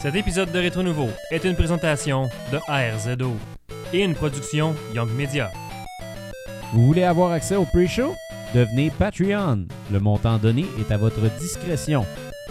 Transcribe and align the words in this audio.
Cet 0.00 0.14
épisode 0.14 0.52
de 0.52 0.58
Rétro 0.60 0.84
Nouveau 0.84 1.08
est 1.32 1.44
une 1.44 1.56
présentation 1.56 2.28
de 2.52 2.58
ARZO 2.68 3.32
et 3.92 4.04
une 4.04 4.14
production 4.14 4.76
Young 4.94 5.10
Media. 5.10 5.50
Vous 6.72 6.86
voulez 6.86 7.02
avoir 7.02 7.32
accès 7.32 7.56
au 7.56 7.64
pre-show? 7.64 8.14
Devenez 8.54 8.92
Patreon. 8.96 9.66
Le 9.90 9.98
montant 9.98 10.38
donné 10.38 10.66
est 10.78 10.92
à 10.92 10.98
votre 10.98 11.20
discrétion. 11.40 12.06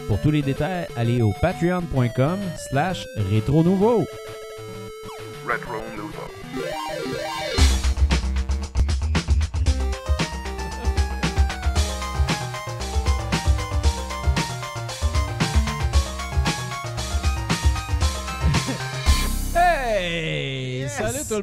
Pour 0.10 0.20
tous 0.20 0.32
les 0.32 0.42
détails, 0.42 0.88
allez 0.98 1.22
au 1.22 1.32
patreon.com 1.42 2.38
slash 2.70 3.08
rétro 3.32 3.64
nouveau. 3.64 4.04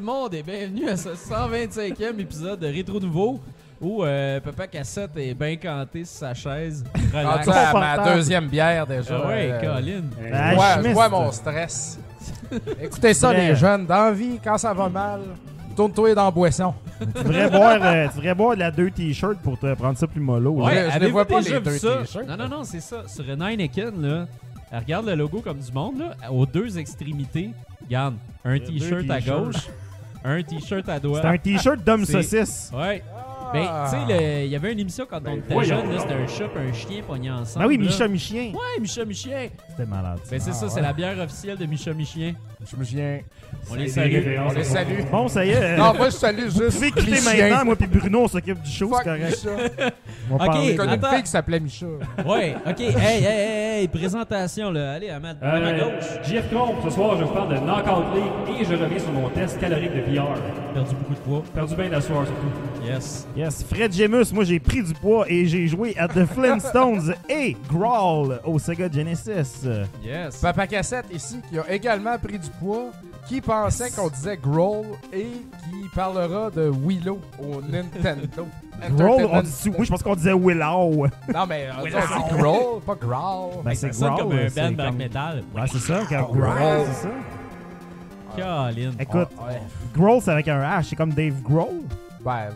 Monde 0.05 0.35
et 0.35 0.43
bienvenue 0.43 0.87
à 0.87 0.95
ce 0.97 1.09
125e 1.09 2.19
épisode 2.19 2.59
de 2.59 2.67
Rétro 2.67 2.99
Nouveau 2.99 3.39
où 3.81 4.03
euh, 4.03 4.39
Papa 4.39 4.67
Cassette 4.67 5.17
est 5.17 5.33
bien 5.33 5.55
canté 5.55 6.05
sur 6.05 6.19
sa 6.19 6.33
chaise. 6.35 6.83
Relax. 7.11 7.47
À 7.47 7.73
ma 7.73 8.13
deuxième 8.13 8.47
bière 8.47 8.85
déjà. 8.85 9.19
Ah 9.23 9.27
ouais, 9.27 9.49
Euh, 9.51 9.59
Colin. 9.61 10.03
Ah, 10.31 10.51
je 10.53 10.73
chimiste. 10.75 10.93
vois 10.93 11.09
mon 11.09 11.31
stress. 11.31 11.99
Écoutez 12.81 13.15
ça, 13.15 13.33
les 13.33 13.55
jeunes. 13.55 13.87
Dans 13.87 14.05
la 14.05 14.11
vie, 14.11 14.39
quand 14.43 14.59
ça 14.59 14.73
va 14.75 14.87
mal, 14.89 15.21
tourne-toi 15.75 16.13
dans 16.13 16.25
la 16.25 16.31
boisson. 16.31 16.73
Tu 16.99 17.23
devrais 17.23 17.49
boire, 17.49 17.79
euh, 17.81 18.07
tu 18.09 18.15
devrais 18.17 18.35
boire 18.35 18.53
de 18.55 18.59
la 18.59 18.69
deux 18.71 18.91
t-shirts 18.91 19.39
pour 19.41 19.57
te 19.59 19.73
prendre 19.73 19.97
ça 19.97 20.05
plus 20.05 20.21
mollo. 20.21 20.51
Ouais, 20.51 20.71
je 20.75 20.79
les 20.85 20.91
avez-vous 20.91 21.11
vois 21.13 21.25
pas, 21.25 21.39
les 21.41 21.59
deux 21.59 21.77
ça? 21.79 21.97
t-shirts? 22.03 22.27
Non, 22.27 22.37
non, 22.37 22.47
non, 22.47 22.63
c'est 22.63 22.79
ça. 22.79 23.03
Sur 23.07 23.25
Heineken, 23.27 24.01
là, 24.01 24.27
elle 24.71 24.79
regarde 24.79 25.07
le 25.07 25.15
logo 25.15 25.41
comme 25.41 25.59
du 25.59 25.71
monde, 25.71 25.97
là, 25.99 26.31
aux 26.31 26.45
deux 26.45 26.77
extrémités. 26.77 27.49
Regarde, 27.83 28.15
un 28.45 28.59
t-shirt 28.59 29.09
à 29.09 29.19
gauche, 29.19 29.67
un 30.25 30.41
t-shirt 30.43 30.89
à 30.89 30.99
doigt. 30.99 31.21
C'est 31.21 31.27
un 31.27 31.37
t-shirt 31.37 31.83
d'homme 31.83 32.05
saucisse. 32.05 32.71
Ouais. 32.73 33.03
Ben, 33.55 33.83
tu 33.85 33.89
sais, 34.13 34.19
le- 34.19 34.45
il 34.45 34.49
y 34.51 34.55
avait 34.55 34.73
une 34.73 34.79
émission 34.79 35.05
quand 35.09 35.19
on 35.25 35.35
était 35.35 35.53
voyons 35.53 35.75
jeune, 35.77 35.99
c'était 35.99 36.13
un 36.13 36.27
chat 36.27 36.43
et 36.55 36.69
un 36.69 36.73
chien 36.73 37.01
pognés 37.07 37.31
ensemble. 37.31 37.65
Ben 37.65 37.69
oui. 37.69 37.77
Micha 37.77 38.07
Michien. 38.07 38.51
Ouais, 38.53 38.79
Micha 38.81 39.05
Michien. 39.05 39.47
C'était 39.69 39.85
malade. 39.89 40.19
Ben, 40.29 40.39
c'est 40.39 40.49
Ah, 40.51 40.53
ça, 40.53 40.65
ouais. 40.65 40.71
c'est 40.73 40.81
la 40.81 40.93
bière 40.93 41.17
officielle 41.19 41.57
de 41.57 41.65
Micha 41.65 41.93
Michien. 41.93 42.33
Je 42.71 42.75
me 42.77 42.83
souviens. 42.83 43.19
On 43.69 43.75
les 43.75 43.87
salue. 43.87 44.37
On 44.49 44.51
les 44.53 44.63
salue. 44.63 45.01
Bon, 45.11 45.27
ça 45.27 45.45
y 45.45 45.49
est. 45.51 45.77
Non, 45.77 45.93
moi, 45.93 46.05
je 46.09 46.15
salue 46.15 46.45
vous 46.47 46.61
juste 46.63 46.75
pouvez 46.77 46.91
quitter 46.91 47.11
les 47.11 47.21
maintenant. 47.21 47.31
chiens. 47.31 47.63
Moi 47.63 47.75
puis 47.75 47.87
Bruno, 47.87 48.21
on 48.23 48.27
s'occupe 48.27 48.61
du 48.61 48.71
show, 48.71 48.91
c'est 48.97 49.03
correct. 49.03 49.45
Micha. 49.45 49.49
On 50.31 50.37
va 50.37 50.45
Ok, 50.45 50.51
parler. 50.51 50.71
Une 50.95 51.05
fille 51.13 51.23
qui 51.23 51.29
s'appelait 51.29 51.59
Micha. 51.59 51.85
Ouais, 52.25 52.55
ok. 52.65 52.79
Hey, 52.79 52.95
hey, 52.97 53.23
hey, 53.23 53.79
hey, 53.81 53.87
présentation, 53.87 54.71
là. 54.71 54.93
Allez, 54.93 55.09
à 55.09 55.19
ma, 55.19 55.29
à 55.29 55.33
ma 55.41 55.57
Euh, 55.57 55.79
gauche. 55.79 56.05
JF 56.27 56.49
Combe, 56.51 56.75
ce 56.83 56.89
soir, 56.89 57.17
je 57.19 57.23
vous 57.23 57.33
parle 57.33 57.49
de 57.49 57.59
Knockout 57.59 58.05
League 58.15 58.61
et 58.61 58.65
je 58.65 58.73
reviens 58.73 58.99
sur 58.99 59.11
mon 59.11 59.29
test 59.29 59.59
calorique 59.59 59.93
de 59.93 60.01
PR. 60.01 60.25
Perdu 60.73 60.95
beaucoup 60.95 61.13
de 61.13 61.19
poids. 61.19 61.43
Perdu 61.53 61.75
bien 61.75 61.89
la 61.89 62.01
soirée 62.01 62.25
surtout. 62.25 62.85
Yes. 62.91 63.27
Yes, 63.35 63.44
Fred 63.51 63.93
Gemus, 63.93 64.31
moi 64.33 64.43
j'ai 64.43 64.59
pris 64.59 64.81
du 64.83 64.93
poids 64.93 65.25
et 65.29 65.45
j'ai 65.45 65.67
joué 65.67 65.95
à 65.97 66.07
The 66.07 66.25
Flintstones 66.25 67.13
et 67.29 67.55
Growl 67.69 68.39
au 68.45 68.59
Sega 68.59 68.89
Genesis. 68.91 69.67
Yes. 70.03 70.37
Papa 70.41 70.67
Cassette 70.67 71.05
ici, 71.13 71.39
qui 71.49 71.57
a 71.59 71.69
également 71.71 72.17
pris 72.17 72.39
du 72.39 72.49
poids, 72.59 72.91
qui 73.27 73.41
pensait 73.41 73.89
qu'on 73.91 74.09
disait 74.09 74.37
Growl 74.37 74.85
et 75.13 75.23
qui 75.25 75.89
parlera 75.93 76.49
de 76.51 76.71
Willow 76.85 77.19
au 77.39 77.61
Nintendo. 77.61 78.47
Growl, 78.97 79.29
on 79.31 79.41
dit 79.41 79.69
Moi 79.69 79.85
je 79.85 79.89
pense 79.89 80.03
qu'on 80.03 80.15
disait 80.15 80.33
Willow. 80.33 81.07
Non, 81.33 81.45
mais 81.47 81.67
on 81.79 81.83
dit 81.85 82.37
Growl, 82.37 82.81
pas 82.85 82.95
Growl. 82.95 83.63
Ben 83.63 83.73
Ça 83.73 83.87
c'est 83.91 83.99
Growl. 84.05 84.17
comme 84.19 84.31
un 84.33 84.49
c'est 84.49 84.61
band 84.61 84.71
black 84.73 84.87
comme- 84.87 84.97
metal. 84.97 85.43
Ouais, 85.55 85.61
c'est 85.71 85.79
ça, 85.79 86.01
quand 86.09 86.23
Growl. 86.33 86.85
C'est 86.87 87.03
ça. 87.03 87.09
Colin. 88.35 88.91
Écoute, 88.99 89.29
Ah, 89.39 89.47
ouais. 89.47 89.61
Growl 89.95 90.21
c'est 90.21 90.31
avec 90.31 90.47
un 90.49 90.61
H, 90.61 90.83
c'est 90.89 90.95
comme 90.97 91.11
Dave 91.13 91.41
Growl. 91.41 91.83
Ben, 92.23 92.49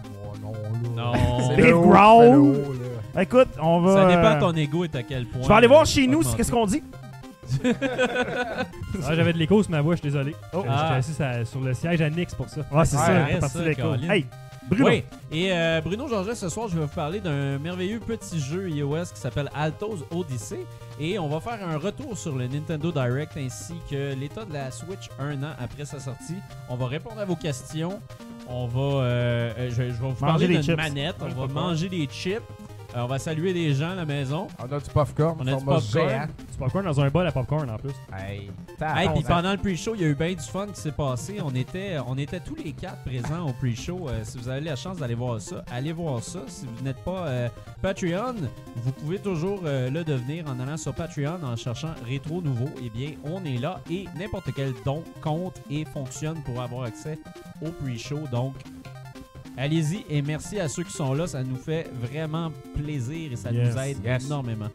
non, 0.95 1.11
là. 1.14 1.17
Non. 1.20 1.55
C'est 1.55 1.64
c'est. 3.14 3.21
Écoute, 3.23 3.48
on 3.61 3.82
va. 3.82 3.93
Ça 3.95 4.08
dépend 4.08 4.21
euh, 4.32 4.36
de 4.36 4.39
ton 4.39 4.55
ego 4.55 4.86
et 4.86 4.89
à 4.98 5.04
quel 5.04 5.26
point. 5.26 5.42
Je 5.43 5.48
vais 5.48 5.54
aller 5.54 5.67
voir 5.67 5.86
chez 5.86 6.04
euh, 6.04 6.08
nous, 6.11 6.20
augmenter. 6.20 6.37
qu'est-ce 6.37 6.52
qu'on 6.52 6.65
dit? 6.65 6.83
Ah, 9.05 9.15
J'avais 9.15 9.33
de 9.33 9.38
l'écho 9.38 9.61
sur 9.64 9.71
ma 9.71 9.82
voix, 9.82 9.95
je 9.95 10.02
suis 10.02 10.09
désolé. 10.09 10.36
Oh. 10.54 10.58
J'étais 10.61 10.70
Ah. 10.71 10.93
assis 10.95 11.14
sur- 11.14 11.48
sur 11.48 11.59
le 11.61 11.73
siège 11.73 12.02
à 12.02 12.09
Nix 12.09 12.33
pour 12.36 12.49
ça. 12.49 12.61
Ouais, 12.71 12.86
c'est 12.86 12.98
Ouais, 12.98 13.04
ça, 13.05 13.26
c'est 13.32 13.39
parti 13.39 13.58
l'écho. 13.64 13.93
Hey, 14.09 14.26
Bruno. 14.70 14.88
Oui, 14.88 15.04
et 15.32 15.52
euh, 15.52 15.82
Bruno 15.83 16.08
Georges, 16.08 16.33
ce 16.33 16.48
soir, 16.49 16.67
je 16.70 16.76
vais 16.76 16.82
vous 16.86 16.88
parler 16.93 17.20
d'un 17.20 17.58
merveilleux 17.58 17.99
petit 17.99 18.39
jeu 18.39 18.70
iOS 18.70 19.05
qui 19.14 19.20
s'appelle 19.20 19.49
Altos 19.55 20.05
Odyssey. 20.11 20.65
Et 20.99 21.17
on 21.17 21.27
va 21.27 21.39
faire 21.39 21.59
un 21.67 21.77
retour 21.77 22.17
sur 22.17 22.36
le 22.36 22.48
Nintendo 22.48 22.92
Direct 22.92 23.32
ainsi 23.38 23.73
que 23.89 24.14
l'état 24.14 24.45
de 24.45 24.54
la 24.54 24.70
Switch 24.70 25.09
un 25.20 25.42
an 25.43 25.52
après 25.59 25.86
sa 25.86 25.99
sortie. 25.99 26.36
On 26.70 26.76
va 26.76 26.88
répondre 26.88 27.20
à 27.20 27.26
vos 27.26 27.36
questions. 27.36 27.99
On 28.52 28.65
va, 28.65 28.80
euh, 28.80 29.54
euh, 29.58 29.70
je, 29.70 29.76
je 29.76 29.82
vais 29.82 29.89
vous 29.92 30.05
Manger 30.08 30.20
parler 30.20 30.48
des 30.48 30.54
d'une 30.55 30.64
chips. 30.64 30.76
manette. 30.77 31.15
On 31.21 31.27
va 31.27 31.48
manger 31.48 31.87
des 31.89 32.08
chips. 32.08 32.42
Euh, 32.95 33.02
on 33.02 33.08
va 33.08 33.20
saluer 33.20 33.54
des 33.54 33.73
gens 33.73 33.92
à 33.92 33.95
la 33.95 34.05
maison. 34.05 34.48
On 34.60 34.72
a 34.72 34.80
du 34.80 34.89
popcorn. 34.89 35.38
On 35.39 35.48
a 35.48 35.55
du 35.55 35.66
popcorn. 35.66 36.27
Du 36.52 36.58
popcorn 36.58 36.86
dans 36.86 37.00
un 37.02 37.10
bol 37.10 37.27
à 37.27 37.32
popcorn 37.32 37.70
en 37.70 37.77
plus. 37.77 37.94
Hey, 38.17 38.50
Hey, 38.82 39.10
puis 39.14 39.23
pendant 39.23 39.52
le 39.52 39.58
pre-show, 39.58 39.94
il 39.95 40.02
y 40.02 40.05
a 40.05 40.08
eu 40.08 40.16
bien 40.16 40.30
du 40.33 40.39
fun 40.42 40.67
qui 40.67 40.80
s'est 40.80 40.92
passé. 40.94 41.38
On 41.44 41.54
était, 41.54 41.98
on 42.08 42.17
était 42.17 42.39
tous 42.39 42.55
les 42.55 42.72
quatre 42.72 43.04
présents 43.04 43.48
au 43.48 43.54
pre-show. 43.54 44.08
Euh, 44.08 44.22
si 44.23 44.38
vous 44.38 44.48
avez 44.48 44.61
la 44.61 44.76
chance 44.77 44.98
d'aller 44.98 45.16
voir 45.16 45.42
ça, 45.42 45.64
allez 45.70 45.92
voir 45.92 46.23
ça. 46.23 46.39
Si 46.48 46.66
vous 46.66 46.83
n'êtes 46.83 47.04
pas 47.04 47.27
euh, 47.27 47.50
Patreon, 47.82 48.36
vous 48.77 48.92
pouvez 48.94 49.20
toujours 49.20 49.61
euh, 49.66 49.89
le 49.89 50.04
devenir 50.06 50.45
en 50.48 50.60
allant 50.61 50.77
sur 50.77 50.94
Patreon 50.94 51.39
en 51.44 51.56
cherchant 51.58 51.94
Rétro 52.08 52.42
Nouveau. 52.42 52.70
Eh 52.82 52.89
bien, 52.89 53.11
on 53.26 53.44
est 53.44 53.58
là 53.58 53.82
et 53.92 54.06
n'importe 54.17 54.50
quel 54.56 54.73
don 54.86 55.04
compte 55.21 55.61
et 55.70 55.83
fonctionne 55.83 56.42
pour 56.44 56.61
avoir 56.61 56.83
accès 56.83 57.20
au 57.61 57.70
pre-show. 57.71 58.21
Donc, 58.32 58.54
allez-y 59.58 60.05
et 60.10 60.21
merci 60.21 60.60
à 60.60 60.67
ceux 60.67 60.83
qui 60.83 60.93
sont 60.93 61.14
là. 61.14 61.27
Ça 61.27 61.43
nous 61.43 61.58
fait 61.58 61.89
vraiment 62.02 62.52
plaisir 62.76 63.32
et 63.32 63.36
ça 63.36 63.52
Yes, 63.52 63.73
nous 63.73 63.82
aide 63.82 63.98
yes. 64.04 64.26
énormément. 64.26 64.67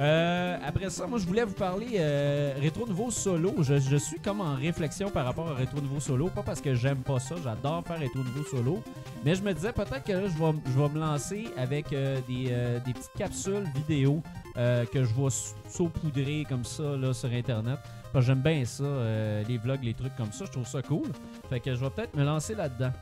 Euh, 0.00 0.56
après 0.66 0.88
ça, 0.88 1.06
moi 1.06 1.18
je 1.18 1.26
voulais 1.26 1.44
vous 1.44 1.52
parler 1.52 1.86
euh, 1.96 2.54
Rétro 2.58 2.86
Nouveau 2.86 3.10
Solo. 3.10 3.52
Je, 3.60 3.78
je 3.78 3.96
suis 3.96 4.18
comme 4.18 4.40
en 4.40 4.54
réflexion 4.54 5.10
par 5.10 5.26
rapport 5.26 5.50
à 5.50 5.54
Rétro 5.54 5.82
Nouveau 5.82 6.00
Solo. 6.00 6.28
Pas 6.28 6.42
parce 6.42 6.62
que 6.62 6.74
j'aime 6.74 6.98
pas 6.98 7.20
ça, 7.20 7.34
j'adore 7.44 7.84
faire 7.86 7.98
Rétro 7.98 8.20
Nouveau 8.20 8.42
Solo. 8.44 8.82
Mais 9.22 9.34
je 9.34 9.42
me 9.42 9.52
disais 9.52 9.70
peut-être 9.72 10.02
que 10.02 10.12
là 10.12 10.22
je 10.28 10.42
vais, 10.42 10.52
je 10.66 10.78
vais 10.80 10.88
me 10.88 10.98
lancer 10.98 11.44
avec 11.58 11.92
euh, 11.92 12.18
des, 12.26 12.46
euh, 12.50 12.78
des 12.86 12.94
petites 12.94 13.12
capsules 13.18 13.64
vidéo 13.74 14.22
euh, 14.56 14.86
que 14.86 15.04
je 15.04 15.12
vais 15.14 15.28
saupoudrer 15.68 16.46
comme 16.48 16.64
ça 16.64 16.96
là, 16.96 17.12
sur 17.12 17.30
Internet. 17.30 17.78
Parce 18.14 18.24
que 18.24 18.32
J'aime 18.32 18.40
bien 18.42 18.64
ça, 18.64 18.84
euh, 18.84 19.42
les 19.46 19.58
vlogs, 19.58 19.82
les 19.84 19.94
trucs 19.94 20.16
comme 20.16 20.32
ça. 20.32 20.46
Je 20.46 20.52
trouve 20.52 20.66
ça 20.66 20.80
cool. 20.82 21.08
Fait 21.50 21.60
que 21.60 21.74
je 21.74 21.80
vais 21.80 21.90
peut-être 21.90 22.14
me 22.16 22.24
lancer 22.24 22.54
là-dedans. 22.54 22.92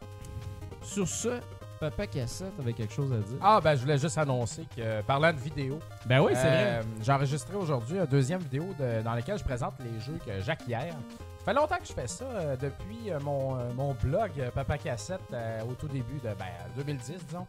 Sur 0.83 1.07
ce, 1.09 1.41
Papa 1.79 2.07
Cassette 2.07 2.53
avait 2.59 2.73
quelque 2.75 2.93
chose 2.93 3.11
à 3.13 3.17
dire. 3.19 3.39
Ah, 3.41 3.61
ben, 3.63 3.75
je 3.75 3.81
voulais 3.83 3.97
juste 3.99 4.19
annoncer 4.19 4.67
que, 4.77 4.81
euh, 4.83 5.03
parlant 5.03 5.33
de 5.33 5.39
vidéo, 5.39 5.79
ben 6.07 6.21
oui, 6.21 6.33
c'est 6.35 6.43
vrai. 6.43 6.65
euh, 6.81 6.83
j'ai 7.03 7.13
enregistré 7.13 7.57
aujourd'hui 7.57 7.99
une 7.99 8.07
deuxième 8.07 8.41
vidéo 8.41 8.75
de- 8.79 9.03
dans 9.03 9.15
laquelle 9.15 9.39
je 9.39 9.45
présente 9.45 9.75
les 9.81 9.99
jeux 10.01 10.19
que 10.27 10.41
j'acquiers. 10.43 10.75
Ça 11.39 11.45
fait 11.47 11.55
longtemps 11.55 11.79
que 11.79 11.87
je 11.87 11.93
fais 11.95 12.07
ça, 12.07 12.25
euh, 12.27 12.57
depuis 12.57 13.11
euh, 13.11 13.19
mon, 13.21 13.55
mon 13.75 13.95
blog 13.95 14.31
Papa 14.55 14.77
Cassette 14.77 15.21
au 15.69 15.73
tout 15.73 15.89
début 15.89 16.19
de 16.23 16.29
ben, 16.39 16.45
2010, 16.77 17.25
disons. 17.27 17.47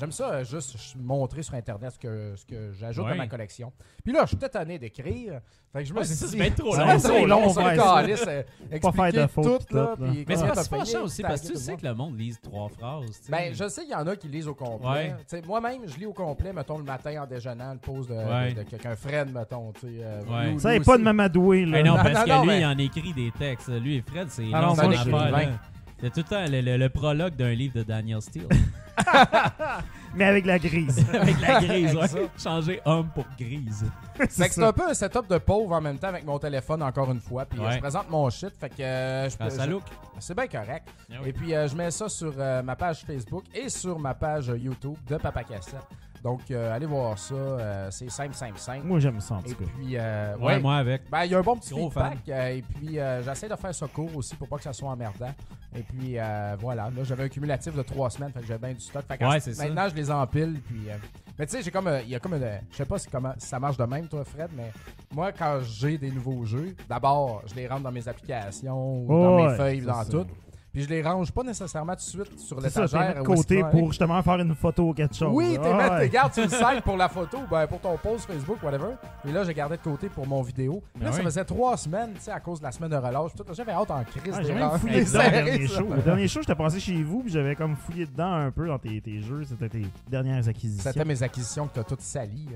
J'aime 0.00 0.12
ça 0.12 0.30
euh, 0.30 0.44
juste 0.44 0.96
montrer 0.98 1.42
sur 1.42 1.54
Internet 1.54 1.92
ce 1.92 1.98
que, 1.98 2.32
ce 2.34 2.46
que 2.46 2.72
j'ajoute 2.72 3.04
Ouais. 3.04 3.12
à 3.12 3.14
ma 3.16 3.26
collection. 3.26 3.70
Puis 4.02 4.12
là, 4.14 4.20
je 4.22 4.28
suis 4.28 4.36
peut-être 4.38 4.52
tanné 4.52 4.78
d'écrire. 4.78 5.40
Fait 5.72 5.80
que 5.82 5.88
je 5.88 5.92
me 5.94 6.02
suis 6.02 6.14
ça, 6.16 6.26
dit, 6.26 6.38
c'est 6.38 6.50
trop 6.56 6.74
long, 6.74 6.84
va 6.86 6.94
être 6.94 7.00
ça. 7.00 7.08
trop 7.10 7.26
long, 7.26 7.48
ça, 7.50 7.76
calice, 7.76 8.24
euh, 8.26 8.42
Pas 8.80 8.92
faire 8.92 9.12
de 9.12 9.26
fautes, 9.28 9.66
tout, 9.68 9.76
là, 9.76 9.94
puis 10.00 10.24
Mais 10.26 10.34
c'est 10.36 10.54
c'est 10.54 10.70
pas 10.70 10.78
payé, 10.78 10.84
ça 10.92 11.02
aussi, 11.02 11.22
parce 11.22 11.42
que 11.42 11.48
tu 11.48 11.56
sais 11.58 11.76
que 11.76 11.86
le 11.86 11.94
monde 11.94 12.18
lise 12.18 12.40
trois 12.40 12.68
phrases. 12.70 13.20
ben, 13.28 13.54
je 13.54 13.68
sais 13.68 13.82
qu'il 13.82 13.92
y 13.92 13.94
en 13.94 14.06
a 14.06 14.16
qui 14.16 14.26
lisent 14.28 14.48
au 14.48 14.54
complet. 14.54 15.14
Moi-même, 15.46 15.82
je 15.86 15.96
lis 15.98 16.06
au 16.06 16.12
complet, 16.12 16.52
mettons, 16.52 16.78
le 16.78 16.84
matin 16.84 17.22
en 17.22 17.26
déjeunant, 17.26 17.72
le 17.74 17.78
pause 17.78 18.08
de, 18.08 18.14
Ouais. 18.14 18.52
de, 18.52 18.58
de 18.58 18.62
quelqu'un, 18.64 18.96
Fred, 18.96 19.32
mettons. 19.32 19.70
tu 19.72 19.80
sais, 19.82 19.86
euh, 20.02 20.20
Ouais. 20.28 20.50
lui- 20.52 20.60
Ça 20.60 20.70
n'est 20.70 20.80
pas 20.80 20.84
de 20.84 20.90
aussi. 20.96 21.02
m'amadouer, 21.04 21.66
là. 21.66 21.82
Non, 21.84 21.94
parce 21.96 22.14
non, 22.14 22.24
que 22.24 22.28
non, 22.30 22.40
lui, 22.42 22.48
mais- 22.48 22.60
il 22.60 22.66
en 22.66 22.78
écrit 22.78 23.12
des 23.12 23.30
textes. 23.38 23.68
Lui 23.68 23.96
et 23.96 24.02
Fred, 24.02 24.26
c'est 24.30 24.46
Ah 24.52 24.62
long, 24.62 24.74
son 24.74 24.90
affaire, 24.90 25.30
là. 25.30 25.40
C'est 26.00 26.10
tout 26.10 26.20
le 26.20 26.24
temps 26.24 26.44
le, 26.50 26.60
le- 26.62 26.78
le 26.78 26.88
prologue 26.88 27.36
d'un 27.36 27.52
livre 27.52 27.74
de 27.74 27.82
Daniel 27.82 28.22
Steele. 28.22 28.48
Mais 30.14 30.24
avec 30.24 30.44
la 30.44 30.58
grise. 30.58 31.06
avec 31.14 31.40
la 31.40 31.60
grise, 31.60 31.94
ouais. 31.94 32.28
Changer 32.36 32.80
homme 32.84 33.08
pour 33.14 33.24
grise. 33.38 33.84
Fait 34.16 34.26
c'est 34.28 34.48
que 34.48 34.54
c'est 34.54 34.64
un 34.64 34.72
peu 34.72 34.88
un 34.90 34.94
setup 34.94 35.28
de 35.28 35.38
pauvre 35.38 35.72
en 35.76 35.80
même 35.80 35.98
temps 35.98 36.08
avec 36.08 36.24
mon 36.26 36.36
téléphone, 36.38 36.82
encore 36.82 37.12
une 37.12 37.20
fois. 37.20 37.44
Puis 37.44 37.60
euh, 37.60 37.64
Ouais. 37.66 37.74
je 37.74 37.78
présente 37.78 38.10
mon 38.10 38.28
shit. 38.28 38.50
Fait 38.58 38.68
que 38.70 38.82
euh, 38.82 39.28
je 39.30 39.36
Ah, 39.38 39.44
peux- 39.44 39.50
ça 39.50 39.66
je- 39.66 39.70
look. 39.70 39.84
C'est 40.18 40.34
bien 40.34 40.48
correct. 40.48 40.88
Ah 41.10 41.14
oui. 41.22 41.28
Et 41.28 41.32
puis 41.32 41.54
euh, 41.54 41.68
je 41.68 41.76
mets 41.76 41.90
ça 41.92 42.08
sur 42.08 42.32
euh, 42.36 42.60
ma 42.62 42.74
page 42.74 43.04
Facebook 43.06 43.44
et 43.54 43.68
sur 43.68 43.98
ma 44.00 44.14
page 44.14 44.48
YouTube 44.48 44.96
de 45.08 45.16
Papa 45.16 45.44
Cassette. 45.44 45.76
Donc 46.22 46.40
euh, 46.50 46.74
allez 46.74 46.86
voir 46.86 47.18
ça. 47.18 47.34
euh, 47.34 47.88
c'est 47.90 48.10
simple, 48.10 48.34
simple, 48.34 48.58
simple. 48.58 48.86
Moi, 48.86 48.98
j'aime 49.00 49.20
ça, 49.20 49.36
en 49.36 49.40
Et 49.40 49.50
tout 49.50 49.54
cas. 49.56 49.70
puis, 49.78 49.96
euh, 49.96 50.36
Ouais, 50.36 50.44
ouais. 50.46 50.60
moi 50.60 50.76
avec. 50.76 51.08
Ben, 51.10 51.24
il 51.24 51.30
y 51.30 51.34
a 51.34 51.38
un 51.38 51.42
bon 51.42 51.56
petit 51.56 51.70
Gros 51.74 51.88
feedback. 51.90 52.18
euh, 52.28 52.48
et 52.56 52.62
puis, 52.62 52.98
euh, 52.98 53.22
j'essaie 53.22 53.48
de 53.48 53.56
faire 53.56 53.74
ça 53.74 53.86
court 53.88 54.14
aussi 54.16 54.36
pour 54.36 54.46
pas 54.48 54.56
que 54.58 54.62
ça 54.64 54.72
soit 54.72 54.90
emmerdant. 54.90 55.32
Et 55.74 55.82
puis, 55.82 56.18
euh, 56.18 56.56
voilà. 56.60 56.90
Là, 56.94 57.04
j'avais 57.04 57.24
un 57.24 57.28
cumulatif 57.28 57.74
de 57.74 57.82
trois 57.82 58.10
semaines. 58.10 58.32
Fait 58.32 58.40
que 58.40 58.46
j'avais 58.46 58.66
bien 58.66 58.74
du 58.74 58.80
stock. 58.80 59.02
Fait 59.06 59.16
que 59.16 59.24
Ouais, 59.24 59.40
c'est 59.40 59.54
ça. 59.54 59.64
maintenant, 59.64 59.88
je 59.88 59.94
les 59.94 60.10
empile. 60.10 60.60
Puis, 60.66 60.90
euh, 60.90 60.94
Mais 61.38 61.46
tu 61.46 61.52
sais, 61.56 61.62
j'ai 61.62 61.70
comme. 61.70 61.86
euh, 61.86 62.02
Il 62.02 62.10
y 62.10 62.14
a 62.14 62.20
comme 62.20 62.34
une. 62.34 62.46
Je 62.70 62.76
sais 62.76 62.84
pas 62.84 62.98
si, 62.98 63.08
comment, 63.08 63.32
si 63.38 63.46
ça 63.46 63.58
marche 63.58 63.76
de 63.78 63.84
même, 63.84 64.06
toi, 64.08 64.24
Fred, 64.24 64.50
mais 64.56 64.70
moi, 65.14 65.32
quand 65.32 65.60
j'ai 65.62 65.96
des 65.96 66.10
nouveaux 66.10 66.44
jeux, 66.44 66.74
d'abord, 66.88 67.42
je 67.46 67.54
les 67.54 67.66
rentre 67.66 67.82
dans 67.82 67.92
mes 67.92 68.06
applications 68.06 69.04
ou 69.04 69.06
dans 69.08 69.36
Ouais, 69.36 69.48
mes 69.52 69.56
feuilles, 69.56 69.80
c'est 69.80 69.86
dans 69.86 70.02
ça. 70.04 70.10
tout. 70.10 70.26
Puis 70.72 70.82
je 70.84 70.88
les 70.88 71.02
range 71.02 71.32
pas 71.32 71.42
nécessairement 71.42 71.92
tout 71.94 71.98
de 72.18 72.24
suite 72.24 72.38
sur 72.38 72.56
tu 72.58 72.62
les 72.62 72.68
l'étagère. 72.68 73.14
de 73.16 73.22
côté 73.22 73.62
vont 73.62 73.70
pour 73.70 73.88
justement 73.88 74.22
faire 74.22 74.38
une 74.38 74.54
photo 74.54 74.90
ou 74.90 74.92
quelque 74.94 75.16
chose. 75.16 75.30
Oui, 75.32 75.58
t'es 75.60 75.68
Ah, 75.68 75.76
mettre, 75.76 75.94
ouais. 75.94 76.00
regarde, 76.02 76.32
tu 76.32 76.42
le 76.42 76.48
sacs 76.48 76.82
pour 76.84 76.96
la 76.96 77.08
photo, 77.08 77.38
ben 77.50 77.66
pour 77.66 77.80
ton 77.80 77.96
post 77.96 78.26
Facebook, 78.26 78.62
whatever. 78.62 78.92
Et 79.26 79.32
là, 79.32 79.42
j'ai 79.44 79.52
gardé 79.54 79.76
de 79.76 79.82
côté 79.82 80.08
pour 80.08 80.26
mon 80.26 80.42
vidéo. 80.42 80.82
Puis 80.94 81.02
là, 81.02 81.10
Ben 81.10 81.16
ça 81.16 81.22
faisait 81.22 81.44
trois 81.44 81.76
semaines, 81.76 82.12
tu 82.14 82.20
sais, 82.22 82.30
à 82.30 82.38
cause 82.40 82.60
de 82.60 82.64
la 82.64 82.72
semaine 82.72 82.90
de 82.90 82.96
relâche. 82.96 83.32
J'avais 83.52 83.72
hâte 83.72 83.90
en 83.90 84.04
crise 84.04 84.34
Ah, 84.36 84.42
de 84.42 84.60
rentrer 84.62 84.78
fouillé 84.78 84.94
les 85.00 85.04
dedans 85.04 85.22
le 85.24 85.30
dernier 85.30 85.66
show. 85.66 85.88
Le 85.94 86.02
dernier 86.02 86.28
show, 86.28 86.40
j'étais 86.42 86.54
passé 86.54 86.78
chez 86.80 87.02
vous 87.02 87.22
puis 87.22 87.32
j'avais 87.32 87.56
comme 87.56 87.74
fouillé 87.76 88.06
dedans 88.06 88.32
un 88.32 88.50
peu 88.50 88.66
dans 88.68 88.78
tes, 88.78 89.00
tes 89.00 89.20
jeux. 89.20 89.42
C'était 89.44 89.68
tes 89.68 89.86
dernières 90.08 90.46
acquisitions. 90.48 90.90
C'était 90.92 91.04
mes 91.04 91.22
acquisitions 91.22 91.66
que 91.66 91.74
t'as 91.74 91.84
toutes 91.84 92.00
salies. 92.02 92.48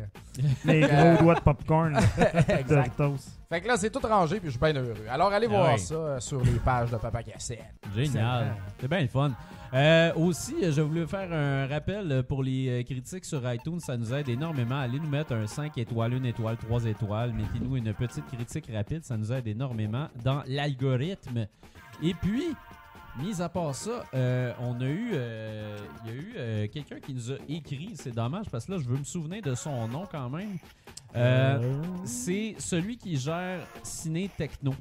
Les 0.64 0.80
gros 0.86 1.22
doigts 1.22 1.34
de 1.34 1.40
popcorn. 1.40 1.98
Doritos. 2.68 3.16
Fait 3.54 3.60
que 3.60 3.68
là, 3.68 3.76
c'est 3.76 3.88
tout 3.90 4.00
rangé, 4.00 4.40
puis 4.40 4.48
je 4.50 4.58
suis 4.58 4.60
bien 4.60 4.74
heureux. 4.74 4.96
Alors, 5.08 5.32
allez 5.32 5.46
Ah 5.48 5.54
voir 5.54 5.74
oui. 5.74 5.78
ça 5.78 5.94
euh, 5.94 6.18
sur 6.18 6.42
les 6.42 6.58
pages 6.58 6.90
de 6.90 6.96
Papa 6.96 7.22
Cassette. 7.22 7.62
Génial. 7.94 8.56
C'est 8.80 8.88
bien 8.88 9.02
le 9.02 9.06
fun. 9.06 9.30
Euh, 9.72 10.12
aussi, 10.14 10.56
je 10.72 10.80
voulais 10.80 11.06
faire 11.06 11.32
un 11.32 11.68
rappel 11.68 12.24
pour 12.28 12.42
les 12.42 12.68
euh, 12.68 12.82
critiques 12.82 13.24
sur 13.24 13.40
iTunes. 13.52 13.78
Ça 13.78 13.96
nous 13.96 14.12
aide 14.12 14.28
énormément. 14.28 14.80
Allez 14.80 14.98
nous 14.98 15.08
mettre 15.08 15.34
un 15.34 15.46
5 15.46 15.78
étoiles, 15.78 16.14
1 16.14 16.24
étoile, 16.24 16.56
3 16.56 16.86
étoiles. 16.86 17.32
Mettez-nous 17.32 17.76
une 17.76 17.94
petite 17.94 18.26
critique 18.26 18.68
rapide. 18.74 19.04
Ça 19.04 19.16
nous 19.16 19.30
aide 19.32 19.46
énormément 19.46 20.08
dans 20.24 20.42
l'algorithme. 20.48 21.46
Et 22.02 22.12
puis, 22.14 22.56
mis 23.18 23.40
à 23.40 23.48
part 23.48 23.74
ça, 23.74 24.04
euh, 24.14 24.52
on 24.60 24.80
a 24.80 24.84
eu, 24.84 25.10
euh, 25.14 25.78
il 26.04 26.10
y 26.10 26.12
a 26.12 26.16
eu 26.16 26.34
euh, 26.36 26.66
quelqu'un 26.72 27.00
qui 27.00 27.14
nous 27.14 27.32
a 27.32 27.36
écrit. 27.48 27.92
C'est 27.94 28.14
dommage 28.14 28.46
parce 28.50 28.66
que 28.66 28.72
là, 28.72 28.78
je 28.78 28.88
veux 28.88 28.98
me 28.98 29.04
souvenir 29.04 29.42
de 29.42 29.54
son 29.54 29.86
nom 29.88 30.06
quand 30.10 30.28
même. 30.30 30.58
Euh, 31.16 31.82
C'est 32.04 32.56
celui 32.58 32.96
qui 32.96 33.16
gère 33.16 33.60
Ciné 33.82 34.28
Techno. 34.36 34.74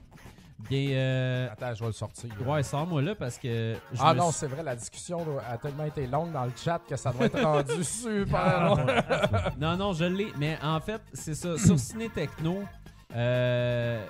Bien, 0.69 0.89
euh, 0.91 1.49
Attends, 1.51 1.73
je 1.75 1.79
vais 1.81 1.87
le 1.87 1.91
sortir. 1.93 2.29
Ouais, 2.47 2.63
sors-moi 2.63 3.01
là 3.01 3.15
parce 3.15 3.37
que. 3.37 3.75
je 3.91 3.99
ah 4.01 4.13
non, 4.13 4.31
suis- 4.31 4.39
c'est 4.39 4.47
vrai, 4.47 4.63
la 4.63 4.75
discussion 4.77 5.19
a 5.47 5.57
tellement 5.57 5.83
été 5.83 6.07
longue 6.07 6.31
dans 6.31 6.45
le 6.45 6.53
chat 6.55 6.79
que 6.87 6.95
ça 6.95 7.11
doit 7.11 7.25
être 7.25 7.41
rendu 7.41 7.83
super 7.83 8.63
long. 8.69 8.85
Non, 9.59 9.75
non, 9.75 9.93
je 9.93 10.05
l'ai. 10.05 10.31
Mais 10.37 10.57
en 10.63 10.79
fait, 10.79 11.01
c'est 11.11 11.35
ça. 11.35 11.57
Sur 11.57 11.77
Ciné 11.77 12.07
Techno, 12.09 12.63
euh, 13.15 14.05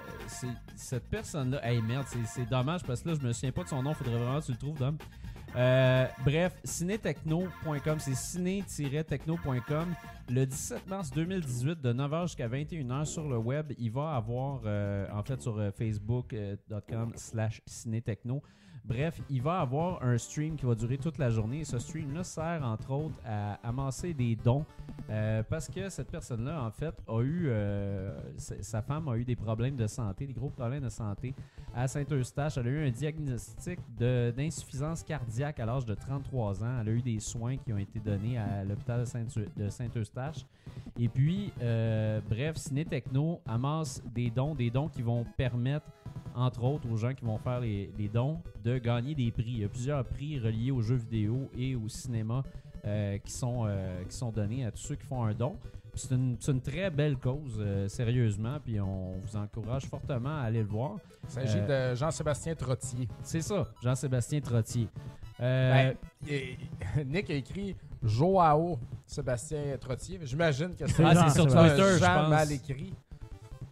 cette 0.75 1.09
personne-là. 1.09 1.59
Hey 1.67 1.81
merde, 1.81 2.05
c'est- 2.25 2.45
dommage 2.49 2.83
parce 2.83 3.01
que 3.01 3.09
là, 3.09 3.15
je 3.19 3.25
me 3.27 3.33
souviens 3.33 3.51
pas 3.51 3.63
de 3.63 3.69
son 3.69 3.81
nom. 3.83 3.93
Faudrait 3.93 4.17
vraiment 4.17 4.39
que 4.39 4.45
tu 4.45 4.51
le 4.51 4.57
trouves, 4.57 4.77
Dom. 4.79 4.97
Euh, 5.55 6.07
bref, 6.25 6.53
cinétechno.com, 6.63 7.99
c'est 7.99 8.15
ciné-techno.com. 8.15 9.93
Le 10.29 10.45
17 10.45 10.87
mars 10.87 11.11
2018, 11.11 11.79
de 11.81 11.93
9h 11.93 12.23
jusqu'à 12.27 12.47
21h 12.47 13.05
sur 13.05 13.27
le 13.29 13.37
web, 13.37 13.71
il 13.77 13.91
va 13.91 14.15
avoir, 14.15 14.61
euh, 14.65 15.05
en 15.13 15.21
fait, 15.23 15.39
sur 15.41 15.61
facebook.com 15.77 17.11
slash 17.15 17.61
cinétechno, 17.67 18.41
Bref, 18.85 19.21
il 19.29 19.41
va 19.41 19.61
avoir 19.61 20.03
un 20.03 20.17
stream 20.17 20.57
qui 20.57 20.65
va 20.65 20.75
durer 20.75 20.97
toute 20.97 21.17
la 21.17 21.29
journée 21.29 21.63
ce 21.63 21.79
stream-là 21.79 22.23
sert 22.25 22.61
entre 22.65 22.91
autres 22.91 23.15
à 23.25 23.53
amasser 23.63 24.13
des 24.13 24.35
dons 24.35 24.65
euh, 25.09 25.41
parce 25.49 25.69
que 25.69 25.87
cette 25.89 26.11
personne-là, 26.11 26.61
en 26.61 26.69
fait, 26.69 26.93
a 27.07 27.21
eu. 27.21 27.45
euh, 27.47 28.11
sa 28.37 28.81
femme 28.81 29.07
a 29.07 29.15
eu 29.15 29.23
des 29.23 29.37
problèmes 29.37 29.77
de 29.77 29.87
santé, 29.87 30.27
des 30.27 30.33
gros 30.33 30.49
problèmes 30.49 30.83
de 30.83 30.89
santé 30.89 31.33
à 31.73 31.87
Saint-Eustache. 31.87 32.57
Elle 32.57 32.67
a 32.67 32.69
eu 32.71 32.87
un 32.87 32.91
diagnostic 32.91 33.79
d'insuffisance 33.97 35.01
cardiaque 35.03 35.59
à 35.61 35.65
l'âge 35.65 35.85
de 35.85 35.93
33 35.93 36.63
ans. 36.63 36.79
Elle 36.81 36.89
a 36.89 36.91
eu 36.91 37.01
des 37.01 37.19
soins 37.21 37.55
qui 37.57 37.71
ont 37.71 37.77
été 37.77 37.99
donnés 37.99 38.37
à 38.37 38.63
l'hôpital 38.65 39.01
de 39.01 39.05
Saint- 39.05 39.25
de 39.55 39.69
Saint-Eustache. 39.69 40.45
Et 40.99 41.07
puis, 41.07 41.51
euh, 41.61 42.19
bref, 42.29 42.57
Ciné 42.57 42.83
Techno 42.85 43.39
amasse 43.45 44.03
des 44.13 44.29
dons, 44.29 44.55
des 44.55 44.69
dons 44.69 44.89
qui 44.89 45.01
vont 45.01 45.25
permettre, 45.37 45.87
entre 46.35 46.63
autres, 46.63 46.89
aux 46.91 46.97
gens 46.97 47.13
qui 47.13 47.25
vont 47.25 47.37
faire 47.37 47.59
les 47.59 48.09
dons, 48.13 48.39
de 48.63 48.72
gagner 48.79 49.15
des 49.15 49.31
prix. 49.31 49.43
Il 49.47 49.59
y 49.59 49.63
a 49.65 49.69
plusieurs 49.69 50.03
prix 50.05 50.39
reliés 50.39 50.71
aux 50.71 50.81
jeux 50.81 50.95
vidéo 50.95 51.49
et 51.57 51.75
au 51.75 51.87
cinéma 51.89 52.43
euh, 52.85 53.17
qui, 53.19 53.31
sont, 53.31 53.63
euh, 53.65 54.03
qui 54.09 54.15
sont 54.15 54.31
donnés 54.31 54.65
à 54.65 54.71
tous 54.71 54.81
ceux 54.81 54.95
qui 54.95 55.05
font 55.05 55.23
un 55.23 55.33
don. 55.33 55.55
C'est 55.95 56.15
une, 56.15 56.37
une 56.47 56.61
très 56.61 56.89
belle 56.89 57.17
cause, 57.17 57.57
euh, 57.59 57.87
sérieusement, 57.87 58.57
puis 58.63 58.79
on 58.79 59.13
vous 59.23 59.37
encourage 59.37 59.85
fortement 59.85 60.39
à 60.39 60.43
aller 60.45 60.59
le 60.61 60.67
voir. 60.67 60.95
Il 61.25 61.29
s'agit 61.29 61.61
de 61.61 61.93
Jean-Sébastien 61.95 62.55
Trottier. 62.55 63.07
C'est 63.21 63.41
ça, 63.41 63.67
Jean-Sébastien 63.83 64.41
Trottier. 64.41 64.87
Ben, 65.39 65.95
et- 66.27 66.57
Nick 67.05 67.29
a 67.29 67.33
écrit 67.35 67.75
Joao 68.01 68.79
Sébastien 69.05 69.77
Trottier. 69.79 70.19
J'imagine 70.23 70.75
que 70.75 70.87
c'est 70.87 71.03
Ah, 71.05 71.29
sur 71.29 71.45
Twitter, 71.45 71.83
je 71.93 71.97
Jean 71.99 72.21
pense. 72.21 72.29
mal 72.29 72.51
écrit. 72.51 72.93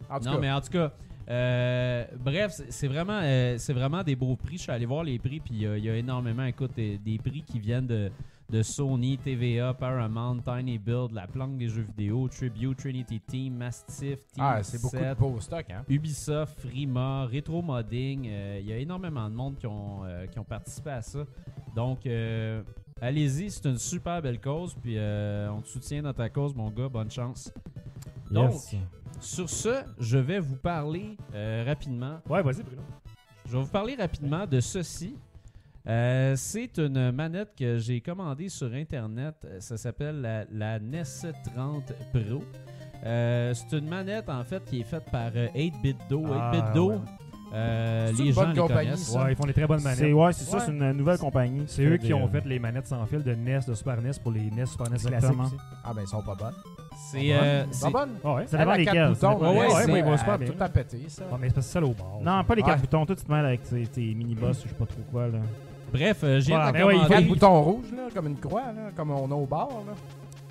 En 0.08 0.18
tout 0.18 0.26
non, 0.26 0.32
cas, 0.34 0.38
mais 0.40 0.52
en 0.52 0.60
tout 0.60 0.70
cas, 0.70 0.92
euh, 1.28 2.04
bref, 2.18 2.60
c'est- 2.68 2.88
vraiment, 2.88 3.20
euh, 3.22 3.56
c'est 3.58 3.72
vraiment 3.72 4.02
des 4.02 4.16
beaux 4.16 4.36
prix. 4.36 4.56
Je 4.56 4.62
suis 4.62 4.72
allé 4.72 4.86
voir 4.86 5.04
les 5.04 5.18
prix, 5.18 5.40
puis 5.40 5.64
euh, 5.66 5.78
il 5.78 5.84
y 5.84 5.90
a 5.90 5.96
énormément, 5.96 6.44
écoute, 6.44 6.72
des, 6.74 6.98
des 6.98 7.18
prix 7.18 7.42
qui 7.42 7.58
viennent 7.60 7.86
de, 7.86 8.10
de 8.50 8.62
Sony, 8.62 9.18
TVA, 9.18 9.72
Paramount, 9.74 10.38
Tiny 10.38 10.78
Build, 10.78 11.12
La 11.12 11.26
Planque 11.26 11.56
des 11.58 11.68
jeux 11.68 11.82
vidéo, 11.96 12.28
Tribute, 12.28 12.76
Trinity 12.78 13.20
Team, 13.20 13.54
Mastiff, 13.56 14.26
Team 14.32 14.44
ah, 14.44 14.62
c'est 14.62 14.80
beaucoup 14.82 14.96
de 14.96 15.02
7, 15.02 15.18
beaux 15.18 15.40
stocks. 15.40 15.70
Hein? 15.70 15.84
Ubisoft, 15.88 16.58
Frima, 16.60 17.26
Retro 17.26 17.62
Modding. 17.62 18.24
Il 18.24 18.66
y 18.66 18.72
a 18.72 18.76
énormément 18.78 19.28
de 19.30 19.34
monde 19.34 19.56
qui 19.56 19.66
ont, 19.66 20.02
qui 20.30 20.38
ont 20.38 20.44
participé 20.44 20.90
à 20.90 21.02
ça. 21.02 21.20
Donc, 21.74 22.00
allez-y, 23.00 23.50
c'est 23.50 23.66
une 23.66 23.78
super 23.78 24.20
belle 24.20 24.40
cause. 24.40 24.74
Puis, 24.82 24.96
on 24.98 25.60
te 25.62 25.68
soutient 25.68 26.02
dans 26.02 26.12
ta 26.12 26.28
cause, 26.28 26.54
mon 26.54 26.70
gars. 26.70 26.88
Bonne 26.90 27.10
chance. 27.10 27.50
Donc, 28.32 28.52
Yes. 28.52 28.76
sur 29.20 29.48
ce, 29.50 29.82
je 29.98 30.18
vais 30.18 30.38
vous 30.40 30.56
parler 30.56 31.16
euh, 31.34 31.64
rapidement. 31.66 32.18
Ouais, 32.28 32.42
vas-y, 32.42 32.62
Bruno. 32.62 32.82
Je 33.46 33.56
vais 33.56 33.62
vous 33.62 33.68
parler 33.70 33.94
rapidement 33.94 34.46
de 34.46 34.60
ceci. 34.60 35.16
Euh, 35.86 36.34
c'est 36.36 36.78
une 36.78 37.10
manette 37.10 37.54
que 37.58 37.78
j'ai 37.78 38.00
commandée 38.00 38.48
sur 38.48 38.72
Internet. 38.72 39.34
Euh, 39.44 39.58
Ça 39.60 39.76
s'appelle 39.76 40.20
la, 40.20 40.44
la 40.52 40.78
NES 40.78 41.02
30 41.54 41.92
Pro. 42.12 42.44
Euh, 43.04 43.52
c'est 43.52 43.76
une 43.78 43.88
manette, 43.88 44.28
en 44.28 44.44
fait, 44.44 44.64
qui 44.64 44.80
est 44.80 44.84
faite 44.84 45.04
par 45.10 45.32
euh, 45.34 45.48
8-Bit 45.54 45.96
Do. 46.08 46.24
Ah, 46.32 46.52
8-Bit 46.54 46.74
Do, 46.74 46.90
ouais. 46.92 46.98
Euh, 47.52 48.06
C'est 48.14 48.22
les 48.22 48.28
une 48.28 48.34
gens 48.34 48.40
bonne 48.42 48.52
les 48.54 48.60
compagnie, 48.60 48.90
connaissent. 48.90 49.08
ça. 49.12 49.22
Ouais, 49.24 49.32
ils 49.32 49.36
font 49.36 49.44
des 49.46 49.52
très 49.52 49.66
bonnes 49.66 49.78
C'est 49.80 49.88
manettes. 50.00 50.14
ouais, 50.14 50.32
c'est 50.32 50.44
ça, 50.44 50.56
Ouais. 50.56 50.62
c'est 50.66 50.72
une 50.72 50.92
nouvelle 50.92 51.18
compagnie. 51.18 51.64
C'est 51.66 51.84
eux 51.84 51.96
qui 51.98 52.12
ont 52.14 52.24
euh, 52.24 52.28
fait 52.28 52.44
les 52.46 52.58
manettes 52.58 52.86
sans 52.86 53.04
fil 53.06 53.22
de 53.22 53.34
NES, 53.34 53.60
de 53.68 53.74
Super 53.74 54.00
NES 54.00 54.10
pour 54.22 54.32
les 54.32 54.50
NES, 54.50 54.66
Super 54.66 54.86
NES 54.90 54.96
classiques. 54.98 55.12
Exactement. 55.14 55.44
aussi. 55.44 55.56
Ah, 55.84 55.92
ben, 55.94 56.02
ils 56.02 56.08
sont 56.08 56.22
pas 56.22 56.34
bonnes. 56.34 56.54
C'est 57.10 57.18
euh, 57.34 57.64
Ils 57.66 57.74
c'est- 57.74 57.80
sont 57.80 57.90
bonnes? 57.90 58.10
Ah 58.24 58.34
ouais. 58.34 58.46
Ça 58.46 58.56
Elle 58.58 58.68
dépend 58.68 58.70
a 58.90 58.94
quatre 58.94 59.12
boutons. 59.12 59.38
Ouais, 59.40 59.58
ouais, 59.58 59.68
c'est, 59.84 59.92
ouais, 59.92 59.98
ils 59.98 60.04
vont 60.04 60.16
super 60.16 60.38
bien. 60.38 60.48
Tout 60.48 60.62
à 60.62 60.68
péter, 60.68 61.04
ça. 61.08 61.22
Ah, 61.30 61.36
mais 61.40 61.48
c'est 61.48 61.54
parce 61.54 61.66
que 61.66 61.72
ça, 61.72 61.80
là, 61.80 61.86
au 61.86 61.92
bord. 61.94 62.20
Non, 62.22 62.44
pas 62.44 62.54
les 62.54 62.62
Ouais. 62.62 62.68
quatre 62.68 62.80
boutons. 62.80 63.06
Toi, 63.06 63.16
tu 63.16 63.24
te 63.24 63.30
mêles 63.32 63.44
avec 63.46 63.62
tes, 63.64 63.86
tes 63.86 64.14
mini-boss, 64.14 64.62
je 64.64 64.68
sais 64.68 64.74
pas 64.74 64.86
trop 64.86 65.00
quoi. 65.10 65.28
là. 65.28 65.38
Bref, 65.92 66.20
euh, 66.24 66.40
j'ai 66.40 66.54
Ouais, 66.56 66.72
mais 66.72 66.82
ouais, 66.84 66.94
commandée. 66.94 67.14
Quatre 67.14 67.28
boutons 67.28 67.62
rouges, 67.62 67.92
là, 67.94 68.04
comme 68.14 68.26
une 68.28 68.38
croix, 68.38 68.62
là, 68.74 68.90
comme 68.96 69.10
on 69.10 69.30
a 69.30 69.34
au 69.34 69.44
bar. 69.44 69.68
Là. 69.86 69.92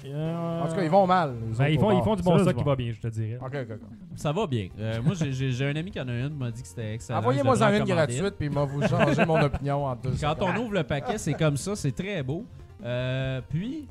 Euh, 0.05 0.61
En 0.63 0.67
tout 0.67 0.75
cas, 0.75 0.83
ils 0.83 0.89
vont 0.89 1.05
mal. 1.07 1.33
Ben, 1.57 1.67
ils, 1.67 1.79
font, 1.79 1.91
ils 1.97 2.03
font 2.03 2.15
du 2.15 2.23
bon 2.23 2.37
c'est 2.37 2.43
stock 2.43 2.55
qui 2.57 2.63
va 2.63 2.75
bien, 2.75 2.91
je 2.91 2.99
te 2.99 3.07
dirais. 3.07 3.37
Ok, 3.41 3.55
ok, 3.55 3.67
ok. 3.71 3.87
Ça 4.15 4.31
va 4.31 4.47
bien. 4.47 4.69
Euh, 4.79 5.01
moi, 5.03 5.13
j'ai- 5.15 5.65
un 5.65 5.75
ami 5.75 5.91
qui 5.91 5.99
en 6.01 6.07
a 6.07 6.11
une, 6.13 6.29
qui 6.29 6.35
m'a 6.35 6.51
dit 6.51 6.61
que 6.61 6.67
c'était 6.67 6.93
excellent. 6.95 7.19
Envoyez-moi 7.19 7.61
en 7.63 7.73
une 7.73 7.83
gratuite, 7.83 8.35
puis 8.37 8.49
moi, 8.49 8.65
vous 8.65 8.81
changez 8.87 9.25
mon 9.25 9.39
opinion 9.41 9.85
en 9.85 9.95
deux 9.95 10.11
Quand 10.19 10.35
secondes. 10.35 10.49
on 10.55 10.59
ouvre 10.61 10.73
le 10.73 10.83
paquet, 10.83 11.17
c'est 11.17 11.33
comme 11.33 11.57
ça, 11.57 11.75
c'est 11.75 11.91
très 11.91 12.23
beau. 12.23 12.45
Euh, 12.83 13.41
puis, 13.49 13.87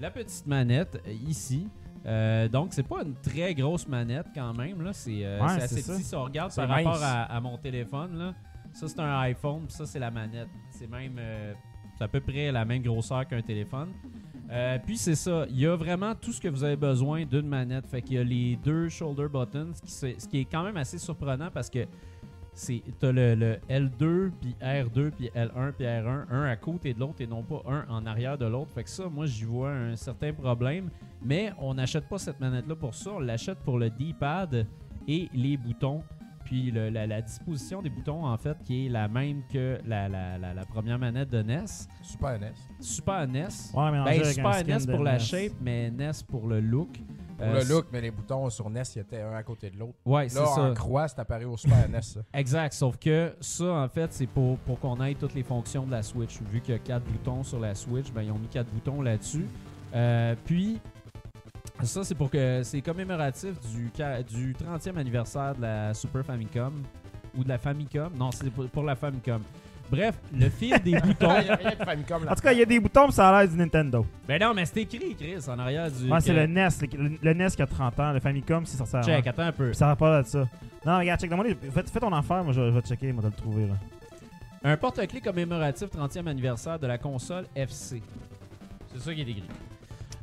la 0.00 0.10
petite 0.10 0.46
manette 0.46 1.00
ici. 1.26 1.66
Euh, 2.06 2.48
donc, 2.48 2.68
c'est 2.72 2.86
pas 2.86 3.02
une 3.02 3.14
très 3.14 3.54
grosse 3.54 3.86
manette 3.88 4.26
quand 4.34 4.54
même. 4.54 4.80
là. 4.82 4.92
C'est 4.92 5.24
euh, 5.24 5.40
Ouais, 5.40 5.52
assez 5.62 5.80
ça. 5.82 5.92
petit 5.94 6.04
si 6.04 6.14
on 6.14 6.24
regarde 6.24 6.54
par 6.54 6.68
rapport 6.68 7.02
à, 7.02 7.22
à 7.24 7.40
mon 7.40 7.58
téléphone. 7.58 8.16
Là. 8.18 8.34
Ça, 8.72 8.86
c'est 8.88 9.00
un 9.00 9.18
iPhone, 9.20 9.62
puis 9.66 9.74
ça, 9.76 9.84
c'est 9.84 9.98
la 9.98 10.10
manette. 10.10 10.48
C'est 10.70 10.88
même. 10.88 11.16
euh, 11.18 11.52
c'est 11.98 12.04
à 12.04 12.08
peu 12.08 12.20
près 12.20 12.52
la 12.52 12.64
même 12.64 12.80
grosseur 12.82 13.26
qu'un 13.26 13.42
téléphone. 13.42 13.88
Euh, 14.50 14.78
puis 14.84 14.96
c'est 14.96 15.14
ça, 15.14 15.46
il 15.50 15.58
y 15.58 15.66
a 15.66 15.76
vraiment 15.76 16.14
tout 16.14 16.32
ce 16.32 16.40
que 16.40 16.48
vous 16.48 16.64
avez 16.64 16.76
besoin 16.76 17.24
d'une 17.26 17.46
manette. 17.46 17.86
Fait 17.86 18.00
qu'il 18.00 18.16
y 18.16 18.18
a 18.18 18.24
les 18.24 18.56
deux 18.56 18.88
shoulder 18.88 19.26
buttons, 19.28 19.72
ce 19.84 20.26
qui, 20.26 20.40
est 20.40 20.44
quand 20.44 20.62
même 20.64 20.76
assez 20.76 20.98
surprenant 20.98 21.50
parce 21.52 21.68
que 21.68 21.86
c'est 22.54 22.82
t'as 22.98 23.12
le, 23.12 23.34
le 23.34 23.58
L2 23.70 24.32
puis 24.40 24.56
R2 24.60 25.10
puis 25.10 25.30
L1 25.34 25.72
puis 25.72 25.84
R1, 25.86 26.24
un 26.30 26.44
à 26.44 26.56
côté 26.56 26.92
de 26.92 26.98
l'autre 26.98 27.20
et 27.20 27.26
non 27.26 27.42
pas 27.42 27.62
un 27.66 27.84
en 27.88 28.06
arrière 28.06 28.38
de 28.38 28.46
l'autre. 28.46 28.70
Fait 28.74 28.84
que 28.84 28.90
ça, 28.90 29.08
moi 29.08 29.26
j'y 29.26 29.44
vois 29.44 29.70
un 29.70 29.96
certain 29.96 30.32
problème. 30.32 30.88
Mais 31.22 31.52
on 31.58 31.74
n'achète 31.74 32.08
pas 32.08 32.18
cette 32.18 32.40
manette 32.40 32.66
là 32.66 32.74
pour 32.74 32.94
ça, 32.94 33.12
on 33.12 33.20
l'achète 33.20 33.58
pour 33.58 33.78
le 33.78 33.90
D-pad 33.90 34.66
et 35.06 35.28
les 35.34 35.56
boutons. 35.56 36.02
Puis 36.48 36.70
le- 36.70 36.88
la, 36.88 37.06
la 37.06 37.20
disposition 37.20 37.82
des 37.82 37.90
boutons 37.90 38.24
en 38.24 38.38
fait 38.38 38.56
qui 38.64 38.86
est 38.86 38.88
la 38.88 39.06
même 39.06 39.42
que 39.52 39.78
la, 39.86 40.08
la- 40.08 40.38
la- 40.38 40.54
la 40.54 40.64
première 40.64 40.98
manette 40.98 41.28
de 41.28 41.42
NES. 41.42 41.66
Super 42.02 42.40
NES. 42.40 42.52
Super 42.80 43.28
NES. 43.28 43.48
Ouais, 43.74 43.90
mélangé 43.90 44.18
Ben, 44.20 44.24
Super 44.24 44.64
NES 44.66 44.86
pour 44.90 45.04
la 45.04 45.12
NES. 45.14 45.18
shape, 45.18 45.52
mais 45.60 45.90
NES 45.90 46.10
pour 46.26 46.46
le 46.48 46.60
look. 46.60 46.88
Pour 47.36 47.46
Euh, 47.46 47.60
le 47.62 47.68
look, 47.68 47.86
mais 47.92 48.00
les 48.00 48.10
boutons 48.10 48.48
sur 48.48 48.68
NES, 48.70 48.80
ils 48.96 49.00
étaient 49.00 49.20
un 49.20 49.32
à 49.34 49.42
côté 49.42 49.68
de 49.70 49.78
l'autre. 49.78 49.92
Ouais, 50.06 50.28
c'est 50.30 50.40
Là, 50.40 50.46
ça. 50.46 50.60
en 50.62 50.72
croix, 50.74 51.06
c'est 51.06 51.20
apparu 51.20 51.44
au 51.44 51.56
Super 51.58 51.86
NES. 51.88 52.00
ça. 52.00 52.20
Exact, 52.32 52.72
sauf 52.72 52.96
que 52.96 53.36
ça, 53.42 53.66
en 53.66 53.88
fait, 53.88 54.10
c'est 54.14 54.26
pour, 54.26 54.56
pour 54.60 54.80
qu'on 54.80 55.00
ait 55.04 55.14
toutes 55.14 55.34
les 55.34 55.42
fonctions 55.44 55.84
de 55.86 55.90
la 55.90 56.02
Switch. 56.02 56.40
Vu 56.50 56.62
qu'il 56.62 56.72
y 56.72 56.76
a 56.76 56.80
quatre 56.80 57.04
boutons 57.04 57.42
sur 57.44 57.60
la 57.60 57.74
Switch, 57.74 58.10
ben, 58.10 58.22
ils 58.22 58.32
ont 58.32 58.38
mis 58.38 58.48
quatre 58.48 58.72
boutons 58.72 59.02
là-dessus. 59.02 59.46
Euh, 59.94 60.34
puis, 60.46 60.80
ça, 61.86 62.04
c'est 62.04 62.14
pour 62.14 62.30
que 62.30 62.62
c'est 62.64 62.80
commémoratif 62.80 63.52
du, 63.72 63.90
ca- 63.96 64.22
du 64.22 64.52
30e 64.54 64.96
anniversaire 64.98 65.54
de 65.54 65.62
la 65.62 65.94
Super 65.94 66.24
Famicom 66.24 66.72
ou 67.36 67.44
de 67.44 67.48
la 67.48 67.58
Famicom. 67.58 68.10
Non, 68.16 68.30
c'est 68.32 68.50
pour, 68.50 68.66
pour 68.68 68.82
la 68.82 68.96
Famicom. 68.96 69.40
Bref, 69.90 70.16
le 70.34 70.50
fil 70.50 70.76
des 70.82 70.92
boutons. 71.00 71.34
Il 71.40 71.46
y 71.46 71.50
a 71.50 71.54
rien 71.56 71.70
de 71.70 71.84
Famicom 71.84 72.24
là. 72.24 72.32
En 72.32 72.34
tout 72.34 72.42
cas, 72.42 72.52
il 72.52 72.58
y 72.58 72.62
a 72.62 72.66
des 72.66 72.78
boutons, 72.78 73.04
puis 73.04 73.12
ça 73.14 73.28
a 73.30 73.40
l'air 73.40 73.50
du 73.50 73.56
Nintendo. 73.56 74.04
Ben 74.26 74.38
non, 74.40 74.52
mais 74.52 74.66
c'est 74.66 74.80
écrit, 74.82 75.14
Chris, 75.14 75.36
en 75.48 75.58
arrière 75.58 75.90
du. 75.90 76.10
Ouais, 76.10 76.20
c'est 76.20 76.34
le 76.34 76.46
NES. 76.46 76.68
Le, 76.92 77.18
le 77.22 77.32
NES 77.34 77.48
qui 77.56 77.62
a 77.62 77.66
30 77.66 78.00
ans. 78.00 78.12
Le 78.12 78.20
Famicom, 78.20 78.66
c'est 78.66 78.76
sorti 78.76 78.96
avant. 78.96 79.06
Check, 79.06 79.26
attends 79.26 79.42
un 79.44 79.52
peu. 79.52 79.68
Puis 79.68 79.76
ça 79.76 79.86
rapport 79.86 80.22
de 80.22 80.26
ça. 80.26 80.46
Non, 80.84 80.98
regarde, 80.98 81.20
check. 81.20 81.30
Demandez, 81.30 81.56
fais, 81.72 81.82
fais 81.84 82.00
ton 82.00 82.12
affaire, 82.12 82.44
moi 82.44 82.52
je, 82.52 82.60
je 82.60 82.74
vais 82.74 82.80
checker, 82.82 83.12
moi 83.12 83.22
vais 83.22 83.28
le 83.30 83.34
trouver 83.34 83.66
là. 83.66 83.74
Un 84.64 84.76
porte-clés 84.76 85.20
commémoratif 85.20 85.86
30e 85.88 86.26
anniversaire 86.26 86.78
de 86.78 86.86
la 86.88 86.98
console 86.98 87.46
FC. 87.54 88.02
C'est 88.92 89.00
ça 89.00 89.14
qui 89.14 89.20
est 89.20 89.30
écrit. 89.30 89.44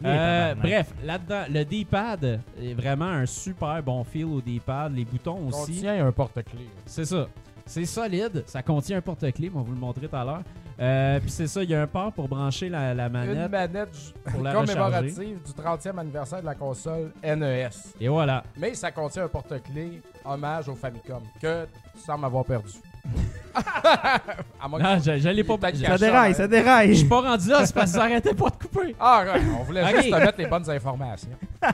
Euh, 0.03 0.55
bref, 0.55 0.93
là-dedans, 1.03 1.43
le 1.49 1.63
D-pad 1.63 2.41
est 2.61 2.73
vraiment 2.73 3.05
un 3.05 3.25
super 3.25 3.81
bon 3.81 4.03
feel 4.03 4.25
au 4.25 4.41
D-pad. 4.41 4.93
Les 4.95 5.05
boutons 5.05 5.47
aussi. 5.47 5.75
contient 5.75 6.05
un 6.05 6.11
porte-clés. 6.11 6.69
C'est 6.85 7.05
ça. 7.05 7.27
C'est 7.65 7.85
solide. 7.85 8.43
Ça 8.45 8.61
contient 8.61 8.97
un 8.97 9.01
porte-clés. 9.01 9.49
On 9.53 9.59
va 9.59 9.63
vous 9.63 9.71
le 9.73 9.79
montrer 9.79 10.07
tout 10.07 10.15
à 10.15 10.23
l'heure. 10.25 10.41
Euh, 10.77 11.21
Puis 11.21 11.29
c'est 11.31 11.47
ça, 11.47 11.63
il 11.63 11.69
y 11.69 11.73
a 11.73 11.81
un 11.81 11.87
port 11.87 12.11
pour 12.11 12.27
brancher 12.27 12.67
la, 12.67 12.93
la 12.93 13.05
Une 13.05 13.13
manette. 13.13 13.49
manette 13.49 13.95
ju- 13.95 14.11
Pour 14.29 14.43
la 14.43 14.53
commémorative 14.53 15.39
du 15.41 15.51
30e 15.53 15.97
anniversaire 15.97 16.41
de 16.41 16.45
la 16.45 16.53
console 16.55 17.13
NES. 17.23 17.69
Et 18.01 18.09
voilà. 18.09 18.43
Mais 18.57 18.73
ça 18.73 18.91
contient 18.91 19.23
un 19.23 19.27
porte-clés 19.29 20.01
hommage 20.25 20.67
au 20.67 20.75
Famicom 20.75 21.23
que 21.41 21.65
tu 21.93 21.99
sembles 22.05 22.25
avoir 22.25 22.43
perdu. 22.43 22.71
À 24.59 24.67
moins 24.67 24.79
que 24.79 24.83
Non, 24.83 24.99
je, 24.99 25.17
je 25.17 25.29
l'ai 25.29 25.43
pas. 25.43 25.57
Peut-être 25.57 25.77
je- 25.77 25.85
Ça 25.85 25.97
déraille, 25.97 26.33
ça 26.33 26.43
Je 26.43 26.49
déraille. 26.49 26.95
suis 26.97 27.07
pas 27.07 27.21
rendu 27.21 27.47
là, 27.49 27.65
c'est 27.65 27.73
parce 27.73 27.91
que 27.91 27.97
ça 27.97 28.03
arrêtait 28.03 28.33
pas 28.33 28.49
de 28.49 28.55
couper. 28.55 28.95
Ah, 28.99 29.23
ouais, 29.25 29.41
on 29.59 29.63
voulait 29.63 29.81
Ok. 29.83 29.95
juste 29.95 30.09
te 30.11 30.15
mettre 30.19 30.37
les 30.37 30.47
bonnes 30.47 30.69
informations. 30.69 31.29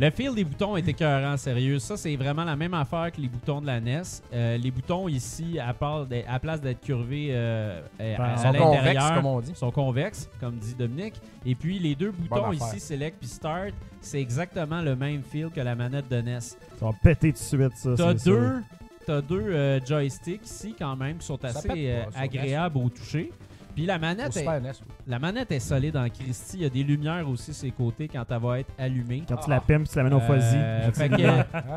Le 0.00 0.10
fil 0.10 0.34
des 0.34 0.44
boutons 0.44 0.76
est 0.76 0.86
écœurant, 0.86 1.36
sérieux. 1.36 1.78
Ça, 1.78 1.96
c'est 1.96 2.14
vraiment 2.16 2.44
la 2.44 2.54
même 2.56 2.74
affaire 2.74 3.10
que 3.10 3.20
les 3.20 3.28
boutons 3.28 3.60
de 3.60 3.66
la 3.66 3.80
NES. 3.80 4.02
Euh, 4.32 4.56
les 4.56 4.70
boutons 4.70 5.08
ici, 5.08 5.58
à, 5.58 5.74
part 5.74 6.06
d'être- 6.06 6.26
à 6.30 6.38
place 6.38 6.60
d'être 6.60 6.80
curvés 6.80 7.30
euh, 7.32 7.80
euh, 8.00 8.16
Ben, 8.16 8.24
à, 8.24 8.32
ils 8.32 8.38
sont 8.38 8.52
convexes, 8.52 8.84
l'intérieur, 8.84 9.14
comme 9.14 9.26
on 9.26 9.40
dit. 9.40 9.52
sont 9.54 9.70
convexes, 9.70 10.30
comme 10.38 10.56
dit 10.56 10.74
Dominique. 10.74 11.20
Et 11.44 11.54
puis, 11.54 11.78
les 11.80 11.94
deux 11.94 12.12
boutons 12.12 12.50
affaire. 12.50 12.68
ici, 12.74 12.80
Select 12.80 13.16
puis 13.18 13.28
Start, 13.28 13.72
c'est 14.00 14.20
exactement 14.20 14.80
le 14.80 14.94
même 14.94 15.22
fil 15.22 15.48
que 15.50 15.60
la 15.60 15.74
manette 15.74 16.08
de 16.08 16.20
NES. 16.20 16.40
Ça 16.40 16.56
va 16.80 16.92
péter 17.02 17.32
tout 17.32 17.38
de 17.38 17.44
suite, 17.44 17.76
ça. 17.76 17.90
T'as 17.96 18.12
c'est 18.12 18.18
sûr. 18.20 18.38
deux, 18.38 18.62
t'as 19.06 19.20
deux 19.22 19.40
euh, 19.48 19.80
joysticks 19.84 20.44
ici, 20.44 20.74
quand 20.78 20.96
même, 20.96 21.18
qui 21.18 21.26
sont 21.26 21.42
assez 21.44 21.68
pas, 21.68 21.74
euh, 21.76 22.04
agréables 22.14 22.78
au 22.78 22.88
toucher. 22.88 23.32
Puis 23.74 23.84
la 23.84 23.98
manette, 23.98 24.34
est, 24.34 24.40
Super 24.40 24.60
NES, 24.60 24.70
oui. 24.70 24.92
la 25.06 25.18
manette 25.18 25.52
est 25.52 25.60
solide 25.60 25.96
en 25.98 26.08
Christie. 26.08 26.56
Il 26.56 26.62
y 26.62 26.64
a 26.64 26.70
des 26.70 26.82
lumières 26.82 27.28
aussi 27.28 27.52
sur 27.52 27.54
ses 27.56 27.70
côtés 27.70 28.08
quand 28.08 28.24
elle 28.30 28.38
va 28.40 28.60
être 28.60 28.72
allumée. 28.78 29.22
Quand 29.28 29.36
tu 29.36 29.50
la 29.50 29.60
pimpes, 29.60 29.86
tu 29.86 29.96
la 29.98 30.04
mets 30.04 30.14
au 30.14 30.18
Euh, 30.18 30.90
fuzzy. 30.90 31.22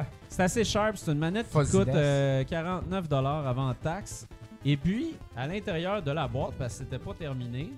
c'est 0.30 0.44
assez 0.44 0.64
sharp. 0.64 0.96
C'est 0.96 1.12
une 1.12 1.18
manette 1.18 1.48
qui 1.50 1.72
coûte 1.72 1.90
euh, 1.90 2.44
49$ 2.46 3.48
avant 3.48 3.74
taxe. 3.74 4.26
Et 4.64 4.78
puis, 4.78 5.16
à 5.36 5.46
l'intérieur 5.46 6.02
de 6.02 6.12
la 6.12 6.26
boîte, 6.28 6.54
parce 6.58 6.78
que 6.78 6.86
c'était 6.86 7.00
pas 7.00 7.14
terminé, 7.14 7.74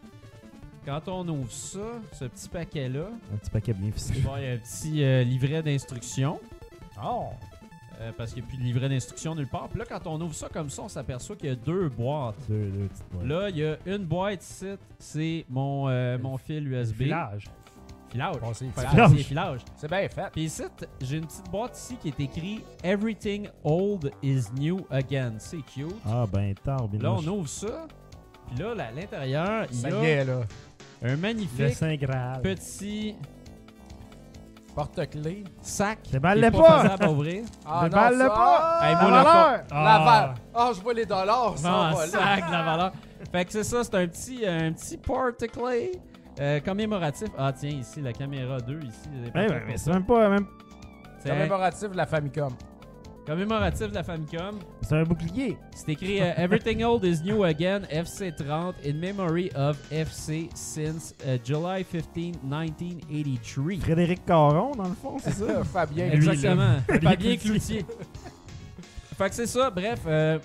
quand 0.85 1.01
on 1.07 1.27
ouvre 1.27 1.51
ça, 1.51 1.79
ce 2.11 2.25
petit 2.25 2.49
paquet-là, 2.49 3.07
Un 3.33 3.37
petit 3.37 3.49
paquet 3.49 3.73
bien 3.73 3.87
il 3.87 3.93
ficelé. 3.93 4.19
va 4.21 4.29
y 4.39 4.43
avoir 4.43 4.53
un 4.53 4.57
petit 4.57 5.03
euh, 5.03 5.23
livret 5.23 5.63
d'instructions. 5.63 6.39
Oh! 7.03 7.29
Euh, 8.01 8.11
parce 8.17 8.33
qu'il 8.33 8.41
n'y 8.41 8.47
a 8.47 8.49
plus 8.49 8.57
de 8.57 8.63
livret 8.63 8.89
d'instructions 8.89 9.35
nulle 9.35 9.47
part. 9.47 9.69
Puis 9.69 9.79
là, 9.79 9.85
quand 9.87 10.07
on 10.07 10.19
ouvre 10.21 10.33
ça 10.33 10.49
comme 10.51 10.69
ça, 10.69 10.81
on 10.83 10.89
s'aperçoit 10.89 11.35
qu'il 11.35 11.49
y 11.49 11.51
a 11.51 11.55
deux 11.55 11.87
boîtes. 11.89 12.35
Deux, 12.49 12.69
deux 12.71 12.87
petites 12.87 13.05
boîtes. 13.11 13.25
Là, 13.27 13.49
il 13.49 13.57
y 13.57 13.65
a 13.65 13.77
une 13.85 14.05
boîte 14.05 14.43
ici, 14.43 14.73
c'est 14.97 15.45
mon, 15.49 15.87
euh, 15.87 16.17
mon 16.17 16.37
fil 16.37 16.67
USB. 16.67 17.03
Filage. 17.03 17.45
Filage. 18.09 18.39
Bon, 18.41 18.53
c'est 18.53 18.65
filage. 18.69 19.09
c'est 19.15 19.23
filage. 19.23 19.59
C'est 19.77 19.89
bien 19.89 20.09
fait. 20.09 20.29
Puis 20.33 20.43
ici, 20.43 20.63
j'ai 20.99 21.17
une 21.17 21.25
petite 21.25 21.49
boîte 21.49 21.77
ici 21.77 21.95
qui 22.01 22.07
est 22.09 22.19
écrit 22.19 22.61
Everything 22.83 23.47
old 23.63 24.11
is 24.23 24.45
new 24.57 24.85
again. 24.89 25.33
C'est 25.37 25.61
cute. 25.61 25.95
Ah, 26.05 26.25
ben, 26.31 26.53
tard, 26.55 26.87
bien 26.87 27.01
Là, 27.01 27.13
on 27.13 27.27
ouvre 27.27 27.47
ça. 27.47 27.87
Puis 28.49 28.59
là, 28.59 28.73
là, 28.75 28.87
à 28.87 28.91
l'intérieur, 28.91 29.65
il 29.71 29.77
y 29.77 29.79
Ça 29.81 29.89
y 29.89 29.93
a 29.93 30.03
est, 30.03 30.25
là. 30.25 30.41
un 31.03 31.07
Le 31.07 31.17
magnifique 31.17 31.73
Saint 31.75 31.95
Graal. 31.95 32.41
petit 32.41 33.15
Porte-clés. 34.75 35.43
sac. 35.61 35.99
Déballe-le 36.11 36.49
pas! 36.51 36.81
faisable 36.83 37.03
à 37.03 37.11
ouvrir. 37.11 37.43
Ah, 37.65 37.83
Déballe-le 37.83 38.17
non, 38.23 38.23
ça- 38.23 38.29
pas! 38.29 38.79
Hey, 38.83 38.93
La 38.95 39.01
moi, 39.01 39.09
le 39.09 39.15
valeur! 39.15 39.33
La 39.33 39.63
Ah. 39.71 39.99
valeur. 40.05 40.33
Ah, 40.55 40.71
je 40.75 40.81
vois 40.81 40.93
les 40.93 41.05
dollars. 41.05 41.57
Ça 41.57 41.69
Non, 41.69 41.77
va 41.95 42.05
là. 42.05 42.07
sac 42.07 42.47
de 42.47 42.51
la 42.51 42.63
valeur. 42.63 42.91
Fait 43.31 43.45
que 43.45 43.51
c'est 43.51 43.63
ça, 43.63 43.83
c'est 43.83 43.95
un 43.95 44.07
petit, 44.07 44.45
un 44.47 44.71
petit 44.73 44.97
porte-clés 44.97 45.91
euh, 46.39 46.59
commémoratif. 46.61 47.27
Ah, 47.37 47.51
tiens, 47.53 47.69
ici, 47.69 48.01
la 48.01 48.13
caméra 48.13 48.59
2, 48.59 48.79
ici. 48.83 49.09
Eh 49.27 49.29
ben, 49.31 49.61
mais 49.67 49.77
ça. 49.77 49.83
c'est 49.85 49.93
même 49.93 50.05
pas. 50.05 50.29
Même... 50.29 50.45
C'est 51.19 51.29
Commémoratif 51.29 51.89
de 51.91 51.97
la 51.97 52.05
Famicom. 52.05 52.51
Commémoratif 53.25 53.89
de 53.89 53.95
la 53.95 54.03
Famicom. 54.03 54.59
C'est 54.81 54.95
un 54.95 55.03
bouclier. 55.03 55.57
C'est 55.75 55.91
écrit 55.91 56.21
euh, 56.21 56.33
Everything 56.37 56.83
old 56.83 57.03
is 57.03 57.21
new 57.23 57.43
again, 57.43 57.81
FC30, 57.91 58.75
in 58.85 58.93
memory 58.93 59.51
of 59.55 59.77
FC 59.91 60.49
since 60.55 61.13
uh, 61.25 61.37
July 61.43 61.83
15, 61.83 62.41
1983. 62.43 63.79
Frédéric 63.81 64.25
Caron, 64.25 64.71
dans 64.75 64.89
le 64.89 64.95
fond, 64.95 65.17
c'est 65.19 65.31
ça? 65.31 65.63
Fabien. 65.71 66.09
Exactement. 66.11 66.79
Fabien 66.87 67.09
Fabien 67.09 67.37
Cloutier. 67.37 67.85
Fait 69.17 69.29
que 69.29 69.35
c'est 69.35 69.47
ça. 69.47 69.69
Bref, 69.69 69.99
euh, 70.07 70.39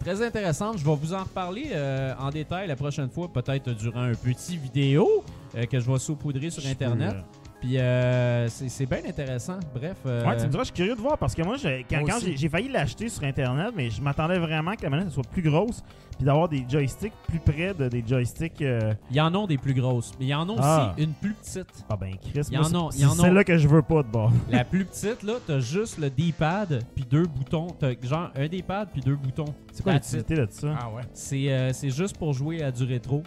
très 0.00 0.22
intéressante. 0.22 0.78
Je 0.78 0.84
vais 0.84 0.94
vous 0.94 1.12
en 1.12 1.24
reparler 1.24 1.70
euh, 1.72 2.14
en 2.18 2.30
détail 2.30 2.68
la 2.68 2.76
prochaine 2.76 3.10
fois, 3.10 3.30
peut-être 3.30 3.70
durant 3.72 4.02
un 4.02 4.14
petit 4.14 4.56
vidéo 4.56 5.24
euh, 5.54 5.66
que 5.66 5.78
je 5.78 5.90
vais 5.90 5.98
saupoudrer 5.98 6.50
sur 6.50 6.66
Internet. 6.66 7.16
Puis 7.62 7.78
euh, 7.78 8.48
c'est 8.48 8.68
c'est 8.68 8.86
bien 8.86 8.98
intéressant. 9.08 9.58
Bref. 9.72 9.96
euh, 10.04 10.26
Ouais, 10.26 10.36
tu 10.36 10.42
me 10.46 10.48
diras, 10.48 10.62
je 10.64 10.66
suis 10.66 10.74
curieux 10.74 10.96
de 10.96 11.00
voir 11.00 11.16
parce 11.16 11.32
que 11.32 11.42
moi, 11.42 11.56
j'ai- 11.56 11.86
quand, 11.88 12.02
quand 12.04 12.18
j'ai 12.20 12.48
failli 12.48 12.68
l'acheter 12.68 13.08
sur 13.08 13.22
Internet, 13.22 13.72
mais 13.76 13.88
je 13.88 14.02
m'attendais 14.02 14.38
vraiment 14.40 14.74
que 14.74 14.82
la 14.82 14.90
manette 14.90 15.10
soit 15.12 15.22
plus 15.30 15.42
grosse 15.42 15.80
puis 16.16 16.26
d'avoir 16.26 16.48
des 16.48 16.64
joysticks 16.68 17.12
plus 17.28 17.38
près 17.38 17.72
de 17.72 17.88
des 17.88 18.02
joysticks. 18.04 18.60
euh, 18.62 18.92
Il 19.10 19.16
y 19.16 19.20
en 19.20 19.32
a 19.32 19.46
des 19.46 19.58
plus 19.58 19.74
grosses, 19.74 20.10
mais 20.18 20.26
il 20.26 20.28
y 20.30 20.34
en 20.34 20.48
a 20.48 20.52
aussi 20.52 20.60
Ah. 20.60 20.94
une 20.98 21.12
plus 21.12 21.34
petite. 21.34 21.68
Ah 21.88 21.96
ben, 21.96 22.10
Chris, 22.20 22.40
Il 22.50 22.54
y 22.54 22.58
en 22.58 22.62
a- 22.62 22.90
c'est- 22.90 23.06
celle-là 23.22 23.44
que 23.44 23.56
je 23.56 23.68
veux 23.68 23.82
pas 23.82 24.02
de 24.02 24.08
bord. 24.08 24.32
La 24.50 24.64
plus 24.64 24.84
petite, 24.84 25.22
là, 25.22 25.34
t'as 25.46 25.60
juste 25.60 25.98
le 25.98 26.10
D-pad 26.10 26.82
puis 26.96 27.04
deux 27.08 27.26
boutons. 27.26 27.68
T'as 27.78 27.92
genre 28.02 28.30
un 28.34 28.48
D-pad 28.48 28.88
puis 28.92 29.02
deux 29.02 29.14
boutons. 29.16 29.54
C'est 29.72 29.84
quoi 29.84 29.92
l'utilité 29.92 30.34
de 30.34 30.48
ça? 30.50 30.74
Ah 30.80 30.90
ouais. 30.90 31.02
C'est 31.12 31.48
euh, 31.52 31.72
c'est 31.72 31.90
juste 31.90 32.16
pour 32.18 32.32
jouer 32.32 32.60
à 32.64 32.72
du 32.72 32.82
rétro. 32.82 33.22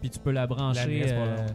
Puis 0.00 0.08
tu 0.10 0.18
peux 0.18 0.32
la 0.32 0.46
brancher. 0.46 1.00
La 1.00 1.06
NES, 1.06 1.12
euh, 1.12 1.46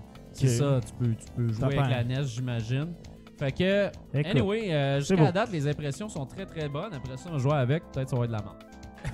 c'est 0.48 0.58
ça, 0.58 0.79
tu 0.86 0.93
peux, 0.93 1.15
tu 1.15 1.31
peux 1.36 1.53
jouer 1.53 1.77
avec 1.77 1.91
la 1.91 2.03
NES, 2.03 2.24
j'imagine. 2.24 2.93
Fait 3.38 3.51
que, 3.53 3.88
Écoute, 4.13 4.25
anyway, 4.31 4.74
euh, 4.74 5.00
jusqu'à 5.00 5.15
la 5.24 5.31
date, 5.31 5.51
les 5.51 5.65
impressions 5.67 6.10
sont 6.10 6.25
très 6.25 6.46
très 6.46 6.67
bonnes. 6.67 6.93
Après 6.93 7.15
ça, 7.17 7.29
on 7.31 7.38
joue 7.39 7.51
avec, 7.53 7.84
peut-être 7.91 8.10
ça 8.10 8.15
va 8.17 8.25
être 8.25 8.31
de 8.31 8.36
la 8.38 8.41
merde. 8.41 8.58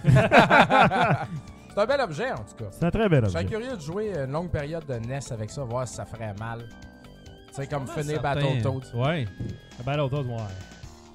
C'est 1.76 1.82
un 1.82 1.86
bel 1.86 2.02
objet, 2.02 2.32
en 2.32 2.38
tout 2.38 2.56
cas. 2.58 2.70
c'est 2.72 2.86
un 2.86 2.90
très 2.92 3.10
bel 3.10 3.26
Je 3.26 3.30
serais 3.32 3.44
objet. 3.44 3.54
curieux 3.58 3.76
de 3.76 3.82
jouer 3.82 4.14
une 4.18 4.32
longue 4.32 4.50
période 4.50 4.86
de 4.86 4.94
NES 4.94 5.20
avec 5.32 5.50
ça, 5.50 5.62
voir 5.66 5.86
si 5.88 5.96
ça 5.96 6.06
ferait 6.06 6.34
mal. 6.40 6.70
Tu 7.50 7.54
sais, 7.56 7.68
comme 7.68 7.86
finir. 7.86 8.22
Battletoads. 8.22 8.94
Ouais. 8.96 9.26
Battletoads, 9.86 10.24
ouais. 10.24 10.38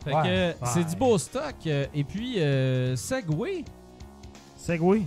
Fait 0.04 0.14
Ouais. 0.14 0.54
que 0.60 0.66
c'est 0.66 0.84
du 0.84 0.96
beau 0.96 1.16
stock. 1.16 1.54
euh, 1.66 1.86
Et 1.94 2.04
puis, 2.04 2.38
euh, 2.40 2.94
Segway. 2.94 3.64
Segway. 4.56 5.02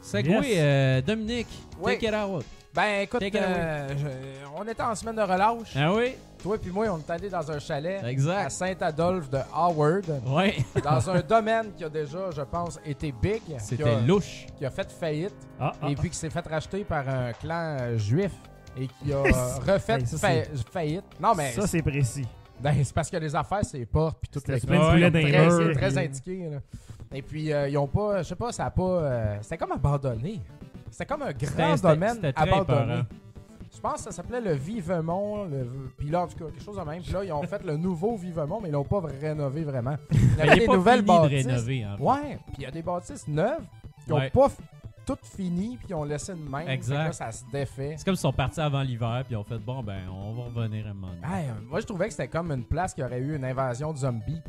Segway, 0.00 0.48
Yes. 0.50 0.56
euh, 0.60 1.02
Dominique, 1.02 1.48
Oui. 1.80 1.94
take 1.94 2.06
it 2.06 2.14
out. 2.14 2.44
Ben 2.74 3.02
écoute, 3.02 3.20
euh, 3.22 3.88
je- 3.98 4.46
on 4.56 4.66
était 4.66 4.82
en 4.82 4.94
semaine 4.94 5.16
de 5.16 5.20
relâche. 5.22 5.74
Ah 5.76 5.92
oui? 5.92 6.14
Toi 6.42 6.56
puis 6.58 6.70
moi, 6.70 6.86
on 6.90 6.98
est 6.98 7.10
allés 7.10 7.28
dans 7.28 7.50
un 7.50 7.58
chalet 7.58 8.02
à. 8.02 8.48
Saint-Adolphe 8.50 9.28
de 9.28 9.38
Howard, 9.54 10.06
Ouais. 10.26 10.56
dans 10.82 11.10
un 11.10 11.20
domaine 11.20 11.66
qui 11.76 11.84
a 11.84 11.88
déjà, 11.90 12.30
je 12.34 12.40
pense, 12.42 12.80
été 12.84 13.12
big, 13.12 13.42
qui 13.44 13.52
C'était 13.58 13.84
a, 13.84 14.00
louche. 14.00 14.46
qui 14.56 14.64
a 14.64 14.70
fait 14.70 14.90
faillite 14.90 15.34
Ah, 15.60 15.72
ah, 15.82 15.90
et 15.90 15.94
puis 15.94 16.08
qui 16.10 16.16
s'est 16.16 16.30
fait 16.30 16.46
racheter 16.46 16.82
par 16.84 17.06
un 17.08 17.32
clan 17.34 17.76
euh, 17.78 17.98
juif 17.98 18.32
et 18.76 18.86
qui 18.88 19.12
a 19.12 19.16
euh, 19.18 19.72
refait 19.74 20.00
Hey, 20.00 20.06
ça, 20.06 20.16
fa- 20.18 20.28
c'est- 20.28 20.68
faillite. 20.70 21.04
Non, 21.20 21.34
mais 21.36 21.52
ça, 21.52 21.66
c'est 21.66 21.82
précis. 21.82 22.26
Ben, 22.58 22.74
c'est 22.82 22.94
parce 22.94 23.10
que 23.10 23.16
les 23.18 23.34
affaires, 23.36 23.64
c'est 23.64 23.84
portes 23.84 24.18
puis 24.20 24.30
toutes 24.32 24.46
C'était 24.46 24.54
les 24.54 24.60
plein 24.66 24.78
de 24.78 24.84
Ouais, 24.84 24.90
boulets 24.92 25.10
très, 25.10 25.20
dans 25.32 25.44
les 25.44 25.50
c'est 25.50 25.64
murs, 25.64 25.76
très 25.76 25.88
puis- 25.90 25.98
indiqué. 25.98 26.48
là. 26.50 26.58
Et 27.14 27.20
puis, 27.22 27.52
euh, 27.52 27.68
ils 27.68 27.76
ont 27.76 27.86
pas, 27.86 28.22
je 28.22 28.28
sais 28.28 28.36
pas, 28.36 28.50
ça 28.52 28.64
a 28.66 28.70
pas. 28.70 28.82
euh, 28.82 29.36
c'était 29.42 29.58
comme 29.58 29.72
abandonné. 29.72 30.40
C'était 30.92 31.06
comme 31.06 31.22
un 31.22 31.32
grand 31.32 31.82
domaine 31.82 32.32
abandonné. 32.36 32.60
épeurant. 32.62 33.02
Je 33.74 33.80
pense 33.80 33.94
que 33.94 34.00
ça 34.02 34.12
s'appelait 34.12 34.40
le 34.42 34.52
Vivemont. 34.52 35.44
Le... 35.46 35.66
Puis 35.96 36.10
là, 36.10 36.22
en 36.22 36.26
tout 36.28 36.36
cas, 36.36 36.44
quelque 36.50 36.62
chose 36.62 36.76
de 36.76 36.82
même. 36.82 37.02
Puis 37.02 37.12
là, 37.12 37.24
ils 37.24 37.32
ont 37.32 37.42
fait 37.44 37.64
le 37.64 37.76
nouveau 37.78 38.16
Vivemont, 38.16 38.60
mais 38.60 38.68
ils 38.68 38.72
l'ont 38.72 38.84
pas 38.84 39.00
rénové 39.00 39.64
vraiment. 39.64 39.96
Il 40.12 40.36
y 40.38 40.40
avait 40.42 40.58
des 40.60 40.68
nouvelles 40.68 41.02
fini 41.02 41.16
de 41.16 41.22
bâtisses. 41.22 41.46
rénover, 41.46 41.86
en 41.86 41.96
fait. 41.96 42.02
Ouais, 42.02 42.38
puis 42.46 42.54
il 42.58 42.62
y 42.62 42.66
a 42.66 42.70
des 42.70 42.82
bâtisses 42.82 43.26
neuves 43.26 43.64
qui 44.04 44.12
ont 44.12 44.16
Ouais. 44.16 44.30
pas 44.30 44.48
toutes 45.06 45.24
fini, 45.24 45.76
puis 45.78 45.86
ils 45.90 45.94
ont 45.94 46.04
laissé 46.04 46.32
de 46.34 46.38
même. 46.38 46.68
Exact. 46.68 46.94
Là, 46.96 47.12
ça 47.12 47.32
se 47.32 47.42
défait. 47.50 47.94
C'est 47.96 48.04
comme 48.04 48.14
s'ils 48.14 48.20
sont 48.22 48.32
partis 48.32 48.60
avant 48.60 48.82
l'hiver, 48.82 49.22
puis 49.24 49.32
ils 49.32 49.36
ont 49.36 49.42
fait 49.44 49.58
bon, 49.58 49.82
ben, 49.82 50.02
on 50.12 50.32
va 50.34 50.42
revenir 50.44 50.86
un 50.86 50.92
moment 50.94 51.08
donné. 51.14 51.26
Ouais, 51.26 51.44
moi, 51.68 51.80
je 51.80 51.86
trouvais 51.86 52.04
que 52.06 52.12
c'était 52.12 52.28
comme 52.28 52.52
une 52.52 52.64
place 52.64 52.92
qui 52.94 53.02
aurait 53.02 53.18
eu 53.18 53.34
une 53.34 53.44
invasion 53.44 53.92
de 53.92 53.98
zombies, 53.98 54.40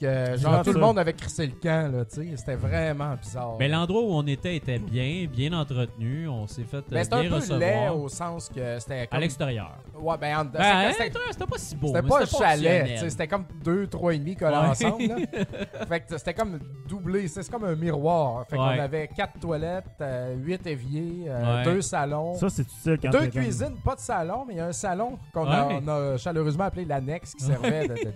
genre 0.00 0.62
tout 0.62 0.72
le 0.72 0.80
monde 0.80 0.98
avait 0.98 1.12
crissé 1.12 1.46
le 1.46 1.52
camp, 1.52 1.92
là, 1.92 2.04
tu 2.04 2.16
sais. 2.28 2.36
C'était 2.36 2.54
vraiment 2.56 3.14
bizarre. 3.16 3.56
Mais 3.58 3.68
l'endroit 3.68 4.02
où 4.02 4.10
on 4.12 4.26
était 4.26 4.56
était 4.56 4.78
bien, 4.78 5.26
bien 5.30 5.52
entretenu. 5.52 6.28
On 6.28 6.46
s'est 6.46 6.64
fait 6.64 6.78
euh, 6.78 6.82
Mais 6.90 7.04
c'était 7.04 7.20
bien 7.28 7.32
un 7.32 7.40
peu 7.40 7.46
laid 7.58 7.74
recevoir. 7.76 7.96
au 7.98 8.08
sens 8.08 8.48
que 8.48 8.78
c'était 8.78 9.08
À 9.10 9.18
l'extérieur. 9.20 9.78
Ouais, 9.98 10.16
ben, 10.20 10.38
en- 10.38 10.44
Ben, 10.44 10.92
c'était- 10.92 11.46
pas 11.46 11.58
si 11.58 11.76
beau. 11.76 11.88
C'était 11.88 12.02
pas 12.06 12.22
un 12.22 12.26
chalet, 12.26 12.28
fonctionnel. 12.28 12.88
tu 12.94 12.98
sais, 12.98 13.10
c'était 13.10 13.26
comme 13.28 13.44
deux, 13.64 13.86
trois 13.86 14.14
et 14.14 14.18
demi 14.18 14.36
collés 14.36 14.52
Ouais. 14.56 14.66
ensemble. 14.68 15.06
là. 15.06 15.16
fait 15.88 16.00
que 16.00 16.18
c'était 16.18 16.34
comme 16.34 16.58
doublé, 16.88 17.26
c'est 17.28 17.48
comme 17.50 17.64
un 17.64 17.74
miroir. 17.74 18.46
Fait 18.48 18.56
qu'on 18.56 18.68
Ouais. 18.68 18.78
avait 18.80 19.08
quatre 19.08 19.38
toilettes, 19.40 19.84
euh, 20.00 20.34
huit 20.36 20.66
éviers, 20.66 21.24
euh, 21.28 21.58
Ouais. 21.58 21.64
deux 21.64 21.80
salons, 21.82 22.34
Ça, 22.34 22.48
c'est 22.48 22.62
utile 22.62 22.98
quand 23.02 23.10
deux 23.10 23.26
cuisines, 23.28 23.76
pas 23.84 23.94
de 23.94 24.00
salon, 24.00 24.44
mais 24.46 24.54
il 24.54 24.56
y 24.58 24.60
a 24.60 24.66
un 24.66 24.72
salon 24.72 25.18
qu'on 25.32 25.46
a, 25.46 25.66
Ouais. 25.66 25.80
on 25.84 25.88
a 25.88 26.16
chaleureusement 26.18 26.64
appelé 26.64 26.84
l'annexe 26.84 27.34
qui 27.34 27.44
servait 27.44 27.88
de, 27.88 27.94
de- 27.94 28.00
de- 28.04 28.12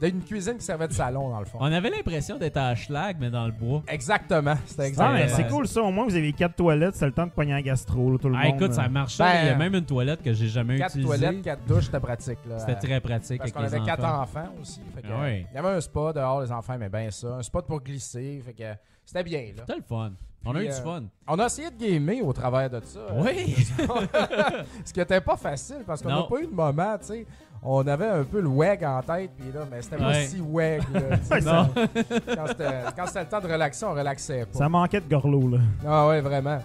d'une 0.00 0.22
cuisine 0.22 0.56
qui 0.56 0.64
servait 0.64 0.88
de 0.88 0.92
salon 0.92 1.28
dans 1.30 1.38
le 1.40 1.44
fond. 1.44 1.58
On 1.60 1.70
avait 1.72 1.90
l'impression 1.90 2.38
d'être 2.38 2.56
à 2.56 2.74
Schlag, 2.74 3.16
mais 3.20 3.28
dans 3.30 3.44
le 3.46 3.52
bois. 3.52 3.82
Exactement, 3.88 4.54
c'était 4.66 4.86
exactement. 4.88 5.14
mais 5.18 5.28
c'est 5.28 5.46
cool 5.48 5.66
ça, 5.68 5.82
au 5.82 5.90
moins 5.90 6.04
vous 6.06 6.16
avez 6.16 6.32
quatre 6.32 6.56
toilettes, 6.56 6.94
c'est 6.96 7.06
le 7.06 7.12
temps 7.12 7.26
de 7.26 7.32
pogner 7.32 7.52
un 7.52 7.60
gastro, 7.60 8.12
là, 8.12 8.18
tout 8.18 8.28
le 8.28 8.36
Ah, 8.38 8.46
monde. 8.46 8.56
écoute, 8.56 8.72
ça 8.72 8.82
là. 8.82 8.88
marchait. 8.88 9.22
Ben, 9.22 9.40
Il 9.42 9.46
y 9.46 9.50
a 9.50 9.56
même 9.56 9.74
une 9.74 9.84
toilette 9.84 10.22
que 10.22 10.32
j'ai 10.32 10.48
jamais 10.48 10.78
Quatre 10.78 10.96
utilisée. 10.96 11.18
toilettes, 11.18 11.42
quatre 11.42 11.64
douches, 11.66 11.84
c'était 11.84 12.00
pratique. 12.00 12.38
là. 12.48 12.58
C'était 12.58 12.76
très 12.76 13.00
pratique 13.00 13.38
Parce 13.38 13.52
qu'on 13.52 13.60
avait 13.64 13.80
quatre 13.80 14.04
enfants. 14.04 14.48
aussi. 14.60 14.80
fait 14.94 15.02
que, 15.02 15.06
Ah 15.14 15.20
ouais. 15.22 15.46
Il 15.52 15.54
y 15.54 15.58
avait 15.58 15.68
un 15.76 15.80
spa 15.80 16.12
dehors, 16.12 16.40
les 16.42 16.52
enfants 16.52 16.74
aimaient 16.74 16.88
bien 16.88 17.10
ça. 17.10 17.34
Un 17.36 17.42
spot 17.42 17.66
pour 17.66 17.80
glisser. 17.82 18.42
Fait 18.44 18.52
que 18.54 18.64
c'était 19.04 19.24
bien. 19.24 19.40
Là. 19.56 19.64
C'était 19.66 19.76
le 19.78 19.82
fun. 19.82 20.12
On 20.42 20.56
a 20.56 20.62
eu 20.62 20.68
du 20.68 20.72
euh, 20.72 20.82
fun. 20.82 21.02
On 21.28 21.38
a 21.38 21.44
essayé 21.46 21.68
de 21.70 21.76
gamer 21.76 22.22
au 22.26 22.32
travers 22.32 22.70
de 22.70 22.80
ça. 22.82 23.00
Oui. 23.16 23.54
Ce 24.84 24.92
qui 24.92 25.00
était 25.00 25.20
pas 25.20 25.36
facile 25.36 25.82
parce 25.86 26.00
qu'on 26.02 26.08
n'a 26.08 26.22
pas 26.22 26.40
eu 26.40 26.46
de 26.46 26.52
moment, 26.54 26.96
tu 26.98 27.06
sais. 27.06 27.26
On 27.62 27.86
avait 27.86 28.06
un 28.08 28.24
peu 28.24 28.40
le 28.40 28.48
WEG 28.48 28.84
en 28.84 29.02
tête, 29.02 29.32
puis 29.38 29.52
là, 29.52 29.60
mais 29.70 29.82
c'était 29.82 29.96
pas 29.98 30.08
Ouais. 30.08 30.26
si 30.26 30.40
WEG. 30.40 30.82
là, 30.94 31.00
tu 31.18 31.24
sais, 31.24 31.34
Ouais, 31.34 31.40
ça- 31.42 31.68
quand 31.74 32.46
c'était 32.48 32.72
quand 32.96 33.06
c'était 33.06 33.20
le 33.20 33.26
temps 33.28 33.40
de 33.40 33.52
relaxer, 33.52 33.84
on 33.84 33.92
relaxait 33.92 34.46
pas. 34.46 34.58
Ça 34.58 34.68
manquait 34.68 35.00
de 35.00 35.08
gorlot, 35.10 35.48
là. 35.48 35.58
Ah 35.86 36.08
ouais, 36.08 36.20
vraiment. 36.22 36.58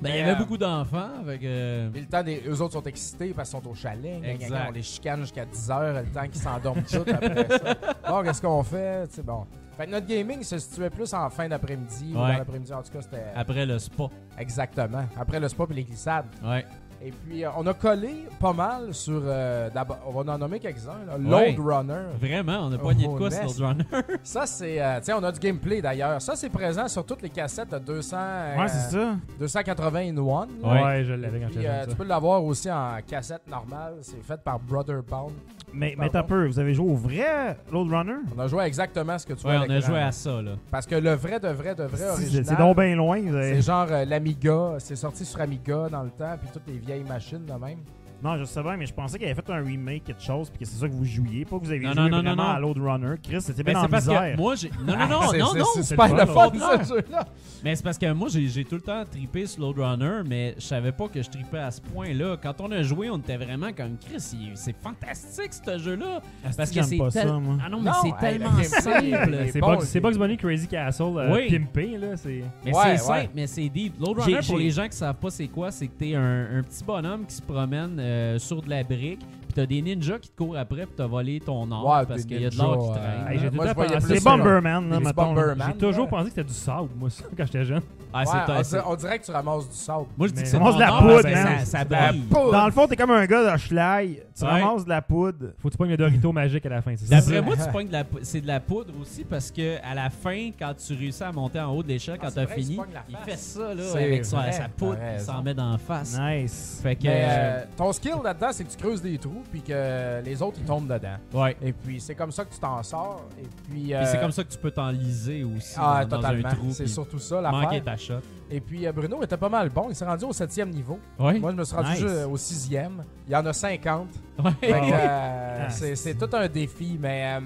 Ben, 0.00 0.10
il 0.10 0.16
y 0.16 0.18
Mais, 0.18 0.22
avait 0.22 0.32
euh, 0.32 0.34
beaucoup 0.36 0.56
d'enfants. 0.58 1.08
Avec, 1.20 1.42
euh, 1.44 1.88
Puis 1.90 2.02
le 2.02 2.06
temps 2.06 2.22
des 2.22 2.42
eux 2.46 2.60
autres 2.60 2.74
sont 2.74 2.82
excités 2.82 3.32
parce 3.34 3.50
qu'ils 3.50 3.60
sont 3.62 3.68
au 3.68 3.74
chalet. 3.74 4.20
Gna, 4.20 4.28
gna, 4.28 4.34
gna, 4.36 4.44
Exact. 4.44 4.66
On 4.68 4.72
les 4.72 4.82
chicane 4.82 5.20
jusqu'à 5.20 5.44
10 5.46 5.70
heures, 5.70 6.02
le 6.02 6.06
temps 6.12 6.28
qu'ils 6.28 6.40
s'endorment 6.42 6.82
tout 6.82 7.04
après 7.12 7.48
ça. 7.48 7.74
Bon, 8.08 8.22
qu'est-ce 8.22 8.42
qu'on 8.42 8.62
fait? 8.62 9.06
Tu 9.08 9.14
sais, 9.16 9.22
bon. 9.22 9.46
Fait 9.76 9.86
que 9.86 9.90
notre 9.90 10.06
gaming 10.06 10.42
se 10.44 10.58
situait 10.58 10.90
plus 10.90 11.12
en 11.14 11.28
fin 11.30 11.48
d'après-midi 11.48 12.12
ou 12.14 12.18
Ouais. 12.20 12.32
dans 12.32 12.38
l'après-midi. 12.38 12.72
En 12.72 12.82
tout 12.82 12.92
cas, 12.92 13.00
c'était 13.02 13.24
Après 13.34 13.66
le 13.66 13.78
spa. 13.78 14.04
exactement. 14.38 15.04
Après 15.18 15.40
le 15.40 15.48
spa 15.48 15.64
et 15.70 15.74
les 15.74 15.84
glissades. 15.84 16.26
Ouais. 16.44 16.64
Et 17.04 17.10
puis, 17.10 17.44
euh, 17.44 17.50
on 17.58 17.66
a 17.66 17.74
collé 17.74 18.24
pas 18.40 18.52
mal 18.54 18.94
sur. 18.94 19.20
euh, 19.24 19.68
d'abord- 19.68 19.98
on 20.06 20.22
va 20.22 20.32
en 20.32 20.38
nommer 20.38 20.58
quelques-uns. 20.58 21.04
là. 21.06 21.18
Ouais. 21.36 21.52
Load 21.52 21.66
Runner. 21.66 22.02
Vraiment, 22.18 22.66
on 22.68 22.72
a 22.72 22.78
pogné 22.78 23.04
de 23.04 23.10
Oh, 23.12 23.16
quoi 23.16 23.28
Nest. 23.28 23.48
sur 23.48 23.62
Load 23.66 23.84
Runner? 23.92 24.02
Ça, 24.22 24.46
c'est. 24.46 24.80
euh, 24.82 24.98
tu 25.00 25.04
sais, 25.04 25.12
on 25.12 25.22
a 25.22 25.30
du 25.30 25.38
gameplay 25.38 25.82
d'ailleurs. 25.82 26.22
Ça, 26.22 26.34
c'est 26.34 26.48
présent 26.48 26.88
sur 26.88 27.04
toutes 27.04 27.20
les 27.22 27.28
cassettes 27.30 27.70
de 27.70 27.78
200. 27.78 28.16
euh, 28.18 28.56
Ouais, 28.58 28.68
c'est 28.68 28.90
ça. 28.96 29.16
280 29.38 29.98
in 30.14 30.16
one. 30.16 30.48
là. 30.62 30.68
Ouais. 30.72 30.82
Ouais, 30.82 31.04
je 31.04 31.12
l'avais 31.12 31.40
quand 31.40 31.46
Puis, 31.46 31.54
j'étais 31.56 31.68
euh, 31.68 31.76
jeune, 31.80 31.84
tu 31.84 31.90
ça. 31.90 31.96
peux 31.96 32.04
l'avoir 32.04 32.42
aussi 32.44 32.70
en 32.70 32.96
cassette 33.06 33.46
normale. 33.48 33.94
C'est 34.00 34.22
fait 34.24 34.40
par 34.42 34.58
Brotherbound. 34.58 35.32
Mais, 35.74 35.96
t'as 36.10 36.22
peu, 36.22 36.46
vous 36.46 36.58
avez 36.58 36.72
joué 36.74 36.88
au 36.90 36.94
vrai 36.94 37.56
Load 37.72 37.90
Runner? 37.90 38.14
On 38.36 38.40
a 38.40 38.46
joué 38.46 38.62
à 38.62 38.66
exactement 38.66 39.18
ce 39.18 39.26
que 39.26 39.32
tu 39.34 39.46
Ouais, 39.46 39.56
vois. 39.56 39.66
on 39.66 39.70
a 39.70 39.80
joué 39.80 39.98
à 39.98 40.12
ça, 40.12 40.40
là. 40.42 40.52
Parce 40.70 40.86
que 40.86 40.94
le 40.94 41.12
vrai 41.14 41.40
de 41.40 41.48
vrai 41.48 41.74
de 41.74 41.84
vrai 41.84 41.96
C'est 41.98 42.10
original. 42.10 42.44
c'est 42.46 42.56
donc 42.56 42.76
bien 42.78 42.94
loin. 42.96 43.16
avez- 43.16 43.54
C'est 43.56 43.62
genre 43.62 43.86
euh, 43.90 44.04
l'Amiga. 44.04 44.74
C'est 44.78 44.96
sorti 44.96 45.24
sur 45.24 45.40
Amiga 45.40 45.88
dans 45.90 46.02
le 46.02 46.10
temps. 46.10 46.36
Puis 46.40 46.48
toutes 46.52 46.66
les 46.68 46.78
vieilles 46.78 47.04
machines 47.04 47.44
de 47.44 47.52
même. 47.52 47.78
Non, 48.24 48.38
je 48.38 48.44
sais 48.44 48.62
bien, 48.62 48.76
mais 48.78 48.86
je 48.86 48.94
pensais 48.94 49.18
qu'il 49.18 49.26
avait 49.28 49.34
fait 49.34 49.50
un 49.52 49.62
remake, 49.62 50.04
quelque 50.04 50.22
chose, 50.22 50.48
puis 50.48 50.60
que 50.60 50.64
c'est 50.64 50.78
ça 50.80 50.88
que 50.88 50.94
vous 50.94 51.04
jouiez, 51.04 51.44
pas 51.44 51.58
que 51.58 51.64
vous 51.64 51.70
avez 51.70 51.80
Non, 51.80 51.92
joué 51.92 52.02
non, 52.04 52.08
non, 52.08 52.16
vraiment 52.22 52.36
non, 52.36 52.42
non. 52.48 52.54
à 52.56 52.58
Load 52.60 52.78
Runner. 52.78 53.14
Chris, 53.22 53.40
c'était 53.42 53.62
Ben, 53.62 53.72
bien 53.74 53.82
en 53.82 53.88
parce 53.88 54.06
misère. 54.06 54.32
que 54.32 54.36
moi, 54.40 54.54
j'ai. 54.54 54.70
Non, 54.86 54.96
non, 54.96 55.08
non, 55.08 55.20
Ah, 55.34 55.36
non, 55.38 55.54
non. 55.54 55.64
C'est 55.74 55.82
super 55.82 56.14
le 56.14 56.26
fun, 56.26 56.50
ce 56.82 56.94
jeu-là. 56.94 57.26
Mais 57.62 57.76
c'est 57.76 57.82
parce 57.82 57.98
que 57.98 58.10
moi, 58.12 58.28
j'ai 58.30 58.64
tout 58.64 58.76
le 58.76 58.80
temps 58.80 59.04
trippé 59.10 59.46
sur 59.46 59.60
Load 59.62 59.78
Runner, 59.78 60.22
mais 60.26 60.54
je 60.56 60.62
savais 60.64 60.92
pas 60.92 61.08
que 61.08 61.22
je 61.22 61.28
trippais 61.28 61.58
à 61.58 61.70
ce 61.70 61.80
point-là. 61.80 62.36
Quand 62.42 62.60
on 62.60 62.70
a 62.72 62.82
joué, 62.82 63.10
on 63.10 63.18
était 63.18 63.36
vraiment 63.36 63.72
comme 63.76 63.96
Chris. 63.98 64.36
C'est 64.54 64.76
fantastique, 64.82 65.52
ce 65.52 65.78
jeu-là. 65.78 66.20
Asti 66.44 66.56
Parce 66.56 66.70
que 66.70 66.82
c'est 66.82 66.96
pas 66.96 67.10
tel- 67.10 67.28
ça, 67.28 67.34
moi. 67.34 67.56
Ah 67.64 67.68
non, 67.68 67.80
mais 67.80 67.90
Non, 67.90 67.96
c'est 68.02 68.16
tellement 68.26 68.62
simple. 68.62 69.82
C'est 69.84 70.00
Bugs, 70.00 70.16
Bunny 70.18 70.36
Crazy 70.36 70.66
Castle 70.66 71.04
euh, 71.16 71.48
pimpé, 71.50 71.98
là. 71.98 72.16
C'est... 72.16 72.42
Mais 72.64 72.72
c'est 72.72 72.96
simple, 72.98 73.30
mais 73.34 73.46
c'est 73.46 73.68
deep. 73.68 74.00
Load 74.00 74.18
Runner, 74.18 74.40
pour 74.46 74.58
les 74.58 74.70
gens 74.70 74.88
qui 74.88 74.96
savent 74.96 75.14
pas 75.16 75.30
c'est 75.30 75.48
quoi, 75.48 75.70
c'est 75.70 75.86
que 75.88 75.92
t'es 75.98 76.14
un, 76.14 76.58
un 76.58 76.62
petit 76.62 76.82
bonhomme 76.84 77.26
qui 77.26 77.34
se 77.34 77.42
promène 77.42 77.98
euh, 78.14 78.38
sur 78.38 78.62
de 78.62 78.70
la 78.70 78.84
brique, 78.84 79.20
puis 79.54 79.62
t'as 79.62 79.66
des 79.66 79.82
ninjas 79.82 80.18
qui 80.18 80.28
te 80.28 80.36
courent 80.36 80.56
après 80.56 80.86
pour 80.86 80.96
te 80.96 81.02
voler 81.02 81.40
ton 81.40 81.70
or 81.70 81.86
Ouais, 81.86 82.06
parce 82.06 82.22
des 82.22 82.28
qu'il 82.34 82.42
y 82.42 82.46
a 82.46 82.50
de 82.50 82.56
l'or 82.58 82.72
qui 82.72 82.78
ninjas, 82.88 83.00
traîne. 83.00 83.24
euh, 83.26 83.30
Hey, 83.30 83.38
j'ai 83.38 83.48
tout 83.50 83.54
moi, 83.54 83.64
le 83.64 83.68
je 83.70 83.74
temps 83.74 83.80
voyais 83.80 83.94
pensé- 83.94 84.06
plus 84.06 84.14
C'est 84.16 84.20
ça, 84.22 84.30
Bomberman, 84.36 84.90
là, 84.90 84.98
Les 84.98 85.04
mettons. 85.04 85.22
Bomberman. 85.24 85.66
J'ai 85.72 85.78
toujours 85.78 86.04
là. 86.04 86.10
pensé 86.10 86.24
que 86.24 86.30
c'était 86.30 86.44
du 86.48 86.54
sable, 86.54 86.88
moi, 86.96 87.10
ça, 87.10 87.24
quand 87.36 87.44
j'étais 87.46 87.64
jeune. 87.64 87.82
Ah, 88.16 88.24
c'est 88.24 88.32
Ouais, 88.32 88.38
on, 88.48 88.62
c'est- 88.62 88.70
dirait, 88.76 88.82
on 88.86 88.94
dirait 88.96 89.18
que 89.18 89.24
tu 89.24 89.30
ramasses 89.32 89.68
du 89.68 89.74
sable. 89.76 90.04
Moi, 90.16 90.28
je 90.28 90.32
dis 90.32 90.36
Mais 90.38 90.42
que 90.44 90.48
c'est 90.48 90.58
ton 90.58 90.72
de 90.74 90.78
la 90.80 90.92
or 90.92 90.98
poudre, 91.00 91.12
parce 91.22 91.24
que 91.24 91.30
man. 91.42 91.58
ça, 91.60 91.64
ça 91.64 91.84
De 91.84 91.92
la 91.92 92.08
brille. 92.08 92.20
poudre. 92.22 92.52
Dans 92.52 92.66
le 92.66 92.72
fond, 92.72 92.86
t'es 92.86 92.96
comme 92.96 93.10
un 93.10 93.26
gars 93.26 93.52
de 93.52 93.56
Schleich. 93.58 94.18
Tu 94.36 94.44
Ouais. 94.44 94.50
ramasses 94.62 94.84
de 94.84 94.88
la 94.88 95.00
poudre. 95.02 95.46
Faut 95.60 95.68
que 95.68 95.72
tu 95.72 95.78
pognes 95.78 95.90
le 95.90 95.96
Dorito 95.96 96.32
magique 96.32 96.66
à 96.66 96.68
la 96.68 96.82
fin, 96.82 96.94
c'est 96.96 97.06
ça? 97.06 97.16
D'après 97.20 97.40
moi, 97.42 97.54
tu 97.56 97.70
pognes 97.72 97.86
de 97.88 97.92
la 97.92 98.02
pou- 98.04 98.18
c'est 98.22 98.40
de 98.40 98.46
la 98.48 98.58
poudre 98.60 98.92
aussi 99.00 99.22
parce 99.24 99.50
que 99.52 99.76
à 99.84 99.94
la 99.94 100.10
fin, 100.10 100.50
quand 100.58 100.72
tu 100.74 100.92
réussis 100.94 101.22
à 101.22 101.30
monter 101.30 101.60
en 101.60 101.70
haut 101.72 101.82
de 101.84 101.88
l'échelle, 101.88 102.18
quand 102.20 102.26
Ah, 102.26 102.30
c'est 102.30 102.40
t'as 102.40 102.44
vrai, 102.46 102.54
fini, 102.56 102.76
la 102.76 103.02
il 103.08 103.14
face. 103.16 103.24
fait 103.26 103.36
ça 103.36 103.74
là, 103.74 103.82
C'est 103.92 104.04
avec 104.04 104.24
sa, 104.24 104.36
vrai, 104.38 104.52
sa 104.52 104.68
poudre, 104.68 104.96
t'as 104.98 105.14
il 105.14 105.20
s'en 105.20 105.32
raison. 105.34 105.44
met 105.44 105.54
d'en 105.54 105.78
face. 105.78 106.18
Nice. 106.18 106.80
Fait 106.82 106.96
que, 106.96 107.04
Mais 107.04 107.24
euh, 107.24 107.28
euh, 107.28 107.64
ton 107.76 107.92
skill 107.92 108.14
là-dedans, 108.24 108.48
c'est 108.50 108.64
que 108.64 108.70
tu 108.70 108.76
creuses 108.76 109.02
des 109.02 109.18
trous 109.18 109.43
puis 109.50 109.60
que 109.62 110.22
les 110.24 110.42
autres 110.42 110.58
ils 110.60 110.64
tombent 110.66 110.88
dedans. 110.92 111.16
ouais. 111.32 111.56
Et 111.62 111.72
puis 111.72 112.00
c'est 112.00 112.14
comme 112.14 112.32
ça 112.32 112.44
que 112.44 112.52
tu 112.52 112.58
t'en 112.60 112.82
sors. 112.82 113.28
Et 113.40 113.46
puis, 113.70 113.94
euh, 113.94 114.04
c'est 114.06 114.20
comme 114.20 114.32
ça 114.32 114.44
que 114.44 114.48
tu 114.50 114.58
peux 114.58 114.70
t'enliser 114.70 115.44
aussi 115.44 115.74
Ah, 115.78 116.04
dans, 116.04 116.16
totalement. 116.16 116.48
un 116.48 116.54
trou. 116.54 116.70
C'est 116.70 116.86
surtout 116.86 117.18
ça 117.18 117.40
manquer 117.40 117.64
l'affaire. 117.80 117.84
ta 117.84 117.96
shot. 117.96 118.14
Et 118.50 118.60
puis 118.60 118.86
euh, 118.86 118.92
Bruno 118.92 119.22
était 119.22 119.36
pas 119.36 119.48
mal 119.48 119.70
bon. 119.70 119.86
Il 119.88 119.94
s'est 119.96 120.04
rendu 120.04 120.24
au 120.26 120.32
septième 120.32 120.70
niveau. 120.70 120.98
Moi, 121.38 121.50
je 121.52 121.56
me 121.56 121.64
suis 121.64 121.74
rendu 121.76 121.90
Nice. 121.90 121.98
ju- 122.00 122.24
au 122.24 122.36
sixième. 122.36 123.04
Il 123.26 123.32
y 123.32 123.36
en 123.36 123.44
a 123.46 123.52
50. 123.52 124.08
Ouais. 124.38 124.50
Fait 124.60 124.68
que, 124.68 124.92
euh, 124.92 125.94
c'est 125.94 126.14
tout 126.18 126.28
un 126.36 126.46
défi. 126.48 126.98
Mais 127.00 127.36
euh, 127.38 127.40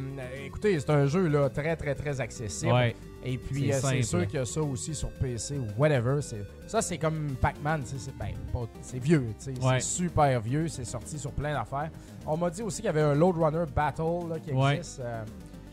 écoutez, 0.47 0.79
c'est 0.81 0.91
un 0.91 1.07
jeu 1.07 1.29
là, 1.29 1.49
très, 1.51 1.77
très, 1.77 1.95
très 1.95 2.21
accessible. 2.21 2.73
Et 3.25 3.37
puis, 3.37 3.71
C'est 3.81 4.03
sûr 4.03 4.27
qu'il 4.27 4.39
y 4.39 4.43
a 4.43 4.45
ça 4.45 4.61
aussi 4.63 4.95
sur 4.95 5.11
PC 5.11 5.59
ou 5.59 5.67
whatever. 5.81 6.21
Ça, 6.67 6.81
c'est 6.83 6.99
comme 6.99 7.35
Pac-Man. 7.41 7.83
C'est 7.85 8.17
ben, 8.17 8.29
c'est 8.81 8.99
vieux. 8.99 9.25
C'est 9.39 9.55
super 9.81 10.41
vieux. 10.41 10.69
C'est 10.69 10.85
sorti 10.85 11.19
sur 11.19 11.33
plein 11.33 11.53
d'affaires. 11.55 11.91
On 12.27 12.37
m'a 12.37 12.51
dit 12.51 12.63
aussi 12.63 12.77
qu'il 12.79 12.87
y 12.87 12.89
avait 12.89 13.03
un 13.03 13.15
Load 13.15 13.37
Runner 13.37 13.65
Battle 13.75 14.29
là, 14.31 14.39
qui 14.39 14.51
existe. 14.75 15.01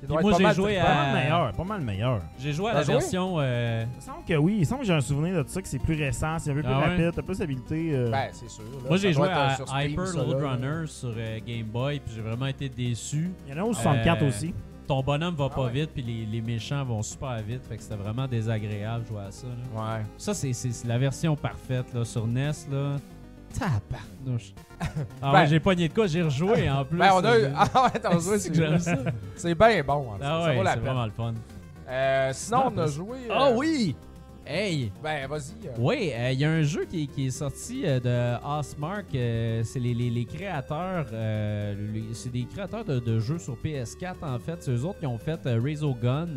Euh, 0.04 0.06
Puis 0.08 0.18
moi, 0.24 0.32
pas 0.32 0.38
j'ai 0.50 0.54
joué 0.56 0.74
trippant. 0.76 0.86
Pas 0.88 0.92
à- 0.92 1.06
mal 1.06 1.24
meilleur, 1.24 1.52
pas 1.54 1.64
mal 1.64 1.82
meilleur. 1.82 2.22
J'ai 2.40 2.52
joué 2.54 2.70
à 2.72 2.74
la 2.76 2.84
joué? 2.84 2.94
version. 2.96 3.36
euh, 3.40 3.86
Il 3.92 3.96
me 3.96 4.02
semble 4.02 4.26
que 4.28 4.34
oui, 4.36 4.56
il 4.60 4.66
semble 4.66 4.82
que 4.82 4.88
j'ai 4.88 4.94
un 4.94 5.02
souvenir 5.02 5.44
de 5.44 5.50
ça, 5.50 5.62
que 5.62 5.68
c'est 5.68 5.80
plus 5.80 5.96
récent, 5.96 6.38
c'est 6.40 6.52
un 6.52 6.56
peu 6.56 6.62
plus 6.64 6.72
Ah 6.74 6.80
ouais? 6.80 6.86
rapide, 6.88 7.12
t'as 7.16 7.22
plus 7.22 7.38
d'habilité. 7.40 7.90
euh, 7.94 8.12
Ben, 8.12 8.30
c'est 8.32 8.50
sûr. 8.50 8.64
là. 8.64 8.88
Moi, 8.90 8.98
j'ai 8.98 9.14
joué 9.14 9.28
euh, 9.28 9.36
à 9.48 9.56
Steam, 9.56 9.92
Hyper 9.92 10.08
ça, 10.08 10.18
Load 10.24 10.42
là. 10.42 10.50
Runner 10.52 10.88
sur 10.88 11.14
euh, 11.18 11.40
Game 11.46 11.66
Boy, 11.68 12.00
puis 12.00 12.14
j'ai 12.16 12.22
vraiment 12.22 12.48
été 12.48 12.70
déçu. 12.70 13.32
Il 13.48 13.56
y 13.56 13.60
en 13.60 13.64
a 13.64 13.66
au 13.68 13.74
64 13.74 14.22
Euh, 14.24 14.28
aussi. 14.28 14.54
Ton 14.88 15.02
bonhomme 15.02 15.34
va 15.34 15.50
pas 15.50 15.64
ouais. 15.66 15.72
vite, 15.72 15.90
puis 15.96 16.04
les, 16.04 16.28
les 16.28 16.42
méchants 16.42 16.86
vont 16.86 17.02
super 17.02 17.36
vite, 17.42 17.66
fait 17.68 17.76
que 17.78 17.82
c'était 17.82 17.96
vraiment 17.96 18.28
désagréable 18.28 19.04
de 19.06 19.08
jouer 19.10 19.22
à 19.28 19.32
ça. 19.32 19.48
là. 19.48 19.82
Ouais. 19.98 20.04
Ça, 20.18 20.36
c'est 20.36 20.52
la 20.86 21.00
version 21.00 21.36
parfaite 21.36 21.92
là, 21.92 22.06
sur 22.06 22.28
NES. 22.28 22.52
Là. 22.72 22.98
Tabarnouche. 23.58 24.54
Ah 25.22 25.32
Ben- 25.32 25.34
ouais, 25.42 25.48
j'ai 25.48 25.60
pogné 25.60 25.88
de 25.88 25.94
quoi, 25.94 26.08
j'ai 26.08 26.22
rejoué 26.22 26.70
en 26.70 26.84
plus. 26.86 26.98
Ben, 26.98 27.12
on 27.14 27.24
a 27.24 27.40
eu. 27.40 27.46
Ah 27.56 27.84
ouais, 27.86 28.00
t'as 28.02 28.20
joué, 28.20 28.38
C'est 28.40 28.50
que 28.50 28.56
j'aime 28.56 28.80
ça. 28.80 28.98
C'est 29.36 29.56
bien 29.56 29.84
bon. 29.84 30.08
Ah 30.22 30.42
ça 30.42 30.46
ouais, 30.48 30.56
vaut 30.58 30.64
la 30.64 30.72
c'est 30.72 30.78
peine. 30.78 30.86
vraiment 30.86 31.06
le 31.06 31.12
fun. 31.12 31.34
Euh, 31.88 32.32
sinon, 32.34 32.64
on 32.74 32.78
a 32.80 32.88
joué. 32.88 33.18
Ah 33.30 33.48
euh, 33.50 33.56
oui! 33.56 33.96
Hey! 34.48 34.92
Ben, 35.04 35.28
vas-y. 35.28 35.68
euh, 35.68 35.72
Oui, 35.80 36.12
euh, 36.14 36.32
il 36.32 36.40
y 36.40 36.46
a 36.46 36.52
un 36.52 36.62
jeu 36.62 36.86
qui, 36.86 37.08
qui 37.08 37.28
est 37.28 37.32
sorti 37.32 37.82
euh, 37.86 38.00
de 38.00 38.46
Housemark. 38.46 39.06
euh, 39.16 39.64
c'est 39.64 39.80
les, 39.80 39.94
les- 39.96 40.10
les 40.12 40.26
créateurs. 40.26 41.08
euh, 41.14 41.74
les- 41.94 42.14
c'est 42.14 42.32
des 42.32 42.44
créateurs 42.46 42.86
de, 42.86 43.00
de 43.00 43.20
jeux 43.20 43.40
sur 43.40 43.56
PS4 43.56 44.16
en 44.22 44.38
fait. 44.38 44.58
C'est 44.62 44.72
eux 44.72 44.84
autres 44.86 45.00
qui 45.00 45.08
ont 45.08 45.18
fait 45.18 45.40
euh, 45.48 45.60
Gun. 46.02 46.28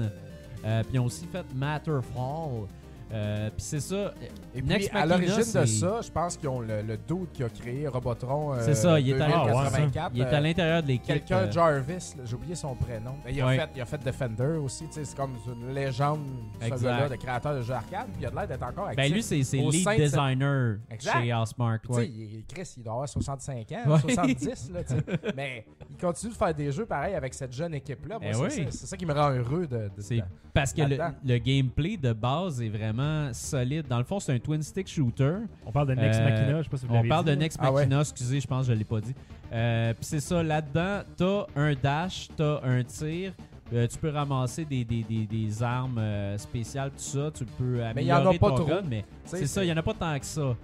euh, 0.65 0.83
puis 0.85 0.93
ils 0.95 0.99
ont 1.01 1.05
aussi 1.07 1.27
fait 1.27 1.45
Matterfall. 1.55 2.67
Euh, 3.11 3.49
puis 3.49 3.63
c'est 3.63 3.81
ça. 3.81 4.13
Et 4.55 4.61
Next 4.61 4.91
puis, 4.91 4.99
à 4.99 5.07
l'origine 5.07 5.39
de 5.39 5.43
ça, 5.67 6.01
je 6.03 6.11
pense 6.11 6.37
qu'ils 6.37 6.49
ont 6.49 6.61
le, 6.61 6.83
le 6.83 6.97
dude 6.97 7.33
qui 7.33 7.43
a 7.43 7.49
créé 7.49 7.89
Robotron. 7.89 8.53
euh, 8.53 8.59
C'est 8.61 8.75
ça, 8.75 9.01
il 9.01 9.11
est 9.11 9.21
à- 9.21 9.27
2084. 9.29 10.11
Il 10.15 10.21
est 10.21 10.25
à 10.27 10.35
euh, 10.35 10.41
l'intérieur 10.41 10.83
de 10.83 10.89
l'équipe. 10.89 11.07
Quelqu'un, 11.07 11.39
euh, 11.39 11.51
Jarvis, 11.51 12.15
j'ai 12.25 12.35
oublié 12.35 12.55
son 12.55 12.75
prénom. 12.75 13.15
Mais 13.25 13.33
il, 13.33 13.41
a 13.41 13.47
Ouais. 13.47 13.57
fait, 13.57 13.69
il 13.77 13.81
a 13.81 13.85
fait 13.87 14.05
Defender 14.05 14.59
aussi, 14.63 14.85
c'est 14.91 15.15
comme 15.17 15.37
une 15.47 15.73
légende, 15.75 16.21
ce 16.61 16.67
Exact. 16.67 16.83
gars-là, 16.85 17.09
de 17.09 17.17
créateur 17.17 17.55
de 17.57 17.63
jeux 17.63 17.73
arcade, 17.73 18.09
puis 18.13 18.21
il 18.23 18.27
a 18.27 18.31
de 18.31 18.35
l'air 18.37 18.49
d'être 18.49 18.63
encore 18.63 18.89
actif. 18.89 18.97
Ben 19.05 19.13
lui, 19.13 19.23
c'est 19.23 19.37
lead 19.37 19.87
de 19.89 20.03
designer 20.03 20.77
Exact. 20.91 21.23
chez 21.23 21.33
Housemark. 21.35 21.85
Ouais. 21.89 22.09
il- 22.09 22.45
Chris, 22.47 22.75
il 22.77 22.83
doit 22.83 22.93
avoir 22.93 23.09
65 23.09 23.73
ans, 23.73 23.91
Ouais. 23.91 23.99
70, 24.01 24.71
là. 24.73 24.81
Mais 25.37 25.65
il 25.91 25.97
continue 25.97 26.33
de 26.33 26.37
faire 26.37 26.55
des 26.55 26.71
jeux 26.73 26.85
pareils 26.87 27.15
avec 27.15 27.33
cette 27.33 27.53
jeune 27.55 27.73
équipe-là. 27.75 28.19
Eh 28.21 28.33
c'est 28.35 28.41
oui. 28.67 28.67
ça- 28.71 28.97
qui 28.99 29.07
me 29.07 29.15
rend 29.15 29.31
heureux 29.31 29.67
de, 29.67 29.89
de- 29.97 30.23
parce 30.53 30.73
que 30.73 30.83
le 30.83 31.39
gameplay 31.39 31.97
de 31.97 32.13
base 32.13 32.61
est 32.61 32.69
vraiment 32.69 32.98
solide. 33.33 33.87
Dans 33.89 33.99
le 33.99 34.05
fond, 34.05 34.19
c'est 34.21 34.33
un 34.33 34.39
twin 34.39 34.63
stick 34.63 34.89
shooter. 34.89 35.37
On 35.67 35.73
parle 35.73 35.89
de 35.89 35.95
Next 35.95 36.21
Euh, 36.21 36.25
Machina, 36.31 36.59
je 36.59 36.63
sais 36.65 36.69
pas 36.69 36.77
si 36.77 36.87
vous 36.87 36.93
On 36.93 36.97
l'avez 36.97 37.09
parle 37.09 37.25
dit, 37.25 37.31
de. 37.31 37.37
Next 37.37 37.59
Ah 37.61 37.73
ouais. 37.73 37.83
Machina, 37.87 38.01
excusez, 38.01 38.41
je 38.41 38.47
pense 38.47 38.67
que 38.67 38.73
je 38.73 38.79
l'ai 38.79 38.85
pas 38.85 39.01
dit. 39.01 39.15
Euh, 39.53 39.93
Puis 39.95 40.05
c'est 40.05 40.21
ça, 40.21 40.43
là-dedans, 40.43 41.01
t'as 41.17 41.47
un 41.57 41.75
dash, 41.75 42.29
t'as 42.37 42.61
un 42.65 42.83
tir, 42.83 43.33
Euh, 43.73 43.87
tu 43.87 43.99
peux 43.99 44.09
ramasser 44.09 44.65
des, 44.65 44.83
des, 44.83 45.03
des, 45.03 45.27
des 45.27 45.63
armes 45.63 45.99
euh, 45.99 46.39
spéciales, 46.39 46.91
tout 46.91 46.97
ça. 47.03 47.31
Tu 47.35 47.45
peux 47.45 47.81
Mais 47.95 48.03
il 48.03 48.07
y 48.07 48.13
en 48.13 48.17
a 48.17 48.19
améliorer 48.21 48.39
pas 48.39 48.49
ton 48.51 48.57
trop. 48.57 48.67
gun, 48.67 48.83
mais 48.89 49.05
c'est 49.25 49.47
ça, 49.47 49.63
il 49.63 49.69
y 49.69 49.73
en 49.73 49.77
a 49.77 49.83
pas 49.83 49.93
tant 49.93 50.19
que 50.19 50.25
ça. 50.25 50.57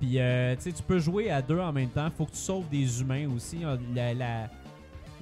Puis, 0.00 0.18
euh, 0.20 0.54
tu 0.56 0.62
sais, 0.62 0.72
tu 0.72 0.82
peux 0.82 0.98
jouer 1.00 1.30
à 1.30 1.40
deux 1.42 1.58
en 1.58 1.72
même 1.72 1.88
temps. 1.88 2.08
Faut 2.16 2.26
que 2.26 2.30
tu 2.32 2.36
sauves 2.38 2.68
des 2.68 3.00
humains 3.00 3.28
aussi. 3.34 3.58
La, 3.94 4.14
la, 4.14 4.48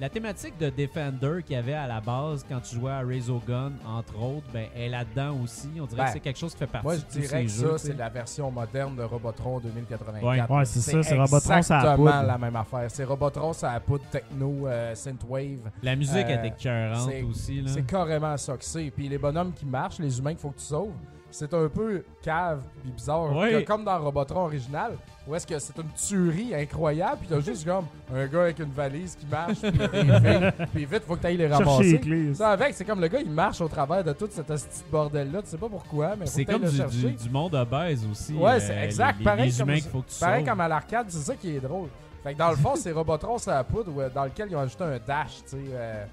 la 0.03 0.09
thématique 0.09 0.57
de 0.57 0.69
Defender 0.69 1.41
qu'il 1.45 1.55
y 1.55 1.59
avait 1.59 1.73
à 1.75 1.87
la 1.87 2.01
base 2.01 2.45
quand 2.49 2.59
tu 2.59 2.75
jouais 2.75 2.91
à 2.91 3.01
Gun, 3.47 3.71
entre 3.87 4.21
autres, 4.21 4.45
ben, 4.53 4.65
est 4.75 4.89
là-dedans 4.89 5.37
aussi. 5.41 5.69
On 5.79 5.85
dirait 5.85 6.01
Ben, 6.01 6.05
que 6.07 6.11
c'est 6.11 6.19
quelque 6.19 6.39
chose 6.39 6.51
qui 6.51 6.59
fait 6.59 6.67
partie 6.67 6.85
Moi, 6.85 6.95
de 6.97 6.99
je 6.99 7.05
tous 7.05 7.19
dirais 7.19 7.27
ces 7.27 7.43
que 7.45 7.47
jeux. 7.67 7.77
ça, 7.77 7.85
c'est 7.87 7.97
la 7.97 8.09
version 8.09 8.51
moderne 8.51 8.97
de 8.97 9.03
Robotron 9.03 9.61
2084. 9.61 10.21
Ouais. 10.21 10.41
Ouais, 10.57 10.65
c'est 10.65 10.81
ça, 10.81 11.01
c'est 11.03 11.15
Robotron, 11.17 11.61
ça 11.61 11.77
a 11.77 11.79
exactement 11.93 12.21
la 12.21 12.37
même 12.37 12.55
affaire. 12.57 12.85
C'est 12.89 13.05
Robotron, 13.05 13.53
ça 13.53 13.71
a 13.71 13.79
poudre 13.79 14.03
techno, 14.11 14.67
euh, 14.67 14.93
synthwave. 14.93 15.71
La 15.81 15.95
musique 15.95 16.25
Euh, 16.27 16.35
était 16.35 16.47
écœurante 16.49 17.09
aussi. 17.29 17.61
Là. 17.61 17.71
C'est 17.73 17.85
carrément 17.85 18.35
ça 18.35 18.57
que 18.57 18.65
c'est. 18.65 18.91
Puis 18.91 19.07
les 19.07 19.17
bonhommes 19.17 19.53
qui 19.53 19.65
marchent, 19.65 19.99
les 19.99 20.19
humains 20.19 20.31
qu'il 20.31 20.39
faut 20.41 20.49
que 20.49 20.59
tu 20.59 20.65
sauves, 20.65 20.91
c'est 21.33 21.53
un 21.53 21.67
peu 21.67 22.03
cave 22.21 22.61
puis 22.81 22.91
bizarre. 22.91 23.35
Oui. 23.35 23.51
Que- 23.51 23.65
Comme 23.65 23.83
dans 23.83 23.99
Robotron 24.01 24.45
original, 24.45 24.91
où 25.27 25.35
est-ce 25.35 25.47
que 25.47 25.57
c'est 25.59 25.75
une 25.77 25.89
tuerie 25.95 26.53
incroyable, 26.53 27.17
puis 27.21 27.27
t'as 27.29 27.39
juste 27.39 27.65
comme 27.65 27.85
un 28.13 28.25
gars 28.27 28.41
avec 28.43 28.59
une 28.59 28.71
valise 28.71 29.15
qui 29.15 29.25
marche, 29.25 29.59
puis 29.61 29.71
filles, 29.71 30.51
puis 30.73 30.85
vite, 30.85 31.03
faut 31.07 31.15
que 31.15 31.21
t'ailles 31.21 31.37
les 31.37 31.47
les 31.47 31.53
ramasser. 31.53 31.99
clés. 31.99 32.33
Ça 32.35 32.49
avec, 32.51 32.73
c'est 32.73 32.85
comme 32.85 32.99
le 33.01 33.07
gars, 33.07 33.19
il 33.19 33.31
marche 33.31 33.61
au 33.61 33.67
travers 33.67 34.03
de 34.03 34.13
tout 34.13 34.27
cet 34.31 34.47
petit 34.47 34.83
bordel-là. 34.91 35.41
Tu 35.41 35.49
sais 35.49 35.57
pas 35.57 35.69
pourquoi, 35.69 36.15
mais 36.17 36.25
C'est 36.25 36.45
comme 36.45 36.61
le 36.61 36.69
du, 36.69 36.77
chercher. 36.77 37.09
du, 37.09 37.23
du 37.23 37.29
monde 37.29 37.55
obèse 37.55 38.05
aussi. 38.09 38.33
Ouais, 38.33 38.51
euh, 38.51 38.59
c'est 38.59 38.75
les- 38.75 38.83
exact. 38.83 39.19
Les, 39.19 39.23
pareil 39.25 39.51
les 39.51 39.57
comme, 39.57 39.69
humains 39.69 39.79
qu'il 39.79 39.89
faut 39.91 40.01
que 40.01 40.09
tu 40.11 40.19
pareil 40.19 40.43
comme 40.45 40.61
à 40.61 40.67
l'arcade, 40.67 41.05
c'est 41.09 41.17
ça 41.19 41.35
qui 41.35 41.55
est 41.55 41.59
drôle. 41.59 41.89
Fait 42.23 42.33
que 42.33 42.37
dans 42.39 42.49
le 42.51 42.55
fond, 42.55 42.75
c'est 42.75 42.91
Robotron 42.91 43.37
sur 43.37 43.51
la 43.51 43.63
poudre 43.63 43.91
où- 43.91 44.09
dans 44.13 44.23
lequel 44.25 44.47
ils 44.49 44.55
ont 44.55 44.61
ajouté 44.61 44.83
un 44.83 44.97
dash, 45.05 45.37
tu 45.43 45.49
sais. 45.51 45.57
euh, 45.73 46.05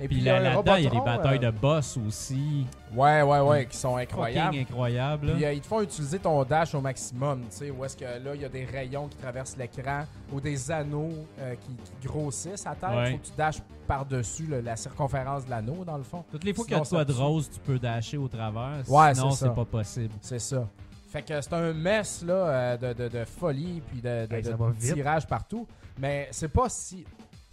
et 0.00 0.06
Puis 0.08 0.18
il 0.18 0.22
y 0.22 0.26
là- 0.26 0.34
a 0.34 0.38
un 0.38 0.42
là-dedans, 0.42 0.76
il 0.76 0.84
y 0.84 0.86
a 0.86 0.90
des 0.90 0.96
Robotron, 0.98 1.16
batailles 1.22 1.44
euh, 1.44 1.50
de 1.50 1.58
boss 1.58 1.98
aussi. 2.06 2.66
Ouais, 2.94 3.22
ouais, 3.22 3.40
ouais, 3.40 3.66
qui 3.66 3.76
sont 3.76 3.96
incroyables. 3.96 4.56
incroyables. 4.56 5.32
Puis 5.34 5.44
euh, 5.44 5.52
ils 5.52 5.60
te 5.60 5.66
font 5.66 5.80
utiliser 5.82 6.18
ton 6.18 6.44
dash 6.44 6.74
au 6.74 6.80
maximum, 6.80 7.40
tu 7.50 7.56
sais, 7.56 7.70
où 7.70 7.84
est-ce 7.84 7.96
que 7.96 8.04
là, 8.04 8.34
il 8.34 8.40
y 8.40 8.44
a 8.44 8.48
des 8.48 8.64
rayons 8.64 9.08
qui 9.08 9.16
traversent 9.16 9.56
l'écran 9.56 10.04
ou 10.32 10.40
des 10.40 10.70
anneaux 10.70 11.10
euh, 11.40 11.54
qui, 11.56 11.76
qui 12.00 12.06
grossissent 12.06 12.66
à 12.66 12.74
terre. 12.74 12.90
Il 12.92 12.96
Ouais. 12.98 13.10
faut 13.12 13.18
que 13.18 13.26
tu 13.26 13.32
dashes 13.36 13.62
par-dessus 13.86 14.46
la 14.62 14.76
circonférence 14.76 15.44
de 15.46 15.50
l'anneau, 15.50 15.84
dans 15.84 15.96
le 15.96 16.02
fond. 16.04 16.24
Toutes 16.30 16.44
les 16.44 16.52
fois 16.54 16.64
qu'il 16.64 16.74
y 16.76 16.80
a 16.80 16.82
de 16.82 16.86
quoi 16.88 17.04
de 17.04 17.12
rose, 17.12 17.50
tu 17.50 17.58
peux 17.60 17.78
dasher 17.78 18.18
au 18.18 18.28
travers. 18.28 18.82
Ouais, 18.88 19.14
sinon, 19.14 19.30
c'est 19.30 19.36
ça. 19.40 19.46
c'est 19.48 19.54
pas 19.54 19.64
possible. 19.64 20.14
C'est 20.20 20.38
ça. 20.38 20.68
Fait 21.10 21.22
que 21.22 21.40
c'est 21.40 21.52
un 21.54 21.72
mess 21.72 22.22
là, 22.26 22.34
euh, 22.34 22.76
de, 22.76 22.92
de- 22.92 23.08
de 23.08 23.24
folie 23.24 23.82
puis 23.90 24.02
de, 24.02 24.26
de- 24.26 24.34
Hey, 24.34 24.42
de 24.42 24.92
tirage 24.94 25.26
partout. 25.26 25.66
Mais 25.98 26.28
c'est 26.30 26.48
pas 26.52 26.68
si. 26.68 27.04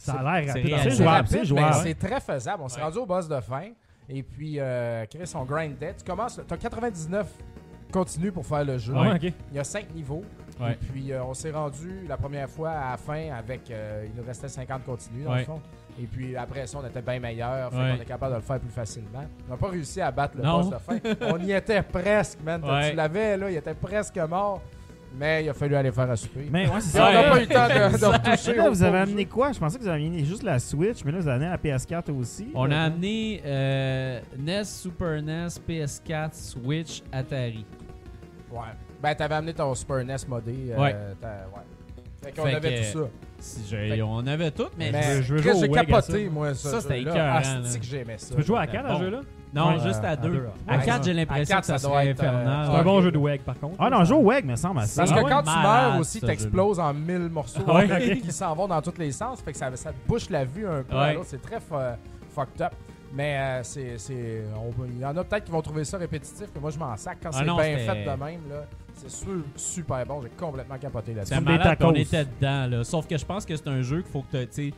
Ça 0.06 0.20
a 0.20 0.42
l'air 0.42 0.54
c'est 0.54 0.60
rapide. 0.60 0.78
C'est 0.84 0.90
jouable, 1.04 1.28
c'est 1.28 1.40
mais 1.40 1.46
jouable. 1.46 1.76
c'est 1.84 1.96
très 2.00 2.20
faisable. 2.22 2.64
On 2.64 2.68
s'est 2.70 2.78
Ouais. 2.80 2.84
rendu 2.86 2.98
au 3.00 3.06
boss 3.06 3.28
de 3.28 3.40
fin. 3.40 3.70
Et 4.08 4.22
puis, 4.24 4.56
euh, 4.60 5.06
Chris, 5.10 5.32
on 5.36 5.44
grindait. 5.46 5.96
Tu 5.98 6.04
commences, 6.06 6.40
t'as 6.48 6.58
99 6.58 7.28
continue 7.92 8.32
pour 8.32 8.46
faire 8.46 8.66
le 8.66 8.78
jeu. 8.78 8.94
Ah 8.96 9.12
ouais. 9.14 9.20
Il 9.52 9.56
y 9.56 9.60
a 9.60 9.64
5 9.64 9.94
niveaux. 9.94 10.24
Ouais. 10.60 10.74
Et 10.74 10.76
puis, 10.76 11.12
euh, 11.12 11.24
on 11.24 11.34
s'est 11.34 11.52
rendu 11.52 12.06
la 12.08 12.18
première 12.18 12.50
fois 12.50 12.72
à 12.72 12.92
la 12.92 12.98
fin 12.98 13.32
avec. 13.32 13.70
euh, 13.72 14.06
il 14.06 14.20
nous 14.20 14.26
restait 14.28 14.48
50 14.50 14.84
continues, 14.86 15.24
dans 15.24 15.32
Ouais. 15.32 15.40
le 15.40 15.46
fond. 15.46 15.62
Et 16.02 16.06
puis, 16.06 16.36
après 16.36 16.68
ça, 16.68 16.78
on 16.84 16.88
était 16.88 17.02
bien 17.02 17.20
meilleur. 17.20 17.72
Fait 17.72 17.78
Ouais. 17.78 17.96
qu'on 17.96 18.02
est 18.02 18.06
capable 18.06 18.34
de 18.34 18.38
le 18.40 18.44
faire 18.44 18.60
plus 18.60 18.70
facilement. 18.70 19.24
On 19.48 19.52
n'a 19.52 19.58
pas 19.58 19.70
réussi 19.70 20.02
à 20.02 20.12
battre 20.12 20.36
le 20.38 20.44
Non. 20.44 20.62
boss 20.62 20.70
de 20.72 20.78
fin. 20.78 21.00
on 21.34 21.40
y 21.40 21.52
était 21.54 21.82
presque, 21.82 22.40
man. 22.44 22.64
Ouais. 22.66 22.90
Tu 22.92 22.96
l'avais, 22.98 23.38
là? 23.38 23.50
Il 23.50 23.56
était 23.58 23.74
presque 23.74 24.18
mort. 24.18 24.62
Mais 25.18 25.44
il 25.46 25.50
a 25.50 25.54
fallu 25.54 25.76
aller 25.76 25.92
faire 25.92 26.10
à 26.12 26.16
souper. 26.16 26.48
Mais 26.52 26.68
ouais, 26.68 26.82
c'est 26.82 26.92
Puis 26.98 27.02
on 27.02 27.06
ça. 27.06 27.14
n'a 27.14 27.30
pas 27.30 27.38
eu 27.38 27.42
le 27.42 27.48
temps 27.48 27.68
de, 27.68 27.98
de 28.00 28.06
retoucher. 28.30 28.54
Là, 28.56 28.70
vous 28.70 28.84
avez 28.84 28.98
amené 28.98 29.22
jeu. 29.24 29.28
quoi? 29.30 29.52
Je 29.54 29.60
pensais 29.60 29.78
que 29.78 29.84
vous 29.84 29.88
avez 29.90 30.06
amené 30.06 30.26
juste 30.26 30.44
la 30.44 30.60
Switch, 30.60 31.04
mais 31.06 31.12
là, 31.12 31.20
vous 31.20 31.28
avez 31.28 31.46
amené 31.46 31.50
la 31.64 31.78
PS4 31.78 32.12
aussi. 32.12 32.48
On 32.54 32.70
a 32.72 32.76
Euh, 32.76 32.86
amené 32.88 33.42
euh, 33.46 34.20
NES, 34.38 34.64
Super 34.66 35.22
NES, 35.22 35.48
PS4, 35.68 36.34
Switch, 36.34 37.02
Atari. 37.12 37.66
Ouais. 38.52 38.60
Ben, 39.02 39.16
t'avais 39.16 39.36
amené 39.36 39.54
ton 39.54 39.74
Super 39.76 40.04
NES 40.04 40.16
modé. 40.28 40.54
euh, 40.72 40.78
Ouais. 40.78 40.94
ouais. 40.94 41.62
Fait 42.24 42.32
qu'on 42.32 42.44
Fait 42.48 42.56
avait 42.56 42.76
que- 42.76 42.92
tout 42.94 43.00
ça. 43.00 43.10
Si 43.38 43.60
Fait 43.70 44.02
on 44.02 44.26
avait 44.26 44.50
tout, 44.50 44.68
mais, 44.78 44.92
Mais 44.92 45.22
je 45.22 45.34
veux 45.36 45.42
jouer 45.42 45.52
au 45.52 45.60
j'ai 45.62 45.70
capoté, 45.70 46.26
ça. 46.26 46.32
moi, 46.32 46.54
ça. 46.56 46.70
Ça, 46.72 46.82
c'était 46.82 47.02
écœurant, 47.02 47.42
que 47.42 47.84
j'aimais 47.86 48.18
ça. 48.18 48.30
Tu 48.30 48.36
peux 48.36 48.42
jouer 48.42 48.58
à 48.60 48.66
4 48.66 48.86
à 48.86 48.96
ce 48.98 49.04
jeu-là? 49.04 49.22
Non, 49.54 49.68
Ouais, 49.70 49.80
juste 49.80 50.04
euh, 50.04 50.08
à 50.08 50.10
à 50.12 50.16
deux. 50.16 50.30
deux, 50.32 50.48
À 50.68 50.78
ouais. 50.78 50.86
4, 50.86 51.04
j'ai 51.06 51.12
À 51.12 51.14
l'impression 51.14 51.56
quatre, 51.56 51.62
que 51.62 51.66
ça 51.68 51.78
ça 51.78 51.88
doit 51.88 51.98
serait 52.02 52.10
être, 52.10 52.24
euh, 52.24 52.28
infernal. 52.28 52.68
C'est 52.72 52.78
un 52.78 52.84
bon 52.84 53.02
jeu 53.02 53.12
de 53.12 53.18
WEG, 53.18 53.42
par 53.42 53.60
contre. 53.60 53.76
Ah 53.80 53.90
non, 53.90 54.04
joue 54.04 54.16
au 54.16 54.24
WEG, 54.32 54.46
me 54.46 54.56
semble. 54.56 54.80
assez. 54.80 54.98
Parce 54.98 55.12
Ah 55.12 55.16
que 55.16 55.24
ouais, 55.24 55.30
quand 55.30 55.42
tu 55.44 55.46
malade, 55.50 55.92
meurs 55.92 56.00
aussi, 56.02 56.20
ce 56.20 56.26
t'exploses 56.26 56.80
en 56.80 56.94
mille 56.94 57.30
morceaux 57.30 57.62
Ouais, 57.64 58.20
qui- 58.24 58.32
s'en 58.32 58.54
vont 58.56 58.68
dans 58.68 58.82
tous 58.82 58.98
les 58.98 59.12
sens. 59.12 59.42
Fait 59.42 59.52
que 59.52 59.58
ça, 59.58 59.70
ça 59.76 59.92
te 59.92 60.08
bouche 60.08 60.30
la 60.30 60.44
vue 60.46 60.68
un 60.68 60.84
peu. 60.84 60.96
à 60.96 61.00
Ouais. 61.02 61.14
l'autre. 61.14 61.28
C'est 61.30 61.42
très 61.42 61.60
fu- 61.60 61.74
fucked 62.34 62.62
up. 62.62 62.72
Mais 63.14 63.38
euh, 63.38 63.64
c'est, 63.64 63.98
c'est- 63.98 64.44
on- 64.58 64.86
il 64.86 65.00
y 65.00 65.06
en 65.06 65.16
a 65.16 65.24
peut-être 65.24 65.46
qui 65.46 65.52
vont 65.52 65.62
trouver 65.62 65.86
ça 65.86 65.98
répétitif, 65.98 66.48
mais 66.54 66.60
moi 66.60 66.70
je 66.72 66.78
m'en 66.78 66.98
sac. 66.98 67.18
Quand 67.24 67.30
Ah 67.34 67.38
c'est 67.40 67.46
non, 67.46 67.56
bien 67.56 67.64
c'était- 67.78 67.86
fait 67.86 68.04
de 68.04 68.10
même, 68.24 68.42
là, 68.50 68.66
c'est 68.94 69.10
su- 69.10 69.28
super 69.56 70.06
bon. 70.06 70.22
J'ai 70.22 70.30
complètement 70.30 70.78
capoté 70.78 71.14
là-dessus. 71.14 71.30
C'est 71.30 71.36
Comme 71.36 71.46
des 71.46 71.58
malade 71.58 71.78
qu'on 71.78 71.94
tacos. 71.94 71.96
était 72.00 72.26
dedans. 72.26 72.68
Là. 72.70 72.84
Sauf 72.84 73.08
que 73.08 73.18
je 73.18 73.24
pense 73.26 73.46
que 73.46 73.56
c'est 73.56 73.68
un 73.70 73.82
jeu 73.82 74.02
qu'il 74.02 74.12
faut 74.12 74.24
que 74.30 74.44
tu 74.44 74.74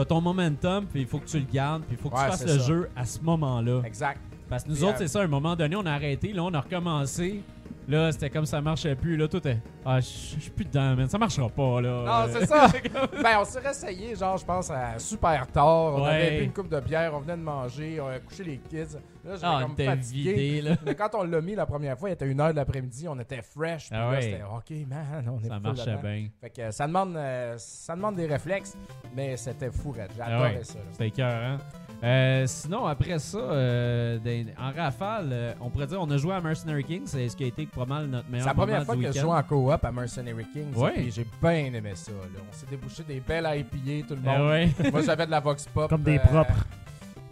as 0.00 0.04
ton 0.04 0.20
momentum, 0.20 0.86
puis 0.86 1.02
il 1.02 1.06
faut 1.06 1.18
que 1.18 1.26
tu 1.26 1.38
le 1.38 1.46
gardes, 1.52 1.82
puis 1.82 1.96
il 1.98 2.02
faut 2.02 2.08
que 2.10 2.14
Ouais, 2.16 2.24
tu 2.24 2.30
fasses 2.30 2.42
le 2.46 2.58
ça. 2.58 2.66
jeu 2.66 2.88
à 2.96 3.04
ce 3.04 3.20
moment-là. 3.20 3.82
Exact. 3.84 4.20
Parce 4.48 4.64
que 4.64 4.68
nous 4.70 4.74
Puis, 4.76 4.84
autres, 4.84 4.94
euh, 4.94 4.98
c'est 4.98 5.08
ça, 5.08 5.20
à 5.20 5.24
un 5.24 5.28
moment 5.28 5.56
donné, 5.56 5.76
on 5.76 5.86
a 5.86 5.92
arrêté, 5.92 6.32
là, 6.32 6.42
on 6.44 6.52
a 6.54 6.60
recommencé. 6.60 7.42
Là, 7.88 8.12
c'était 8.12 8.30
comme 8.30 8.46
ça 8.46 8.60
marchait 8.60 8.94
plus. 8.94 9.16
Là, 9.16 9.26
tout 9.26 9.46
est. 9.46 9.58
Ah, 9.84 9.98
je 9.98 10.06
suis 10.06 10.50
plus 10.50 10.64
dedans, 10.64 10.94
man. 10.94 11.08
Ça 11.08 11.18
marchera 11.18 11.48
pas, 11.48 11.80
là. 11.80 12.04
Non, 12.26 12.32
c'est 12.32 12.46
ça. 12.46 12.68
ben, 13.22 13.38
on 13.40 13.44
s'est 13.44 13.58
réessayé, 13.58 14.14
genre, 14.14 14.36
je 14.36 14.44
pense, 14.44 14.70
à 14.70 14.98
super 14.98 15.46
tard. 15.48 15.94
On 15.96 16.02
Ouais. 16.04 16.08
avait 16.10 16.38
bu 16.38 16.44
une 16.44 16.52
coupe 16.52 16.68
de 16.68 16.78
bière, 16.80 17.12
on 17.14 17.18
venait 17.20 17.36
de 17.36 17.42
manger, 17.42 18.00
on 18.00 18.06
a 18.06 18.20
couché 18.20 18.44
les 18.44 18.58
kids. 18.58 18.96
Là, 19.24 19.34
j'étais 19.34 19.46
Ah, 19.46 19.60
comme 19.62 19.76
fatigué. 19.76 20.32
vidé, 20.32 20.62
là. 20.62 20.76
Mais 20.86 20.94
quand 20.94 21.10
on 21.14 21.24
l'a 21.24 21.40
mis 21.40 21.54
la 21.56 21.66
première 21.66 21.98
fois, 21.98 22.08
il 22.10 22.12
était 22.12 22.26
1h 22.26 22.52
de 22.52 22.56
l'après-midi, 22.56 23.06
on 23.08 23.18
était 23.18 23.42
fresh. 23.42 23.88
Puis 23.90 23.98
Ah 23.98 24.04
là, 24.04 24.10
ouais. 24.10 24.22
c'était 24.22 24.42
OK, 24.42 24.86
man, 24.88 25.28
on 25.36 25.44
est 25.44 25.48
Ça 25.48 25.58
marchait 25.58 25.96
bien. 26.02 26.28
Fait 26.40 26.50
que 26.50 26.70
ça 26.70 26.86
demande, 26.86 27.16
euh, 27.16 27.54
ça 27.58 27.96
demande 27.96 28.14
des 28.16 28.26
réflexes, 28.26 28.76
mais 29.14 29.36
c'était 29.36 29.70
fou. 29.72 29.92
J'adorais 29.96 30.26
Ah 30.30 30.42
ouais. 30.42 30.60
ça. 30.64 30.78
C'était 30.92 31.10
cœur, 31.10 31.32
hein? 31.34 31.58
Euh, 32.02 32.44
sinon, 32.48 32.86
après 32.86 33.18
ça, 33.20 33.38
euh, 33.38 34.18
des- 34.18 34.46
en 34.58 34.72
rafale, 34.76 35.28
euh, 35.30 35.52
on 35.60 35.70
pourrait 35.70 35.86
dire 35.86 35.98
on 36.00 36.10
a 36.10 36.16
joué 36.16 36.34
à 36.34 36.40
Mercenary 36.40 36.82
King, 36.82 37.02
c'est 37.06 37.28
ce 37.28 37.36
qui 37.36 37.44
a 37.44 37.46
été 37.46 37.64
pas 37.66 37.84
mal 37.84 38.06
notre 38.06 38.24
C'est 38.26 38.32
meilleur 38.32 38.46
la 38.48 38.54
première 38.54 38.74
moment 38.80 38.86
fois 38.86 38.96
du 38.96 39.02
que 39.02 39.06
je 39.08 39.12
week-end. 39.18 39.22
joue 39.28 39.32
en 39.32 39.42
coop 39.70 39.84
à 39.84 39.92
Mercenary 39.92 40.44
Kings. 40.52 40.74
Ouais. 40.74 40.98
Et 40.98 41.10
j'ai 41.12 41.26
bien 41.40 41.52
aimé 41.72 41.92
ça. 41.94 42.10
Là. 42.10 42.40
On 42.50 42.52
s'est 42.52 42.66
débouché 42.68 43.04
des 43.04 43.20
belles 43.20 43.46
IPA, 43.46 44.08
tout 44.08 44.14
le 44.14 44.20
Ah 44.26 44.38
monde. 44.38 44.48
ouais. 44.48 44.68
Moi, 44.90 45.02
j'avais 45.02 45.26
de 45.26 45.30
la 45.30 45.38
Vox 45.40 45.64
Pop. 45.66 45.88
Comme 45.88 46.02
des 46.02 46.16
euh, 46.16 46.22
propres. 46.24 46.64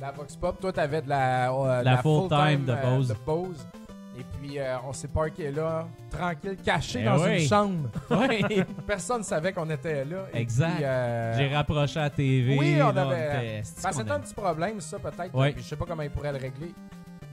La 0.00 0.12
Vox 0.12 0.36
Pop. 0.36 0.60
Toi, 0.60 0.72
t'avais 0.72 1.02
de 1.02 1.08
la, 1.08 1.52
euh, 1.52 1.82
La 1.82 1.96
full-time 1.98 2.64
de 2.64 2.72
euh, 2.72 2.96
Bose. 2.96 3.08
de 3.08 3.14
Bose. 3.26 3.66
Et 4.20 4.24
puis, 4.38 4.58
euh, 4.58 4.76
on 4.86 4.92
s'est 4.92 5.08
parké 5.08 5.50
là, 5.50 5.88
tranquille, 6.10 6.56
caché 6.64 6.98
Eh 7.00 7.04
dans 7.04 7.24
une 7.26 7.40
chambre. 7.40 7.88
ouais. 8.10 8.64
Personne 8.86 9.18
ne 9.20 9.24
savait 9.24 9.52
qu'on 9.52 9.68
était 9.70 10.04
là. 10.04 10.26
Et 10.34 10.40
Exact. 10.40 10.74
puis, 10.76 10.84
euh, 10.84 11.36
J'ai 11.38 11.54
rapproché 11.54 11.98
la 12.00 12.10
TV. 12.10 12.56
Oui, 12.58 12.74
on 12.82 12.92
là, 12.92 13.02
avait- 13.02 13.16
ben, 13.16 13.64
c'était 13.64 14.10
a- 14.10 14.14
un 14.14 14.20
petit 14.20 14.34
problème, 14.34 14.80
ça, 14.80 14.98
peut-être. 14.98 15.32
Puis 15.32 15.54
Je 15.62 15.68
sais 15.68 15.76
pas 15.76 15.86
comment 15.88 16.02
ils 16.02 16.10
pourraient 16.10 16.32
le 16.32 16.38
régler. 16.38 16.74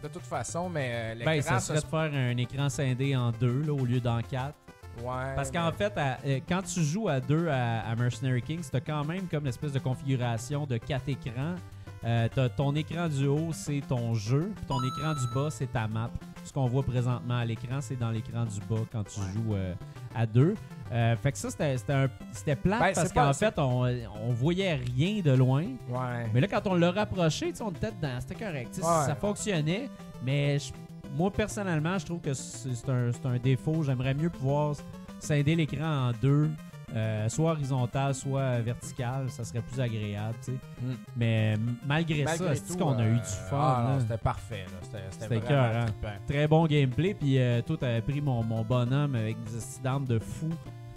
De 0.01 0.07
toute 0.07 0.23
façon, 0.23 0.69
mais 0.69 0.89
euh, 0.93 1.25
Ben, 1.25 1.31
l'écran, 1.35 1.55
ça 1.55 1.59
serait 1.59 1.79
se- 1.79 1.85
de 1.85 1.89
faire 1.89 2.11
un 2.13 2.37
écran 2.37 2.69
scindé 2.69 3.15
en 3.15 3.31
deux 3.31 3.63
là, 3.63 3.73
au 3.73 3.83
lieu 3.85 3.99
d'en 3.99 4.21
quatre. 4.21 4.55
Ouais, 5.03 5.35
Parce 5.35 5.51
qu'en 5.51 5.65
mais- 5.65 5.71
fait, 5.77 5.93
à- 5.97 6.17
euh, 6.25 6.39
quand 6.47 6.61
tu 6.61 6.81
joues 6.81 7.09
à 7.09 7.19
deux 7.19 7.47
à, 7.49 7.81
à 7.81 7.95
Mercenary 7.95 8.41
Kings, 8.41 8.63
t'as 8.71 8.79
quand 8.79 9.03
même 9.05 9.27
comme 9.27 9.41
une 9.43 9.49
espèce 9.49 9.71
de 9.73 9.79
configuration 9.79 10.65
de 10.65 10.77
quatre 10.77 11.09
écrans. 11.09 11.55
Euh, 12.05 12.27
ton 12.55 12.75
écran 12.75 13.07
du 13.07 13.25
haut, 13.27 13.49
c'est 13.53 13.81
ton 13.87 14.13
jeu, 14.13 14.51
puis 14.55 14.65
ton 14.65 14.77
écran 14.83 15.13
du 15.13 15.33
bas, 15.33 15.49
c'est 15.49 15.71
ta 15.71 15.87
map. 15.87 16.09
Ce 16.43 16.53
qu'on 16.53 16.67
voit 16.67 16.83
présentement 16.83 17.37
à 17.37 17.43
l'écran, 17.45 17.79
c'est 17.81 17.95
dans 17.97 18.11
l'écran 18.11 18.45
du 18.45 18.59
bas 18.69 18.81
quand 18.91 19.03
tu 19.03 19.19
joues 19.19 19.55
euh, 19.55 19.73
à 20.15 20.25
deux. 20.25 20.53
Euh, 20.93 21.15
fait 21.17 21.31
que 21.33 21.37
ça, 21.37 21.49
c'était 21.49 22.55
plate 22.55 22.79
Ben, 22.79 22.91
parce 22.93 23.11
qu'en 23.11 23.33
fait, 23.33 23.53
on, 23.59 23.81
on 24.27 24.31
voyait 24.31 24.75
rien 24.75 25.21
de 25.21 25.31
loin. 25.31 25.63
Ouais. 25.89 26.29
Mais 26.33 26.39
là, 26.39 26.47
quand 26.47 26.65
on 26.67 26.75
l'a 26.75 26.91
rapproché, 26.91 27.51
on 27.59 27.71
était 27.71 27.91
dedans, 27.91 28.17
c'était 28.21 28.35
correct. 28.45 28.77
Ouais. 28.77 28.83
Ça 28.83 29.15
fonctionnait, 29.19 29.89
mais 30.23 30.59
je- 30.59 30.71
moi, 31.17 31.31
personnellement, 31.31 31.97
je 31.97 32.05
trouve 32.05 32.21
que 32.21 32.33
c'est 32.33 32.89
un, 32.89 33.11
c'est 33.11 33.25
un 33.25 33.37
défaut. 33.37 33.81
J'aimerais 33.83 34.13
mieux 34.13 34.29
pouvoir 34.29 34.75
scinder 35.19 35.55
l'écran 35.55 36.09
en 36.09 36.11
deux, 36.21 36.49
euh, 36.95 37.27
soit 37.29 37.51
horizontal, 37.51 38.15
soit 38.15 38.59
vertical. 38.61 39.29
Ça 39.29 39.43
serait 39.43 39.61
plus 39.61 39.79
agréable, 39.81 40.35
tu 40.43 40.51
sais. 40.51 40.57
Mm. 40.81 40.95
Mais 41.17 41.55
malgré, 41.85 42.23
Malgré 42.23 42.55
ça, 42.55 42.61
c'est 42.65 42.77
qu'on 42.77 42.97
a 42.97 43.03
eu 43.05 43.11
euh, 43.15 43.15
du 43.15 43.49
fun. 43.49 43.57
ah. 43.59 43.97
C'était 43.99 44.17
parfait. 44.17 44.65
C'était- 45.11 45.35
vraiment 45.39 45.85
trippant. 45.85 46.07
Très 46.27 46.47
bon 46.47 46.65
gameplay. 46.65 47.13
Puis 47.13 47.37
euh, 47.39 47.61
toi, 47.61 47.77
t'avais 47.77 48.01
pris 48.01 48.21
mon, 48.21 48.43
mon 48.43 48.63
bonhomme 48.63 49.15
avec 49.15 49.37
des 49.43 49.81
d'armes 49.83 50.05
de 50.05 50.19
fou. 50.19 50.49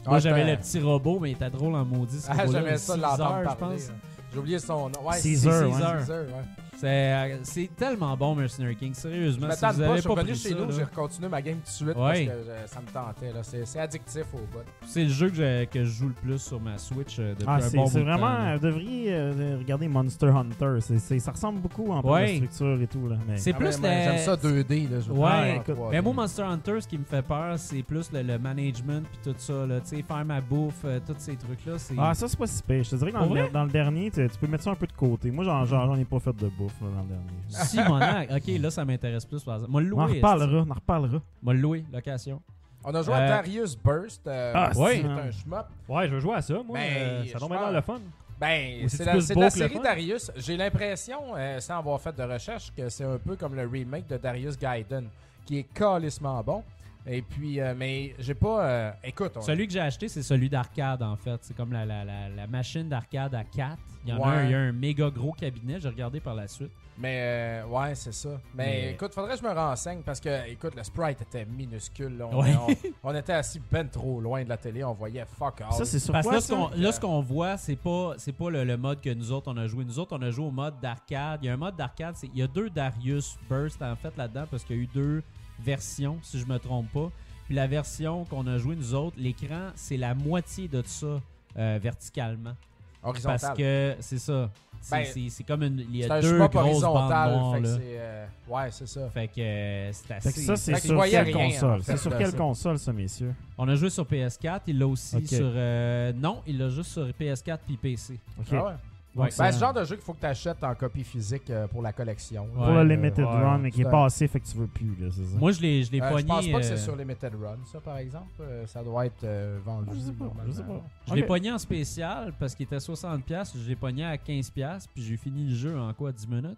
Ah, 0.07 0.11
Moi, 0.11 0.19
j'avais 0.21 0.41
c'était- 0.41 0.51
le 0.53 0.57
petit 0.59 0.81
robot, 0.81 1.19
mais 1.21 1.31
il 1.31 1.35
était 1.35 1.51
drôle 1.51 1.75
en 1.75 1.85
maudit. 1.85 2.23
Ah, 2.29 2.45
le 2.47 2.53
ça 2.53 2.61
de 2.63 2.67
Caesar, 2.69 2.97
l'entendre 2.97 3.51
je 3.51 3.57
pense. 3.57 3.93
J'ai 4.33 4.39
oublié 4.39 4.59
son 4.61 4.89
nom. 4.89 5.01
Ouais, 5.05 5.21
Caesar, 5.21 5.53
c'est 5.53 5.65
ouais. 5.67 5.73
Caesar, 5.99 6.21
ouais. 6.23 6.45
C'est 6.81 6.87
euh, 7.13 7.39
c'est 7.43 7.71
tellement 7.77 8.17
bon, 8.17 8.35
Mercenary 8.35 8.75
King. 8.75 8.95
Je 8.95 9.01
Sérieusement, 9.01 9.49
si 9.51 9.57
vous 9.57 9.81
pas, 9.83 9.97
je 9.97 10.01
suis 10.01 10.09
pas 10.09 10.15
pris 10.23 10.35
chez 10.35 10.49
ça, 10.51 10.55
nous, 10.55 10.73
j'ai 10.73 10.85
continué 10.95 11.29
ma 11.29 11.43
game 11.43 11.57
tout 11.57 11.63
de 11.65 11.69
suite 11.69 11.89
Ouais. 11.89 11.95
parce 11.95 12.19
que 12.19 12.31
euh, 12.51 12.67
ça 12.67 12.81
me 12.81 12.87
tentait. 12.87 13.33
là. 13.35 13.43
C'est 13.43 13.67
c'est 13.67 13.81
addictif 13.81 14.25
au 14.33 14.39
bout. 14.39 14.65
c'est 14.87 15.03
le 15.05 15.11
jeu 15.11 15.29
que, 15.29 15.35
j'ai- 15.37 15.69
que 15.71 15.85
je 15.85 15.91
joue 15.91 16.09
le 16.09 16.15
plus 16.15 16.39
sur 16.39 16.59
ma 16.61 16.79
Switch 16.79 17.19
euh, 17.19 17.33
depuis 17.35 17.45
Ah, 17.47 17.57
un 17.57 17.61
c'est 17.61 17.77
bon 17.77 17.87
c'est 17.87 18.01
vraiment. 18.01 18.55
Vous 18.55 18.61
devriez 18.61 19.13
euh, 19.13 19.57
regarder 19.59 19.89
Monster 19.89 20.29
Hunter. 20.29 20.79
Ça 20.81 21.33
ressemble 21.33 21.61
beaucoup 21.61 21.91
en 21.93 22.01
termes 22.01 22.15
Ouais. 22.15 22.41
de 22.41 22.47
structure 22.47 22.81
et 22.81 22.87
tout. 22.87 23.09
Là, 23.09 23.17
mais... 23.29 23.37
C'est 23.37 23.53
Ah, 23.55 23.59
plus 23.59 23.79
mais- 23.81 23.89
mais 23.89 24.07
la- 24.07 24.17
J'aime 24.17 24.25
ça 24.25 24.37
2D. 24.37 24.89
Là, 24.91 25.01
je 25.01 25.09
veux 25.13 25.19
Ouais, 25.19 25.29
pas 25.29 25.41
en 25.41 25.45
écoute, 25.61 25.75
3D. 25.77 25.91
Mais 25.93 26.01
moi, 26.03 26.13
Monster 26.15 26.43
Hunter, 26.43 26.81
ce 26.81 26.89
qui 26.89 26.99
me 26.99 27.05
fait 27.05 27.23
peur, 27.23 27.59
c'est 27.59 27.83
plus 27.83 28.11
le, 28.13 28.23
le 28.23 28.39
management 28.39 29.03
puis 29.07 29.33
tout 29.33 29.39
ça. 29.39 29.67
là. 29.67 29.81
Tu 29.81 29.97
sais, 29.97 30.03
faire 30.03 30.25
ma 30.25 30.41
bouffe, 30.41 30.81
euh, 30.85 30.99
tous 31.07 31.15
ces 31.19 31.37
trucs-là. 31.37 31.75
c'est 31.79 31.95
Ah, 31.99 32.15
ça, 32.15 32.27
c'est 32.27 32.39
pas 32.39 32.47
si 32.47 32.63
pire. 32.63 32.85
Je 32.85 32.91
te 32.91 32.97
dirais 32.97 33.13
que 33.13 33.17
dans, 33.19 33.23
le, 33.25 33.29
vrai? 33.29 33.51
dans 33.53 33.65
le 33.65 33.71
dernier, 33.71 34.11
tu, 34.11 34.27
peux 34.41 34.47
mettre 34.47 34.65
ça 34.65 34.71
un 34.71 34.75
peu 34.77 34.87
de 34.87 34.93
côté. 34.93 35.31
Moi, 35.31 35.45
j'en 35.45 35.95
ai 35.97 36.05
pas 36.07 36.19
fait 36.21 36.35
de 36.37 36.49
bouffe 36.49 36.70
dernier. 36.81 37.31
Simonac. 37.49 38.31
Ok, 38.31 38.43
là, 38.61 38.71
ça 38.71 38.85
m'intéresse 38.85 39.25
plus. 39.25 39.43
Par 39.43 39.55
exemple. 39.57 39.73
Moi, 39.73 39.81
le 39.83 39.95
On 39.95 39.99
en 40.01 40.07
louer. 40.07 40.17
reparlera, 40.17 40.65
on 40.67 40.71
en 40.71 40.75
reparlera. 40.75 41.23
Moi, 41.43 41.55
le 41.55 41.61
louer, 41.61 41.85
location. 41.93 42.41
On 42.85 42.95
a 42.95 43.03
joué 43.03 43.13
Euh, 43.15 43.17
à 43.19 43.29
Darius 43.29 43.77
Burst. 43.77 44.27
euh, 44.27 44.53
Ah, 44.55 44.71
Ouais. 44.75 44.97
c'est 44.97 45.03
c'est 45.03 45.09
un 45.09 45.31
shmup. 45.31 45.67
Ouais, 45.89 46.09
je 46.09 46.15
veux 46.15 46.21
jouer 46.21 46.35
à 46.37 46.43
ça, 46.43 46.55
moi. 46.55 46.79
Ben, 46.79 46.97
euh, 46.97 47.23
je 47.25 47.31
ça 47.33 47.39
tombe 47.39 47.51
pense- 47.51 47.61
dans 47.61 47.71
le 47.71 47.81
fun. 47.83 48.01
Ben, 48.41 48.85
Ou 48.85 48.89
c'est 48.89 48.97
c'est-tu 48.97 49.05
la, 49.05 49.13
plus 49.13 49.21
c'est 49.23 49.35
beau 49.35 49.41
la 49.43 49.49
que 49.51 49.55
le 49.55 49.59
série 49.61 49.75
fun? 49.75 49.83
Darius. 49.83 50.31
J'ai 50.37 50.57
l'impression, 50.57 51.19
euh, 51.37 51.61
sans 51.61 51.79
avoir 51.79 52.01
fait 52.01 52.17
de 52.17 52.23
recherche, 52.23 52.73
que 52.75 52.89
c'est 52.89 53.05
un 53.05 53.19
peu 53.19 53.37
comme 53.37 53.55
le 53.55 53.67
remake 53.67 54.07
de 54.09 54.17
Darius 54.17 54.59
Gaiden, 54.59 55.05
qui 55.45 55.59
est 55.59 55.63
calissement 55.75 56.43
bon. 56.43 56.63
Et 57.07 57.23
puis, 57.23 57.61
euh, 57.61 57.75
mais 57.77 58.15
j'ai 58.19 58.35
pas. 58.35 58.65
euh, 58.67 58.91
écoute, 59.03 59.33
on- 59.37 59.41
Celui 59.41 59.67
que 59.67 59.73
j'ai 59.73 59.81
acheté, 59.81 60.09
c'est 60.09 60.23
celui 60.23 60.49
d'arcade, 60.51 61.03
en 61.03 61.17
fait. 61.17 61.39
C'est 61.43 61.57
comme 61.57 61.73
la, 61.73 61.85
la, 61.87 62.05
la, 62.05 62.29
la 62.29 62.47
machine 62.47 62.89
d'arcade 62.89 63.35
à 63.35 63.45
4. 63.45 63.79
Il 64.05 64.11
y 64.11 64.13
en 64.13 64.23
a 64.23 64.29
un, 64.29 64.45
il 64.45 64.51
y 64.51 64.55
a 64.55 64.59
un 64.59 64.73
méga 64.73 65.11
gros 65.11 65.33
cabinet. 65.33 65.81
J'ai 65.81 65.89
regardé 65.89 66.21
par 66.21 66.35
la 66.35 66.47
suite. 66.49 66.71
Mais 66.99 67.63
euh, 67.63 67.67
ouais, 67.67 67.95
c'est 67.95 68.13
ça. 68.13 68.29
Mais, 68.55 68.65
Mais- 68.67 68.93
écoute, 68.93 69.15
faudrait 69.15 69.33
que 69.35 69.39
je 69.43 69.45
me 69.49 69.53
renseigne 69.55 70.03
parce 70.03 70.21
que, 70.21 70.47
écoute, 70.51 70.75
le 70.77 70.85
sprite 70.85 71.23
était 71.23 71.47
minuscule. 71.47 72.19
là. 72.19 72.29
On, 72.31 72.43
Ouais. 72.43 72.55
on- 73.03 73.11
on 73.11 73.15
était 73.15 73.33
assis 73.33 73.61
ben 73.71 73.89
trop 73.89 74.21
loin 74.21 74.45
de 74.45 74.49
la 74.51 74.59
télé. 74.59 74.85
On 74.85 74.93
voyait 74.93 75.25
fuck 75.25 75.63
all. 75.63 75.73
Ça, 75.73 75.87
c'est 75.87 75.99
sur 75.99 76.13
Parce 76.13 76.27
que 76.27 76.31
quoi, 76.31 76.35
là, 76.37 76.41
ce 76.43 76.49
ça? 76.49 76.55
qu'on, 76.57 76.69
là, 76.77 76.93
ce 76.93 77.01
qu'on 77.01 77.21
voit, 77.23 77.57
c'est 77.57 77.77
pas, 77.77 78.13
c'est 78.19 78.33
pas 78.35 78.51
le, 78.51 78.65
le 78.65 78.77
mode 78.77 79.01
que 79.01 79.13
nous 79.15 79.33
autres, 79.33 79.51
on 79.51 79.57
a 79.57 79.67
joué. 79.67 79.85
Nous 79.87 79.99
autres, 79.99 80.15
on 80.19 80.23
a 80.23 80.31
joué 80.31 80.45
au 80.45 80.51
mode 80.51 80.75
d'arcade. 80.81 81.41
Il 81.43 81.47
y 81.47 81.49
a 81.49 81.55
un 81.55 81.59
mode 81.59 81.77
d'arcade. 81.77 82.15
c'est- 82.17 82.29
Il 82.35 82.39
y 82.39 82.43
a 82.43 82.47
deux 82.47 82.69
Darius 82.69 83.39
Burst, 83.49 83.81
en 83.81 83.97
fait, 83.97 84.15
là-dedans, 84.19 84.45
parce 84.51 84.65
qu'il 84.65 84.77
y 84.77 84.79
a 84.81 84.83
eu 84.83 84.87
deux 84.87 85.23
versions, 85.65 86.19
si 86.23 86.39
je 86.39 86.47
me 86.47 86.59
trompe 86.59 86.91
pas. 86.93 87.11
Puis 87.47 87.55
la 87.55 87.67
version 87.67 88.25
qu'on 88.27 88.47
a 88.47 88.59
joué, 88.59 88.77
nous 88.77 88.95
autres, 88.95 89.17
l'écran, 89.19 89.71
c'est 89.75 89.97
la 89.97 90.15
moitié 90.15 90.69
de 90.69 90.83
ça 90.87 91.21
euh, 91.59 91.79
verticalement. 91.83 92.55
Horizontal. 93.03 93.41
Parce 93.41 93.59
que 93.59 93.97
c'est 94.01 94.19
ça. 94.19 94.51
C'est, 94.83 94.97
Ben, 95.15 95.29
c'est- 95.31 95.43
comme 95.45 95.63
une. 95.63 95.81
Il 95.91 95.97
y 95.97 96.03
c'est 96.03 96.11
a 96.11 96.15
un 96.15 96.21
deux 96.21 96.39
grosses 96.49 96.81
bandes 96.83 97.09
noires, 97.11 97.55
fait 97.55 97.61
que 97.63 97.67
là. 97.67 97.75
c'est, 97.77 97.83
euh, 97.99 98.27
ouais, 98.49 98.71
c'est 98.71 98.87
ça. 98.87 99.11
Fait 99.11 99.29
que 99.29 99.41
euh, 99.41 99.93
c'est 99.93 100.15
assez. 100.15 100.29
Fait 100.33 100.35
que 100.41 100.47
ça, 100.47 100.57
c'est 100.57 100.77
sur 100.81 101.03
quelle 101.05 101.25
rien, 101.25 101.37
en 101.37 101.49
console? 101.51 101.83
fait, 101.83 101.93
C'est 101.93 101.99
sur 101.99 102.17
quelle 102.19 102.31
ça. 102.31 102.37
console, 102.37 102.79
ça, 102.79 102.93
messieurs? 102.93 103.35
On 103.59 103.69
a 103.69 103.75
joué 103.75 103.91
sur 103.91 104.05
PS4, 104.07 104.61
il 104.69 104.79
l'a 104.79 104.87
aussi 104.87 105.27
sur. 105.27 105.39
euh, 105.55 106.13
non, 106.15 106.43
il 106.47 106.57
l'a 106.59 106.69
juste 106.71 106.93
sur 106.93 107.07
PS4 107.09 107.59
puis 107.67 107.77
PC. 107.77 108.19
OK. 108.39 108.47
Ah 108.53 108.65
ouais. 108.65 108.73
Donc, 109.15 109.25
Ouais. 109.25 109.31
c'est- 109.33 109.43
Ben, 109.43 109.51
c'est 109.51 109.59
le 109.59 109.61
genre 109.61 109.73
de 109.75 109.85
jeu 109.85 109.97
qu'il 109.97 110.05
faut 110.05 110.13
que 110.15 110.21
tu 110.21 110.27
achètes 110.27 110.63
en 110.63 110.73
copie 110.75 111.03
physique 111.03 111.51
euh, 111.51 111.67
pour 111.67 111.83
la 111.83 111.93
collection. 111.93 112.47
Pour 112.55 112.67
le 112.67 112.79
Euh, 112.79 112.85
Limited 112.85 113.19
ouais, 113.25 113.25
Run, 113.25 113.59
mais 113.59 113.71
qui 113.73 113.81
est 113.83 113.91
passé, 113.91 114.29
fait 114.29 114.39
que 114.39 114.47
tu 114.47 114.57
veux 114.57 114.69
plus, 114.69 114.95
là, 115.01 115.09
c'est 115.11 115.25
ça? 115.25 115.37
Moi, 115.39 115.51
je 115.51 115.61
l'ai, 115.61 115.83
je 115.83 115.91
l'ai 115.91 116.01
Euh, 116.01 116.05
je 116.07 116.13
pogné. 116.13 116.27
pense 116.29 116.47
pas 116.47 116.61
que 116.61 116.65
euh, 116.65 116.69
c'est 116.69 116.77
sur 116.77 116.95
Limited 116.95 117.35
Run, 117.35 117.57
ça, 117.73 117.81
par 117.81 117.97
exemple. 117.99 118.29
Euh, 118.41 118.67
ça 118.69 118.85
doit 118.85 119.07
être 119.07 119.25
euh, 119.25 119.59
vendu. 119.65 119.91
je 119.95 119.99
sais 119.99 120.13
pas, 120.13 120.33
je 120.47 120.53
sais 120.53 120.63
pas. 120.63 120.81
Je 121.09 121.15
l'ai 121.15 121.23
pogné 121.25 121.51
en 121.51 121.59
spécial 121.59 122.33
parce 122.39 122.55
qu'il 122.55 122.65
était 122.67 122.79
60$. 122.79 123.53
Je 123.57 123.69
l'ai 123.69 123.75
pogné 123.77 124.05
à 124.05 124.17
15$. 124.17 124.87
Puis 124.95 125.03
j'ai 125.03 125.17
fini 125.17 125.45
le 125.49 125.55
jeu 125.57 125.77
en 125.79 125.93
quoi 125.93 126.13
10 126.13 126.29
minutes? 126.29 126.57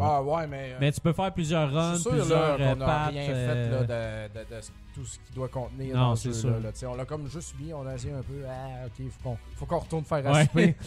Ah 0.00 0.22
ouais, 0.22 0.46
mais. 0.46 0.72
euh, 0.72 0.76
Mais 0.80 0.92
tu 0.92 1.00
peux 1.00 1.12
faire 1.12 1.32
plusieurs 1.32 1.72
runs, 1.72 1.96
sûr 1.96 2.10
plusieurs 2.12 2.58
là, 2.58 2.64
euh, 2.70 2.74
n'a 2.74 2.86
pattes, 2.86 3.10
rien 3.10 3.22
euh, 3.30 3.46
fait 3.46 3.70
là, 3.70 4.28
de, 4.28 4.34
de- 4.38 4.56
de 4.56 4.60
tout 4.94 5.04
ce 5.04 5.18
qu'il 5.26 5.34
doit 5.34 5.48
contenir 5.48 5.94
Non, 5.96 6.16
ce 6.16 6.32
c'est 6.32 6.42
jeu-là. 6.48 6.72
sûr. 6.72 6.88
là. 6.88 6.92
On 6.94 6.96
l'a 6.96 7.04
comme 7.04 7.28
juste 7.28 7.54
mis, 7.60 7.72
on 7.72 7.86
a 7.86 7.94
essayé 7.94 8.12
un 8.14 8.22
peu. 8.22 8.42
Ah, 8.48 8.86
ok, 8.86 9.06
faut 9.10 9.28
qu'on 9.30 9.38
faut 9.56 9.66
qu'on 9.66 9.78
retourne 9.78 10.04
faire 10.04 10.26
à 10.26 10.32
Ouais. 10.32 10.42
souper. 10.44 10.74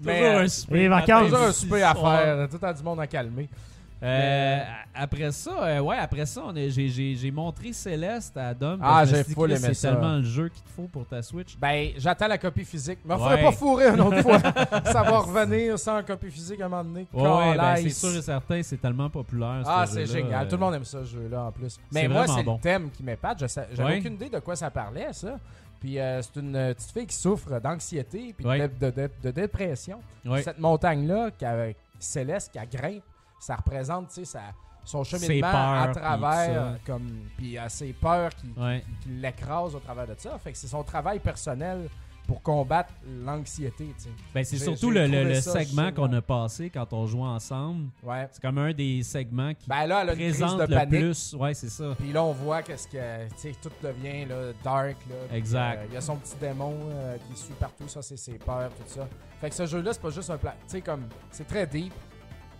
mais 0.00 0.18
Toujours 0.18 0.40
euh, 0.40 0.44
un 0.44 0.74
les 0.74 0.88
vacances. 0.88 1.24
toujours 1.24 1.38
un 1.46 1.52
souper 1.52 1.82
à 1.82 1.94
faire. 1.94 2.48
Tout 2.48 2.64
à 2.64 2.72
du 2.72 2.82
monde 2.82 3.00
à 3.00 3.06
calmer. 3.06 3.48
Euh, 4.02 4.62
après 4.94 5.32
ça, 5.32 5.50
euh, 5.64 5.80
ouais, 5.80 5.96
après 5.96 6.26
ça, 6.26 6.42
j'ai, 6.54 7.30
montré 7.30 7.72
Céleste 7.72 8.36
à 8.36 8.52
Dom. 8.52 8.78
Ah, 8.82 9.04
j'ai 9.06 9.24
full 9.24 9.50
aimé 9.50 9.60
C'est 9.62 9.74
ça. 9.74 9.92
tellement 9.92 10.16
le 10.16 10.22
jeu 10.22 10.48
qu'il 10.50 10.62
te 10.62 10.68
faut 10.68 10.86
pour 10.86 11.06
ta 11.06 11.22
Switch. 11.22 11.56
Ben, 11.58 11.90
j'attends 11.96 12.28
la 12.28 12.36
copie 12.36 12.64
physique. 12.64 12.98
Me 13.04 13.14
Ouais. 13.14 13.18
ferait 13.18 13.42
pas 13.42 13.52
fourrer 13.52 13.88
une 13.88 14.00
autre 14.00 14.20
fois. 14.20 14.38
ça 14.84 15.02
va 15.02 15.18
revenir 15.20 15.78
sans 15.78 16.02
copie 16.02 16.30
physique 16.30 16.60
à 16.60 16.66
un 16.66 16.68
moment 16.68 16.84
donné. 16.84 17.06
Ouais, 17.12 17.22
ouais, 17.22 17.56
ben, 17.56 17.76
c'est 17.76 17.88
sûr 17.90 18.16
et 18.16 18.22
certain, 18.22 18.62
c'est 18.62 18.76
tellement 18.80 19.08
populaire. 19.08 19.62
ce 19.64 19.68
Ah, 19.70 19.86
c'est 19.86 20.06
génial. 20.06 20.44
euh, 20.46 20.48
Tout 20.48 20.56
le 20.56 20.60
monde 20.60 20.74
aime 20.74 20.84
ça, 20.84 21.00
ce 21.00 21.10
jeu-là, 21.12 21.44
en 21.44 21.52
plus. 21.52 21.78
Mais 21.92 22.02
c'est 22.02 22.08
moi, 22.08 22.26
c'est 22.26 22.42
bon. 22.42 22.54
le 22.56 22.60
thème 22.60 22.90
qui 22.90 23.02
m'épate. 23.02 23.38
J'avais 23.38 23.82
Ouais. 23.82 23.98
aucune 23.98 24.14
idée 24.14 24.28
de 24.28 24.38
quoi 24.40 24.56
ça 24.56 24.70
parlait, 24.70 25.08
ça. 25.12 25.38
Puis 25.80 25.98
euh, 25.98 26.20
c'est 26.22 26.36
une 26.40 26.52
petite 26.74 26.90
fille 26.92 27.06
qui 27.06 27.16
souffre 27.16 27.58
d'anxiété 27.60 28.34
puis 28.36 28.44
de 28.44 28.48
Ouais. 28.48 28.68
de, 28.68 28.90
de- 28.90 29.10
de 29.22 29.30
dépression. 29.30 30.00
Ouais. 30.24 30.42
Cette 30.42 30.58
montagne-là, 30.58 31.30
qui 31.30 31.44
a- 31.44 31.68
céleste, 31.98 32.52
qui 32.52 32.58
a 32.58 32.66
grimpe, 32.66 33.02
ça 33.38 33.56
représente, 33.56 34.08
tu 34.08 34.14
sais, 34.16 34.24
sa- 34.24 34.52
son 34.84 35.02
cheminement 35.02 35.48
à 35.48 35.88
peurs, 35.88 35.96
travers, 35.96 36.74
tout 36.74 36.80
comme, 36.92 37.08
puis 37.36 37.58
à 37.58 37.68
ses 37.68 37.92
peurs 37.92 38.30
qui, 38.36 38.52
Ouais. 38.56 38.84
qui 39.02 39.08
l'écrasent 39.08 39.74
au 39.74 39.80
travers 39.80 40.06
de 40.06 40.14
ça. 40.16 40.38
Fait 40.38 40.52
que 40.52 40.58
c'est 40.58 40.68
son 40.68 40.84
travail 40.84 41.18
personnel 41.18 41.88
pour 42.28 42.40
combattre 42.42 42.92
l'anxiété. 43.24 43.94
Ben, 44.34 44.44
c'est 44.44 44.56
surtout 44.58 44.90
le, 44.90 45.02
le- 45.06 45.12
trouvé 45.18 45.24
le 45.34 45.40
ça 45.40 45.52
segment 45.52 45.92
qu'on 45.92 46.12
a 46.12 46.20
passé 46.20 46.70
quand 46.70 46.92
on 46.92 47.06
jouait 47.06 47.22
ensemble. 47.22 47.88
Ouais. 48.02 48.28
C'est 48.32 48.40
comme 48.42 48.58
un 48.58 48.72
des 48.72 49.02
segments 49.04 49.54
qui 49.54 49.68
Ben 49.68 49.86
là, 49.86 50.04
présente 50.06 50.58
de 50.58 50.62
le 50.64 50.74
panique. 50.76 51.00
plus. 51.00 51.34
Ouais, 51.34 51.54
c'est 51.54 51.68
ça. 51.68 51.94
Puis 51.98 52.12
là, 52.12 52.22
on 52.24 52.32
voit 52.32 52.62
qu'est-ce 52.62 52.88
que, 52.88 53.52
tout 53.62 53.70
devient 53.82 54.24
là, 54.24 54.52
dark. 54.64 54.96
Là, 55.08 55.36
Exact. 55.36 55.78
euh, 55.78 55.86
Il 55.88 55.94
y 55.94 55.96
a 55.96 56.00
son 56.00 56.16
petit 56.16 56.34
démon 56.40 56.74
euh, 56.90 57.16
qui 57.28 57.36
suit 57.40 57.54
partout, 57.60 57.86
ça, 57.88 58.02
c'est 58.02 58.16
ses 58.16 58.38
peurs, 58.38 58.70
tout 58.70 58.82
ça. 58.86 59.06
Fait 59.40 59.48
que 59.50 59.54
ce 59.54 59.66
jeu-là, 59.66 59.92
c'est 59.92 60.02
pas 60.02 60.10
juste 60.10 60.30
un 60.30 60.38
plan. 60.38 60.52
Tu 60.62 60.72
sais, 60.72 60.80
comme, 60.80 61.06
c'est 61.30 61.46
très 61.46 61.66
deep 61.66 61.92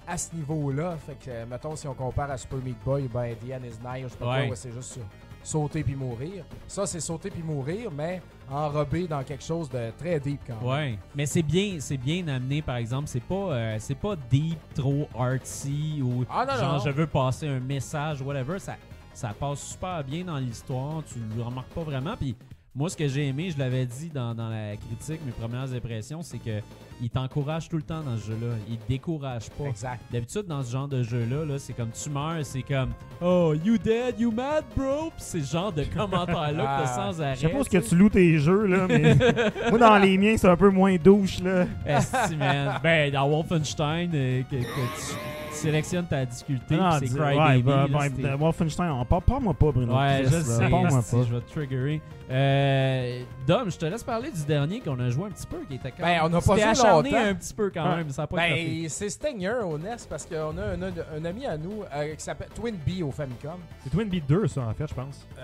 à 0.07 0.17
ce 0.19 0.35
niveau-là. 0.35 0.97
Fait 0.97 1.15
que, 1.15 1.31
euh, 1.31 1.47
mettons, 1.47 1.75
si 1.77 1.87
on 1.89 1.95
compare 1.95 2.31
à 2.31 2.37
Super 2.37 2.59
Meat 2.59 2.77
Boy, 2.85 3.09
ben, 3.13 3.35
The 3.37 3.53
End 3.53 3.65
is 3.65 3.79
Nigh, 3.85 4.05
je 4.05 4.09
sais 4.09 4.17
pas 4.19 4.27
Ouais. 4.41 4.51
c'est 4.55 4.73
juste 4.73 4.99
sauter 5.43 5.83
puis 5.85 5.95
mourir. 5.95 6.45
Ça, 6.67 6.87
c'est 6.87 6.99
sauter 7.01 7.31
puis 7.31 7.43
mourir, 7.43 7.91
mais 7.93 8.21
enrobé 8.51 9.07
dans 9.07 9.23
quelque 9.23 9.45
chose 9.45 9.69
de 9.71 9.91
très 9.99 10.19
deep 10.19 10.41
quand 10.47 10.57
même. 10.61 10.69
Ouais, 10.69 10.99
mais 11.15 11.25
c'est 11.27 11.43
bien, 11.43 11.77
c'est 11.81 11.97
bien 11.97 12.27
amené 12.29 12.63
par 12.63 12.77
exemple. 12.77 13.07
C'est 13.09 13.23
pas, 13.23 13.35
euh, 13.53 13.77
c'est 13.79 13.95
pas 13.95 14.17
deep, 14.31 14.59
trop 14.75 15.09
artsy 15.19 16.01
ou 16.03 16.25
Ah, 16.29 16.45
non, 16.49 16.57
genre 16.57 16.73
non. 16.75 16.79
je 16.85 16.91
veux 16.91 17.07
passer 17.07 17.47
un 17.49 17.61
message, 17.61 18.21
whatever. 18.23 18.59
Ça, 18.59 18.75
ça 19.15 19.33
passe 19.39 19.61
super 19.61 20.03
bien 20.03 20.25
dans 20.25 20.39
l'histoire. 20.39 21.03
Tu 21.05 21.19
le 21.37 21.43
remarques 21.43 21.69
pas 21.73 21.83
vraiment. 21.83 22.17
Puis 22.17 22.35
moi, 22.77 22.91
ce 22.91 22.97
que 22.97 23.09
j'ai 23.09 23.27
aimé, 23.29 23.51
je 23.51 23.59
l'avais 23.59 23.87
dit 23.87 24.11
dans, 24.15 24.35
dans 24.35 24.51
la 24.51 24.77
critique, 24.77 25.21
mes 25.25 25.33
premières 25.33 25.73
impressions, 25.73 26.21
c'est 26.23 26.39
que 26.39 26.61
il 27.01 27.11
t'encourage 27.11 27.69
tout 27.69 27.77
le 27.77 27.83
temps 27.83 28.01
dans 28.03 28.17
ce 28.17 28.27
jeu-là. 28.29 28.55
Il 28.69 28.77
te 28.79 28.89
décourage 28.89 29.51
pas. 29.51 29.65
Exact. 29.65 30.01
D'habitude, 30.13 30.45
dans 30.47 30.63
ce 30.63 30.73
genre 30.73 30.89
de 30.89 31.03
jeu-là, 31.03 31.45
là, 31.45 31.59
c'est 31.59 31.73
comme 31.75 31.91
tu 31.91 32.09
meurs, 32.11 32.45
c'est 32.45 32.63
comme 32.63 32.91
Oh, 33.23 33.55
you 33.65 33.77
dead, 33.79 34.19
you 34.19 34.31
mad, 34.31 34.65
bro? 34.77 35.11
C'est 35.19 35.41
ce 35.41 35.53
genre 35.53 35.73
de 35.73 35.85
commentaire-là 35.97 36.51
que 36.53 36.57
t'as 36.57 36.83
Ah. 36.85 36.87
sans 37.13 37.21
arrêt. 37.21 37.35
Je 37.35 37.41
sais 37.41 37.49
pas 37.49 37.65
ce 37.65 37.69
que 37.71 37.79
tu 37.79 37.97
loues 37.97 38.09
tes 38.11 38.39
jeux, 38.39 38.67
là, 38.67 38.87
mais 38.89 39.15
moi, 39.71 39.79
dans 39.79 39.99
les 39.99 40.17
miens, 40.19 40.37
c'est 40.39 40.49
un 40.49 40.57
peu 40.57 40.71
moins 40.71 40.97
douche, 40.97 41.41
là. 41.43 41.67
Esti, 41.87 42.37
man. 42.37 42.79
Ben, 42.83 43.13
dans 43.13 43.29
Wolfenstein, 43.29 44.11
euh, 44.15 44.43
que, 44.51 44.57
que 44.57 44.63
tu 44.63 45.17
sélectionnes 45.57 46.07
ta 46.07 46.25
difficulté, 46.25 46.77
Ah, 46.81 46.99
c'est 47.01 47.07
Crybaby. 47.07 47.37
ouais, 47.39 47.63
bah, 47.63 48.09
là, 48.29 48.37
Wolfenstein, 48.37 48.91
on 48.91 49.05
parle 49.05 49.23
pas 49.23 49.39
moi 49.41 49.55
pas, 49.55 49.73
Bruno. 49.73 49.97
Ouais, 49.97 50.23
Chris, 50.25 50.31
je 50.31 50.37
là, 50.37 50.43
sais, 50.43 50.69
parle-moi 50.71 50.99
esti, 51.01 51.17
pas. 51.17 51.23
je 51.23 51.35
vais 51.35 51.41
te 51.41 51.51
triggerer. 51.51 52.01
Euh, 52.31 53.23
Dom, 53.47 53.71
je 53.71 53.77
te 53.77 53.87
laisse 53.87 54.03
parler 54.03 54.31
du 54.31 54.45
dernier 54.45 54.81
qu'on 54.81 54.99
a 54.99 55.11
joué 55.11 55.27
un 55.27 55.31
petit 55.31 55.47
peu, 55.47 55.59
qui 55.69 55.75
était 55.75 55.91
quand 55.93 56.03
Ben, 56.05 56.21
on 56.25 56.29
n'a 56.29 56.41
tu 56.41 56.47
pas 56.49 56.55
acharné 56.69 57.11
longtemps. 57.11 57.25
un 57.25 57.35
petit 57.35 57.55
peu 57.55 57.71
quand 57.71 57.89
Ouais. 57.89 57.97
même, 57.97 58.11
ça 58.11 58.23
a 58.23 58.27
pas 58.27 58.49
été 58.49 58.81
Ben, 58.83 58.89
c'est 58.89 59.09
Stinger 59.09 59.61
au 59.65 59.79
NES 59.79 59.97
parce 60.09 60.27
qu'on 60.27 60.59
a 60.59 60.63
un, 60.75 60.83
un 61.19 61.25
ami 61.25 61.47
à 61.47 61.57
nous 61.57 61.83
euh, 61.95 62.15
qui 62.15 62.23
s'appelle 62.25 62.49
Twin 62.55 62.77
B 62.87 63.03
au 63.03 63.11
Famicom. 63.13 63.59
C'est 63.85 63.91
Twin 63.91 64.09
Beat 64.09 64.27
2, 64.29 64.49
ça, 64.49 64.63
en 64.63 64.75
fait, 64.75 64.89
je 64.89 64.95
pense. 64.95 65.27
Euh, 65.39 65.43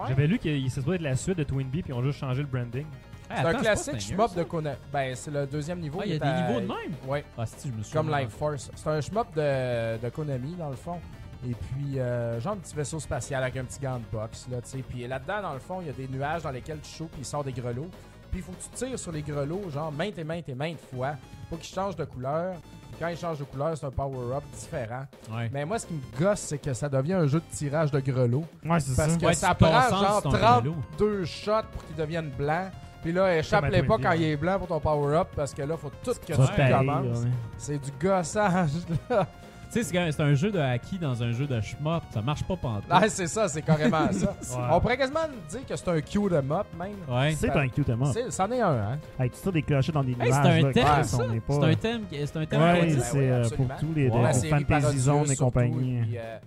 ouais. 0.00 0.06
J'avais 0.08 0.26
lu 0.26 0.38
qu'il 0.38 0.70
se 0.70 0.80
doit 0.80 0.94
être 0.94 1.02
la 1.02 1.14
suite 1.16 1.38
de 1.38 1.44
Twin 1.44 1.68
Beat, 1.68 1.84
puis 1.84 1.92
ils 1.94 1.98
ont 1.98 2.02
juste 2.02 2.18
changé 2.18 2.40
le 2.40 2.48
branding. 2.48 2.86
C'est 3.30 3.44
un 3.46 3.54
classique 3.54 4.00
shmup 4.00 4.34
de 4.34 4.42
Kona. 4.42 4.74
Ben, 4.92 5.14
c'est 5.14 5.30
le 5.30 5.46
deuxième 5.46 5.80
niveau. 5.80 5.98
Ah, 6.02 6.06
il 6.06 6.12
y 6.12 6.16
a 6.16 6.18
des 6.18 6.24
à- 6.26 6.40
niveaux 6.48 6.60
de 6.60 6.66
même? 6.66 6.94
Ouais, 7.06 7.24
Ah, 7.36 7.44
si, 7.46 7.68
je 7.68 7.74
me 7.74 7.92
comme 7.92 8.10
Life 8.14 8.30
Force. 8.30 8.70
C'est 8.74 8.88
un 8.88 9.00
shmup 9.00 9.34
de, 9.36 9.98
de 9.98 10.08
Konami, 10.10 10.54
dans 10.54 10.70
le 10.70 10.76
fond. 10.76 10.98
Et 11.46 11.54
puis, 11.54 12.00
euh, 12.00 12.40
genre 12.40 12.54
un 12.54 12.56
petit 12.56 12.74
vaisseau 12.74 12.98
spatial 12.98 13.42
avec 13.42 13.56
un 13.56 13.64
petit 13.64 13.78
gant 13.80 13.98
de 13.98 14.04
boxe, 14.10 14.46
là, 14.50 14.60
tu 14.60 14.70
sais. 14.70 14.78
Puis 14.78 15.06
là-dedans, 15.06 15.42
dans 15.42 15.52
le 15.52 15.60
fond, 15.60 15.80
il 15.80 15.86
y 15.86 15.90
a 15.90 15.92
des 15.92 16.08
nuages 16.08 16.42
dans 16.42 16.50
lesquels 16.50 16.80
tu 16.80 16.90
chauffes, 16.90 17.10
puis 17.12 17.20
il 17.20 17.24
sort 17.24 17.44
des 17.44 17.52
grelots. 17.52 17.88
Puis 18.30 18.40
il 18.40 18.42
faut 18.42 18.52
que 18.52 18.62
tu 18.62 18.68
tires 18.70 18.98
sur 18.98 19.12
les 19.12 19.22
grelots, 19.22 19.70
genre 19.70 19.92
maintes 19.92 20.18
et 20.18 20.24
maintes 20.24 20.48
et 20.48 20.54
maintes 20.54 20.80
fois. 20.92 21.12
Faut 21.48 21.56
qu'ils 21.56 21.72
changent 21.74 21.96
de 21.96 22.04
couleur. 22.04 22.54
Puis 22.90 22.96
quand 23.00 23.08
ils 23.08 23.16
changent 23.16 23.38
de 23.38 23.44
couleur, 23.44 23.76
c'est 23.78 23.86
un 23.86 23.90
power-up 23.90 24.42
différent. 24.52 25.04
Ouais. 25.30 25.48
Mais 25.52 25.64
moi, 25.64 25.78
ce 25.78 25.86
qui 25.86 25.94
me 25.94 26.18
gosse, 26.18 26.40
c'est 26.40 26.58
que 26.58 26.74
ça 26.74 26.88
devient 26.88 27.14
un 27.14 27.26
jeu 27.26 27.38
de 27.40 27.56
tirage 27.56 27.90
de 27.92 28.00
grelots. 28.00 28.44
Ouais, 28.64 28.80
c'est 28.80 28.92
ça. 28.92 29.04
Parce 29.06 29.16
que 29.16 29.24
Ouais, 29.26 29.34
ça 29.34 29.54
prend 29.54 29.88
genre 29.90 30.22
ton 30.22 30.30
32 30.30 30.70
grelot. 31.00 31.24
shots 31.24 31.52
pour 31.72 31.86
qu'ils 31.86 31.96
deviennent 31.96 32.30
blancs. 32.30 32.70
Puis 33.02 33.12
là, 33.12 33.36
échappe-les 33.38 33.82
pas 33.84 33.96
quand 33.98 34.12
il 34.12 34.22
est 34.24 34.36
blanc 34.36 34.58
pour 34.58 34.68
ton 34.68 34.80
power-up 34.80 35.28
parce 35.36 35.54
que 35.54 35.62
là, 35.62 35.76
faut 35.76 35.90
tout 36.02 36.12
que 36.12 36.32
tu 36.32 36.72
commences. 36.72 37.24
C'est 37.56 37.78
du 37.78 37.90
gossage, 38.00 38.70
là. 39.10 39.26
Tu 39.70 39.82
sais, 39.84 40.10
c'est 40.12 40.22
un 40.22 40.32
jeu 40.32 40.50
de 40.50 40.58
hockey 40.58 40.96
dans 40.98 41.22
un 41.22 41.30
jeu 41.30 41.46
de 41.46 41.60
shmup. 41.60 42.02
Ça 42.10 42.22
marche 42.22 42.42
pas 42.42 42.56
pantoute. 42.56 42.84
Ah, 42.88 43.06
c'est 43.06 43.26
ça, 43.26 43.48
c'est 43.48 43.60
carrément 43.60 44.10
ça. 44.12 44.30
Ouais. 44.58 44.64
On 44.72 44.80
pourrait 44.80 44.96
quasiment 44.96 45.20
dire 45.50 45.60
que 45.66 45.76
c'est 45.76 45.88
un 45.88 46.00
Q 46.00 46.20
de 46.30 46.40
mop, 46.40 46.66
même. 46.78 46.92
Ouais. 47.06 47.34
C'est 47.38 47.50
un 47.50 47.68
cute 47.68 47.88
mop. 47.90 48.08
C'est- 48.14 48.30
C'en 48.30 48.50
est 48.50 48.62
un, 48.62 48.72
hein? 48.72 48.98
Hey, 49.20 49.28
tu 49.28 49.38
tires 49.42 49.52
des 49.52 49.60
clochers 49.62 49.92
dans 49.92 50.02
des 50.02 50.12
Hey, 50.12 50.32
c'est 50.32 50.38
un 50.38 50.72
thème, 50.72 50.84
ça? 51.04 51.18
pas- 51.18 51.24
C'est 51.50 51.64
un 51.64 51.74
thème, 51.74 52.02
qui- 52.10 52.16
c'est 52.26 52.36
un 52.38 52.46
thème 52.46 52.62
Ouais, 52.62 52.80
qu'on 52.80 52.86
dit. 52.86 52.94
Ben 52.94 53.02
c'est 53.02 53.18
oui, 53.18 53.24
euh, 53.26 53.42
pour 53.42 53.50
absolument. 53.50 53.74
tous 53.78 53.94
les 53.94 54.08
Ouais. 54.08 54.64
Fantasy 54.64 54.98
Zone 55.00 55.22
et 55.22 55.26
surtout, 55.26 55.44
compagnie. 55.44 56.00
puis, 56.00 56.16
euh, 56.18 56.38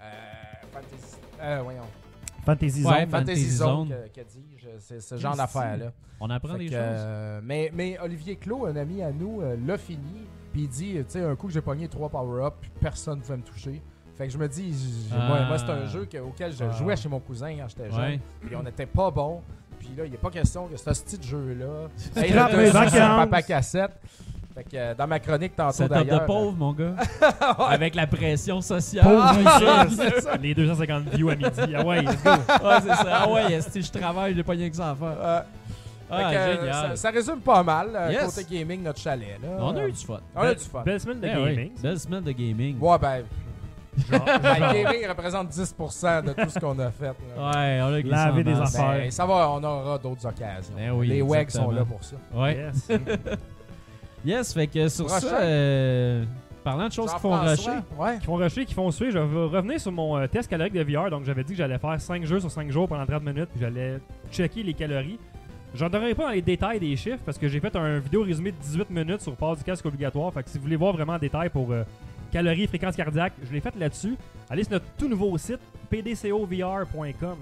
euh, 0.00 0.04
Fantasy... 0.72 1.16
Euh, 1.42 1.60
voyons. 1.64 1.80
Fantasy 2.46 2.82
Ouais, 2.82 2.82
Zone. 2.82 2.92
Fantasy 2.92 3.10
Fantasy 3.10 3.50
Zone, 3.50 3.68
Zone. 3.68 3.88
que, 4.14 4.20
que 4.20 4.26
dis-je, 4.26 4.57
c'est 4.78 5.00
ce 5.00 5.16
genre 5.16 5.36
d'affaire-là. 5.36 5.92
On 6.20 6.28
apprend 6.30 6.52
Fait 6.54 6.58
des 6.58 6.66
que, 6.66 6.72
choses. 6.72 6.80
euh, 6.82 7.40
mais, 7.44 7.70
mais 7.74 7.98
Olivier 8.00 8.36
Clos, 8.36 8.66
un 8.66 8.76
ami 8.76 9.02
à 9.02 9.12
nous, 9.12 9.40
euh, 9.40 9.56
l'a 9.66 9.78
fini. 9.78 10.26
Puis 10.52 10.62
il 10.62 10.68
dit, 10.68 10.92
tu 10.94 11.04
sais, 11.08 11.22
un 11.22 11.36
coup 11.36 11.46
que 11.46 11.52
j'ai 11.52 11.60
pogné 11.60 11.88
trois 11.88 12.08
power-up, 12.08 12.54
puis 12.60 12.70
personne 12.80 13.18
ne 13.18 13.22
pouvait 13.22 13.36
me 13.36 13.42
toucher. 13.42 13.80
Fait 14.16 14.26
que 14.26 14.32
je 14.32 14.38
me 14.38 14.48
dis, 14.48 14.74
moi, 15.12 15.36
Ah. 15.40 15.44
moi, 15.46 15.58
c'est 15.58 15.70
un 15.70 15.86
jeu 15.86 16.06
que- 16.06 16.18
auquel 16.18 16.52
je 16.52 16.64
Ah. 16.64 16.70
jouais 16.72 16.96
chez 16.96 17.08
mon 17.08 17.20
cousin 17.20 17.54
quand 17.56 17.68
j'étais 17.68 17.90
jeune. 17.90 18.00
Ouais. 18.00 18.20
Puis 18.44 18.56
on 18.56 18.62
n'était 18.64 18.86
pas 18.86 19.10
bon. 19.12 19.42
Puis 19.78 19.90
là, 19.96 20.04
il 20.06 20.10
n'est 20.10 20.16
pas 20.18 20.30
question 20.30 20.66
que 20.66 20.76
ce 20.76 20.84
petit 21.04 21.22
jeu-là. 21.22 21.88
ait 22.16 22.28
Scrape 22.28 22.50
le 22.52 22.58
les 22.58 22.64
dessus 22.64 22.72
sur 22.72 22.98
vacances. 22.98 23.16
papa 23.30 23.42
cassette. 23.42 23.92
Fait 24.58 24.64
que 24.64 24.76
euh, 24.76 24.94
dans 24.94 25.06
ma 25.06 25.20
chronique 25.20 25.54
tantôt 25.54 25.72
C'est 25.72 25.88
top 25.88 25.98
de 25.98 26.02
d'ailleurs. 26.04 26.26
pauvre, 26.26 26.56
mon 26.56 26.72
gars. 26.72 26.94
Avec 27.70 27.94
la 27.94 28.08
pression 28.08 28.60
sociale. 28.60 29.06
Ah, 29.08 29.86
c'est 29.88 30.20
ça. 30.20 30.36
Les 30.42 30.52
250 30.52 31.04
views 31.14 31.30
à 31.30 31.36
midi. 31.36 31.74
Ah 31.76 31.86
ouais, 31.86 32.02
let's 32.02 32.22
go. 32.24 32.30
c'est 32.82 32.94
ça. 32.94 33.06
Ah 33.22 33.30
ouais, 33.30 33.60
si 33.60 33.82
je 33.82 33.92
travaille, 33.92 34.34
j'ai 34.34 34.42
pas 34.42 34.52
rien 34.52 34.68
que 34.68 34.74
ça 34.76 34.90
à 34.90 34.94
faire? 34.96 35.16
Euh, 35.20 35.40
Ah, 36.10 36.16
fait 36.16 36.34
que, 36.34 36.38
euh, 36.40 36.56
génial. 36.56 36.72
ça, 36.72 36.96
ça 36.96 37.10
résume 37.10 37.38
pas 37.40 37.62
mal, 37.62 37.90
euh, 37.94 38.10
Yes. 38.10 38.34
côté 38.34 38.56
gaming, 38.56 38.82
notre 38.82 38.98
chalet. 38.98 39.38
Là. 39.42 39.48
On 39.60 39.76
a 39.76 39.86
eu 39.86 39.92
du 39.92 40.04
fun. 40.04 40.18
On 40.34 40.40
a 40.40 40.50
eu 40.52 40.56
du 40.56 40.64
fun. 40.64 40.82
Belle 40.84 41.00
semaine 41.00 41.20
de 41.20 41.26
Eh 41.28 41.36
oui, 41.36 41.54
gaming. 41.54 41.70
Belle 41.80 42.00
semaine 42.00 42.24
de 42.24 42.32
gaming. 42.32 42.78
Ouais, 42.80 42.98
ben, 42.98 43.22
Genre, 44.10 44.20
ben, 44.42 44.58
gaming 44.72 45.06
représente 45.08 45.48
10% 45.50 46.22
de 46.22 46.32
tout 46.32 46.50
ce 46.50 46.58
qu'on 46.58 46.78
a 46.80 46.90
fait. 46.90 47.04
là. 47.36 47.50
Ouais, 47.50 47.80
on 47.82 47.94
a 47.94 48.00
glissé 48.00 48.16
Laver 48.16 48.40
en 48.40 48.44
des 48.44 48.54
masse. 48.54 48.74
affaires. 48.74 48.90
Ben, 48.98 49.10
ça 49.10 49.24
va, 49.26 49.50
on 49.50 49.62
aura 49.62 49.98
d'autres 49.98 50.26
occasions. 50.26 50.74
Ben 50.76 50.90
oui, 50.92 51.06
Les 51.08 51.20
WEG 51.22 51.50
sont 51.50 51.70
exactement. 51.70 51.70
là 51.72 51.84
pour 51.84 52.02
ça. 52.02 52.16
Ouais. 52.34 52.56
yes. 52.56 52.88
Yes, 54.24 54.52
fait 54.52 54.66
que 54.66 54.88
sur 54.88 55.06
Prochain. 55.06 55.20
ça, 55.20 55.40
euh, 55.40 56.24
parlant 56.64 56.88
de 56.88 56.92
choses 56.92 57.12
qui 57.12 57.20
font 57.20 57.38
rusher. 57.40 57.70
Ouais. 57.98 58.18
qui 58.18 58.26
font 58.26 58.34
rusher, 58.34 58.64
qui 58.64 58.74
font 58.74 58.90
suer. 58.90 59.10
Je 59.10 59.18
vais 59.18 59.44
revenir 59.56 59.80
sur 59.80 59.92
mon 59.92 60.16
euh, 60.18 60.26
test 60.26 60.48
calorique 60.50 60.74
de 60.74 60.82
VR. 60.82 61.10
Donc, 61.10 61.24
j'avais 61.24 61.44
dit 61.44 61.52
que 61.52 61.58
j'allais 61.58 61.78
faire 61.78 62.00
5 62.00 62.24
jeux 62.24 62.40
sur 62.40 62.50
5 62.50 62.70
jours 62.70 62.88
pendant 62.88 63.06
30 63.06 63.22
minutes, 63.22 63.48
puis 63.50 63.60
j'allais 63.60 63.98
checker 64.32 64.62
les 64.62 64.74
calories. 64.74 65.18
J'entrerai 65.74 66.14
pas 66.14 66.24
dans 66.24 66.30
les 66.32 66.42
détails 66.42 66.80
des 66.80 66.96
chiffres 66.96 67.22
parce 67.24 67.36
que 67.38 67.46
j'ai 67.46 67.60
fait 67.60 67.74
un 67.76 67.98
vidéo 67.98 68.22
résumé 68.22 68.52
de 68.52 68.56
18 68.56 68.90
minutes 68.90 69.20
sur 69.20 69.36
port 69.36 69.54
du 69.56 69.62
casque 69.62 69.84
obligatoire. 69.84 70.32
Fait 70.32 70.42
que 70.42 70.48
si 70.50 70.56
vous 70.58 70.64
voulez 70.64 70.76
voir 70.76 70.92
vraiment 70.94 71.12
en 71.12 71.18
détail 71.18 71.50
pour 71.50 71.70
euh, 71.70 71.82
calories, 72.32 72.66
fréquence 72.66 72.96
cardiaque, 72.96 73.34
je 73.46 73.52
l'ai 73.52 73.60
fait 73.60 73.74
là-dessus. 73.76 74.16
Allez 74.50 74.64
sur 74.64 74.72
notre 74.72 74.86
tout 74.98 75.08
nouveau 75.08 75.36
site, 75.36 75.60
pdcovr.com. 75.90 77.36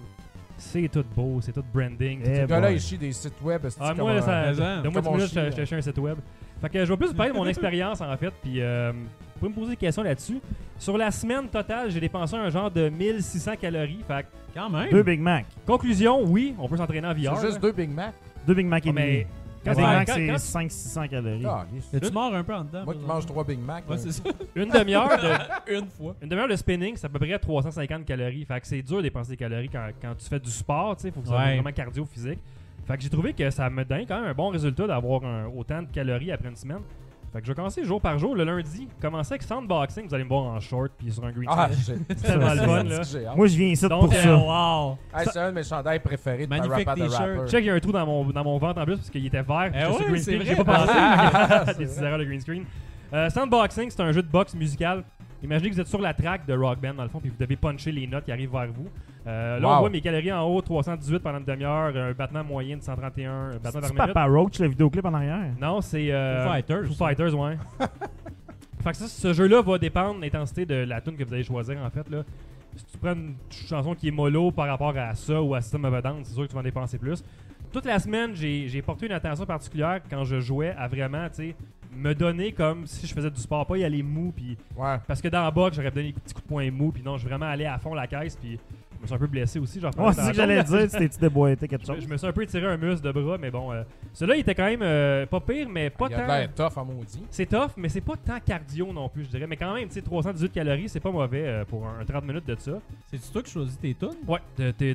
C'est 0.59 0.89
tout 0.89 1.05
beau, 1.15 1.39
c'est 1.43 1.53
tout 1.53 1.65
branding. 1.73 2.23
tout 2.23 2.31
Ce 2.35 2.47
gars-là, 2.47 2.73
il 2.73 2.81
chie 2.81 2.97
des 2.97 3.13
sites 3.13 3.41
web. 3.43 3.63
Ah, 3.79 3.93
moi, 3.95 4.15
là, 4.15 4.19
un- 4.19 4.23
ça, 4.23 4.53
de 4.83 4.89
moi, 4.89 5.03
Comme 5.03 5.13
on 5.13 5.17
minutes, 5.17 5.31
j'étais 5.35 5.67
chez 5.67 5.77
un 5.77 5.83
site 5.83 5.99
web. 5.99 6.19
Fait 6.61 6.69
que 6.71 6.85
je 6.85 6.91
vais 6.91 6.97
plus 6.97 7.09
vous 7.09 7.15
parler 7.15 7.33
de 7.33 7.37
mon 7.37 7.47
expérience, 7.47 8.01
en 8.01 8.17
fait, 8.17 8.33
puis 8.43 8.61
euh, 8.61 8.93
vous 8.93 9.39
pouvez 9.39 9.51
me 9.51 9.55
poser 9.55 9.71
des 9.71 9.77
questions 9.77 10.03
là-dessus. 10.03 10.41
Sur 10.79 10.97
la 10.97 11.11
semaine 11.11 11.49
totale, 11.49 11.91
j'ai 11.91 12.01
dépensé 12.01 12.35
un 12.37 12.49
genre 12.51 12.71
de 12.71 12.89
1600 12.89 13.53
calories. 13.61 14.03
Fait 14.07 14.23
que, 14.23 14.27
Quand 14.55 14.71
même. 14.71 14.91
Deux 14.91 15.03
Big 15.03 15.21
Mac. 15.21 15.47
conclusion, 15.67 16.23
oui, 16.25 16.55
on 16.59 16.69
peut 16.69 16.77
s'entraîner 16.79 17.07
en 17.07 17.13
VR. 17.13 17.37
C'est 17.39 17.47
juste 17.49 17.55
là. 17.55 17.59
deux 17.61 17.73
Big 17.73 17.91
Mac? 17.91 18.15
Deux 18.47 18.55
Big 18.55 18.67
Mac 18.67 18.87
et 18.87 18.89
Ah, 18.89 18.93
mais 18.95 19.13
demi. 19.13 19.27
quand 19.65 19.71
Un 19.71 19.75
Big 19.75 19.85
Mac, 19.85 20.09
c'est 20.11 20.27
quand- 20.27 20.39
500-600 20.39 21.09
calories. 21.09 21.45
Ah, 21.47 21.67
tu 22.03 22.11
mort 22.13 22.35
un 22.35 22.43
peu 22.45 22.55
en 22.55 22.65
dedans? 22.65 22.85
moi 22.85 22.95
qui 22.95 23.01
par 23.01 23.15
mange 23.17 23.27
trois 23.27 23.45
Big 23.45 23.59
Mac. 23.59 23.89
Ouais, 23.91 23.99
c'est 23.99 24.13
ça. 24.13 24.23
une 24.57 24.71
demi-heure 24.71 25.09
de, 25.19 25.73
Une 25.79 25.87
fois. 25.89 26.15
une 26.23 26.29
demi-heure 26.29 26.49
de 26.49 26.57
spinning, 26.57 26.95
c'est 26.97 27.07
à 27.07 27.09
peu 27.11 27.19
près 27.19 27.39
350 27.39 28.05
calories. 28.07 28.45
Fait 28.47 28.61
que 28.61 28.67
c'est 28.67 28.81
dur 28.83 28.99
de 28.99 29.03
dépenser 29.03 29.31
des 29.33 29.37
calories 29.37 29.69
quand, 29.69 29.89
quand 30.01 30.15
tu 30.17 30.27
fais 30.27 30.41
du 30.41 30.51
sport, 30.51 30.97
tu 30.97 31.03
sais, 31.03 31.11
faut 31.11 31.21
que 31.21 31.27
ça 31.27 31.35
soit 31.35 31.43
Ouais. 31.45 31.55
vraiment 31.57 31.73
cardio 31.73 32.05
physique. 32.07 32.39
Fait 32.87 32.97
que 32.97 33.03
j'ai 33.03 33.11
trouvé 33.11 33.33
que 33.33 33.51
ça 33.51 33.69
me 33.69 33.85
donne 33.85 34.07
quand 34.07 34.21
même 34.21 34.31
un 34.31 34.35
bon 34.35 34.49
résultat 34.49 34.87
d'avoir 34.87 35.23
autant 35.57 35.83
de 35.83 35.89
calories 35.89 36.31
après 36.33 36.49
une 36.49 36.57
semaine. 36.57 36.83
Fait 37.33 37.41
que 37.41 37.47
je 37.47 37.51
vais 37.53 37.57
commencer 37.57 37.85
jour 37.85 38.01
par 38.01 38.17
jour. 38.19 38.35
Le 38.37 38.45
lundi, 38.45 38.89
commencer 39.01 39.33
avec 39.35 39.43
Soundboxing, 39.43 40.07
vous 40.09 40.15
allez 40.15 40.25
me 40.25 40.29
voir 40.29 40.45
en 40.45 40.61
short 40.61 40.93
puis 40.97 41.11
sur 41.13 41.25
un 41.25 41.33
green 41.33 41.49
Ah, 41.51 41.69
C'est 41.85 42.15
tellement 42.23 42.55
le 42.55 42.61
fun, 42.61 42.85
là. 42.85 43.35
Moi, 43.37 43.47
je 43.49 43.57
viens 43.57 43.67
ici 43.67 43.89
Donc, 43.89 44.03
pour 44.03 44.13
euh, 44.15 44.23
ça. 44.23 44.37
wow. 44.37 44.99
Hey, 45.15 45.27
c'est 45.31 45.39
un 45.41 45.51
de 45.51 45.55
mes 45.57 45.63
chandails 45.65 45.99
préférés 46.01 46.47
de 46.47 46.51
Magnifique 46.51 46.87
t-shirt. 46.95 47.13
Rapper. 47.13 47.51
Check, 47.51 47.65
il 47.65 47.67
y 47.67 47.71
a 47.71 47.75
un 47.75 47.81
trou 47.81 47.93
dans 47.93 48.07
mon, 48.07 48.25
dans 48.31 48.45
mon 48.45 48.57
ventre 48.59 48.81
en 48.81 48.85
plus 48.85 48.97
parce 48.97 49.11
qu'il 49.11 49.27
était 49.27 49.43
vert. 49.43 49.71
Eh 49.75 49.85
ouais, 49.85 50.05
green 50.05 50.17
c'est 50.17 50.23
screen, 50.23 50.39
vrai. 50.43 50.55
J'ai 50.57 50.65
pas 50.65 51.67
pensé. 51.67 51.79
Des 51.85 52.03
erreurs 52.03 52.19
de 52.19 52.25
green 52.25 52.41
screen. 52.41 52.65
Euh, 53.13 53.29
Soundboxing, 53.31 53.91
c'est 53.91 54.01
un 54.01 54.13
jeu 54.13 54.23
de 54.23 54.29
boxe 54.29 54.55
musical. 54.55 55.05
Imaginez 55.43 55.69
que 55.71 55.75
vous 55.75 55.81
êtes 55.81 55.87
sur 55.87 56.01
la 56.01 56.15
track 56.15 56.47
de 56.47 56.55
Rock 56.55 56.81
Band 56.81 56.95
dans 56.95 57.03
le 57.03 57.09
fond, 57.09 57.21
puis 57.21 57.31
vous 57.31 57.37
devez 57.39 57.57
puncher 57.57 57.93
les 57.93 58.07
notes 58.07 58.25
qui 58.25 58.33
arrivent 58.33 58.51
vers 58.53 58.69
vous. 58.73 58.89
Euh, 59.27 59.59
là, 59.61 59.69
Wow. 59.69 59.75
on 59.75 59.79
voit 59.81 59.91
mes 59.91 60.01
calories 60.01 60.33
en 60.33 60.43
haut 60.45 60.61
318 60.63 61.19
pendant 61.21 61.39
une 61.39 61.45
demi-heure, 61.45 61.97
un 61.97 62.13
battement 62.13 62.43
moyen 62.45 62.77
de 62.77 62.83
131 62.83 63.31
un 63.33 63.51
battement 63.59 63.73
par 63.73 63.73
C'est 63.85 63.95
minute. 63.95 63.97
Papa 64.15 64.25
Roach, 64.27 64.59
le 64.61 64.69
vidéoclip 64.69 65.05
en 65.05 65.15
arrière? 65.15 65.53
Non, 65.61 65.81
c'est. 65.81 66.11
euh, 66.13 66.45
Foo 66.45 66.51
Fighters. 66.53 66.87
Foo 66.87 66.95
Fighters, 66.95 67.35
ouais. 67.35 67.59
fait 68.83 68.91
que 68.91 68.97
ça, 68.97 69.07
ce 69.09 69.33
jeu-là 69.33 69.63
va 69.63 69.79
dépendre 69.79 70.17
de 70.17 70.21
l'intensité 70.23 70.65
de 70.65 70.75
la 70.75 71.01
tune 71.01 71.17
que 71.17 71.25
vous 71.25 71.35
allez 71.35 71.43
choisir, 71.45 71.77
en 71.85 71.91
fait. 71.91 72.09
Là. 72.09 72.23
Si 72.77 72.85
tu 72.87 72.99
prends 72.99 73.13
une 73.15 73.35
chanson 73.51 73.95
qui 73.95 74.09
est 74.09 74.13
mollo 74.13 74.51
par 74.53 74.69
rapport 74.69 74.97
à 74.97 75.15
ça 75.15 75.41
ou 75.43 75.55
à 75.55 75.61
System 75.61 75.85
of 75.87 75.95
a 75.95 76.03
Down, 76.03 76.21
c'est 76.25 76.35
sûr 76.35 76.43
que 76.45 76.49
tu 76.49 76.55
vas 76.55 76.61
en 76.61 76.65
dépenser 76.65 76.99
plus. 76.99 77.25
Toute 77.73 77.85
la 77.87 77.99
semaine, 77.99 78.31
j'ai 78.35 78.69
j'ai 78.69 78.81
porté 78.81 79.07
une 79.07 79.13
attention 79.13 79.45
particulière 79.45 80.01
quand 80.09 80.25
je 80.25 80.41
jouais 80.41 80.75
à 80.79 80.87
vraiment, 80.87 81.27
tu 81.29 81.35
sais, 81.37 81.57
me 81.97 82.15
donner 82.15 82.53
comme 82.53 82.87
si 82.87 83.07
je 83.07 83.15
faisais 83.15 83.31
du 83.31 83.41
sport, 83.41 83.67
pas 83.67 83.77
y 83.79 83.85
aller 83.85 84.03
mou, 84.03 84.33
puis 84.35 84.57
Ouais. 84.77 84.97
parce 85.07 85.21
que 85.21 85.29
dans 85.29 85.43
la 85.43 85.51
boxe, 85.51 85.77
j'aurais 85.77 85.91
donné 85.91 86.13
des 86.13 86.21
petits 86.21 86.35
coups 86.35 86.45
de 86.45 86.49
poing 86.49 86.71
mou, 86.71 86.93
puis 86.93 87.03
non, 87.03 87.15
je 87.17 87.21
suis 87.21 87.29
vraiment 87.29 87.47
allé 87.47 87.65
à 87.67 87.79
fond 87.79 87.95
la 87.95 88.07
caisse, 88.07 88.37
puis 88.37 88.59
je 88.97 89.03
me 89.03 89.07
suis 89.07 89.15
un 89.15 89.19
peu 89.19 89.27
blessé 89.27 89.59
aussi. 89.59 89.81
Genre, 89.81 89.93
Ouais, 89.99 90.13
c'est 90.13 90.31
que 90.31 90.37
j'allais 90.37 90.63
dire. 90.63 90.89
Tu 90.91 90.99
t'es-tu 90.99 91.19
déboîté 91.19 91.69
quelque 91.69 91.83
je, 91.87 91.93
chose? 91.93 92.03
je 92.05 92.09
me 92.09 92.17
suis 92.17 92.27
un 92.27 92.33
peu 92.33 92.47
tiré 92.47 92.67
un 92.67 92.77
muscle 92.77 93.05
de 93.07 93.13
bras, 93.13 93.39
mais 93.39 93.51
bon, 93.51 93.73
euh, 93.73 93.83
celui-là, 94.13 94.37
il 94.37 94.41
était 94.41 94.55
quand 94.55 94.65
même 94.67 94.83
euh, 94.83 95.27
pas 95.27 95.41
pire, 95.41 95.69
mais 95.69 95.91
pas 95.91 96.07
Il 96.11 96.15
a 96.15 96.17
de 96.19 96.23
tant. 96.23 96.29
l'air 96.29 96.55
tough 96.55 96.79
en 96.79 96.85
maudit. 96.85 97.23
C'est 97.31 97.47
tough, 97.47 97.71
mais 97.77 97.89
c'est 97.89 98.01
pas 98.01 98.15
tant 98.17 98.39
cardio 98.45 98.93
non 98.93 99.09
plus, 99.09 99.25
je 99.25 99.29
dirais. 99.31 99.47
Mais 99.47 99.57
quand 99.57 99.75
même, 99.75 99.89
tu 99.89 99.95
sais, 99.95 100.03
318 100.03 100.53
calories, 100.53 100.89
c'est 100.89 101.01
pas 101.01 101.11
mauvais 101.11 101.45
euh, 101.47 101.65
pour 101.65 101.87
un, 101.87 102.01
un 102.01 102.05
30 102.05 102.25
minutes 102.27 102.47
de 102.47 102.57
ça. 102.59 102.73
C'est-tu 103.11 103.31
toi 103.33 103.43
qui 103.43 103.51
choisis 103.51 103.79
tes 103.79 103.95
tunes? 103.95 104.09
Ouais, 104.27 104.41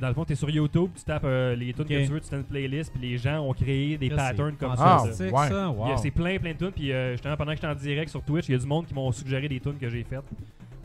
dans 0.00 0.08
le 0.08 0.14
fond, 0.14 0.24
t'es 0.24 0.34
sur 0.34 0.50
YouTube, 0.50 0.90
tu 0.96 1.04
tapes 1.04 1.22
euh, 1.24 1.54
les 1.54 1.72
tunes 1.72 1.84
que 1.84 2.04
tu 2.04 2.12
veux, 2.12 2.20
tu 2.20 2.28
fais 2.28 2.36
une 2.36 2.44
playlist, 2.44 2.92
puis 2.92 3.10
les 3.10 3.18
gens 3.18 3.40
ont 3.40 3.52
créé 3.52 3.96
des 3.98 4.08
Ça, 4.10 4.16
patterns 4.16 4.52
c'est 4.52 4.58
comme 4.58 4.72
Ah, 4.72 4.76
ça. 4.76 4.98
fantastique, 4.98 5.26
ouais. 5.36 5.48
ça. 5.48 5.72
Il 5.72 5.78
y 5.78 5.90
a- 5.90 5.92
Wow. 5.92 5.96
C'est 5.98 6.10
plein, 6.10 6.38
plein 6.38 6.52
de 6.52 6.58
tunes. 6.58 6.72
Puis 6.72 6.92
euh, 6.92 7.12
justement, 7.12 7.36
pendant 7.36 7.52
que 7.52 7.56
j'étais 7.56 7.66
en 7.68 7.74
direct 7.74 8.10
sur 8.10 8.22
Twitch, 8.22 8.48
il 8.48 8.52
y 8.52 8.54
a 8.54 8.58
du 8.58 8.66
monde 8.66 8.86
qui 8.86 8.94
m'ont 8.94 9.10
suggéré 9.12 9.48
des 9.48 9.60
tunes 9.60 9.78
que 9.80 9.88
j'ai 9.88 10.02
faites. 10.04 10.22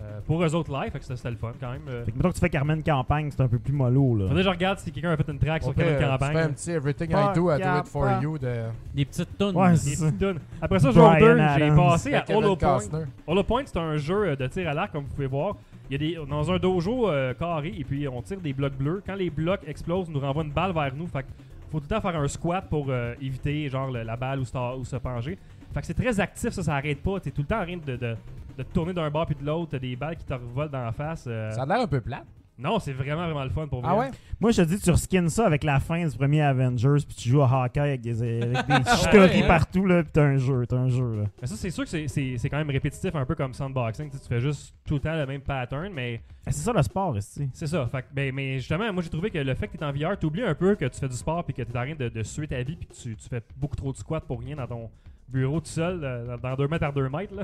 Euh, 0.08 0.20
pour 0.26 0.44
eux 0.44 0.56
autres 0.56 0.72
live, 0.72 0.92
fait 0.92 1.00
que 1.00 1.06
c'était 1.06 1.30
le 1.30 1.36
fun 1.36 1.52
quand 1.60 1.72
même. 1.72 1.82
Euh, 1.90 2.06
Fait 2.06 2.12
que 2.12 2.18
mettons 2.18 2.30
que 2.30 2.34
tu 2.36 2.40
fais 2.40 2.50
Carmen 2.50 2.82
Campagne, 2.82 3.30
c'est 3.32 3.42
un 3.42 3.48
peu 3.48 3.60
plus 3.60 3.74
mollo, 3.74 4.16
là. 4.16 4.28
faudrait 4.28 4.38
que 4.42 4.46
je 4.46 4.50
regarde 4.50 4.80
si 4.80 4.92
quelqu'un 4.92 5.12
a 5.12 5.18
fait 5.18 5.30
une 5.32 5.40
track 5.40 5.64
sur 5.64 5.76
Kevin 5.76 5.94
euh, 5.94 6.00
tu 6.00 6.06
Campagne. 6.06 6.34
fais 6.34 6.42
un 6.42 6.50
petit 6.50 6.72
Everything 6.72 7.10
I 7.12 7.34
Do, 7.36 7.52
I 7.52 7.60
Do 7.62 7.78
It 7.80 7.88
For. 7.88 8.22
You 8.22 8.38
de, 8.38 8.54
Des 8.96 9.06
petites 9.06 9.38
tunes. 9.38 9.52
Ouais, 9.56 9.72
Des 9.72 9.78
c'est 9.78 9.96
ça. 9.96 10.06
petites 10.06 10.20
tunes. 10.20 10.40
Après 10.62 10.80
ça, 10.80 10.92
Brian 10.92 11.10
jour 11.20 11.20
2, 11.20 11.36
j'ai 11.38 11.42
Adams. 11.64 11.76
passé 11.78 12.14
à 12.14 12.22
Kevin 12.22 12.44
Hollow 12.44 12.56
Point. 12.56 12.74
Costner. 12.74 13.04
Hollow 13.28 13.44
Point, 13.44 13.64
c'est 13.66 13.78
un 13.78 13.98
jeu 13.98 14.28
euh, 14.30 14.36
de 14.36 14.48
tir 14.48 14.70
à 14.70 14.74
l'arc, 14.74 14.92
comme 14.92 15.04
vous 15.04 15.14
pouvez 15.14 15.28
voir. 15.28 15.56
Il 15.90 15.94
y 15.94 15.96
a 15.96 16.22
des, 16.24 16.30
dans 16.30 16.52
un 16.52 16.58
dojo 16.58 17.10
euh, 17.10 17.34
carré, 17.34 17.74
et 17.78 17.84
puis 17.84 18.08
on 18.08 18.22
tire 18.22 18.40
des 18.40 18.54
blocs 18.54 18.74
bleus. 18.78 19.02
Quand 19.06 19.16
les 19.16 19.30
blocs 19.30 19.62
explosent, 19.68 20.08
on 20.10 20.12
nous 20.14 20.20
renvoie 20.20 20.44
une 20.44 20.52
balle 20.52 20.74
vers 20.74 20.94
nous. 20.96 21.08
Fait 21.08 21.24
que 21.24 21.28
faut 21.72 21.80
tout 21.80 21.86
le 21.90 21.96
temps 21.96 22.02
faire 22.02 22.20
un 22.20 22.28
squat 22.28 22.66
pour 22.70 22.88
euh, 22.90 23.14
éviter 23.22 23.68
genre 23.70 23.92
le- 23.92 24.04
la 24.04 24.16
balle 24.16 24.40
ou 24.40 24.46
se, 24.46 24.58
ou 24.78 24.84
se 24.86 24.96
pencher. 24.98 25.38
Fait 25.74 25.82
que 25.82 25.86
c'est 25.86 25.94
très 25.94 26.20
actif, 26.20 26.50
ça, 26.52 26.64
ça 26.64 26.76
arrête 26.76 27.02
pas. 27.04 27.20
T'es 27.20 27.32
tout 27.32 27.42
le 27.42 27.48
temps 27.48 27.60
en 27.62 27.66
train 27.66 27.78
de, 27.78 27.96
de, 27.98 28.16
de 28.58 28.64
te 28.64 28.74
tourner 28.74 28.94
d'un 28.94 29.10
bord 29.10 29.26
puis 29.26 29.36
de 29.36 29.46
l'autre. 29.46 29.72
T'as 29.72 29.80
des 29.80 29.96
balles 29.96 30.16
qui 30.18 30.26
te 30.26 30.34
revolent 30.34 30.70
dans 30.72 30.84
la 30.86 30.92
face. 30.92 31.26
euh. 31.28 31.52
Ça 31.52 31.64
a 31.64 31.66
l'air 31.66 31.82
un 31.82 31.88
peu 31.88 32.02
plate. 32.02 32.26
Non, 32.60 32.80
c'est 32.80 32.92
vraiment, 32.92 33.24
vraiment 33.26 33.44
le 33.44 33.52
fun 33.52 33.68
pour 33.68 33.82
vrai. 33.82 33.90
Ah 33.94 33.96
ouais? 34.00 34.10
Moi, 34.40 34.50
je 34.50 34.64
te 34.64 34.68
dis, 34.68 34.80
tu 34.80 34.90
reskins 34.90 35.30
ça 35.30 35.46
avec 35.46 35.64
la 35.64 35.80
fin 35.80 36.04
du 36.08 36.18
premier 36.18 36.42
Avengers, 36.42 37.06
puis 37.06 37.16
tu 37.16 37.30
joues 37.30 37.44
à 37.44 37.48
Hawkeye 37.66 37.80
avec 37.82 38.02
des, 38.02 38.24
avec 38.42 38.66
des 38.66 38.74
Ouais, 38.74 38.96
chicories 38.98 39.42
ouais. 39.44 39.48
partout, 39.48 39.86
là, 39.86 40.02
puis 40.02 40.12
t'as 40.12 40.24
un 40.24 40.38
jeu, 40.38 40.66
t'as 40.66 40.78
un 40.78 40.90
jeu, 40.90 41.18
là. 41.18 41.24
Mais 41.40 41.46
ça, 41.48 41.56
c'est 41.56 41.70
sûr 41.70 41.84
que 41.84 41.90
c'est- 41.92 42.08
c'est 42.08 42.36
c'est 42.40 42.50
quand 42.50 42.58
même 42.58 42.72
répétitif, 42.72 43.14
un 43.14 43.26
peu 43.28 43.36
comme 43.36 43.54
Soundboxing. 43.54 44.10
Tu 44.10 44.18
sais, 44.18 44.24
tu 44.24 44.28
fais 44.28 44.40
juste 44.40 44.74
tout 44.88 44.96
le 44.96 45.00
temps 45.02 45.14
le 45.16 45.28
même 45.28 45.42
pattern, 45.42 45.94
mais 45.94 46.20
Ah, 46.48 46.52
C'est 46.52 46.64
ça 46.64 46.74
le 46.74 46.82
sport, 46.82 47.16
ici. 47.16 47.48
C'est 47.54 47.68
ça. 47.68 47.86
Fait 47.86 48.02
que, 48.02 48.08
ben, 48.12 48.34
mais 48.34 48.58
justement, 48.58 48.92
moi 48.92 49.04
j'ai 49.04 49.10
trouvé 49.10 49.30
que 49.30 49.38
le 49.38 49.54
fait 49.54 49.68
que 49.68 49.78
tu 49.78 49.84
es 49.84 49.86
en 49.86 49.92
VR, 49.92 50.18
t'oublies 50.18 50.42
un 50.42 50.56
peu 50.56 50.74
que 50.74 50.86
tu 50.86 51.00
fais 51.00 51.10
du 51.10 51.16
sport 51.16 51.44
puis 51.44 51.54
que 51.54 51.62
tu 51.62 51.72
es 51.72 51.78
en 51.78 51.84
train 51.84 51.94
de, 51.96 52.10
de 52.10 52.24
suer 52.24 52.48
ta 52.48 52.64
vie 52.64 52.76
puis 52.76 52.88
que 52.88 52.94
tu, 52.96 53.16
tu 53.16 53.30
fais 53.30 53.44
beaucoup 53.56 53.76
trop 53.76 53.92
de 53.92 53.98
squats 53.98 54.22
pour 54.22 54.40
rien 54.40 54.56
dans 54.56 54.66
ton 54.66 54.90
bureau 55.28 55.60
tout 55.60 55.66
seul, 55.68 56.00
euh, 56.04 56.38
dans 56.42 56.56
2 56.56 56.68
mètres 56.68 56.86
à 56.86 56.92
2 56.92 57.10
mètres. 57.10 57.36
Là. 57.36 57.44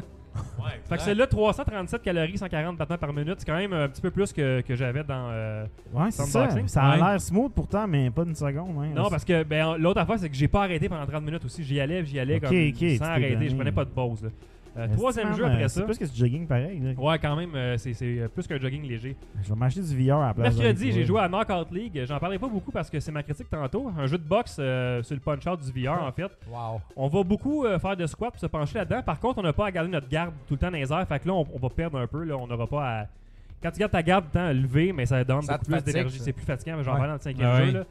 fait 0.89 0.95
que 0.97 1.01
c'est 1.03 1.13
là 1.13 1.27
337 1.27 2.01
calories, 2.01 2.37
140 2.37 2.77
battements 2.77 2.97
par 2.97 3.13
minute. 3.13 3.35
C'est 3.37 3.45
quand 3.45 3.57
même 3.57 3.73
un 3.73 3.87
petit 3.87 4.01
peu 4.01 4.09
plus 4.09 4.33
que, 4.33 4.61
que 4.61 4.75
j'avais 4.75 5.03
dans. 5.03 5.29
euh, 5.31 5.65
Ouais, 5.93 6.09
c'est 6.11 6.23
ça. 6.23 6.49
Ça 6.67 6.81
a 6.83 6.91
Ouais. 6.99 7.11
l'air 7.11 7.21
smooth 7.21 7.51
pourtant, 7.53 7.87
mais 7.87 8.09
pas 8.09 8.23
une 8.23 8.33
seconde. 8.35 8.75
Hein. 8.83 8.91
Non, 8.95 9.09
parce 9.09 9.25
que 9.25 9.43
ben, 9.43 9.77
l'autre 9.77 9.99
affaire, 10.01 10.17
c'est 10.19 10.29
que 10.29 10.35
j'ai 10.35 10.47
pas 10.47 10.63
arrêté 10.63 10.89
pendant 10.89 11.05
30 11.05 11.23
minutes 11.23 11.45
aussi. 11.45 11.63
J'y 11.63 11.79
allais, 11.79 12.03
j'y 12.05 12.19
allais 12.19 12.39
comme 12.39 12.49
sans 12.49 13.05
arrêter. 13.05 13.33
donné. 13.35 13.49
Je 13.49 13.55
prenais 13.55 13.71
pas 13.71 13.85
de 13.85 13.89
pause. 13.91 14.23
là. 14.23 14.29
Euh, 14.75 14.87
troisième 14.95 15.33
jeu 15.35 15.45
après 15.45 15.67
ça. 15.69 15.81
C'est 15.81 15.85
plus 15.85 15.97
que 15.99 16.05
du 16.05 16.15
jogging 16.17 16.47
pareil. 16.47 16.79
là. 16.79 16.91
Ouais, 16.97 17.19
quand 17.19 17.35
même, 17.35 17.53
euh, 17.53 17.77
c'est 17.77 17.93
c'est, 17.93 18.17
euh, 18.19 18.27
plus 18.27 18.47
qu'un 18.47 18.57
jogging 18.59 18.81
léger. 18.87 19.15
Je 19.43 19.49
vais 19.49 19.55
m'acheter 19.55 19.81
du 19.81 20.07
VR 20.07 20.17
à 20.17 20.27
la 20.27 20.33
place. 20.33 20.55
Mercredi, 20.57 20.91
j'ai 20.91 21.05
joué 21.05 21.19
à 21.19 21.27
Knockout 21.29 21.71
League. 21.71 22.03
J'en 22.07 22.17
parlais 22.19 22.39
pas 22.39 22.47
beaucoup 22.47 22.71
parce 22.71 22.89
que 22.89 22.99
c'est 22.99 23.11
ma 23.11 23.21
critique 23.21 23.49
tantôt. 23.49 23.91
Un 23.97 24.07
jeu 24.07 24.17
de 24.17 24.23
boxe 24.27 24.57
euh, 24.59 25.03
sur 25.03 25.15
le 25.15 25.21
punch-out 25.21 25.59
du 25.61 25.83
VR, 25.85 26.01
en 26.03 26.11
fait. 26.11 26.31
Wow. 26.51 26.81
On 26.95 27.07
va 27.07 27.23
beaucoup 27.23 27.65
euh, 27.65 27.77
faire 27.77 27.95
de 27.95 28.07
squat 28.07 28.31
pour 28.31 28.39
se 28.39 28.47
pencher 28.47 28.79
là-dedans. 28.79 29.03
Par 29.03 29.19
contre, 29.19 29.37
on 29.39 29.43
n'a 29.43 29.53
pas 29.53 29.67
à 29.67 29.71
garder 29.71 29.91
notre 29.91 30.09
garde 30.09 30.33
tout 30.47 30.55
le 30.55 30.59
temps 30.59 30.71
dans 30.71 30.77
les 30.77 30.91
airs. 30.91 31.07
Fait 31.07 31.19
que 31.19 31.27
là, 31.27 31.33
on, 31.35 31.45
on 31.53 31.59
va 31.59 31.69
perdre 31.69 31.99
un 31.99 32.07
peu. 32.07 32.23
Là. 32.23 32.35
On 32.35 32.47
n'aura 32.47 32.65
pas 32.65 33.01
à. 33.01 33.05
Quand 33.61 33.69
tu 33.71 33.79
gardes 33.79 33.91
ta 33.91 34.01
garde 34.03 34.25
tout 34.25 34.31
le 34.37 34.43
temps 34.43 34.51
levée, 34.61 34.91
mais 34.91 35.05
ça 35.05 35.23
donne 35.23 35.43
Ça 35.43 35.57
beaucoup 35.57 35.71
plus 35.71 35.83
d'énergie. 35.83 36.19
C'est 36.19 36.33
plus 36.33 36.45
fatigant. 36.45 36.77
mais 36.77 36.83
J'en 36.83 36.93
Ouais. 36.93 36.97
parlais 36.97 37.09
dans 37.11 37.17
le 37.17 37.21
cinquième 37.21 37.47
Ah 37.49 37.63
jeu. 37.65 37.71
Là. 37.73 37.83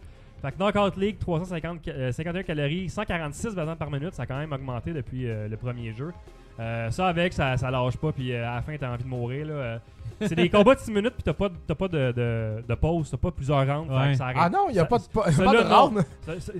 Fait 0.43 0.51
que 0.51 0.59
Knockout 0.59 0.97
League, 1.01 1.19
350, 1.21 1.79
ca- 1.85 1.93
euh, 1.93 2.11
51 2.13 2.43
calories, 2.43 2.89
146 2.89 3.55
battements 3.55 3.77
par 3.77 3.89
minute. 3.91 4.13
Ça 4.15 4.25
a 4.25 4.27
quand 4.27 4.37
même 4.37 4.53
augmenté 4.53 4.93
depuis 4.93 5.29
euh, 5.29 5.47
le 5.49 5.57
premier 5.57 5.93
jeu. 5.93 6.13
Euh, 6.61 6.91
ça 6.91 7.07
avec, 7.09 7.33
ça, 7.33 7.57
ça 7.57 7.71
lâche 7.71 7.97
pas. 7.97 8.13
Puis 8.13 8.33
euh, 8.33 8.49
à 8.49 8.57
la 8.57 8.63
fin, 8.63 8.77
t'as 8.79 8.93
envie 8.93 9.05
de 9.05 9.09
mourir. 9.09 9.47
Là. 9.47 9.53
Euh, 9.55 9.79
c'est 10.21 10.35
des 10.35 10.49
combats 10.49 10.75
de 10.75 10.81
6 10.81 10.91
minutes. 10.93 11.15
Puis 11.15 11.23
t'as 11.25 11.33
pas, 11.33 11.49
de- 11.49 11.55
t'as 11.67 11.75
pas 11.75 11.89
de, 11.89 12.13
de, 12.13 12.65
de 12.69 12.75
pause. 12.75 13.11
T'as 13.11 13.17
pas 13.17 13.31
plusieurs 13.31 13.67
rounds. 13.67 13.89
Fait 13.89 13.95
que 13.95 14.09
Ouais. 14.11 14.15
ça 14.15 14.25
arrête. 14.27 14.37
Ah 14.39 14.51
non, 14.51 14.67
il 14.69 14.75
n'y 14.75 14.79
a 14.79 14.83
Ça- 14.83 14.89
pas 14.89 14.99
de, 14.99 15.05
pas, 15.13 15.31
de 15.31 15.69
non. 15.69 15.77
round. 15.87 16.05
ça- 16.27 16.41
ça- 16.41 16.53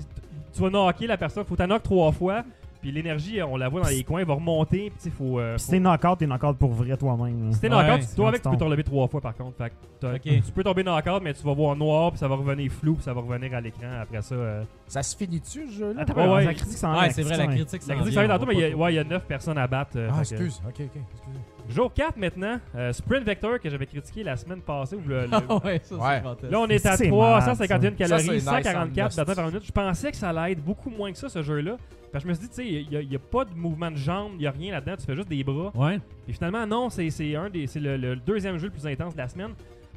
tu 0.55 0.61
vas 0.61 0.71
knocker 0.71 1.07
la 1.07 1.17
personne, 1.17 1.45
faut 1.45 1.57
t'en 1.57 1.67
knock 1.67 1.83
trois 1.83 2.13
fois, 2.13 2.43
puis 2.83 2.91
l'énergie, 2.93 3.43
on 3.43 3.57
la 3.57 3.69
voit 3.71 3.81
dans 3.83 3.89
les 3.89 4.03
coins, 4.05 4.21
elle 4.21 4.27
va 4.27 4.35
remonter, 4.35 4.91
puis 4.91 4.99
tu 4.99 5.05
sais, 5.05 5.11
faut. 5.11 5.39
euh, 5.39 5.57
Si 5.57 5.67
faut- 5.67 5.73
t'es 5.73 5.81
knockout, 5.81 6.19
t'es 6.19 6.27
knockout 6.27 6.59
pour 6.59 6.73
vrai 6.73 6.95
toi-même. 6.97 7.47
là. 7.47 7.53
si 7.55 7.61
t'es 7.61 7.73
Ouais, 7.73 7.83
knockout, 7.87 8.03
c'est 8.03 8.17
toi 8.17 8.29
avec, 8.29 8.43
tu 8.43 8.51
peux 8.51 8.57
te 8.59 8.65
relever 8.65 8.83
trois 8.85 9.09
fois 9.09 9.21
par 9.23 9.35
contre. 9.35 9.57
Fait 9.57 9.71
que 9.71 9.75
t'as- 10.01 10.15
Ok. 10.15 10.21
tu 10.45 10.53
peux 10.55 10.63
tomber 10.65 10.83
knockout, 10.83 11.23
mais 11.23 11.33
tu 11.33 11.43
vas 11.43 11.55
voir 11.55 11.75
noir, 11.77 12.11
puis 12.11 12.19
ça 12.19 12.29
va 12.29 12.35
revenir 12.35 12.71
flou, 12.71 12.95
puis 12.97 13.05
ça 13.05 13.15
va 13.15 13.21
revenir 13.23 13.55
à 13.55 13.61
l'écran 13.61 13.87
après 14.03 14.21
ça. 14.21 14.35
euh. 14.35 14.63
Ça 14.93 15.03
se 15.03 15.17
finit-tu, 15.17 15.67
ce 15.71 15.73
jeu-là? 15.79 16.03
Attends, 16.03 16.35
Ouais, 16.35 16.45
la 16.45 16.53
critique 16.53 16.77
s'en 16.77 16.95
Ouais, 17.01 17.09
c'est 17.09 17.23
vrai, 17.23 17.35
s'en 17.37 17.47
la 17.47 17.47
critique. 17.55 17.81
La 17.89 17.95
s'en 17.97 18.03
critique, 18.03 18.19
on 18.23 18.29
tantôt, 18.29 18.45
va 18.45 18.53
mais 18.53 18.55
il 18.55 18.61
y 18.61 18.73
a- 18.73 18.77
ouais, 18.77 18.93
il 18.93 18.97
y 18.97 18.99
a 18.99 19.05
9 19.05 19.25
personnes 19.25 19.57
à 19.57 19.67
battre. 19.67 19.93
euh, 19.97 20.11
Ah, 20.13 20.23
fait 20.23 20.37
que- 20.37 20.43
excuse. 20.43 20.63
Ok, 20.69 20.75
ok. 20.81 20.81
excusez. 21.15 21.39
Jour 21.71 21.93
4 21.95 22.17
maintenant, 22.19 22.59
euh, 22.77 22.93
Sprint 22.93 23.25
Vector 23.25 23.59
que 23.59 23.71
j'avais 23.71 23.87
critiqué 23.87 24.23
la 24.23 24.37
semaine 24.37 24.61
passée. 24.61 24.97
Ou 24.97 25.01
le- 25.09 25.23
le- 25.23 25.29
Ah 25.49 25.65
ouais, 25.65 25.81
ça, 25.83 25.95
Ouais. 25.95 26.03
c'est 26.17 26.23
fantastique. 26.23 26.51
Là, 26.51 26.61
on 26.61 26.67
est 26.67 26.87
à 26.87 26.97
C'est 26.99 27.09
351 27.09 27.79
malade, 27.79 27.93
ça. 27.93 28.05
calories, 28.05 28.23
Ça, 28.23 28.27
c'est 28.27 28.33
nice 28.35 28.49
en 28.49 28.53
144 28.53 29.17
battements 29.17 29.35
par 29.35 29.47
minute. 29.47 29.63
Je 29.65 29.73
pensais 29.73 30.11
que 30.11 30.17
ça 30.19 30.29
allait 30.29 30.53
être 30.53 30.63
beaucoup 30.63 30.91
moins 30.91 31.11
que 31.11 31.17
ça, 31.19 31.29
ce 31.31 31.43
jeu-là. 31.43 31.77
Parce 32.13 32.25
que 32.25 32.29
je 32.29 32.35
me 32.35 32.35
suis 32.39 32.43
dit, 32.47 32.51
tu 32.51 32.57
sais, 32.57 32.67
il 33.03 33.09
n'y 33.09 33.17
a, 33.17 33.19
pas 33.19 33.47
de 33.47 33.55
mouvement 33.55 33.91
de 33.91 33.97
jambes, 33.97 34.33
il 34.35 34.41
n'y 34.41 34.47
a 34.47 34.51
rien 34.51 34.73
là-dedans, 34.73 34.97
tu 34.99 35.07
fais 35.07 35.17
juste 35.17 35.29
des 35.31 35.43
bras. 35.43 35.71
Ouais. 35.75 35.99
Et 36.29 36.35
finalement, 36.35 36.67
non, 36.67 36.91
c'est 36.91 37.09
c'est 37.09 37.35
un 37.35 37.49
des, 37.49 37.67
c'est 37.67 37.81
le, 37.81 37.97
le 37.97 38.17
deuxième 38.17 38.59
jeu 38.59 38.67
le 38.67 38.73
plus 38.73 38.87
intense 38.87 39.15
de 39.15 39.19
la 39.19 39.29
semaine. 39.29 39.53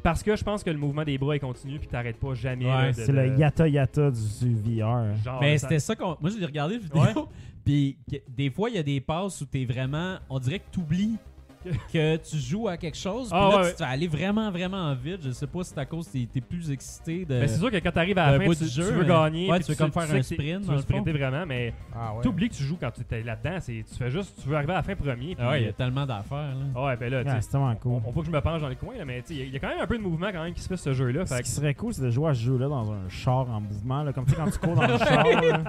Parce 0.05 0.21
que 0.21 0.35
je 0.35 0.43
pense 0.43 0.63
que 0.63 0.69
le 0.69 0.77
mouvement 0.77 1.03
des 1.03 1.17
bras 1.17 1.35
est 1.35 1.39
continu 1.39 1.79
puis 1.79 1.87
t'arrêtes 1.87 2.17
pas 2.19 2.35
jamais. 2.35 2.65
Ouais, 2.65 2.71
là, 2.71 2.87
de- 2.91 2.93
C'est 2.93 3.07
de- 3.11 3.17
le 3.17 3.37
yata 3.39 3.67
yata 3.67 4.11
du, 4.11 4.19
du 4.53 4.79
VR. 4.79 5.15
Genre, 5.23 5.39
Mais 5.41 5.57
ça- 5.57 5.67
c'était 5.67 5.79
ça 5.79 5.95
qu'on. 5.95 6.15
Moi, 6.21 6.29
j'ai 6.37 6.45
regardé 6.45 6.75
la 6.75 6.79
vidéo. 6.79 7.27
Puis 7.65 7.97
que- 8.07 8.17
des 8.29 8.51
fois, 8.51 8.69
il 8.69 8.75
y 8.75 8.77
a 8.77 8.83
des 8.83 9.01
passes 9.01 9.41
où 9.41 9.45
t'es 9.47 9.65
vraiment. 9.65 10.17
On 10.29 10.37
dirait 10.37 10.59
que 10.59 10.65
t'oublies 10.71 11.17
que 11.91 12.15
tu 12.17 12.37
joues 12.37 12.67
à 12.67 12.77
quelque 12.77 12.97
chose. 12.97 13.29
Puis 13.29 13.37
Ah, 13.39 13.49
là, 13.51 13.61
ouais, 13.61 13.73
tu 13.73 13.79
vas 13.83 13.89
aller 13.89 14.07
vraiment, 14.07 14.51
vraiment 14.51 14.93
vite. 14.93 15.21
Je 15.23 15.31
sais 15.31 15.47
pas 15.47 15.63
si 15.63 15.71
c'est 15.73 15.79
à 15.79 15.85
cause 15.85 16.07
que 16.07 16.17
t'es- 16.25 16.41
plus 16.41 16.69
excité 16.71 17.25
de. 17.25 17.39
Mais 17.39 17.47
c'est 17.47 17.57
sûr 17.59 17.71
que 17.71 17.77
quand 17.77 17.91
t'arrives 17.91 18.17
à 18.17 18.31
la 18.31 18.39
fin, 18.39 18.45
bout 18.45 18.55
tu, 18.55 18.63
du 18.63 18.69
tu 18.69 18.75
jeu, 18.75 18.83
veux 18.91 19.01
mais- 19.01 19.07
gagner. 19.07 19.49
Ouais, 19.49 19.57
puis 19.57 19.65
tu 19.65 19.71
veux 19.71 19.77
comme 19.77 19.91
faire 19.91 20.03
un 20.15 20.21
sprint, 20.21 20.61
Tu 20.61 20.67
dans 20.67 20.71
veux 20.71 20.71
le 20.73 20.77
fond. 20.77 20.81
sprinter 20.81 21.11
vraiment, 21.13 21.45
mais 21.45 21.73
Ah 21.95 22.13
ouais. 22.15 22.21
t'oublies 22.23 22.49
que 22.49 22.55
tu 22.55 22.63
joues 22.63 22.77
quand 22.79 22.91
tu 22.91 23.01
es 23.15 23.23
là-dedans. 23.23 23.57
c'est- 23.59 23.83
Tu 23.89 23.95
fais 23.97 24.09
juste, 24.11 24.35
tu 24.41 24.47
veux 24.49 24.55
arriver 24.55 24.73
à 24.73 24.77
la 24.77 24.83
fin 24.83 24.95
premier. 24.95 25.35
puis- 25.35 25.37
Ah 25.39 25.49
ouais, 25.51 25.61
il 25.61 25.65
y 25.65 25.69
a 25.69 25.73
tellement 25.73 26.05
d'affaires. 26.05 26.53
là. 26.75 26.81
Ouais, 26.85 26.95
ben 26.97 27.09
là, 27.11 27.39
c'est 27.41 27.49
tellement 27.49 27.75
cool. 27.75 28.01
on, 28.05 28.11
que 28.11 28.25
je 28.25 28.31
me 28.31 28.41
penche 28.41 28.61
dans 28.61 28.67
les 28.69 28.75
coins, 28.75 28.95
là, 28.97 29.05
mais 29.05 29.21
tu 29.21 29.27
sais, 29.29 29.33
il 29.35 29.39
y 29.39 29.41
a- 29.43 29.45
il 29.45 29.53
y 29.53 29.55
a 29.57 29.59
quand 29.59 29.69
même 29.69 29.79
un 29.81 29.87
peu 29.87 29.97
de 29.97 30.03
mouvement 30.03 30.27
quand 30.31 30.43
même 30.43 30.53
qui 30.53 30.61
se 30.61 30.67
fait 30.67 30.77
ce 30.77 30.93
jeu-là. 30.93 31.25
Ce 31.25 31.41
qui 31.41 31.51
serait 31.51 31.73
cool, 31.73 31.93
c'est 31.93 32.01
de 32.03 32.09
jouer 32.09 32.29
à 32.29 32.33
ce 32.33 32.41
jeu-là 32.41 32.67
dans 32.67 32.91
un 32.91 33.09
char 33.09 33.49
en 33.49 33.59
mouvement, 33.61 34.03
là, 34.03 34.13
comme 34.13 34.25
tu 34.25 34.33
quand 34.35 34.49
tu 34.49 34.57
cours 34.59 34.75
dans 34.75 34.87
le 34.87 34.97
char. 34.97 35.23
là. 35.25 35.63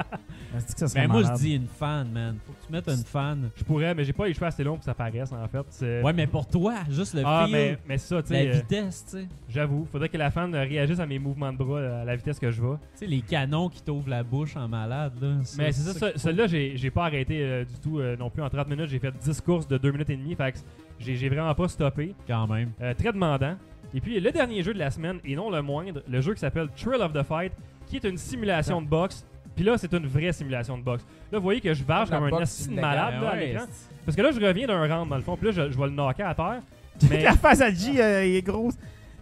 Mais 0.95 1.07
moi, 1.09 1.23
je 1.23 1.33
dis 1.39 1.55
une 1.55 1.67
fan, 1.67 2.09
man. 2.13 2.37
Faut 2.47 2.53
que 2.53 2.67
tu 2.67 2.73
mettes 2.73 2.89
une 2.89 3.05
fan. 3.05 3.51
je 3.55 3.65
pourrais, 3.65 3.95
mais 3.95 4.05
j'ai 4.05 4.13
pas 4.13 4.27
les 4.27 4.35
cheveux 4.35 4.47
assez 4.47 4.65
longs 4.65 4.73
pour 4.73 4.81
que 4.81 4.85
ça 4.85 4.95
paraisse 4.95 5.33
en 5.33 5.47
fait. 5.49 5.67
C'est- 5.87 6.03
Ouais, 6.03 6.13
mais 6.13 6.27
pour 6.27 6.47
toi, 6.47 6.75
juste 6.91 7.15
le 7.15 7.23
ah, 7.25 7.45
feel, 7.47 7.53
mais, 7.53 7.79
mais 7.87 7.99
ça, 7.99 8.21
la 8.29 8.39
euh, 8.39 8.51
vitesse, 8.53 9.05
tu 9.09 9.19
sais. 9.19 9.29
j'avoue, 9.49 9.87
faudrait 9.91 10.09
que 10.09 10.17
la 10.19 10.31
fan 10.31 10.55
euh, 10.55 10.63
réagisse 10.63 10.99
à 10.99 11.07
mes 11.07 11.19
mouvements 11.19 11.53
de 11.53 11.59
bras 11.59 11.79
euh, 11.79 12.03
à 12.03 12.05
la 12.05 12.17
vitesse 12.17 12.39
que 12.39 12.51
je 12.51 12.61
vais. 12.61 12.75
Tu 12.93 12.99
sais, 13.01 13.07
les 13.07 13.21
canons 13.21 13.69
qui 13.69 13.83
t'ouvrent 13.83 14.11
la 14.11 14.23
bouche 14.23 14.57
en 14.57 14.69
malade, 14.69 15.13
là. 15.21 15.29
Mais 15.59 15.73
c'est 15.73 15.93
ça, 15.93 15.93
ça- 15.95 16.19
celui-là, 16.19 16.47
j'ai 16.47 16.91
pas 16.91 17.05
arrêté 17.07 17.39
euh, 17.41 17.65
du 17.65 17.75
tout 17.81 17.99
euh, 17.99 18.17
non 18.17 18.31
plus 18.31 18.43
en 18.43 18.49
30 18.51 18.69
minutes. 18.69 18.89
J'ai 18.89 18.99
fait 18.99 19.13
10 19.17 19.41
courses 19.41 19.69
de 19.69 19.79
2 19.79 19.91
minutes 19.93 20.11
et 20.11 20.17
demie. 20.17 20.35
Fait 20.35 20.53
que 20.53 20.59
j'ai 20.99 21.29
vraiment 21.29 21.55
pas 21.55 21.69
stoppé. 21.69 22.15
Quand 22.27 22.47
même. 22.47 22.73
Euh, 22.81 22.95
très 22.95 23.13
demandant. 23.13 23.57
Et 23.95 24.01
puis 24.01 24.19
le 24.19 24.31
dernier 24.33 24.63
jeu 24.63 24.75
de 24.75 24.79
la 24.79 24.91
semaine, 24.91 25.21
et 25.25 25.37
non 25.37 25.51
le 25.51 25.63
moindre, 25.63 26.03
le 26.09 26.21
jeu 26.21 26.35
qui 26.35 26.41
s'appelle 26.41 26.69
Thrill 26.77 27.01
of 27.01 27.13
the 27.13 27.23
Fight, 27.23 27.53
qui 27.87 27.97
est 27.97 28.05
une 28.05 28.17
simulation 28.17 28.83
de 28.83 28.89
boxe. 28.89 29.25
Puis 29.57 29.65
là, 29.65 29.77
c'est 29.79 29.93
une 29.93 30.07
vraie 30.07 30.33
simulation 30.33 30.79
de 30.79 30.83
boxe. 30.85 31.05
Là, 31.33 31.39
vous 31.39 31.43
voyez 31.45 31.61
que 31.61 31.73
je 31.75 31.83
varge 31.83 32.11
La 32.11 32.19
comme 32.19 32.33
un 32.33 32.43
assis 32.43 32.71
malade 32.71 33.15
là, 33.21 33.31
à 33.31 33.37
l'écran. 33.37 33.65
Parce 34.05 34.15
que 34.17 34.23
là, 34.23 34.31
je 34.31 34.39
reviens 34.41 34.67
d'un 34.69 34.81
round 34.87 35.09
dans 35.09 35.17
le 35.17 35.23
fond. 35.23 35.37
Puis 35.37 35.47
là, 35.47 35.53
je, 35.53 35.73
je 35.73 35.79
vais 35.79 35.87
le 35.87 35.91
knocker 35.93 36.23
à 36.23 36.35
terre. 36.35 36.61
Mais, 37.11 37.23
La 37.25 37.33
face 37.33 37.61
à 37.61 37.71
G, 37.73 38.01
euh, 38.01 38.25
il 38.27 38.37
est 38.37 38.43
grosse. 38.43 38.75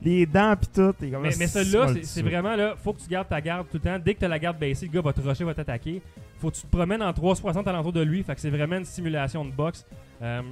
Les 0.02 0.26
dents 0.26 0.54
pis 0.60 0.68
tout. 0.68 0.92
comme, 1.00 1.22
mais, 1.22 1.30
mais 1.38 1.44
Ah, 1.46 1.48
celui-là, 1.48 1.86
c'est- 2.02 2.20
vraiment 2.22 2.54
là, 2.56 2.74
faut 2.76 2.92
que 2.92 3.00
tu 3.00 3.08
gardes 3.08 3.28
ta 3.28 3.40
garde 3.40 3.66
tout 3.70 3.78
le 3.82 3.88
temps. 3.90 3.98
Dès 3.98 4.12
que 4.14 4.18
tu 4.18 4.24
as 4.26 4.28
la 4.28 4.38
garde 4.38 4.58
baissée, 4.58 4.84
le 4.86 4.92
gars 4.92 5.00
va 5.00 5.12
te 5.14 5.20
rusher, 5.22 5.44
va 5.44 5.54
t'attaquer. 5.54 6.02
Faut 6.40 6.50
que 6.50 6.56
tu 6.56 6.62
te 6.62 6.66
promènes 6.66 7.02
en 7.02 7.10
360 7.12 7.66
alentour 7.66 7.92
de 7.92 8.02
lui. 8.02 8.22
Fait 8.22 8.34
que 8.34 8.40
c'est 8.40 8.50
vraiment 8.50 8.76
une 8.76 8.84
simulation 8.84 9.44
de 9.46 9.50
boxe. 9.50 9.86
Euh, 10.20 10.42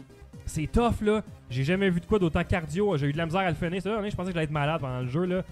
c'est 0.46 0.66
tough 0.66 1.00
là. 1.02 1.22
J'ai 1.50 1.64
jamais 1.64 1.90
vu 1.90 2.00
de 2.00 2.06
quoi 2.06 2.18
d'autant 2.18 2.42
cardio. 2.44 2.96
J'ai 2.96 3.08
eu 3.08 3.12
de 3.12 3.18
la 3.18 3.26
misère 3.26 3.40
à 3.40 3.50
le 3.50 3.54
finir. 3.54 3.82
Ça, 3.82 3.90
là, 3.90 4.08
je 4.08 4.16
pensais 4.16 4.28
que 4.28 4.34
j'allais 4.34 4.44
être 4.44 4.50
malade 4.50 4.80
pendant 4.80 5.00
le 5.00 5.08
jeu 5.08 5.24
là. 5.24 5.42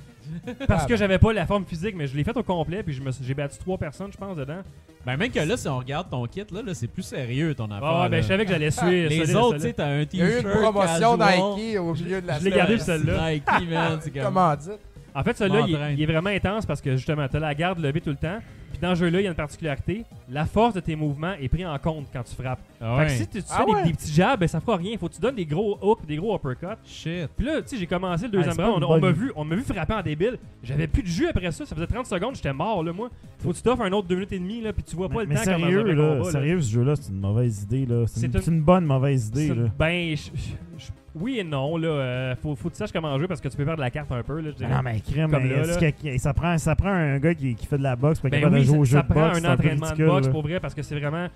Parce 0.67 0.87
que 0.87 0.97
j'avais 0.97 1.19
pas 1.19 1.33
la 1.33 1.47
forme 1.47 1.65
physique, 1.65 1.95
mais 1.97 2.07
je 2.07 2.17
l'ai 2.17 2.25
fait 2.25 2.37
au 2.37 2.43
complet. 2.43 2.83
Puis 2.83 3.01
j'ai 3.23 3.35
battu 3.35 3.59
trois 3.59 3.79
personnes, 3.79 4.13
je 4.13 4.19
pense, 4.19 4.37
dedans. 4.37 4.63
Ben, 5.05 5.17
même 5.17 5.31
que 5.31 5.41
là, 5.41 5.57
si 5.57 5.67
on 5.67 5.79
regarde 5.79 6.11
ton 6.11 6.27
kit, 6.27 6.45
là, 6.53 6.61
là 6.63 6.75
c'est 6.75 6.87
plus 6.87 7.03
sérieux 7.03 7.55
ton 7.55 7.71
affaire. 7.71 7.89
Ah, 7.89 8.09
ben 8.09 8.23
je 8.23 8.29
savais 8.29 8.45
que 8.45 8.51
j'allais 8.51 8.71
suivre. 8.71 9.09
Les 9.09 9.21
solide, 9.21 9.37
autres, 9.37 9.57
tu 9.57 9.63
sais, 9.63 9.73
t'as 9.73 9.87
un 9.87 10.05
Il 10.13 10.19
y 10.19 10.23
a 10.23 10.27
eu 10.27 10.29
t-shirt. 10.29 10.45
une 10.45 10.61
promotion 10.61 11.19
casual. 11.19 11.57
Nike 11.57 11.79
au 11.81 11.95
milieu 11.95 12.21
de 12.21 12.27
la 12.27 12.39
Je 12.39 12.45
l'ai 12.45 12.51
gardé, 12.51 12.79
celle-là. 12.79 13.31
Nike, 13.31 13.71
man. 13.71 14.01
Comment 14.23 14.57
dire? 14.57 14.75
En 15.15 15.25
fait, 15.25 15.37
celui-là, 15.37 15.65
il, 15.67 15.99
il 15.99 16.03
est 16.03 16.07
vraiment 16.07 16.31
intense 16.31 16.67
parce 16.67 16.81
que 16.81 16.97
justement, 16.97 17.27
tu 17.29 17.37
as 17.37 17.41
la 17.41 17.55
garde 17.55 17.79
levée 17.79 18.01
tout 18.01 18.11
le 18.11 18.17
temps. 18.17 18.39
Puis 18.81 18.89
dans 18.89 18.95
ce 18.95 19.01
jeu-là, 19.01 19.21
il 19.21 19.25
y 19.25 19.27
a 19.27 19.31
une 19.31 19.37
particularité. 19.37 20.05
La 20.31 20.47
force 20.47 20.73
de 20.73 20.81
tes 20.81 20.97
mouvements 20.97 21.35
est 21.35 21.49
prise 21.49 21.67
en 21.67 21.79
compte 21.79 22.07
quand 22.11 22.23
tu 22.23 22.35
frappes. 22.35 22.61
Ah 22.81 22.97
Fait 23.01 23.07
que 23.07 23.11
si 23.13 23.27
tu, 23.29 23.39
tu 23.43 23.49
Ah 23.51 23.59
fais 23.59 23.65
des- 23.67 23.73
ouais? 23.73 23.85
des, 23.85 23.93
petits 23.93 24.13
jabs, 24.13 24.41
ben, 24.41 24.49
ça 24.49 24.59
fera 24.61 24.77
rien. 24.79 24.97
Faut 24.97 25.09
que 25.09 25.15
tu 25.15 25.21
donnes 25.21 25.35
des 25.35 25.45
gros 25.45 25.77
hooks, 25.83 26.07
des 26.07 26.17
gros 26.17 26.35
uppercuts. 26.35 26.81
Shit. 26.87 27.29
Puis 27.37 27.45
là, 27.47 27.61
tu 27.61 27.69
sais, 27.69 27.77
j'ai 27.77 27.87
commencé 27.87 28.23
le 28.27 28.31
Ah, 28.33 28.43
deuxième 28.43 28.67
round. 28.67 28.83
On, 28.83 28.93
on 28.95 28.99
m'a 29.01 29.11
vu, 29.11 29.33
on 29.37 29.45
m'a 29.45 29.55
vu 29.55 29.63
frapper 29.63 29.93
en 29.93 30.03
débile. 30.03 30.39
J'avais 30.63 30.87
plus 30.87 31.03
de 31.03 31.09
jus 31.09 31.29
après 31.29 31.53
ça. 31.53 31.67
Ça 31.67 31.75
faisait 31.75 31.87
30 31.87 32.07
secondes, 32.07 32.35
j'étais 32.37 32.55
mort, 32.55 32.83
là, 32.83 32.93
moi. 32.95 33.11
Faut 33.41 33.51
que 33.51 33.57
tu 33.57 33.63
t'offres 33.63 33.83
un 33.83 33.93
autre 33.93 34.09
2 34.09 34.15
minutes 34.15 34.33
et 34.33 34.39
demie, 34.39 34.63
là, 34.63 34.73
puis 34.73 34.83
tu 34.83 34.97
vois 34.97 35.09
pas 35.11 35.17
Mais, 35.17 35.23
le 35.25 35.29
mais 35.29 35.35
temps 35.37 35.43
comme 35.45 35.53
dans 35.53 35.67
un 35.67 35.71
sérieux, 35.71 35.83
là, 35.85 35.95
combat, 36.15 36.25
là. 36.25 36.31
sérieux, 36.31 36.61
ce 36.63 36.73
jeu-là, 36.73 36.97
c'est 36.97 37.11
une 37.13 37.21
mauvaise 37.21 37.63
idée. 37.65 37.87
là. 37.87 38.05
C'est 38.07 38.27
une, 38.27 38.55
une- 38.55 38.61
bonne 38.63 38.87
mauvaise 38.87 39.29
idée. 39.29 39.49
Là. 39.55 39.65
Ben, 39.79 40.17
je- 40.17 40.23
je- 40.35 40.85
je- 40.85 40.91
oui 41.15 41.39
et 41.41 41.45
non, 41.45 41.77
là. 41.77 41.89
euh, 41.89 42.35
faut, 42.43 42.55
faut 42.55 42.69
que 42.69 42.75
tu 42.75 42.79
saches 42.79 42.93
comment 42.93 43.17
jouer 43.19 43.27
parce 43.29 43.41
que 43.41 43.49
tu 43.49 43.57
peux 43.57 43.65
perdre 43.65 43.81
la 43.81 43.91
carte 43.91 44.11
un 44.13 44.23
peu, 44.23 44.41
là. 44.41 44.51
je 44.51 44.57
dirais. 44.57 44.71
Non, 44.71 44.81
mais 44.83 45.01
crème, 45.01 45.31
Comme 45.31 45.49
là, 45.49 45.63
est-ce 45.63 45.81
là. 45.81 45.93
que- 45.93 46.19
ça, 46.19 46.33
prend, 46.35 46.57
ça 46.59 46.77
prend 46.77 46.91
un 46.91 47.19
gars 47.19 47.35
qui, 47.35 47.55
qui 47.55 47.67
fait 47.67 47.79
de 47.79 47.83
la 47.83 47.97
boxe 47.97 48.21
pour 48.21 48.27
être 48.29 48.33
Ben 48.33 48.41
capable 48.41 48.57
oui, 48.57 48.61
de 48.63 48.67
jouer 48.67 48.75
ça, 48.77 48.81
au 48.81 48.85
jeu 48.85 48.97
ça 48.99 49.03
de 49.03 49.09
prend 49.13 49.29
boxe. 49.29 49.45
un 49.45 49.53
entraînement 49.53 49.87
ridicule, 49.87 50.05
de 50.07 50.11
boxe 50.11 50.29
pour 50.29 50.43
vrai 50.43 50.61
parce 50.61 50.75
que 50.75 50.83
c'est 50.83 50.99
vraiment. 50.99 51.27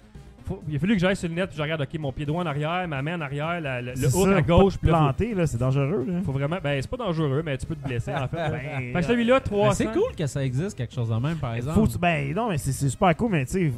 Faut- 0.45 0.63
il 0.69 0.77
a 0.77 0.79
fallu 0.79 0.95
que 0.95 1.01
j'aille 1.01 1.17
sur 1.17 1.29
le 1.29 1.35
net 1.35 1.49
puis 1.49 1.57
je 1.57 1.63
regarde, 1.63 1.81
ok, 1.81 1.99
mon 1.99 2.13
pied 2.13 2.27
droit 2.27 2.43
en 2.43 2.47
arrière, 2.47 2.87
ma 2.89 3.03
main 3.03 3.17
en 3.17 3.21
arrière, 3.23 3.61
la- 3.61 3.81
la- 3.83 3.93
le 3.95 3.97
ça, 3.97 4.37
à 4.37 4.43
gauche, 4.43 4.75
puis 4.79 4.91
là, 4.91 5.47
c'est 5.47 5.59
dangereux. 5.59 6.05
Là. 6.09 6.21
faut, 6.25 6.33
vraiment. 6.33 6.57
Ben, 6.63 6.81
c'est 6.81 6.91
pas 6.91 6.97
dangereux, 6.97 7.43
mais 7.45 7.57
tu 7.59 7.67
peux 7.67 7.75
te 7.77 7.87
blesser 7.87 8.13
en 8.15 8.29
fait. 8.29 8.37
Ben, 8.95 9.03
celui-là, 9.03 9.41
Ben, 9.41 9.45
300. 9.45 9.73
c'est 9.75 9.87
cool 9.99 10.15
que 10.17 10.27
ça 10.27 10.45
existe, 10.45 10.77
quelque 10.77 10.95
chose 10.95 11.09
de 11.09 11.15
même, 11.15 11.37
par 11.39 11.55
exemple. 11.55 11.75
Faut 11.75 11.87
que 11.87 11.93
tu- 11.93 11.99
ben 11.99 12.35
non, 12.35 12.49
mais 12.51 12.59
c'est 12.59 12.73
super 12.89 13.17
cool, 13.17 13.31
mais 13.33 13.45
tu 13.47 13.53
sais, 13.53 13.63
il 13.63 13.73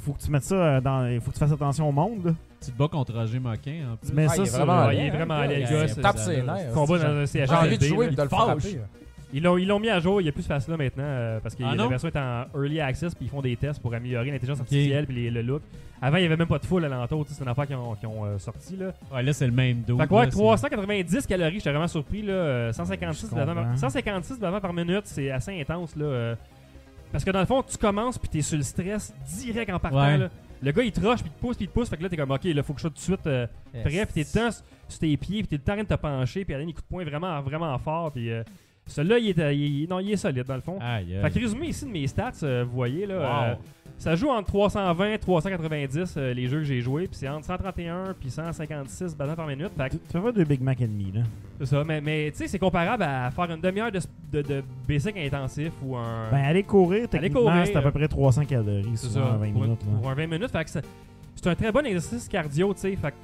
faut 0.00 0.12
que 0.12 0.20
tu 0.22 0.30
mettes 0.30 0.44
ça 0.44 0.80
dans. 0.80 1.06
Il 1.06 1.20
faut 1.20 1.30
que 1.30 1.34
tu 1.36 1.40
fasses 1.40 1.52
attention 1.52 1.88
au 1.88 1.92
monde. 1.92 2.24
là. 2.26 2.32
Tu 2.64 2.70
te 2.72 2.78
bats 2.78 2.88
contre 2.88 3.12
Roger 3.12 3.38
Moquin, 3.38 3.92
en 3.92 3.96
plus. 3.96 4.12
Mets 4.14 4.24
Ah, 4.24 4.28
ça 4.28 4.36
il 4.42 4.46
est 4.46 4.50
vraiment 4.50 4.90
il 4.90 4.98
est 5.00 5.10
vraiment 5.10 5.42
laid, 5.42 5.60
le 5.70 5.86
gars, 5.86 5.94
tape 6.02 6.18
ses 6.18 6.42
nerfs. 6.42 6.72
combat 6.72 6.96
J'ai- 6.96 7.02
dans 7.04 7.10
un 7.10 7.24
J'ai 7.26 7.54
envie 7.54 7.78
de 7.78 7.84
jouer 7.84 8.08
de 8.10 8.22
le 8.22 8.28
frapper. 8.28 8.78
Ils 9.36 9.42
l'ont, 9.42 9.58
ils 9.58 9.66
l'ont 9.66 9.80
mis 9.80 9.88
à 9.90 9.98
jour, 9.98 10.20
il 10.20 10.26
y 10.26 10.28
a 10.28 10.32
plus 10.32 10.44
ce 10.44 10.46
face-là 10.48 10.76
maintenant 10.76 11.02
euh, 11.04 11.40
parce 11.42 11.56
que 11.56 11.64
Ah 11.66 11.74
la 11.74 11.88
version 11.88 12.08
est 12.08 12.16
en 12.16 12.44
early 12.54 12.78
access 12.80 13.16
puis 13.16 13.26
ils 13.26 13.28
font 13.28 13.42
des 13.42 13.56
tests 13.56 13.82
pour 13.82 13.92
améliorer 13.92 14.30
l'intelligence 14.30 14.60
artificielle 14.60 15.06
puis 15.06 15.16
les- 15.16 15.30
le 15.32 15.42
look. 15.42 15.62
Avant, 16.06 16.16
il 16.18 16.20
n'y 16.20 16.26
avait 16.26 16.36
même 16.36 16.46
pas 16.48 16.58
de 16.58 16.66
foule 16.66 16.84
alentour, 16.84 17.24
tu 17.24 17.30
sais, 17.30 17.38
c'est 17.38 17.44
une 17.44 17.50
affaire 17.50 17.66
qui 17.66 17.74
ont, 17.74 17.94
qui 17.94 18.06
ont, 18.06 18.24
euh, 18.26 18.38
sorti 18.38 18.76
là. 18.76 18.92
Ouais, 19.12 19.22
là, 19.22 19.32
c'est 19.32 19.46
le 19.46 19.52
même 19.52 19.80
dos. 19.82 19.96
Fait 19.98 20.06
que 20.06 20.12
ouais, 20.14 20.28
390 20.28 21.26
calories, 21.26 21.54
j'étais 21.54 21.70
vraiment 21.70 21.88
surpris 21.88 22.22
là. 22.22 22.32
euh, 22.32 22.72
156 22.72 23.30
Je 23.30 23.34
battements 23.34 23.54
par, 23.54 23.62
comprends. 23.64 23.76
156 23.78 24.38
battements 24.38 24.60
par 24.60 24.72
minute, 24.72 25.02
c'est 25.04 25.30
assez 25.30 25.58
intense 25.60 25.96
là. 25.96 26.04
euh, 26.04 26.34
parce 27.12 27.24
que 27.24 27.30
dans 27.30 27.40
le 27.40 27.46
fond, 27.46 27.62
tu 27.62 27.78
commences 27.78 28.18
puis 28.18 28.28
t'es 28.28 28.42
sur 28.42 28.56
le 28.58 28.64
stress 28.64 29.14
direct 29.38 29.70
en 29.72 29.78
partant 29.78 29.98
Ouais. 30.04 30.18
là. 30.18 30.28
Le 30.62 30.72
gars 30.72 30.82
il 30.82 30.92
te 30.92 31.00
rush 31.00 31.20
puis 31.20 31.30
il 31.30 31.36
te 31.36 31.40
pousse 31.40 31.56
puis 31.56 31.64
il 31.66 31.68
te 31.68 31.72
pousse, 31.74 31.88
fait 31.88 31.96
que 31.96 32.02
là 32.02 32.08
t'es 32.08 32.16
comme 32.16 32.30
ok, 32.30 32.44
là 32.44 32.62
faut 32.62 32.72
que 32.72 32.78
je 32.78 32.82
sois 32.82 32.90
tout 32.90 32.96
de 32.96 33.00
suite 33.00 33.26
euh, 33.26 33.46
prêt 33.84 34.06
puis 34.06 34.24
t'es 34.24 34.24
temps 34.24 34.50
sur- 34.50 34.98
tes 34.98 35.16
pieds 35.16 35.42
puis 35.42 35.48
t'es 35.48 35.56
le 35.56 35.62
temps 35.62 35.72
en 35.72 35.76
train 35.76 35.84
de 35.84 35.88
te 35.88 35.94
pencher 35.94 36.44
puis 36.44 36.54
aller 36.54 36.66
des 36.66 36.72
coups 36.72 36.84
de 36.84 36.88
poing 36.88 37.04
vraiment 37.04 37.40
vraiment 37.42 37.76
fort 37.78 38.12
puis 38.12 38.30
euh, 38.30 38.42
celui-là 38.86 39.18
il 39.18 39.28
est, 39.30 39.38
euh, 39.38 39.52
il 39.52 39.84
est- 39.84 39.90
non 39.90 39.98
il 40.00 40.12
est 40.12 40.16
solide 40.16 40.44
dans 40.46 40.54
le 40.56 40.60
fond. 40.60 40.78
Aïe, 40.80 41.16
Fait 41.22 41.30
que 41.30 41.38
résumé 41.40 41.68
ici 41.68 41.84
de 41.86 41.90
mes 41.90 42.06
stats, 42.06 42.32
euh, 42.42 42.64
vous 42.68 42.74
voyez 42.74 43.06
là, 43.06 43.16
Wow. 43.18 43.44
euh, 43.52 43.54
ça 43.96 44.14
joue 44.16 44.28
entre 44.28 44.48
320 44.48 45.18
390 45.18 46.14
euh, 46.16 46.34
les 46.34 46.46
jeux 46.48 46.58
que 46.58 46.64
j'ai 46.64 46.80
joués, 46.80 47.06
puis 47.06 47.16
c'est 47.16 47.28
entre 47.28 47.46
131 47.46 48.14
puis 48.18 48.28
156 48.30 49.16
battements 49.16 49.36
par 49.36 49.46
minute. 49.46 49.70
Fait 49.76 49.88
que 49.90 49.94
Tu 49.94 50.00
fais 50.12 50.20
pas 50.20 50.32
deux 50.32 50.44
Big 50.44 50.60
Mac 50.60 50.80
et 50.80 50.86
demi, 50.86 51.12
là. 51.14 51.20
c'est 51.60 51.66
ça, 51.66 51.84
mais, 51.84 52.00
mais 52.00 52.30
tu 52.32 52.38
sais, 52.38 52.48
c'est 52.48 52.58
comparable 52.58 53.02
à 53.04 53.30
faire 53.30 53.50
une 53.50 53.60
demi-heure 53.60 53.92
de, 53.92 54.00
de, 54.32 54.42
de 54.42 54.62
basic 54.88 55.16
intensif 55.16 55.72
ou 55.82 55.96
un. 55.96 56.30
Ben, 56.30 56.38
aller 56.44 56.62
courir, 56.64 57.08
techniquement, 57.08 57.64
c'est 57.64 57.76
à 57.76 57.82
peu 57.82 57.92
près 57.92 58.08
300 58.08 58.44
calories, 58.44 58.84
c'est 58.96 59.06
souvent, 59.06 59.26
ça, 59.28 59.34
en 59.34 59.38
20 59.38 59.52
pour, 59.52 59.62
minutes. 59.62 59.80
Là. 59.86 59.98
pour 60.00 60.10
un 60.10 60.14
20 60.14 60.26
minutes. 60.26 60.50
Fait 60.50 60.64
que 60.64 60.70
c'est 60.70 60.84
c'est 61.36 61.48
un 61.50 61.54
très 61.54 61.72
bon 61.72 61.84
exercice 61.84 62.28
cardio, 62.28 62.72
tu 62.74 62.80
sais. 62.80 62.96
Fait 62.96 63.10
que 63.10 63.16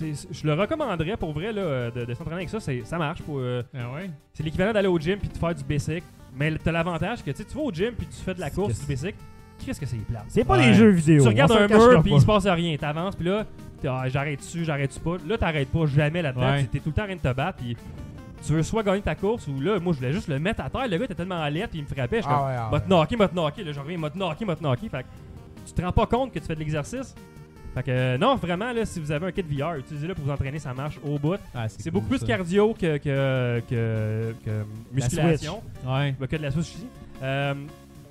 je 0.00 0.46
le 0.46 0.54
recommanderais 0.54 1.16
pour 1.16 1.32
vrai 1.32 1.52
là, 1.52 1.62
euh, 1.62 1.90
de, 1.90 2.04
de 2.04 2.14
s'entraîner 2.14 2.36
avec 2.42 2.48
ça. 2.48 2.58
Ça 2.60 2.98
marche. 2.98 3.22
Pour, 3.22 3.38
euh, 3.38 3.62
Ah 3.74 3.92
ouais? 3.94 4.10
c'est 4.32 4.42
l'équivalent 4.42 4.72
d'aller 4.72 4.88
au 4.88 4.98
gym 4.98 5.18
puis 5.18 5.28
de 5.28 5.36
faire 5.36 5.54
du 5.54 5.64
basic. 5.64 6.02
Mais 6.34 6.52
t'as 6.56 6.72
l'avantage 6.72 7.22
que 7.22 7.30
tu 7.30 7.42
vas 7.54 7.60
au 7.60 7.70
gym 7.72 7.92
puis 7.96 8.06
tu 8.06 8.16
fais 8.16 8.34
de 8.34 8.40
la 8.40 8.50
course, 8.50 8.80
du 8.80 8.86
basic. 8.86 9.14
Qu'est-ce 9.64 9.78
que 9.80 9.86
c'est 9.86 9.96
plate? 9.98 10.24
C'est 10.28 10.44
pas 10.44 10.56
Ouais. 10.56 10.68
des 10.68 10.74
jeux 10.74 10.88
vidéo. 10.90 11.22
Tu 11.22 11.28
regardes 11.28 11.52
un 11.52 11.68
mur 11.68 12.02
puis 12.02 12.12
il 12.14 12.20
se 12.20 12.26
passe 12.26 12.46
rien. 12.46 12.76
T'avances 12.76 13.14
puis 13.14 13.26
là, 13.26 13.44
ah, 13.86 14.08
j'arrête 14.08 14.38
dessus, 14.38 14.64
j'arrête 14.64 14.88
dessus 14.88 15.00
pas? 15.00 15.16
Là, 15.26 15.36
t'arrêtes 15.38 15.68
pas 15.70 15.86
jamais 15.86 16.22
là-dedans. 16.22 16.50
Ouais. 16.52 16.64
T'es 16.64 16.78
tout 16.80 16.88
le 16.88 16.92
temps 16.94 17.02
en 17.02 17.06
train 17.06 17.14
de 17.16 17.20
te 17.20 17.32
battre. 17.32 17.58
Puis 17.58 17.76
tu 18.44 18.52
veux 18.54 18.62
soit 18.62 18.82
gagner 18.82 19.02
ta 19.02 19.14
course 19.14 19.46
ou 19.46 19.60
là, 19.60 19.78
moi, 19.78 19.92
je 19.92 19.98
voulais 19.98 20.12
juste 20.12 20.26
le 20.28 20.38
mettre 20.40 20.62
à 20.62 20.70
terre. 20.70 20.88
Le 20.88 20.96
gars 20.98 21.04
était 21.04 21.14
tellement 21.14 21.46
l'aide 21.48 21.68
puis 21.68 21.78
il 21.78 21.82
me 21.82 21.86
frappait. 21.88 22.16
Je 22.16 22.22
suis 22.22 22.30
Ah 22.32 22.68
comme, 22.70 22.80
ah 22.80 22.88
m'a 22.88 22.96
knocké, 22.96 23.16
m'a 23.16 23.28
knocké. 23.28 23.62
Là, 23.62 23.72
je 23.72 23.78
reviens, 23.80 23.98
m'a 23.98 24.10
te 24.10 24.18
knocké, 24.18 24.44
m'a 24.44 24.56
te 24.56 24.62
knocké. 24.62 24.88
Fait 24.88 25.04
tu 25.64 25.72
te 25.74 25.82
rends 25.82 25.92
pas 25.92 26.06
compte 26.06 26.32
que 26.32 26.38
tu 26.40 26.46
fais 26.46 26.54
de 26.54 26.58
l'exercice. 26.60 27.14
Fait 27.74 27.82
que 27.82 28.16
non, 28.18 28.36
vraiment, 28.36 28.70
là, 28.72 28.84
si 28.84 29.00
vous 29.00 29.10
avez 29.10 29.26
un 29.26 29.32
kit 29.32 29.42
VR, 29.42 29.76
utilisez-le 29.76 30.14
pour 30.14 30.24
vous 30.24 30.30
entraîner, 30.30 30.58
ça 30.58 30.74
marche 30.74 30.98
au 31.04 31.18
bout. 31.18 31.36
Ah, 31.54 31.68
C'est 31.68 31.84
cool, 31.84 31.92
beaucoup 31.92 32.08
plus 32.08 32.18
ça. 32.18 32.26
cardio 32.26 32.74
que, 32.74 32.98
que, 32.98 33.62
que, 33.68 34.34
que 34.44 34.50
musculation. 34.92 35.62
Ouais. 35.86 36.14
Bah, 36.20 36.26
que 36.26 36.36
de 36.36 36.42
la 36.42 36.50
Switch 36.50 36.74
ici. 36.74 36.86
Euh, 37.22 37.54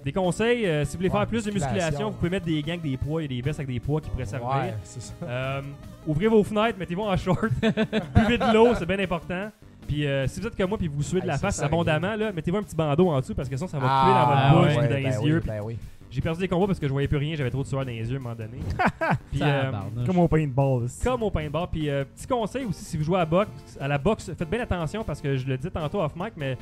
des 0.03 0.11
conseils, 0.11 0.65
euh, 0.65 0.83
si 0.83 0.93
vous 0.93 0.97
voulez 0.97 1.09
Ouais, 1.09 1.17
faire 1.19 1.27
plus 1.27 1.45
de 1.45 1.51
musculation, 1.51 2.09
vous 2.09 2.15
pouvez 2.17 2.31
mettre 2.31 2.45
des 2.47 2.59
gants 2.63 2.69
avec 2.69 2.81
des 2.81 2.97
poids 2.97 3.21
et 3.23 3.27
des 3.27 3.39
vestes 3.41 3.59
avec 3.59 3.71
des 3.71 3.79
poids 3.79 4.01
qui 4.01 4.09
pourraient 4.09 4.25
servir. 4.25 4.49
Ouais, 4.49 4.73
c'est 4.83 5.01
ça. 5.01 5.13
Euh, 5.23 5.61
ouvrez 6.07 6.27
vos 6.27 6.43
fenêtres, 6.43 6.79
mettez-vous 6.79 7.03
en 7.03 7.15
short, 7.15 7.45
buvez 8.15 8.37
de 8.39 8.53
l'eau, 8.53 8.69
c'est 8.79 8.87
bien 8.87 8.97
important. 8.99 9.51
Puis 9.87 10.07
euh, 10.07 10.25
si 10.25 10.39
vous 10.39 10.47
êtes 10.47 10.55
comme 10.57 10.69
moi 10.69 10.77
puis 10.79 10.87
vous 10.87 11.03
suez 11.03 11.19
de 11.19 11.25
Hey, 11.25 11.31
la 11.31 11.37
face 11.37 11.61
abondamment, 11.61 12.15
là, 12.15 12.31
mettez-vous 12.31 12.57
un 12.57 12.63
petit 12.63 12.75
bandeau 12.75 13.09
en 13.09 13.19
dessous 13.19 13.35
parce 13.35 13.47
que 13.49 13.55
sinon 13.55 13.67
ça 13.67 13.77
va 13.77 13.87
Ah, 13.87 14.01
couler 14.01 14.13
dans 14.15 14.25
votre 14.27 14.67
bouche 14.67 14.77
ouais, 14.77 14.87
dans 14.87 14.95
ben 14.95 15.21
les 15.21 15.27
yeux. 15.29 15.43
ben 15.45 15.61
oui. 15.63 15.77
J'ai 16.11 16.19
perdu 16.21 16.41
des 16.41 16.47
combats 16.49 16.67
parce 16.67 16.77
que 16.79 16.87
je 16.87 16.91
voyais 16.91 17.07
plus 17.07 17.17
rien, 17.17 17.35
j'avais 17.35 17.49
trop 17.49 17.63
de 17.63 17.67
sueur 17.67 17.85
dans 17.85 17.89
les 17.91 17.99
yeux 18.11 18.17
à 18.17 18.19
un 18.19 18.21
moment 18.21 18.35
donné. 18.35 18.59
puis, 19.31 19.39
euh. 19.41 19.71
Comme 20.05 20.19
au 20.19 20.27
paintball. 20.27 20.89
c'est- 20.89 21.03
comme 21.09 21.23
au 21.23 21.31
paintball. 21.31 21.67
Puis 21.71 21.89
euh, 21.89 22.03
petit 22.03 22.27
conseil 22.27 22.65
aussi, 22.65 22.83
si 22.83 22.97
vous 22.97 23.03
jouez 23.03 23.19
à, 23.19 23.25
boxe, 23.25 23.49
à 23.79 23.87
la 23.87 23.97
boxe, 23.97 24.29
faites 24.37 24.49
bien 24.49 24.59
attention 24.61 25.03
parce 25.05 25.21
que 25.21 25.37
je 25.37 25.47
le 25.47 25.55
disais 25.57 25.69
tantôt 25.71 26.01
off 26.01 26.13
mic, 26.15 26.33
mais 26.35 26.57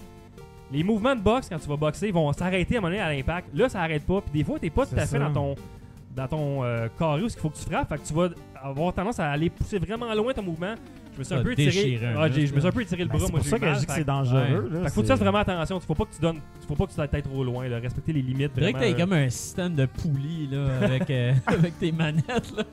les 0.72 0.84
mouvements 0.84 1.16
de 1.16 1.22
boxe 1.22 1.50
quand 1.50 1.58
tu 1.58 1.68
vas 1.68 1.78
boxer 1.78 2.12
vont 2.12 2.32
s'arrêter 2.32 2.76
à 2.76 2.78
un 2.78 2.82
moment 2.82 2.91
donné 2.91 3.02
à 3.02 3.12
l'impact. 3.12 3.50
Là, 3.56 3.68
ça 3.70 3.82
arrête 3.82 4.06
pas. 4.06 4.22
Puis 4.22 4.32
des 4.39 4.43
fois, 4.43 4.60
t'es 4.60 4.70
pas 4.70 4.86
tout 4.86 4.93
à 4.95 5.00
fait 5.00 5.06
ça. 5.08 5.20
dans 5.20 5.34
ton 5.34 5.56
dans 6.16 6.28
ton 6.28 6.64
euh, 6.64 6.88
carré 6.97 7.22
où 7.24 7.26
il 7.28 7.32
faut 7.32 7.50
que 7.50 7.58
tu 7.58 7.64
frappes. 7.70 7.89
Fait 7.89 7.97
que 7.97 8.06
tu 8.08 8.14
vas 8.14 8.30
avoir 8.62 8.93
tendance 8.93 9.20
à 9.20 9.32
aller 9.32 9.50
pousser 9.50 9.80
vraiment 9.80 10.14
loin 10.14 10.34
ton 10.34 10.43
mouvement. 10.43 10.76
Je 11.20 11.24
me 11.24 11.24
suis 11.26 11.36
un 11.36 11.43
peu 11.43 11.51
Ah, 12.17 12.30
je 12.30 12.39
me 12.53 12.59
suis 12.59 12.67
un 12.67 12.72
peu 12.72 12.82
étiré 12.82 13.03
le 13.03 13.09
Ben, 13.09 13.17
bras. 13.17 13.26
c'est 13.26 13.32
moi, 13.32 13.39
pour 13.41 13.49
ça 13.49 13.59
que 13.59 13.74
je 13.74 13.80
dis 13.80 13.86
que 13.86 13.91
c'est 13.93 14.03
dangereux. 14.05 14.70
là, 14.72 14.80
fait 14.80 14.86
que 14.86 14.91
faut 14.91 15.01
que 15.01 15.01
tu 15.01 15.01
c'est- 15.01 15.07
fasses 15.07 15.20
vraiment 15.20 15.38
attention. 15.39 15.80
Faut 15.82 15.95
pas 15.95 16.05
que 16.05 16.13
tu 16.15 16.22
donnes. 16.22 16.39
Faut 16.67 16.76
pas 16.76 16.86
que 16.88 16.93
tu 16.93 17.01
ailles 17.01 17.22
trop 17.24 17.43
loin. 17.43 17.67
Là. 17.67 17.80
Respecter 17.80 18.13
les 18.13 18.22
limites. 18.22 18.51
Je 18.55 18.59
dirais 18.61 18.72
que 18.74 18.78
vraiment, 18.78 18.97
t'as 18.97 19.01
comme 19.03 19.13
un 19.13 19.30
système 19.30 19.76
de 19.76 19.86
poulie 19.86 20.47
là, 20.49 20.67
avec, 20.82 21.09
euh, 21.09 21.34
avec 21.47 21.78
tes 21.80 21.91
manettes. 21.91 22.53
Là. 22.55 22.63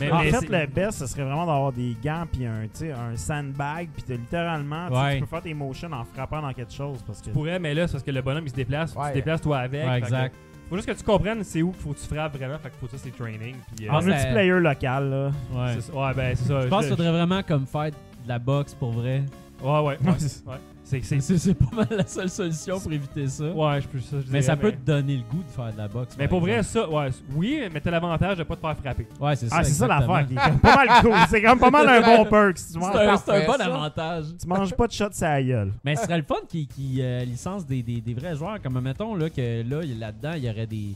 Mais- 0.00 0.10
en 0.10 0.18
mais 0.18 0.30
fait, 0.30 0.38
c'est- 0.40 0.60
le 0.60 0.66
best, 0.66 0.98
ce 0.98 1.06
serait 1.06 1.22
vraiment 1.24 1.46
d'avoir 1.46 1.72
des 1.72 1.96
gants 2.04 2.24
puis 2.30 2.44
un, 2.44 2.66
tu 2.76 2.90
un 2.90 3.16
sandbag 3.16 3.88
puis 3.94 4.02
t'as 4.06 4.14
littéralement, 4.14 4.88
tu 4.88 4.94
Ouais. 4.94 5.14
tu 5.14 5.20
peux 5.20 5.26
faire 5.26 5.42
tes 5.42 5.54
motions 5.54 5.92
en 5.92 6.04
frappant 6.04 6.42
dans 6.42 6.52
quelque 6.52 6.72
chose 6.72 6.98
parce 7.06 7.20
que 7.20 7.26
Tu 7.26 7.30
pourrais, 7.30 7.58
mais 7.58 7.72
là, 7.72 7.86
c'est 7.86 7.92
parce 7.92 8.04
que 8.04 8.10
le 8.10 8.20
bonhomme 8.20 8.44
il 8.44 8.50
se 8.50 8.54
déplace. 8.56 8.92
Tu 8.92 8.98
Ouais. 8.98 9.10
te 9.10 9.14
déplaces 9.14 9.40
toi 9.40 9.58
avec. 9.60 9.86
Ouais, 9.86 9.94
Fait 9.94 10.00
que 10.00 10.04
exact. 10.06 10.34
Faut 10.70 10.76
juste 10.76 10.88
que 10.88 10.92
tu 10.96 11.02
comprennes 11.04 11.42
c'est 11.44 11.60
où 11.62 11.72
qu'il 11.72 11.82
faut 11.82 11.90
que 11.90 11.98
tu 11.98 12.06
frappes 12.06 12.36
vraiment. 12.36 12.56
Fait 12.58 12.70
que 12.70 12.76
faut 12.80 12.86
ça, 12.88 12.96
c'est 12.96 13.10
training. 13.14 13.56
Puis, 13.76 13.86
euh, 13.88 13.90
en 13.90 13.96
Ah, 13.96 14.00
ça- 14.00 14.06
multiplayer 14.06 14.50
local 14.60 15.10
là. 15.10 15.26
Ouais. 15.52 15.72
c'est 15.74 15.80
ça. 15.82 15.92
Ouais, 15.94 16.14
ben 16.14 16.34
c'est 16.36 16.44
ça. 16.48 16.60
Je 16.62 16.68
pense 16.68 16.80
qu'il 16.86 16.90
faudrait 16.96 17.10
vraiment 17.12 17.42
comme 17.42 17.66
faire 17.66 17.90
de 17.90 18.28
la 18.28 18.38
boxe 18.38 18.72
pour 18.74 18.92
vrai. 18.92 19.22
Ouais, 19.62 19.70
ouais. 19.80 19.98
ouais, 20.04 20.10
Ouais. 20.46 20.54
C'est, 20.90 21.02
c'est, 21.02 21.20
C'est 21.20 21.38
c'est 21.38 21.54
pas 21.54 21.76
mal 21.76 21.86
la 21.90 22.04
seule 22.06 22.28
solution 22.28 22.80
pour 22.80 22.92
éviter 22.92 23.28
ça. 23.28 23.44
Ouais, 23.44 23.80
je 23.80 23.86
peux 23.86 24.00
ça. 24.00 24.06
je 24.12 24.16
mais 24.16 24.22
dirais, 24.24 24.42
ça 24.42 24.56
peut 24.56 24.72
te 24.72 24.84
donner 24.84 25.18
le 25.18 25.22
goût 25.22 25.42
de 25.44 25.50
faire 25.50 25.72
de 25.72 25.78
la 25.78 25.86
boxe. 25.86 26.16
Mais 26.18 26.26
pour 26.26 26.40
vrai, 26.40 26.64
ça, 26.64 26.88
ouais, 26.90 27.10
oui, 27.34 27.60
mais 27.72 27.80
t'as 27.80 27.92
l'avantage 27.92 28.38
de 28.38 28.42
pas 28.42 28.56
te 28.56 28.60
faire 28.60 28.76
frapper. 28.76 29.06
Ouais, 29.20 29.36
c'est 29.36 29.48
ça. 29.48 29.56
Ah, 29.58 29.62
c'est 29.64 29.70
ça 29.72 29.86
l'affaire 29.86 30.26
qui 30.26 30.34
est 30.34 30.36
comme 30.36 30.58
pas 30.58 30.74
mal 30.76 30.88
cool. 31.00 31.12
C'est 31.28 31.42
comme 31.42 31.58
pas 31.60 31.70
mal 31.70 31.88
un 31.88 32.00
bon 32.16 32.24
perk. 32.28 32.58
si 32.58 32.72
Tu, 32.72 32.80
C'est 32.80 32.86
un, 32.86 33.16
c'est 33.16 33.46
bon 33.46 33.52
ça. 33.56 33.64
avantage. 33.66 34.24
tu 34.40 34.46
manges 34.48 34.74
pas 34.74 34.86
de 34.88 34.92
shot 34.92 35.12
sur 35.12 35.26
la 35.28 35.42
gueule. 35.42 35.72
Mais 35.84 35.94
ce 35.94 36.02
serait 36.02 36.16
le 36.18 36.24
fun 36.24 36.34
qui, 36.48 36.66
qui 36.66 37.00
euh, 37.00 37.24
licence 37.24 37.64
des, 37.64 37.82
des, 37.84 38.00
des 38.00 38.14
vrais 38.14 38.34
joueurs. 38.34 38.60
Comme 38.60 38.80
mettons 38.80 39.14
là, 39.14 39.30
que 39.30 39.62
là, 39.62 39.82
là-dedans, 39.96 40.32
il 40.36 40.44
y 40.44 40.50
aurait 40.50 40.66
des, 40.66 40.94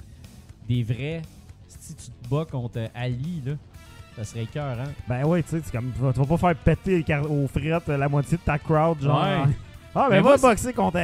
des 0.68 0.82
vrais. 0.82 1.22
Si 1.68 1.95
tu 1.95 2.07
te 2.11 2.28
bats 2.28 2.47
contre 2.51 2.80
Ali, 2.97 3.42
là, 3.47 3.53
ça 4.16 4.24
serait 4.24 4.47
cœur, 4.47 4.76
hein? 4.80 4.90
Ben 5.09 5.24
ouais, 5.24 5.42
tu 5.42 5.51
sais, 5.51 5.61
c'est 5.64 5.72
comme 5.72 5.92
tu 5.92 6.01
vas, 6.01 6.12
pas 6.12 6.36
faire 6.36 6.57
péter 6.57 7.05
aux 7.28 7.47
frettes 7.49 7.88
euh, 7.88 7.97
la 7.97 8.09
moitié 8.09 8.38
de 8.38 8.42
ta 8.42 8.59
crowd, 8.59 9.01
genre. 9.03 9.22
Ouais. 9.22 9.53
Ah, 9.97 10.07
ben 10.09 10.16
Mais 10.16 10.16
va 10.16 10.22
moi, 10.22 10.36
boxer 10.38 10.72
contre. 10.72 10.99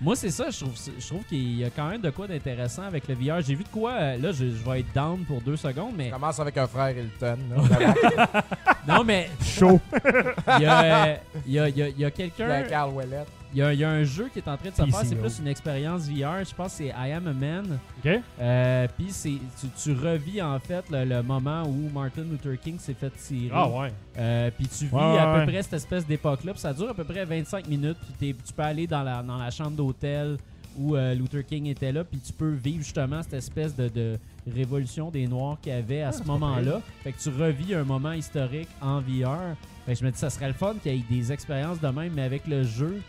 Moi, 0.00 0.14
c'est 0.14 0.30
ça, 0.30 0.50
je 0.50 0.58
trouve, 0.60 0.74
je 0.98 1.06
trouve 1.06 1.24
qu'il 1.24 1.58
y 1.58 1.64
a 1.64 1.70
quand 1.70 1.88
même 1.88 2.00
de 2.02 2.10
quoi 2.10 2.26
d'intéressant 2.26 2.82
avec 2.82 3.08
le 3.08 3.14
VR. 3.14 3.40
J'ai 3.40 3.54
vu 3.54 3.64
de 3.64 3.68
quoi, 3.68 3.92
euh, 3.92 4.18
là, 4.18 4.32
je, 4.32 4.44
je 4.50 4.70
vais 4.70 4.80
être 4.80 4.92
down 4.94 5.24
pour 5.24 5.40
deux 5.40 5.56
secondes, 5.56 5.94
mais. 5.96 6.10
Commence 6.10 6.38
avec 6.38 6.56
un 6.58 6.66
frère 6.66 6.90
Hilton. 6.96 7.38
là. 7.50 8.42
Non, 8.86 9.02
mais 9.02 9.28
chaud. 9.42 9.80
il 10.58 10.62
y 10.62 10.66
a, 10.66 10.84
euh, 11.06 11.16
il 11.44 11.52
y 11.54 11.58
a, 11.58 11.68
il 11.68 11.76
y 11.76 11.82
a- 11.82 11.88
il 11.88 11.98
y 11.98 12.04
a 12.04 12.10
quelqu'un. 12.12 12.62
Carl 12.68 12.92
Ouellet. 12.92 13.24
Il 13.56 13.60
y, 13.60 13.62
a, 13.62 13.72
il 13.72 13.80
y 13.80 13.84
a 13.84 13.88
un 13.90 14.04
jeu 14.04 14.28
qui 14.30 14.38
est 14.40 14.48
en 14.48 14.56
train 14.58 14.68
de 14.68 14.74
se 14.74 14.82
faire, 14.84 15.00
c'est 15.06 15.16
plus 15.16 15.38
une 15.38 15.46
expérience 15.48 16.02
VR. 16.10 16.44
Je 16.44 16.54
pense 16.54 16.72
que 16.72 16.76
c'est 16.76 16.88
I 16.88 17.12
Am 17.12 17.26
a 17.26 17.32
Man. 17.32 17.78
Ok? 18.04 18.20
Euh, 18.38 18.86
Puis 18.98 19.06
c'est- 19.08 19.30
tu, 19.58 19.66
tu 19.82 19.92
revis 19.94 20.42
en 20.42 20.58
fait 20.60 20.84
le, 20.90 21.06
le 21.06 21.22
moment 21.22 21.62
où 21.62 21.88
Martin 21.90 22.24
Luther 22.30 22.60
King 22.60 22.78
s'est 22.78 22.92
fait 22.92 23.08
tirer. 23.16 23.50
Ah, 23.54 23.66
ouais. 23.66 23.92
Euh, 24.18 24.50
puis 24.54 24.68
tu 24.68 24.84
vis 24.84 24.94
Ouais, 24.94 25.18
à 25.18 25.38
peu 25.40 25.50
près 25.50 25.62
cette 25.62 25.72
espèce 25.72 26.06
d'époque-là. 26.06 26.52
Ça 26.56 26.74
dure 26.74 26.90
à 26.90 26.94
peu 26.94 27.04
près 27.04 27.24
25 27.24 27.66
minutes. 27.66 27.96
Puis 28.18 28.34
tu 28.46 28.52
peux 28.52 28.62
aller 28.62 28.86
dans 28.86 29.02
la, 29.02 29.22
dans 29.22 29.38
la 29.38 29.50
chambre 29.50 29.70
d'hôtel 29.70 30.36
où 30.78 30.94
euh, 30.94 31.14
Luther 31.14 31.42
King 31.46 31.64
était 31.68 31.92
là. 31.92 32.04
Puis 32.04 32.18
tu 32.20 32.34
peux 32.34 32.50
vivre 32.52 32.84
justement 32.84 33.22
cette 33.22 33.32
espèce 33.34 33.74
de, 33.74 33.88
de 33.88 34.18
révolution 34.54 35.10
des 35.10 35.26
Noirs 35.26 35.56
qu'il 35.62 35.72
y 35.72 35.76
avait 35.76 36.02
à 36.02 36.12
ce 36.12 36.22
moment-là. 36.24 36.82
Fait 37.02 37.12
que 37.12 37.18
tu 37.18 37.30
revis 37.30 37.74
un 37.74 37.84
moment 37.84 38.12
historique 38.12 38.68
en 38.82 39.00
VR. 39.00 39.56
Fait 39.86 39.94
que 39.94 40.00
je 40.00 40.04
me 40.04 40.10
dis, 40.10 40.18
ça 40.18 40.28
serait 40.28 40.48
le 40.48 40.52
fun 40.52 40.74
qu'il 40.82 40.92
y 40.94 40.98
ait 40.98 41.04
des 41.08 41.32
expériences 41.32 41.80
de 41.80 41.88
même, 41.88 42.12
mais 42.14 42.22
avec 42.22 42.46
le 42.46 42.62
jeu. 42.64 43.00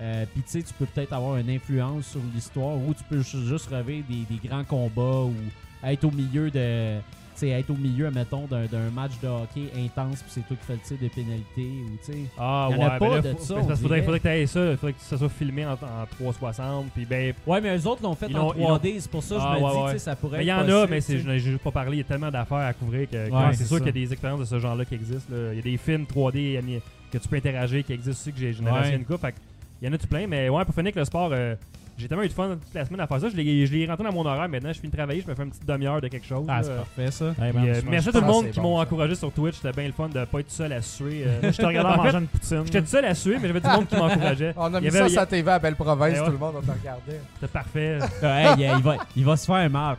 Euh, 0.00 0.24
puis 0.32 0.42
tu 0.42 0.50
sais, 0.50 0.62
tu 0.62 0.74
peux 0.74 0.84
peut-être 0.86 1.12
avoir 1.14 1.36
une 1.38 1.48
influence 1.50 2.06
sur 2.08 2.20
l'histoire 2.34 2.76
ou 2.76 2.92
tu 2.92 3.02
peux 3.08 3.22
ju- 3.22 3.46
juste 3.46 3.68
revivre 3.70 4.06
des, 4.08 4.26
des 4.36 4.46
grands 4.48 4.64
combats 4.64 5.22
ou 5.24 5.34
être 5.84 6.04
au 6.04 6.10
milieu 6.10 6.50
de. 6.50 6.98
Tu 7.34 7.40
sais, 7.40 7.48
être 7.50 7.68
au 7.68 7.76
milieu, 7.76 8.10
mettons, 8.10 8.46
d'un 8.46 8.90
match 8.94 9.12
de 9.22 9.28
hockey 9.28 9.68
intense, 9.76 10.22
puis 10.22 10.30
c'est 10.30 10.40
toi 10.48 10.56
qui 10.58 10.64
fais 10.66 10.72
le 10.72 10.78
tir 10.78 10.96
de 11.02 11.08
pénalité, 11.08 11.66
ou 11.84 11.98
tu 12.02 12.12
sais. 12.12 12.18
Ah, 12.38 12.68
Y 12.70 12.74
en 12.74 12.78
ouais. 12.78 12.84
a 12.84 12.88
ben 12.88 12.98
pas 12.98 13.14
là, 13.16 13.20
de 13.20 13.32
faut- 13.32 13.38
ça, 13.44 13.54
parce 13.56 13.80
faudrait, 13.80 14.02
que 14.02 14.16
t'aies 14.18 14.46
ça. 14.46 14.76
Faudrait 14.78 14.92
que 14.94 15.00
ça 15.02 15.18
soit 15.18 15.28
filmé 15.28 15.66
en, 15.66 15.72
en 15.72 16.06
360. 16.18 16.86
Puis 16.94 17.04
ben. 17.04 17.34
Ouais, 17.46 17.60
mais 17.60 17.76
eux 17.76 17.86
autres 17.86 18.02
l'ont 18.02 18.14
fait 18.14 18.34
en 18.34 18.38
l'ont- 18.38 18.52
ils 18.54 18.62
l'ont- 18.62 18.76
3D, 18.78 18.96
c'est 19.00 19.10
pour 19.10 19.22
ça 19.22 19.34
que 19.34 19.40
Ah, 19.44 19.54
je 19.54 19.60
me 19.60 19.64
ouais, 19.66 19.70
dis, 19.72 19.78
ouais. 19.84 19.92
tu 19.92 19.98
ça 19.98 20.16
pourrait 20.16 20.38
ben, 20.38 20.42
Il 20.44 20.46
y 20.46 20.50
être 20.50 20.64
en 20.64 20.82
a, 20.82 20.86
mais 20.86 21.02
tu 21.02 21.18
je 21.20 21.28
n'ai 21.28 21.38
juste 21.38 21.58
pas 21.62 21.70
parlé. 21.72 21.96
Il 21.96 21.98
y 21.98 22.00
a 22.00 22.04
tellement 22.04 22.30
d'affaires 22.30 22.56
à 22.58 22.72
couvrir 22.72 23.08
que, 23.10 23.30
Ouais, 23.30 23.52
c'est 23.54 23.64
sûr 23.66 23.76
qu'il 23.78 23.86
y 23.86 23.90
a 23.90 23.92
des 23.92 24.12
expériences 24.12 24.40
de 24.40 24.44
ce 24.46 24.58
genre-là 24.58 24.84
qui 24.86 24.94
existent. 24.94 25.32
Il 25.52 25.56
y 25.56 25.60
a 25.60 25.62
des 25.62 25.76
films 25.76 26.06
3D 26.06 26.56
ani- 26.58 26.80
que 27.12 27.18
tu 27.18 27.28
peux 27.28 27.36
interagir 27.36 27.84
qui 27.84 27.92
existent 27.92 28.30
aussi, 28.30 28.32
que 28.32 28.38
j'ai 28.38 28.54
Ouais. 28.64 28.94
une 28.96 29.04
coupe. 29.04 29.26
Que 29.80 29.84
il 29.84 29.88
y 29.88 29.90
en 29.90 29.94
a 29.94 29.98
tout 29.98 30.06
plein? 30.06 30.26
Mais 30.26 30.48
ouais, 30.48 30.64
pour 30.64 30.74
finir 30.74 30.86
avec 30.86 30.96
le 30.96 31.04
sport, 31.04 31.30
euh, 31.32 31.54
j'ai 31.98 32.08
tellement 32.08 32.22
eu 32.24 32.28
de 32.28 32.32
fun 32.32 32.48
toute 32.50 32.74
la 32.74 32.84
semaine 32.84 33.00
à 33.00 33.06
faire 33.06 33.20
ça. 33.20 33.28
Je 33.28 33.36
l'ai, 33.36 33.66
je 33.66 33.72
l'ai 33.72 33.86
rentré 33.86 34.04
dans 34.04 34.12
mon 34.12 34.24
horaire. 34.26 34.48
Maintenant, 34.48 34.72
je 34.72 34.78
finis 34.78 34.90
de 34.92 34.96
travailler. 34.96 35.22
Je 35.22 35.30
me 35.30 35.34
fais 35.34 35.42
une 35.42 35.50
petite 35.50 35.66
demi-heure 35.66 36.00
de 36.00 36.08
quelque 36.08 36.26
chose. 36.26 36.44
Ah, 36.48 36.56
là. 36.58 36.62
c'est 36.62 36.76
parfait, 36.76 37.10
ça. 37.10 37.34
Puis, 37.36 37.68
euh, 37.70 37.80
merci 37.88 38.08
à 38.08 38.12
tout 38.12 38.20
le 38.20 38.26
monde 38.26 38.50
qui 38.50 38.60
m'ont 38.60 38.78
encouragé 38.78 39.14
sur 39.14 39.32
Twitch. 39.32 39.56
C'était 39.56 39.72
bien 39.72 39.86
le 39.86 39.92
fun 39.92 40.08
de 40.08 40.24
pas 40.24 40.40
être 40.40 40.50
seul 40.50 40.72
à 40.72 40.82
suer. 40.82 41.24
euh. 41.26 41.50
Je 41.52 41.56
te 41.56 41.64
regardais 41.64 41.88
En 41.94 41.96
manger 41.98 42.10
fait, 42.10 42.18
une 42.18 42.26
poutine. 42.26 42.62
J'étais 42.66 42.80
tout 42.82 42.86
seul 42.88 43.04
à 43.04 43.14
suer, 43.14 43.36
mais 43.40 43.48
j'avais 43.48 43.60
du 43.60 43.68
monde 43.68 43.86
qui 43.88 43.96
m'encourageait. 43.96 44.54
On 44.56 44.74
a 44.74 44.78
Il 44.78 44.80
mis 44.80 44.84
y 44.86 44.88
avait- 44.88 44.98
ça 45.00 45.08
sur 45.08 45.20
la 45.20 45.26
TV 45.26 45.50
à 45.50 45.58
Belle 45.58 45.76
Province, 45.76 46.12
Eh 46.16 46.20
ouais. 46.20 46.26
tout 46.26 46.32
le 46.32 46.38
monde 46.38 46.54
on 46.58 46.60
te 46.62 46.70
regardait. 46.78 47.20
C'était 47.34 47.52
parfait. 47.52 47.98
Hey, 48.22 48.48
il, 48.58 48.72
il 48.78 48.82
va, 48.82 48.96
il 49.16 49.24
va 49.24 49.36
se 49.36 49.46
faire 49.46 49.70
mal. 49.70 49.96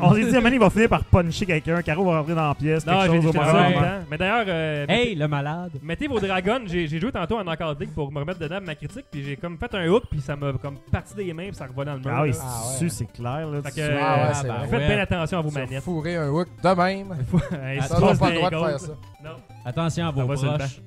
On 0.00 0.14
s'est 0.14 0.24
dit, 0.24 0.38
man, 0.40 0.52
il 0.52 0.58
va 0.58 0.70
finir 0.70 0.88
par 0.88 1.04
puncher 1.04 1.46
quelqu'un. 1.46 1.82
Caro 1.82 2.04
va 2.04 2.18
rentrer 2.18 2.34
dans 2.34 2.48
la 2.48 2.54
pièce. 2.54 2.84
non, 2.86 3.00
quelque 3.00 3.12
j'ai 3.12 3.16
chose 3.22 3.26
au 3.26 3.32
j'étais 3.32 3.38
tout 3.44 3.56
le 3.56 3.74
temps. 3.74 4.04
Mais 4.10 4.18
d'ailleurs, 4.18 4.44
euh, 4.48 4.86
Hey, 4.88 5.14
le 5.14 5.28
malade. 5.28 5.70
Mettez 5.82 6.06
vos 6.08 6.20
dragons, 6.20 6.60
j'ai 6.66 6.86
j'ai 6.86 7.00
joué 7.00 7.12
tantôt 7.12 7.38
en 7.38 7.44
Knockout 7.44 7.80
League 7.80 7.90
pour 7.94 8.10
me 8.12 8.18
remettre 8.20 8.38
dedans 8.38 8.60
de 8.60 8.66
ma 8.66 8.74
critique, 8.74 9.04
puis 9.10 9.22
j'ai 9.24 9.36
comme 9.36 9.56
fait 9.58 9.74
un 9.74 9.86
hook, 9.88 10.04
puis 10.10 10.20
ça 10.20 10.36
m'a 10.36 10.51
comme 10.58 10.78
parti 10.90 11.14
des 11.14 11.32
mains, 11.32 11.46
puis 11.48 11.54
ça 11.54 11.66
revolait 11.66 11.86
dans 11.90 11.94
le 11.96 12.00
mur. 12.00 12.10
Ah 12.14 12.22
oui, 12.22 12.30
là. 12.30 12.36
Ah 12.42 12.62
ouais. 12.80 12.88
c'est 12.88 13.12
clair. 13.12 13.48
Là, 13.48 13.62
Fait 13.62 13.68
que, 13.70 13.74
sais. 13.74 13.98
Ah 14.00 14.16
ouais, 14.16 14.22
euh, 14.44 14.48
bah. 14.48 14.60
Faites 14.68 14.72
ouais. 14.80 14.86
bien 14.88 14.98
attention 14.98 15.38
à 15.38 15.42
vos 15.42 15.50
manettes. 15.50 15.82
fourrer 15.82 16.16
un 16.16 16.28
hook 16.30 16.48
de 16.62 16.68
même. 16.68 17.16
Hey, 17.62 17.78
Ah, 17.80 17.86
Ça, 17.86 17.96
on 18.02 18.16
pas 18.16 18.30
le 18.30 18.36
droit 18.36 18.50
de 18.50 18.56
faire 18.56 18.80
ça. 18.80 18.92
Non, 19.24 19.30
Attention 19.64 20.06
à 20.06 20.10
vos 20.10 20.24
broches. 20.24 20.80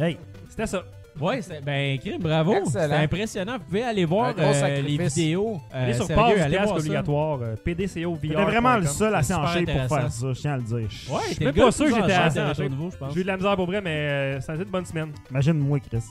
Hey, 0.00 0.18
c'était 0.48 0.66
ça. 0.66 0.82
Ouais, 1.20 1.40
c'est- 1.42 1.60
ben, 1.60 1.96
bravo. 2.20 2.56
C'est 2.66 2.92
impressionnant. 2.92 3.52
Vous 3.58 3.64
pouvez 3.66 3.84
aller 3.84 4.04
voir 4.04 4.34
euh, 4.36 4.82
les 4.82 4.96
vidéos. 4.98 5.60
Euh, 5.72 5.84
Allez 5.84 5.94
sur 5.94 6.06
sérieux, 6.06 6.34
Pause, 6.34 6.42
allez 6.42 6.58
voir 6.58 6.76
obligatoire, 6.76 7.38
euh, 7.40 7.54
PDCO 7.64 8.14
VR. 8.14 8.20
t'étais 8.20 8.34
vraiment 8.44 8.76
le 8.78 8.86
seul 8.86 9.14
assez 9.14 9.28
C'est 9.28 9.34
en 9.34 9.46
super 9.46 9.74
shape 9.74 9.88
pour 9.88 9.96
faire 9.98 10.10
ça, 10.10 10.32
je 10.32 10.40
tiens 10.40 10.52
à 10.54 10.56
le 10.56 10.62
dire. 10.64 10.76
Ouais, 10.76 11.20
Je 11.28 11.34
suis 11.34 11.44
même 11.44 11.54
pas 11.54 11.70
sûr 11.70 11.86
que 11.86 11.94
j'étais 11.94 12.12
assez 12.14 12.38
shape 12.38 12.46
en 12.46 12.48
de 12.48 12.54
shape. 12.54 12.70
Nouveau, 12.70 12.90
je 12.90 12.96
pense. 12.96 13.14
J'ai 13.14 13.20
eu 13.20 13.22
de 13.22 13.28
la 13.28 13.36
misère 13.36 13.54
pour 13.54 13.66
vrai, 13.66 13.80
mais 13.80 13.90
euh, 13.90 14.40
ça 14.40 14.52
a 14.52 14.54
été 14.56 14.64
une 14.64 14.70
bonne 14.70 14.86
semaine. 14.86 15.12
Imagine-moi, 15.30 15.78
Chris. 15.88 16.02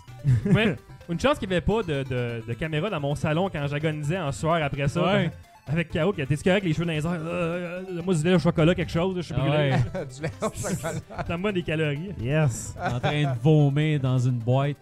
Mais 0.45 0.75
une 1.09 1.19
chance 1.19 1.37
qu'il 1.39 1.49
n'y 1.49 1.55
avait 1.55 1.61
pas 1.65 1.83
de, 1.83 2.03
de, 2.03 2.43
de 2.47 2.53
caméra 2.53 2.89
dans 2.89 2.99
mon 2.99 3.15
salon 3.15 3.49
quand 3.51 3.65
j'agonisais 3.67 4.17
en 4.19 4.31
sueur 4.31 4.55
après 4.63 4.87
ça. 4.87 5.01
Ouais. 5.03 5.31
Avec 5.65 5.91
K.O. 5.91 6.11
qui 6.11 6.19
était 6.21 6.35
correct, 6.35 6.65
les 6.65 6.73
cheveux 6.73 6.85
dans 6.85 6.91
les 6.91 7.05
airs. 7.05 7.11
Euh, 7.13 7.83
euh, 7.89 8.01
moi, 8.03 8.13
du 8.15 8.21
lait 8.23 8.33
au 8.33 8.39
chocolat, 8.39 8.75
quelque 8.75 8.91
chose. 8.91 9.15
Je 9.15 9.21
suis 9.21 9.33
brûlé. 9.33 9.73
Du 10.13 10.21
lait 10.21 10.31
au 10.41 10.49
chocolat. 10.49 11.23
Donne-moi 11.25 11.51
des 11.53 11.63
calories. 11.63 12.11
Yes. 12.19 12.75
en 12.83 12.99
train 12.99 13.21
de 13.23 13.39
vomir 13.41 13.99
dans 14.01 14.19
une 14.19 14.39
boîte. 14.39 14.75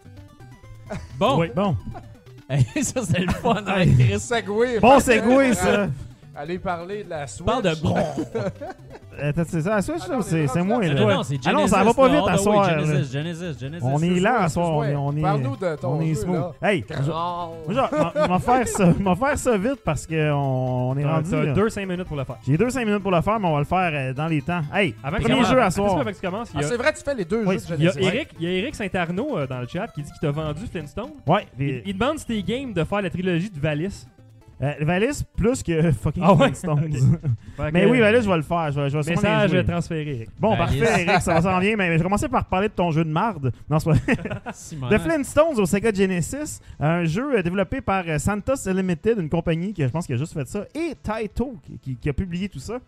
Bon, 1.19 1.39
Oui. 1.39 1.51
Bon. 1.55 1.75
Hey, 2.49 2.65
ça 2.83 3.01
c'est 3.03 3.19
le 3.19 3.31
fun. 3.31 3.63
hein, 3.65 3.85
Chris. 3.97 4.19
Segway. 4.19 4.79
Bon 4.79 4.99
segway, 4.99 5.53
ça. 5.53 5.87
Allez 6.33 6.59
parler 6.59 7.03
de 7.03 7.09
la 7.09 7.27
Switch. 7.27 7.45
Parle 7.45 7.63
de 7.63 7.73
t'as- 7.75 9.43
C'est 9.45 9.61
ça, 9.61 9.69
la 9.75 9.81
Switch, 9.81 10.01
Ah 10.07 10.13
là, 10.13 10.17
c'est 10.21 10.47
c'est 10.47 10.63
moi, 10.63 10.77
non, 10.77 10.87
là? 10.87 10.93
Non, 10.93 11.07
non, 11.15 11.23
c'est 11.23 11.35
Ah 11.45 11.51
non, 11.51 11.57
Genesis. 11.59 11.75
ça 11.75 11.83
va 11.83 11.93
pas 11.93 12.07
vite 12.07 12.21
Ah, 12.25 12.31
à 12.31 12.35
oui, 12.37 12.41
soir. 12.43 12.69
Genesis, 12.79 13.11
Genesis, 13.11 13.59
Genesis. 13.59 13.85
On 13.85 14.01
est 14.01 14.19
là 14.21 14.39
à 14.43 14.49
soir, 14.49 14.71
on 14.71 14.83
est- 14.83 14.95
on 14.95 15.15
est... 15.17 15.21
Parle-nous 15.21 15.57
de 15.57 15.75
ton 15.75 15.89
On 15.89 16.01
est 16.01 16.07
jeu, 16.13 16.21
smooth. 16.21 16.35
là. 16.61 16.69
Hey, 16.69 16.85
je- 16.89 16.95
vais 17.67 18.39
faire 18.39 19.17
faire 19.17 19.37
ça 19.37 19.57
vite 19.57 19.81
parce 19.83 20.07
qu'on 20.07 20.15
on 20.15 20.97
est 20.97 21.05
rendu. 21.05 21.29
t'as 21.29 21.43
là. 21.43 21.53
2-5 21.53 21.85
minutes 21.85 22.07
pour 22.07 22.17
le 22.17 22.23
faire. 22.23 22.37
J'ai 22.47 22.57
2-5 22.57 22.85
minutes 22.85 23.03
pour 23.03 23.11
le 23.11 23.21
faire, 23.21 23.39
mais 23.39 23.47
on 23.47 23.53
va 23.53 23.59
le 23.59 23.65
faire 23.65 23.91
euh, 23.93 24.13
dans 24.13 24.27
les 24.27 24.41
temps. 24.41 24.61
Hey, 24.73 24.93
premier 24.93 25.43
jeu 25.43 25.61
à 25.61 25.69
soir. 25.69 25.99
avant 25.99 26.09
que 26.09 26.15
tu 26.15 26.21
commences, 26.21 26.49
Ah, 26.55 26.61
c'est 26.63 26.77
vrai, 26.77 26.93
tu 26.93 27.03
fais 27.03 27.13
les 27.15 27.25
deux 27.25 27.43
jeux 27.45 27.57
de 27.57 27.75
il 27.77 27.83
y 27.83 27.87
a 27.87 27.91
Genesis. 27.91 27.99
Eric, 28.15 28.29
il 28.39 28.45
y 28.45 28.47
a 28.47 28.57
Eric 28.57 28.75
Saint-Arnaud 28.75 29.37
euh, 29.37 29.47
dans 29.47 29.59
le 29.59 29.67
chat 29.67 29.87
qui 29.89 30.01
dit 30.01 30.09
qu'il 30.11 30.19
t'a 30.21 30.31
vendu 30.31 30.61
Flintstone. 30.71 31.09
Ouais, 31.27 31.45
il 31.59 31.93
demande 31.97 32.17
si 32.19 32.25
t'es 32.25 32.41
game 32.41 32.71
de 32.73 32.83
faire 32.85 33.01
la 33.01 33.09
trilogie 33.09 33.49
de 33.49 33.59
Valis. 33.59 34.07
Euh, 34.61 34.73
Valis 34.81 35.23
plus 35.35 35.63
que 35.63 35.91
fucking 36.03 36.23
Ah 36.25 36.33
ouais? 36.33 36.51
Mais 37.73 37.85
oui, 37.85 37.99
Valis, 37.99 38.21
je 38.23 38.29
vais 38.29 38.35
le 38.37 38.41
faire. 38.43 38.71
Je 38.71 38.79
vais, 38.81 38.89
je 38.89 38.97
vais 38.97 39.11
Message 39.11 39.65
transféré. 39.67 40.27
Bon, 40.39 40.55
Valis. 40.55 40.79
parfait, 40.79 41.01
Eric, 41.07 41.21
ça 41.21 41.41
s'en 41.41 41.59
vient. 41.59 41.75
Mais 41.75 41.91
je 41.93 41.97
vais 41.97 42.03
commencer 42.03 42.27
par 42.29 42.45
parler 42.45 42.67
de 42.69 42.73
ton 42.73 42.91
jeu 42.91 43.03
de 43.03 43.09
marde. 43.11 43.51
Non, 43.69 43.79
c'est 43.79 43.89
pas 43.89 44.51
Simonac. 44.53 44.99
The 44.99 45.03
Flintstones 45.03 45.59
au 45.59 45.65
Sega 45.65 45.91
Genesis, 45.93 46.59
un 46.79 47.03
jeu 47.05 47.37
euh, 47.37 47.41
développé 47.41 47.81
par 47.81 48.03
euh, 48.07 48.17
Santos 48.19 48.69
Limited, 48.71 49.17
une 49.19 49.29
compagnie 49.29 49.73
qui 49.73 49.81
je 49.83 49.87
pense 49.87 50.05
qui 50.05 50.13
a 50.13 50.17
juste 50.17 50.33
fait 50.33 50.47
ça, 50.47 50.65
et 50.75 50.93
Taito 51.01 51.55
qui, 51.63 51.77
qui- 51.79 51.95
qui 51.95 52.09
a 52.09 52.13
publié 52.13 52.47
tout 52.49 52.59
ça. 52.59 52.79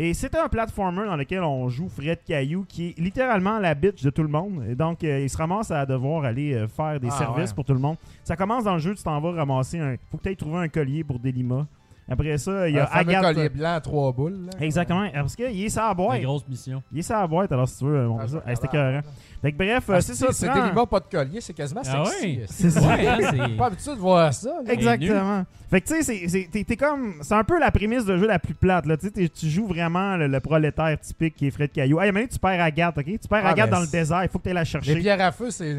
Et 0.00 0.14
c'est 0.14 0.32
un 0.36 0.46
platformer 0.48 1.04
dans 1.06 1.16
lequel 1.16 1.42
on 1.42 1.68
joue 1.68 1.88
Fred 1.88 2.20
Caillou, 2.24 2.64
qui 2.68 2.90
est 2.90 2.98
littéralement 3.00 3.58
la 3.58 3.74
bitch 3.74 4.02
de 4.04 4.10
tout 4.10 4.22
le 4.22 4.28
monde. 4.28 4.62
Et 4.70 4.76
donc, 4.76 5.02
euh, 5.02 5.18
il 5.20 5.28
se 5.28 5.36
ramasse 5.36 5.72
à 5.72 5.84
devoir 5.84 6.24
aller 6.24 6.54
euh, 6.54 6.68
faire 6.68 7.00
des 7.00 7.08
Ah, 7.10 7.18
services 7.18 7.50
ouais. 7.50 7.54
pour 7.56 7.64
tout 7.64 7.74
le 7.74 7.80
monde. 7.80 7.96
Ça 8.22 8.36
commence 8.36 8.62
dans 8.62 8.74
le 8.74 8.78
jeu, 8.78 8.94
tu 8.94 9.02
t'en 9.02 9.20
vas 9.20 9.32
ramasser 9.32 9.80
un. 9.80 9.96
Faut 10.10 10.18
que 10.18 10.22
tu 10.22 10.28
ailles 10.28 10.36
trouver 10.36 10.58
un 10.58 10.68
collier 10.68 11.02
pour 11.02 11.18
Delima. 11.18 11.66
Après 12.10 12.38
ça, 12.38 12.68
il 12.68 12.74
y 12.76 12.78
a 12.78 12.84
Un 12.90 13.00
Agathe. 13.00 13.22
collier 13.34 13.48
blanc 13.50 13.74
à 13.74 13.80
trois 13.80 14.12
boules. 14.12 14.46
là. 14.46 14.52
Exactement, 14.64 15.06
parce 15.12 15.34
qu'il 15.36 15.62
est 15.64 15.68
sur 15.68 15.82
la 15.82 15.90
Une 15.90 15.96
boîte. 15.96 16.22
grosse 16.22 16.48
mission. 16.48 16.82
Il 16.92 17.00
est 17.00 17.08
la 17.10 17.26
boîte, 17.26 17.52
alors 17.52 17.68
si 17.68 17.78
tu 17.80 17.84
veux, 17.84 18.08
Ah, 18.18 18.28
ça. 18.28 18.42
Hey, 18.46 18.56
C'était. 18.56 19.00
Fait 19.40 19.52
que 19.52 19.56
bref, 19.56 19.84
euh, 19.88 19.94
Ah, 19.96 20.00
c'est 20.00 20.14
ça. 20.14 20.26
C'est 20.32 20.52
des 20.52 20.60
limons 20.60 20.86
pas 20.86 20.98
de 21.00 21.04
collier, 21.10 21.40
c'est 21.40 21.52
quasiment 21.52 21.82
Ah 21.86 22.04
sexy. 22.06 22.26
ouais? 22.38 22.46
C'est 22.48 22.70
ça. 22.70 22.80
Ouais, 22.80 23.06
hein, 23.06 23.48
Pas 23.56 23.66
habitué 23.66 23.92
de 23.92 24.00
voir 24.00 24.34
ça. 24.34 24.48
là. 24.66 24.72
Exactement. 24.72 25.44
Fait 25.70 25.82
que 25.82 25.86
tu 25.88 25.94
sais, 25.96 26.02
c'est- 26.02 26.48
c'est 26.50 26.64
t'es- 26.64 26.76
comme. 26.76 27.16
C'est 27.20 27.34
un 27.34 27.44
peu 27.44 27.58
la 27.60 27.70
prémisse 27.70 28.06
de 28.06 28.16
jeu 28.16 28.26
la 28.26 28.38
plus 28.38 28.54
plate. 28.54 28.86
Là. 28.86 28.96
Tu 28.96 29.06
sais, 29.06 29.12
t'es- 29.12 29.28
tu 29.28 29.50
joues 29.50 29.66
vraiment 29.66 30.16
le, 30.16 30.26
le 30.26 30.40
prolétaire 30.40 30.98
typique 30.98 31.36
qui 31.36 31.46
est 31.46 31.50
Fred 31.50 31.70
Caillou. 31.70 32.00
Hey, 32.00 32.10
donné, 32.10 32.26
tu 32.26 32.38
perds 32.38 32.62
Agathe, 32.62 32.96
ok? 32.96 33.04
Tu 33.04 33.28
perds 33.28 33.42
Ah, 33.44 33.50
Agathe 33.50 33.66
mais 33.70 33.76
dans 33.76 33.80
le 33.82 33.86
désert, 33.86 34.22
il 34.24 34.28
faut 34.30 34.38
que 34.38 34.48
tu 34.48 34.54
la 34.54 34.60
Les 34.60 34.64
chercher. 34.66 34.96
pierres 34.96 35.20
à 35.20 35.30
feu, 35.30 35.50
c'est 35.50 35.76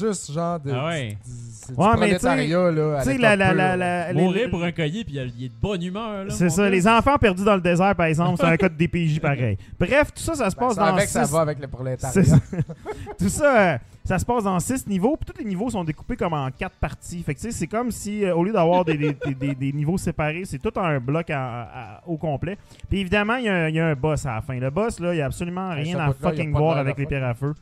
juste 0.00 0.32
genre 0.32 0.58
de. 0.58 0.72
Ah 0.72 0.86
ouais. 0.86 1.18
C'est 1.22 1.74
du 1.74 1.78
Ouais, 1.80 1.86
mais 1.98 2.06
tu 2.06 2.12
sais- 2.14 2.18
prolétariat, 2.20 2.70
là. 2.70 3.00
Tu 3.02 3.10
sais, 3.10 3.18
la, 3.18 3.36
la, 3.36 3.52
la, 3.52 3.76
la- 3.76 4.12
les- 4.14 4.22
Mourir 4.22 4.48
pour 4.50 4.64
un 4.64 4.72
collier, 4.72 5.04
puis 5.04 5.14
il 5.36 5.44
est 5.44 5.48
de 5.48 5.54
bonne 5.60 5.82
humeur. 5.82 6.24
là, 6.24 6.30
C'est 6.30 6.48
ça, 6.48 6.62
gars. 6.62 6.70
les 6.70 6.88
enfants 6.88 7.18
perdus 7.18 7.44
dans 7.44 7.56
le 7.56 7.60
désert, 7.60 7.94
par 7.94 8.06
exemple, 8.06 8.38
c'est 8.40 8.46
un 8.46 8.56
code 8.56 8.76
DPJ 8.76 9.20
pareil. 9.20 9.58
Bref, 9.78 10.14
tout 10.14 10.22
ça, 10.22 10.34
ça 10.34 10.48
se 10.48 10.56
Ben, 10.56 10.66
passe 10.66 10.76
dans 10.76 10.82
avec, 10.84 11.08
ça 11.08 11.24
va 11.24 11.40
avec 11.40 11.58
le 11.58 11.64
C'est 11.64 11.70
prolétariat. 11.70 12.22
Tout 13.18 13.28
ça, 13.28 13.72
euh, 13.74 13.78
ça 14.04 14.18
se 14.18 14.24
passe 14.24 14.44
dans 14.44 14.58
six 14.60 14.86
niveaux. 14.86 15.16
Puis 15.16 15.32
tous 15.32 15.38
les 15.42 15.48
niveaux 15.48 15.68
sont 15.70 15.82
découpés 15.84 16.16
comme 16.16 16.32
en 16.32 16.50
quatre 16.50 16.76
parties. 16.76 17.22
Fait 17.22 17.34
que 17.34 17.40
tu 17.40 17.46
sais, 17.46 17.52
c'est 17.52 17.66
comme 17.66 17.90
si, 17.90 18.24
euh, 18.24 18.34
au 18.34 18.44
lieu 18.44 18.52
d'avoir 18.52 18.84
des, 18.84 18.96
des- 18.96 19.12
des- 19.26 19.34
des- 19.34 19.54
des 19.54 19.72
niveaux 19.72 19.98
séparés, 19.98 20.44
c'est 20.44 20.58
tout 20.58 20.72
un 20.78 20.98
bloc 21.00 21.28
à- 21.30 21.62
à- 21.62 22.02
au 22.06 22.16
complet. 22.16 22.56
Puis 22.88 23.00
évidemment, 23.00 23.36
il 23.36 23.44
y, 23.44 23.48
a 23.48 23.54
un- 23.64 23.68
il 23.68 23.74
y 23.74 23.80
a 23.80 23.86
un 23.88 23.94
boss 23.94 24.24
à 24.26 24.34
la 24.36 24.40
fin. 24.42 24.58
Le 24.58 24.70
boss, 24.70 25.00
là, 25.00 25.12
il 25.12 25.16
n'y 25.16 25.22
a 25.22 25.26
absolument 25.26 25.70
rien 25.70 25.94
à 26.00 26.06
fucking 26.30 26.52
voir 26.52 26.74
avec 26.80 26.98
les 26.98 27.06
pierres 27.06 27.24
à 27.28 27.34
feu. 27.34 27.54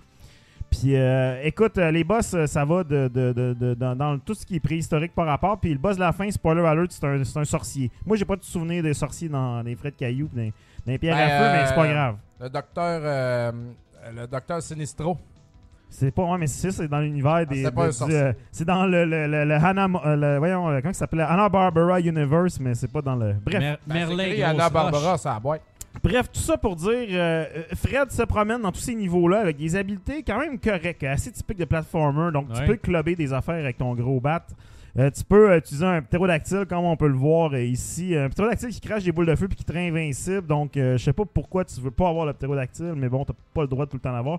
Puis 0.70 0.96
euh, 0.96 1.40
écoute, 1.44 1.76
les 1.76 2.02
boss, 2.02 2.34
ça 2.46 2.64
va 2.64 2.82
de, 2.82 3.06
de- 3.06 3.32
de- 3.32 3.54
de- 3.58 3.74
dans, 3.74 3.94
dans 3.94 4.18
tout 4.18 4.34
ce 4.34 4.44
qui 4.44 4.56
est 4.56 4.60
préhistorique 4.60 5.14
par 5.14 5.24
rapport. 5.26 5.56
Puis 5.60 5.70
le 5.72 5.78
boss 5.78 5.94
de 5.94 6.00
la 6.00 6.12
fin, 6.12 6.28
spoiler 6.30 6.62
alert, 6.66 6.90
c'est 6.90 7.04
un, 7.06 7.20
un 7.20 7.44
sorcier. 7.44 7.92
Moi, 8.04 8.16
j'ai 8.16 8.24
pas 8.24 8.34
de 8.36 8.42
souvenir 8.42 8.82
des 8.82 8.92
sorciers 8.92 9.28
dans 9.28 9.62
les 9.62 9.76
frais 9.76 9.92
de 9.92 9.96
cailloux, 9.96 10.28
dans, 10.34 10.42
dans 10.42 10.50
les 10.86 10.98
pierres 10.98 11.16
Ben, 11.16 11.28
à 11.30 11.38
feu, 11.38 11.52
mais 11.60 11.66
c'est 11.68 11.74
pas 11.76 11.86
grave. 11.88 12.16
Le 12.40 12.48
docteur. 12.50 13.52
Le 14.14 14.26
docteur 14.26 14.60
Sinistro. 14.62 15.16
C'est 15.90 16.10
pas 16.10 16.24
ouais, 16.24 16.38
mais 16.38 16.46
c'est 16.48 16.72
c'est 16.72 16.88
dans 16.88 16.98
l'univers 17.00 17.46
des. 17.46 17.64
Ah, 17.64 17.68
c'est 17.68 17.74
pas 17.74 17.84
un 17.84 17.88
du, 17.88 17.92
sorcier. 17.92 18.18
euh, 18.18 18.32
c'est 18.50 18.64
dans 18.64 18.84
le, 18.86 19.04
le, 19.04 19.26
le, 19.28 19.44
le 19.44 19.54
Hanna, 19.54 19.86
euh, 20.04 20.16
le- 20.16 20.38
voyons, 20.38 20.68
euh, 20.68 20.80
comment 20.80 20.92
ça 20.92 21.00
s'appelle 21.00 21.20
Hanna 21.20 21.48
Barbera 21.48 22.00
Universe, 22.00 22.58
mais 22.58 22.74
c'est 22.74 22.90
pas 22.90 23.00
dans 23.00 23.14
le. 23.14 23.34
Bref, 23.44 23.60
Mer- 23.60 23.78
Ben, 23.86 23.94
Merlin, 23.94 24.16
c'est 24.16 24.28
écrit 24.30 24.40
grosse 24.40 24.50
Anna 24.50 24.64
roche. 24.64 24.72
Barbara, 24.72 25.18
ça 25.18 25.38
boîte. 25.38 25.62
bref, 26.02 26.26
tout 26.32 26.40
ça 26.40 26.56
pour 26.56 26.74
dire, 26.74 26.90
euh, 27.10 27.44
Fred 27.76 28.10
se 28.10 28.22
promène 28.24 28.62
dans 28.62 28.72
tous 28.72 28.80
ces 28.80 28.94
niveaux-là 28.96 29.40
avec 29.40 29.56
des 29.56 29.76
habiletés 29.76 30.24
quand 30.26 30.38
même 30.40 30.58
correctes, 30.58 31.04
assez 31.04 31.30
typiques 31.30 31.58
de 31.58 31.64
platformer. 31.64 32.32
Donc 32.32 32.52
tu 32.52 32.58
Ouais. 32.60 32.66
peux 32.66 32.76
clubber 32.76 33.14
des 33.14 33.32
affaires 33.32 33.54
avec 33.62 33.78
ton 33.78 33.94
gros 33.94 34.20
bat. 34.20 34.44
Euh, 34.96 35.10
tu 35.10 35.24
peux 35.24 35.56
utiliser 35.56 35.84
un 35.84 36.02
ptérodactyle 36.02 36.66
comme 36.68 36.84
on 36.84 36.96
peut 36.96 37.08
le 37.08 37.14
voir 37.16 37.52
euh, 37.52 37.60
ici. 37.60 38.14
Un 38.16 38.28
ptérodactyle 38.28 38.68
qui 38.68 38.80
crache 38.80 39.02
des 39.02 39.10
boules 39.10 39.26
de 39.26 39.34
feu 39.34 39.48
puis 39.48 39.56
qui 39.56 39.64
te 39.64 39.72
invincible. 39.76 40.46
Donc 40.46 40.76
euh, 40.76 40.96
je 40.96 41.02
sais 41.04 41.12
pas 41.12 41.24
pourquoi 41.24 41.64
tu 41.64 41.80
veux 41.80 41.90
pas 41.90 42.08
avoir 42.08 42.26
le 42.26 42.32
ptérodactyle, 42.32 42.94
mais 42.96 43.08
bon, 43.08 43.24
t'as 43.24 43.34
pas 43.52 43.62
le 43.62 43.68
droit 43.68 43.86
de 43.86 43.90
tout 43.90 43.96
le 43.96 44.00
temps 44.02 44.12
l'avoir. 44.12 44.38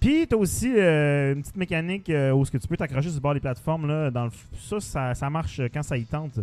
Puis 0.00 0.26
t'as 0.26 0.36
aussi 0.36 0.72
euh, 0.74 1.34
une 1.34 1.42
petite 1.42 1.56
mécanique 1.56 2.08
euh, 2.08 2.32
où 2.32 2.42
ce 2.44 2.50
que 2.50 2.56
tu 2.58 2.66
peux 2.66 2.76
t'accrocher 2.78 3.08
sur 3.08 3.16
le 3.16 3.20
bord 3.20 3.34
des 3.34 3.40
plateformes 3.40 3.86
là, 3.86 4.10
dans 4.10 4.24
le 4.24 4.30
ça, 4.58 4.80
ça 4.80 5.14
ça 5.14 5.28
marche 5.28 5.60
quand 5.74 5.82
ça 5.82 5.96
y 5.98 6.04
tente. 6.04 6.40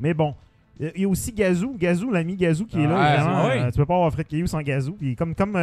Mais 0.00 0.12
bon, 0.12 0.34
il 0.80 1.02
y 1.02 1.04
a 1.04 1.08
aussi 1.08 1.32
Gazou, 1.32 1.76
Gazou 1.78 2.10
l'ami 2.10 2.34
Gazou 2.36 2.66
qui 2.66 2.80
est 2.80 2.86
là 2.86 2.96
Ah. 2.98 3.50
Euh, 3.66 3.70
tu 3.70 3.76
peux 3.78 3.86
pas 3.86 3.94
avoir 3.94 4.12
Fred 4.12 4.26
Caillou 4.26 4.46
sans 4.48 4.60
Gazou. 4.60 4.92
Puis 4.94 5.14
comme 5.14 5.36
comme 5.36 5.56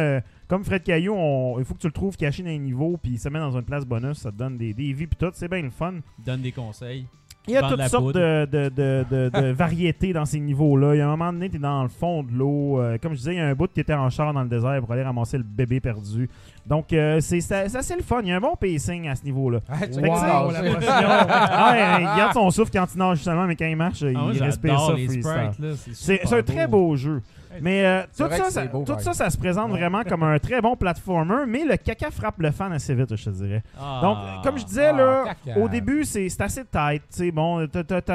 comme 0.48 0.64
Fred 0.64 0.82
Caillou, 0.82 1.12
on- 1.14 1.58
il 1.58 1.64
faut 1.66 1.74
que 1.74 1.80
tu 1.80 1.86
le 1.86 1.92
trouves 1.92 2.16
caché 2.16 2.42
dans 2.42 2.48
les 2.48 2.58
niveaux 2.58 2.96
puis 3.02 3.12
il 3.12 3.18
se 3.18 3.28
met 3.28 3.38
dans 3.38 3.54
une 3.56 3.62
place 3.64 3.84
bonus, 3.84 4.16
ça 4.18 4.30
te 4.32 4.36
donne 4.36 4.56
des, 4.56 4.72
des 4.72 4.92
vies 4.94 5.06
puis 5.06 5.16
tout, 5.18 5.30
c'est 5.34 5.48
bien 5.50 5.60
le 5.62 5.70
fun. 5.70 5.94
Donne 6.24 6.40
des 6.40 6.52
conseils. 6.52 7.04
Il 7.48 7.54
y 7.54 7.56
a 7.56 7.62
toutes 7.68 7.78
sortes 7.88 8.14
de, 8.14 8.44
de, 8.46 8.68
de, 8.68 9.04
de- 9.10 9.28
de 9.40 9.52
variétés 9.52 10.12
dans 10.12 10.24
ces 10.24 10.40
niveaux-là. 10.40 10.94
Il 10.94 10.98
y 10.98 11.00
a 11.00 11.06
un 11.06 11.10
moment 11.16 11.32
donné, 11.32 11.48
tu 11.48 11.56
es 11.56 11.58
dans 11.60 11.82
le 11.82 11.88
fond 11.88 12.22
de 12.22 12.32
l'eau. 12.32 12.80
Euh, 12.80 12.98
comme 13.00 13.12
je 13.12 13.18
disais, 13.18 13.34
il 13.34 13.38
y 13.38 13.40
a 13.40 13.46
un 13.46 13.54
bout 13.54 13.68
qui 13.72 13.80
était 13.80 13.94
en 13.94 14.10
char 14.10 14.32
dans 14.32 14.42
le 14.42 14.48
désert 14.48 14.80
pour 14.80 14.92
aller 14.92 15.02
ramasser 15.02 15.38
le 15.38 15.44
bébé 15.44 15.80
perdu. 15.80 16.28
Donc, 16.66 16.92
euh, 16.92 17.20
c'est 17.20 17.40
c'est- 17.40 17.68
c'est 17.68 17.78
assez 17.78 17.94
le 17.94 18.02
fun. 18.02 18.20
Il 18.22 18.28
y 18.28 18.32
a 18.32 18.36
un 18.36 18.40
bon 18.40 18.56
pacing 18.60 19.08
à 19.08 19.14
ce 19.14 19.24
niveau-là. 19.24 19.60
Check 19.80 20.04
Wow, 20.04 20.16
ça. 20.16 20.42
Ah, 21.28 21.96
il 22.00 22.04
garde 22.18 22.32
son 22.32 22.50
souffle 22.50 22.72
quand 22.72 22.86
il 22.92 22.98
nage 22.98 23.18
justement, 23.18 23.46
mais 23.46 23.56
quand 23.56 23.66
il 23.66 23.76
marche, 23.76 24.02
Ah, 24.02 24.08
il 24.34 24.42
respire 24.42 24.80
ça 24.80 24.92
freestyle. 24.92 25.74
c'est 25.92 26.32
un 26.32 26.42
très 26.42 26.66
beau 26.66 26.96
jeu. 26.96 27.22
Mais 27.60 27.84
euh, 27.84 28.02
tout, 28.16 28.28
ça, 28.30 28.50
ça, 28.50 28.64
beau, 28.66 28.84
tout 28.84 28.98
ça, 29.00 29.12
ça 29.12 29.30
se 29.30 29.36
présente 29.38 29.70
Ouais. 29.70 29.78
vraiment 29.78 30.02
comme 30.04 30.22
un 30.22 30.38
très 30.38 30.60
bon 30.60 30.76
platformer, 30.76 31.44
mais 31.46 31.64
le 31.64 31.76
caca 31.76 32.10
frappe 32.10 32.38
le 32.38 32.50
fan 32.50 32.72
assez 32.72 32.94
vite, 32.94 33.14
je 33.14 33.24
te 33.24 33.30
dirais. 33.30 33.62
Ah. 33.80 34.00
Donc, 34.02 34.44
comme 34.44 34.58
je 34.58 34.64
disais, 34.64 34.86
Ah, 34.88 34.92
là, 34.92 35.24
caca. 35.44 35.60
au 35.60 35.68
début, 35.68 36.04
c'est 36.04 36.28
assez 36.40 36.64
tight. 36.64 37.32
Bon, 37.32 37.66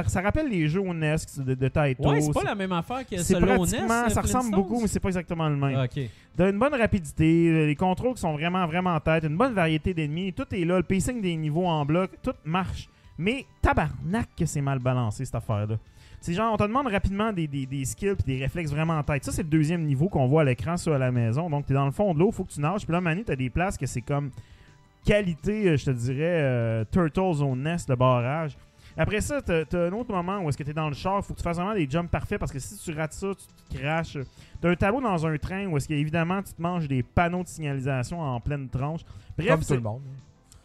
ça 0.08 0.22
rappelle 0.22 0.50
les 0.50 0.68
jeux 0.68 0.82
au 0.82 0.94
NES 0.94 1.16
de, 1.38 1.54
de 1.56 1.68
Taito. 1.68 2.10
Ouais, 2.10 2.22
c'est 2.22 2.34
pas 2.34 2.44
la 2.44 2.56
même 2.56 2.72
affaire 2.72 3.06
que 3.08 3.18
C'est 3.18 3.40
pratiquement, 3.40 4.10
ça 4.10 4.22
ressemble 4.22 4.52
beaucoup, 4.52 4.82
mais 4.82 4.88
c'est 4.88 5.00
pas 5.00 5.10
exactement 5.10 5.48
le 5.50 5.56
même. 5.56 5.76
Ah, 5.78 5.84
ok. 5.86 6.04
T'as 6.38 6.50
une 6.50 6.60
bonne 6.60 6.74
rapidité, 6.76 7.50
euh, 7.50 7.66
les 7.68 7.76
contrôles 7.76 8.14
qui 8.14 8.22
sont 8.22 8.32
vraiment, 8.34 8.66
vraiment 8.66 8.96
en 8.96 9.00
tête, 9.02 9.26
une 9.26 9.36
bonne 9.36 9.54
variété 9.54 9.94
d'ennemis, 9.94 10.32
tout 10.32 10.46
est 10.56 10.64
là, 10.64 10.78
le 10.78 10.84
pacing 10.84 11.22
des 11.22 11.36
niveaux 11.36 11.66
en 11.68 11.84
bloc, 11.86 12.12
tout 12.24 12.32
marche. 12.46 12.88
Mais 13.18 13.46
tabarnak 13.62 14.30
que 14.38 14.46
c'est 14.46 14.62
mal 14.62 14.80
balancé 14.80 15.26
cette 15.26 15.36
affaire-là. 15.36 15.76
C'est 16.22 16.34
genre, 16.34 16.54
on 16.54 16.58
te 16.58 16.64
demande 16.64 16.88
rapidement 16.88 17.34
des, 17.34 17.48
des, 17.48 17.66
des 17.66 17.84
skills 17.84 18.10
et 18.20 18.24
des 18.24 18.38
réflexes 18.38 18.72
vraiment 18.72 18.98
en 18.98 19.04
tête. 19.04 19.26
Ça, 19.26 19.32
c'est 19.32 19.42
le 19.42 19.50
deuxième 19.50 19.84
niveau 19.84 20.08
qu'on 20.08 20.28
voit 20.28 20.42
à 20.42 20.46
l'écran 20.46 20.78
sur 20.78 20.98
la 20.98 21.12
maison. 21.12 21.50
Donc, 21.50 21.66
t'es 21.66 21.74
dans 21.74 21.86
le 21.86 21.92
fond 21.92 22.14
de 22.14 22.20
l'eau, 22.20 22.32
faut 22.32 22.44
que 22.44 22.52
tu 22.52 22.62
nages. 22.62 22.84
Puis 22.86 22.94
là, 22.94 23.02
Manu, 23.02 23.24
t'as 23.24 23.36
des 23.36 23.50
places 23.50 23.76
que 23.76 23.88
c'est 23.88 24.02
comme 24.02 24.30
qualité, 25.04 25.68
euh, 25.70 25.78
je 25.78 25.86
te 25.86 25.92
dirais, 25.92 26.42
euh, 26.44 26.86
Turtles 26.92 27.42
au 27.44 27.56
Nest, 27.56 27.90
le 27.90 27.96
barrage. 27.96 28.56
Après 28.98 29.22
ça, 29.22 29.42
t'as 29.42 29.64
un 29.74 29.92
autre 29.94 30.14
moment 30.14 30.40
où 30.42 30.50
est-ce 30.50 30.58
que 30.58 30.64
t'es 30.64 30.74
dans 30.74 30.90
le 30.90 30.94
char, 30.94 31.24
faut 31.24 31.34
que 31.34 31.40
tu 31.40 31.44
fasses 31.44 31.58
vraiment 31.58 31.74
des 31.74 31.90
jumps 31.90 32.10
parfaits 32.12 32.38
parce 32.38 32.52
que 32.52 32.60
si 32.60 32.78
tu 32.78 32.92
rates 32.94 33.14
ça, 33.14 33.30
tu 33.34 33.74
te 33.74 33.82
craches. 33.82 34.18
T'as 34.60 34.70
un 34.70 34.76
tableau 34.76 35.02
dans 35.02 35.26
un 35.26 35.38
train 35.38 35.66
où 35.68 35.78
est-ce 35.78 35.88
qu'évidemment 35.88 36.44
tu 36.44 36.54
te 36.54 36.62
manges 36.62 36.88
des 36.90 37.02
panneaux 37.02 37.42
de 37.42 37.48
signalisation 37.48 38.20
en 38.20 38.40
pleine 38.42 38.68
tranche. 38.68 39.02
Bref, 39.38 39.50
Comme 39.50 39.64
tout 39.64 39.74
le 39.76 39.80
monde. 39.80 40.02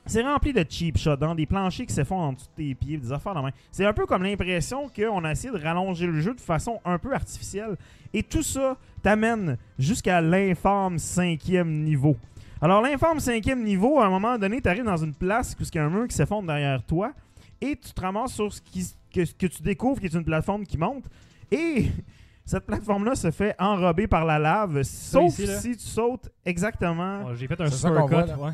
C'est 0.07 0.23
rempli 0.23 0.53
de 0.53 0.65
cheap 0.69 0.97
shots, 0.99 1.17
dans 1.17 1.35
des 1.35 1.47
planchers 1.47 1.87
qui 1.87 1.95
se 1.95 2.05
font 2.05 2.19
en 2.19 2.33
dessous 2.33 2.47
de 2.57 2.63
tes 2.63 2.75
pieds, 2.75 2.97
des 2.99 3.13
affaires 3.13 3.35
de 3.35 3.41
main. 3.41 3.51
C'est 3.71 3.85
un 3.85 3.93
peu 3.93 4.07
comme 4.07 4.23
l'impression 4.23 4.89
qu'on 4.95 5.25
a 5.25 5.33
essayé 5.33 5.53
de 5.53 5.63
rallonger 5.63 6.07
le 6.07 6.21
jeu 6.21 6.35
de 6.35 6.41
façon 6.41 6.81
un 6.85 6.99
peu 6.99 7.13
artificielle. 7.15 7.77
Et 8.15 8.23
tout 8.23 8.43
ça 8.43 8.77
t'amène 9.03 9.57
jusqu'à 9.79 10.21
l'infâme 10.21 10.99
cinquième 10.99 11.83
niveau. 11.83 12.17
Alors, 12.61 12.81
l'infâme 12.81 13.21
cinquième 13.21 13.63
niveau, 13.63 14.01
à 14.01 14.07
un 14.07 14.11
moment 14.11 14.39
donné, 14.39 14.61
tu 14.63 14.69
arrives 14.69 14.85
dans 14.85 14.97
une 14.97 15.15
place 15.15 15.55
où 15.59 15.63
il 15.63 15.75
y 15.75 15.79
a 15.79 15.85
un 15.85 15.91
mur 15.91 16.09
qui 16.09 16.15
s'effondre 16.17 16.47
derrière 16.47 16.83
toi 16.83 17.13
et 17.61 17.77
tu 17.77 17.93
te 17.93 18.01
ramasses 18.01 18.33
sur 18.35 18.53
ce 18.53 18.61
qui, 18.63 18.87
que, 19.13 19.21
que 19.37 19.47
tu 19.47 19.63
découvres 19.63 20.01
qui 20.01 20.07
est 20.07 20.15
une 20.15 20.25
plateforme 20.25 20.65
qui 20.65 20.79
monte. 20.79 21.05
Et 21.51 21.91
cette 22.47 22.65
plateforme-là 22.65 23.15
se 23.15 23.31
fait 23.31 23.55
enrober 23.59 24.07
par 24.07 24.25
la 24.25 24.39
lave, 24.39 24.83
sauf 24.85 25.39
ici, 25.39 25.47
si 25.61 25.77
tu 25.77 25.85
sautes 25.85 26.31
exactement 26.45 27.23
Bon, 27.25 27.35
J'ai 27.35 27.47
fait 27.47 27.61
un 27.61 27.71
super 27.71 28.07
voit, 28.07 28.23
cut. 28.25 28.31
ouais. 28.41 28.51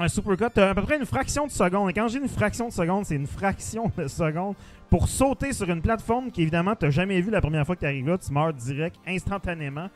Un 0.00 0.08
supercut, 0.08 0.44
t'as 0.54 0.70
à 0.70 0.74
peu 0.74 0.82
près 0.82 0.96
une 0.96 1.06
fraction 1.06 1.46
de 1.46 1.50
seconde. 1.50 1.90
Et 1.90 1.92
quand 1.92 2.08
j'ai 2.08 2.18
une 2.18 2.28
fraction 2.28 2.68
de 2.68 2.72
seconde, 2.72 3.04
c'est 3.04 3.16
une 3.16 3.26
fraction 3.26 3.90
de 3.96 4.06
seconde 4.08 4.54
pour 4.90 5.08
sauter 5.08 5.52
sur 5.52 5.68
une 5.68 5.82
plateforme 5.82 6.30
qu'évidemment 6.30 6.74
t'as 6.74 6.90
jamais 6.90 7.20
vu 7.20 7.30
la 7.30 7.40
première 7.40 7.66
fois 7.66 7.74
que 7.76 7.80
t'arrives 7.80 8.08
là. 8.08 8.16
Tu 8.18 8.32
meurs 8.32 8.52
direct, 8.54 8.96
instantanément. 9.06 9.88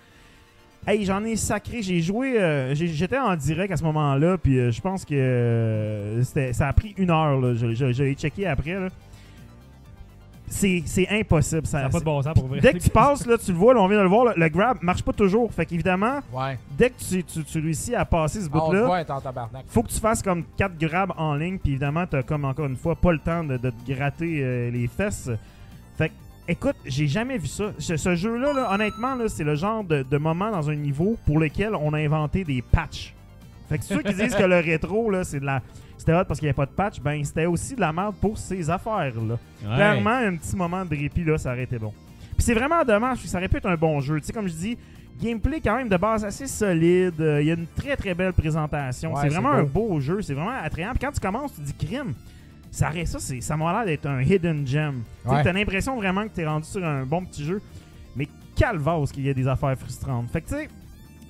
Hey, 0.87 1.05
j'en 1.05 1.23
ai 1.25 1.37
sacré. 1.37 1.81
J'ai 1.81 2.01
joué. 2.01 2.41
euh, 2.41 2.75
J'étais 2.75 3.17
en 3.19 3.37
direct 3.37 3.73
à 3.73 3.77
ce 3.77 3.85
moment-là, 3.85 4.37
puis 4.37 4.59
euh, 4.59 4.73
je 4.73 4.81
pense 4.81 5.05
que 5.05 5.15
euh, 5.15 6.23
ça 6.53 6.67
a 6.67 6.73
pris 6.73 6.93
une 6.99 7.11
heure. 7.11 7.41
là. 7.41 7.55
Je, 7.55 7.73
je- 7.73 8.13
checké 8.15 8.47
après. 8.49 8.73
là. 8.75 8.89
C'est 10.53 11.09
impossible. 11.11 11.67
Ça, 11.67 11.83
n'a 11.83 11.89
pas 11.89 12.01
de 12.01 12.05
bon 12.05 12.21
sens 12.23 12.35
pour 12.35 12.47
vrai. 12.47 12.61
Dès 12.61 12.73
que 12.75 12.79
tu 12.79 12.91
passes, 12.91 13.27
là, 13.27 13.37
tu 13.39 13.53
le 13.53 13.57
vois, 13.59 13.75
là, 13.75 13.81
on 13.81 13.89
vient 13.89 13.99
de 13.99 14.03
le 14.03 14.09
voir, 14.09 14.27
là, 14.27 14.33
le 14.37 14.49
grab 14.49 14.79
marche 14.83 15.03
pas 15.03 15.13
toujours. 15.13 15.53
Fait 15.53 15.65
qu'évidemment, 15.67 16.21
Ouais. 16.33 16.59
dès 16.77 16.91
que 16.91 16.99
tu, 16.99 17.25
tu- 17.25 17.43
tu 17.45 17.59
réussis 17.61 17.95
à 17.95 18.05
passer 18.05 18.41
ce 18.43 18.49
Ah, 18.53 18.59
bout-là, 18.59 19.05
tabarnak. 19.05 19.65
faut 19.69 19.83
que 19.83 19.89
tu 19.89 19.99
fasses 19.99 20.23
comme 20.23 20.45
4 20.57 20.77
grabs 20.79 21.13
en 21.17 21.35
ligne, 21.35 21.59
puis 21.59 21.73
évidemment, 21.73 22.05
t'as 22.07 22.23
comme 22.23 22.45
encore 22.45 22.67
une 22.67 22.77
fois 22.77 22.95
pas 22.95 23.13
le 23.13 23.19
temps 23.19 23.43
de, 23.45 23.57
de 23.57 23.71
te 23.71 23.93
gratter 23.93 24.41
euh, 24.43 24.71
les 24.71 24.87
fesses. 24.89 25.31
Fait 25.97 26.09
que, 26.11 26.15
écoute, 26.49 26.77
j'ai 26.85 27.07
jamais 27.07 27.39
vu 27.39 27.47
ça. 27.47 27.73
Ce, 27.79 27.97
ce 27.97 28.15
jeu-là, 28.15 28.53
là, 28.53 28.73
honnêtement, 28.73 29.17
c'est 29.29 29.45
le 29.45 29.55
genre 29.55 29.83
de, 29.85 30.03
de 30.03 30.19
moment 30.19 30.51
dans 30.51 30.69
un 30.71 30.75
niveau 30.77 31.17
pour 31.27 31.39
lequel 31.39 31.75
on 31.75 31.93
a 31.95 31.99
inventé 31.99 32.45
des 32.45 32.63
patchs. 32.63 33.15
Fait 33.69 33.79
que 33.79 33.85
ceux 33.85 34.03
qui 34.03 34.13
disent 34.15 34.35
que 34.35 34.43
le 34.43 34.59
rétro, 34.61 35.09
là, 35.11 35.25
c'est 35.25 35.41
de 35.41 35.47
la. 35.47 35.63
C'était 36.03 36.15
hot 36.15 36.25
parce 36.27 36.41
qu'il 36.41 36.47
n'y 36.47 36.51
avait 36.51 36.57
pas 36.57 36.67
de 36.67 36.73
patch, 36.73 37.01
ben 37.01 37.25
c'était 37.25 37.47
aussi 37.47 37.77
de 37.77 37.81
la 37.81 37.93
merde 37.93 38.17
pour 38.21 38.37
ces 38.37 38.69
affaires-là. 38.69 39.35
Ouais. 39.35 39.75
Clairement, 39.77 40.11
un 40.11 40.35
petit 40.37 40.57
moment 40.57 40.85
de 40.85 40.97
répit, 40.97 41.23
là, 41.23 41.39
ça 41.39 41.53
aurait 41.53 41.63
été 41.63 41.79
bon. 41.79 41.93
Puis 42.37 42.43
c'est 42.45 42.55
vraiment 42.55 42.83
dommage, 42.85 43.11
parce 43.19 43.23
que 43.23 43.29
ça 43.29 43.39
aurait 43.39 43.47
pu 43.49 43.59
être 43.59 43.67
un 43.69 43.77
bon 43.77 44.01
jeu. 44.01 44.19
Tu 44.21 44.27
sais, 44.27 44.33
comme 44.33 44.49
je 44.49 44.53
dis, 44.53 44.77
gameplay 45.23 45.61
quand 45.61 45.77
même 45.77 45.89
de 45.89 45.97
base 45.97 46.25
assez 46.25 46.49
solide. 46.49 47.21
Euh, 47.21 47.41
Il 47.41 47.47
y 47.47 47.51
a 47.53 47.55
une 47.55 47.69
très 47.69 47.95
très 47.97 48.15
belle 48.15 48.33
présentation. 48.33 49.13
Ouais, 49.15 49.21
c'est 49.23 49.29
vraiment 49.29 49.53
un 49.53 49.63
beau. 49.63 50.01
jeu. 50.01 50.23
C'est 50.23 50.35
vraiment 50.35 50.51
attrayant. 50.61 50.91
Puis 50.91 50.99
quand 51.07 51.13
tu 51.13 51.21
commences, 51.21 51.55
tu 51.55 51.61
te 51.61 51.67
dis 51.67 51.87
crime. 51.87 52.15
Ça, 52.73 52.91
ça, 53.05 53.19
c'est- 53.21 53.41
ça 53.41 53.57
m'a 53.57 53.73
l'air 53.73 53.85
d'être 53.85 54.07
un 54.07 54.23
hidden 54.23 54.67
gem. 54.67 55.03
Tu 55.25 55.31
Ouais. 55.31 55.45
T'as 55.45 55.53
l'impression 55.53 55.95
vraiment 55.97 56.25
que 56.25 56.31
t'es 56.35 56.45
rendu 56.47 56.67
sur 56.67 56.85
un 56.85 57.05
bon 57.07 57.25
petit 57.25 57.45
jeu. 57.45 57.61
Mais 58.17 58.27
calvasse 58.57 59.13
qu'il 59.13 59.25
y 59.25 59.31
a 59.31 59.35
des 59.35 59.47
affaires 59.47 59.79
frustrantes. 59.79 60.29
Fait 60.33 60.41
que 60.41 60.49
tu 60.49 60.55
sais, 60.55 60.69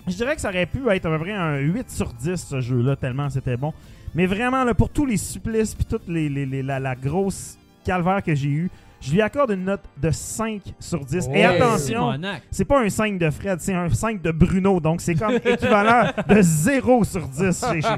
je 0.09 0.15
dirais 0.17 0.35
que 0.35 0.41
ça 0.41 0.49
aurait 0.49 0.65
pu 0.67 0.89
être 0.89 1.05
à 1.05 1.11
peu 1.11 1.19
près 1.19 1.33
un 1.33 1.57
8 1.59 1.91
sur 1.91 2.13
10 2.15 2.37
ce 2.49 2.61
jeu-là, 2.63 2.97
tellement 2.97 3.29
c'était 3.29 3.57
bon. 3.59 3.75
Mais 4.15 4.27
vraiment, 4.27 4.65
là, 4.65 4.75
pour 4.75 4.91
tous 4.91 5.07
les 5.07 5.17
supplices 5.17 5.75
puis 5.75 5.85
toute 5.85 6.07
les, 6.09 6.29
les- 6.29 6.47
les- 6.47 6.63
la, 6.63 6.79
la 6.79 6.95
grosse 6.95 7.57
calvaire 7.85 8.23
que 8.23 8.35
j'ai 8.35 8.49
eu, 8.49 8.71
je 9.01 9.11
lui 9.11 9.21
accorde 9.21 9.51
une 9.51 9.65
note 9.65 9.81
de 10.01 10.13
5 10.13 10.63
sur 10.79 11.05
10. 11.05 11.29
Et 11.35 11.45
attention, 11.45 12.13
c'est 12.53 12.65
pas 12.65 12.81
un 12.81 12.89
5 12.89 13.19
de 13.19 13.31
Fred, 13.31 13.59
c'est 13.61 13.75
un 13.75 13.89
5 13.89 14.23
de 14.23 14.31
Bruno. 14.31 14.79
Donc 14.79 15.01
c'est 15.01 15.17
comme 15.17 15.33
équivalent 15.45 16.11
de 16.29 16.41
0 16.41 17.03
sur 17.03 17.27
10. 17.27 17.65
J'ai- 17.73 17.81
j'ai- 17.81 17.89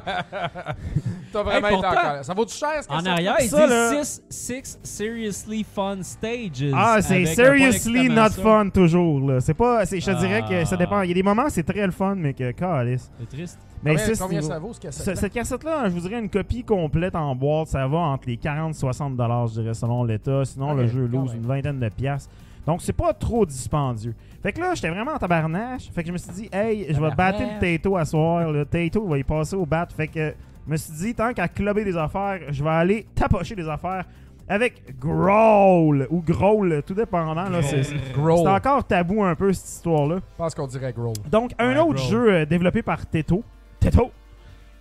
T'as 1.30 1.42
vraiment 1.42 1.66
Hey, 1.68 1.74
été 1.74 1.82
pourtant, 1.82 1.88
encore. 1.90 2.24
Ça 2.24 2.32
vaut 2.32 2.44
du 2.46 2.54
cher, 2.54 2.82
ce 2.82 2.88
En 2.90 3.04
arrière, 3.04 3.36
il 3.40 3.48
Ça, 3.50 3.66
dit 3.66 3.70
là- 3.72 4.02
6 4.30 4.78
seriously 4.82 5.66
fun 5.74 5.98
stages. 6.02 6.64
Ah, 6.72 6.98
c'est 7.02 7.26
seriously 7.26 8.08
not 8.08 8.30
fun 8.42 8.70
toujours. 8.70 9.20
Là. 9.30 9.40
C'est 9.40 9.52
pas, 9.52 9.84
je 9.84 9.96
te 9.98 10.10
Ah. 10.10 10.14
dirais 10.14 10.42
que 10.48 10.64
ça 10.64 10.76
dépend. 10.76 11.02
Il 11.02 11.08
y 11.08 11.10
a 11.10 11.14
des 11.14 11.22
moments 11.22 11.50
c'est 11.50 11.64
très 11.64 11.84
le 11.84 11.92
fun, 11.92 12.14
mais 12.14 12.32
que 12.32 12.50
calice. 12.52 13.10
C'est 13.20 13.28
triste. 13.28 13.58
Mais 13.84 13.96
Combien, 14.18 14.40
ça 14.40 14.58
vaut, 14.58 14.72
ce 14.72 14.90
ça 14.90 15.14
cette 15.14 15.32
cassette-là, 15.32 15.88
je 15.88 15.94
vous 15.94 16.00
dirais 16.00 16.18
une 16.18 16.30
copie 16.30 16.64
complète 16.64 17.14
en 17.14 17.34
boîte, 17.36 17.68
ça 17.68 17.86
va 17.86 17.98
entre 17.98 18.28
les 18.28 18.38
40 18.38 18.70
et 18.74 18.78
60 18.78 19.16
dollars, 19.16 19.46
je 19.48 19.60
dirais, 19.60 19.74
selon 19.74 20.04
l'état. 20.04 20.44
Sinon, 20.44 20.72
le 20.74 20.86
jeu 20.86 21.06
lose 21.06 21.34
une 21.34 21.46
vingtaine 21.46 21.78
de 21.78 21.88
piastres. 21.90 22.30
Donc, 22.66 22.80
c'est 22.80 22.94
pas 22.94 23.12
trop 23.12 23.44
dispendieux. 23.44 24.14
Fait 24.42 24.52
que 24.52 24.60
là, 24.60 24.74
j'étais 24.74 24.88
vraiment 24.88 25.12
en 25.12 25.18
tabarnache. 25.18 25.90
Fait 25.92 26.02
que 26.02 26.08
je 26.08 26.12
me 26.12 26.18
suis 26.18 26.32
dit, 26.32 26.48
hey, 26.50 26.86
je 26.88 26.98
vais 26.98 27.14
battre 27.14 27.40
le 27.40 27.60
Tato 27.60 27.96
à 27.96 28.06
soir. 28.06 28.50
Le 28.50 28.64
Tato 28.64 29.06
va 29.06 29.18
y 29.18 29.22
passer 29.22 29.54
au 29.54 29.66
bat. 29.66 29.86
Fait 29.94 30.08
que 30.08 30.34
je 30.66 30.72
me 30.72 30.76
suis 30.78 30.94
dit, 30.94 31.14
tant 31.14 31.34
qu'à 31.34 31.46
clubber 31.46 31.84
des 31.84 31.96
affaires, 31.96 32.40
je 32.48 32.64
vais 32.64 32.70
aller 32.70 33.06
tapocher 33.14 33.54
des 33.54 33.68
affaires 33.68 34.06
avec 34.48 34.98
Growl 34.98 36.06
ou 36.10 36.22
Growl, 36.22 36.82
tout 36.86 36.94
dépendant. 36.94 37.48
Là, 37.48 37.60
c'est, 37.62 37.84
encore 38.48 38.84
tabou 38.84 39.22
un 39.22 39.34
peu 39.34 39.52
cette 39.52 39.68
histoire-là. 39.68 40.16
Je 40.16 40.36
pense 40.38 40.54
qu'on 40.54 40.66
dirait 40.66 40.92
Growl. 40.92 41.14
Donc, 41.30 41.52
un 41.58 41.72
Ouais, 41.74 41.78
autre 41.80 41.94
Growl. 41.96 42.10
jeu 42.10 42.32
euh, 42.32 42.46
développé 42.46 42.82
par 42.82 43.06
Teto. 43.06 43.42
Teto! 43.90 44.10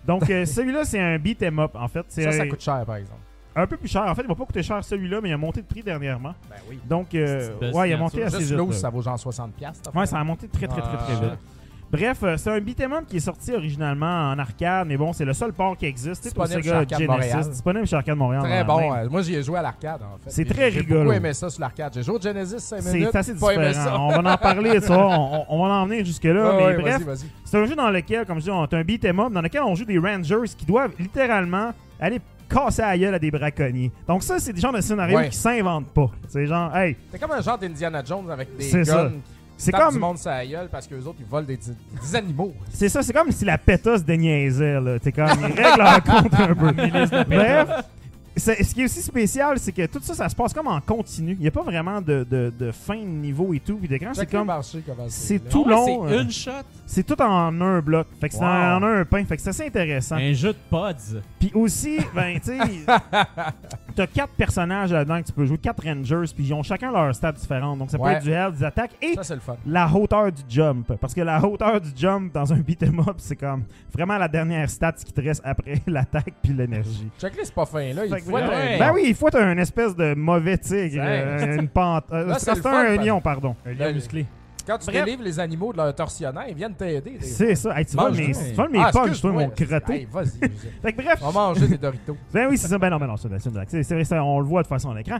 Donc, 0.06 0.28
euh, 0.30 0.44
celui-là, 0.46 0.84
c'est 0.84 1.00
un 1.00 1.18
beat 1.18 1.42
'em 1.42 1.58
up, 1.58 1.72
en 1.74 1.88
fait. 1.88 2.04
Ça, 2.08 2.32
ça 2.32 2.46
coûte 2.46 2.60
cher, 2.60 2.84
par 2.86 2.96
exemple. 2.96 3.20
un 3.56 3.66
peu 3.66 3.76
plus 3.76 3.88
cher. 3.88 4.02
En 4.02 4.14
fait, 4.14 4.22
il 4.22 4.28
va 4.28 4.34
pas 4.34 4.44
coûter 4.44 4.62
cher 4.62 4.82
celui-là, 4.84 5.20
mais 5.22 5.30
il 5.30 5.32
a 5.32 5.36
monté 5.38 5.62
de 5.62 5.66
prix 5.66 5.82
dernièrement. 5.82 6.34
Ben 6.50 6.56
oui. 6.68 6.78
Donc, 6.88 7.14
euh, 7.14 7.72
ouais, 7.72 7.90
il 7.90 7.92
a 7.92 7.96
monté 7.96 8.22
assez 8.24 8.38
vite. 8.38 8.50
là. 8.56 8.72
ça 8.72 8.90
vaut 8.90 9.00
genre 9.00 9.16
60$. 9.18 9.50
piastres, 9.56 9.94
Ouais, 9.96 10.06
ça 10.06 10.18
a 10.18 10.24
monté 10.24 10.48
très, 10.48 10.66
très, 10.66 10.80
très, 10.82 10.96
très 10.96 11.14
Ah. 11.16 11.20
vite. 11.20 11.38
Bref, 11.96 12.18
euh, 12.22 12.36
c'est 12.36 12.50
un 12.50 12.60
beat'em 12.60 12.92
up 12.92 13.04
qui 13.06 13.16
est 13.18 13.20
sorti 13.20 13.52
originalement 13.52 14.30
en 14.32 14.38
arcade, 14.38 14.86
mais 14.88 14.96
bon, 14.96 15.12
c'est 15.12 15.24
le 15.24 15.32
seul 15.32 15.52
port 15.52 15.76
qui 15.76 15.86
existe. 15.86 16.22
C'est 16.24 16.28
Disponible 16.30 16.62
Sega 16.64 16.84
chez 16.98 17.06
Genesis. 17.06 17.50
Disponible 17.50 17.86
chez 17.86 17.96
Arcade 17.96 18.16
Montréal. 18.16 18.42
Très 18.42 18.64
bon. 18.64 18.80
même. 18.80 18.92
euh, 19.06 19.08
Moi, 19.10 19.22
j'y 19.22 19.34
ai 19.36 19.42
joué 19.42 19.58
à 19.58 19.62
l'arcade, 19.62 20.00
en 20.02 20.18
fait. 20.18 20.30
C'est 20.30 20.44
très 20.44 20.70
J'ai 20.70 20.80
rigolo. 20.80 21.00
beaucoup 21.04 21.12
aimé 21.16 21.32
ça 21.32 21.48
sur 21.50 21.60
l'arcade. 21.60 21.92
J'ai 21.94 22.02
joué 22.02 22.16
au 22.16 22.20
Genesis 22.20 22.58
5 22.60 22.84
minutes. 22.84 23.08
C'est 23.12 23.18
assez 23.18 23.34
différent. 23.34 24.08
On 24.16 24.20
va 24.22 24.32
en 24.34 24.36
parler, 24.36 24.80
ça. 24.80 24.98
On, 24.98 25.34
on- 25.36 25.46
on 25.48 25.66
va 25.68 25.74
en 25.74 25.86
venir 25.86 26.04
jusque-là. 26.04 26.52
Mais 26.56 26.64
ouais, 26.66 26.76
bref. 26.80 27.02
C'est 27.44 27.58
un 27.58 27.66
jeu 27.66 27.74
dans 27.76 27.90
lequel, 27.90 28.26
comme 28.26 28.38
je 28.38 28.44
dis, 28.44 28.50
on 28.50 28.62
a 28.64 28.68
un 28.76 28.82
beat'em 28.82 29.20
up 29.20 29.32
dans 29.32 29.42
lequel 29.42 29.62
on 29.62 29.74
joue 29.74 29.84
des 29.84 29.98
rangers 29.98 30.48
qui 30.56 30.66
doivent 30.66 30.92
littéralement 30.98 31.72
aller 32.00 32.20
casser 32.48 32.82
la 32.82 32.98
gueule 32.98 33.14
à 33.14 33.18
des 33.18 33.30
braconniers. 33.30 33.90
Donc 34.06 34.22
ça, 34.22 34.38
c'est 34.38 34.52
des 34.52 34.60
genres 34.60 34.72
de 34.72 34.80
scénarios 34.80 35.16
Ouais. 35.16 35.28
qui 35.28 35.36
s'inventent 35.36 35.88
pas. 35.94 36.10
C'est 36.28 36.46
genre, 36.46 36.76
hey, 36.76 36.96
C'est 37.10 37.18
comme 37.18 37.30
un 37.32 37.40
genre 37.40 37.56
d'Indiana 37.58 38.02
Jones 38.04 38.30
avec 38.30 38.56
des 38.56 38.70
guns 38.70 38.84
ça. 38.84 39.10
C'est 39.56 39.70
tapent 39.72 39.88
du 39.88 39.92
comme, 39.94 40.00
monde 40.00 40.18
la 40.24 40.46
gueule 40.46 40.68
parce 40.70 40.86
qu'eux 40.86 41.02
autres, 41.04 41.18
ils 41.20 41.26
volent 41.26 41.46
des, 41.46 41.56
des 41.58 42.16
animaux. 42.16 42.52
c'est 42.70 42.88
ça, 42.88 43.02
c'est 43.02 43.12
comme 43.12 43.30
si 43.30 43.44
la 43.44 43.58
pétasse 43.58 44.04
déniaisait 44.04 44.80
là. 44.80 44.98
T'es 44.98 45.12
comme, 45.12 45.26
ils 45.40 45.60
règlent 45.62 45.78
leur 45.82 46.02
compte 46.04 46.34
un 46.34 46.54
peu. 46.54 46.72
Bref. 46.72 47.68
c'est- 48.36 48.64
Ce 48.64 48.74
qui 48.74 48.80
est 48.80 48.84
aussi 48.84 49.00
spécial, 49.02 49.58
c'est 49.60 49.70
que 49.72 49.86
tout 49.86 50.00
ça, 50.02 50.12
ça 50.14 50.28
se 50.28 50.34
passe 50.34 50.52
comme 50.52 50.66
en 50.66 50.80
continu. 50.80 51.32
Il 51.34 51.40
n'y 51.40 51.46
a 51.48 51.52
pas 51.52 51.62
vraiment 51.62 52.00
de, 52.00 52.26
de, 52.28 52.52
de 52.58 52.72
fin 52.72 52.96
de 52.96 53.02
niveau 53.04 53.54
et 53.54 53.60
tout. 53.60 53.76
Puis 53.76 53.86
d'écran, 53.88 54.10
c'est 54.12 54.22
Check 54.22 54.32
le 54.32 54.38
comme. 54.44 54.52
c'est 55.08 55.48
tout 55.48 55.64
long, 55.64 56.08
C'est 56.08 56.14
euh, 56.14 56.22
une 56.22 56.30
shot. 56.32 56.50
C'est 56.86 57.04
tout 57.06 57.20
en 57.22 57.60
un 57.60 57.80
bloc. 57.80 58.08
Fait 58.20 58.28
que 58.28 58.34
c'est 58.34 58.40
Wow. 58.40 58.46
en 58.46 58.82
un 58.82 59.04
pain. 59.04 59.24
Fait 59.24 59.36
que 59.36 59.42
c'est 59.42 59.50
assez 59.50 59.66
intéressant. 59.66 60.16
Un 60.16 60.32
jeu 60.32 60.52
de 60.52 60.58
pods. 60.68 61.20
Puis 61.38 61.52
aussi, 61.54 61.98
ben, 62.14 62.38
tu 62.40 62.46
sais, 62.58 62.58
t'as 63.94 64.06
quatre 64.06 64.32
personnages 64.34 64.92
là-dedans 64.92 65.20
que 65.22 65.26
tu 65.26 65.32
peux 65.32 65.44
jouer, 65.46 65.58
quatre 65.58 65.84
rangers, 65.84 66.32
puis 66.34 66.44
ils 66.44 66.54
ont 66.54 66.62
chacun 66.62 66.90
leur 66.92 67.14
stats 67.14 67.32
différentes. 67.32 67.78
Donc 67.78 67.90
ça 67.90 67.98
peut 67.98 68.04
Ouais. 68.04 68.14
être 68.14 68.22
du 68.24 68.30
health, 68.30 68.56
des 68.56 68.64
attaques 68.64 68.92
et 69.00 69.14
Ça, 69.14 69.22
c'est 69.22 69.34
le 69.34 69.40
fun. 69.40 69.56
la 69.66 69.88
hauteur 69.92 70.30
du 70.32 70.42
jump. 70.48 70.92
Parce 71.00 71.14
que 71.14 71.20
la 71.20 71.44
hauteur 71.44 71.80
du 71.80 71.90
jump 71.94 72.32
dans 72.32 72.52
un 72.52 72.58
beat'em 72.58 72.98
up, 73.00 73.14
c'est 73.18 73.36
comme 73.36 73.64
vraiment 73.92 74.18
la 74.18 74.28
dernière 74.28 74.68
stat 74.68 74.92
qui 74.92 75.12
te 75.12 75.20
reste 75.20 75.42
après 75.44 75.80
l'attaque 75.86 76.34
puis 76.42 76.52
l'énergie. 76.52 77.08
Check 77.18 77.36
les 77.36 77.44
c'est 77.44 77.54
pas 77.54 77.66
fin, 77.66 77.92
là. 77.92 78.04
Il 78.06 78.10
que 78.14 78.18
faut 78.20 78.38
être 78.38 78.46
vraiment- 78.46 78.52
un- 78.52 78.78
Ben 78.78 78.92
oui, 78.94 79.04
il 79.06 79.14
faut 79.14 79.28
être 79.28 79.38
un 79.40 79.56
espèce 79.58 79.94
de 79.96 80.14
mauvais 80.14 80.58
tigre, 80.58 81.00
Ouais. 81.02 81.22
euh, 81.24 81.56
une 81.60 81.68
pente. 81.68 82.04
euh, 82.12 82.26
Là, 82.26 82.34
c'est 82.38 82.46
c'est 82.46 82.50
le 82.50 82.56
c'est 82.56 82.62
fun, 82.62 82.84
un 82.84 82.96
lion, 82.96 83.20
pardon. 83.20 83.54
Un 83.66 83.72
lien 83.74 83.88
Le- 83.88 83.94
musclé. 83.94 84.26
Quand 84.66 84.78
tu 84.78 84.86
Bref. 84.86 85.04
délivres 85.04 85.22
les 85.22 85.38
animaux 85.40 85.72
de 85.72 85.76
leur 85.78 85.94
tortionnaire, 85.94 86.44
ils 86.48 86.54
viennent 86.54 86.74
t'aider. 86.74 87.18
des 87.18 87.20
C'est 87.26 87.54
ça. 87.54 87.78
Hey, 87.78 87.84
tu 87.86 87.96
voles 87.96 88.10
Mange-le. 88.12 88.26
mes, 88.28 88.32
tu 88.32 88.52
voles 88.54 88.70
mes 88.70 88.78
Ah, 88.78 88.84
punch, 88.84 88.92
toi, 88.92 89.08
excuse-moi. 89.08 89.42
mon 89.42 89.50
crotté. 89.50 89.92
Hey, 89.94 90.08
vas-y. 90.10 90.26
je- 90.42 90.48
Fait 90.82 90.92
que 90.92 91.02
bref, 91.02 91.18
On 91.22 91.26
va 91.30 91.32
manger 91.48 91.68
des 91.68 91.78
Doritos. 91.78 92.16
Ben 92.32 92.48
oui, 92.50 92.56
c'est 92.58 92.68
ça. 92.68 92.78
Ben 92.78 92.90
non, 92.90 92.98
ben 92.98 93.06
non, 93.06 93.16
c'est 93.16 93.28
c'est 93.38 93.46
une 93.46 93.52
blague. 93.52 93.68
C'est- 93.68 93.82
c'est 93.82 93.94
vrai, 93.94 94.04
ça, 94.04 94.22
on 94.24 94.40
le 94.40 94.46
voit 94.46 94.62
de 94.62 94.66
façon 94.68 94.90
à 94.90 94.94
l'écran. 94.96 95.18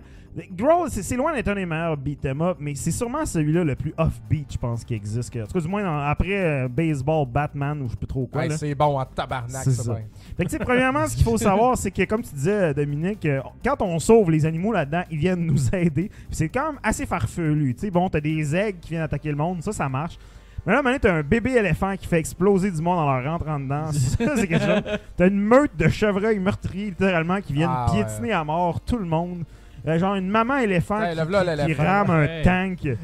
Growl, 0.53 0.89
c'est 0.91 1.03
c'est 1.03 1.17
loin 1.17 1.33
d'être 1.33 1.49
un 1.49 1.55
des 1.55 1.67
meilleurs 1.67 1.97
beat'em 1.97 2.41
up, 2.43 2.57
mais 2.59 2.75
c'est 2.75 2.91
sûrement 2.91 3.25
celui-là 3.25 3.63
le 3.65 3.77
plus 3.77 3.95
off-beat, 3.97 4.53
je 4.53 4.59
pense, 4.59 4.85
qui 4.85 4.95
existe. 4.95 5.33
Que- 5.33 5.41
en 5.43 5.47
tout 5.47 5.53
cas, 5.53 5.61
du 5.61 5.69
moins, 5.69 5.83
dans- 5.85 5.99
après 6.01 6.65
euh, 6.65 6.69
Baseball, 6.69 7.27
Batman, 7.27 7.81
ou 7.83 7.87
je 7.87 7.91
sais 7.93 7.97
plus 7.97 8.07
trop 8.07 8.27
quoi. 8.27 8.47
Là. 8.47 8.57
c'est 8.57 8.75
bon 8.75 8.99
en 8.99 9.05
tabarnak, 9.05 9.63
C'est 9.63 9.71
ça. 9.71 9.83
ça. 9.85 9.93
ben. 9.95 10.03
Fait 10.37 10.45
que, 10.45 10.51
tu 10.51 10.57
sais, 10.57 10.65
premièrement, 10.65 11.07
ce 11.07 11.15
qu'il 11.15 11.25
faut 11.25 11.39
savoir, 11.39 11.77
c'est 11.77 11.91
que, 11.91 12.03
comme 12.05 12.23
tu 12.23 12.35
disais, 12.35 12.75
Dominique, 12.75 13.25
euh, 13.27 13.41
quand 13.65 13.81
on 13.83 13.99
sauve 13.99 14.31
les 14.31 14.45
animaux 14.47 14.73
là-dedans, 14.73 15.03
ils 15.11 15.19
viennent 15.19 15.47
nous 15.47 15.69
aider. 15.75 16.09
Puis 16.09 16.27
c'est 16.33 16.49
quand 16.49 16.73
même 16.73 16.81
assez 16.83 17.07
farfelu. 17.07 17.75
Tu 17.75 17.83
sais, 17.83 17.91
bon, 17.91 18.09
t'as 18.09 18.21
des 18.21 18.57
aigles 18.57 18.79
qui 18.81 18.91
viennent 18.91 19.03
attaquer 19.03 19.31
le 19.35 19.39
monde, 19.43 19.63
ça, 19.63 19.73
ça 19.73 19.89
marche. 19.89 20.19
Mais 20.67 20.73
là, 20.73 20.81
maintenant, 20.83 20.99
t'as 21.11 21.13
un 21.17 21.23
bébé 21.23 21.53
éléphant 21.53 21.95
qui 21.97 22.07
fait 22.07 22.19
exploser 22.19 22.71
du 22.71 22.81
monde 22.81 22.99
en 22.99 23.13
leur 23.19 23.31
rentrant 23.33 23.61
dedans. 23.61 23.85
C'est 23.93 24.47
quelque 24.49 24.65
chose. 24.65 24.83
T'as 25.17 25.27
une 25.29 25.41
meute 25.41 25.77
de 25.77 25.89
chevreuils 25.89 26.39
meurtriers, 26.39 26.87
littéralement, 26.87 27.41
qui 27.43 27.53
viennent 27.53 27.69
Ah, 27.71 27.87
piétiner 27.93 28.33
à 28.33 28.45
mort 28.45 28.81
tout 28.81 28.97
le 28.97 29.05
monde. 29.05 29.45
Euh, 29.87 29.99
genre 29.99 30.15
une 30.15 30.31
maman 30.31 30.57
éléphant 30.57 30.99
Hey, 31.03 31.15
qui, 31.67 31.75
rame 31.75 32.09
un 32.11 32.27
tank. 32.43 32.79
Le 32.85 32.97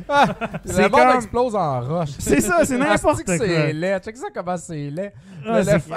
C'est 0.64 0.82
monde 0.90 0.90
comme- 0.92 1.16
explose 1.16 1.54
en 1.54 1.80
roche. 1.82 2.08
C'est 2.18 2.40
ça, 2.40 2.64
c'est 2.64 2.78
n'importe 2.78 3.20
Asti 3.20 3.24
que 3.24 3.36
quoi. 3.36 3.46
C'est 3.46 3.72
laid? 3.74 4.00
Check 4.02 4.16
ça 4.16 4.28
comment 4.34 4.56
c'est 4.56 4.88
laid. 4.88 5.12
Ah, 5.46 5.60
L'éléphant- 5.60 5.96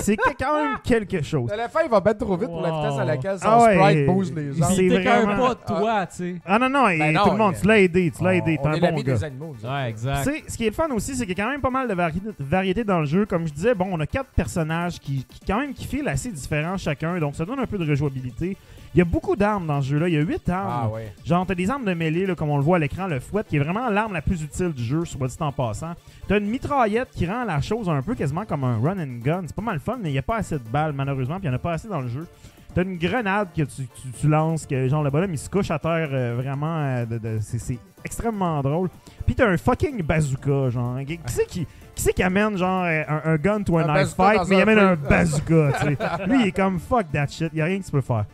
C'est 0.00 0.16
quand 0.16 0.62
même 0.62 0.76
quelque 0.82 1.22
chose. 1.22 1.50
L'éléphant, 1.50 1.80
il 1.84 1.90
va 1.90 2.00
battre 2.00 2.24
trop 2.24 2.36
vite 2.36 2.48
pour 2.48 2.60
la 2.62 2.70
vitesse 2.70 2.98
à 2.98 3.04
laquelle 3.04 3.38
son 3.38 3.44
Ah 3.46 3.62
ouais, 3.64 3.74
sprite 3.92 4.06
bouge 4.06 4.32
les 4.34 4.52
gens. 4.52 5.02
qu'un 5.02 5.22
vraiment- 5.24 5.48
pas 5.48 5.54
de 5.54 5.78
toi, 5.80 6.06
tu 6.06 6.16
sais. 6.16 6.34
Ah 6.46 6.58
non, 6.58 6.68
non, 6.70 6.88
et 6.88 6.98
Ben 6.98 7.12
non, 7.12 7.24
tout 7.24 7.30
le 7.30 7.36
monde, 7.36 7.54
il- 7.56 7.60
tu 7.60 7.66
l'as 7.68 7.78
aidé, 7.78 8.12
tu 8.16 8.24
l'as 8.24 8.34
aidé, 8.34 8.58
On 8.58 8.62
t'es 8.62 8.68
un 8.86 8.90
bon 8.92 8.96
gars. 8.96 9.14
des 9.14 9.24
animaux. 9.24 9.54
Ouais, 9.62 9.84
Tu 9.84 9.90
exact. 9.90 10.24
sais, 10.24 10.42
ce 10.48 10.56
qui 10.56 10.64
est 10.64 10.70
le 10.70 10.74
fun 10.74 10.88
aussi, 10.90 11.14
c'est 11.14 11.26
qu'il 11.26 11.36
y 11.36 11.40
a 11.40 11.44
quand 11.44 11.50
même 11.50 11.60
pas 11.60 11.70
mal 11.70 11.88
de 11.88 11.94
variété, 11.94 12.28
variété 12.38 12.84
dans 12.84 13.00
le 13.00 13.06
jeu. 13.06 13.26
Comme 13.26 13.46
je 13.46 13.52
disais, 13.52 13.74
bon, 13.74 13.88
on 13.90 14.00
a 14.00 14.06
quatre 14.06 14.30
personnages 14.34 14.98
qui, 14.98 15.24
qui 15.28 15.40
quand 15.46 15.58
même 15.60 15.72
qui 15.74 15.84
filent 15.86 16.08
assez 16.08 16.30
différents 16.30 16.76
chacun, 16.76 17.18
donc 17.18 17.34
ça 17.34 17.44
donne 17.44 17.60
un 17.60 17.66
peu 17.66 17.78
de 17.78 17.88
rejouabilité. 17.88 18.56
Il 18.94 18.98
y 18.98 19.00
a 19.00 19.04
beaucoup 19.04 19.36
d'armes 19.36 19.66
dans 19.66 19.80
ce 19.80 19.88
jeu-là. 19.88 20.08
Il 20.08 20.14
y 20.14 20.18
a 20.18 20.20
huit 20.20 20.42
Ah 20.50 20.82
armes. 20.82 20.92
ouais. 20.92 21.12
Genre, 21.24 21.46
t'as 21.46 21.54
des 21.54 21.70
armes 21.70 21.84
de 21.86 21.94
mêlée, 21.94 22.26
là, 22.26 22.34
comme 22.34 22.50
on 22.50 22.56
le 22.58 22.62
voit 22.62 22.76
à 22.76 22.78
l'écran, 22.80 23.06
le 23.06 23.20
fouet, 23.20 23.42
qui 23.48 23.56
est 23.56 23.58
vraiment 23.58 23.88
l'arme 23.88 24.12
la 24.12 24.20
plus 24.22 24.42
utile 24.42 24.72
du 24.72 24.82
jeu, 24.84 25.04
soit 25.06 25.28
dit 25.28 25.36
en 25.40 25.50
passant. 25.52 25.92
T'as 26.28 26.38
une 26.38 26.46
mitraillette 26.46 27.08
qui 27.10 27.26
rend 27.26 27.44
la 27.44 27.60
chose 27.62 27.88
un 27.88 28.02
peu 28.02 28.14
quasiment 28.14 28.44
comme 28.44 28.64
un 28.64 28.78
run 28.78 28.98
and 28.98 29.20
gun. 29.22 29.42
C'est 29.46 29.56
pas 29.56 29.62
mal 29.62 29.80
fun, 29.80 29.98
mais 30.02 30.10
il 30.10 30.12
n'y 30.12 30.18
a 30.18 30.22
pas 30.22 30.36
assez 30.36 30.56
de 30.58 30.68
balles, 30.70 30.92
malheureusement, 30.92 31.36
puis 31.36 31.46
il 31.46 31.48
n'y 31.50 31.54
en 31.54 31.56
a 31.56 31.60
pas 31.60 31.72
assez 31.72 31.88
dans 31.88 32.00
le 32.02 32.08
jeu. 32.08 32.26
T'as 32.74 32.82
une 32.84 32.96
grenade 32.96 33.48
que 33.54 33.62
tu, 33.62 33.82
tu- 33.86 34.08
tu 34.18 34.28
lances, 34.28 34.64
que 34.66 34.88
genre 34.88 35.02
le 35.02 35.10
bonhomme 35.10 35.32
il 35.34 35.38
se 35.38 35.50
couche 35.50 35.70
à 35.70 35.78
terre 35.78 36.08
euh, 36.10 36.34
vraiment. 36.38 36.78
euh, 36.78 37.04
de- 37.04 37.18
de- 37.18 37.38
c'est, 37.40 37.58
c'est 37.58 37.78
extrêmement 38.02 38.62
drôle. 38.62 38.88
Puis 39.26 39.34
t'as 39.34 39.46
un 39.46 39.58
fucking 39.58 40.02
bazooka, 40.02 40.70
genre. 40.70 40.98
Qui, 41.00 41.18
qui 41.18 41.22
c'est 41.26 41.46
qui, 41.46 41.66
qui 41.94 42.02
c'est 42.02 42.14
qui 42.14 42.22
amène 42.22 42.56
genre 42.56 42.84
euh, 42.84 43.02
un, 43.08 43.32
un 43.32 43.36
gun 43.36 43.62
to 43.62 43.76
a 43.76 43.82
Un 43.84 43.94
knife 43.94 44.14
fight, 44.14 44.48
mais 44.48 44.56
il 44.56 44.60
amène 44.62 44.78
un 44.78 44.96
bazooka, 44.96 45.72
tu 45.80 45.86
sais. 45.86 45.98
Lui 46.26 46.40
il 46.42 46.46
est 46.48 46.52
comme 46.52 46.78
fuck 46.78 47.10
that 47.12 47.26
shit, 47.26 47.50
il 47.52 47.58
y 47.58 47.60
a 47.62 47.66
rien 47.66 47.78
que 47.78 47.84
tu 47.84 47.90
peux 47.90 48.00
faire. 48.00 48.24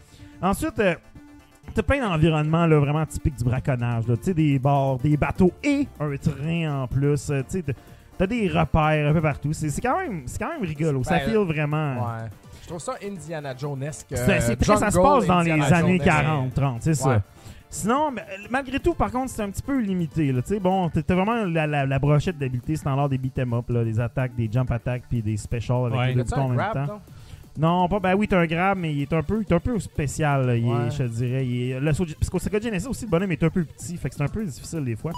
Ensuite, 0.40 0.78
euh, 0.78 0.94
t'as 1.74 1.82
plein 1.82 2.00
d'environnements 2.00 2.66
là, 2.66 2.78
vraiment 2.78 3.04
typiques 3.06 3.36
du 3.36 3.44
braconnage. 3.44 4.06
là. 4.06 4.16
Tu 4.16 4.24
sais, 4.24 4.34
des 4.34 4.58
bars, 4.58 4.98
des 4.98 5.16
bateaux 5.16 5.52
et 5.62 5.86
un 6.00 6.16
train 6.16 6.82
en 6.82 6.86
plus. 6.86 7.30
Euh, 7.30 7.42
Tu 7.50 7.62
t'as- 8.16 8.26
des 8.26 8.48
repères 8.48 9.08
un 9.08 9.12
peu 9.12 9.20
partout. 9.22 9.52
C'est 9.52 9.70
c'est 9.70 9.80
quand, 9.80 9.98
même- 9.98 10.22
c'est 10.26 10.38
quand 10.38 10.50
même 10.50 10.62
rigolo. 10.62 11.02
ça 11.04 11.18
Ben, 11.18 11.28
feel 11.28 11.38
vraiment. 11.38 11.94
Ouais. 11.94 12.28
Je 12.62 12.68
trouve 12.68 12.80
ça 12.80 12.94
Indiana 13.02 13.54
Jonesque. 13.56 14.06
C'est- 14.10 14.18
euh, 14.30 14.40
c'est 14.40 14.56
très- 14.56 14.76
ça 14.76 14.90
se 14.90 14.98
passe 14.98 15.26
dans 15.26 15.40
les 15.40 15.52
années 15.52 15.98
Jonesque. 15.98 16.04
40, 16.04 16.54
30, 16.54 16.82
c'est 16.82 16.94
ça. 16.94 17.22
Sinon, 17.70 18.10
euh, 18.16 18.20
malgré 18.50 18.80
tout, 18.80 18.94
par 18.94 19.10
contre, 19.10 19.30
c'est 19.30 19.42
un 19.42 19.50
petit 19.50 19.62
peu 19.62 19.78
limité. 19.78 20.32
Là. 20.32 20.40
Tu 20.42 20.54
sais, 20.54 20.58
Bon, 20.60 20.88
t'as 20.88 21.14
vraiment 21.14 21.44
la, 21.44 21.66
la, 21.66 21.84
la 21.86 21.98
brochette 21.98 22.38
d'habileté 22.38 22.76
standard 22.76 23.08
des 23.10 23.18
beat'em 23.18 23.52
up, 23.52 23.68
là, 23.68 23.84
des 23.84 24.00
attaques, 24.00 24.34
des 24.34 24.48
jump 24.50 24.70
attacks, 24.70 25.02
puis 25.08 25.20
des 25.22 25.36
specials 25.36 25.86
avec 25.86 25.98
Ouais. 25.98 26.14
les 26.14 26.24
deux 26.24 26.34
en 26.34 26.48
même 26.48 26.56
grab, 26.56 26.72
temps. 26.72 26.86
non? 26.94 27.00
Non, 27.58 27.88
pas, 27.88 27.98
ben 27.98 28.14
oui, 28.14 28.28
t'as 28.28 28.38
un 28.38 28.46
grab, 28.46 28.78
mais 28.78 28.92
il 28.94 29.02
est 29.02 29.12
un 29.12 29.22
peu, 29.22 29.42
il 29.46 29.52
est 29.52 29.54
un 29.56 29.58
peu 29.60 29.78
spécial, 29.80 30.46
là, 30.46 30.56
il 30.56 30.64
est- 30.64 30.68
Ouais. 30.68 30.90
je 30.90 30.98
te 30.98 31.02
dirais. 31.08 31.44
Il 31.44 31.70
est- 31.72 31.80
le 31.80 31.92
parce 32.14 32.30
qu'au 32.30 32.38
Sega 32.38 32.60
Genesis 32.60 32.86
aussi, 32.86 33.04
le 33.04 33.10
bonhomme 33.10 33.32
est 33.32 33.42
un 33.42 33.50
peu 33.50 33.64
petit, 33.64 33.96
fait 33.96 34.08
que 34.08 34.14
c'est 34.14 34.22
un 34.22 34.28
peu 34.28 34.44
difficile 34.44 34.84
des 34.84 34.94
fois. 34.96 35.10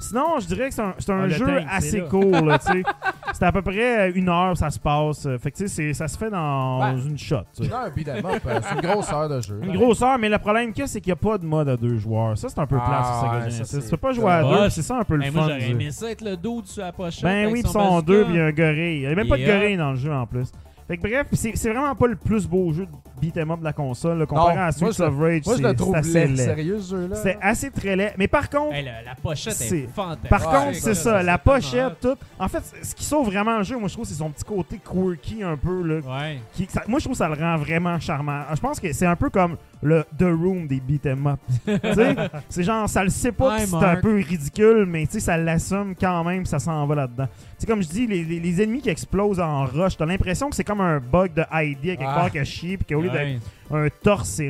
Sinon, 0.00 0.38
je 0.40 0.46
dirais 0.46 0.68
que 0.68 0.74
c'est 0.74 0.82
un, 0.82 0.94
c'est 0.98 1.10
un 1.10 1.20
Ah, 1.22 1.26
le 1.26 1.32
jeu 1.32 1.46
tank, 1.46 1.60
c'est 1.68 1.74
assez 1.76 2.00
là. 2.00 2.04
court, 2.06 2.44
là, 2.44 2.58
tu 2.58 2.66
sais. 2.72 2.82
C'est 3.32 3.44
à 3.44 3.52
peu 3.52 3.60
près 3.60 4.10
une 4.12 4.30
heure, 4.30 4.56
ça 4.56 4.70
se 4.70 4.78
passe. 4.78 5.26
euh, 5.26 5.36
Fait 5.38 5.50
que, 5.50 5.56
tu 5.58 5.68
sais, 5.68 5.68
c'est- 5.68 5.92
ça 5.92 6.08
se 6.08 6.16
fait 6.16 6.30
dans 6.30 6.80
Ouais. 6.80 6.92
une 7.02 7.18
shot, 7.18 7.36
tu 7.54 7.64
sais. 7.64 7.68
Non, 7.70 7.76
un 7.84 7.90
beat'em 7.90 8.24
up, 8.24 8.40
euh, 8.46 8.60
c'est 8.62 8.74
une 8.76 8.80
grosse 8.80 9.12
heure 9.12 9.28
de 9.28 9.40
jeu. 9.42 9.60
Une 9.62 9.76
grosse 9.76 10.00
heure, 10.00 10.18
mais 10.18 10.30
le 10.30 10.38
problème 10.38 10.72
qu'il 10.72 10.80
y 10.80 10.84
a, 10.84 10.86
c'est 10.86 11.02
qu'il 11.02 11.10
n'y 11.10 11.18
a 11.18 11.22
pas 11.30 11.36
de 11.36 11.44
mode 11.44 11.68
à 11.68 11.76
deux 11.76 11.98
joueurs. 11.98 12.38
Ça, 12.38 12.48
c'est 12.48 12.58
un 12.58 12.66
peu 12.66 12.78
Ah, 12.80 12.86
plat 12.86 13.04
sur 13.04 13.14
Sega 13.20 13.32
ouais, 13.44 13.50
Genesis. 13.50 13.74
Tu 13.76 13.82
c'est 13.82 13.90
peux 13.90 13.96
pas 13.98 14.12
jouer 14.12 14.30
à 14.32 14.42
deux, 14.42 14.70
c'est 14.70 14.80
ça 14.82 14.98
un 15.00 15.04
peu 15.04 15.16
le 15.16 15.24
Hey, 15.24 15.30
fun. 15.30 15.38
moi, 15.40 15.48
j'aurais 15.48 15.58
du- 15.66 15.70
aimé 15.70 15.90
ça 15.90 16.10
être 16.10 16.22
le 16.24 16.36
dos 16.38 16.62
sur 16.64 16.82
la 16.82 16.92
pochette. 16.92 17.24
Ben 17.24 17.42
avec 17.44 17.52
oui, 17.52 17.58
son 17.60 17.62
puis 17.64 17.72
sont 17.72 17.78
bazooka. 17.78 18.06
deux, 18.06 18.24
puis 18.24 18.34
il 18.34 18.36
y 18.36 18.40
a 18.40 18.44
un 18.46 18.52
gorille. 18.52 18.94
Il 18.96 19.00
n'y 19.00 19.06
a 19.06 19.14
même 19.14 19.28
pas 19.28 19.36
de 19.36 19.42
Yeah. 19.42 19.58
gorille 19.58 19.76
dans 19.76 19.90
le 19.90 19.96
jeu 19.96 20.12
en 20.14 20.26
plus. 20.26 20.50
Fait 20.88 20.96
que 20.96 21.02
bref, 21.02 21.26
c'est 21.32 21.52
vraiment 21.70 21.94
pas 21.94 22.06
le 22.06 22.16
plus 22.16 22.46
beau 22.46 22.72
jeu 22.72 22.86
beat'em 23.20 23.50
up 23.50 23.60
de 23.60 23.64
la 23.64 23.72
console. 23.72 24.18
là, 24.18 24.26
comparé 24.26 24.54
Non, 24.54 24.62
à 24.62 24.72
Streets 24.72 25.00
of 25.00 25.18
Rage, 25.18 25.42
Moi, 25.46 25.56
je 25.58 25.62
le 25.62 25.74
c'est 25.76 25.94
assez 25.96 26.12
laid. 26.12 26.26
laid. 26.28 26.36
Sérieux, 26.44 26.80
ce 26.80 26.90
jeu-là? 26.96 27.16
C'est 27.16 27.38
assez 27.40 27.70
très 27.70 27.96
laid. 27.96 28.14
Mais 28.18 28.28
par 28.28 28.48
contre, 28.50 28.74
Hey, 28.74 28.84
la, 28.84 29.02
la 29.02 29.14
pochette 29.14 29.52
C'est- 29.54 29.78
est 29.80 29.88
fantastique. 29.94 30.30
par 30.30 30.40
Ouais, 30.52 30.58
contre, 30.66 30.74
c'est 30.78 30.94
ça, 30.94 31.22
la 31.22 31.38
pochette, 31.38 32.00
tout. 32.00 32.16
En 32.38 32.48
fait, 32.48 32.62
ce 32.82 32.94
qui 32.94 33.04
sauve 33.04 33.26
vraiment 33.26 33.58
le 33.58 33.64
jeu, 33.64 33.76
moi, 33.78 33.88
je 33.88 33.94
trouve, 33.94 34.06
c'est 34.06 34.14
son 34.14 34.30
petit 34.30 34.44
côté 34.44 34.78
quirky 34.78 35.42
un 35.42 35.56
peu. 35.56 35.82
Là, 35.82 35.94
Ouais. 35.96 36.38
qui- 36.54 36.66
ça- 36.66 36.82
moi, 36.88 36.98
je 36.98 37.04
trouve 37.04 37.14
que 37.14 37.18
ça 37.18 37.28
le 37.28 37.34
rend 37.34 37.56
vraiment 37.56 37.98
charmant. 38.00 38.42
Je 38.54 38.60
pense 38.60 38.80
que 38.80 38.92
c'est 38.92 39.06
un 39.06 39.16
peu 39.16 39.30
comme 39.30 39.56
le 39.82 40.04
The 40.18 40.22
Room 40.24 40.66
des 40.66 40.80
beat'em 40.80 41.26
up. 41.26 41.40
c'est 42.48 42.62
genre, 42.62 42.88
ça 42.88 43.04
le 43.04 43.10
sait 43.10 43.32
pas 43.32 43.58
que 43.58 43.66
c'est 43.66 43.74
un 43.76 43.96
peu 43.96 44.16
ridicule, 44.16 44.86
mais 44.86 45.06
tu 45.06 45.12
sais, 45.14 45.20
ça 45.20 45.36
l'assume 45.36 45.94
quand 45.98 46.24
même, 46.24 46.46
ça 46.46 46.58
s'en 46.58 46.86
va 46.86 46.94
là-dedans. 46.94 47.28
C'est 47.58 47.66
comme 47.66 47.82
je 47.82 47.88
dis, 47.88 48.06
les, 48.06 48.24
les- 48.24 48.40
les 48.40 48.62
ennemis 48.62 48.80
qui 48.82 48.90
explosent 48.90 49.40
en 49.40 49.64
rush, 49.64 49.96
t'as 49.96 50.06
l'impression 50.06 50.50
que 50.50 50.56
c'est 50.56 50.64
comme 50.64 50.80
un 50.80 50.98
bug 51.00 51.32
de 51.34 51.42
ID 51.52 51.90
à 51.90 51.96
quelque 51.96 52.04
Ah. 52.10 52.14
part 52.14 52.30
qui 52.30 52.38
a 52.38 52.44
chié, 52.44 52.76
puis 52.76 52.94
qu'au 52.94 53.02
lieu 53.06 53.12
Ouais. 53.12 53.32
d'être 53.34 53.42
un 53.74 53.88
torse, 54.02 54.40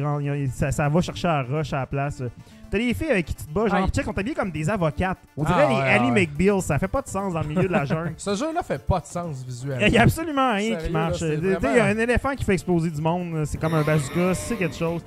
ça, 0.54 0.72
ça 0.72 0.88
va 0.88 1.00
chercher 1.00 1.28
à 1.28 1.42
rush 1.42 1.72
à 1.72 1.80
la 1.80 1.86
place. 1.86 2.22
T'as 2.70 2.78
des 2.78 2.92
filles 2.94 3.10
avec 3.10 3.26
qui 3.26 3.34
tu 3.34 3.44
te 3.44 3.50
bats, 3.52 3.68
genre, 3.68 3.76
Aïe. 3.84 3.90
check, 3.90 4.06
on 4.08 4.10
habillés 4.10 4.34
comme 4.34 4.50
des 4.50 4.68
avocates. 4.68 5.18
On 5.36 5.44
Ah, 5.44 5.46
dirait 5.46 5.68
les 5.68 5.74
ouais, 5.76 5.80
Ally 5.82 6.10
ouais. 6.10 6.20
McBeal, 6.26 6.60
ça 6.60 6.78
fait 6.80 6.88
pas 6.88 7.00
de 7.00 7.06
sens 7.08 7.32
dans 7.32 7.40
le 7.40 7.46
milieu 7.46 7.62
de 7.68 7.72
la 7.72 7.84
jungle. 7.86 8.14
Ce 8.16 8.34
jeu-là 8.34 8.62
fait 8.64 8.84
pas 8.84 8.98
de 9.00 9.06
sens 9.06 9.44
visuellement. 9.46 9.86
Il 9.86 9.92
y 9.92 9.98
a 9.98 10.02
absolument 10.02 10.52
rien 10.54 10.76
qui 10.76 10.90
marche. 10.90 11.20
Il 11.22 11.48
y 11.48 11.78
a 11.80 11.84
un 11.84 11.96
éléphant 11.98 12.34
qui 12.34 12.42
fait 12.44 12.54
exploser 12.54 12.90
du 12.90 13.00
monde, 13.00 13.44
c'est 13.46 13.58
comme 13.60 13.74
un 13.74 13.82
bazooka, 13.82 14.34
c'est 14.34 14.56
quelque 14.56 14.74
chose. 14.74 15.00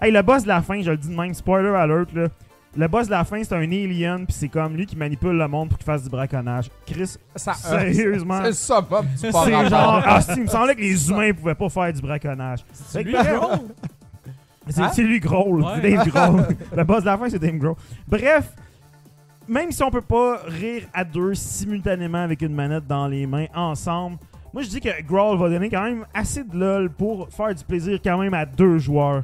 Hey, 0.00 0.10
le 0.12 0.22
boss 0.22 0.42
de 0.44 0.48
la 0.48 0.62
fin, 0.62 0.80
je 0.80 0.90
le 0.90 0.96
dis 0.96 1.08
de 1.08 1.14
même, 1.14 1.34
spoiler 1.34 1.68
alert, 1.68 2.12
là. 2.14 2.28
Le 2.76 2.88
boss 2.88 3.06
de 3.06 3.12
la 3.12 3.22
fin, 3.24 3.42
c'est 3.44 3.54
un 3.54 3.60
alien, 3.62 4.26
puis 4.26 4.34
c'est 4.36 4.48
comme 4.48 4.76
lui 4.76 4.84
qui 4.86 4.96
manipule 4.96 5.36
le 5.36 5.46
monde 5.46 5.68
pour 5.68 5.78
qu'il 5.78 5.84
fasse 5.84 6.02
du 6.02 6.10
braconnage. 6.10 6.70
Chris, 6.86 7.16
Ça, 7.36 7.54
sérieusement, 7.54 8.40
C'est 8.44 8.50
du 8.82 8.88
pas 8.88 9.02
c'est 9.44 9.68
genre. 9.68 10.02
Ah, 10.04 10.20
si, 10.20 10.32
il 10.36 10.42
me 10.42 10.46
semblait 10.48 10.74
que 10.74 10.80
les 10.80 11.08
humains 11.08 11.32
pouvaient 11.32 11.54
pas 11.54 11.68
faire 11.68 11.92
du 11.92 12.00
braconnage. 12.00 12.64
C'est 12.72 13.02
lui? 13.04 13.14
C'est 14.66 14.80
Hein? 14.80 14.90
c'est 14.94 15.02
lui 15.02 15.20
Grohl, 15.20 15.62
Ouais. 15.62 15.72
c'est 15.82 15.90
Dave 15.90 16.08
Grohl. 16.08 16.46
le 16.76 16.84
boss 16.84 17.00
de 17.00 17.06
la 17.06 17.18
fin, 17.18 17.28
c'est 17.28 17.38
Dave 17.38 17.58
Grohl. 17.58 17.74
Bref, 18.08 18.50
même 19.46 19.70
si 19.70 19.82
on 19.82 19.90
peut 19.90 20.00
pas 20.00 20.40
rire 20.46 20.84
à 20.94 21.04
deux 21.04 21.34
simultanément 21.34 22.22
avec 22.24 22.40
une 22.40 22.54
manette 22.54 22.86
dans 22.86 23.06
les 23.06 23.26
mains 23.26 23.44
ensemble, 23.54 24.16
moi 24.54 24.62
je 24.62 24.68
dis 24.70 24.80
que 24.80 25.02
Grohl 25.02 25.36
va 25.38 25.50
donner 25.50 25.68
quand 25.68 25.82
même 25.82 26.06
assez 26.14 26.44
de 26.44 26.56
lol 26.58 26.88
pour 26.88 27.28
faire 27.28 27.54
du 27.54 27.62
plaisir 27.62 27.98
quand 28.02 28.16
même 28.16 28.32
à 28.32 28.46
deux 28.46 28.78
joueurs. 28.78 29.22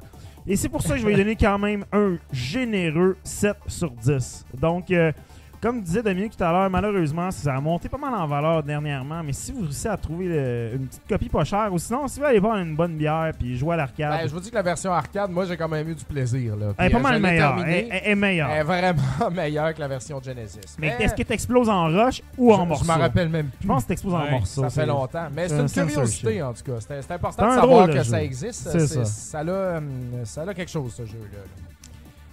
Et 0.51 0.57
c'est 0.57 0.68
pour 0.68 0.82
ça 0.82 0.94
que 0.94 1.01
je 1.01 1.05
vais 1.05 1.12
lui 1.12 1.16
donner 1.16 1.36
quand 1.36 1.61
même 1.61 1.84
un 1.92 2.16
généreux 2.32 3.16
7 3.22 3.55
sur 3.68 3.92
10. 3.92 4.46
Donc, 4.61 4.90
euh, 4.90 5.12
comme 5.61 5.83
disait 5.83 6.03
Dominique 6.03 6.37
tout 6.37 6.43
à 6.45 6.51
l'heure, 6.53 6.71
malheureusement, 6.71 7.31
ça 7.31 7.55
a 7.55 7.61
monté 7.61 7.89
pas 7.89 7.99
mal 7.99 8.15
en 8.15 8.27
valeur 8.27 8.63
dernièrement. 8.63 9.23
Mais 9.23 9.33
si 9.35 9.53
vous 9.53 9.61
réussissez 9.63 9.89
à 9.89 9.97
trouver 9.97 10.27
le- 10.27 10.71
une 10.77 10.87
petite 10.87 11.03
copie 11.09 11.29
pas 11.29 11.45
chère, 11.45 11.69
ou 11.73 11.79
sinon, 11.79 12.09
si 12.09 12.19
vous 12.19 12.25
allez 12.27 12.41
boire 12.41 12.57
une 12.57 12.75
bonne 12.75 12.97
bière 12.97 13.33
puis 13.39 13.57
jouer 13.59 13.75
à 13.75 13.77
l'arcade, 13.77 14.11
Ben, 14.23 14.27
je 14.29 14.33
vous 14.33 14.41
dis 14.41 14.49
que 14.51 14.55
la 14.55 14.63
version 14.63 14.93
arcade, 14.93 15.31
moi, 15.31 15.45
j'ai 15.45 15.57
quand 15.57 15.69
même 15.69 15.89
eu 15.89 15.95
du 15.95 16.05
plaisir. 16.05 16.57
Là. 16.57 16.73
elle 16.79 16.87
est 16.87 16.91
pas 16.91 16.99
euh, 16.99 17.01
mal 17.03 17.15
l'ai 17.15 17.21
meilleure. 17.21 17.55
terminé. 17.57 17.89
Elle, 17.91 18.01
elle 18.05 18.13
est 18.13 18.15
meilleure. 18.15 18.51
Elle 18.51 18.61
est 18.61 18.65
vraiment 18.65 19.31
meilleure 19.33 19.75
que 19.75 19.81
la 19.81 19.89
version 19.89 20.21
Genesis. 20.23 20.77
Mais 20.79 20.97
est-ce 20.99 21.15
que 21.15 21.23
tu 21.23 21.33
exploses 21.33 21.69
en 21.69 21.87
rush 21.89 22.23
ou 22.39 22.53
en 22.55 22.63
je, 22.65 22.69
morceaux? 22.69 22.85
je 22.85 22.89
m'en 22.93 22.99
rappelle 22.99 23.29
même 23.29 23.47
plus. 23.49 23.59
Je 23.63 23.67
pense 23.67 23.83
que 23.83 23.87
tu 23.89 23.93
exploses 23.93 24.15
en 24.15 24.23
Ouais, 24.23 24.31
morceaux. 24.31 24.63
Ça 24.63 24.71
fait 24.71 24.87
longtemps. 24.87 25.29
Mais 25.35 25.49
c'est 25.49 25.69
c'est 25.69 25.81
un 25.81 25.85
une 25.85 25.91
curiosité, 25.91 26.43
en 26.43 26.53
tout 26.55 26.63
cas. 26.65 26.79
C'est 26.81 27.11
important 27.13 27.49
de 27.49 27.61
savoir 27.61 27.87
que 27.87 27.93
jeu. 27.93 28.05
ça 28.05 28.23
existe. 28.23 28.69
Ça. 28.71 29.05
Ça 29.05 29.39
a, 29.41 29.77
hum, 29.79 29.85
ça 30.25 30.43
a 30.43 30.55
quelque 30.55 30.71
chose, 30.71 30.95
ce 30.95 31.05
jeu-là. 31.05 31.39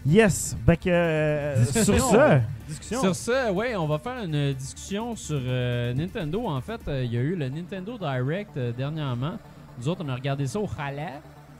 Yes. 0.07 0.55
Fait 0.65 0.77
que, 0.77 0.89
euh, 0.89 1.65
sur 1.65 1.99
ça, 1.99 2.41
Discussion. 2.67 3.01
Sur 3.01 3.15
ce, 3.15 3.51
ouais, 3.51 3.75
on 3.75 3.87
va 3.87 3.97
faire 3.97 4.23
une 4.23 4.53
discussion 4.53 5.15
sur 5.15 5.39
euh, 5.41 5.93
Nintendo. 5.93 6.47
En 6.47 6.61
fait, 6.61 6.79
euh, 6.87 7.03
il 7.03 7.13
y 7.13 7.17
a 7.17 7.21
eu 7.21 7.35
le 7.35 7.49
Nintendo 7.49 7.97
Direct 7.97 8.55
euh, 8.55 8.71
dernièrement. 8.71 9.33
Nous 9.79 9.87
autres, 9.89 10.03
on 10.05 10.09
a 10.09 10.15
regardé 10.15 10.47
ça 10.47 10.59
au 10.59 10.67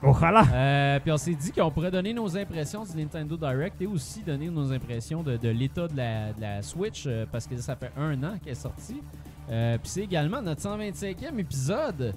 oh 0.02 0.16
là, 0.20 0.44
Euh, 0.54 0.98
puis 1.00 1.12
on 1.12 1.16
s'est 1.16 1.34
dit 1.34 1.52
qu'on 1.52 1.70
pourrait 1.70 1.90
donner 1.90 2.14
nos 2.14 2.36
impressions 2.36 2.84
du 2.84 2.96
Nintendo 2.96 3.36
Direct 3.36 3.80
et 3.82 3.86
aussi 3.86 4.22
donner 4.22 4.48
nos 4.48 4.72
impressions 4.72 5.22
de, 5.22 5.36
de 5.36 5.48
l'état 5.48 5.88
de 5.88 5.96
la, 5.96 6.32
de 6.32 6.40
la 6.40 6.62
Switch 6.62 7.04
euh, 7.06 7.26
parce 7.30 7.46
que 7.46 7.56
ça 7.58 7.76
fait 7.76 7.90
un 7.98 8.22
an 8.22 8.34
qu'elle 8.42 8.52
est 8.52 8.56
sortie. 8.56 9.02
Euh, 9.50 9.76
puis 9.78 9.90
c'est 9.90 10.02
également 10.02 10.40
notre 10.40 10.62
125e 10.62 11.38
épisode. 11.38 12.14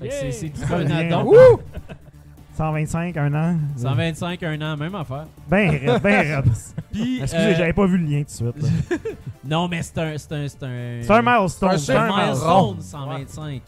C'est- 0.00 0.48
tout 0.50 0.72
un 0.74 0.90
addon. 0.90 1.32
Wouh! 2.58 2.64
125, 2.86 3.16
un 3.16 3.34
an? 3.34 3.56
125, 3.76 4.42
un 4.44 4.60
an, 4.62 4.76
même 4.76 4.94
affaire. 4.94 5.26
Ben 5.48 5.70
raide, 5.70 6.00
ben 6.02 6.20
raide. 6.36 6.44
Puis, 6.92 7.20
Excusez, 7.22 7.42
euh, 7.44 7.54
j'avais 7.56 7.72
pas 7.72 7.86
vu 7.86 7.98
le 7.98 8.06
lien 8.06 8.22
tout 8.22 8.52
de 8.52 8.60
suite. 8.64 8.72
Non, 9.46 9.68
mais 9.68 9.82
c'est 9.82 9.98
un. 9.98 10.16
C'est 10.16 10.32
un. 10.32 10.48
C'est 10.48 10.62
un, 10.64 11.00
C'est 11.02 11.10
un 11.10 11.20
milestone. 11.22 11.68
un 11.70 11.76
C'est 11.76 11.92
un 11.94 11.98
chiffre 12.06 12.16
milestone. 12.16 12.74
milestone 12.76 12.80
125. 12.80 13.44
Ouais. 13.50 13.60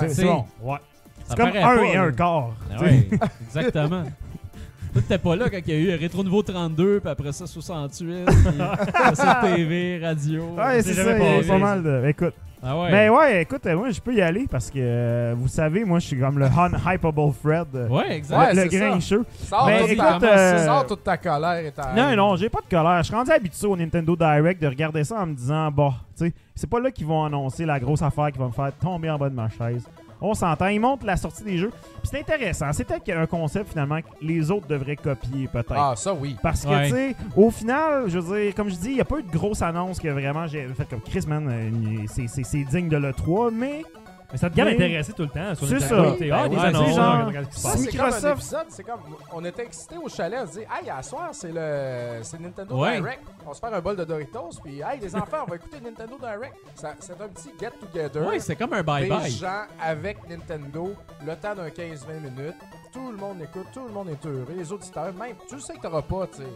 C'est- 0.00 0.08
c'est- 0.08 0.14
C'est 0.14 0.24
bon. 0.24 0.44
Ouais. 0.62 0.78
C'est 1.24 1.36
comme 1.36 1.48
un 1.48 1.52
pas, 1.52 1.84
et 1.84 1.96
un 1.96 2.12
quart. 2.12 2.50
Sais. 2.78 2.84
ouais, 2.84 3.08
exactement. 3.46 4.02
Toi, 4.04 5.02
t'étais 5.02 5.18
pas 5.18 5.36
là 5.36 5.50
quand 5.50 5.58
il 5.66 5.68
y 5.68 5.76
a 5.76 5.80
eu 5.80 5.98
Rétro 5.98 6.24
Nouveau 6.24 6.42
32, 6.42 7.00
puis 7.00 7.10
après 7.10 7.32
ça 7.32 7.46
68, 7.46 8.24
puis 8.24 8.34
après 8.62 9.14
ça 9.14 9.40
TV, 9.44 10.00
radio. 10.02 10.54
Ouais, 10.56 10.80
c'est 10.82 10.94
C'est 10.94 11.04
ça, 11.42 11.48
pas 11.52 11.58
mal 11.58 11.82
de. 11.82 12.06
Écoute. 12.08 12.32
Ah 12.62 12.78
ouais. 12.80 12.90
Mais 12.90 13.08
ouais, 13.08 13.42
écoute, 13.42 13.64
euh, 13.66 13.76
moi 13.76 13.90
je 13.90 14.00
peux 14.00 14.12
y 14.14 14.20
aller 14.20 14.46
parce 14.50 14.68
que 14.70 14.78
euh, 14.80 15.34
vous 15.36 15.46
savez, 15.48 15.84
moi 15.84 15.98
je 16.00 16.06
suis 16.08 16.18
comme 16.18 16.38
le 16.38 16.46
unhypable 16.46 17.32
Fred. 17.40 17.66
euh, 17.74 17.88
Ouais, 17.88 18.08
le- 18.08 18.12
exact. 18.14 18.38
Ouais, 18.38 18.54
le 18.64 18.68
grincheux. 18.68 19.24
Sors, 19.44 19.66
Mais 19.66 19.80
toute 19.80 19.90
écoute, 19.90 20.20
ta, 20.20 20.26
euh, 20.26 20.66
sors 20.66 20.86
toute 20.86 21.04
ta 21.04 21.16
colère 21.16 21.64
et 21.64 21.70
ta 21.72 21.92
Non, 21.94 22.16
non, 22.16 22.36
j'ai 22.36 22.48
pas 22.48 22.60
de 22.60 22.68
colère. 22.74 22.98
Je 22.98 23.02
suis 23.04 23.14
rendu 23.14 23.30
habitué 23.30 23.66
au 23.66 23.76
Nintendo 23.76 24.16
Direct 24.16 24.60
de 24.60 24.66
regarder 24.66 25.04
ça 25.04 25.20
en 25.20 25.26
me 25.26 25.34
disant, 25.34 25.70
bah, 25.70 25.94
tu 26.16 26.26
sais, 26.26 26.34
c'est 26.54 26.68
pas 26.68 26.80
là 26.80 26.90
qu'ils 26.90 27.06
vont 27.06 27.24
annoncer 27.24 27.64
la 27.64 27.78
grosse 27.78 28.02
affaire 28.02 28.32
qui 28.32 28.38
va 28.38 28.46
me 28.46 28.52
faire 28.52 28.72
tomber 28.80 29.08
en 29.10 29.18
bas 29.18 29.28
de 29.30 29.34
ma 29.34 29.48
chaise. 29.48 29.86
On 30.20 30.34
s'entend, 30.34 30.66
ils 30.66 30.80
montrent 30.80 31.06
la 31.06 31.16
sortie 31.16 31.44
des 31.44 31.58
jeux. 31.58 31.70
Puis 31.70 32.10
c'est 32.10 32.18
intéressant. 32.20 32.72
C'est 32.72 32.84
peut-être 32.84 33.08
un 33.16 33.26
concept 33.26 33.70
finalement 33.70 34.00
que 34.00 34.06
les 34.20 34.50
autres 34.50 34.66
devraient 34.66 34.96
copier, 34.96 35.46
peut-être. 35.46 35.72
Ah, 35.76 35.94
ça, 35.96 36.12
oui. 36.14 36.36
Parce 36.42 36.64
que, 36.64 36.70
Ouais. 36.70 36.84
tu 36.88 36.94
sais, 36.94 37.16
au 37.36 37.50
final, 37.50 38.04
je 38.08 38.18
veux 38.18 38.40
dire, 38.44 38.54
comme 38.54 38.68
je 38.70 38.76
dis, 38.76 38.88
il 38.90 38.94
n'y 38.94 39.00
a 39.00 39.04
pas 39.04 39.18
eu 39.18 39.22
de 39.22 39.30
grosse 39.30 39.62
annonce 39.62 40.00
que 40.00 40.08
vraiment 40.08 40.46
j'ai 40.46 40.66
fait 40.68 40.88
comme 40.88 41.00
Chris, 41.00 41.24
man, 41.28 41.48
euh, 41.48 42.04
c'est- 42.08 42.26
c'est 42.28 42.42
c'est 42.44 42.64
digne 42.64 42.88
de 42.88 42.96
l'E3, 42.96 43.50
mais 43.52 43.84
Mais 44.30 44.36
ça 44.36 44.50
te 44.50 44.54
garde 44.56 44.68
Oui. 44.68 44.74
intéressé 44.74 45.12
tout 45.14 45.22
le 45.22 45.28
temps. 45.30 45.54
sur 45.54 45.66
C'est 45.66 45.80
ça. 45.80 45.96
Ah, 46.00 46.10
des 46.18 46.24
oui, 46.26 46.30
annonces, 46.30 46.94
genre- 46.94 47.30
c'est 47.50 47.96
comme 47.96 48.00
un 48.04 48.08
Microsoft- 48.10 48.32
épisode, 48.36 48.66
c'est 48.68 48.82
comme, 48.84 49.00
on 49.32 49.44
était 49.46 49.62
excités 49.64 49.96
au 49.96 50.08
chalet, 50.08 50.40
on 50.42 50.46
se 50.46 50.52
dit, 50.58 50.58
hey, 50.60 50.90
à 50.90 51.02
soir, 51.02 51.30
c'est 51.32 51.50
le, 51.50 52.18
c'est 52.22 52.38
Nintendo 52.38 52.76
Ouais. 52.78 52.96
Direct. 53.00 53.22
On 53.46 53.54
se 53.54 53.58
fait 53.60 53.66
un 53.72 53.80
bol 53.80 53.96
de 53.96 54.04
Doritos, 54.04 54.50
puis 54.62 54.80
hey, 54.82 55.00
les 55.00 55.16
enfants, 55.16 55.38
on 55.46 55.50
va 55.50 55.56
écouter 55.56 55.78
Nintendo 55.82 56.18
Direct. 56.20 56.54
C'est 56.74 57.12
un 57.20 57.28
petit 57.28 57.52
get-together. 57.58 58.26
Ouais, 58.28 58.38
c'est 58.38 58.56
comme 58.56 58.72
un 58.74 58.82
des 58.82 58.82
bye-bye. 58.82 59.30
gens 59.38 59.62
avec 59.82 60.28
Nintendo, 60.28 60.92
le 61.26 61.34
temps 61.36 61.54
d'un 61.54 61.70
15-20 61.70 62.20
minutes. 62.20 62.54
Tout 62.92 63.10
le 63.10 63.16
monde 63.16 63.38
écoute, 63.42 63.66
tout 63.72 63.86
le 63.86 63.92
monde 63.92 64.08
est 64.10 64.26
heureux. 64.26 64.46
Les 64.56 64.70
auditeurs, 64.72 65.12
même, 65.14 65.36
tu 65.48 65.54
le 65.54 65.60
sais 65.60 65.74
que 65.74 65.80
t'auras 65.80 66.02
pas, 66.02 66.26
tu 66.26 66.38
sais. 66.42 66.48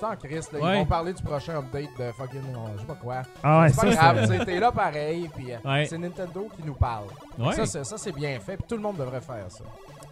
Sans 0.00 0.16
Chris, 0.16 0.40
là, 0.52 0.58
Ouais. 0.60 0.74
ils 0.76 0.78
vont 0.78 0.86
parler 0.86 1.12
du 1.12 1.22
prochain 1.22 1.58
update 1.58 1.90
de 1.98 2.10
fucking, 2.12 2.40
euh, 2.40 2.68
je 2.76 2.80
sais 2.80 2.86
pas 2.86 2.94
quoi. 2.94 3.22
ah 3.42 3.60
ouais, 3.60 3.68
c'est 3.68 3.80
pas 3.82 3.90
grave, 3.94 4.20
tu 4.22 4.38
sais, 4.38 4.44
t'es 4.46 4.58
là 4.60 4.72
pareil, 4.72 5.28
puis 5.36 5.52
euh, 5.52 5.56
Ouais. 5.64 5.84
c'est 5.84 5.98
Nintendo 5.98 6.48
qui 6.56 6.62
nous 6.66 6.74
parle. 6.74 7.04
Ouais. 7.38 7.52
Ça, 7.54 7.66
c'est- 7.66 7.84
ça, 7.84 7.98
c'est 7.98 8.12
bien 8.12 8.40
fait, 8.40 8.56
puis 8.56 8.64
tout 8.66 8.76
le 8.76 8.82
monde 8.82 8.96
devrait 8.96 9.20
faire 9.20 9.44
ça. 9.50 9.64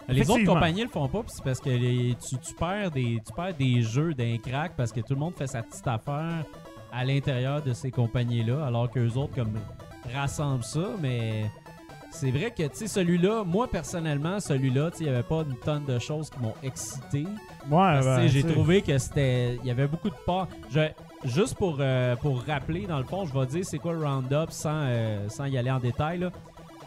Les 0.07 0.21
autres 0.23 0.31
Effectivement. 0.33 0.55
compagnies 0.55 0.83
le 0.83 0.89
font 0.89 1.09
pas, 1.09 1.21
puis 1.21 1.33
c'est 1.35 1.45
parce 1.45 1.61
que 1.61 1.71
les- 1.71 2.17
tu, 2.29 2.37
tu 2.39 2.55
perds 2.55 2.91
des, 2.91 3.21
tu 3.27 3.33
perds 3.35 3.55
des 3.55 3.81
jeux 3.83 4.13
d'un 4.15 4.37
crack 4.39 4.73
parce 4.77 4.93
que 4.93 5.01
tout 5.01 5.15
le 5.15 5.21
monde 5.21 5.35
fait 5.37 5.47
sa 5.47 5.63
petite 5.63 5.87
affaire 5.87 6.45
à 6.93 7.05
l'intérieur 7.05 7.63
de 7.63 7.73
ces 7.73 7.91
compagnies-là, 7.91 8.67
alors 8.67 8.91
qu'eux 8.91 9.13
autres, 9.17 9.35
comme, 9.35 9.55
rassemblent 10.15 10.65
ça, 10.65 10.81
mais 11.01 11.51
c'est 12.11 12.31
vrai 12.31 12.51
que, 12.51 12.63
tu 12.65 12.71
sais, 12.77 12.89
celui-là, 12.89 13.45
moi, 13.45 13.69
personnellement, 13.69 14.41
celui-là, 14.41 14.91
tu 14.91 14.99
sais, 14.99 15.05
il 15.05 15.11
n'y 15.11 15.15
avait 15.15 15.23
pas 15.27 15.43
une 15.49 15.57
tonne 15.57 15.85
de 15.85 15.99
choses 15.99 16.31
qui 16.31 16.39
m'ont 16.41 16.55
excité. 16.63 17.25
Ouais, 17.71 18.01
ben, 18.01 18.27
j'ai 18.29 18.43
trouvé 18.43 18.83
que 18.83 18.97
c'était. 18.99 19.57
Il 19.57 19.67
y 19.67 19.71
avait 19.71 19.87
beaucoup 19.87 20.09
de 20.11 20.15
parts. 20.27 20.49
Je- 20.71 20.81
juste 21.25 21.55
pour, 21.57 21.77
euh, 21.81 22.17
pour 22.17 22.43
rappeler, 22.45 22.87
dans 22.87 22.99
le 22.99 23.05
fond, 23.05 23.27
je 23.27 23.33
vais 23.39 23.47
dire 23.47 23.65
c'est 23.65 23.79
quoi 23.79 23.93
le 23.93 24.05
round-up 24.05 24.51
sans, 24.51 24.71
euh, 24.85 25.29
sans 25.29 25.45
y 25.47 25.59
aller 25.59 25.71
en 25.71 25.79
détail. 25.79 26.19
Là. 26.19 26.31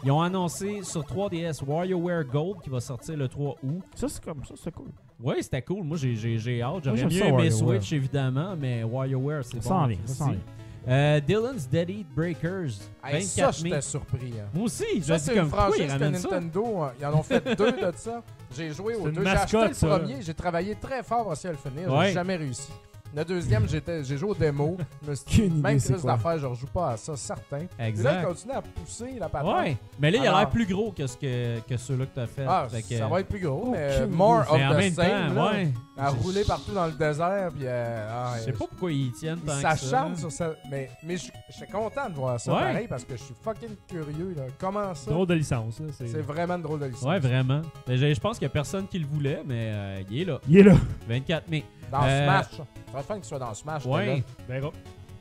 Ils 0.04 0.10
ont 0.10 0.20
annoncé 0.20 0.80
sur 0.82 1.04
3DS 1.04 1.62
WarioWare 1.64 2.24
Gold 2.24 2.60
qui 2.64 2.70
va 2.70 2.80
sortir 2.80 3.16
le 3.16 3.28
3 3.28 3.54
août. 3.62 3.82
Ça, 3.94 4.08
c'est 4.08 4.24
comme 4.24 4.44
ça, 4.44 4.54
c'est 4.60 4.74
cool. 4.74 4.88
Oui, 5.20 5.34
c'était 5.40 5.62
cool. 5.62 5.84
Moi, 5.84 5.96
j'ai, 5.96 6.16
j'ai, 6.16 6.38
j'ai 6.38 6.60
hâte. 6.60 6.82
J'aurais 6.84 7.04
mieux 7.04 7.24
aimé. 7.24 7.50
Switch, 7.52 7.92
évidemment, 7.92 8.56
mais 8.58 8.82
WarioWare, 8.82 9.44
c'est 9.44 9.62
Ça 9.62 9.70
bon. 9.74 9.86
vient, 9.86 9.98
ça 10.04 10.24
Christy. 10.24 10.40
Euh, 10.88 11.20
Dylan's 11.20 11.68
Dead 11.68 11.90
Eat 11.90 12.06
Breakers. 12.12 12.72
Hey, 13.04 13.20
24 13.22 13.28
ça, 13.28 13.50
j'étais 13.52 13.80
surpris. 13.80 14.32
hein. 14.40 14.48
Moi 14.52 14.64
aussi, 14.64 14.84
c'est 15.00 15.36
une 15.36 15.48
comme 15.48 15.72
ils 15.78 15.86
ramènent 15.88 16.16
ça. 16.16 16.28
Nintendo, 16.30 16.82
hein, 16.82 16.92
ils 16.98 17.06
en 17.06 17.14
ont 17.14 17.22
fait 17.22 17.56
deux 17.56 17.70
de 17.70 17.92
ça. 17.94 18.22
J'ai 18.56 18.72
joué 18.72 18.94
aux 18.94 19.08
deux. 19.10 19.22
J'ai 19.22 19.30
acheté 19.30 19.56
le 19.68 19.88
premier, 19.88 20.22
j'ai 20.22 20.34
travaillé 20.34 20.74
très 20.76 21.02
fort 21.02 21.26
aussi 21.28 21.46
à 21.48 21.52
le 21.52 21.56
finir. 21.56 21.92
Ouais. 21.92 22.08
J'ai 22.08 22.12
jamais 22.14 22.36
réussi. 22.36 22.70
Le 23.14 23.24
deuxième, 23.26 23.68
j'étais, 23.68 24.02
j'ai 24.04 24.16
joué 24.16 24.30
au 24.30 24.34
démo. 24.34 24.78
Je 25.04 25.10
me 25.10 25.14
suis 25.14 25.24
dit, 25.26 25.34
Aucune 25.42 25.52
idée 25.58 25.62
même 25.62 25.78
c'est 25.78 25.92
Chris 25.92 26.02
quoi? 26.02 26.12
d'affaires, 26.12 26.38
je 26.38 26.46
rejoue 26.46 26.66
pas 26.66 26.90
à 26.92 26.96
ça, 26.96 27.14
certain. 27.14 27.58
Puis 27.58 27.66
là, 27.78 27.84
il 27.84 27.88
Exact. 27.88 28.24
continue 28.24 28.52
à 28.54 28.62
pousser 28.62 29.12
la 29.20 29.28
patente. 29.28 29.54
Ouais, 29.54 29.76
mais 30.00 30.10
là, 30.10 30.16
il 30.16 30.20
a 30.20 30.22
l'air 30.24 30.36
Alors- 30.36 30.50
plus 30.50 30.66
gros 30.66 30.92
que, 30.92 31.06
ce 31.06 31.16
que, 31.18 31.60
que 31.60 31.76
ceux-là 31.76 32.06
que 32.06 32.14
tu 32.14 32.20
as 32.20 32.26
fait. 32.26 32.46
Ah, 32.48 32.66
Fait 32.70 32.80
que- 32.82 32.96
ça 32.96 33.06
va 33.08 33.20
être 33.20 33.28
plus 33.28 33.40
gros, 33.40 33.70
mais 33.70 33.96
Aucune 34.00 34.14
more 34.16 34.42
idée. 34.44 34.50
of 34.50 34.56
mais 34.58 34.66
en 34.66 34.70
the 34.72 34.76
même 34.76 34.92
same. 34.94 35.06
temps, 35.34 35.34
là. 35.42 35.52
ouais. 35.52 35.68
À 35.98 36.10
Je- 36.10 36.16
rouler 36.22 36.44
partout 36.44 36.72
dans 36.72 36.86
le 36.86 36.92
désert, 36.92 37.50
puis 37.54 37.64
euh, 37.66 38.08
ah, 38.10 38.32
Je 38.38 38.44
sais 38.44 38.52
pas 38.52 38.64
pourquoi 38.66 38.90
ils 38.92 39.12
tiennent 39.12 39.40
tant 39.40 39.56
que 39.56 39.60
ça. 39.60 39.76
s'acharne 39.76 40.16
sur 40.16 40.32
ça. 40.32 40.54
Mais, 40.70 40.88
mais 41.04 41.16
je 41.18 41.26
je 41.50 41.56
suis 41.56 41.66
content 41.66 42.08
de 42.08 42.14
voir 42.14 42.40
ça 42.40 42.50
Ouais. 42.54 42.60
pareil 42.60 42.86
parce 42.88 43.04
que 43.04 43.14
je 43.14 43.22
suis 43.22 43.34
fucking 43.44 43.76
curieux. 43.86 44.32
Là. 44.34 44.44
Comment 44.58 44.94
ça? 44.94 45.10
Drôle 45.10 45.26
de 45.26 45.34
licence. 45.34 45.80
là, 45.80 45.86
c'est- 45.92 46.06
C'est 46.08 46.22
vraiment 46.22 46.54
une 46.54 46.62
drôle 46.62 46.80
de 46.80 46.86
licence. 46.86 47.02
Ouais, 47.06 47.18
vraiment. 47.18 47.60
Mais 47.86 47.98
je 47.98 48.14
je 48.14 48.20
pense 48.20 48.38
qu'il 48.38 48.46
y 48.46 48.50
a 48.50 48.54
personne 48.54 48.86
qui 48.88 48.98
le 48.98 49.06
voulait, 49.06 49.42
mais 49.46 49.68
euh, 49.70 50.02
il 50.10 50.22
est 50.22 50.24
là. 50.24 50.40
Il 50.48 50.56
est 50.56 50.62
là. 50.62 50.76
24 51.06 51.48
mai. 51.50 51.62
Dans 51.92 52.02
Euh, 52.04 52.24
Smash. 52.24 52.46
Ça 52.56 52.64
serait 52.92 53.02
fun 53.04 53.14
qu'il 53.16 53.24
soit 53.24 53.38
dans 53.38 53.54
Smash. 53.54 53.84
Ouais. 53.86 54.24
Ben, 54.48 54.60
gros. 54.60 54.72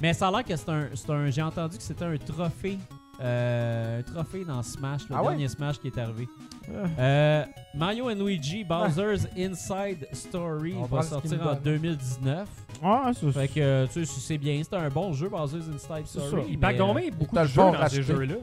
Mais 0.01 0.13
ça 0.13 0.29
a 0.29 0.31
l'air 0.31 0.43
que 0.43 0.55
c'est 0.55 0.69
un, 0.69 0.87
un. 1.09 1.29
J'ai 1.29 1.41
entendu 1.43 1.77
que 1.77 1.83
c'était 1.83 2.05
un 2.05 2.17
trophée. 2.17 2.77
euh, 3.21 3.99
un 3.99 4.01
trophée 4.03 4.43
dans 4.45 4.63
Smash, 4.63 5.01
le 5.09 5.15
Ah 5.15 5.21
ouais? 5.21 5.29
dernier 5.29 5.47
Smash 5.47 5.79
qui 5.79 5.87
est 5.89 5.97
arrivé. 5.99 6.27
Ah. 6.67 6.87
Euh, 6.99 7.45
Mario 7.75 8.09
and 8.09 8.15
Luigi 8.15 8.63
Bowser's 8.63 9.27
Inside 9.37 10.07
Story 10.13 10.73
On 10.79 10.85
va 10.85 11.03
sortir 11.03 11.39
en 11.43 11.53
donne. 11.53 11.59
2019. 11.63 12.47
Ah, 12.83 13.11
c'est 13.13 13.31
Fait 13.31 13.47
que, 13.47 13.85
tu 13.87 14.05
sais, 14.05 14.19
c'est 14.19 14.37
bien. 14.39 14.59
C'est 14.63 14.75
un 14.75 14.89
bon 14.89 15.13
jeu, 15.13 15.29
Bowser's 15.29 15.65
Inside 15.67 16.07
Story. 16.07 16.29
ça. 16.31 16.37
Il 16.47 16.51
mais, 16.53 16.57
pack 16.57 16.79
euh, 16.79 17.11
beaucoup 17.19 17.35
de 17.35 17.43
jeux 17.45 17.61
dans 17.61 17.87
ces 17.87 18.01
jeux-là. 18.01 18.35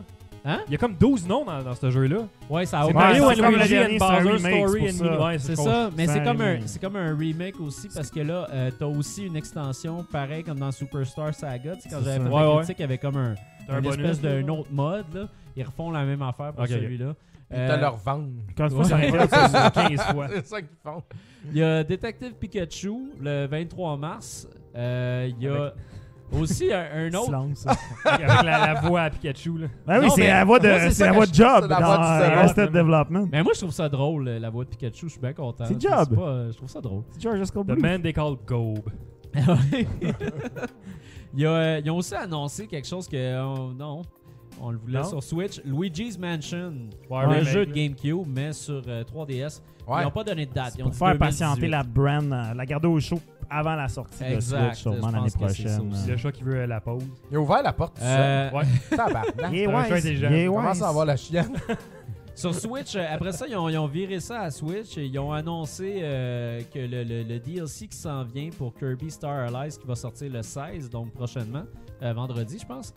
Hein? 0.50 0.60
Il 0.66 0.72
y 0.72 0.74
a 0.76 0.78
comme 0.78 0.94
12 0.94 1.26
noms 1.28 1.44
dans, 1.44 1.62
dans 1.62 1.74
ce 1.74 1.90
jeu-là. 1.90 2.26
Ouais, 2.48 2.64
ça 2.64 2.80
a 2.80 2.86
aucun 2.86 2.94
Mario 2.94 3.26
ouais, 3.28 3.40
and 3.44 3.50
Luigi 3.50 3.76
and 3.78 3.98
Bowser 3.98 4.38
Story 4.38 4.88
and. 4.90 5.22
Ouais, 5.26 5.38
C'est 5.38 5.56
ça, 5.56 5.90
mais 5.94 6.06
C'est 6.06 6.22
comme, 6.24 6.40
un, 6.40 6.58
comme 6.80 6.96
un 6.96 7.14
remake 7.16 7.60
aussi 7.60 7.88
parce 7.94 8.10
que 8.10 8.20
là, 8.20 8.48
euh, 8.50 8.70
t'as 8.78 8.86
aussi 8.86 9.26
une 9.26 9.36
extension 9.36 10.04
pareil 10.10 10.42
comme 10.44 10.58
dans 10.58 10.72
Superstar 10.72 11.34
Saga. 11.34 11.74
Tu 11.76 11.82
sais, 11.82 11.88
quand 11.90 11.98
C'est 11.98 12.04
j'avais 12.14 12.24
fait 12.24 12.30
Ouais, 12.30 12.42
la 12.42 12.56
critique, 12.56 12.76
il 12.78 12.82
y 12.82 12.84
avait 12.84 12.98
comme 12.98 13.16
un, 13.18 13.34
un 13.68 13.82
espèce 13.82 14.20
d'un 14.22 14.48
autre 14.48 14.70
mode. 14.72 15.04
Là. 15.14 15.28
Ils 15.54 15.64
refont 15.64 15.90
la 15.90 16.04
même 16.04 16.22
affaire 16.22 16.52
pour 16.54 16.66
celui-là. 16.66 17.14
Ils 17.50 17.56
Euh, 17.56 17.76
te 17.76 17.80
leur 17.80 17.96
vendent. 17.96 18.32
Quand 18.56 18.68
tu 18.68 18.74
Ouais. 18.74 18.84
ça, 18.84 18.96
arrête 18.96 19.30
ça. 19.30 19.70
15 19.70 20.00
fois. 20.12 20.28
C'est 20.34 20.46
ça 20.46 20.60
qu'ils 20.60 20.68
font. 20.84 21.02
Il 21.50 21.56
y 21.58 21.62
a 21.62 21.82
Detective 21.84 22.32
Pikachu 22.34 22.94
le 23.20 23.46
23 23.46 23.96
mars. 23.96 24.46
Euh, 24.76 25.28
il 25.30 25.42
y 25.42 25.48
a 25.48 25.72
aussi 26.32 26.72
un, 26.72 26.86
un 26.94 27.08
autre. 27.14 27.24
Silence. 27.26 27.66
Avec 28.04 28.26
la, 28.28 28.42
la 28.42 28.74
voix 28.80 29.02
à 29.02 29.10
Pikachu. 29.10 29.58
Là. 29.58 29.66
Ben 29.86 30.00
oui, 30.02 30.08
c'est 30.14 30.26
la 30.28 30.44
voix 30.44 30.58
moi, 30.60 30.78
de, 30.86 30.90
c'est 30.90 31.04
la 31.06 31.12
voix 31.12 31.26
de 31.26 31.34
Job 31.34 31.66
la 31.68 31.78
voix 31.78 31.96
dans 31.96 32.02
euh. 32.02 32.36
Arrested 32.38 32.70
Development. 32.70 33.28
Mais 33.32 33.42
moi, 33.42 33.52
je 33.54 33.60
trouve 33.60 33.70
ça 33.72 33.88
drôle, 33.88 34.28
euh, 34.28 34.38
la 34.38 34.50
voix 34.50 34.64
de 34.64 34.70
Pikachu. 34.70 35.06
Je 35.06 35.12
suis 35.12 35.20
bien 35.20 35.32
content. 35.32 35.64
C'est 35.66 35.80
Job. 35.80 36.14
pas, 36.16 36.22
euh, 36.22 36.52
je 36.52 36.56
trouve 36.56 36.68
ça 36.70 36.80
drôle. 36.80 37.02
C'est 37.10 37.22
George 37.22 37.40
Escobar. 37.40 37.76
The 37.76 37.80
Man 37.80 38.02
They 38.02 38.12
Call 38.12 38.36
Gobe. 38.46 38.88
Il 41.34 41.40
y 41.40 41.46
a, 41.46 41.50
euh, 41.50 41.80
ils 41.84 41.90
ont 41.90 41.96
aussi 41.98 42.14
annoncé 42.14 42.66
quelque 42.66 42.86
chose 42.88 43.06
que. 43.06 43.16
euh, 43.16 43.72
non. 43.78 44.02
On 44.60 44.70
le 44.70 44.78
voulait 44.78 44.98
Non? 45.00 45.04
sur 45.04 45.22
Switch. 45.22 45.60
Luigi's 45.64 46.18
Mansion. 46.18 46.72
Ouais, 47.10 47.26
le 47.38 47.44
jeu 47.44 47.66
de. 47.66 47.72
GameCube, 47.72 48.26
mais 48.26 48.52
sur 48.52 48.82
euh, 48.88 49.04
3DS. 49.04 49.60
Ouais. 49.86 50.00
Ils 50.00 50.04
n'ont 50.04 50.10
pas 50.10 50.24
donné 50.24 50.46
de 50.46 50.52
date. 50.52 50.74
Ils 50.76 50.82
ont 50.82 50.84
Pour 50.86 50.92
dit 50.92 50.98
faire 50.98 51.08
2018. 51.12 51.18
patienter 51.20 51.68
la 51.68 51.82
brand, 51.82 52.32
euh, 52.32 52.54
la 52.54 52.66
garder 52.66 52.88
au 52.88 52.98
chaud 52.98 53.20
avant 53.50 53.74
la 53.74 53.88
sortie 53.88 54.24
Exact, 54.24 54.58
de 54.60 54.66
Switch, 54.66 54.78
sûrement 54.82 55.08
je 55.08 55.12
l'année 55.16 55.30
pense 55.30 55.32
que 55.34 55.48
c'est 55.54 55.68
ça 55.68 55.76
prochaine. 55.78 55.92
aussi. 55.92 56.08
Le 56.10 56.16
chat 56.16 56.32
qui 56.32 56.42
veut 56.42 56.64
la 56.66 56.80
pause. 56.80 57.02
Il 57.30 57.36
a 57.36 57.40
ouvert 57.40 57.62
la 57.62 57.72
porte 57.72 57.94
tout 57.94 58.00
seul. 58.02 58.10
Euh, 58.20 58.50
Ouais. 58.52 58.64
Tabarnak. 58.96 59.52
Il 59.52 59.58
est 59.58 59.66
C'est 60.00 60.10
wise. 60.10 60.20
Il 60.30 60.46
commence 60.48 60.82
à 60.82 60.88
avoir 60.88 61.06
la 61.06 61.16
chienne? 61.16 61.52
Sur 62.34 62.54
Switch, 62.54 62.94
euh, 62.94 63.04
après 63.12 63.32
ça, 63.32 63.46
ils 63.48 63.56
ont, 63.56 63.68
ils 63.68 63.76
ont 63.78 63.88
viré 63.88 64.20
ça 64.20 64.42
à 64.42 64.50
Switch. 64.52 64.96
et 64.96 65.06
Ils 65.06 65.18
ont 65.18 65.32
annoncé 65.32 65.98
euh, 66.02 66.60
que 66.72 66.78
le, 66.78 67.02
le- 67.02 67.24
le 67.24 67.38
DLC 67.40 67.88
qui 67.88 67.96
s'en 67.96 68.22
vient 68.22 68.50
pour 68.56 68.72
Kirby 68.74 69.10
Star 69.10 69.52
Allies, 69.52 69.76
qui 69.76 69.86
va 69.86 69.96
sortir 69.96 70.30
le 70.30 70.42
16, 70.42 70.88
donc 70.88 71.10
prochainement, 71.12 71.64
euh, 72.02 72.12
vendredi, 72.12 72.58
je 72.60 72.66
pense, 72.66 72.94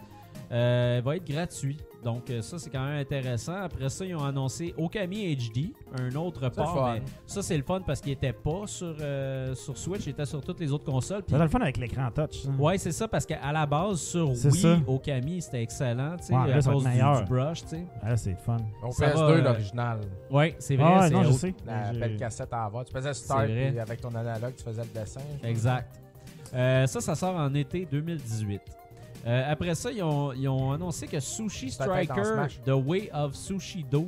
euh, 0.52 1.02
va 1.04 1.16
être 1.16 1.26
gratuit. 1.28 1.78
Donc 2.04 2.30
euh, 2.30 2.42
ça, 2.42 2.58
c'est 2.58 2.70
quand 2.72 2.84
même 2.84 3.00
intéressant. 3.00 3.54
Après 3.62 3.88
ça, 3.90 4.04
ils 4.04 4.16
ont 4.16 4.24
annoncé 4.24 4.74
Okami 4.78 5.36
HD, 5.36 5.72
un 6.00 6.16
autre 6.16 6.50
port. 6.50 6.74
fun. 6.74 6.94
mais 6.96 7.02
ça, 7.28 7.44
c'est 7.44 7.56
le 7.56 7.64
fun 7.64 7.82
parce 7.86 8.02
qu'il 8.02 8.12
était 8.12 8.34
pas 8.34 8.66
sur, 8.66 8.96
euh, 9.00 9.54
sur 9.54 9.78
Switch, 9.78 10.08
il 10.08 10.10
était 10.10 10.26
sur 10.26 10.42
toutes 10.42 10.60
les 10.60 10.72
autres 10.72 10.84
consoles. 10.86 11.22
Ça 11.30 11.36
a 11.36 11.44
le 11.44 11.48
fun 11.48 11.60
avec 11.60 11.78
l'écran 11.78 12.10
touch. 12.10 12.42
ça. 12.42 12.50
Ouais, 12.58 12.78
c'est 12.80 12.92
ça, 12.92 13.08
parce 13.08 13.26
qu'à 13.26 13.52
la 13.52 13.66
base, 13.68 14.02
sur 14.02 14.30
Wii, 14.30 14.38
ça. 14.38 14.80
Okami, 14.88 15.42
c'était 15.42 15.62
excellent, 15.62 16.18
tu 16.18 16.26
sais, 16.26 16.34
Ouais, 16.34 16.52
à 16.54 16.62
cause 16.62 16.84
du, 16.84 16.90
du 16.92 17.30
brush, 17.30 17.62
tu 17.62 17.68
sais. 17.70 17.86
Ah, 18.02 18.18
c'est 18.18 18.32
le 18.32 18.38
fun. 18.38 18.58
Au 18.84 18.92
Ça 18.92 19.10
PS2, 19.10 19.16
va, 19.16 19.22
euh, 19.30 19.42
l'original. 19.42 20.00
Ouais, 20.32 20.56
c'est 20.58 20.76
vrai. 20.76 20.92
Ah, 20.96 21.08
c'est 21.08 21.14
non, 21.14 21.24
je 21.24 21.32
sais. 21.34 21.54
La 21.66 21.94
belle 21.94 22.18
cassette 22.18 22.52
à 22.52 22.66
avoir. 22.66 22.84
Tu 22.84 22.92
faisais 22.94 23.12
puis 23.46 23.80
avec 23.80 24.02
ton 24.02 24.14
analogue, 24.16 24.56
tu 24.58 24.64
faisais 24.64 24.82
le 24.84 25.00
dessin. 25.00 25.22
Exact. 25.44 26.00
Euh, 26.54 26.86
ça, 26.88 27.00
ça 27.00 27.16
sort 27.16 27.36
en 27.36 27.54
été 27.54 27.86
2018. 27.90 28.62
Euh, 29.26 29.52
après 29.52 29.76
ça, 29.76 29.92
ils 29.92 30.02
ont, 30.04 30.34
ils 30.34 30.48
ont 30.48 30.72
annoncé 30.72 31.08
que 31.08 31.20
Sushi 31.20 31.70
Striker. 31.72 32.22
The 32.66 32.70
Way 32.72 33.10
of 33.14 33.36
Sushido 33.36 34.08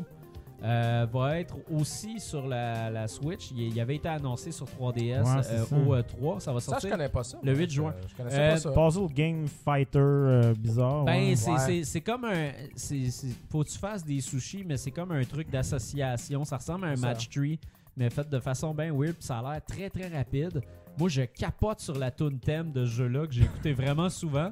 euh, 0.63 1.05
va 1.11 1.39
être 1.39 1.57
aussi 1.71 2.19
sur 2.19 2.47
la, 2.47 2.89
la 2.89 3.07
Switch. 3.07 3.51
Il, 3.51 3.59
il 3.73 3.79
avait 3.81 3.97
été 3.97 4.07
annoncé 4.07 4.51
sur 4.51 4.65
3DS 4.65 5.21
Ouais, 5.23 5.43
c'est 5.43 5.51
euh, 5.55 5.65
ça. 5.65 5.75
au 5.75 5.93
euh, 5.93 6.01
3. 6.01 6.39
Ça 6.39 6.53
va 6.53 6.59
Ça, 6.59 6.65
je 6.65 6.71
sortir. 6.71 6.89
connais 6.91 7.09
pas 7.09 7.23
ça. 7.23 7.37
le 7.43 7.51
moi. 7.51 7.59
8 7.61 7.69
juin. 7.69 7.93
Je, 8.01 8.07
je 8.09 8.15
connaissais 8.15 8.39
Euh, 8.39 8.51
pas 8.53 8.57
ça. 8.57 8.71
Puzzle 8.71 9.13
Game 9.13 9.45
Fighter 9.47 9.99
euh, 9.99 10.53
bizarre. 10.57 11.03
Ben, 11.03 11.29
ouais. 11.29 11.35
c'est- 11.35 11.51
Ouais. 11.51 11.57
c'est 11.59 11.83
c'est 11.83 12.01
comme 12.01 12.25
un. 12.25 12.51
c'est- 12.75 13.09
faut 13.51 13.63
que 13.63 13.69
tu 13.69 13.77
fasses 13.77 14.03
des 14.05 14.21
sushis, 14.21 14.63
mais 14.65 14.77
c'est 14.77 14.91
comme 14.91 15.11
un 15.11 15.23
truc 15.25 15.49
d'association. 15.49 16.43
Ça 16.45 16.57
ressemble 16.57 16.85
à 16.85 16.89
un 16.89 16.95
ça. 16.95 17.07
match 17.07 17.29
tree, 17.29 17.59
mais 17.97 18.09
fait 18.09 18.27
de 18.27 18.39
façon 18.39 18.73
bien 18.73 18.91
weird. 18.93 19.13
puis 19.15 19.25
ça 19.27 19.39
a 19.39 19.51
l'air 19.53 19.61
très 19.65 19.89
très 19.89 20.07
rapide. 20.07 20.61
Moi, 20.97 21.09
je 21.09 21.23
capote 21.23 21.81
sur 21.81 21.97
la 21.97 22.09
tune 22.09 22.39
thème 22.39 22.71
de 22.71 22.85
ce 22.85 22.91
jeu-là 22.91 23.27
que 23.27 23.33
j'ai 23.33 23.43
écouté 23.43 23.73
vraiment 23.73 24.09
souvent. 24.09 24.51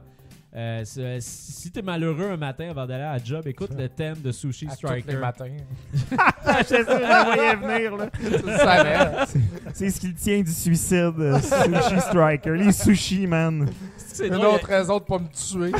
Euh, 0.53 0.83
si 0.83 1.71
t'es 1.71 1.81
malheureux 1.81 2.31
un 2.31 2.35
matin 2.37 2.69
avant 2.71 2.85
d'aller 2.85 3.03
à 3.03 3.13
la 3.13 3.23
job, 3.23 3.47
écoute 3.47 3.71
le 3.77 3.87
thème 3.87 4.17
de 4.21 4.33
Sushi 4.33 4.67
À 4.69 4.75
tous 4.75 4.87
les 4.91 4.99
Striker. 5.01 5.17
matins. 5.17 5.45
je 5.93 6.63
sais, 6.65 6.79
je 6.79 7.25
voyais 7.25 7.55
venir. 7.55 7.95
là. 7.95 8.09
tu 8.13 8.45
le 8.45 8.57
savais. 8.57 9.25
C'est 9.73 9.89
ce 9.89 9.99
qui 10.01 10.07
le 10.07 10.13
tient 10.15 10.41
du 10.41 10.51
suicide, 10.51 11.13
euh, 11.19 11.39
Sushi 11.39 12.01
Striker. 12.01 12.51
Les 12.57 12.71
sushis, 12.73 13.27
man. 13.27 13.69
C'est 13.95 14.27
Une 14.27 14.33
drôle, 14.33 14.47
autre 14.55 14.67
raison 14.67 14.97
de 14.97 15.03
pas 15.03 15.19
me 15.19 15.27
tuer. 15.29 15.71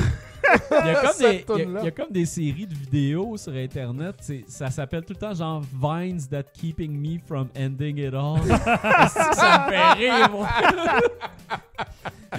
Il 0.72 0.88
y, 0.88 0.90
a 0.90 0.96
comme 1.02 1.12
des, 1.20 1.46
il 1.48 1.58
y 1.58 1.76
a- 1.78 1.80
il 1.80 1.86
y 1.86 1.88
a 1.88 1.92
comme 1.92 2.12
des 2.12 2.26
séries 2.26 2.68
de 2.68 2.74
vidéos 2.74 3.38
sur 3.38 3.54
Internet. 3.54 4.16
Ça 4.48 4.70
s'appelle 4.70 5.04
tout 5.04 5.14
le 5.14 5.20
temps 5.20 5.34
genre 5.34 5.62
Vines 5.82 6.22
that 6.30 6.44
keeping 6.54 6.92
me 7.00 7.20
from 7.26 7.48
ending 7.56 7.98
it 7.98 8.14
all. 8.14 8.40
Ça 9.10 9.66
me 9.68 9.72
fait 9.72 9.92
rire, 9.94 10.30
moi? 10.32 10.48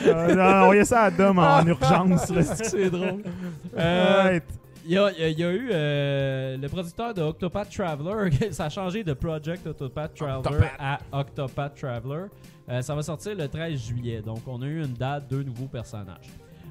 Euh, 0.06 0.34
non, 0.34 0.62
envoyez 0.62 0.84
ça 0.84 1.02
à 1.02 1.10
Dom 1.10 1.38
en 1.38 1.62
urgence. 1.66 2.32
c'est 2.62 2.90
drôle? 2.90 3.22
Euh. 3.76 4.40
Il 4.84 4.90
y, 4.90 4.98
a, 4.98 5.12
il 5.12 5.18
y 5.20 5.22
a- 5.24 5.28
il 5.28 5.38
y 5.38 5.44
a 5.44 5.50
eu 5.52 5.70
euh, 5.72 6.56
le 6.56 6.68
producteur 6.68 7.14
de 7.14 7.22
Octopath 7.22 7.70
Traveler. 7.70 8.30
ça 8.50 8.64
a 8.64 8.68
changé 8.68 9.04
de 9.04 9.12
Project 9.12 9.64
Octopath 9.64 10.12
Traveler 10.14 10.38
Octopath. 10.38 10.70
à 10.80 10.98
Octopath 11.12 11.74
Traveler. 11.80 12.24
Euh, 12.68 12.82
ça 12.82 12.92
va 12.94 13.02
sortir 13.02 13.36
le 13.36 13.46
13 13.46 13.78
juillet. 13.80 14.22
Donc, 14.22 14.38
on 14.46 14.60
a 14.62 14.66
eu 14.66 14.82
une 14.82 14.92
date, 14.94 15.28
deux 15.30 15.44
nouveaux 15.44 15.68
personnages. 15.68 16.26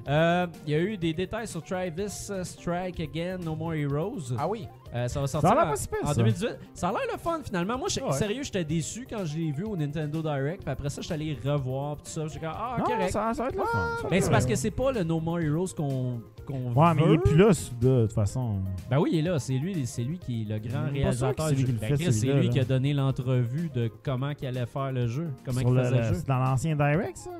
Euh, 0.08 0.46
Il 0.66 0.72
y 0.72 0.74
a 0.76 0.80
eu 0.80 0.96
des 0.96 1.12
détails 1.12 1.46
sur 1.46 1.62
Travis 1.62 2.08
Strike 2.42 3.00
Again, 3.00 3.38
No 3.38 3.54
More 3.54 3.74
Heroes. 3.74 4.34
Ah 4.38 4.48
oui. 4.48 4.66
Euh, 4.94 5.08
ça 5.08 5.20
va 5.20 5.26
Ça 5.26 5.40
sortir 5.40 5.52
a 5.58 5.64
l'air 5.64 5.72
en, 5.72 6.06
en 6.06 6.08
ça. 6.08 6.14
2018. 6.14 6.58
Ça 6.74 6.88
a 6.88 6.92
l'air 6.92 7.00
le 7.12 7.18
fun 7.18 7.40
finalement. 7.42 7.78
Moi, 7.78 7.88
je- 7.88 8.00
Ouais. 8.00 8.12
sérieux, 8.12 8.42
j'étais 8.42 8.64
déçu 8.64 9.06
quand 9.08 9.24
je 9.24 9.38
l'ai 9.38 9.50
vu 9.50 9.64
au 9.64 9.74
Nintendo 9.74 10.20
Direct. 10.20 10.62
Puis 10.62 10.70
après 10.70 10.90
ça, 10.90 11.00
je 11.00 11.06
suis 11.06 11.14
allé 11.14 11.34
revoir. 11.42 11.96
Puis 11.96 12.04
tout 12.04 12.10
ça, 12.10 12.26
j'ai 12.26 12.38
dit, 12.40 12.44
ah, 12.46 12.76
Non, 12.78 12.84
correct. 12.84 13.10
ça, 13.10 13.32
ça 13.32 13.42
va 13.44 13.48
être 13.48 13.56
le 13.56 13.62
fun. 13.64 13.78
ça 14.02 14.08
Mais 14.10 14.20
c'est 14.20 14.30
parce 14.30 14.44
que 14.44 14.54
c'est 14.54 14.70
pas 14.70 14.92
le 14.92 15.02
No 15.04 15.18
More 15.20 15.40
Heroes 15.40 15.68
qu'on 15.76 16.20
qu'on 16.44 16.72
Ouais, 16.74 16.94
mais 16.96 17.02
il 17.06 17.12
est 17.14 17.18
plus 17.18 17.36
là, 17.36 17.50
de 17.80 18.02
toute 18.02 18.12
façon. 18.12 18.56
Ben 18.90 18.98
oui, 18.98 19.10
il 19.12 19.18
est 19.20 19.22
là. 19.30 19.38
C'est 19.38 19.52
lui, 19.54 19.86
c'est 19.86 20.02
lui 20.02 20.18
qui 20.18 20.42
est 20.42 20.44
le 20.52 20.58
grand 20.58 20.86
sûr 20.86 20.92
réalisateur 20.92 21.48
du 21.50 21.54
lui 21.54 21.66
jeu. 21.72 21.78
Ben 21.80 21.96
c'est 22.10 22.26
lui 22.26 22.46
là. 22.46 22.52
qui 22.52 22.58
a 22.60 22.64
donné 22.64 22.92
l'entrevue 22.92 23.70
de 23.72 23.88
comment 24.02 24.34
qu'il 24.34 24.48
allait 24.48 24.66
faire 24.66 24.90
le 24.90 25.06
jeu, 25.06 25.28
comment 25.46 25.60
Sur 25.60 25.70
il 25.70 25.78
faisait 25.78 25.90
le 25.92 25.96
le- 25.98 26.02
jeu. 26.02 26.14
C'est 26.14 26.26
dans 26.28 26.38
l'ancien 26.40 26.74
Direct, 26.74 27.16
ça? 27.16 27.30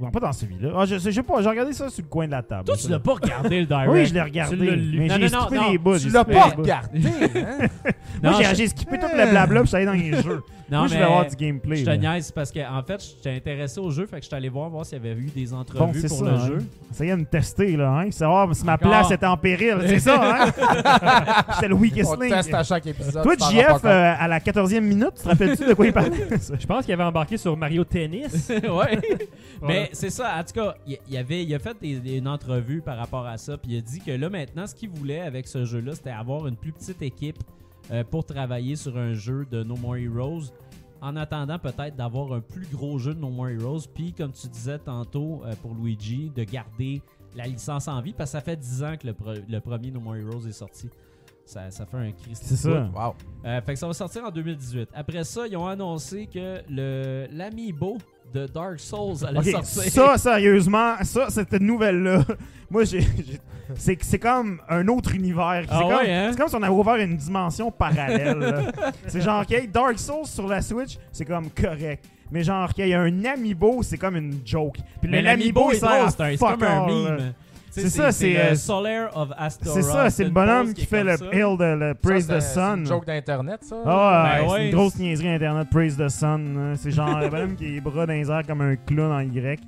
Non, 0.00 0.10
pas 0.10 0.20
dans 0.20 0.32
celui-là. 0.32 0.70
Ah, 0.76 0.84
je 0.86 0.98
sais 0.98 1.10
je 1.10 1.16
sais 1.16 1.22
pas, 1.22 1.40
j'ai 1.42 1.48
regardé 1.48 1.72
ça 1.72 1.88
sur 1.88 2.02
le 2.02 2.08
coin 2.08 2.26
de 2.26 2.32
la 2.32 2.42
table. 2.42 2.64
Toi, 2.64 2.76
tu 2.76 2.88
l'as 2.88 2.98
pas 2.98 3.14
regardé 3.14 3.60
le 3.60 3.66
direct. 3.66 3.90
Oui, 3.90 4.06
je 4.06 4.14
l'ai 4.14 4.22
regardé. 4.22 4.56
Mais 4.58 5.08
j'ai 5.08 5.28
skippé 5.28 5.58
les 5.70 5.78
bouts. 5.78 5.98
Tu 5.98 6.08
l'as 6.08 6.24
pas 6.24 6.44
regardé, 6.46 7.00
hein? 7.36 7.68
Moi, 8.22 8.32
j'ai- 8.54 8.66
skippé 8.68 8.98
tout 8.98 9.06
le 9.14 9.30
blabla, 9.30 9.60
puis 9.60 9.68
suis 9.68 9.76
allé 9.76 9.86
dans 9.86 9.92
les 9.92 10.22
jeux. 10.22 10.42
Non, 10.70 10.78
Moi, 10.78 10.86
je 10.88 10.92
mais 10.94 11.00
voulais 11.00 11.12
avoir 11.12 11.26
du 11.28 11.36
gameplay. 11.36 11.76
Je 11.76 11.84
te 11.84 11.90
là. 11.90 11.96
niaise 11.98 12.30
parce 12.32 12.50
que 12.50 12.60
en 12.60 12.82
fait, 12.82 13.02
j'étais 13.16 13.36
intéressé 13.36 13.80
au 13.80 13.90
jeu, 13.90 14.06
fait 14.06 14.16
que 14.16 14.22
j'étais 14.24 14.36
allé 14.36 14.48
voir 14.48 14.70
voir 14.70 14.86
s'il 14.86 14.96
y 14.96 15.00
avait 15.00 15.12
eu 15.20 15.26
des 15.34 15.46
Bon, 15.46 15.56
entrevues 15.58 16.00
c'est 16.00 16.08
pour 16.08 16.18
ça. 16.20 16.24
le 16.24 16.30
hein. 16.30 16.46
jeu. 16.46 16.58
Essayez 16.90 17.10
de 17.10 17.16
me 17.16 17.24
tester, 17.26 17.76
là, 17.76 17.90
hein. 17.98 18.10
Savoir 18.10 18.54
si 18.56 18.64
ma 18.64 18.78
place 18.78 19.10
était 19.10 19.26
en 19.26 19.36
péril. 19.36 19.76
C'est 19.86 19.98
ça, 19.98 20.46
hein. 20.46 21.44
J'étais 21.54 21.68
le 21.68 21.74
weakest 21.74 22.12
On 22.16 22.20
link. 22.20 22.32
teste 22.32 22.54
à 22.54 22.62
chaque 22.62 22.86
épisode. 22.86 23.22
Toi, 23.22 23.34
JF, 23.36 23.84
euh, 23.84 24.14
à 24.18 24.26
la 24.26 24.40
14e 24.40 24.80
minute, 24.80 25.10
tu 25.16 25.22
te 25.22 25.28
rappelles-tu 25.28 25.66
de 25.66 25.74
quoi 25.74 25.86
il 25.86 25.92
parlait? 25.92 26.28
Je 26.58 26.66
pense 26.66 26.84
qu'il 26.84 26.94
avait 26.94 27.04
embarqué 27.04 27.36
sur 27.36 27.56
Mario 27.56 27.84
Tennis. 27.84 28.48
ouais. 28.50 28.62
Voilà. 28.70 29.00
Mais 29.62 29.90
c'est 29.92 30.10
ça, 30.10 30.34
en 30.38 30.44
tout 30.44 30.52
cas, 30.54 30.74
il, 30.86 30.98
il 31.10 31.16
avait, 31.16 31.42
il 31.44 31.54
a 31.54 31.58
fait 31.58 31.76
des- 31.80 31.98
des- 32.00 32.16
une 32.18 32.28
entrevue 32.28 32.80
par 32.80 32.96
rapport 32.96 33.26
à 33.26 33.36
ça, 33.36 33.56
puis 33.58 33.72
il 33.72 33.78
a 33.78 33.80
dit 33.80 34.00
que 34.00 34.12
là 34.12 34.30
maintenant, 34.30 34.66
ce 34.66 34.74
qu'il 34.74 34.88
voulait 34.90 35.20
avec 35.20 35.46
ce 35.46 35.64
jeu-là, 35.64 35.94
c'était 35.94 36.10
avoir 36.10 36.46
une 36.46 36.56
plus 36.56 36.72
petite 36.72 37.02
équipe 37.02 37.38
euh, 37.90 38.04
pour 38.04 38.24
travailler 38.24 38.76
sur 38.76 38.96
un 38.96 39.14
jeu 39.14 39.46
de 39.50 39.62
No 39.62 39.76
More 39.76 39.96
Heroes. 39.96 40.52
En 41.00 41.16
attendant 41.16 41.58
peut-être 41.58 41.96
d'avoir 41.96 42.32
un 42.32 42.40
plus 42.40 42.66
gros 42.72 42.98
jeu 42.98 43.14
de 43.14 43.20
No 43.20 43.28
More 43.28 43.50
Heroes, 43.50 43.82
puis 43.92 44.12
comme 44.12 44.32
tu 44.32 44.48
disais 44.48 44.78
tantôt 44.78 45.42
euh, 45.44 45.52
pour 45.60 45.74
Luigi, 45.74 46.30
de 46.34 46.44
garder 46.44 47.02
la 47.36 47.46
licence 47.46 47.88
en 47.88 48.00
vie, 48.00 48.14
parce 48.14 48.30
que 48.30 48.38
ça 48.38 48.40
fait 48.40 48.56
10 48.56 48.84
ans 48.84 48.94
que 48.96 49.06
le, 49.06 49.60
premier 49.60 49.90
No 49.90 50.00
More 50.00 50.16
Heroes 50.16 50.46
est 50.48 50.52
sorti. 50.52 50.88
Ça, 51.44 51.70
ça 51.70 51.84
fait 51.84 51.98
un 51.98 52.12
Christ. 52.12 52.44
C'est 52.46 52.56
ça. 52.56 52.90
Wow. 52.94 53.14
Euh, 53.44 53.60
fait 53.60 53.74
que 53.74 53.78
ça 53.78 53.86
va 53.86 53.92
sortir 53.92 54.24
en 54.24 54.30
2018. 54.30 54.88
Après 54.94 55.24
ça, 55.24 55.46
ils 55.46 55.56
ont 55.58 55.66
annoncé 55.66 56.26
que 56.26 56.62
le 56.70 57.26
l'amiibo 57.30 57.98
de 58.32 58.46
Dark 58.46 58.80
Souls 58.80 59.24
allait 59.26 59.38
Ok, 59.38 59.64
sortir. 59.64 59.92
ça, 59.92 60.18
sérieusement, 60.18 60.94
ça, 61.02 61.30
cette 61.30 61.52
nouvelle-là, 61.60 62.24
moi, 62.70 62.84
j'ai, 62.84 63.06
c'est, 63.76 63.96
c'est 64.02 64.18
comme 64.18 64.60
un 64.68 64.86
autre 64.88 65.14
univers. 65.14 65.62
C'est, 65.68 65.74
Ah 65.74 65.80
comme, 65.82 65.88
ouais, 65.96 66.12
hein? 66.12 66.28
c'est 66.32 66.38
comme 66.38 66.48
si 66.48 66.56
on 66.56 66.62
avait 66.62 66.72
ouvert 66.72 66.96
une 66.96 67.16
dimension 67.16 67.70
parallèle. 67.70 68.72
c'est 69.06 69.20
genre, 69.20 69.42
OK, 69.48 69.70
Dark 69.70 69.98
Souls 69.98 70.26
sur 70.26 70.48
la 70.48 70.60
Switch, 70.62 70.98
c'est 71.12 71.24
comme 71.24 71.50
correct. 71.50 72.04
Mais 72.30 72.42
genre, 72.42 72.72
qu'il 72.74 72.88
y 72.88 72.94
a 72.94 73.00
un 73.00 73.24
amiibo, 73.24 73.82
c'est 73.82 73.98
comme 73.98 74.16
une 74.16 74.40
joke. 74.44 74.78
Puis 75.00 75.10
l'amiibo, 75.10 75.70
c'est 75.72 75.84
un- 75.84 76.08
c'est 76.10 76.36
fuck 76.36 76.58
comme 76.58 76.62
un 76.64 76.86
meme. 76.86 77.32
C'est 77.82 77.88
ça, 77.90 78.12
c'est, 78.12 78.30
le 78.32 78.38
euh, 78.38 78.54
Solaire 78.54 79.10
of 79.16 79.30
Astoria. 79.36 79.74
C'est 79.74 79.82
ça, 79.82 80.10
c'est 80.10 80.24
le 80.24 80.30
bonhomme 80.30 80.72
qui 80.74 80.82
est 80.82 80.86
fait 80.86 81.02
le 81.04 81.16
ça. 81.16 81.24
hill 81.32 81.56
de 81.58 81.64
le 81.64 81.94
Praise 81.94 82.26
Ça, 82.26 82.36
the 82.36 82.40
c'est- 82.40 82.54
C'est 82.54 82.60
une 82.60 82.76
Sun. 82.76 82.86
joke 82.86 83.06
d'Internet, 83.06 83.60
ça? 83.64 83.76
Ah, 83.84 83.90
ouais, 83.90 84.40
Ben 84.42 84.48
c'est 84.48 84.52
ouais. 84.54 84.66
une 84.68 84.74
grosse 84.76 84.96
niaiserie 84.96 85.28
internet, 85.28 85.68
Praise 85.70 85.96
the 85.96 86.08
Sun. 86.08 86.56
hein. 86.56 86.74
C'est 86.76 86.90
genre 86.90 87.18
le 87.18 87.28
bonhomme 87.28 87.56
qui 87.56 87.64
a 87.66 87.68
les 87.68 87.80
bras 87.80 88.06
dans 88.06 88.12
les 88.12 88.30
airs 88.30 88.42
comme 88.46 88.60
un 88.60 88.76
clown 88.76 89.10
en 89.12 89.20
Y. 89.20 89.60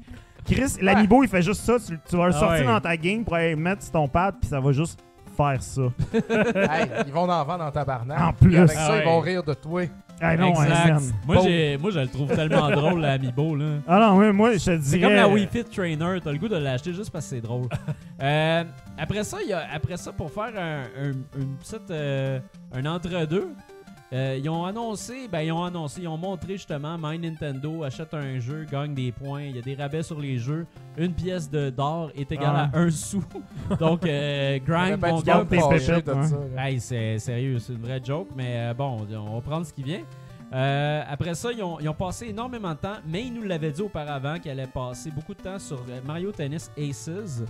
Chris, 0.45 0.77
l'amiibo, 0.81 1.25
il 1.25 1.29
fait 1.29 1.43
juste 1.43 1.63
ça. 1.63 1.77
Tu, 1.79 1.99
tu 2.09 2.17
vas 2.17 2.27
le 2.29 2.35
Ah 2.35 2.39
sortir 2.39 2.61
ouais. 2.67 2.73
dans 2.73 2.81
ta 2.81 2.97
game 2.97 3.25
pour 3.25 3.35
aller 3.35 3.57
mettre 3.57 3.83
sur 3.83 3.93
ton 3.93 4.07
pad, 4.07 4.37
puis 4.41 4.49
ça 4.49 4.61
va 4.61 4.71
juste 4.73 5.01
faire 5.37 5.61
ça. 5.61 5.83
Hey, 6.15 6.87
ils 7.07 7.13
vont 7.13 7.29
en 7.29 7.45
vendre 7.45 7.65
en 7.65 7.71
tabarnak. 7.73 8.21
En 8.21 8.33
plus. 8.33 8.57
Avec 8.57 8.71
Ah 8.77 8.87
ça, 8.87 8.93
ouais. 8.93 9.01
ils 9.01 9.05
vont 9.05 9.21
rire 9.21 9.43
de 9.43 9.55
toi. 9.55 9.83
Ah 10.21 10.37
non, 10.37 10.49
Exact. 10.51 10.89
man. 10.95 11.03
Moi, 11.27 11.37
j'ai, 11.45 11.77
moi, 11.77 11.91
je 11.91 12.01
le 12.01 12.09
trouve 12.09 12.35
tellement 12.35 12.71
drôle, 12.81 13.01
l'amiibo. 13.01 13.55
Là. 13.55 13.65
Ah 13.87 13.99
non, 14.01 14.15
moi, 14.15 14.33
moi 14.33 14.53
je 14.53 14.65
te 14.65 14.71
dirais... 14.71 14.81
C'est 14.83 15.01
comme 15.01 15.13
la 15.15 15.29
Wii 15.29 15.47
Fit 15.47 15.65
Trainer, 15.65 16.19
t'as 16.25 16.33
le 16.33 16.39
goût 16.39 16.49
de 16.49 16.57
l'acheter 16.57 16.93
juste 16.95 17.11
parce 17.11 17.25
que 17.27 17.37
c'est 17.37 17.41
drôle. 17.41 17.69
Euh, 18.23 18.65
après 18.97 19.25
ça, 19.25 19.43
y 19.47 19.53
a, 19.53 19.65
après 19.75 19.99
ça, 19.99 20.11
pour 20.11 20.31
faire 20.33 20.51
un, 20.57 20.85
un- 20.99 21.39
une 21.39 21.57
petite, 21.59 21.91
euh, 21.91 22.41
un 22.75 22.87
entre-deux, 22.87 23.49
euh, 24.17 24.39
ils 24.43 24.49
ont 24.49 24.65
annoncé, 24.65 25.29
ben 25.31 25.41
ils 25.41 25.53
ont 25.53 25.63
annoncé, 25.63 26.01
ils 26.01 26.09
ont 26.09 26.17
montré 26.17 26.55
justement 26.55 26.97
My 26.99 27.19
Nintendo 27.19 27.83
achète 27.83 28.15
un 28.15 28.39
jeu, 28.39 28.65
gagne 28.65 28.95
des 28.95 29.13
points, 29.13 29.43
il 29.43 29.57
y 29.57 29.59
a 29.59 29.63
des 29.63 29.75
rabais 29.75 30.03
sur 30.03 30.19
les 30.19 30.39
jeux, 30.39 30.67
une 30.97 31.13
pièce 31.13 31.51
de 31.51 31.69
d'or 31.69 32.11
est 32.15 32.33
égale 32.33 32.57
à 32.57 32.71
un 32.73 32.91
sou. 32.91 33.23
Donc 33.79 34.07
euh, 34.07 34.59
grind 34.67 34.99
mon 35.03 35.21
gars. 35.21 35.45
Hey, 36.57 36.81
c'est 36.81 37.19
sérieux, 37.19 37.59
c'est 37.59 37.75
une 37.75 37.83
vraie 37.83 38.01
joke, 38.03 38.29
mais 38.35 38.55
euh, 38.57 38.75
bon, 38.75 39.07
on 39.13 39.35
va 39.35 39.41
prendre 39.43 39.67
ce 39.67 39.73
qui 39.75 39.83
vient. 39.83 40.01
Euh, 40.53 41.03
après 41.09 41.35
ça, 41.35 41.53
ils 41.53 41.63
ont, 41.63 41.79
ils 41.81 41.89
ont 41.89 41.95
passé 41.95 42.29
énormément 42.29 42.73
de 42.73 42.79
temps, 42.79 42.97
mais 43.07 43.25
ils 43.25 43.35
nous 43.35 43.43
l'avaient 43.43 43.73
dit 43.73 43.83
auparavant 43.83 44.39
qu'ils 44.39 44.53
allaient 44.53 44.67
passer 44.67 45.11
beaucoup 45.11 45.35
de 45.35 45.43
temps 45.43 45.59
sur 45.59 45.85
Mario 46.07 46.33
Tennis 46.33 46.71
Aces. 46.79 47.43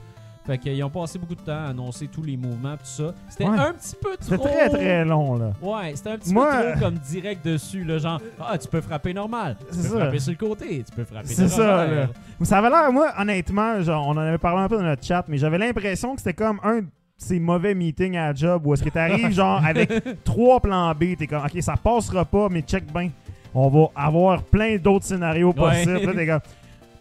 Fait 0.46 0.58
qu'ils 0.58 0.82
ont 0.84 0.90
passé 0.90 1.18
beaucoup 1.18 1.34
de 1.34 1.40
temps 1.40 1.64
à 1.66 1.70
annoncer 1.70 2.06
tous 2.06 2.22
les 2.22 2.36
mouvements, 2.36 2.74
tout 2.76 2.84
ça. 2.84 3.12
C'était 3.28 3.44
Ouais. 3.48 3.58
un 3.58 3.72
petit 3.72 3.96
peu 4.00 4.16
trop. 4.16 4.20
C'était 4.20 4.38
très, 4.38 4.68
très 4.68 5.04
long, 5.04 5.36
là. 5.36 5.52
Ouais, 5.60 5.92
c'était 5.96 6.10
un 6.10 6.18
petit 6.18 6.32
Moi- 6.32 6.50
peu 6.62 6.70
trop 6.72 6.80
comme 6.80 6.94
direct 6.98 7.44
dessus, 7.44 7.82
là, 7.84 7.98
genre, 7.98 8.20
ah, 8.40 8.56
tu 8.56 8.68
peux 8.68 8.80
frapper 8.80 9.12
normal, 9.12 9.56
tu 9.58 9.66
peux 9.76 9.82
ça. 9.82 9.98
frapper 9.98 10.18
sur 10.20 10.30
le 10.32 10.38
côté, 10.38 10.84
tu 10.88 10.92
peux 10.94 11.04
frapper 11.04 11.26
C'est 11.28 11.48
ça, 11.48 11.86
là. 11.86 12.06
Ça 12.42 12.58
avait 12.58 12.70
l'air, 12.70 12.92
moi, 12.92 13.12
honnêtement, 13.18 13.80
genre, 13.82 14.06
on 14.06 14.12
en 14.12 14.18
avait 14.18 14.38
parlé 14.38 14.62
un 14.62 14.68
peu 14.68 14.76
dans 14.76 14.84
notre 14.84 15.04
chat, 15.04 15.24
mais 15.26 15.36
j'avais 15.38 15.58
l'impression 15.58 16.14
que 16.14 16.20
c'était 16.20 16.34
comme 16.34 16.60
un 16.62 16.82
de 16.82 16.86
ces 17.16 17.40
mauvais 17.40 17.74
meetings 17.74 18.16
à 18.16 18.28
la 18.28 18.34
job 18.34 18.62
où 18.66 18.74
est-ce 18.74 18.84
que 18.84 18.90
t'arrives, 18.90 19.30
genre, 19.32 19.64
avec 19.64 19.90
trois 20.22 20.60
plans 20.60 20.92
B, 20.94 21.16
t'es 21.18 21.26
comme, 21.26 21.42
OK, 21.44 21.60
ça 21.60 21.74
passera 21.76 22.24
pas, 22.24 22.48
mais 22.50 22.60
check 22.60 22.84
bien. 22.92 23.10
On 23.54 23.68
va 23.68 23.86
avoir 23.96 24.42
plein 24.42 24.76
d'autres 24.76 25.06
scénarios 25.06 25.48
Ouais. 25.48 25.54
possibles. 25.54 26.06
Là, 26.06 26.12
t'es 26.14 26.26
comme, 26.26 26.40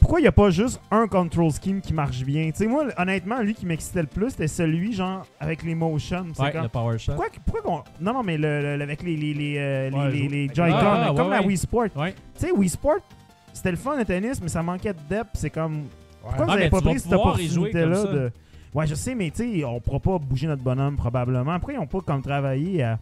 pourquoi 0.05 0.19
il 0.19 0.23
n'y 0.23 0.27
a 0.27 0.31
pas 0.31 0.51
juste 0.51 0.79
un 0.91 1.07
control 1.07 1.51
scheme 1.51 1.81
qui 1.81 1.91
marche 1.91 2.23
bien? 2.23 2.51
Tu 2.51 2.57
sais, 2.57 2.67
moi, 2.67 2.85
honnêtement, 2.95 3.39
lui 3.41 3.55
qui 3.55 3.65
m'excitait 3.65 4.01
le 4.01 4.07
plus, 4.07 4.29
c'était 4.29 4.47
celui, 4.47 4.93
genre, 4.93 5.25
avec 5.39 5.63
les 5.63 5.73
motions. 5.73 6.27
Ouais, 6.37 6.51
comme- 6.51 6.61
le 6.61 6.69
power 6.69 6.99
shot. 6.99 7.13
pourquoi, 7.13 7.31
pourquoi 7.43 7.61
qu'on. 7.63 8.03
Non, 8.05 8.13
non, 8.13 8.21
mais 8.21 8.37
le, 8.37 8.77
le- 8.77 8.83
avec 8.83 9.01
les, 9.01 9.17
les, 9.17 9.33
les, 9.33 9.55
euh, 9.57 9.89
les- 9.89 9.95
Ouais, 9.97 10.11
les, 10.11 10.23
je- 10.25 10.29
les 10.29 10.47
Joy-Con, 10.53 10.77
Ah, 10.79 11.13
comme 11.17 11.29
ouais, 11.29 11.39
la. 11.39 11.41
Wii 11.41 11.57
Sport. 11.57 11.85
Tu 11.85 12.01
sais, 12.35 12.51
Wii 12.51 12.69
Sport, 12.69 12.97
c'était 13.51 13.71
le 13.71 13.77
fun 13.77 13.97
de 13.97 14.03
tennis, 14.03 14.39
mais 14.43 14.47
ça 14.47 14.61
manquait 14.61 14.93
de 14.93 14.99
depth. 15.09 15.29
C'est 15.33 15.49
comme. 15.49 15.85
Pourquoi 16.21 16.39
Ah, 16.41 16.45
vous 16.45 16.51
avez 16.51 16.63
mais 16.65 16.69
pas 16.69 16.81
pris 16.81 16.99
cette 16.99 17.11
opportunité-là 17.13 18.03
de. 18.03 18.31
Ouais, 18.75 18.85
je 18.85 18.93
sais, 18.93 19.15
mais 19.15 19.31
tu 19.31 19.59
sais, 19.59 19.63
on 19.65 19.79
pourra 19.79 19.99
pas 19.99 20.19
bouger 20.19 20.45
notre 20.45 20.61
bonhomme 20.61 20.97
probablement. 20.97 21.53
Pourquoi 21.55 21.73
ils 21.73 21.79
ont 21.79 21.87
pas 21.87 22.01
comme 22.01 22.21
travaillé 22.21 22.83
à 22.83 22.99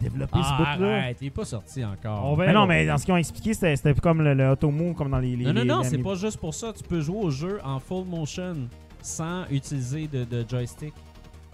développer 0.00 0.38
ce 0.42 0.48
Ah, 0.48 0.76
bout-là? 0.76 0.96
arrête, 0.98 1.18
il 1.20 1.26
est 1.28 1.30
pas 1.30 1.44
sorti 1.44 1.84
encore. 1.84 2.24
On 2.32 2.36
Mais 2.36 2.52
non, 2.52 2.66
mais 2.66 2.86
dans 2.86 2.98
ce 2.98 3.04
qu'ils 3.04 3.14
ont 3.14 3.18
expliqué, 3.18 3.54
c'était 3.54 3.94
comme 3.94 4.22
le, 4.22 4.34
le 4.34 4.50
Automo, 4.50 4.92
comme 4.94 5.10
dans 5.10 5.18
les. 5.18 5.36
les 5.36 5.44
Non, 5.44 5.52
non, 5.52 5.60
les- 5.62 5.66
non, 5.68 5.82
c'est 5.82 5.98
pas 5.98 6.14
juste 6.14 6.38
pour 6.38 6.54
ça. 6.54 6.72
Tu 6.72 6.82
peux 6.82 7.00
jouer 7.00 7.18
au 7.18 7.30
jeu 7.30 7.58
en 7.64 7.78
full 7.80 8.04
motion 8.06 8.54
sans 9.02 9.44
utiliser 9.50 10.08
de, 10.08 10.24
de 10.24 10.44
joystick. 10.48 10.92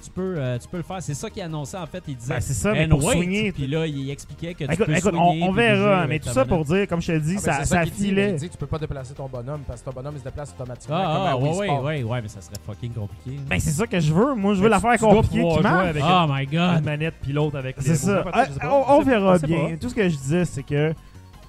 Tu 0.02 0.10
peux, 0.10 0.34
euh, 0.36 0.58
tu 0.58 0.68
peux 0.68 0.78
le 0.78 0.82
faire. 0.82 1.00
C'est 1.00 1.14
ça 1.14 1.30
qu'il 1.30 1.42
annonçait 1.42 1.76
en 1.76 1.86
fait. 1.86 2.02
Il 2.08 2.16
disait 2.16 2.34
Ben, 2.34 2.40
c'est 2.40 2.54
ça, 2.54 2.72
mais 2.72 2.86
And 2.86 2.88
pour 2.90 3.04
wait. 3.04 3.16
swinger. 3.16 3.52
Puis 3.52 3.66
là, 3.66 3.86
il 3.86 4.10
expliquait 4.10 4.54
que 4.54 4.64
tu 4.64 4.72
Écoute, 4.72 4.86
peux 4.86 4.96
écoute, 4.96 5.14
on, 5.14 5.52
verra, 5.52 6.06
mais 6.06 6.18
tout 6.18 6.28
ça 6.30 6.44
pour 6.44 6.64
dire, 6.64 6.86
comme 6.88 7.00
je 7.00 7.12
te 7.12 7.18
dis, 7.18 7.36
Ah, 7.38 7.42
ben, 7.44 7.52
ça, 7.52 7.64
ça 7.64 7.84
dit, 7.84 7.90
mais 7.90 7.96
filait. 8.06 8.30
Il 8.30 8.36
dit 8.36 8.48
tu 8.50 8.58
peux 8.58 8.66
pas 8.66 8.78
déplacer 8.78 9.14
ton 9.14 9.26
bonhomme 9.28 9.60
parce 9.66 9.80
que 9.80 9.86
ton 9.86 9.92
bonhomme 9.92 10.14
il 10.16 10.20
se 10.20 10.24
déplace 10.24 10.52
automatiquement 10.58 10.96
Ah, 10.98 11.14
comme 11.14 11.26
ah, 11.26 11.36
ouais, 11.36 11.58
ouais, 11.58 11.78
ouais, 11.78 12.02
ouais, 12.02 12.22
mais 12.22 12.28
ça 12.28 12.40
serait 12.40 12.56
fucking 12.66 12.92
compliqué. 12.92 13.38
Ben, 13.48 13.60
c'est 13.60 13.70
ça 13.70 13.86
que 13.86 14.00
je 14.00 14.12
veux. 14.12 14.34
Moi, 14.34 14.54
je 14.54 14.58
veux 14.58 14.64
Mais 14.64 14.70
la 14.70 14.80
faire 14.80 14.98
compliquée 14.98 15.48
qui 15.48 15.60
marche. 15.62 15.88
avec 15.88 16.02
oh 16.04 16.26
my 16.28 16.44
une 16.44 16.50
god! 16.50 16.84
manette 16.84 17.14
puis 17.22 17.32
l'autre 17.32 17.56
avec 17.58 17.76
les 17.76 17.82
C'est 17.82 17.96
ça. 17.96 18.24
Ah, 18.32 18.46
on, 18.88 19.02
verra 19.02 19.38
bien. 19.38 19.76
Tout 19.80 19.88
ce 19.88 19.94
que 19.94 20.08
je 20.08 20.16
disais, 20.16 20.44
c'est 20.44 20.62
que. 20.62 20.92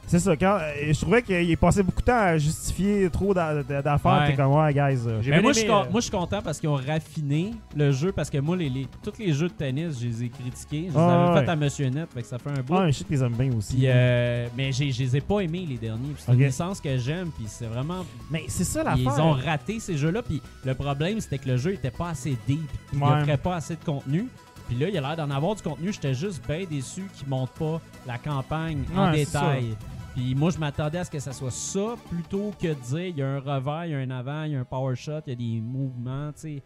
C'est 0.05 0.19
ça. 0.19 0.35
Quand, 0.35 0.57
euh, 0.59 0.93
je 0.93 0.99
trouvais 1.01 1.21
qu'il 1.23 1.57
passé 1.57 1.81
beaucoup 1.81 2.01
de 2.01 2.05
temps 2.05 2.19
à 2.19 2.37
justifier 2.37 3.09
trop 3.09 3.33
d'a- 3.33 3.63
d'a- 3.63 3.81
d'affaires. 3.81 4.19
Ouais. 4.21 4.27
T'es 4.27 4.35
comme, 4.35 4.51
ouais, 4.53 4.71
guys. 4.73 4.99
euh, 5.07 5.17
Ben, 5.17 5.21
bien 5.21 5.41
moi, 5.41 5.53
je 5.53 5.59
suis 5.59 5.67
aimé, 5.67 5.73
con- 5.73 5.81
euh, 5.87 5.91
moi, 5.91 6.01
je 6.01 6.03
suis 6.03 6.11
content 6.11 6.41
parce 6.43 6.59
qu'ils 6.59 6.69
ont 6.69 6.75
raffiné 6.75 7.51
le 7.75 7.91
jeu. 7.91 8.11
Parce 8.11 8.29
que 8.29 8.37
moi, 8.37 8.55
les, 8.55 8.69
les- 8.69 8.87
tous 9.01 9.13
les 9.17 9.33
jeux 9.33 9.47
de 9.47 9.53
tennis, 9.53 9.99
je 9.99 10.05
les 10.07 10.23
ai 10.25 10.29
critiqués. 10.29 10.87
Je 10.89 10.93
les 10.93 10.99
Ah, 10.99 11.23
avais 11.29 11.39
ouais. 11.39 11.45
fait 11.45 11.51
à 11.51 11.55
Monsieur 11.55 11.87
Net, 11.89 12.09
fait 12.13 12.21
que 12.21 12.27
ça 12.27 12.37
fait 12.37 12.49
un 12.51 12.61
bout. 12.61 12.75
Ouais, 12.75 12.91
je 12.91 12.97
sais 12.99 13.03
que 13.05 13.13
les 13.13 13.29
bien 13.29 13.51
aussi. 13.57 13.73
Puis, 13.75 13.83
euh, 13.87 14.47
mais 14.55 14.71
j'ai- 14.71 14.91
je 14.91 14.99
les 15.03 15.17
ai 15.17 15.21
pas 15.21 15.39
aimés, 15.39 15.65
les 15.67 15.77
derniers. 15.77 16.13
Puis 16.13 16.23
C'est 16.25 16.31
Ok. 16.31 16.37
une 16.37 16.45
licence 16.45 16.79
que 16.81 16.97
j'aime. 16.97 17.29
Puis 17.35 17.45
c'est 17.47 17.65
vraiment. 17.67 18.05
Mais 18.29 18.43
c'est 18.49 18.65
ça 18.65 18.83
Ils 18.95 19.03
l'affaire. 19.05 19.25
ont 19.25 19.31
raté 19.33 19.79
ces 19.79 19.97
jeux-là. 19.97 20.21
Puis 20.21 20.41
le 20.65 20.75
problème, 20.75 21.19
c'était 21.21 21.37
que 21.39 21.47
le 21.49 21.57
jeu 21.57 21.73
était 21.73 21.91
pas 21.91 22.09
assez 22.09 22.37
deep. 22.47 22.59
Il 22.93 22.99
Ouais. 23.01 23.09
offrait 23.09 23.37
pas 23.37 23.55
assez 23.55 23.75
de 23.75 23.83
contenu. 23.83 24.27
Puis 24.67 24.77
là, 24.77 24.87
il 24.89 24.97
a 24.97 25.01
l'air 25.01 25.15
d'en 25.17 25.29
avoir 25.29 25.55
du 25.55 25.61
contenu. 25.61 25.91
J'étais 25.91 26.13
juste 26.13 26.41
bien 26.47 26.63
déçu 26.69 27.03
qu'ils 27.15 27.27
montrent 27.27 27.51
pas 27.53 27.81
la 28.07 28.17
campagne 28.17 28.83
en 28.95 29.11
Ouais, 29.11 29.17
détail. 29.25 29.75
Puis 30.15 30.35
moi, 30.35 30.51
je 30.51 30.57
m'attendais 30.59 30.99
à 30.99 31.03
ce 31.05 31.09
que 31.11 31.19
ça 31.19 31.33
soit 31.33 31.51
ça 31.51 31.95
plutôt 32.09 32.51
que 32.61 32.67
de 32.67 32.73
dire 32.73 33.05
il 33.07 33.17
y 33.17 33.21
a 33.23 33.27
un 33.27 33.39
revers, 33.39 33.85
il 33.85 33.91
y 33.91 33.95
a 33.95 33.97
un 33.99 34.09
avant, 34.11 34.43
il 34.43 34.51
y 34.51 34.55
a 34.55 34.59
un 34.59 34.63
power 34.65 34.95
shot, 34.95 35.21
il 35.25 35.29
y 35.29 35.33
a 35.33 35.35
des 35.35 35.61
mouvements, 35.61 36.31
tu 36.33 36.61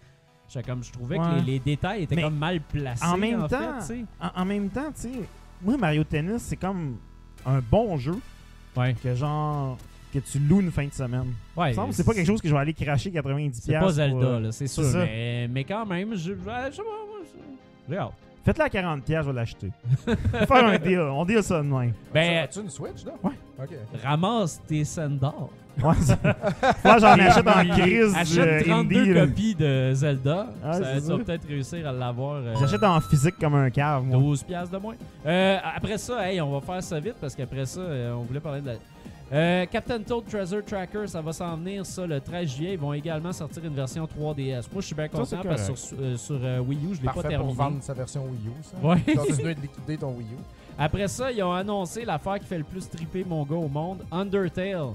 sais. 0.50 0.64
Comme, 0.64 0.84
je 0.84 0.92
trouvais 0.92 1.18
Ouais. 1.20 1.26
que 1.42 1.46
les, 1.46 1.54
les 1.54 1.60
détails 1.60 2.04
étaient 2.04 2.16
Mais 2.16 2.22
comme 2.24 2.38
mal 2.38 2.62
placés. 2.62 3.06
en 3.06 3.18
même 3.18 3.42
fait, 3.50 3.56
temps, 3.58 3.80
tu 3.80 3.86
sais. 3.86 4.06
En, 4.20 4.42
en 4.42 4.46
même 4.46 4.70
temps, 4.70 4.92
tu 4.96 5.02
sais, 5.02 5.12
moi, 5.62 5.78
Mario 5.78 6.04
Tennis, 6.06 6.42
c'est 6.42 6.56
comme 6.56 6.98
un 7.46 7.60
bon 7.60 7.98
jeu 7.98 8.16
Ouais. 8.76 8.94
que 9.02 9.14
genre. 9.16 9.78
que 10.14 10.20
tu 10.20 10.40
loues 10.40 10.62
une 10.62 10.72
fin 10.72 10.86
de 10.88 10.94
semaine. 10.94 11.34
Ouais, 11.56 11.74
c'est 11.92 12.06
pas 12.06 12.14
quelque 12.14 12.28
chose 12.28 12.42
que 12.42 12.48
je 12.48 12.54
vais 12.54 12.60
aller 12.60 12.74
cracher 12.74 13.12
90$. 13.12 13.50
C'est 13.54 13.74
pas 13.74 13.90
Zelda, 13.92 14.14
pour, 14.16 14.40
là, 14.40 14.52
c'est 14.52 14.68
sûr. 14.68 14.84
Mais, 14.96 15.48
mais 15.50 15.64
quand 15.66 15.86
même, 15.86 16.12
je, 16.16 16.34
je 16.34 16.36
sais 16.36 16.36
pas, 16.46 16.64
moi, 16.74 17.20
je- 17.90 17.94
Faites-le 18.48 18.64
à 18.64 18.70
40$, 18.70 19.02
je 19.08 19.20
vais 19.28 19.34
l'acheter. 19.34 19.72
Faire 20.48 20.66
un 20.66 20.78
deal. 20.78 21.00
On 21.02 21.26
deal 21.26 21.44
ça 21.44 21.58
de 21.58 21.64
même. 21.64 21.92
Ben, 22.14 22.44
As-tu 22.46 22.62
une 22.62 22.70
Switch, 22.70 23.04
là? 23.06 23.12
Ouais. 23.22 23.34
Ok. 23.62 23.70
ramasse 24.02 24.62
tes 24.66 24.86
scènes 24.86 25.18
d'or. 25.18 25.50
Ouais, 25.84 25.94
c'est- 26.02 26.16
que 26.16 27.00
j'en 27.00 27.20
achète 27.20 27.48
en 27.48 27.66
crise 27.76 28.16
Achète 28.16 28.48
euh, 28.48 28.72
32 28.72 29.00
indie. 29.02 29.14
là. 29.14 29.26
copies 29.28 29.54
de 29.56 29.92
Zelda. 29.94 30.48
Ah, 30.64 30.74
ça, 30.74 30.80
c'est 30.86 31.02
tu 31.02 31.08
vas 31.12 31.18
ça. 31.18 31.24
peut-être 31.26 31.48
réussir 31.48 31.88
à 31.88 31.92
l'avoir. 31.92 32.36
euh, 32.38 32.56
J'achète 32.60 32.84
en 32.84 33.00
physique 33.02 33.36
comme 33.40 33.54
un 33.56 33.70
cave, 33.70 34.04
moi. 34.06 34.18
12 34.18 34.44
piastres 34.44 34.72
de 34.74 34.78
moins. 34.82 34.96
Euh, 35.26 35.58
après 35.76 35.98
ça, 35.98 36.28
hey, 36.32 36.40
on 36.42 36.58
va 36.58 36.62
faire 36.66 36.82
ça 36.82 37.00
vite 37.02 37.16
parce 37.20 37.36
qu'après 37.36 37.66
ça, 37.66 37.82
euh, 37.82 38.14
on 38.14 38.24
voulait 38.24 38.40
parler 38.40 38.62
de 38.62 38.68
la... 38.68 38.74
Euh, 39.34 39.66
Captain 39.66 40.00
Toad 40.04 40.24
Treasure 40.26 40.64
Tracker, 40.64 41.06
ça 41.08 41.22
va 41.22 41.34
s'en 41.34 41.58
venir 41.58 41.86
ça 41.86 42.08
le 42.08 42.22
13 42.22 42.48
juillet. 42.50 42.74
Ils 42.74 42.80
vont 42.80 42.94
également 42.94 43.34
sortir 43.34 43.66
une 43.66 43.74
version 43.76 44.06
3DS. 44.06 44.68
Moi, 44.72 44.80
je 44.80 44.86
suis 44.86 44.96
bien 44.96 45.10
content 45.10 45.42
parce 45.44 45.70
que 45.70 45.76
sur, 45.76 45.98
euh, 46.00 46.16
sur, 46.16 46.40
euh, 46.42 46.60
Wii 46.60 46.80
U, 46.86 46.96
je 46.96 47.02
l'ai 47.02 47.08
pas 47.08 47.14
Parfait 47.14 47.22
pour 47.22 47.30
terminé. 47.30 47.54
vendre 47.54 47.78
sa 47.84 47.94
version 47.94 48.24
Wii 48.24 48.48
U, 48.48 48.52
ça. 48.64 48.78
Ouais. 48.88 49.02
Continuer 49.16 49.56
de 49.56 49.62
liquider 49.62 49.98
ton 49.98 50.12
Wii 50.14 50.28
U. 50.28 50.38
Après 50.80 51.08
ça, 51.10 51.30
ils 51.32 51.44
ont 51.44 51.52
annoncé 51.52 52.06
l'affaire 52.06 52.40
qui 52.40 52.46
fait 52.46 52.58
le 52.58 52.64
plus 52.64 52.90
triper 52.90 53.26
mon 53.28 53.44
gars 53.44 53.56
au 53.56 53.68
monde, 53.68 54.06
Undertale. 54.12 54.94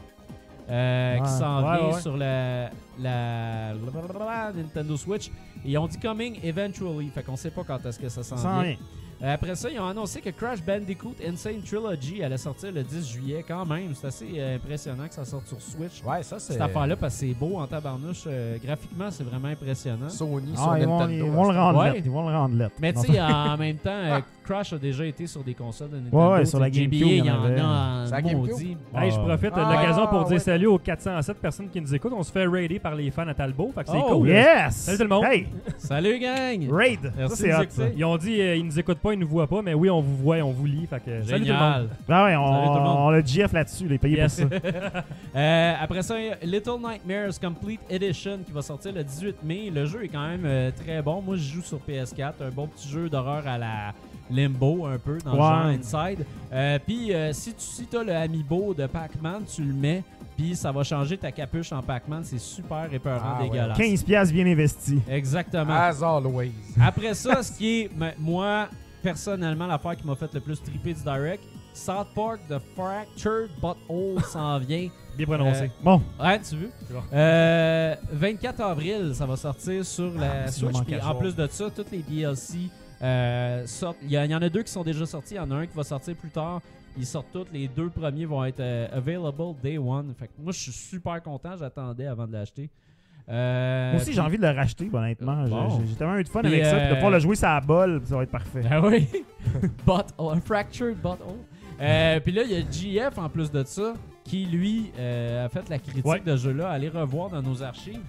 euh, 0.71 1.19
qui 1.19 1.29
s'en 1.31 1.63
Ouais, 1.71 1.77
vient 1.79 1.87
ouais. 1.95 2.01
sur 2.01 2.17
la, 2.17 2.71
la, 2.99 3.75
la 3.75 4.53
Nintendo 4.55 4.97
Switch. 4.97 5.27
Et 5.65 5.73
ils 5.73 5.79
ont 5.79 5.87
dit 5.89 5.99
coming 5.99 6.39
eventually. 6.43 7.09
Fait 7.11 7.23
qu'on 7.23 7.37
sait 7.37 7.51
pas 7.51 7.65
quand 7.65 7.85
est-ce 7.85 7.99
que 7.99 8.09
ça 8.09 8.23
s'en 8.23 8.37
vient. 8.37 8.61
rien. 8.61 8.77
Euh, 9.23 9.35
après 9.35 9.55
ça, 9.55 9.69
ils 9.71 9.79
ont 9.79 9.87
annoncé 9.87 10.21
que 10.21 10.31
Crash 10.31 10.61
Bandicoot 10.65 11.15
Insane 11.25 11.63
Trilogy 11.63 12.25
allait 12.25 12.37
sortir 12.37 12.73
le 12.73 12.83
10 12.83 13.09
juillet 13.09 13.45
quand 13.47 13.65
même. 13.65 13.95
C'est 13.95 14.09
assez 14.09 14.27
euh, 14.37 14.57
impressionnant 14.57 15.07
que 15.07 15.15
ça 15.15 15.25
sorte 15.25 15.47
sur 15.47 15.61
Switch. 15.63 16.03
Ouais, 16.05 16.23
ça, 16.25 16.41
c'est. 16.41 16.55
Cette 16.55 16.63
affaire-là, 16.63 16.97
parce 16.97 17.15
que 17.15 17.21
c'est 17.21 17.35
beau 17.35 17.57
en 17.59 17.67
tabarnouche. 17.69 18.25
euh, 18.27 18.57
graphiquement, 18.65 19.11
c'est 19.11 19.23
vraiment 19.23 19.49
impressionnant. 19.49 20.09
Sony 20.09 20.57
sur 20.57 20.69
Ah, 20.69 20.77
ils, 20.81 20.87
vont, 20.87 20.99
Nintendo. 20.99 21.25
ils 21.27 21.31
vont 21.31 21.53
le 21.53 21.59
rendre 21.59 21.79
Ouais. 21.79 21.93
lettre. 21.93 22.03
Ils 22.05 22.11
vont 22.11 22.29
le 22.29 22.37
rendre 22.37 22.57
lettre. 22.57 22.75
Mais 22.81 22.93
tu 22.93 23.01
sais, 23.01 23.21
en 23.21 23.57
même 23.59 23.77
temps, 23.77 23.91
euh, 23.93 24.21
Crash 24.45 24.73
a 24.73 24.79
déjà 24.79 25.07
été 25.07 25.29
sur 25.29 25.45
des 25.45 25.55
consoles 25.55 25.91
de 25.91 25.97
Nintendo. 25.99 26.17
Ouais, 26.19 26.33
ouais, 26.39 26.45
sur 26.45 26.59
la 26.59 26.69
Tu 26.69 26.75
sais, 26.79 26.81
GameCube, 26.87 26.99
GBA, 27.01 27.11
il 27.13 27.19
il 27.19 27.25
y 27.27 27.31
en 27.31 27.37
en 27.41 27.45
avait. 27.45 27.61
a 27.61 27.65
en 27.65 28.05
la 28.11 28.23
GameCube? 28.23 28.51
maudit. 28.51 28.77
Hey, 28.97 29.11
je 29.13 29.17
profite 29.21 29.55
de 29.55 29.61
Ah, 29.61 29.73
l'occasion 29.77 30.07
pour 30.09 30.23
ouais. 30.23 30.29
dire 30.31 30.41
salut 30.41 30.67
aux 30.67 30.79
407 30.79 31.37
personnes 31.39 31.69
qui 31.71 31.81
nous 31.81 31.95
écoutent. 31.95 32.13
On 32.17 32.25
se 32.25 32.33
fait 32.33 32.47
raider 32.47 32.81
par 32.81 32.97
les 32.97 33.09
fans 33.13 33.29
à 33.29 33.35
Talbot. 33.35 33.71
Fait 33.73 33.85
que 33.85 33.91
c'est 33.91 33.97
Oh, 34.05 34.17
cool. 34.17 34.31
Yes! 34.31 34.75
Salut 34.75 34.99
tout 34.99 35.05
le 35.05 35.09
monde. 35.11 35.25
Hey, 35.31 35.47
Salut, 35.79 36.19
gang! 36.19 36.69
raid! 36.73 37.13
Merci 37.17 37.37
ça, 37.37 37.43
de 37.47 37.53
c'est 37.53 37.55
hot, 37.55 37.63
écouter. 37.63 37.95
Ils 37.97 38.05
ont 38.05 38.17
dit 38.17 38.41
euh, 38.41 38.57
ils 38.57 38.65
nous 38.67 38.79
écoutent 38.81 38.99
pas, 38.99 39.12
ils 39.13 39.19
nous 39.19 39.29
voient 39.29 39.47
pas, 39.47 39.63
mais 39.63 39.75
oui, 39.75 39.89
on 39.91 40.01
vous 40.01 40.17
voit 40.17 40.39
et 40.39 40.43
on 40.43 40.51
vous 40.53 40.67
lit. 40.67 40.87
Fait 40.87 41.01
que 41.01 41.23
salut 41.23 41.45
tout 41.47 41.53
le 41.53 41.59
monde. 41.59 41.89
Ah 42.09 42.25
ouais, 42.25 42.37
on, 42.37 42.47
Salut 42.53 42.67
tout 42.69 42.75
le 42.75 42.81
monde. 42.81 42.99
on 42.99 43.09
a 43.09 43.21
GF 43.25 43.53
là-dessus, 43.53 43.89
les 43.89 43.99
payés 43.99 44.17
Yes. 44.19 44.41
pour 44.41 44.49
ça. 44.51 44.57
Euh, 45.35 45.73
après 45.81 46.03
ça, 46.03 46.19
il 46.21 46.27
y 46.27 46.31
a 46.31 46.37
Little 46.43 46.79
Nightmares 46.83 47.41
Complete 47.41 47.81
Edition 47.89 48.39
qui 48.45 48.53
va 48.53 48.61
sortir 48.61 48.93
le 48.93 49.03
18 49.03 49.37
mai. 49.43 49.71
Le 49.75 49.87
jeu 49.87 50.05
est 50.05 50.09
quand 50.09 50.27
même 50.29 50.43
euh, 50.45 50.71
très 50.71 51.01
bon. 51.01 51.23
Moi, 51.23 51.37
je 51.37 51.55
joue 51.55 51.63
sur 51.63 51.79
PS4. 51.79 52.33
Un 52.43 52.51
bon 52.51 52.67
petit 52.67 52.87
jeu 52.89 53.09
d'horreur 53.09 53.47
à 53.47 53.57
la 53.57 53.95
Limbo, 54.31 54.85
un 54.87 54.99
peu, 54.99 55.17
dans 55.25 55.33
Ouais. 55.33 55.39
le 55.39 55.43
genre 55.83 56.05
Inside. 56.07 56.27
Euh, 56.53 56.79
puis, 56.87 57.15
euh, 57.15 57.33
si 57.33 57.55
tu 57.55 57.61
si 57.61 57.89
as 57.97 58.03
le 58.03 58.15
Amiibo 58.15 58.75
de 58.75 58.87
Pac-Man, 58.87 59.43
tu 59.55 59.63
le 59.65 59.73
mets. 59.73 60.03
Puis, 60.37 60.55
ça 60.55 60.71
va 60.73 60.83
changer 60.83 61.17
ta 61.19 61.31
capuche 61.33 61.73
en 61.73 61.83
Pac-Man. 61.83 62.23
C'est 62.25 62.39
super 62.41 62.89
épeurant, 62.93 63.21
Ah 63.39 63.43
ouais. 63.43 63.49
dégueulasse. 63.51 63.77
15 63.79 64.03
piastres 64.03 64.35
bien 64.35 64.47
investis. 64.47 64.99
Exactement. 65.09 65.73
As 65.75 66.03
always. 66.03 66.53
Après 66.81 67.15
ça, 67.15 67.43
ce 67.43 67.53
qui 67.57 67.81
est, 67.83 67.91
m- 68.01 68.13
moi, 68.19 68.69
personnellement, 69.03 69.67
l'affaire 69.67 69.97
qui 69.97 70.07
m'a 70.07 70.15
fait 70.15 70.33
le 70.33 70.41
plus 70.41 70.63
triper 70.63 70.95
du 70.95 71.03
direct, 71.03 71.45
South 71.75 72.09
Park 72.15 72.41
The 72.49 72.59
Fractured 72.75 73.51
Butthole 73.61 74.23
s'en 74.31 74.59
vient. 74.59 74.89
Bien 75.17 75.27
prononcé. 75.27 75.65
Euh, 75.65 75.69
Bon, 75.83 76.03
Ouais, 76.21 76.41
tu 76.41 76.57
veux? 76.57 76.71
C'est 76.87 76.95
bon. 76.95 77.03
Euh, 77.13 77.95
24 78.13 78.61
avril, 78.61 79.13
ça 79.15 79.27
va 79.27 79.37
sortir 79.37 79.85
sur 79.85 80.13
la 80.15 80.45
Ah, 80.45 80.49
Switch. 80.49 80.83
Puis 80.87 81.01
en 81.01 81.15
plus 81.15 81.35
de 81.35 81.47
ça, 81.49 81.71
toutes 81.71 81.91
les 81.91 82.03
DLC 82.03 82.71
euh, 83.03 83.67
sortent. 83.67 83.99
Il 84.03 84.11
y, 84.11 84.19
en 84.35 84.43
a 84.43 84.49
deux 84.49 84.63
qui 84.63 84.73
sont 84.73 84.85
déjà 84.85 85.05
sortis. 85.05 85.35
Il 85.35 85.39
y 85.39 85.41
en 85.41 85.51
a 85.51 85.57
un 85.57 85.67
qui 85.67 85.77
va 85.77 85.85
sortir 85.85 86.15
plus 86.17 86.31
tard. 86.31 86.61
Ils 86.97 87.07
sortent 87.07 87.33
tous. 87.33 87.47
Les 87.53 87.69
deux 87.69 87.91
premiers 87.91 88.27
vont 88.27 88.45
être 88.45 88.61
available 88.93 89.55
day 89.63 89.77
one. 89.79 90.15
Fait 90.19 90.29
que 90.29 90.33
moi, 90.39 90.53
je 90.53 90.61
suis 90.61 90.73
super 90.73 91.23
content. 91.23 91.57
J'attendais 91.59 92.07
avant 92.07 92.27
de 92.27 92.33
l'acheter. 92.33 92.71
Euh, 93.29 93.91
moi 93.93 93.97
aussi, 93.97 94.07
puis- 94.07 94.15
j'ai 94.15 94.21
envie 94.21 94.37
de 94.37 94.43
le 94.43 94.51
racheter, 94.53 94.91
honnêtement. 94.93 95.45
Bon. 95.45 95.81
J'ai- 95.87 95.95
tellement 95.95 96.17
eu 96.17 96.25
de 96.25 96.29
fun 96.29 96.41
Puis, 96.41 96.53
avec 96.53 96.65
ça. 96.65 96.77
Puis 96.77 96.87
de 96.87 96.91
euh, 96.93 96.95
pouvoir 96.95 97.11
le 97.13 97.19
jouer 97.21 97.37
ça 97.37 97.61
bol, 97.61 98.01
ça 98.05 98.17
va 98.17 98.23
être 98.25 98.31
parfait. 98.31 98.63
Ah 98.71 98.81
oui. 98.81 99.09
butthole, 99.87 100.37
un 100.37 100.41
fractured 100.41 100.97
butthole. 100.97 101.37
Euh, 101.81 102.21
Puis 102.21 102.33
là, 102.33 102.43
il 102.45 102.53
y 102.53 102.57
a 102.57 102.61
GF 103.09 103.19
en 103.19 103.29
plus 103.29 103.51
de 103.51 103.63
ça 103.65 103.95
qui, 104.25 104.47
lui, 104.47 104.93
euh, 104.99 105.47
a 105.47 105.49
fait 105.49 105.69
la 105.69 105.79
critique 105.79 106.05
Ouais. 106.07 106.21
de 106.21 106.37
ce 106.37 106.43
jeu-là. 106.45 106.69
Allez 106.71 106.89
revoir 106.89 107.31
dans 107.31 107.43
nos 107.43 107.63
archives. 107.63 108.01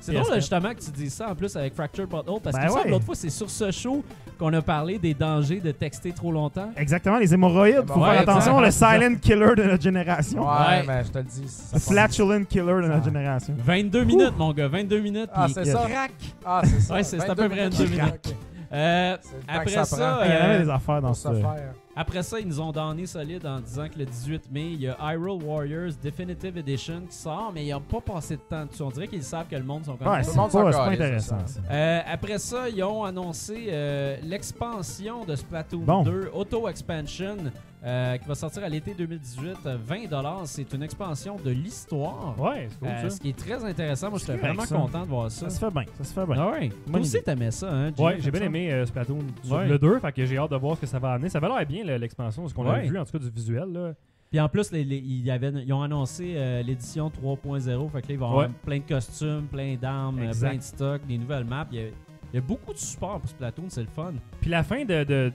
C'est 0.00 0.12
PS4. 0.12 0.20
drôle 0.20 0.30
là, 0.34 0.40
justement 0.40 0.74
que 0.74 0.80
tu 0.80 0.90
dises 0.90 1.14
ça 1.14 1.30
en 1.30 1.34
plus 1.36 1.54
avec 1.54 1.74
Fractured 1.74 2.08
Butthole 2.08 2.40
parce 2.42 2.56
Ben 2.56 2.66
que 2.66 2.72
ça, 2.72 2.82
ouais. 2.82 2.90
l'autre 2.90 3.04
fois, 3.04 3.14
c'est 3.14 3.30
sur 3.30 3.48
ce 3.48 3.70
show 3.70 4.04
qu'on 4.42 4.52
a 4.54 4.62
parlé 4.62 4.98
des 4.98 5.14
dangers 5.14 5.60
de 5.60 5.70
texter 5.70 6.10
trop 6.10 6.32
longtemps. 6.32 6.70
Exactement, 6.76 7.18
les 7.18 7.32
hémorroïdes. 7.32 7.84
Faut 7.86 8.00
Ouais, 8.00 8.10
faire 8.10 8.20
attention, 8.22 8.60
le 8.60 8.72
silent 8.72 9.14
killer 9.20 9.54
de 9.56 9.62
notre 9.62 9.82
génération. 9.82 10.40
Ouais, 10.42 10.48
Ouais. 10.48 10.84
mais 10.86 11.04
je 11.04 11.10
te 11.10 11.18
le 11.18 11.24
dis. 11.24 11.44
ça 11.46 11.74
Le 11.76 11.80
flatulent 11.80 12.44
killer 12.46 12.64
de 12.82 12.88
notre 12.88 13.04
génération. 13.04 13.54
22 13.58 14.02
minutes, 14.04 14.34
mon 14.36 14.52
gars, 14.52 14.66
22 14.66 14.98
minutes. 15.00 15.30
Ah, 15.32 15.46
c'est 15.52 15.64
ça? 15.64 15.86
Ah, 16.44 16.62
c'est 16.64 16.80
ça. 16.80 16.94
Ouais, 16.94 17.02
c'est- 17.04 17.20
à 17.22 17.26
22 17.26 17.42
peu 17.44 17.48
près 17.50 17.68
22 17.68 17.84
minutes. 17.86 18.34
Euh, 18.72 19.16
après 19.46 19.70
ça 19.70 19.84
ça, 19.84 20.20
Il 20.24 20.30
y 20.30 20.34
en 20.34 20.40
avait 20.44 20.54
euh, 20.56 20.64
des 20.64 20.70
affaires 20.70 21.02
dans 21.02 21.14
ce. 21.14 21.28
Après 21.94 22.22
ça, 22.22 22.40
ils 22.40 22.46
nous 22.48 22.58
ont 22.58 22.72
donné 22.72 23.04
solide 23.04 23.44
en 23.46 23.60
disant 23.60 23.86
que 23.86 23.98
le 23.98 24.06
18 24.06 24.50
mai, 24.50 24.72
il 24.72 24.80
y 24.80 24.88
a 24.88 24.96
Hyrule 24.98 25.42
Warriors 25.42 25.92
Definitive 26.02 26.56
Edition 26.56 27.02
qui 27.08 27.14
sort, 27.14 27.50
mais 27.54 27.66
ils 27.66 27.70
n'ont 27.72 27.80
pas 27.82 28.00
passé 28.00 28.36
de 28.36 28.40
temps 28.40 28.64
dessus. 28.64 28.82
On 28.82 28.88
dirait 28.88 29.08
qu'ils 29.08 29.22
savent 29.22 29.46
que 29.46 29.56
le 29.56 29.62
monde 29.62 29.84
sont 29.84 29.96
comme 29.96 30.08
Ouais, 30.08 30.22
c'est 30.22 30.34
pas, 30.34 30.48
pas 30.48 30.86
intéressant. 30.90 31.36
ça. 31.46 31.60
Euh, 31.70 32.00
après 32.06 32.38
ça, 32.38 32.70
ils 32.70 32.82
ont 32.82 33.04
annoncé 33.04 33.66
euh, 33.68 34.16
l'expansion 34.22 35.24
de 35.26 35.36
Splatoon 35.36 35.80
Bon. 35.80 36.02
2, 36.02 36.30
Auto 36.32 36.66
Expansion, 36.66 37.36
euh, 37.84 38.16
qui 38.16 38.28
va 38.28 38.34
sortir 38.34 38.62
à 38.64 38.68
l'été 38.68 38.94
2018. 38.94 39.56
euh, 39.66 39.76
20$. 39.88 40.46
C'est 40.46 40.72
une 40.72 40.82
expansion 40.82 41.36
de 41.44 41.50
l'histoire. 41.50 42.34
Ouais, 42.38 42.68
c'est 42.70 42.78
cool 42.78 42.88
Euh, 42.88 43.02
ça. 43.02 43.10
ce 43.10 43.20
qui 43.20 43.28
est 43.30 43.36
très 43.38 43.64
intéressant. 43.64 44.10
Moi, 44.10 44.18
j'étais 44.18 44.32
C'est 44.34 44.38
correct, 44.38 44.54
vraiment 44.56 44.68
ça. 44.68 44.76
content 44.76 45.02
de 45.04 45.08
voir 45.08 45.30
ça. 45.30 45.48
Ça 45.48 45.50
se 45.50 45.58
fait 45.58 45.70
bien, 45.72 45.84
ça 45.98 46.04
se 46.04 46.12
fait 46.14 46.26
bien. 46.26 46.36
Ah 46.38 46.50
ouais. 46.52 46.70
Bonne 46.86 47.02
aussi, 47.02 47.22
t'aimais 47.22 47.50
ça, 47.50 47.72
hein? 47.72 47.90
Ouais, 47.98 48.16
j'ai 48.20 48.30
bien 48.30 48.42
aimé 48.42 48.72
euh, 48.72 48.86
Splatoon 48.86 49.18
Ouais. 49.50 49.68
le 49.68 49.78
2, 49.78 49.98
fait 49.98 50.12
que 50.12 50.24
j'ai 50.24 50.38
hâte 50.38 50.50
de 50.50 50.56
voir 50.56 50.76
ce 50.76 50.82
que 50.82 50.86
ça 50.86 50.98
va 50.98 51.12
amener. 51.14 51.28
Ça 51.28 51.40
va 51.40 51.48
l'air 51.48 51.66
bien 51.66 51.84
le- 51.84 51.96
l'expansion, 51.96 52.46
ce 52.48 52.54
qu'on 52.54 52.66
a 52.68 52.74
Ouais. 52.74 52.88
vu 52.88 52.98
en 52.98 53.04
tout 53.04 53.12
cas 53.12 53.18
du 53.18 53.30
visuel 53.30 53.72
là. 53.72 53.92
Puis 54.30 54.40
en 54.40 54.48
plus, 54.48 54.72
les- 54.72 54.84
les- 54.84 54.96
ils, 54.98 55.30
avaient- 55.30 55.52
ils 55.62 55.72
ont 55.74 55.82
annoncé 55.82 56.32
euh, 56.36 56.62
l'édition 56.62 57.10
3.0. 57.10 57.88
Fait 57.90 58.00
que 58.00 58.08
là, 58.08 58.14
ils 58.14 58.18
vont 58.18 58.28
avoir 58.30 58.48
plein 58.48 58.78
de 58.78 58.84
costumes, 58.88 59.46
plein 59.50 59.74
d'armes, 59.76 60.20
euh, 60.20 60.30
plein 60.32 60.56
de 60.56 60.62
stocks, 60.62 61.04
des 61.06 61.18
nouvelles 61.18 61.44
maps. 61.44 61.66
Il 61.70 61.78
y 61.78 61.82
a, 61.82 61.86
il 61.88 62.36
y 62.36 62.38
a 62.38 62.40
beaucoup 62.40 62.72
de 62.72 62.78
support 62.78 63.20
pour 63.20 63.28
Splatoon, 63.28 63.64
c'est 63.68 63.82
le 63.82 63.88
fun. 63.94 64.14
Puis 64.40 64.48
la 64.48 64.62
fin 64.62 64.86
de, 64.86 65.04
de- 65.04 65.32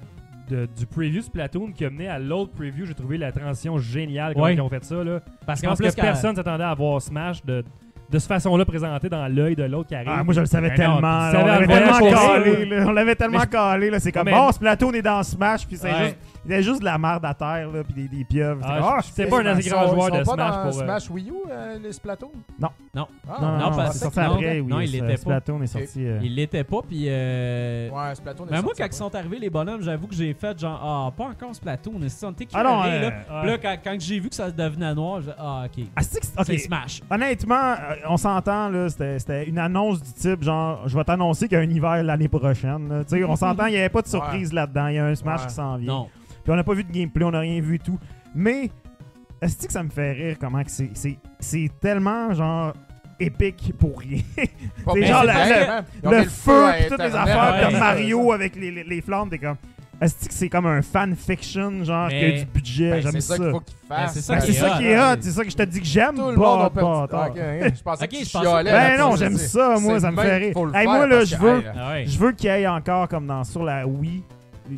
de- 0.47 0.67
du 0.77 0.85
preview 0.85 1.21
Splatoon 1.21 1.71
qui 1.71 1.85
a 1.85 1.89
mené 1.89 2.07
à 2.07 2.19
l'autre 2.19 2.51
preview, 2.53 2.85
j'ai 2.85 2.93
trouvé 2.93 3.17
la 3.17 3.31
transition 3.31 3.77
géniale 3.77 4.33
quand 4.33 4.43
Ouais. 4.43 4.53
ils 4.55 4.61
ont 4.61 4.69
fait 4.69 4.83
ça 4.83 5.03
là. 5.03 5.19
Parce 5.45 5.61
qu'en 5.61 5.75
plus, 5.75 5.93
que 5.93 6.01
personne 6.01 6.35
s'attendait 6.35 6.63
à 6.63 6.73
voir 6.73 7.01
Smash 7.01 7.43
de, 7.45 7.63
de 8.09 8.19
cette 8.19 8.27
façon-là 8.29 8.63
présenté 8.65 9.09
dans 9.09 9.27
l'œil 9.27 9.55
de 9.55 9.63
l'autre 9.63 9.89
qui 9.89 9.95
arrive. 9.95 10.09
Ah, 10.11 10.23
moi, 10.23 10.33
je 10.33 10.39
le 10.39 10.45
savais 10.45 10.69
Ben 10.69 10.87
non, 10.87 10.93
tellement. 10.95 11.01
tu 11.31 11.37
on 11.37 11.39
savais 11.39 11.45
l'avait 11.45 11.67
tellement 11.67 11.99
qu'on 11.99 12.11
calé. 12.11 12.65
là, 12.65 12.85
On 12.87 12.91
l'avait 12.91 13.15
tellement 13.15 13.39
Mais- 13.39 13.47
calé. 13.47 13.89
là, 13.89 13.99
C'est 13.99 14.11
comme, 14.11 14.25
mais- 14.25 14.31
bon, 14.31 14.51
ce 14.51 14.59
plateau, 14.59 14.87
on 14.89 14.93
est 14.93 15.01
dans 15.01 15.23
Smash. 15.23 15.67
Puis 15.67 15.75
c'est 15.77 15.91
Ouais. 15.91 16.03
juste, 16.05 16.17
il 16.45 16.51
y 16.51 16.55
a 16.55 16.61
juste 16.61 16.79
de 16.79 16.85
la 16.85 16.97
merde 16.97 17.25
à 17.25 17.33
terre, 17.33 17.69
là, 17.69 17.83
puis 17.83 17.93
des, 17.93 18.07
des 18.17 18.23
pieuvres. 18.23 18.61
C'est 18.61 18.67
Ah, 18.71 18.75
comme, 18.79 18.89
je- 18.89 18.95
ah, 19.07 19.11
c'est 19.13 19.25
pas 19.25 19.41
un 19.41 19.45
assez 19.47 19.69
grand 19.69 19.87
joueur 19.87 20.09
ils 20.13 20.19
de 20.19 20.23
sont 20.23 20.35
pas 20.35 20.43
Smash 20.47 20.55
dans 20.55 20.69
pour. 20.71 20.79
euh, 20.81 20.83
Smash 20.85 21.09
Wii 21.09 21.29
U, 21.29 21.33
euh, 21.51 21.77
les 21.83 21.91
Splatoon? 21.91 22.31
Non. 22.59 22.69
Non. 22.95 23.07
Ah, 23.29 23.37
Non, 23.41 23.47
non, 23.47 23.57
non, 23.57 23.69
non, 23.71 23.75
parce 23.77 23.93
c'est 23.93 23.99
sorti 24.05 24.19
non, 24.19 24.25
après. 24.35 24.59
oui, 24.61 24.67
non, 24.67 24.79
il 24.79 24.87
c'est- 24.87 24.93
l'était 25.01 25.13
pas. 25.13 25.17
Splatoon 25.17 25.61
est 25.63 25.67
sorti. 25.67 26.07
euh, 26.07 26.19
Il 26.23 26.35
l'était 26.35 26.63
pas, 26.63 26.79
puis. 26.87 27.05
euh, 27.09 27.89
Ouais, 27.89 28.15
Splatoon 28.15 28.45
est 28.47 28.51
Mais 28.51 28.55
moi, 28.57 28.61
sorti 28.63 28.77
quand 28.77 28.85
après. 28.85 28.95
ils 28.95 28.97
sont 28.97 29.15
arrivés, 29.15 29.39
les 29.39 29.49
bonhommes, 29.49 29.81
j'avoue 29.81 30.07
que 30.07 30.15
j'ai 30.15 30.33
fait 30.33 30.57
genre, 30.57 30.79
ah, 30.81 31.11
pas 31.15 31.25
encore 31.25 31.53
Splatoon, 31.53 31.93
mais 31.99 32.07
c'est 32.09 32.25
on 32.25 32.31
était 32.31 32.47
Ah 32.53 32.63
non, 32.63 32.81
curés, 32.83 32.91
euh, 32.95 33.01
là. 33.01 33.11
Puis 33.41 33.49
là, 33.51 33.57
quand, 33.61 33.75
quand 33.83 33.95
j'ai 33.99 34.19
vu 34.19 34.29
que 34.29 34.35
ça 34.35 34.49
devenait 34.49 34.95
noir, 34.95 35.21
j'ai 35.21 35.31
ah, 35.37 35.63
ok. 35.65 35.83
ah, 35.95 36.01
c'est 36.01 36.19
que- 36.21 36.25
ok. 36.39 36.45
C'est 36.45 36.57
Smash. 36.59 37.01
Honnêtement, 37.11 37.55
euh, 37.73 37.95
on 38.07 38.17
s'entend, 38.17 38.69
là, 38.69 38.89
c'était 38.89 39.19
c'était 39.19 39.47
une 39.47 39.57
annonce 39.59 40.01
du 40.01 40.11
type 40.13 40.43
genre, 40.43 40.87
je 40.87 40.97
vais 40.97 41.03
t'annoncer 41.03 41.47
qu'il 41.47 41.57
y 41.57 41.61
a 41.61 41.63
un 41.63 41.69
hiver 41.69 42.03
l'année 42.03 42.27
prochaine. 42.27 42.89
là. 42.89 43.03
Tu 43.03 43.17
sais, 43.17 43.23
on 43.23 43.35
s'entend, 43.35 43.65
il 43.67 43.71
n'y 43.73 43.77
avait 43.77 43.89
pas 43.89 44.01
de 44.01 44.07
surprise 44.07 44.53
là-dedans. 44.53 44.87
Il 44.87 44.95
y 44.95 44.99
a 44.99 45.05
un 45.05 45.15
Smash 45.15 45.41
Ouais. 45.41 45.47
qui 45.47 45.53
s'en 45.53 45.77
vient. 45.77 45.93
Non. 45.93 46.09
Puis 46.43 46.51
on 46.53 46.55
n'a 46.55 46.63
pas 46.63 46.73
vu 46.73 46.83
de 46.83 46.91
gameplay, 46.91 47.23
on 47.25 47.31
n'a 47.31 47.39
rien 47.39 47.59
vu 47.61 47.75
et 47.75 47.79
tout. 47.79 47.99
Mais, 48.35 48.69
est-ce 49.41 49.65
que 49.67 49.71
ça 49.71 49.83
me 49.83 49.89
fait 49.89 50.11
rire 50.13 50.37
comment 50.39 50.63
que 50.63 50.71
c'est- 50.71 50.91
c'est 50.93 51.17
c'est 51.39 51.69
tellement 51.79 52.33
genre 52.33 52.73
épique 53.19 53.73
pour 53.77 53.99
rien? 53.99 54.21
C'est 54.93 55.05
genre 55.05 55.21
c'est 55.21 55.25
la- 55.27 55.81
bien, 56.03 56.11
le- 56.21 56.23
feu 56.29 56.65
à 56.65 56.73
pis 56.73 56.87
toutes 56.89 56.99
les 56.99 57.15
affaires 57.15 57.53
ouais, 57.55 57.63
comme 57.71 57.79
Mario 57.79 58.31
avec 58.31 58.55
les, 58.55 58.71
les, 58.71 58.83
les 58.83 59.01
flammes, 59.01 59.29
t'es 59.29 59.37
comme. 59.39 59.57
Est-ce 59.99 60.27
que 60.27 60.33
c'est 60.33 60.49
comme 60.49 60.67
un 60.67 60.81
fanfiction, 60.83 61.83
genre, 61.83 62.07
Mais- 62.09 62.19
qui 62.19 62.25
a 62.25 62.39
du 62.43 62.45
budget, 62.45 62.89
Ben, 62.91 63.01
j'aime 63.01 63.11
c'est 63.13 63.21
ça. 63.21 63.35
ça 63.37 63.43
qu'il 63.43 63.51
faut 63.51 63.61
Ben, 63.89 64.07
c'est 64.09 64.21
ça 64.21 64.33
Ben, 64.35 64.39
qui 64.41 64.45
c'est 64.45 64.51
est 64.51 64.61
ça 64.61 64.67
hot, 64.75 64.77
qui 64.77 64.85
est 64.85 64.95
hein. 64.95 65.13
hot, 65.13 65.17
c'est 65.21 65.31
ça 65.31 65.43
que 65.43 65.49
je 65.49 65.55
te 65.55 65.63
dis 65.63 65.79
que 65.79 65.85
j'aime. 65.87 66.15
Tout 66.15 66.29
le 66.31 66.35
monde 66.37 66.61
a 66.61 66.69
Bah, 66.69 66.71
perdu. 66.75 67.11
bah, 67.11 67.27
Ok, 67.31 67.37
hein, 67.39 67.69
Je 67.75 67.81
pensais 67.83 68.03
Ok, 68.03 68.09
que 68.11 68.15
je 68.17 68.23
tu 68.25 68.31
pensais- 68.31 68.45
chialais 68.47 68.71
Ben 68.71 68.77
là-dessus, 68.77 68.99
non, 69.01 69.11
je 69.13 69.17
j'aime 69.17 69.37
ça, 69.37 69.75
moi, 69.79 69.93
C'est 69.95 69.99
ça 70.01 70.11
me 70.11 70.15
même 70.17 70.25
fait 70.25 70.31
qu'il 70.37 70.43
rire. 70.45 70.53
faut 70.53 70.65
le 70.65 70.75
Hey, 70.75 70.81
faire 70.83 70.91
moi, 70.93 71.07
là, 71.07 71.17
parce 71.17 71.29
je 71.29 71.35
que, 71.35 71.41
veux, 71.41 71.57
hey, 71.57 71.65
Ah 71.75 71.89
ouais. 71.93 72.05
je 72.05 72.19
veux 72.19 72.31
qu'il 72.33 72.45
y 72.45 72.53
ait 72.53 72.67
encore, 72.67 73.07
comme 73.07 73.25
dans 73.25 73.43
sur 73.43 73.63
la 73.63 73.87
Wii, 73.87 74.23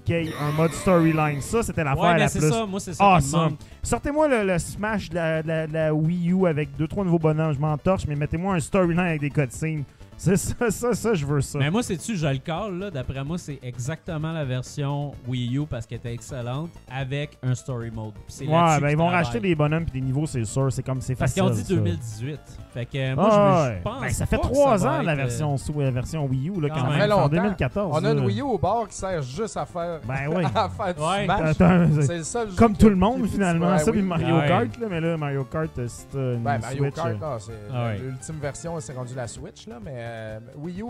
qu'il 0.05 0.15
y 0.15 0.27
ait 0.29 0.33
un 0.41 0.51
mode 0.55 0.71
storyline. 0.71 1.41
Ça, 1.41 1.63
c'était 1.63 1.83
l'affaire 1.83 2.01
Ouais, 2.03 2.13
mais 2.13 2.19
la 2.19 2.27
c'est 2.29 2.39
plus 2.39 2.49
ça, 2.51 2.65
moi, 2.65 2.79
c'est 2.79 2.93
ça 2.93 3.03
qui 3.03 3.09
me 3.09 3.15
awesome. 3.17 3.41
manque. 3.41 3.59
Sortez-moi 3.83 4.27
le, 4.29 4.43
le 4.45 4.57
Smash 4.59 5.09
de 5.09 5.15
la, 5.15 5.43
de 5.43 5.47
la- 5.49 5.67
de 5.67 5.73
la 5.73 5.93
Wii 5.93 6.31
U 6.31 6.47
avec 6.47 6.69
deux 6.77 6.87
trois 6.87 7.03
nouveaux 7.03 7.19
bonhommes, 7.19 7.53
je 7.53 7.59
m'en 7.59 7.77
torche, 7.77 8.03
mais 8.07 8.15
mettez-moi 8.15 8.55
un 8.55 8.59
storyline 8.61 8.99
avec 8.99 9.19
des 9.19 9.29
cutscenes. 9.31 9.83
C'est 10.21 10.35
ça, 10.35 10.69
ça, 10.69 10.93
ça, 10.93 11.13
je 11.13 11.25
veux 11.25 11.39
ça. 11.39 11.59
Mais 11.59 11.71
moi, 11.71 11.81
sais-tu, 11.81 12.17
je 12.17 12.27
le 12.27 12.39
call, 12.39 12.77
là. 12.77 12.91
D'après 12.91 13.23
moi, 13.23 13.37
c'est 13.37 13.57
exactement 13.63 14.33
la 14.33 14.43
version 14.43 15.13
Wii 15.25 15.57
U 15.57 15.65
parce 15.65 15.85
qu'elle 15.85 15.99
était 15.99 16.13
excellente 16.13 16.71
avec 16.91 17.37
un 17.41 17.55
story 17.55 17.89
mode. 17.89 18.11
Puis 18.27 18.45
Ouais, 18.45 18.79
ben 18.81 18.89
ils 18.89 18.97
vont 18.97 19.07
racheter 19.07 19.39
des 19.39 19.55
bonhommes 19.55 19.85
puis 19.85 20.01
des 20.01 20.05
niveaux, 20.05 20.25
c'est 20.25 20.43
sûr. 20.43 20.71
C'est 20.73 20.83
comme 20.83 20.99
c'est 20.99 21.15
Parce 21.15 21.31
facile. 21.31 21.43
qu'ils 21.43 21.51
ont 21.51 21.55
dit 21.55 21.63
ça. 21.63 21.73
2018. 21.73 22.39
Fait 22.73 22.85
que 22.85 23.15
moi, 23.15 23.29
Ah, 23.31 23.71
je, 23.77 23.81
pense. 23.81 24.01
Ben, 24.01 24.09
ça 24.09 24.25
fait 24.25 24.37
trois 24.39 24.77
ça 24.77 24.91
ans 24.99 25.01
la 25.01 25.13
euh, 25.13 25.15
version, 25.15 25.57
sous- 25.57 25.79
la 25.79 25.89
version 25.91 26.25
Wii 26.25 26.49
U, 26.49 26.59
là, 26.61 26.67
Quand 26.69 26.81
quand 26.81 26.89
même. 26.89 26.99
Ça 27.09 27.15
en 27.15 27.21
longtemps. 27.21 27.29
2014. 27.29 27.97
On 28.01 28.05
a 28.05 28.11
une. 28.11 28.19
Wii 28.25 28.39
U 28.39 28.41
au 28.43 28.57
bord 28.57 28.87
qui 28.89 28.95
sert 28.97 29.21
juste 29.21 29.55
à 29.55 29.65
faire, 29.65 30.01
Ben 30.05 30.27
oui. 30.35 30.43
à 30.53 30.67
faire 30.69 30.93
du 30.95 31.01
Ouais. 31.01 31.23
Smash. 31.25 31.41
Attends, 31.61 31.87
c'est- 32.01 32.23
seul 32.25 32.49
jeu 32.49 32.55
Comme 32.57 32.75
tout 32.75 32.89
le 32.89 32.95
monde, 32.97 33.25
finalement. 33.25 33.77
Ça, 33.77 33.89
puis 33.91 34.01
Mario. 34.01 34.35
Kart, 34.47 34.77
là, 34.79 34.87
mais 34.89 34.99
là, 34.99 35.15
Mario 35.15 35.45
Kart, 35.45 35.69
euh, 35.79 35.85
c'est 35.87 36.13
une 36.17 36.43
Ben, 36.43 36.59
Mario. 36.59 36.91
Kart, 36.91 37.07
euh, 37.21 37.37
Ah 37.73 37.85
ouais. 37.87 37.99
l'ultime 37.99 38.35
version, 38.41 38.77
c'est 38.81 38.93
rendu 38.93 39.15
la 39.15 39.27
Switch, 39.27 39.65
là, 39.67 39.75
mais 39.83 40.08
euh, 40.09 40.39
Wii 40.57 40.81
U 40.81 40.85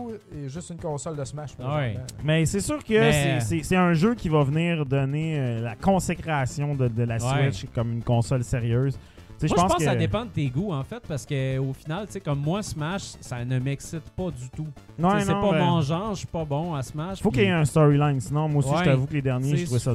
est 0.46 0.50
juste 0.50 0.70
une 0.70 0.78
console 0.80 1.16
de 1.16 1.24
Smash. 1.26 1.52
Ouais. 1.60 1.98
Mais 2.24 2.46
c'est 2.46 2.62
sûr 2.62 2.84
que 2.84 2.94
Mais- 2.94 3.40
c'est- 3.42 3.76
un 3.76 3.94
jeu 3.94 4.16
qui 4.16 4.30
va 4.30 4.44
venir 4.44 4.86
donner 4.86 5.38
euh, 5.40 5.62
la 5.62 5.76
consécration 5.76 6.76
de, 6.76 6.88
de 6.88 7.04
la 7.04 7.16
Ouais. 7.18 7.52
Switch 7.52 7.66
comme 7.74 7.92
une 7.94 8.04
console 8.04 8.44
sérieuse. 8.44 8.98
Moi, 9.42 9.48
je 9.48 9.54
pense 9.54 9.72
que 9.72 9.78
que 9.78 9.84
ça 9.86 9.96
dépend 9.96 10.26
de 10.26 10.32
tes 10.32 10.48
goûts, 10.50 10.74
en 10.74 10.84
fait, 10.84 11.02
parce 11.08 11.26
que 11.26 11.58
au 11.60 11.72
final, 11.72 12.06
tu 12.08 12.12
sais, 12.12 12.20
comme 12.20 12.42
moi, 12.42 12.62
Smash, 12.62 13.04
ça 13.22 13.46
ne 13.46 13.58
m'excite 13.58 14.04
pas 14.10 14.30
du 14.32 14.50
tout. 14.50 14.68
Non, 14.98 15.12
c'est 15.18 15.28
pas 15.32 15.52
ben, 15.52 15.64
mon 15.66 15.80
genre, 15.82 16.10
je 16.14 16.18
suis 16.20 16.28
pas 16.28 16.44
bon 16.44 16.74
à 16.74 16.84
Smash. 16.84 17.22
Faut 17.22 17.32
qu'il 17.32 17.44
y 17.44 17.46
ait 17.46 17.52
un 17.52 17.64
storyline. 17.64 18.20
Sinon, 18.20 18.50
moi 18.50 18.60
aussi, 18.60 18.70
Ouais. 18.74 18.80
je 18.80 18.84
t'avoue 18.84 19.06
que 19.08 19.14
les 19.14 19.22
derniers, 19.22 19.56
je 19.56 19.64
trouvais 19.64 19.80
ça 19.80 19.94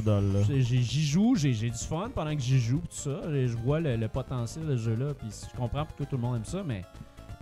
j'ai- 0.49 0.81
J'y 0.81 1.05
joue, 1.05 1.35
j'ai 1.35 1.51
du 1.51 1.77
fun 1.77 2.09
pendant 2.15 2.33
que 2.35 2.41
j'y 2.41 2.57
joue, 2.59 2.79
tout 2.79 2.87
ça. 2.89 3.19
Et 3.35 3.47
Je 3.47 3.55
vois 3.55 3.79
le, 3.79 3.95
le 3.97 4.07
potentiel 4.07 4.65
de 4.65 4.75
ce 4.77 4.81
jeu-là, 4.81 5.13
puis 5.13 5.27
je 5.29 5.55
comprends 5.55 5.85
pourquoi 5.85 6.07
tout 6.07 6.15
le 6.15 6.21
monde 6.23 6.37
aime 6.37 6.45
ça, 6.45 6.63
mais 6.65 6.81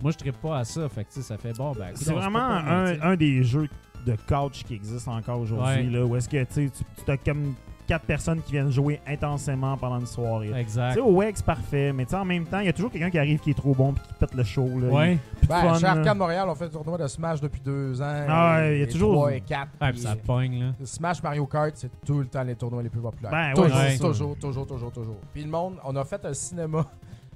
moi, 0.03 0.11
je 0.11 0.17
trippe 0.17 0.39
pas 0.41 0.59
à 0.59 0.63
ça. 0.65 0.87
Fait 0.89 1.05
que, 1.05 1.09
tu 1.13 1.15
sais, 1.15 1.21
ça 1.21 1.37
fait 1.37 1.53
bon, 1.57 1.71
ben, 1.71 1.87
C'est 1.95 2.13
vraiment 2.13 2.39
un, 2.39 3.01
un 3.01 3.15
des 3.15 3.43
jeux 3.43 3.67
de 4.05 4.15
couch 4.27 4.63
qui 4.65 4.75
existent 4.75 5.15
encore 5.15 5.39
aujourd'hui. 5.39 5.65
Ouais. 5.75 5.83
là, 5.83 6.05
Où 6.05 6.15
est-ce 6.17 6.27
que 6.27 6.43
tu 6.43 6.53
sais, 6.53 6.69
tu 6.69 6.83
tu 7.05 7.09
as 7.11 7.17
comme 7.17 7.55
quatre 7.87 8.05
personnes 8.05 8.41
qui 8.41 8.53
viennent 8.53 8.71
jouer 8.71 9.01
intensément 9.05 9.75
pendant 9.77 9.99
une 9.99 10.05
soirée. 10.05 10.49
Tu 10.53 10.57
Exact. 10.57 10.93
sais, 10.93 10.99
au 11.01 11.11
WEG, 11.17 11.33
c'est 11.35 11.45
parfait, 11.45 11.91
mais 11.91 12.05
tu 12.05 12.11
sais, 12.11 12.15
en 12.15 12.23
même 12.23 12.45
temps, 12.45 12.59
il 12.59 12.65
y 12.65 12.69
a 12.69 12.73
toujours 12.73 12.89
quelqu'un 12.91 13.09
qui 13.09 13.17
arrive 13.19 13.39
qui 13.39 13.51
est 13.51 13.55
trop 13.55 13.73
bon 13.75 13.91
puis 13.93 14.01
qui 14.07 14.13
pète 14.13 14.33
le 14.35 14.43
show. 14.45 14.67
Là. 14.79 14.87
Ouais. 14.87 15.17
Ben, 15.49 15.61
fun, 15.61 15.79
chez. 15.79 15.85
Arcade 15.85 16.17
Montréal, 16.17 16.47
on 16.49 16.55
fait 16.55 16.65
le 16.65 16.71
tournoi 16.71 16.97
de 16.97 17.07
Smash 17.07 17.41
depuis 17.41 17.59
deux 17.59 18.01
ans. 18.01 18.25
Ah 18.27 18.69
il 18.71 18.79
y 18.79 18.83
a 18.83 18.87
toujours- 18.87 19.13
trois 19.13 19.33
et 19.35 19.41
quatre. 19.41 19.67
Ah, 19.81 19.85
puis 19.91 19.93
puis 19.93 20.01
ça 20.01 20.15
pogne, 20.15 20.59
là. 20.61 20.73
Smash 20.85 21.21
Mario 21.21 21.45
Kart, 21.45 21.71
c'est 21.75 21.91
tout 22.05 22.19
le 22.19 22.25
temps 22.27 22.43
les 22.43 22.55
tournois 22.55 22.83
les 22.83 22.89
plus 22.89 23.01
populaires. 23.01 23.31
Ben, 23.31 23.61
ouais, 23.61 23.97
toujours, 23.97 24.37
toujours, 24.37 24.65
toujours, 24.67 24.91
toujours. 24.91 25.19
Puis 25.33 25.43
le 25.43 25.49
monde, 25.49 25.75
on 25.83 25.93
a 25.97 26.03
fait 26.05 26.23
un 26.25 26.33
cinéma. 26.33 26.85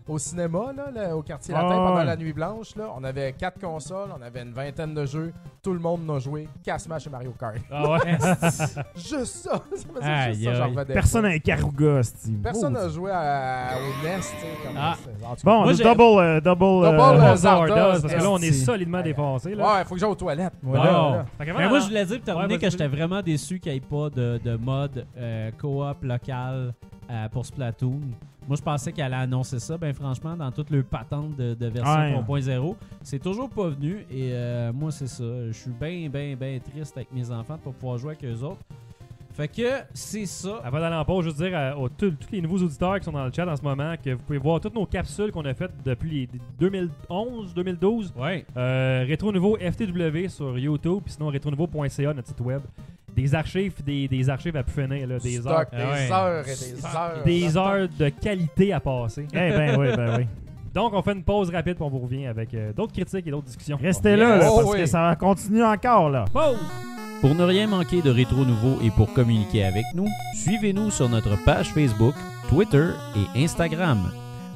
Au 0.07 0.17
cinéma, 0.17 0.71
là, 0.75 0.89
là, 0.93 1.15
au 1.17 1.21
quartier 1.21 1.53
Ah, 1.57 1.63
latin, 1.63 1.75
pendant 1.75 1.95
ouais. 1.97 2.05
la 2.05 2.15
nuit 2.15 2.31
blanche, 2.34 2.75
là, 2.75 2.89
on 2.97 3.03
avait 3.03 3.34
quatre 3.34 3.59
consoles, 3.59 4.09
on 4.17 4.21
avait 4.21 4.41
une 4.41 4.53
vingtaine 4.53 4.93
de 4.93 5.05
jeux. 5.05 5.34
Tout 5.61 5.73
le 5.73 5.79
monde 5.79 6.05
n'a 6.05 6.19
joué 6.19 6.47
qu'à 6.63 6.77
Smash 6.79 7.07
et 7.07 7.09
Mario 7.09 7.34
Kart. 7.38 7.57
Ah 7.69 7.89
ouais? 7.91 7.99
Juste 8.95 9.25
ça! 9.25 9.61
juste 9.71 9.88
ça, 10.43 10.85
Personne 10.85 11.23
n'a 11.23 11.29
un 11.29 11.39
Karuga, 11.39 12.03
Steve. 12.03 12.39
Personne 12.41 12.73
n'a 12.73 12.88
joué 12.88 13.11
à, 13.11 13.71
au 13.77 14.05
NES, 14.05 14.15
tu 14.17 14.21
sais. 14.23 14.35
comme 14.65 14.77
Ah. 14.77 14.95
Bon, 15.43 15.63
Moi, 15.63 15.73
double, 15.73 16.01
euh, 16.01 16.39
double, 16.39 16.59
Double, 16.59 16.85
euh, 16.85 17.21
euh, 17.31 17.35
Zardoz, 17.35 18.01
parce 18.01 18.13
que 18.13 18.21
là, 18.21 18.31
on 18.31 18.38
est 18.38 18.51
solidement 18.51 19.01
Ouais. 19.01 19.55
Là. 19.55 19.77
Ouais, 19.77 19.84
faut 19.85 19.95
que 19.95 19.99
j'aille 19.99 20.09
aux 20.09 20.15
toilettes. 20.15 20.53
Moi, 20.61 20.77
là, 20.77 20.84
là. 20.84 21.25
Mais 21.39 21.67
moi, 21.69 21.79
je 21.79 21.88
voulais 21.88 22.05
dire 22.05 22.17
pour 22.17 22.25
terminer 22.25 22.53
Ouais, 22.53 22.59
que 22.59 22.69
j'étais 22.69 22.88
vraiment 22.88 23.21
déçu 23.21 23.59
qu'il 23.59 23.71
n'y 23.71 23.77
ait 23.77 23.81
pas 23.81 24.09
de, 24.09 24.39
de 24.43 24.55
mode 24.55 25.05
euh, 25.17 25.51
coop 25.59 26.03
local 26.03 26.73
euh, 27.09 27.29
pour 27.29 27.45
Splatoon. 27.45 27.99
Moi, 28.48 28.56
je 28.56 28.61
pensais 28.61 28.91
qu'elle 28.94 29.06
allait 29.06 29.24
annoncer 29.24 29.60
ça, 29.60 29.78
ben 29.78 29.94
franchement, 29.94 30.36
dans 30.38 30.52
toute 30.52 30.69
leur 30.69 30.86
patente 30.86 31.36
de, 31.36 31.53
de 31.53 31.65
version 31.68 32.24
Ouais. 32.28 32.41
3.0. 32.41 32.76
C'est 33.02 33.19
toujours 33.19 33.49
pas 33.49 33.68
venu 33.69 34.06
et 34.10 34.30
euh, 34.32 34.72
moi, 34.74 34.91
c'est 34.91 35.07
ça. 35.07 35.24
Je 35.48 35.52
suis 35.52 35.72
bien, 35.72 36.07
bien, 36.10 36.36
bien 36.36 36.60
triste 36.60 36.95
avec 36.95 37.11
mes 37.11 37.30
enfants 37.32 37.56
de 37.56 37.61
pas 37.61 37.72
pouvoir 37.72 37.98
jouer 37.98 38.11
avec 38.11 38.24
eux 38.24 38.44
autres. 38.44 38.61
Fait 39.34 39.48
que 39.48 39.82
c'est 39.94 40.26
ça. 40.26 40.61
Avant 40.64 40.80
d'aller 40.80 40.95
en 40.95 41.06
pause, 41.06 41.26
juste 41.26 41.38
dire 41.38 41.56
à, 41.56 41.76
tous 41.95 42.10
tous 42.10 42.32
les 42.32 42.41
nouveaux 42.41 42.57
auditeurs 42.57 42.98
qui 42.98 43.06
sont 43.06 43.11
dans 43.11 43.26
le 43.26 43.32
chat 43.32 43.48
en 43.48 43.56
ce 43.56 43.61
moment 43.61 43.94
que 44.03 44.11
vous 44.11 44.24
pouvez 44.24 44.40
voir 44.40 44.60
toutes 44.60 44.74
nos 44.74 44.88
capsules 44.88 45.32
qu'on 45.32 45.45
a 45.45 45.53
faites 45.53 45.74
depuis 45.86 46.10
les 46.10 46.30
2011, 46.60 47.53
2012. 47.53 48.14
Ouais. 48.18 48.45
Euh, 48.56 49.03
Rétro 49.07 49.32
Nouveau 49.32 49.56
FTW 49.57 50.28
sur 50.30 50.57
YouTube, 50.57 51.02
puis 51.06 51.14
sinon 51.14 51.28
rétronouveau.ca, 51.28 52.14
notre 52.15 52.28
site 52.30 52.41
web. 52.41 52.61
Des 53.18 53.35
archives, 53.35 53.73
des, 53.84 54.07
des 54.07 54.30
archives 54.30 54.56
à 54.56 54.64
plus 54.64 54.84
finir, 54.84 55.07
là, 55.07 55.18
des 55.19 55.38
Stock, 55.38 55.52
heures. 55.53 55.65
des 55.72 55.77
Ah 55.81 55.89
ouais. 55.91 56.11
heures 56.11 56.45
et 56.48 56.56
des 56.56 56.85
heures. 56.85 57.23
Des 57.26 57.57
heures 57.57 57.88
de 57.99 58.10
qualité 58.10 58.72
à 58.73 58.80
passer. 58.80 59.26
Eh 59.34 59.38
ben 59.52 59.76
oui, 59.77 59.88
ben 59.95 60.15
oui. 60.19 60.27
Donc, 60.73 60.94
on 60.94 61.02
fait 61.02 61.14
une 61.14 61.23
pause 61.23 61.49
rapide, 61.49 61.73
puis 61.76 61.84
on 61.84 61.89
vous 61.89 61.98
revient 61.99 62.27
avec 62.27 62.53
euh, 62.53 62.72
d'autres 62.73 62.94
critiques 62.94 63.26
et 63.26 63.31
d'autres 63.31 63.48
discussions. 63.48 63.80
Restez 63.81 64.15
là, 64.15 64.38
là, 64.38 64.49
Oh, 64.52 64.57
parce 64.60 64.72
oui. 64.73 64.80
que 64.81 64.85
ça 64.85 65.02
va 65.02 65.15
continuer 65.15 65.64
encore, 65.64 66.10
là. 66.11 66.26
Pause! 66.31 66.57
Pour 67.22 67.34
ne 67.34 67.44
rien 67.44 67.65
manquer 67.65 68.03
de 68.03 68.11
Rétro 68.11 68.45
Nouveau 68.45 68.77
et 68.84 68.91
pour 68.91 69.11
communiquer 69.14 69.64
avec 69.65 69.85
nous, 69.95 70.06
suivez-nous 70.35 70.91
sur 70.91 71.10
notre 71.10 71.44
page 71.44 71.69
Facebook, 71.73 72.14
Twitter 72.48 72.89
et 73.35 73.44
Instagram. 73.44 74.11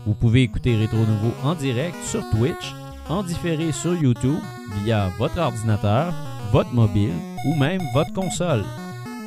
Vous 0.05 0.13
pouvez 0.13 0.43
écouter 0.43 0.75
Rétro 0.75 0.97
Nouveau 0.97 1.31
en 1.43 1.55
direct 1.55 1.95
sur 2.03 2.21
Twitch, 2.29 2.75
en 3.09 3.23
différé 3.23 3.71
sur 3.71 3.95
YouTube 3.95 4.37
via 4.83 5.09
votre 5.17 5.39
ordinateur, 5.39 6.13
votre 6.51 6.71
mobile 6.73 7.13
ou 7.45 7.55
même 7.55 7.81
votre 7.93 8.13
console. 8.13 8.63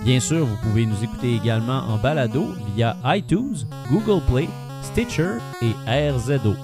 Bien 0.05 0.20
sûr, 0.20 0.45
vous 0.45 0.57
pouvez 0.62 0.85
nous 0.86 1.03
écouter 1.03 1.35
également 1.35 1.78
en 1.89 1.97
balado 1.97 2.53
via 2.74 2.97
iTunes, 3.07 3.57
Google 3.91 4.23
Play, 4.31 4.49
Stitcher 4.82 5.39
et 5.62 5.73
RZO. 6.11 6.55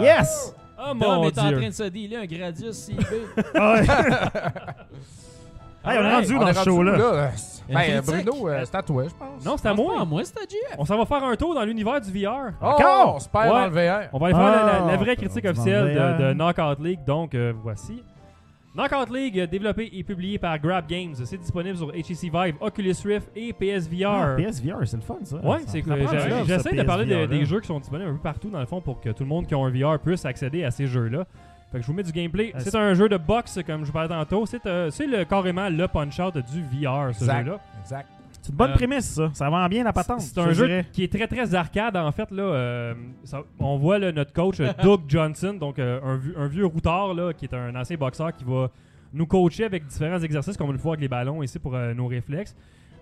Yes! 0.00 0.54
Oh 0.78 0.88
Tom 0.88 0.98
mon 0.98 1.24
est 1.28 1.38
en 1.38 1.48
dieu! 1.48 1.56
train 1.58 1.68
de 1.68 1.74
se 1.74 1.82
dealer 1.84 2.16
un 2.16 2.26
Gradius 2.26 2.76
CB. 2.76 3.04
Ah 3.54 3.72
ouais. 3.74 3.86
Hey, 5.84 5.98
on 5.98 6.04
est 6.04 6.14
rendu 6.14 6.38
dans 6.38 6.54
ce 6.54 6.62
show-là? 6.64 6.92
où, 6.96 7.28
Une 7.68 7.74
Ben, 7.74 7.80
critique. 8.02 8.24
Bruno, 8.26 8.48
euh, 8.48 8.62
c'est 8.64 8.74
à 8.74 8.82
toi, 8.82 9.04
je 9.04 9.14
pense. 9.14 9.44
Non, 9.44 9.56
c'est 9.56 9.68
à 9.68 9.74
moi. 9.74 10.04
Moi, 10.04 10.22
c'est 10.24 10.36
à 10.38 10.42
JF. 10.42 10.76
On 10.78 10.84
s'en 10.84 10.98
va 10.98 11.06
faire 11.06 11.22
un 11.24 11.36
tour 11.36 11.54
dans 11.54 11.64
l'univers 11.64 12.00
du 12.00 12.10
VR. 12.10 12.52
Oh, 12.60 12.66
Encore? 12.66 13.14
on 13.16 13.18
se 13.20 13.28
perd 13.28 13.44
Ouais. 13.46 13.50
dans 13.52 13.66
le 13.66 13.72
VR. 13.72 14.08
On 14.12 14.18
va 14.18 14.26
aller 14.26 14.34
faire 14.34 14.44
la, 14.44 14.56
la- 14.56 14.86
la 14.86 14.92
Ah, 14.92 14.96
vraie 14.96 15.16
critique 15.16 15.44
officielle 15.44 15.86
le 15.94 15.94
de, 15.94 16.28
de. 16.28 16.32
Knockout 16.34 16.80
League. 16.84 17.00
Donc, 17.06 17.34
euh, 17.34 17.52
voici. 17.62 18.02
Knockout 18.74 19.10
League, 19.14 19.38
euh, 19.38 19.46
développé 19.46 19.90
et 19.92 20.02
publié 20.02 20.38
par 20.38 20.58
Grab 20.58 20.86
Games. 20.86 21.14
C'est 21.14 21.36
disponible 21.36 21.76
sur 21.76 21.88
HTC 21.92 22.30
Vive, 22.32 22.54
Oculus 22.58 22.94
Rift 23.04 23.28
et 23.36 23.52
PSVR. 23.52 24.08
Ah, 24.10 24.34
PSVR, 24.36 24.76
c'est 24.86 24.96
le 24.96 25.02
fun, 25.02 25.18
ça. 25.24 25.36
Ouais, 25.36 25.58
c'est 25.66 25.82
ça, 25.82 25.94
j'essaie 26.46 26.74
de 26.74 26.82
parler 26.82 27.04
de- 27.04 27.26
des 27.26 27.44
jeux 27.44 27.60
qui 27.60 27.66
sont 27.66 27.78
disponibles 27.80 28.10
un 28.10 28.14
peu 28.14 28.20
partout 28.22 28.48
dans 28.48 28.60
le 28.60 28.66
fond 28.66 28.80
pour 28.80 29.00
que 29.00 29.10
tout 29.10 29.24
le 29.24 29.28
monde 29.28 29.46
qui 29.46 29.54
a 29.54 29.58
un 29.58 29.68
VR 29.70 29.98
puisse 29.98 30.24
accéder 30.24 30.64
à 30.64 30.70
ces 30.70 30.86
jeux-là. 30.86 31.26
Fait 31.72 31.78
que 31.78 31.82
je 31.82 31.86
vous 31.86 31.94
mets 31.94 32.02
du 32.02 32.12
gameplay. 32.12 32.52
Ah, 32.54 32.60
C'est 32.60 32.74
un 32.76 32.94
jeu 32.94 33.08
de 33.08 33.16
boxe 33.16 33.58
comme 33.66 33.80
je 33.80 33.86
vous 33.86 33.92
parlais 33.92 34.08
tantôt. 34.08 34.44
C'est 34.46 34.64
euh, 34.66 34.90
c'est 34.90 35.06
le, 35.06 35.24
carrément 35.24 35.68
le 35.68 35.88
punch-out 35.88 36.34
du 36.36 36.62
VR, 36.62 37.14
ce 37.14 37.24
Exact. 37.24 37.44
jeu-là. 37.46 37.60
Exact. 37.80 38.08
C'est 38.42 38.50
une 38.50 38.56
bonne 38.56 38.70
Euh, 38.72 38.74
prémisse, 38.74 39.04
ça. 39.14 39.30
Ça 39.34 39.48
vend 39.48 39.66
bien 39.68 39.84
la 39.84 39.92
patente. 39.92 40.20
C'est 40.20 40.34
je 40.34 40.40
un 40.48 40.52
jeu 40.52 40.66
dirais. 40.66 40.86
qui 40.92 41.04
est 41.04 41.12
très 41.12 41.26
très 41.28 41.54
arcade 41.54 41.96
en 41.96 42.10
fait 42.12 42.30
là. 42.32 42.42
euh, 42.42 42.94
ça- 43.24 43.42
on 43.60 43.76
voit 43.78 43.98
là, 43.98 44.10
notre 44.12 44.32
coach 44.32 44.58
euh, 44.60 44.72
Doug 44.82 45.02
Johnson, 45.08 45.54
donc 45.58 45.78
euh, 45.78 46.00
un, 46.04 46.16
vieux- 46.16 46.34
un 46.38 46.46
vieux 46.48 46.66
routard 46.66 47.14
là, 47.14 47.32
qui 47.32 47.44
est 47.44 47.54
un 47.54 47.74
ancien 47.76 47.96
boxeur 47.96 48.32
qui 48.32 48.42
va 48.44 48.68
nous 49.14 49.26
coacher 49.26 49.64
avec 49.64 49.86
différents 49.86 50.18
exercices 50.20 50.56
comme 50.56 50.68
on 50.70 50.72
le 50.72 50.78
fait 50.78 50.88
avec 50.88 51.00
les 51.00 51.08
ballons 51.08 51.42
ici 51.42 51.58
pour 51.58 51.74
euh, 51.74 51.94
nos 51.94 52.06
réflexes. 52.08 52.56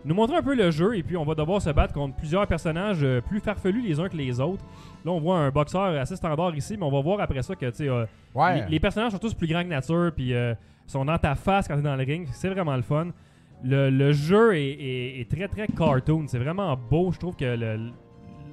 Nous 0.04 0.14
montrer 0.14 0.36
un 0.36 0.42
peu 0.42 0.54
le 0.54 0.70
jeu 0.70 0.96
et 0.96 1.02
puis 1.02 1.16
on 1.16 1.24
va 1.24 1.34
devoir 1.34 1.60
se 1.62 1.70
battre 1.70 1.92
contre 1.94 2.16
plusieurs 2.16 2.46
personnages 2.46 3.00
euh, 3.02 3.20
plus 3.20 3.40
farfelus 3.40 3.80
les 3.82 3.98
uns 4.00 4.08
que 4.08 4.16
les 4.16 4.40
autres. 4.40 4.64
Là 5.04 5.12
on 5.12 5.20
voit 5.20 5.38
un 5.38 5.50
boxeur 5.50 5.98
assez 6.00 6.16
standard 6.16 6.54
ici, 6.54 6.76
mais 6.76 6.84
on 6.84 6.90
va 6.90 7.00
voir 7.00 7.20
après 7.20 7.42
ça 7.42 7.54
que 7.54 7.66
tu 7.66 7.76
sais, 7.76 7.88
euh, 7.88 8.04
Ouais. 8.34 8.62
les, 8.64 8.68
les 8.72 8.80
personnages 8.80 9.12
sont 9.12 9.18
tous 9.18 9.34
plus 9.34 9.46
grands 9.48 9.62
que 9.62 9.68
nature, 9.68 10.12
puis 10.14 10.34
euh, 10.34 10.54
sont 10.86 11.04
dans 11.04 11.18
ta 11.18 11.34
face 11.34 11.66
quand 11.68 11.76
t'es 11.76 11.82
dans 11.82 11.96
le 11.96 12.04
ring. 12.04 12.28
C'est 12.32 12.48
vraiment 12.48 12.76
le 12.76 12.82
fun. 12.82 13.08
Le, 13.64 13.90
le 13.90 14.12
jeu 14.12 14.56
est, 14.56 14.70
est- 14.70 15.20
est 15.20 15.30
très 15.30 15.46
très 15.48 15.66
cartoon. 15.66 16.24
C'est 16.26 16.38
vraiment 16.38 16.76
beau. 16.76 17.12
Je 17.12 17.18
trouve 17.18 17.36
que 17.36 17.44
le- 17.44 17.90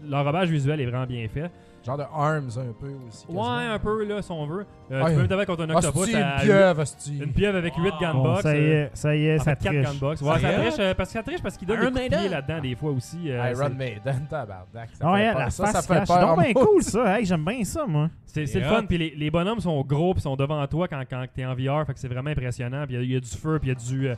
l'enrobage 0.07 0.49
visuel 0.49 0.79
est 0.81 0.85
vraiment 0.85 1.05
bien 1.05 1.27
fait. 1.27 1.49
Genre 1.87 1.97
de 1.97 2.03
Arms 2.13 2.49
un 2.57 2.73
peu 2.79 2.91
aussi. 3.07 3.25
Ouais, 3.29 3.35
quasiment. 3.35 3.73
un 3.73 3.79
peu 3.79 4.03
là, 4.05 4.21
si 4.21 4.31
on 4.31 4.45
veut. 4.45 4.65
Euh, 4.91 5.01
Ouais. 5.03 5.09
tu 5.09 5.13
peux 5.15 5.19
même 5.21 5.27
taper 5.29 5.45
contre 5.45 5.63
un 5.63 5.69
Ah, 5.69 5.77
octopus. 5.77 6.13
à- 6.15 6.19
une 6.19 6.41
pieuvre, 6.41 6.83
Une 7.23 7.33
pieuvre 7.33 7.57
avec 7.57 7.75
8 7.77 7.91
Wow. 7.93 7.99
gunbox. 8.01 8.35
Bon, 8.35 8.41
ça 8.41 8.57
y 8.57 8.59
est, 8.59 8.89
ça 8.93 9.15
y 9.15 9.25
est, 9.25 9.37
ça 9.39 9.55
fait, 9.55 9.63
4 9.63 9.73
triche. 9.73 9.85
gunbox. 9.99 10.21
Ouais, 10.21 10.39
ça 10.39 10.51
triche, 10.53 10.73
euh, 10.79 10.93
parce 10.93 11.09
que 11.09 11.13
ça 11.13 11.23
triche 11.23 11.41
parce 11.41 11.57
qu'il 11.57 11.67
donne 11.67 11.77
Iron 11.81 11.85
des 11.85 11.91
coups 11.91 12.03
de 12.03 12.09
pied 12.09 12.17
Maiden? 12.17 12.31
là-dedans 12.31 12.61
des 12.61 12.75
fois 12.75 12.91
aussi. 12.91 13.31
euh, 13.31 13.51
Iron 13.51 13.67
c'est- 13.69 13.73
Maiden, 13.77 14.27
tabarnak. 14.29 14.89
Ça 14.93 14.99
Ah 15.01 15.11
ouais, 15.13 15.33
la 15.33 15.49
ça, 15.49 15.65
ça 15.67 15.81
fait 15.81 16.05
peur. 16.05 16.35
C'est 16.37 16.43
bien 16.43 16.53
cool, 16.53 16.83
ça. 16.83 17.17
Hey, 17.19 17.25
J'aime 17.25 17.45
bien 17.45 17.63
ça, 17.63 17.85
moi. 17.87 18.09
C'est 18.25 18.53
le 18.53 18.61
fun, 18.65 18.83
puis 18.85 18.97
les, 18.99 19.13
les 19.17 19.31
bonhommes 19.31 19.59
sont 19.61 19.81
gros, 19.81 20.13
puis 20.13 20.21
sont 20.21 20.35
devant 20.35 20.65
toi 20.67 20.87
quand, 20.87 21.01
quand 21.09 21.25
t'es 21.33 21.45
en 21.45 21.55
VR, 21.55 21.85
fait 21.87 21.93
que 21.93 21.99
c'est 21.99 22.07
vraiment 22.09 22.29
impressionnant. 22.29 22.85
Puis 22.85 22.95
il 22.95 22.97
y 22.97 22.99
a- 22.99 23.03
il 23.03 23.11
y, 23.13 23.15
a 23.15 23.19
du 23.19 23.29
feu, 23.29 23.57
puis 23.59 23.69
il 23.69 23.73
y 23.73 23.75
a 23.75 23.89
du, 23.89 24.09
euh, 24.09 24.15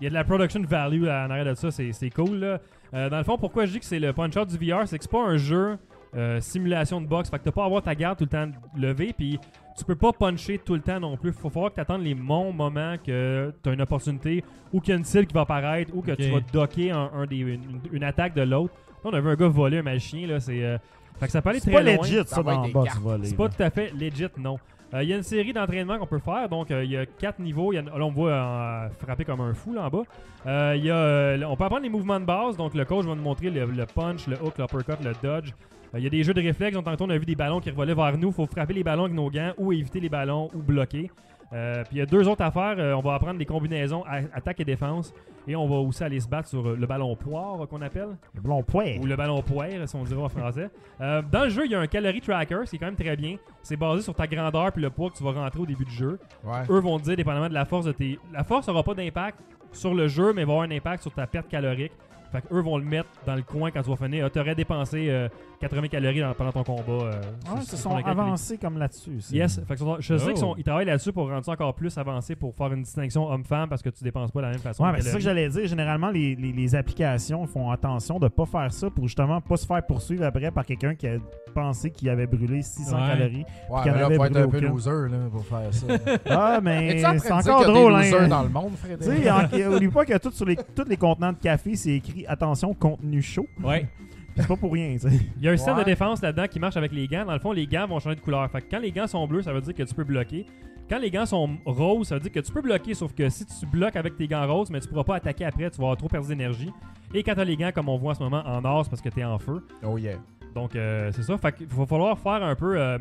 il 0.00 0.04
y 0.04 0.06
a 0.06 0.10
de 0.10 0.14
la 0.14 0.24
production 0.24 0.62
value 0.62 1.04
en 1.04 1.28
arrière 1.30 1.44
de 1.44 1.54
ça, 1.54 1.70
c'est 1.70 1.92
c'est 1.92 2.10
cool. 2.10 2.36
Là. 2.38 2.58
Euh, 2.94 3.10
dans 3.10 3.18
le 3.18 3.24
fond, 3.24 3.36
pourquoi 3.36 3.66
je 3.66 3.72
dis 3.72 3.80
que 3.80 3.84
c'est 3.84 3.98
le 3.98 4.14
punch-out 4.14 4.48
du 4.48 4.56
VR, 4.56 4.86
c'est 4.88 4.96
que 4.96 5.04
c'est 5.04 5.10
pas 5.10 5.22
un 5.22 5.36
jeu 5.36 5.76
euh, 6.16 6.40
simulation 6.40 7.00
de 7.00 7.06
boxe. 7.06 7.30
Fait 7.30 7.38
que 7.38 7.44
t'as 7.44 7.52
pas 7.52 7.62
à 7.62 7.66
avoir 7.66 7.82
ta 7.82 7.94
garde 7.94 8.18
tout 8.18 8.24
le 8.24 8.30
temps 8.30 8.50
levée, 8.76 9.12
puis 9.16 9.38
tu 9.76 9.84
peux 9.84 9.94
pas 9.96 10.12
puncher 10.12 10.58
tout 10.58 10.74
le 10.74 10.80
temps 10.80 10.98
non 11.00 11.16
plus. 11.16 11.32
Faut 11.32 11.50
falloir 11.50 11.70
que 11.70 11.76
t'attendes 11.76 12.02
les 12.02 12.14
bons 12.14 12.52
moments 12.52 12.96
que 13.04 13.52
t'as 13.62 13.72
une 13.72 13.80
opportunité, 13.82 14.42
ou 14.72 14.80
qu'il 14.80 14.90
y 14.90 14.94
a 14.94 14.98
une 14.98 15.04
cible 15.04 15.26
qui 15.26 15.34
va 15.34 15.42
apparaître, 15.42 15.90
ou 15.94 16.02
que 16.02 16.12
tu 16.12 16.30
vas 16.30 16.40
docker 16.52 16.96
un, 16.96 17.10
un 17.14 17.26
des, 17.26 17.36
une, 17.36 17.80
une 17.92 18.04
attaque 18.04 18.34
de 18.34 18.42
l'autre. 18.42 18.74
Là, 19.04 19.10
on 19.10 19.14
a 19.14 19.20
vu 19.20 19.28
un 19.28 19.34
gars 19.36 19.48
voler 19.48 19.78
un 19.78 19.82
magicien, 19.82 20.26
là, 20.26 20.40
c'est... 20.40 20.64
euh, 20.64 20.78
fait 21.20 21.26
que 21.26 21.32
ça 21.32 21.42
peut 21.42 21.50
aller 21.50 21.58
C'est 21.60 21.70
très 21.72 21.84
pas 21.84 21.90
loin. 21.96 22.02
legit, 22.02 22.20
ça, 22.26 22.42
dans 22.42 22.64
le 22.64 22.72
box 22.72 22.96
volé. 22.98 23.24
C'est 23.26 23.36
pas 23.36 23.48
tout 23.48 23.62
à 23.62 23.70
fait 23.70 23.92
legit, 23.92 24.26
non. 24.38 24.58
Euh, 24.94 25.02
Il 25.02 25.08
y 25.10 25.12
a 25.12 25.16
une 25.16 25.22
série 25.22 25.52
d'entraînements 25.52 25.98
qu'on 25.98 26.06
peut 26.06 26.18
faire. 26.20 26.48
Donc, 26.48 26.70
euh, 26.70 26.82
il 26.84 26.90
y 26.92 26.96
a 26.96 27.04
quatre 27.04 27.40
niveaux. 27.40 27.72
Il 27.72 27.76
y 27.76 27.78
a- 27.78 27.82
là, 27.82 27.90
on 28.06 28.10
me 28.10 28.14
voit 28.14 28.30
euh, 28.30 28.88
frapper 28.98 29.24
comme 29.24 29.40
un 29.40 29.52
fou 29.52 29.74
là 29.74 29.82
en 29.84 29.88
bas. 29.90 30.02
Euh, 30.46 30.74
il 30.76 30.84
y 30.84 30.90
a, 30.90 30.96
euh, 30.96 31.42
on 31.46 31.56
peut 31.56 31.64
apprendre 31.64 31.82
les 31.82 31.88
mouvements 31.90 32.18
de 32.20 32.24
base. 32.24 32.56
Donc, 32.56 32.72
le 32.74 32.84
coach 32.84 33.04
va 33.04 33.14
nous 33.14 33.20
montrer 33.22 33.50
le, 33.50 33.66
le 33.66 33.84
punch, 33.86 34.26
le 34.28 34.36
hook, 34.42 34.56
l'uppercut, 34.58 35.02
le 35.04 35.12
dodge. 35.22 35.50
Euh, 35.94 35.98
il 35.98 36.04
y 36.04 36.06
a 36.06 36.10
des 36.10 36.22
jeux 36.22 36.34
de 36.34 36.40
réflexes. 36.40 36.74
Donc, 36.74 36.84
tantôt, 36.84 37.04
on 37.04 37.10
a 37.10 37.18
vu 37.18 37.26
des 37.26 37.34
ballons 37.34 37.60
qui 37.60 37.70
revolaient 37.70 37.94
vers 37.94 38.16
nous. 38.18 38.28
Il 38.28 38.34
faut 38.34 38.46
frapper 38.46 38.74
les 38.74 38.84
ballons 38.84 39.04
avec 39.04 39.16
nos 39.16 39.30
gants 39.30 39.52
ou 39.58 39.72
éviter 39.72 40.00
les 40.00 40.08
ballons 40.08 40.48
ou 40.54 40.62
bloquer. 40.62 41.10
Euh, 41.52 41.82
puis 41.84 41.96
il 41.96 41.98
y 41.98 42.02
a 42.02 42.06
deux 42.06 42.28
autres 42.28 42.42
affaires. 42.42 42.76
Euh, 42.78 42.94
on 42.94 43.00
va 43.00 43.14
apprendre 43.14 43.38
des 43.38 43.46
combinaisons 43.46 44.04
attaque 44.34 44.60
et 44.60 44.64
défense. 44.64 45.12
Et 45.46 45.56
on 45.56 45.66
va 45.66 45.76
aussi 45.76 46.04
aller 46.04 46.20
se 46.20 46.28
battre 46.28 46.48
sur 46.48 46.66
euh, 46.66 46.76
le 46.78 46.86
ballon 46.86 47.16
poire 47.16 47.66
qu'on 47.68 47.80
appelle. 47.80 48.16
Le 48.34 48.40
blond 48.40 48.62
poire. 48.62 49.00
Ou 49.00 49.06
le 49.06 49.16
ballon 49.16 49.40
poire, 49.40 49.68
si 49.86 49.96
on 49.96 50.04
dirait 50.04 50.22
en 50.22 50.28
français. 50.28 50.70
Euh, 51.00 51.22
dans 51.30 51.44
le 51.44 51.50
jeu, 51.50 51.64
il 51.64 51.70
y 51.70 51.76
a 51.76 51.78
un 51.78 51.86
calorie 51.86 52.20
tracker, 52.20 52.62
c'est 52.64 52.76
quand 52.76 52.86
même 52.86 52.96
très 52.96 53.14
bien. 53.14 53.36
C'est 53.62 53.76
basé 53.76 54.02
sur 54.02 54.16
ta 54.16 54.26
grandeur 54.26 54.72
puis 54.72 54.82
le 54.82 54.90
poids 54.90 55.10
que 55.10 55.16
tu 55.16 55.22
vas 55.22 55.30
rentrer 55.30 55.60
au 55.60 55.66
début 55.66 55.84
du 55.84 55.92
jeu. 55.92 56.18
Ouais. 56.42 56.62
Eux 56.70 56.80
vont 56.80 56.98
te 56.98 57.04
dire, 57.04 57.14
dépendamment 57.14 57.48
de 57.48 57.54
la 57.54 57.64
force 57.64 57.86
de 57.86 57.92
tes. 57.92 58.18
La 58.32 58.42
force 58.42 58.66
n'aura 58.66 58.82
pas 58.82 58.94
d'impact 58.94 59.38
sur 59.70 59.94
le 59.94 60.08
jeu, 60.08 60.32
mais 60.32 60.42
va 60.44 60.54
avoir 60.54 60.66
un 60.68 60.72
impact 60.72 61.02
sur 61.02 61.12
ta 61.12 61.28
perte 61.28 61.46
calorique. 61.46 61.92
Fait 62.32 62.42
eux 62.50 62.60
vont 62.60 62.78
le 62.78 62.84
mettre 62.84 63.08
dans 63.26 63.36
le 63.36 63.42
coin 63.42 63.70
quand 63.70 63.82
tu 63.82 63.90
vas 63.90 63.96
finir. 63.96 64.28
Tu 64.32 64.40
aurais 64.40 64.56
dépensé 64.56 65.08
euh, 65.08 65.28
80 65.60 65.88
calories 65.88 66.20
dans- 66.20 66.34
pendant 66.34 66.52
ton 66.52 66.62
combat. 66.62 66.82
euh, 66.88 67.12
c'est- 67.22 67.28
ils 67.56 67.60
c'est 67.62 67.70
se 67.70 67.76
sur 67.76 67.90
sont 67.90 67.96
avancés 67.96 68.58
comme 68.58 68.78
là-dessus. 68.78 69.16
c'est- 69.20 69.34
Yes, 69.36 69.60
fait 69.66 69.74
que 69.74 69.80
sont- 69.80 69.96
je 69.98 70.16
sais 70.16 70.24
Oh. 70.24 70.28
qu'ils 70.28 70.36
sont- 70.38 70.54
ils 70.56 70.62
travaillent 70.64 70.86
là-dessus 70.86 71.12
pour 71.12 71.28
rendre 71.28 71.44
ça 71.44 71.52
encore 71.52 71.74
plus 71.74 71.96
avancé 71.98 72.36
pour 72.36 72.54
faire 72.54 72.72
une 72.72 72.82
distinction 72.82 73.28
homme-femme 73.28 73.68
parce 73.68 73.82
que 73.82 73.88
tu 73.90 74.04
dépenses 74.04 74.30
pas 74.30 74.40
de 74.40 74.44
la 74.46 74.50
même 74.52 74.60
façon. 74.60 74.84
Ouais, 74.84 74.90
de 74.90 74.96
mais 74.96 75.02
c'est 75.02 75.10
ça 75.10 75.18
que 75.18 75.22
calories. 75.24 75.40
j'allais 75.42 75.48
dire. 75.62 75.66
Généralement, 75.68 76.10
les, 76.10 76.36
les- 76.36 76.52
les 76.52 76.74
applications 76.74 77.46
font 77.46 77.70
attention 77.70 78.18
de 78.18 78.28
pas 78.28 78.46
faire 78.46 78.72
ça 78.72 78.88
pour 78.90 79.04
justement 79.08 79.40
pas 79.40 79.56
se 79.56 79.66
faire 79.66 79.84
poursuivre 79.84 80.24
après 80.24 80.50
par 80.50 80.64
quelqu'un 80.64 80.94
qui 80.94 81.08
a 81.08 81.16
pensé 81.54 81.90
qu'il 81.90 82.08
avait 82.08 82.26
brûlé 82.26 82.62
600 82.62 82.96
Ouais. 83.00 83.08
calories. 83.08 83.36
Ouais, 83.38 83.44
Qu'il 83.44 83.46
y 83.46 83.90
en 83.90 83.94
mais 83.94 84.00
là, 84.00 84.06
avait 84.06 84.16
faut 84.16 84.24
être 84.24 84.32
brûlé 84.32 84.44
un 84.46 84.48
peu 84.48 84.58
aucun. 84.58 84.68
loser 84.68 85.08
là, 85.10 85.18
pour 85.32 85.44
faire 85.44 85.74
ça. 85.74 85.86
Ah, 86.30 86.60
mais 86.62 86.98
c'est 87.18 87.32
encore 87.32 87.64
drôle, 87.64 87.94
hein. 87.94 88.28
dans 88.28 88.42
le 88.44 88.48
monde, 88.48 88.70
Tu 88.72 88.76
Frédéric? 88.96 89.24
sais, 89.24 89.66
en- 89.66 89.72
oublie 89.74 89.88
pas 89.88 90.04
que 90.04 90.16
tout 90.18 90.30
sur 90.30 90.46
les, 90.46 90.56
tous 90.56 90.84
les 90.88 90.96
contenants 90.96 91.32
de 91.32 91.38
café, 91.38 91.74
c'est 91.74 91.90
écrit 91.94 92.24
attention, 92.26 92.72
contenu 92.74 93.20
chaud. 93.22 93.46
Ouais. 93.62 93.88
Puis 94.38 94.42
c'est 94.42 94.54
pas 94.54 94.56
pour 94.60 94.72
rien, 94.72 94.92
tu 94.94 95.00
sais. 95.10 95.20
Il 95.36 95.42
y 95.42 95.48
a 95.48 95.52
un 95.52 95.56
système 95.56 95.76
Ouais. 95.76 95.84
de 95.84 95.90
défense 95.90 96.22
là-dedans 96.22 96.46
qui 96.46 96.58
marche 96.60 96.76
avec 96.76 96.92
les 96.92 97.06
gants. 97.08 97.24
Dans 97.24 97.32
le 97.32 97.38
fond, 97.38 97.52
les 97.52 97.66
gants 97.66 97.86
vont 97.86 97.98
changer 97.98 98.16
de 98.16 98.20
couleur. 98.20 98.50
Fait 98.50 98.62
que 98.62 98.66
quand 98.70 98.78
les 98.80 98.92
gants 98.92 99.06
sont 99.06 99.26
bleus, 99.26 99.42
ça 99.42 99.52
veut 99.52 99.60
dire 99.60 99.74
que 99.74 99.82
tu 99.82 99.94
peux 99.94 100.04
bloquer. 100.04 100.46
Quand 100.88 100.98
les 100.98 101.10
gants 101.10 101.26
sont 101.26 101.50
roses, 101.66 102.08
ça 102.08 102.14
veut 102.14 102.20
dire 102.20 102.32
que 102.32 102.40
tu 102.40 102.50
peux 102.50 102.62
bloquer, 102.62 102.94
sauf 102.94 103.12
que 103.14 103.28
si 103.28 103.44
tu 103.44 103.66
bloques 103.66 103.96
avec 103.96 104.16
tes 104.16 104.26
gants 104.26 104.46
roses, 104.46 104.70
mais 104.70 104.80
tu 104.80 104.88
pourras 104.88 105.04
pas 105.04 105.16
attaquer 105.16 105.44
après, 105.44 105.70
tu 105.70 105.76
vas 105.78 105.84
avoir 105.84 105.96
trop 105.98 106.08
perdu 106.08 106.28
d'énergie. 106.28 106.72
Et 107.12 107.22
quand 107.22 107.34
tu 107.34 107.40
as 107.40 107.44
les 107.44 107.56
gants, 107.56 107.70
comme 107.74 107.88
on 107.90 107.98
voit 107.98 108.12
en 108.12 108.14
ce 108.14 108.22
moment, 108.22 108.42
en 108.46 108.64
or, 108.64 108.84
c'est 108.84 108.90
parce 108.90 109.02
que 109.02 109.08
tu 109.10 109.20
es 109.20 109.24
en 109.24 109.38
feu. 109.38 109.66
Oh 109.84 109.98
yeah. 109.98 110.16
Donc, 110.54 110.74
euh, 110.76 111.10
c'est 111.12 111.22
ça. 111.24 111.36
Fait 111.36 111.52
qu'il 111.52 111.66
va 111.66 111.84
falloir 111.84 112.18
faire 112.18 112.42
un 112.42 112.54
peu 112.54 112.78
euh, 112.80 112.96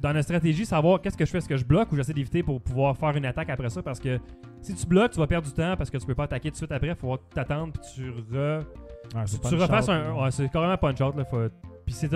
dans 0.00 0.08
notre 0.12 0.22
stratégie, 0.24 0.64
savoir 0.66 1.00
qu'est-ce 1.00 1.16
que 1.16 1.24
je 1.24 1.30
fais, 1.30 1.38
est-ce 1.38 1.48
que 1.48 1.56
je 1.56 1.64
bloque 1.64 1.90
ou 1.92 1.96
j'essaie 1.96 2.12
d'éviter 2.12 2.42
pour 2.42 2.60
pouvoir 2.60 2.96
faire 2.96 3.16
une 3.16 3.26
attaque 3.26 3.50
après 3.50 3.68
ça. 3.70 3.80
Parce 3.82 4.00
que 4.00 4.18
si 4.60 4.74
tu 4.74 4.86
bloques, 4.86 5.12
tu 5.12 5.18
vas 5.20 5.26
perdre 5.28 5.46
du 5.46 5.52
temps 5.54 5.76
parce 5.76 5.90
que 5.90 5.98
tu 5.98 6.06
peux 6.06 6.14
pas 6.16 6.24
attaquer 6.24 6.48
tout 6.48 6.54
de 6.54 6.56
suite 6.58 6.72
après. 6.72 6.88
Il 6.88 6.94
faut 6.96 7.16
t'attendre 7.16 7.72
puis 7.74 7.82
tu 7.94 8.10
re 8.10 8.64
Ouais, 9.14 9.24
tu, 9.24 9.36
charte, 9.58 9.88
un. 9.88 10.12
ouais, 10.14 10.30
c'est 10.30 10.48
carrément 10.50 10.76
punch 10.76 11.00
out. 11.00 11.16
Là, 11.16 11.24
faut- 11.24 11.48
Puis 11.86 11.94
c'est 11.94 12.12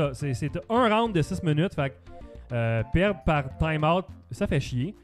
un 0.68 0.88
round 0.94 1.14
de 1.14 1.22
6 1.22 1.42
minutes. 1.42 1.74
Fait 1.74 1.90
que, 1.90 2.54
euh, 2.54 2.82
perdre 2.92 3.20
par 3.24 3.44
timeout, 3.58 4.04
ça 4.30 4.46
fait 4.46 4.60
chier. 4.60 4.94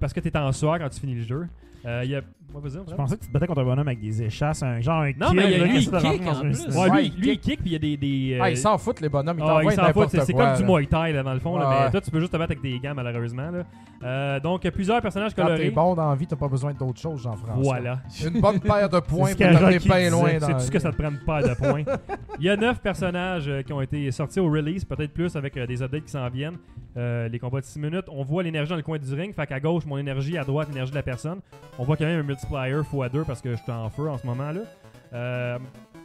Parce 0.00 0.12
que 0.12 0.20
t'es 0.20 0.36
en 0.36 0.50
soir 0.52 0.78
quand 0.78 0.88
tu 0.88 1.00
finis 1.00 1.14
le 1.14 1.22
jeu. 1.22 1.48
Euh, 1.84 2.02
il 2.04 2.10
y 2.10 2.16
a. 2.16 2.22
Vas-y, 2.54 2.72
Je 2.88 2.94
pensais 2.94 3.16
que 3.16 3.20
tu 3.22 3.28
te 3.28 3.32
battais 3.32 3.46
contre 3.46 3.60
un 3.60 3.64
bonhomme 3.64 3.88
avec 3.88 4.00
des 4.00 4.22
échasses, 4.22 4.62
un 4.62 4.80
genre 4.80 5.02
un 5.02 5.10
Non, 5.18 5.32
mais 5.34 5.44
il 5.44 5.50
y 5.50 5.54
a- 5.54 5.58
là, 5.58 5.64
lui, 5.66 5.78
qui 5.78 5.84
il 5.86 5.90
rentrer 5.90 6.10
kick 6.12 6.24
dans 6.24 6.30
en 6.30 6.36
un 6.36 6.40
plus. 6.42 6.54
système. 6.54 6.74
Ouais, 6.82 6.90
Ouais, 6.90 7.00
lui, 7.02 7.12
il 7.16 7.20
lui, 7.20 7.30
il 7.32 7.38
kick, 7.40 7.60
puis 7.60 7.70
il 7.70 7.72
y 7.72 7.76
a 7.76 7.78
des. 7.78 7.96
des 7.96 8.38
Ah, 8.40 8.44
euh, 8.44 8.50
ils 8.50 8.56
s'en 8.56 8.78
foutent, 8.78 9.00
les 9.00 9.08
bonhommes. 9.08 9.38
Ils 9.38 9.42
Ah, 9.42 9.46
t'envoient 9.46 9.62
s'en 9.72 9.76
fout, 9.78 9.86
n'importe 9.88 10.10
c'est 10.10 10.20
c'est 10.20 10.32
quoi, 10.32 10.46
comme 10.46 10.56
du 10.56 10.62
là. 10.62 10.68
Muay 10.68 10.86
Thai 10.86 11.12
là, 11.12 11.22
dans 11.22 11.34
le 11.34 11.40
fond, 11.40 11.58
là, 11.58 11.68
Ouais. 11.68 11.74
mais 11.86 11.90
toi 11.90 12.00
tu 12.00 12.10
peux 12.10 12.20
juste 12.20 12.32
te 12.32 12.36
battre 12.36 12.52
avec 12.52 12.62
des 12.62 12.78
gants 12.78 12.94
malheureusement. 12.94 13.50
Là. 13.50 13.64
Euh, 14.04 14.40
donc 14.40 14.68
plusieurs 14.70 15.00
personnages 15.00 15.32
Quand 15.34 15.42
t'es 15.42 15.48
colorés. 15.48 15.70
bon 15.70 15.94
dans 15.94 16.10
la 16.10 16.14
vie, 16.14 16.26
t'as 16.26 16.36
pas 16.36 16.48
besoin 16.48 16.72
d'autre 16.74 17.00
chose, 17.00 17.22
Jean-François. 17.22 17.56
Voilà. 17.62 17.98
Une 18.24 18.40
bonne 18.40 18.60
paire 18.60 18.88
de 18.88 19.00
points 19.00 19.30
pour 19.30 19.36
t'amener 19.36 19.78
bien 19.78 20.10
loin 20.10 20.38
dans 20.38 20.46
C'est 20.46 20.52
tout 20.54 20.60
ce 20.60 20.70
que 20.70 20.78
ça 20.78 20.90
te 20.92 20.96
prenne 20.96 21.18
pas 21.24 21.42
de 21.42 21.54
points. 21.54 21.82
Il 22.38 22.44
y 22.44 22.50
a 22.50 22.56
neuf 22.56 22.80
personnages 22.80 23.48
euh, 23.48 23.62
qui 23.62 23.72
ont 23.72 23.80
été 23.80 24.10
sortis 24.10 24.40
au 24.40 24.50
release, 24.50 24.84
peut-être 24.84 25.12
plus 25.12 25.34
avec 25.36 25.56
euh, 25.56 25.66
des 25.66 25.82
updates 25.82 26.04
qui 26.04 26.10
s'en 26.10 26.28
viennent. 26.28 26.56
Euh, 26.96 27.28
les 27.28 27.38
combats 27.40 27.60
de 27.60 27.64
6 27.64 27.78
minutes, 27.80 28.04
on 28.08 28.22
voit 28.22 28.42
l'énergie 28.42 28.70
dans 28.70 28.76
le 28.76 28.82
coin 28.82 28.98
du 28.98 29.12
ring. 29.14 29.34
Fait 29.34 29.46
qu'à 29.46 29.58
gauche, 29.58 29.84
mon 29.86 29.98
énergie, 29.98 30.36
à 30.38 30.44
droite, 30.44 30.68
l'énergie 30.68 30.90
de 30.92 30.96
la 30.96 31.02
personne. 31.02 31.38
On 31.78 31.84
voit 31.84 31.96
quand 31.96 32.04
même 32.04 32.20
un 32.20 32.22
multiplier 32.50 33.08
x2 33.10 33.24
parce 33.24 33.40
que 33.40 33.50
je 33.52 33.62
suis 33.62 33.72
en 33.72 33.88
feu 33.90 34.08
en 34.08 34.18
ce 34.18 34.26
moment 34.26 34.50
là. 34.52 34.60
Euh, 35.12 35.58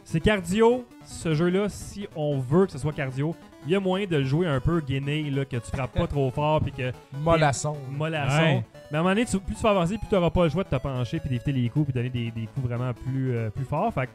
c'est 0.04 0.20
cardio, 0.20 0.86
ce 1.04 1.34
jeu-là, 1.34 1.68
si 1.68 2.08
on 2.16 2.38
veut 2.38 2.66
que 2.66 2.72
ce 2.72 2.78
soit 2.78 2.92
cardio, 2.92 3.34
il 3.66 3.72
y 3.72 3.76
a 3.76 3.80
moyen 3.80 4.06
de 4.06 4.16
le 4.16 4.24
jouer 4.24 4.46
un 4.46 4.58
peu 4.60 4.80
gainé, 4.80 5.24
là, 5.30 5.44
que 5.44 5.56
tu 5.56 5.70
frappes 5.70 5.92
pas 5.92 6.06
trop 6.08 6.30
fort 6.30 6.60
puis 6.62 6.72
que 6.72 6.90
Mollasson. 7.22 7.76
mollasson. 7.90 8.40
Ouais. 8.42 8.64
Mais 8.90 8.96
à 8.96 9.00
un 9.00 9.02
moment 9.02 9.14
donné, 9.14 9.26
tu- 9.26 9.38
plus 9.38 9.54
tu 9.54 9.62
vas 9.62 9.70
avancer, 9.70 9.98
plus 9.98 10.08
tu 10.08 10.14
n'auras 10.14 10.30
pas 10.30 10.44
le 10.44 10.50
choix 10.50 10.64
de 10.64 10.68
te 10.68 10.76
pencher 10.76 11.20
puis 11.20 11.28
d'éviter 11.28 11.52
les 11.52 11.68
coups 11.68 11.86
puis 11.86 11.92
donner 11.94 12.08
des, 12.08 12.30
des 12.30 12.46
coups 12.46 12.66
vraiment 12.66 12.92
plus, 12.94 13.36
euh, 13.36 13.50
plus 13.50 13.64
forts. 13.64 13.92
Fait 13.92 14.06
que, 14.06 14.10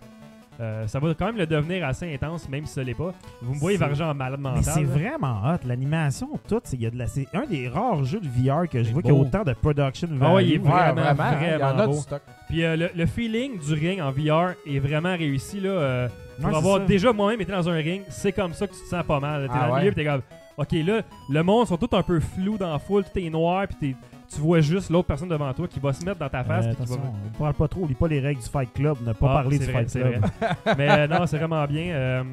euh, 0.61 0.87
ça 0.87 0.99
va 0.99 1.13
quand 1.13 1.25
même 1.25 1.37
le 1.37 1.45
devenir 1.45 1.85
assez 1.85 2.13
intense, 2.13 2.47
même 2.49 2.65
si 2.65 2.73
ce 2.73 2.79
l'est 2.79 2.93
pas. 2.93 3.13
Vous 3.41 3.53
me 3.55 3.59
voyez 3.59 3.77
varger 3.77 4.03
en 4.03 4.13
malade 4.13 4.39
mental. 4.39 4.61
Mais 4.65 4.71
c'est 4.71 4.83
vraiment 4.83 5.41
hot. 5.45 5.57
L'animation, 5.67 6.29
tout, 6.47 6.61
c'est 6.63 6.77
il 6.77 6.83
y 6.83 6.85
a 6.85 6.89
de 6.91 6.97
la- 6.97 7.07
c'est 7.07 7.27
un 7.33 7.45
des 7.45 7.67
rares 7.67 8.03
jeux 8.05 8.19
de 8.21 8.27
VR 8.27 8.67
que 8.69 8.81
je 8.83 8.91
vois 8.93 9.01
qui 9.01 9.09
a 9.09 9.13
beau. 9.13 9.21
autant 9.21 9.43
de 9.43 9.53
production 9.53 10.07
value. 10.11 10.21
Ah 10.23 10.33
ouais, 10.35 10.45
il 10.45 10.53
est 10.53 10.57
Ouais, 10.59 10.63
Vraiment, 10.69 11.01
vraiment. 11.01 11.23
hein, 11.23 11.37
Il 11.41 11.47
y 11.47 11.51
en 11.51 11.53
a 11.55 11.57
vraiment 11.73 11.87
du 11.87 11.95
beau. 11.95 12.01
stock. 12.01 12.21
Puis 12.47 12.63
euh, 12.63 12.75
le, 12.77 12.89
le 12.95 13.05
feeling 13.05 13.59
du 13.59 13.73
ring 13.73 13.99
en 14.01 14.11
VR 14.11 14.53
est 14.65 14.79
vraiment 14.79 15.15
réussi. 15.15 15.59
Là, 15.59 15.69
euh, 15.69 16.07
pour 16.39 16.49
Ouais, 16.51 16.55
avoir 16.57 16.77
ça. 16.79 16.85
déjà 16.85 17.11
moi-même 17.13 17.41
été 17.41 17.51
dans 17.51 17.69
un 17.69 17.73
ring, 17.75 18.03
c'est 18.09 18.31
comme 18.31 18.53
ça 18.53 18.67
que 18.67 18.73
tu 18.73 18.79
te 18.81 18.87
sens 18.87 19.03
pas 19.05 19.19
mal. 19.19 19.47
T'es 19.47 19.51
Ah 19.53 19.59
dans 19.59 19.65
le 19.67 19.71
ouais? 19.73 19.79
milieu, 19.79 19.91
puis 19.91 20.03
t'es 20.03 20.09
comme, 20.09 20.21
ok, 20.57 20.71
là, 20.85 21.01
le 21.29 21.43
monde 21.43 21.67
sont 21.67 21.77
tout 21.77 21.89
un 21.93 22.03
peu 22.03 22.19
flou 22.19 22.57
dans 22.57 22.71
la 22.71 22.79
foule, 22.79 23.03
tout 23.03 23.19
est 23.19 23.29
noir, 23.29 23.67
puis 23.67 23.75
t'es- 23.91 23.95
tu 24.33 24.39
vois 24.41 24.59
juste 24.61 24.89
l'autre 24.89 25.07
personne 25.07 25.29
devant 25.29 25.51
toi 25.53 25.67
qui 25.67 25.79
va 25.79 25.93
se 25.93 26.03
mettre 26.05 26.19
dans 26.19 26.29
ta 26.29 26.43
face. 26.43 26.65
Euh, 26.65 26.69
qui 26.71 26.75
va- 26.77 26.83
attention, 26.83 27.01
on 27.35 27.37
parle 27.37 27.53
pas 27.53 27.67
trop, 27.67 27.85
lis 27.87 27.93
pas 27.93 28.07
les 28.07 28.19
règles 28.19 28.41
du 28.41 28.49
Fight 28.49 28.71
Club, 28.73 28.97
ne 29.05 29.13
pas 29.13 29.27
Ah, 29.29 29.33
parler 29.41 29.59
du 29.59 29.65
vrai, 29.65 29.85
Fight 29.85 29.91
Club. 29.91 30.25
Mais 30.77 30.89
euh, 30.89 31.07
non, 31.07 31.25
c'est 31.27 31.37
vraiment 31.37 31.65
bien. 31.65 31.93
euh, 31.93 32.23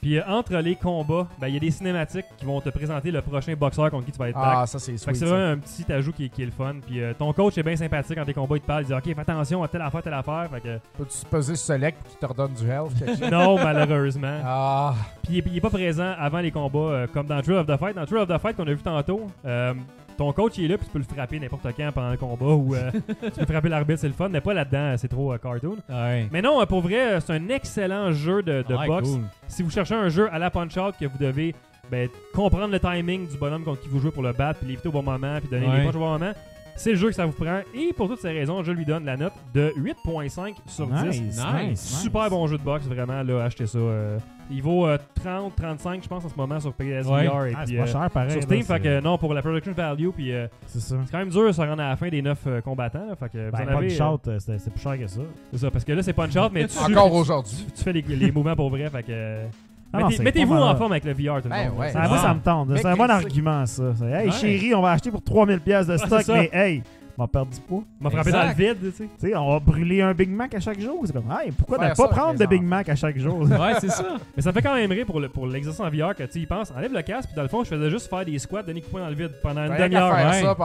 puis 0.00 0.16
euh, 0.16 0.22
entre 0.28 0.54
les 0.58 0.76
combats, 0.76 1.26
ben, 1.40 1.48
il 1.48 1.54
y 1.54 1.56
a 1.56 1.60
des 1.60 1.72
cinématiques 1.72 2.24
qui 2.36 2.44
vont 2.44 2.60
te 2.60 2.68
présenter 2.68 3.10
le 3.10 3.20
prochain 3.20 3.52
boxeur 3.54 3.90
contre 3.90 4.04
qui 4.06 4.12
tu 4.12 4.18
vas 4.20 4.28
être 4.28 4.38
Ah, 4.40 4.60
back. 4.60 4.68
ça, 4.68 4.78
c'est 4.78 4.92
Fait 4.92 4.96
que 4.96 5.02
sweet. 5.02 5.16
c'est 5.16 5.24
vraiment 5.26 5.52
un 5.54 5.58
petit 5.58 5.92
ajout 5.92 6.12
qui, 6.12 6.26
est- 6.26 6.28
qui 6.28 6.42
est 6.42 6.46
le 6.46 6.52
fun. 6.52 6.76
Puis 6.86 7.02
euh, 7.02 7.14
ton 7.18 7.32
coach 7.32 7.58
est 7.58 7.64
bien 7.64 7.74
sympathique 7.74 8.16
quand 8.16 8.24
tes 8.24 8.32
combats, 8.32 8.54
il 8.56 8.60
te 8.60 8.66
parle. 8.66 8.84
Il 8.84 8.86
dit 8.86 8.94
Ok, 8.94 9.02
fais 9.06 9.18
attention 9.20 9.60
à 9.64 9.66
telle 9.66 9.82
affaire, 9.82 10.02
telle 10.04 10.14
affaire. 10.14 10.48
Fait 10.52 10.60
que, 10.60 10.78
Peux-tu 10.96 11.26
peser 11.28 11.56
select 11.56 11.98
pour 12.00 12.10
qu'il 12.10 12.18
te 12.20 12.26
redonne 12.26 12.52
du 12.54 12.68
health? 12.70 12.92
non, 13.32 13.56
malheureusement. 13.56 14.38
Ah, 14.44 14.94
Puis 15.24 15.42
il 15.46 15.56
est- 15.56 15.60
pas 15.60 15.68
présent 15.70 16.14
avant 16.16 16.38
les 16.38 16.52
combats, 16.52 16.78
euh, 16.78 17.06
comme 17.12 17.26
dans 17.26 17.42
Thrill 17.42 17.56
of 17.58 17.66
the 17.66 17.76
Fight. 17.76 17.96
Dans 17.96 18.06
Thrill 18.06 18.18
of 18.18 18.28
the 18.28 18.38
Fight 18.38 18.56
qu'on 18.56 18.68
a 18.68 18.70
vu 18.72 18.78
tantôt, 18.78 19.26
euh, 19.44 19.74
ton 20.18 20.32
coach 20.32 20.58
il 20.58 20.64
est 20.66 20.68
là, 20.68 20.76
puis 20.76 20.86
tu 20.86 20.92
peux 20.92 20.98
le 20.98 21.04
frapper 21.04 21.40
n'importe 21.40 21.66
quand 21.76 21.90
pendant 21.94 22.10
le 22.10 22.16
combat, 22.18 22.44
ou 22.46 22.74
euh, 22.74 22.90
tu 23.22 23.30
peux 23.40 23.46
frapper 23.46 23.68
l'arbitre, 23.70 24.00
c'est 24.00 24.08
le 24.08 24.12
fun, 24.14 24.28
mais 24.28 24.42
pas 24.42 24.52
là-dedans, 24.52 24.94
c'est 24.98 25.08
trop 25.08 25.32
euh, 25.32 25.38
cartoon. 25.38 25.76
Ouais. 25.88 26.28
Mais 26.30 26.42
non, 26.42 26.60
euh, 26.60 26.66
pour 26.66 26.82
vrai, 26.82 27.14
euh, 27.14 27.20
c'est 27.20 27.32
un 27.32 27.48
excellent 27.48 28.12
jeu 28.12 28.42
de, 28.42 28.62
de 28.68 28.74
Ouais, 28.74 28.86
boxe. 28.86 29.08
cool. 29.10 29.22
Si 29.46 29.62
vous 29.62 29.70
cherchez 29.70 29.94
un 29.94 30.08
jeu 30.10 30.28
à 30.30 30.38
la 30.38 30.50
punch-out 30.50 30.94
que 31.00 31.06
vous 31.06 31.18
devez 31.18 31.54
ben, 31.90 32.08
comprendre 32.34 32.68
le 32.72 32.80
timing 32.80 33.26
du 33.28 33.38
bonhomme 33.38 33.64
contre 33.64 33.80
qui 33.80 33.88
vous 33.88 33.98
jouez 34.00 34.10
pour 34.10 34.22
le 34.22 34.32
battre, 34.32 34.58
puis 34.58 34.68
l'éviter 34.68 34.88
au 34.88 34.92
bon 34.92 35.02
moment, 35.02 35.38
puis 35.40 35.48
donner 35.48 35.66
Ouais. 35.66 35.78
les 35.78 35.84
punches 35.86 35.94
au 35.96 36.00
bon 36.00 36.10
moment, 36.18 36.32
c'est 36.76 36.90
le 36.90 36.96
jeu 36.96 37.08
que 37.08 37.14
ça 37.14 37.24
vous 37.24 37.32
prend. 37.32 37.60
Et 37.74 37.92
pour 37.92 38.08
toutes 38.08 38.20
ces 38.20 38.28
raisons, 38.30 38.62
je 38.62 38.72
lui 38.72 38.84
donne 38.84 39.04
la 39.04 39.16
note 39.16 39.32
de 39.54 39.72
8.5 39.76 40.54
sur 40.66 40.86
10. 40.86 41.02
Nice, 41.04 41.20
Nice. 41.22 41.44
nice, 41.70 42.00
Super 42.02 42.22
nice. 42.24 42.30
bon 42.30 42.46
jeu 42.46 42.58
de 42.58 42.62
boxe, 42.62 42.84
vraiment, 42.86 43.22
là, 43.22 43.44
achetez 43.44 43.66
ça. 43.66 43.78
euh, 43.78 44.18
il 44.50 44.62
vaut 44.62 44.86
euh, 44.86 44.98
30, 45.22 45.54
35, 45.56 46.02
je 46.02 46.08
pense, 46.08 46.24
en 46.24 46.28
ce 46.28 46.34
moment 46.36 46.58
sur 46.60 46.72
PSVR 46.72 47.10
Ouais. 47.12 47.24
et 47.26 47.54
Ah, 47.56 47.62
puis, 47.64 47.72
c'est 47.72 47.76
pas 47.76 47.82
euh, 47.82 47.86
cher 47.86 48.10
pareil. 48.10 48.30
sur 48.32 48.42
Steam. 48.42 48.62
Fait 48.62 48.80
que 48.80 49.00
non, 49.00 49.18
pour 49.18 49.34
la 49.34 49.42
production 49.42 49.72
value, 49.72 50.08
puis 50.08 50.32
euh, 50.32 50.46
C'est 50.66 50.80
ça. 50.80 50.96
c'est 51.04 51.10
quand 51.12 51.18
même 51.18 51.28
dur 51.30 51.46
de 51.46 51.52
se 51.52 51.60
rendre 51.60 51.82
à 51.82 51.88
la 51.90 51.96
fin 51.96 52.08
des 52.08 52.22
9 52.22 52.38
combattants. 52.64 53.06
là, 53.08 53.16
fait 53.16 53.28
que 53.28 53.50
Ben. 53.50 53.66
Punch 53.66 54.00
euh, 54.00 54.04
Out, 54.04 54.28
euh, 54.28 54.38
c'est 54.38 54.58
c'est 54.58 54.70
plus 54.70 54.80
cher 54.80 54.98
que 54.98 55.06
ça. 55.06 55.20
c'est 55.52 55.58
ça, 55.58 55.70
parce 55.70 55.84
que 55.84 55.92
là, 55.92 56.02
c'est 56.02 56.12
punch 56.12 56.36
out, 56.36 56.50
mais 56.52 56.66
tu, 56.66 56.78
encore 56.78 57.12
aujourd'hui. 57.12 57.66
tu 57.76 57.82
fais 57.84 57.92
les, 57.92 58.02
les 58.02 58.32
mouvements 58.32 58.56
pour 58.56 58.70
vrai. 58.70 58.88
Fait 58.90 59.02
que. 59.02 59.08
euh, 59.10 59.46
Ah 59.92 60.00
non, 60.00 60.06
mettez- 60.08 60.16
c'est 60.18 60.22
Mettez-vous 60.22 60.54
en 60.54 60.76
forme 60.76 60.92
avec 60.92 61.04
le 61.04 61.12
VR, 61.12 61.36
tout 61.40 61.44
le 61.44 61.50
Ben 61.50 61.70
monde. 61.70 61.78
ouais. 61.78 61.90
C'est- 61.90 61.98
Ah, 61.98 62.08
moi, 62.08 62.18
ça 62.18 62.34
me 62.34 62.40
tente. 62.40 62.68
C'est 62.76 62.86
un 62.86 62.96
bon 62.96 63.08
argument, 63.10 63.64
ça. 63.66 63.94
C'est, 63.98 64.04
Hey, 64.04 64.26
Ouais. 64.26 64.32
chérie, 64.32 64.74
on 64.74 64.82
va 64.82 64.90
acheter 64.92 65.10
pour 65.10 65.22
3000$ 65.22 65.60
pièces 65.60 65.86
de 65.86 65.96
stock, 65.96 66.22
mais 66.28 66.50
hey, 66.52 66.82
On 67.20 67.24
va 67.24 67.26
perdre 67.28 67.50
du 67.52 67.60
poids. 67.60 67.82
m'a 68.00 68.10
frappé 68.10 68.30
dans 68.30 68.46
le 68.46 68.54
vide, 68.54 68.76
tu 68.80 68.90
sais. 68.92 69.08
Tu 69.20 69.26
sais, 69.28 69.34
on 69.36 69.50
va 69.50 69.58
brûler 69.58 70.02
un 70.02 70.14
Big 70.14 70.30
Mac 70.30 70.54
à 70.54 70.60
chaque 70.60 70.78
jour. 70.78 71.02
C'est 71.04 71.12
comme, 71.12 71.24
hey, 71.42 71.50
pourquoi 71.50 71.76
ne 71.78 71.88
pas 71.88 71.94
ça 71.96 72.06
prendre 72.06 72.38
de 72.38 72.46
Big. 72.46 72.62
Mac 72.62 72.88
à 72.88 72.94
chaque 72.94 73.18
jour? 73.18 73.40
Ouais, 73.58 73.72
c'est 73.80 73.90
ça. 73.90 74.04
Mais 74.36 74.42
ça 74.42 74.50
me 74.50 74.54
fait 74.54 74.62
quand 74.62 74.74
même 74.76 74.92
rire 74.92 75.04
pour 75.04 75.18
le- 75.18 75.28
pour 75.28 75.48
l'exercice 75.48 75.80
en 75.80 75.90
VR 75.90 76.14
que 76.14 76.22
tu 76.22 76.38
y 76.38 76.46
penses. 76.46 76.72
Enlève 76.76 76.92
le 76.92 77.02
casque, 77.02 77.28
puis 77.30 77.34
dans 77.36 77.42
le 77.42 77.48
fond, 77.48 77.64
je 77.64 77.70
faisais 77.70 77.90
juste 77.90 78.08
faire 78.08 78.24
des 78.24 78.38
squats, 78.38 78.62
donner 78.62 78.80
coup 78.82 78.96
dans 78.96 79.08
le 79.08 79.14
vide 79.16 79.32
pendant 79.42 79.62
une 79.64 79.76
demi-heure. 79.76 80.14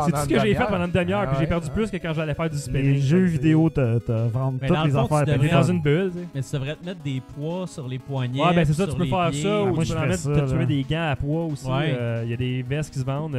C'est 0.05 0.11
tout 0.11 0.17
ce 0.17 0.27
que 0.29 0.39
j'ai 0.41 0.53
fait 0.53 0.65
pendant 0.67 0.85
une 0.85 0.91
demi-heure, 0.91 1.21
Ah 1.23 1.25
puis 1.27 1.35
j'ai 1.37 1.41
ouais. 1.41 1.47
perdu 1.47 1.69
plus 1.71 1.89
que 1.89 1.97
quand 1.97 2.13
j'allais 2.13 2.35
faire 2.35 2.49
du 2.51 2.57
spinning. 2.59 2.93
Les 2.93 2.99
jeux 3.01 3.23
vidéo 3.25 3.71
te, 3.71 3.97
te 3.97 4.11
vendent 4.11 4.59
Mais 4.61 4.67
toutes 4.67 4.77
les 4.85 4.91
tu 4.91 4.97
affaires. 4.97 5.39
puis 5.39 5.49
dans 5.49 5.63
une 5.63 5.81
bulle, 5.81 6.11
tu. 6.13 6.19
Mais 6.35 6.41
tu 6.43 6.51
devrais 6.53 6.75
te 6.75 6.85
mettre 6.85 7.01
des 7.01 7.19
poids 7.35 7.65
sur 7.65 7.87
les 7.87 7.97
poignets. 7.97 8.43
Ouais, 8.43 8.53
ben 8.53 8.63
c'est 8.65 8.73
ça, 8.73 8.85
tu 8.85 8.95
peux 8.95 9.05
faire 9.05 9.33
ça, 9.33 9.47
Ah, 9.57 9.63
ou 9.63 9.73
moi, 9.73 9.83
tu 9.83 9.89
je 9.89 9.95
peux 9.95 10.07
mettre, 10.07 10.57
tu 10.59 10.65
des 10.67 10.83
gants 10.87 11.09
à 11.09 11.15
poids 11.15 11.45
aussi. 11.45 11.65
Ouais. 11.65 11.95
euh, 11.99 12.21
Il 12.25 12.29
y 12.29 12.33
a 12.33 12.37
des 12.37 12.61
vestes 12.61 12.93
qui 12.93 12.99
se 12.99 13.05
vendent. 13.05 13.35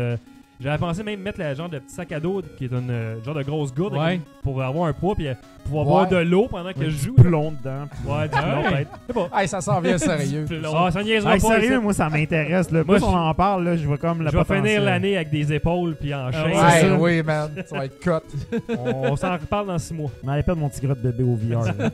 J'avais 0.60 0.78
pensé 0.78 1.02
même 1.02 1.20
mettre 1.20 1.40
le 1.40 1.52
genre 1.54 1.68
de 1.68 1.78
petit 1.80 1.92
sac 1.94 2.12
à 2.12 2.20
dos 2.20 2.40
qui 2.56 2.64
est 2.66 2.72
une 2.72 2.88
euh, 2.90 3.22
genre 3.24 3.34
de 3.34 3.42
grosse 3.42 3.74
gourde 3.74 3.94
Ouais. 3.94 4.00
avec- 4.00 4.20
pour 4.42 4.62
avoir 4.62 4.86
un 4.88 4.92
poids 4.92 5.14
puis 5.16 5.26
euh, 5.28 5.34
pouvoir 5.64 5.84
Ouais. 5.84 5.92
boire 5.92 6.08
de 6.08 6.16
l'eau 6.18 6.46
pendant 6.48 6.72
que 6.72 6.84
je 6.84 6.96
du 6.96 7.04
joue. 7.06 7.14
plomb 7.14 7.50
dedans. 7.52 7.86
Ouais, 8.06 8.24
du 8.28 8.30
plomb 8.30 8.62
Ouais. 8.62 8.70
peut-être. 8.70 8.90
Je 9.08 9.12
sais 9.14 9.28
pas. 9.28 9.40
Hey, 9.40 9.48
ça 9.48 9.60
s'en 9.60 9.80
vient 9.80 9.98
sérieux. 9.98 10.46
Ah, 10.74 10.90
ça 10.92 11.02
niaisera 11.02 11.34
Hey, 11.34 11.40
pas. 11.40 11.48
sérieux, 11.48 11.80
moi, 11.80 11.92
ça 11.92 12.08
m'intéresse. 12.08 12.70
là. 12.70 12.84
Moi, 12.86 12.96
Plus 12.96 13.04
on 13.04 13.10
je- 13.10 13.16
en 13.16 13.34
parle, 13.34 13.64
là, 13.64 13.76
je 13.76 13.86
vois 13.86 13.98
comme 13.98 14.22
la 14.22 14.30
Je 14.30 14.36
vais 14.36 14.44
finir 14.44 14.60
potentiel. 14.60 14.84
l'année 14.84 15.16
avec 15.16 15.30
des 15.30 15.52
épaules 15.52 15.96
puis 15.96 16.14
en 16.14 16.30
chaîne. 16.30 16.44
ouais. 16.46 16.52
Hey, 16.56 16.80
ça. 16.82 16.94
oui, 16.98 17.22
man. 17.22 17.50
Tu 17.68 17.74
vas 17.74 17.84
être 17.86 17.98
cut. 17.98 18.36
On, 18.78 19.08
on 19.12 19.16
s'en 19.16 19.32
reparle 19.32 19.66
dans 19.66 19.78
six 19.78 19.92
mois. 19.94 20.10
Allait 20.26 20.42
perdre 20.44 20.60
mon 20.60 20.68
petit 20.68 20.80
gros 20.86 20.94
de 20.94 21.00
bébé 21.00 21.24
au 21.24 21.34
VR. 21.34 21.64
là. 21.64 21.90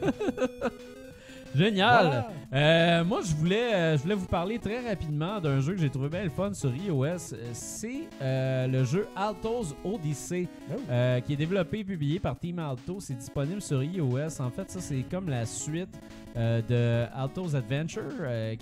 Génial. 1.55 2.25
Euh, 2.53 3.05
moi, 3.05 3.21
je 3.25 3.35
voulais, 3.35 3.75
euh, 3.75 3.97
je 3.97 4.03
voulais 4.03 4.15
vous 4.15 4.27
parler 4.27 4.59
très 4.59 4.89
rapidement 4.89 5.41
d'un 5.41 5.61
jeu 5.61 5.75
que 5.75 5.81
j'ai 5.81 5.91
trouvé 5.91 6.09
bien 6.09 6.25
le 6.25 6.31
fun 6.31 6.53
sur 6.53 6.75
iOS. 6.75 7.05
Euh, 7.05 7.51
C'est 7.53 8.09
euh, 8.21 8.67
le 8.67 8.85
jeu 8.85 9.07
Alto's 9.17 9.75
Odyssey, 9.85 10.49
euh, 10.91 11.21
qui 11.21 11.35
est 11.35 11.37
développé 11.37 11.81
et 11.81 11.85
publié 11.85 12.19
par 12.19 12.39
Team 12.39 12.59
Alto. 12.59 12.99
C'est 13.01 13.15
disponible 13.15 13.63
sur 13.63 13.83
iOS. 13.83 14.41
En 14.41 14.51
fait, 14.51 14.71
ça, 14.71 14.81
c'est 14.81 15.05
comme 15.11 15.29
la 15.29 15.47
suite 15.47 15.99
de 16.37 17.07
Alto's 17.15 17.55
Adventure, 17.55 18.03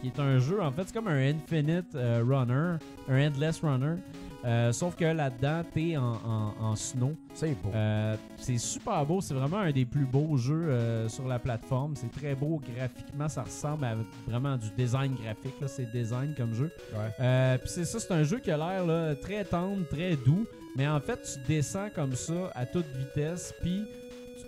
qui 0.01 0.07
est 0.07 0.19
un 0.19 0.39
jeu, 0.39 0.63
en 0.63 0.73
fait, 0.73 0.85
c'est 0.87 0.95
comme 0.95 1.09
un 1.09 1.31
Infinite 1.31 1.95
Runner, 1.95 2.79
un 3.09 3.27
Endless 3.27 3.61
Runner. 3.61 3.97
Euh, 4.45 4.73
sauf 4.73 4.95
que 4.95 5.05
là-dedans, 5.05 5.63
t'es 5.75 5.97
en, 5.97 6.13
en, 6.25 6.55
en 6.61 6.77
snow. 6.77 7.15
C'est 7.35 7.61
beau. 7.61 7.71
Euh, 7.75 8.17
c'est 8.37 8.59
super 8.59 9.05
beau, 9.05 9.21
c'est 9.21 9.35
vraiment 9.35 9.59
un 9.59 9.73
des 9.73 9.85
plus 9.85 10.05
beaux 10.05 10.37
jeux 10.37 10.69
euh, 10.69 11.09
sur 11.09 11.27
la 11.27 11.39
plateforme. 11.41 11.95
C'est 11.97 12.11
très 12.13 12.35
beau 12.37 12.61
graphiquement, 12.77 13.29
ça 13.29 13.43
ressemble 13.43 13.85
à 13.85 13.95
vraiment 14.29 14.57
du 14.57 14.71
design 14.77 15.15
graphique. 15.23 15.55
C'est 15.67 15.91
design 15.91 16.35
comme 16.37 16.55
jeu. 16.55 16.71
Ouais. 16.95 17.59
Puis 17.59 17.69
c'est 17.69 17.85
ça, 17.85 17.99
c'est 17.99 18.13
un 18.13 18.23
jeu 18.23 18.39
qui 18.39 18.51
a 18.53 18.57
l'air 18.57 19.19
très 19.21 19.45
tendre, 19.45 19.85
très 19.89 20.15
doux. 20.17 20.47
Mais 20.77 20.87
en 20.87 21.01
fait, 21.01 21.21
tu 21.23 21.41
descends 21.49 21.89
comme 21.93 22.15
ça 22.15 22.53
à 22.55 22.65
toute 22.65 22.87
vitesse. 22.97 23.53
Puis 23.61 23.83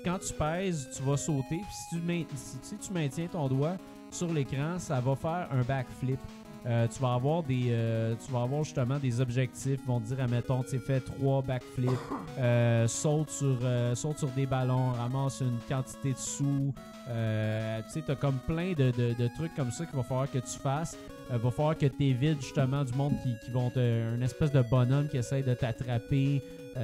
quand 0.04 0.18
tu 0.18 0.32
pèses, 0.32 0.88
tu 0.96 1.02
vas 1.02 1.16
sauter. 1.16 1.58
Puis 1.58 1.64
si 1.72 1.96
tu, 1.96 2.02
main- 2.02 2.24
si, 2.36 2.56
si 2.62 2.76
tu 2.78 2.92
maintiens 2.92 3.26
ton 3.26 3.48
doigt 3.48 3.76
sur 4.12 4.32
l'écran, 4.32 4.78
ça 4.78 5.00
va 5.00 5.16
faire 5.16 5.48
un 5.50 5.62
backflip. 5.62 6.18
Euh, 6.66 6.86
tu 6.88 7.00
vas 7.00 7.14
avoir 7.14 7.42
des 7.42 7.68
euh, 7.70 8.14
tu 8.24 8.30
vas 8.32 8.42
avoir 8.42 8.64
justement 8.64 8.98
des 8.98 9.20
objectifs. 9.20 9.80
Vont 9.86 9.98
te 10.00 10.08
dire 10.08 10.20
admettons 10.22 10.62
tu 10.62 10.78
fais 10.78 11.00
trois 11.00 11.40
backflips 11.42 11.90
euh, 12.38 12.86
saute 12.86 13.30
sur 13.30 13.56
saute 13.94 14.18
sur 14.18 14.28
des 14.28 14.44
ballons 14.46 14.90
ramasse 14.92 15.40
une 15.40 15.58
quantité 15.68 16.12
de 16.12 16.18
sous. 16.18 16.74
Tu 17.06 17.90
sais 17.90 18.02
t'as 18.06 18.14
comme 18.14 18.38
plein 18.46 18.72
de, 18.72 18.90
de- 18.90 19.28
trucs 19.36 19.54
comme 19.54 19.70
ça 19.70 19.86
qu'il 19.86 19.96
va 19.96 20.02
falloir 20.02 20.30
que 20.30 20.38
tu 20.38 20.58
fasses. 20.62 20.96
Euh, 21.32 21.38
va 21.38 21.50
falloir 21.50 21.78
que 21.78 21.86
tu 21.86 22.04
évites 22.04 22.42
justement 22.42 22.84
du 22.84 22.92
monde 22.92 23.14
qui, 23.22 23.34
qui 23.44 23.50
vont 23.50 23.70
te 23.70 23.78
un 24.14 24.20
espèce 24.20 24.52
de 24.52 24.62
bonhomme 24.62 25.08
qui 25.08 25.16
essaye 25.16 25.42
de 25.42 25.54
t'attraper. 25.54 26.42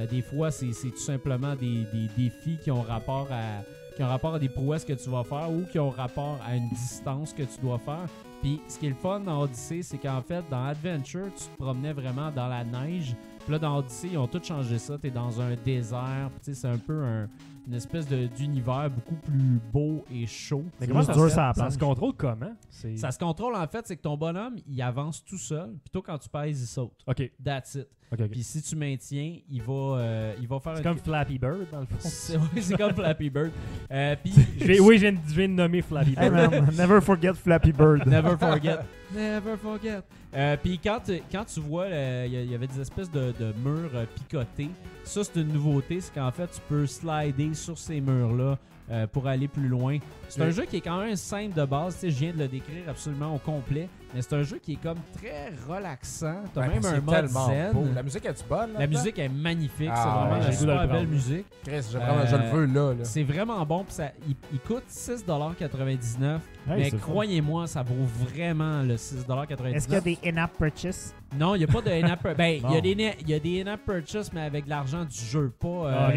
Des 0.09 0.21
fois 0.21 0.51
c'est 0.51 0.73
c'est 0.73 0.89
tout 0.89 0.97
simplement 0.97 1.55
des, 1.55 1.85
des 1.93 2.09
défis 2.17 2.57
qui 2.61 2.71
ont 2.71 2.81
rapport 2.81 3.27
à 3.31 3.61
qui 3.95 4.03
ont 4.03 4.07
rapport 4.07 4.35
à 4.35 4.39
des 4.39 4.49
prouesses 4.49 4.83
que 4.85 4.93
tu 4.93 5.09
vas 5.09 5.23
faire 5.23 5.49
ou 5.49 5.63
qui 5.71 5.79
ont 5.79 5.89
rapport 5.89 6.39
à 6.45 6.55
une 6.55 6.67
distance 6.69 7.31
que 7.33 7.43
tu 7.43 7.59
dois 7.61 7.79
faire 7.79 8.07
puis 8.41 8.61
ce 8.67 8.77
qui 8.79 8.85
est 8.85 8.89
le 8.89 8.95
fun 8.95 9.19
dans 9.21 9.41
Odyssey, 9.41 9.81
c'est 9.81 9.97
qu'en 9.97 10.21
fait, 10.21 10.43
dans 10.49 10.63
Adventure, 10.65 11.27
tu 11.35 11.43
te 11.45 11.57
promenais 11.57 11.93
vraiment 11.93 12.31
dans 12.31 12.47
la 12.47 12.63
neige. 12.63 13.15
Puis 13.43 13.51
là, 13.53 13.59
dans 13.59 13.77
Odyssey, 13.77 14.09
ils 14.11 14.17
ont 14.17 14.27
tout 14.27 14.41
changé 14.43 14.77
ça. 14.77 14.97
Tu 14.97 15.07
es 15.07 15.11
dans 15.11 15.39
un 15.41 15.55
désert. 15.55 16.29
Tu 16.43 16.45
sais, 16.45 16.53
c'est 16.53 16.67
un 16.67 16.77
peu 16.77 17.03
un- 17.03 17.29
une 17.67 17.73
espèce 17.73 18.07
de- 18.07 18.27
d'univers 18.27 18.89
beaucoup 18.89 19.15
plus 19.15 19.59
beau 19.73 20.05
et 20.11 20.25
chaud. 20.25 20.63
Mais 20.79 20.87
comment 20.87 21.01
ça, 21.03 21.13
dur 21.13 21.23
se- 21.29 21.35
ça 21.35 21.51
planche. 21.53 21.73
se 21.73 21.77
contrôle 21.77 22.13
comment? 22.13 22.53
C'est 22.69 22.95
Ça 22.95 23.11
se 23.11 23.19
contrôle 23.19 23.55
en 23.55 23.67
fait, 23.67 23.85
c'est 23.87 23.97
que 23.97 24.01
ton 24.01 24.15
bonhomme, 24.15 24.55
il 24.67 24.81
avance 24.81 25.23
tout 25.25 25.37
seul. 25.37 25.71
Puis 25.83 25.91
toi, 25.91 26.01
quand 26.05 26.17
tu 26.17 26.29
pèses, 26.29 26.61
il 26.61 26.67
saute. 26.67 26.93
Ok, 27.05 27.29
That's 27.43 27.75
it. 27.75 27.87
Ok, 28.11 28.19
ok. 28.21 28.29
Puis 28.29 28.43
si 28.43 28.61
tu 28.61 28.75
maintiens, 28.75 29.35
il 29.49 29.61
va, 29.61 29.73
euh, 29.73 30.33
il 30.39 30.47
va 30.47 30.59
faire 30.59 30.73
C'est 30.73 30.79
une- 30.79 30.83
comme 30.83 30.97
Flappy 30.99 31.37
Bird 31.37 31.67
dans 31.71 31.79
le 31.81 31.85
fond. 31.85 31.95
C'est 31.99 32.37
ouais, 32.37 32.77
comme 32.77 32.93
Flappy 32.93 33.29
Bird. 33.29 33.51
Euh, 33.91 34.15
puis 34.23 34.33
Je 34.59 34.65
vais- 34.65 34.79
oui, 34.79 34.95
je 34.97 35.01
viens, 35.01 35.11
de, 35.13 35.17
je 35.27 35.33
viens 35.35 35.47
de 35.49 35.53
nommer 35.53 35.81
Flappy 35.81 36.15
Hey 36.17 36.29
Bird. 36.29 36.51
man, 36.51 36.69
never 36.77 37.01
forget 37.01 37.33
Flappy 37.33 37.71
Bird. 37.71 38.05
Never 38.07 38.37
forget. 38.37 38.77
Never 39.13 39.55
forget. 39.61 40.01
Euh, 40.35 40.57
Puis 40.61 40.79
quand, 40.83 40.99
tu- 41.05 41.21
quand 41.31 41.45
tu 41.45 41.59
vois, 41.61 41.85
euh, 41.85 42.25
il 42.27 42.51
y, 42.51 42.55
avait 42.55 42.67
des 42.67 42.79
espèces 42.81 43.09
de, 43.11 43.33
de 43.39 43.53
murs 43.63 43.91
euh, 43.95 44.05
picotés. 44.15 44.69
Ça, 45.03 45.23
c'est 45.23 45.39
une 45.39 45.53
nouveauté. 45.53 46.01
C'est 46.01 46.13
qu'en 46.13 46.31
fait, 46.31 46.47
tu 46.47 46.59
peux 46.67 46.85
slider 46.85 47.53
sur 47.53 47.77
ces 47.77 48.01
murs-là 48.01 48.57
euh, 48.91 49.07
pour 49.07 49.27
aller 49.27 49.47
plus 49.47 49.67
loin. 49.67 49.97
C'est 50.27 50.41
un 50.41 50.49
jeu 50.49 50.65
qui 50.65 50.77
est 50.77 50.81
quand 50.81 50.99
même 51.01 51.15
simple 51.15 51.55
de 51.55 51.65
base. 51.65 51.99
Je 52.03 52.07
viens 52.09 52.33
de 52.33 52.39
le 52.39 52.47
décrire 52.49 52.83
absolument 52.89 53.33
au 53.35 53.37
complet. 53.39 53.87
Mais 54.15 54.21
c'est 54.21 54.33
un 54.35 54.43
jeu 54.43 54.57
qui 54.57 54.73
est 54.73 54.81
comme 54.81 54.97
très 55.21 55.51
relaxant. 55.67 56.43
T'as 56.53 56.61
Ouais, 56.61 56.67
même 56.69 56.85
un 56.85 57.01
mode 57.01 57.27
zen. 57.27 57.71
beau. 57.73 57.83
La 57.93 58.03
musique 58.03 58.25
est-tu 58.25 58.43
bonne? 58.49 58.69
La 58.79 58.87
musique 58.87 59.19
est 59.19 59.29
magnifique. 59.29 59.89
Ah, 59.91 59.95
c'est 59.95 60.29
vraiment 60.29 60.45
ouais, 60.47 60.51
super 60.55 60.87
belle 60.87 61.07
musique. 61.07 61.45
Chris, 61.65 61.81
je, 61.91 61.97
le 61.97 62.51
veux 62.51 62.65
là. 62.65 62.93
là. 62.93 63.03
C'est 63.03 63.23
vraiment 63.23 63.65
bon. 63.65 63.85
Ça, 63.89 64.11
il, 64.27 64.35
il 64.53 64.59
coûte 64.59 64.83
6,99$. 64.89 66.39
Hey, 66.69 66.77
mais 66.77 66.91
croyez-moi, 66.91 67.67
ça 67.67 67.81
vaut 67.83 68.05
vraiment 68.33 68.81
le 68.83 68.95
6,99$. 68.95 69.73
Est-ce 69.73 69.85
qu'il 69.87 69.93
y 69.93 69.97
a 69.97 70.01
des 70.01 70.17
in-app 70.25 70.51
purchase? 70.57 71.13
Non, 71.37 71.55
il 71.55 71.59
n'y 71.59 71.63
a 71.63 71.67
pas 71.67 71.81
de 71.81 71.89
in-app 71.91 72.21
pur- 72.21 72.35
Ben, 72.35 72.59
il 72.63 72.71
y 72.73 72.77
a 72.77 72.81
des 72.81 72.95
na- 72.95 73.13
il 73.21 73.29
y 73.29 73.33
a 73.33 73.39
des 73.39 73.61
in-app 73.61 73.81
purchase, 73.85 74.31
mais 74.33 74.41
avec 74.41 74.67
l'argent 74.67 75.03
du 75.05 75.17
jeu, 75.17 75.51
pas, 75.59 75.67
euh, 75.67 75.93
Ah, 75.95 76.07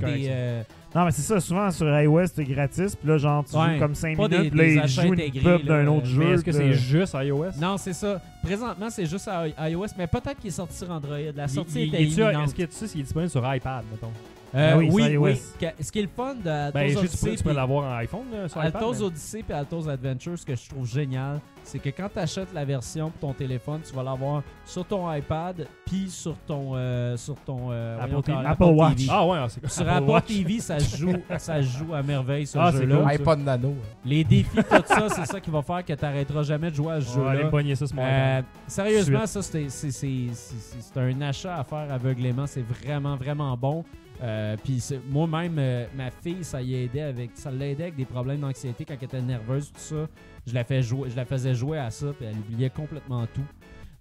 des. 0.10 0.26
euh, 0.28 0.62
Non, 0.94 1.04
mais 1.06 1.10
c'est 1.10 1.22
ça, 1.22 1.40
souvent 1.40 1.70
sur 1.70 1.86
iOS, 2.00 2.26
c'est 2.34 2.44
gratis, 2.44 2.94
puis 2.96 3.08
là, 3.08 3.18
genre, 3.18 3.44
tu 3.44 3.56
Ouais, 3.56 3.74
joues 3.74 3.78
comme 3.80 3.94
5 3.94 4.16
pas 4.16 4.28
minutes, 4.28 4.42
des- 4.44 4.50
puis 4.50 4.76
là, 4.76 5.04
une 5.04 5.58
pub 5.58 5.66
d'un 5.66 5.86
autre 5.88 6.06
jeu. 6.06 6.34
Est-ce 6.34 6.44
que 6.44 6.52
c'est 6.52 6.72
juste 6.74 7.14
iOS? 7.18 7.33
Non, 7.60 7.76
c'est 7.78 7.92
ça. 7.92 8.20
Présentement, 8.42 8.88
c'est 8.90 9.06
juste 9.06 9.28
à 9.28 9.68
iOS, 9.68 9.86
mais 9.98 10.06
peut-être 10.06 10.38
qu'il 10.38 10.48
est 10.48 10.52
sorti 10.52 10.76
sur 10.76 10.90
Android. 10.90 11.16
La 11.34 11.48
sortie 11.48 11.82
Il- 11.84 11.88
était 11.88 12.02
il- 12.02 12.14
tu- 12.14 12.20
imminente. 12.20 12.46
Est-ce 12.48 12.54
que 12.54 12.62
tu 12.64 12.72
sais 12.72 12.86
s'il 12.88 13.00
est 13.00 13.04
disponible 13.04 13.30
sur 13.30 13.54
iPad, 13.54 13.84
mettons? 13.90 14.12
Euh, 14.54 14.70
Ah 14.74 14.76
oui, 14.78 14.88
oui, 15.18 15.36
Ce 15.80 15.90
qui 15.90 15.98
est 15.98 16.02
le 16.02 16.08
fun 16.08 16.34
de 16.36 16.42
Ben, 16.44 16.76
Altos 16.76 16.88
je 16.88 16.88
sais, 16.88 16.92
tu 16.92 16.96
peux, 17.00 17.00
Odyssey 17.26 17.36
tu 17.36 17.42
peux 17.42 17.52
l'avoir 17.52 17.84
en 17.92 17.96
iPhone 17.96 18.24
là, 18.32 18.48
sur 18.48 18.60
iPad. 18.60 18.76
Altos 18.76 18.92
mais- 19.00 19.02
Odyssey 19.06 19.44
et 19.48 19.52
Altos 19.52 19.88
Adventure, 19.88 20.38
ce 20.38 20.46
que 20.46 20.54
je 20.54 20.68
trouve 20.68 20.86
génial, 20.86 21.40
c'est 21.64 21.78
que 21.80 21.88
quand 21.88 22.08
tu 22.12 22.18
achètes 22.20 22.52
la 22.54 22.64
version 22.64 23.10
pour 23.10 23.30
ton 23.30 23.34
téléphone, 23.34 23.80
tu 23.88 23.92
vas 23.96 24.02
l'avoir 24.04 24.42
sur 24.64 24.84
ton 24.84 25.12
iPad 25.12 25.66
puis 25.86 26.08
sur 26.08 26.36
ton 26.46 26.72
euh, 26.76 27.16
sur 27.16 27.34
ton 27.36 27.70
euh, 27.72 27.98
Apple 28.00 28.64
Watch. 28.64 28.96
TV. 28.96 29.08
Ah 29.10 29.26
ouais, 29.26 29.38
c'est 29.48 29.68
Sur 29.70 29.88
Apple 29.88 30.10
Watch. 30.10 30.26
TV, 30.26 30.60
ça 30.60 30.78
se 30.78 30.96
joue, 30.98 31.12
ça 31.38 31.60
joue 31.60 31.92
à 31.94 32.02
merveille 32.02 32.46
ce 32.46 32.56
Ah, 32.58 32.70
jeu-là. 32.70 32.96
cool. 32.98 33.10
iPod 33.10 33.38
Nano. 33.40 33.74
Les 34.04 34.22
défis, 34.22 34.50
tout 34.56 34.82
ça, 34.86 35.08
c'est 35.08 35.26
ça 35.26 35.40
qui 35.40 35.50
va 35.50 35.62
faire 35.62 35.84
que 35.84 35.92
tu 35.94 36.04
n'arrêteras 36.04 36.42
jamais 36.44 36.70
de 36.70 36.76
jouer 36.76 36.92
à 36.92 37.00
ce 37.00 37.18
On 37.18 37.22
va 37.22 37.30
aller 37.30 37.38
jeu-là. 37.40 37.50
pogner 37.50 37.74
ça 37.74 37.86
mon 37.94 38.02
Euh, 38.04 38.42
sérieusement, 38.68 39.26
ça, 39.26 39.42
c'est- 39.42 39.68
c'est 39.68 39.90
c'est- 39.90 40.28
c'est- 40.32 40.54
c'est- 40.58 40.80
c'est 40.80 41.00
un 41.00 41.20
achat 41.22 41.56
à 41.56 41.64
faire 41.64 41.90
aveuglément. 41.90 42.46
C'est 42.46 42.62
vraiment, 42.64 43.16
vraiment 43.16 43.56
bon. 43.56 43.84
Euh, 44.22 44.56
Puis 44.62 44.82
moi-même, 45.08 45.56
euh, 45.58 45.86
ma 45.96 46.10
fille, 46.10 46.44
ça 46.44 46.62
y 46.62 46.74
aidait 46.74 47.02
avec, 47.02 47.30
ça 47.34 47.50
l'aidait 47.50 47.84
avec 47.84 47.96
des 47.96 48.04
problèmes 48.04 48.40
d'anxiété 48.40 48.84
quand 48.84 48.94
elle 48.98 49.04
était 49.04 49.20
nerveuse, 49.20 49.72
tout 49.72 49.80
ça. 49.80 50.08
Je 50.46 50.54
la, 50.54 50.64
fais 50.64 50.82
jouer, 50.82 51.10
je 51.10 51.16
la 51.16 51.24
faisais 51.24 51.54
jouer 51.54 51.78
à 51.78 51.90
ça, 51.90 52.06
puis 52.16 52.26
elle 52.26 52.36
oubliait 52.36 52.70
complètement 52.70 53.26
tout. 53.26 53.44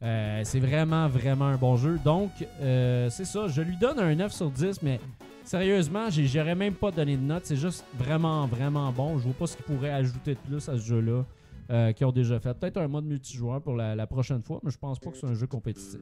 Euh, 0.03 0.41
c'est 0.43 0.59
vraiment, 0.59 1.07
vraiment 1.07 1.45
un 1.45 1.55
bon 1.55 1.77
jeu. 1.77 1.97
Donc, 2.03 2.31
c'est 2.59 3.25
ça. 3.25 3.47
Je 3.47 3.61
lui 3.61 3.77
donne 3.77 3.99
un 3.99 4.13
9 4.13 4.31
sur 4.31 4.49
10, 4.49 4.81
mais 4.81 4.99
sérieusement, 5.43 6.09
j'aurais 6.09 6.55
même 6.55 6.73
pas 6.73 6.91
donné 6.91 7.15
de 7.15 7.21
note. 7.21 7.45
C'est 7.45 7.55
juste 7.55 7.85
vraiment, 7.93 8.45
vraiment 8.45 8.91
bon. 8.91 9.17
Je 9.17 9.23
vois 9.23 9.33
pas 9.33 9.47
ce 9.47 9.55
qu'ils 9.55 9.65
pourraient 9.65 9.93
ajouter 9.93 10.33
de 10.33 10.39
plus 10.39 10.67
à 10.69 10.77
ce 10.77 10.83
jeu-là. 10.83 11.23
Euh, 11.71 11.91
qu'ils 11.93 12.05
ont 12.07 12.11
déjà 12.11 12.39
fait. 12.39 12.53
Peut-être 12.53 12.77
un 12.77 12.87
mode 12.87 13.05
multijoueur 13.05 13.61
pour 13.61 13.75
la, 13.75 13.95
la 13.95 14.07
prochaine 14.07 14.41
fois, 14.41 14.59
mais 14.63 14.71
je 14.71 14.77
pense 14.77 14.99
pas 14.99 15.11
que 15.11 15.17
c'est 15.17 15.27
un 15.27 15.33
jeu 15.33 15.47
compétitif. 15.47 15.99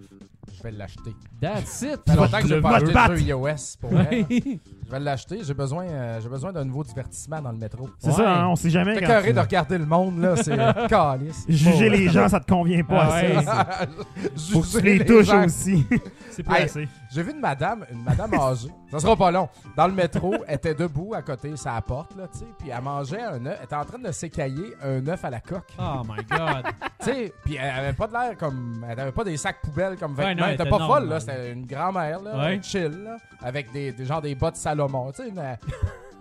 Je 0.56 0.64
vais 0.64 0.72
l'acheter. 0.72 1.16
That's 1.42 1.82
it! 1.84 2.00
Ça 2.08 2.14
fait 2.14 2.20
longtemps 2.20 2.42
que 2.42 2.48
j'ai 2.48 2.62
pas 2.62 2.76
acheté 2.78 2.94
de 2.94 3.16
jeu 3.16 3.22
iOS. 3.28 3.78
Pour 3.80 3.90
vrai. 3.92 4.26
Je 4.30 4.92
vais 4.92 5.00
l'acheter. 5.00 5.40
J'ai 5.44 5.54
besoin, 5.54 5.86
euh, 5.88 6.20
j'ai 6.22 6.30
besoin 6.30 6.52
d'un 6.52 6.66
nouveau 6.66 6.84
divertissement 6.84 7.42
dans 7.42 7.52
le 7.52 7.58
métro. 7.58 7.90
C'est 8.00 8.08
Ouais. 8.10 8.14
ça, 8.16 8.42
hein, 8.44 8.48
on 8.50 8.56
sait 8.56 8.70
jamais. 8.70 8.96
T'es 8.96 9.02
carré 9.06 9.28
tu- 9.30 9.34
de 9.34 9.40
regarder 9.40 9.78
le 9.78 9.86
monde, 9.86 10.20
là. 10.20 10.36
C'est 10.36 10.56
calice. 10.90 11.46
Juger 11.48 11.90
les 11.90 12.10
gens, 12.10 12.28
ça 12.28 12.40
te 12.40 12.52
convient 12.52 12.84
pas. 12.84 13.08
Ah 13.12 13.22
ouais. 13.22 13.36
Faut 14.52 14.62
que 14.62 14.66
tu 14.66 14.72
Juger 14.80 14.98
les 15.00 15.06
touches 15.06 15.26
gens. 15.28 15.46
aussi. 15.46 15.86
C'est 16.32 16.44
pas 16.44 16.60
Hey, 16.60 16.66
assez. 16.66 16.88
J'ai 17.14 17.24
vu 17.24 17.32
une 17.32 17.40
madame, 17.42 17.86
une 17.92 18.04
madame 18.04 18.34
âgée. 18.36 18.70
Ça 18.90 19.00
sera 19.00 19.16
pas 19.18 19.32
long. 19.32 19.50
Dans 19.76 19.88
le 19.88 19.94
métro, 19.94 20.34
elle 20.48 20.56
était 20.56 20.74
debout 20.74 21.14
à 21.14 21.22
côté 21.22 21.50
de 21.50 21.56
sa 21.58 21.80
porte, 21.82 22.16
là, 22.16 22.28
tu 22.32 22.40
sais. 22.40 22.46
Puis 22.58 22.70
elle 22.70 22.82
mangeait 22.82 23.22
un 23.22 23.46
œuf. 23.46 23.58
Elle 23.60 23.66
était 23.66 23.76
en 23.76 23.84
train 23.86 24.00
de 24.00 24.12
s'écailler 24.12 24.74
un 24.82 25.06
œuf 25.08 25.26
à 25.26 25.30
la 25.30 25.42
coque. 25.42 25.74
Oh 25.80 26.02
my 26.08 26.24
god! 26.24 26.64
Tu 27.04 27.06
sais, 27.12 27.34
puis 27.44 27.56
elle 27.56 27.70
avait 27.70 27.94
pas 27.94 28.06
de 28.08 28.14
l'air 28.14 28.38
comme. 28.38 28.86
Elle 28.88 29.00
avait 29.00 29.12
pas 29.12 29.24
des 29.24 29.36
sacs 29.36 29.60
poubelles 29.64 29.98
comme 29.98 30.12
Ouais, 30.16 30.26
vêtements. 30.28 30.42
non, 30.42 30.44
elle 30.44 30.50
elle 30.50 30.54
était 30.54 30.64
était 30.64 30.70
pas 30.78 30.86
folle, 30.88 31.10
là. 31.10 31.20
C'était 31.20 31.52
une 31.52 31.66
grand-mère, 31.66 32.22
là. 32.22 32.38
Ouais. 32.38 32.60
Chill, 32.62 33.04
là. 33.04 33.18
Avec 33.42 33.72
des, 33.72 33.92
des 33.92 34.06
genre 34.06 34.22
des 34.22 34.36
bottes 34.36 34.56
Salomon. 34.56 35.12
Tu 35.12 35.24
sais, 35.24 35.30
une, 35.30 35.40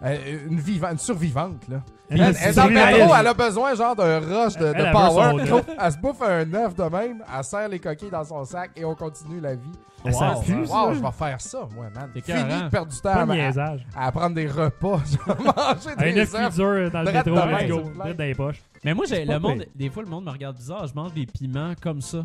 euh, 0.02 0.46
une, 0.48 0.58
viva- 0.58 0.90
une 0.92 0.98
survivante, 0.98 1.68
là. 1.68 1.82
Elle, 2.08 2.34
Elle, 2.42 2.54
dans 2.54 2.64
le 2.66 2.72
métro, 2.72 3.14
elle 3.14 3.26
a 3.26 3.34
besoin 3.34 3.74
genre 3.74 3.94
d'un 3.94 4.18
rush 4.18 4.56
de, 4.56 4.66
de 4.72 4.90
power. 4.92 5.64
Elle 5.78 5.92
se 5.92 5.98
bouffe 5.98 6.22
un 6.22 6.52
œuf 6.54 6.74
de 6.74 6.82
même, 6.84 7.22
elle 7.36 7.44
serre 7.44 7.68
les 7.68 7.78
coquilles 7.78 8.10
dans 8.10 8.24
son 8.24 8.44
sac 8.44 8.70
et 8.74 8.84
on 8.84 8.94
continue 8.96 9.40
la 9.40 9.54
vie. 9.54 9.70
Ça 10.10 10.32
Wow. 10.34 10.40
pue, 10.42 10.54
Wow, 10.60 10.66
ça? 10.66 10.94
je 10.94 10.98
vais 11.00 11.12
faire 11.12 11.40
ça, 11.40 11.58
moi, 11.74 11.86
man. 11.94 12.10
C'est 12.14 12.24
Fini 12.24 12.62
de 12.64 12.68
perdre 12.70 12.90
du 12.90 12.96
temps 13.00 13.26
Pas 13.26 13.76
à, 14.06 14.12
prendre 14.12 14.34
des 14.34 14.46
repas. 14.46 15.00
Je 15.06 15.16
vais 15.16 15.44
manger 15.44 15.90
Un 15.98 16.12
des 16.14 16.34
œuf 16.36 16.58
œufs. 16.58 16.92
dans 16.92 17.02
le 17.02 17.12
métro, 17.12 17.34
let's 17.34 17.68
go. 17.68 17.82
dans 18.16 18.24
les 18.24 18.34
poches. 18.34 18.62
Mais 18.82 18.94
moi, 18.94 19.04
j'ai, 19.06 19.24
le 19.26 19.38
monde, 19.38 19.58
pire. 19.58 19.66
des 19.74 19.90
fois, 19.90 20.02
le 20.02 20.08
monde 20.08 20.24
me 20.24 20.30
regarde 20.30 20.56
bizarre. 20.56 20.86
Je 20.86 20.94
mange 20.94 21.12
des 21.12 21.26
piments 21.26 21.72
comme 21.82 22.00
ça. 22.00 22.24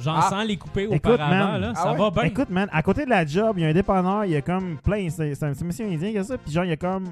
Genre 0.00 0.18
Ah. 0.18 0.28
sans 0.28 0.42
les 0.42 0.56
couper 0.56 0.84
Écoute, 0.90 1.12
auparavant, 1.14 1.52
man. 1.52 1.60
là. 1.60 1.72
Ah 1.76 1.82
ça 1.82 1.92
ouais? 1.92 1.98
va 1.98 2.10
bien. 2.10 2.22
Écoute, 2.24 2.50
man, 2.50 2.68
à 2.72 2.82
côté 2.82 3.04
de 3.04 3.10
la 3.10 3.24
job, 3.24 3.54
il 3.56 3.62
y 3.62 3.66
a 3.66 3.68
un 3.68 3.72
dépanneur, 3.72 4.24
il 4.26 4.32
y 4.32 4.36
a 4.36 4.42
comme 4.42 4.76
plein. 4.78 5.08
C'est 5.08 5.34
c'est 5.34 5.46
un 5.46 5.52
petit 5.52 5.64
monsieur 5.64 5.86
indien 5.86 6.10
qui 6.10 6.18
a 6.18 6.24
ça, 6.24 6.36
puis 6.36 6.52
genre, 6.52 6.64
il 6.64 6.70
y 6.70 6.72
a 6.72 6.76
comme 6.76 7.04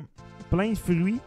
plein 0.50 0.70
de 0.72 0.76
fruits, 0.78 1.20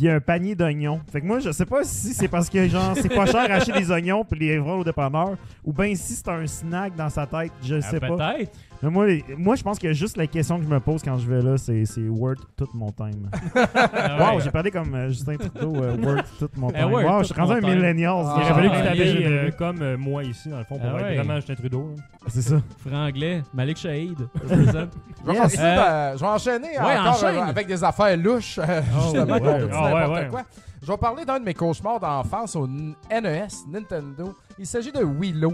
puis 0.00 0.08
un 0.08 0.18
panier 0.18 0.54
d'oignons. 0.54 0.98
Fait 1.12 1.20
que 1.20 1.26
moi, 1.26 1.40
je 1.40 1.52
sais 1.52 1.66
pas 1.66 1.84
si 1.84 2.14
c'est 2.14 2.26
parce 2.28 2.48
que, 2.48 2.66
genre, 2.68 2.94
c'est 2.96 3.14
pas 3.14 3.26
cher 3.26 3.52
acheter 3.52 3.72
des 3.72 3.90
oignons 3.90 4.24
puis 4.24 4.40
les 4.40 4.56
vendre 4.56 4.78
au 4.80 4.84
dépanneur, 4.84 5.36
ou 5.62 5.74
bien 5.74 5.94
si 5.94 6.14
c'est 6.14 6.28
un 6.28 6.46
snack 6.46 6.96
dans 6.96 7.10
sa 7.10 7.26
tête, 7.26 7.52
je 7.62 7.74
Ah, 7.74 7.80
sais 7.82 8.00
pas. 8.00 8.08
Peut-être. 8.08 8.52
Mais 8.82 8.88
moi, 8.88 9.06
moi, 9.36 9.56
je 9.56 9.62
pense 9.62 9.78
que 9.78 9.92
juste 9.92 10.16
la 10.16 10.26
question 10.26 10.56
que 10.58 10.64
je 10.64 10.68
me 10.68 10.80
pose 10.80 11.02
quand 11.02 11.18
je 11.18 11.28
vais 11.28 11.42
là, 11.42 11.58
c'est 11.58 11.84
c'est 11.84 12.08
worth 12.08 12.38
tout 12.56 12.68
mon 12.74 12.90
time. 12.92 13.28
Ah 13.54 14.32
Wow, 14.34 14.40
j'ai 14.40 14.50
parlé 14.50 14.70
comme 14.70 14.94
euh, 14.94 15.08
Justin 15.10 15.36
Trudeau, 15.36 15.76
euh, 15.76 15.96
worth 16.02 16.26
tout 16.38 16.48
mon 16.56 16.70
Eh, 16.70 16.74
time. 16.74 16.92
wow, 16.92 17.18
je 17.20 17.24
suis 17.24 17.34
rendu 17.34 17.52
un 17.52 17.60
millennial. 17.60 18.24
Ah, 18.26 18.34
Il 18.36 18.42
aurait 18.42 18.54
fallu 18.54 18.68
que 18.70 19.18
tu 19.20 19.24
euh, 19.26 19.50
comme 19.58 19.82
euh, 19.82 19.98
moi 19.98 20.24
ici, 20.24 20.48
dans 20.48 20.58
le 20.58 20.64
fond, 20.64 20.78
pour 20.78 20.88
Ah 20.94 20.98
être 20.98 21.04
ouais. 21.04 21.16
vraiment 21.16 21.36
Justin 21.36 21.54
Trudeau. 21.56 21.94
C'est 22.28 22.42
ça. 22.42 22.56
Franglais, 22.86 23.42
Malik 23.52 23.76
Shahid. 23.76 24.18
Je 24.48 24.54
vais, 24.54 24.64
Yes. 24.64 25.42
continuer 25.42 25.66
Euh, 25.66 26.12
de- 26.12 26.16
je 26.16 26.22
vais 26.22 26.30
enchaîner 26.30 26.68
ouais, 26.68 26.78
encore 26.98 27.06
enchaîne. 27.14 27.36
euh, 27.36 27.42
avec 27.42 27.66
des 27.66 27.84
affaires 27.84 28.16
louches, 28.16 28.58
euh, 28.58 28.80
Oh, 28.96 29.00
justement, 29.02 29.34
ouais. 29.34 29.40
qu'on 29.40 29.58
dit 29.58 29.64
ouais, 29.64 29.68
n'importe 29.68 30.12
ouais. 30.22 30.28
quoi. 30.30 30.42
Je 30.82 30.90
vais 30.90 30.96
parler 30.96 31.24
d'un 31.26 31.38
de 31.38 31.44
mes 31.44 31.52
cauchemars 31.52 32.00
d'enfance 32.00 32.56
au 32.56 32.66
NES, 32.66 33.46
Nintendo. 33.70 34.34
Il 34.58 34.64
s'agit 34.64 34.90
de 34.90 35.04
Willow. 35.04 35.52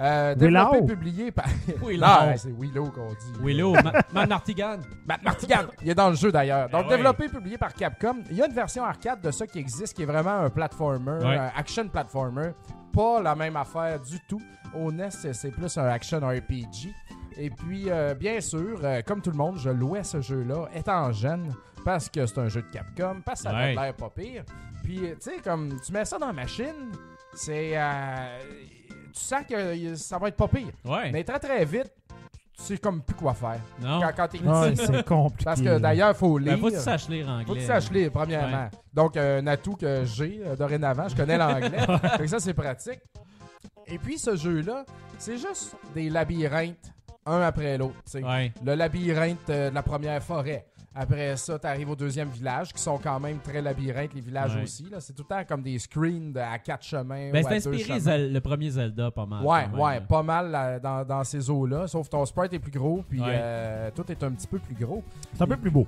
Euh, 0.00 0.34
développé 0.34 0.76
Willow? 0.76 0.86
publié 0.86 1.30
par. 1.30 1.44
Willow. 1.86 2.06
Non, 2.06 2.32
c'est 2.36 2.50
Willow 2.58 2.86
qu'on 2.90 3.08
dit. 3.08 3.32
Willow, 3.40 3.72
Ma- 3.74 3.92
Man 4.12 4.28
Martigan. 4.28 4.78
Matt 5.06 5.22
Martigan, 5.22 5.66
il 5.82 5.90
est 5.90 5.94
dans 5.94 6.08
le 6.10 6.16
jeu 6.16 6.32
d'ailleurs. 6.32 6.68
Donc, 6.68 6.82
Ah 6.84 6.88
ouais. 6.88 6.96
développé 6.96 7.24
et 7.26 7.28
publié 7.28 7.58
par 7.58 7.72
Capcom. 7.74 8.16
Il 8.30 8.36
y 8.36 8.42
a 8.42 8.46
une 8.46 8.54
version 8.54 8.84
arcade 8.84 9.20
de 9.20 9.30
ça 9.30 9.46
qui 9.46 9.58
existe, 9.58 9.94
qui 9.94 10.02
est 10.02 10.06
vraiment 10.06 10.30
un 10.40 10.50
platformer, 10.50 11.12
Ouais. 11.24 11.36
un 11.36 11.50
action 11.56 11.86
platformer. 11.88 12.50
Pas 12.92 13.20
la 13.22 13.34
même 13.34 13.56
affaire 13.56 14.00
du 14.00 14.18
tout. 14.28 14.42
Au 14.74 14.90
NES, 14.90 15.10
c'est 15.10 15.50
plus 15.50 15.76
un 15.78 15.86
action 15.86 16.18
RPG. 16.20 16.92
Et 17.36 17.50
puis, 17.50 17.84
euh, 17.88 18.14
bien 18.14 18.40
sûr, 18.40 18.80
euh, 18.82 19.00
comme 19.06 19.20
tout 19.22 19.30
le 19.30 19.36
monde, 19.36 19.56
je 19.58 19.70
louais 19.70 20.02
ce 20.04 20.20
jeu-là, 20.20 20.66
étant 20.74 21.10
jeune, 21.12 21.54
parce 21.84 22.08
que 22.10 22.26
c'est 22.26 22.38
un 22.38 22.48
jeu 22.48 22.62
de 22.62 22.66
Capcom, 22.70 23.20
parce 23.24 23.42
que 23.42 23.48
ça 23.48 23.54
Ouais. 23.54 23.74
l'air 23.74 23.94
pas 23.94 24.10
pire. 24.10 24.44
Puis, 24.84 24.98
tu 25.00 25.16
sais, 25.20 25.36
comme 25.42 25.78
tu 25.80 25.92
mets 25.92 26.04
ça 26.04 26.18
dans 26.18 26.26
la 26.26 26.32
machine, 26.32 26.92
c'est. 27.34 27.72
euh, 27.74 28.38
tu 29.12 29.20
sens 29.20 29.42
que 29.48 29.94
ça 29.94 30.18
va 30.18 30.28
être 30.28 30.36
pas 30.36 30.48
pire. 30.48 30.72
Ouais. 30.84 31.10
Mais 31.12 31.24
très 31.24 31.38
très 31.38 31.64
vite, 31.64 31.90
tu 32.56 32.62
sais 32.64 32.78
comme 32.78 33.02
plus 33.02 33.14
quoi 33.16 33.34
faire. 33.34 33.60
non. 33.80 34.00
Quand, 34.00 34.10
quand 34.16 34.28
t'es 34.28 34.38
Ouais, 34.40 34.74
c'est 34.76 35.04
compliqué. 35.06 35.44
Parce 35.44 35.60
que 35.60 35.78
d'ailleurs, 35.78 36.10
il 36.10 36.14
faut 36.16 36.38
lire. 36.38 36.54
Ben, 36.54 36.60
faut 36.60 36.68
que 36.68 36.74
tu 36.74 36.80
saches 36.80 37.08
lire 37.08 37.28
anglais. 37.28 37.44
Faut 37.46 37.54
que 37.54 37.58
tu 37.60 37.66
saches 37.66 37.90
lire, 37.90 38.10
premièrement. 38.12 38.68
Donc, 38.92 39.16
euh, 39.16 39.40
un 39.40 39.46
atout 39.46 39.76
que 39.76 40.04
j'ai 40.04 40.40
euh, 40.44 40.54
dorénavant, 40.56 41.08
je 41.08 41.16
connais 41.16 41.36
l'anglais. 41.38 41.70
fait 42.16 42.22
que 42.22 42.26
ça, 42.26 42.38
c'est 42.40 42.54
pratique. 42.54 43.00
Et 43.86 43.98
puis, 43.98 44.18
ce 44.18 44.36
jeu-là, 44.36 44.84
c'est 45.18 45.38
juste 45.38 45.74
des 45.94 46.08
labyrinthes, 46.10 46.92
un 47.26 47.40
après 47.40 47.78
l'autre. 47.78 47.94
tu 48.04 48.12
sais. 48.12 48.22
Ouais. 48.24 48.52
Le 48.64 48.74
labyrinthe 48.74 49.48
euh, 49.50 49.70
de 49.70 49.74
la 49.74 49.82
première 49.82 50.22
forêt. 50.22 50.66
Après 50.94 51.36
ça, 51.38 51.58
tu 51.58 51.66
arrives 51.66 51.88
au 51.88 51.96
deuxième 51.96 52.28
village, 52.28 52.72
qui 52.72 52.80
sont 52.82 52.98
quand 52.98 53.18
même 53.18 53.38
très 53.38 53.62
labyrinthes, 53.62 54.12
les 54.14 54.20
villages 54.20 54.54
Ouais. 54.56 54.62
aussi. 54.64 54.84
là. 54.90 55.00
C'est 55.00 55.14
tout 55.14 55.24
le 55.28 55.34
temps 55.34 55.42
comme 55.48 55.62
des 55.62 55.78
screens 55.78 56.32
de- 56.32 56.38
à 56.40 56.58
quatre 56.58 56.84
chemins. 56.84 57.30
Ben, 57.32 57.42
ou 57.42 57.46
à 57.46 57.50
c'est 57.58 57.70
deux 57.70 57.76
inspiré. 57.78 57.98
Zel- 58.00 58.32
le 58.32 58.40
premier 58.42 58.70
Zelda 58.70 59.10
pas 59.10 59.24
mal. 59.24 59.42
Ouais, 59.44 59.66
ouais, 59.80 60.00
pas 60.02 60.22
mal 60.22 60.50
là, 60.50 60.78
dans, 60.78 61.04
dans 61.04 61.24
ces 61.24 61.48
eaux-là. 61.48 61.86
Sauf 61.86 62.08
ton 62.10 62.24
sprite 62.26 62.52
est 62.52 62.58
plus 62.58 62.72
gros, 62.72 63.02
puis 63.08 63.20
Ouais. 63.20 63.26
euh, 63.30 63.90
tout 63.94 64.10
est 64.12 64.22
un 64.22 64.30
petit 64.32 64.46
peu 64.46 64.58
plus 64.58 64.74
gros. 64.74 65.02
C'est 65.32 65.42
un 65.42 65.46
peu 65.46 65.56
plus 65.56 65.70
beau. 65.70 65.86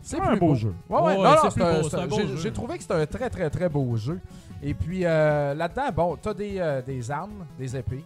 C'est 0.00 0.18
un 0.18 0.28
plus 0.28 0.38
beau 0.40 0.46
beau. 0.48 0.54
jeu. 0.54 0.74
Ouais, 0.88 0.96
ouais, 1.00 1.02
Ouais, 1.02 1.16
non, 1.16 1.22
c'est 1.22 1.34
non, 1.34 1.50
plus 1.50 1.50
c'est 1.50 1.62
un- 1.62 1.74
beau, 1.74 1.82
c'est 1.82 1.88
c'est 1.90 1.96
un 1.96 2.00
un- 2.00 2.06
beau 2.06 2.16
j'ai- 2.16 2.26
jeu. 2.28 2.36
J'ai 2.36 2.52
trouvé 2.52 2.76
que 2.76 2.82
c'était 2.82 2.94
un 2.94 3.06
très, 3.06 3.28
très, 3.30 3.50
très 3.50 3.68
beau 3.68 3.96
jeu. 3.96 4.20
Et 4.62 4.72
puis 4.72 5.00
euh, 5.04 5.54
là-dedans, 5.54 5.90
bon, 5.94 6.16
t'as 6.16 6.32
des, 6.34 6.54
euh, 6.58 6.80
des 6.80 7.10
armes, 7.10 7.44
des 7.58 7.76
épées, 7.76 8.04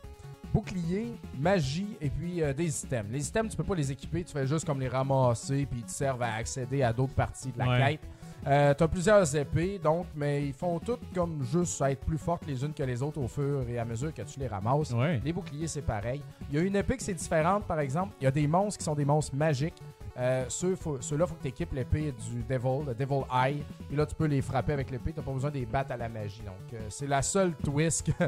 boucliers, 0.52 1.12
magie 1.38 1.96
et 2.00 2.10
puis 2.10 2.42
euh, 2.42 2.52
des 2.52 2.84
items. 2.84 3.10
Les 3.10 3.26
items, 3.28 3.50
tu 3.50 3.56
peux 3.56 3.64
pas 3.64 3.74
les 3.74 3.90
équiper, 3.90 4.24
tu 4.24 4.32
fais 4.32 4.46
juste 4.46 4.64
comme 4.66 4.80
les 4.80 4.88
ramasser 4.88 5.66
puis 5.70 5.80
ils 5.80 5.84
te 5.84 5.90
servent 5.90 6.22
à 6.22 6.34
accéder 6.34 6.82
à 6.82 6.92
d'autres 6.92 7.14
parties 7.14 7.50
de 7.52 7.58
la 7.58 7.68
Ouais. 7.68 7.78
quête. 7.92 8.00
Euh, 8.44 8.74
t'as 8.74 8.88
plusieurs 8.88 9.36
épées, 9.36 9.78
donc, 9.78 10.06
mais 10.16 10.44
ils 10.48 10.52
font 10.52 10.80
toutes 10.80 11.14
comme 11.14 11.44
juste 11.44 11.80
être 11.82 12.00
plus 12.04 12.18
fortes 12.18 12.44
les 12.44 12.64
unes 12.64 12.72
que 12.72 12.82
les 12.82 13.00
autres 13.00 13.20
au 13.20 13.28
fur 13.28 13.64
et 13.68 13.78
à 13.78 13.84
mesure 13.84 14.12
que 14.12 14.22
tu 14.22 14.40
les 14.40 14.48
ramasses. 14.48 14.90
Ouais. 14.92 15.20
Les 15.24 15.32
boucliers, 15.32 15.68
c'est 15.68 15.82
pareil. 15.82 16.20
Il 16.50 16.56
y 16.56 16.58
a 16.58 16.62
une 16.62 16.74
épée 16.74 16.96
qui 16.96 17.04
c'est 17.04 17.14
différente, 17.14 17.64
par 17.66 17.78
exemple. 17.78 18.14
Il 18.20 18.24
y 18.24 18.26
a 18.26 18.32
des 18.32 18.48
monstres 18.48 18.78
qui 18.78 18.84
sont 18.84 18.96
des 18.96 19.04
monstres 19.04 19.36
magiques. 19.36 19.80
Euh, 20.18 20.44
ceux, 20.48 20.74
faut- 20.74 21.00
ceux-là, 21.00 21.24
il 21.24 21.28
faut 21.28 21.36
que 21.36 21.42
tu 21.42 21.48
équipes 21.48 21.72
l'épée 21.72 22.12
du 22.12 22.42
Devil, 22.42 22.84
le 22.88 22.94
Devil 22.94 23.22
Eye. 23.32 23.62
Et 23.92 23.94
là, 23.96 24.04
tu 24.06 24.14
peux 24.16 24.26
les 24.26 24.42
frapper 24.42 24.72
avec 24.72 24.90
l'épée. 24.90 25.12
Tu 25.12 25.20
n'as 25.20 25.24
pas 25.24 25.32
besoin 25.32 25.50
de 25.50 25.58
les 25.58 25.64
battre 25.64 25.92
à 25.92 25.96
la 25.96 26.08
magie. 26.08 26.42
Donc, 26.44 26.74
euh, 26.74 26.80
c'est 26.88 27.06
la 27.06 27.22
seule 27.22 27.54
twist 27.54 28.02
que- 28.18 28.24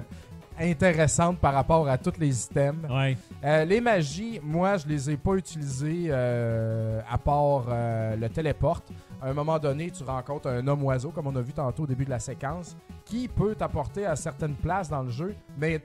intéressante 0.58 1.38
par 1.38 1.54
rapport 1.54 1.88
à 1.88 1.98
tous 1.98 2.18
les 2.18 2.44
items. 2.44 2.90
Ouais. 2.90 3.16
Euh, 3.44 3.64
les 3.64 3.80
magies, 3.80 4.40
moi, 4.42 4.76
je 4.76 4.86
les 4.86 5.10
ai 5.10 5.16
pas 5.16 5.34
utilisées 5.34 6.06
euh, 6.08 7.00
à 7.10 7.18
part 7.18 7.66
euh, 7.68 8.16
le 8.16 8.28
téléporte. 8.28 8.90
À 9.20 9.28
un 9.28 9.34
moment 9.34 9.58
donné, 9.58 9.90
tu 9.90 10.02
rencontres 10.04 10.48
un 10.48 10.66
homme-oiseau, 10.66 11.10
comme 11.10 11.26
on 11.26 11.36
a 11.36 11.40
vu 11.40 11.52
tantôt 11.52 11.84
au 11.84 11.86
début 11.86 12.04
de 12.04 12.10
la 12.10 12.18
séquence, 12.18 12.76
qui 13.04 13.28
peut 13.28 13.54
t'apporter 13.54 14.06
à 14.06 14.16
certaines 14.16 14.54
places 14.54 14.88
dans 14.88 15.02
le 15.02 15.10
jeu, 15.10 15.34
mais 15.58 15.80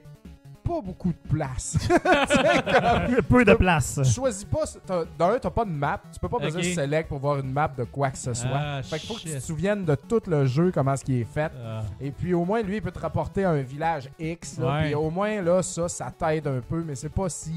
pas 0.74 0.80
beaucoup 0.80 1.08
de 1.12 1.28
place. 1.28 1.76
Comme- 1.88 3.22
Peu 3.28 3.44
de 3.44 3.54
place. 3.54 4.00
tu 4.02 4.10
choisis 4.10 4.44
pas. 4.44 4.64
t'as- 4.86 5.04
D'un, 5.18 5.38
t'as 5.38 5.50
pas 5.50 5.64
de 5.64 5.70
map. 5.70 6.00
Tu 6.12 6.18
peux 6.20 6.28
pas 6.28 6.38
besoin 6.38 6.60
de 6.62 6.66
Ok. 6.66 6.72
select 6.74 7.08
pour 7.08 7.18
voir 7.18 7.38
une 7.38 7.52
map 7.52 7.68
de 7.76 7.84
quoi 7.84 8.10
que 8.10 8.18
ce 8.18 8.32
soit. 8.34 8.50
Ah, 8.54 8.82
fait 8.82 8.98
qu'il 8.98 9.08
faut 9.08 9.14
que 9.14 9.20
tu 9.20 9.30
te 9.34 9.40
souviennes 9.40 9.84
de 9.84 9.94
tout 9.94 10.22
le 10.26 10.46
jeu, 10.46 10.70
comment 10.72 10.96
ce 10.96 11.04
qui 11.04 11.20
est 11.20 11.24
fait. 11.24 11.50
Ah. 11.64 11.82
Et 12.00 12.10
puis 12.10 12.34
au 12.34 12.44
moins, 12.44 12.62
lui, 12.62 12.76
il 12.76 12.82
peut 12.82 12.90
te 12.90 12.98
rapporter 12.98 13.44
à 13.44 13.50
un 13.50 13.62
village 13.62 14.08
X. 14.18 14.58
là, 14.58 14.66
Ouais. 14.74 14.84
Puis 14.86 14.94
au 14.94 15.10
moins, 15.10 15.40
là, 15.42 15.62
ça, 15.62 15.88
ça 15.88 16.10
t'aide 16.16 16.46
un 16.46 16.60
peu, 16.60 16.82
mais 16.86 16.94
c'est 16.94 17.08
pas 17.08 17.28
si 17.28 17.52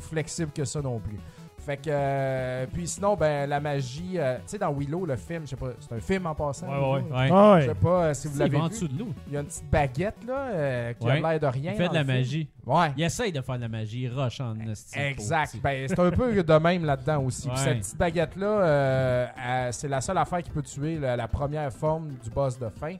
flexible 0.00 0.52
que 0.52 0.64
ça 0.64 0.80
non 0.80 0.98
plus. 0.98 1.18
Fait 1.66 1.76
que. 1.78 1.82
euh, 1.88 2.66
puis 2.72 2.86
sinon, 2.86 3.16
ben, 3.16 3.48
la 3.50 3.58
magie. 3.60 4.12
euh, 4.18 4.36
tu 4.36 4.42
sais, 4.46 4.58
dans 4.58 4.72
Willow, 4.72 5.04
le 5.04 5.16
film, 5.16 5.42
je 5.42 5.48
sais 5.50 5.56
pas, 5.56 5.70
c'est 5.80 5.92
un 5.96 6.00
film 6.00 6.26
en 6.26 6.34
passant. 6.34 6.68
Ouais, 6.68 6.74
ouais, 6.94 7.02
Willow? 7.02 7.16
Ouais. 7.16 7.28
Ah 7.32 7.60
Je 7.60 7.66
sais 7.66 7.74
pas 7.74 8.04
euh, 8.04 8.14
si 8.14 8.28
vous 8.28 8.34
Il 8.34 8.38
va 8.38 8.44
l'avez 8.44 8.56
en 8.58 8.64
vu. 8.64 8.70
dessous 8.70 8.88
de 8.88 8.98
l'eau. 8.98 9.08
Il 9.26 9.32
y 9.34 9.36
a 9.36 9.40
une 9.40 9.46
petite 9.46 9.68
baguette, 9.70 10.24
là, 10.26 10.34
euh, 10.52 10.92
qui 10.94 11.06
Ouais. 11.06 11.24
a 11.24 11.30
l'air 11.32 11.40
de 11.40 11.46
rien. 11.46 11.72
Il 11.72 11.76
fait 11.76 11.84
dans 11.86 11.90
de 11.90 11.94
la 11.96 12.00
le 12.02 12.06
film. 12.06 12.18
magie. 12.18 12.48
Ouais. 12.64 12.92
Il 12.96 13.02
essaye 13.04 13.32
de 13.32 13.40
faire 13.40 13.56
de 13.56 13.60
la 13.62 13.68
magie. 13.68 14.02
Il 14.02 14.08
rush 14.16 14.40
en 14.40 14.54
esti, 14.60 14.98
Exact. 14.98 15.50
pauvre 15.52 15.62
Ben, 15.64 15.88
c'est 15.88 15.98
un 16.00 16.10
peu 16.10 16.42
de 16.42 16.58
même 16.58 16.84
là-dedans 16.84 17.22
aussi. 17.24 17.48
Puis 17.48 17.58
Ouais. 17.58 17.64
cette 17.64 17.78
petite 17.80 17.98
baguette-là, 17.98 18.46
euh, 18.46 19.26
euh, 19.38 19.68
c'est 19.72 19.88
la 19.88 20.00
seule 20.00 20.18
affaire 20.18 20.42
qui 20.42 20.50
peut 20.50 20.62
tuer 20.62 20.98
la, 21.00 21.16
la 21.16 21.26
première 21.28 21.72
forme 21.72 22.10
du 22.22 22.30
boss 22.30 22.58
de 22.58 22.68
fin. 22.68 22.94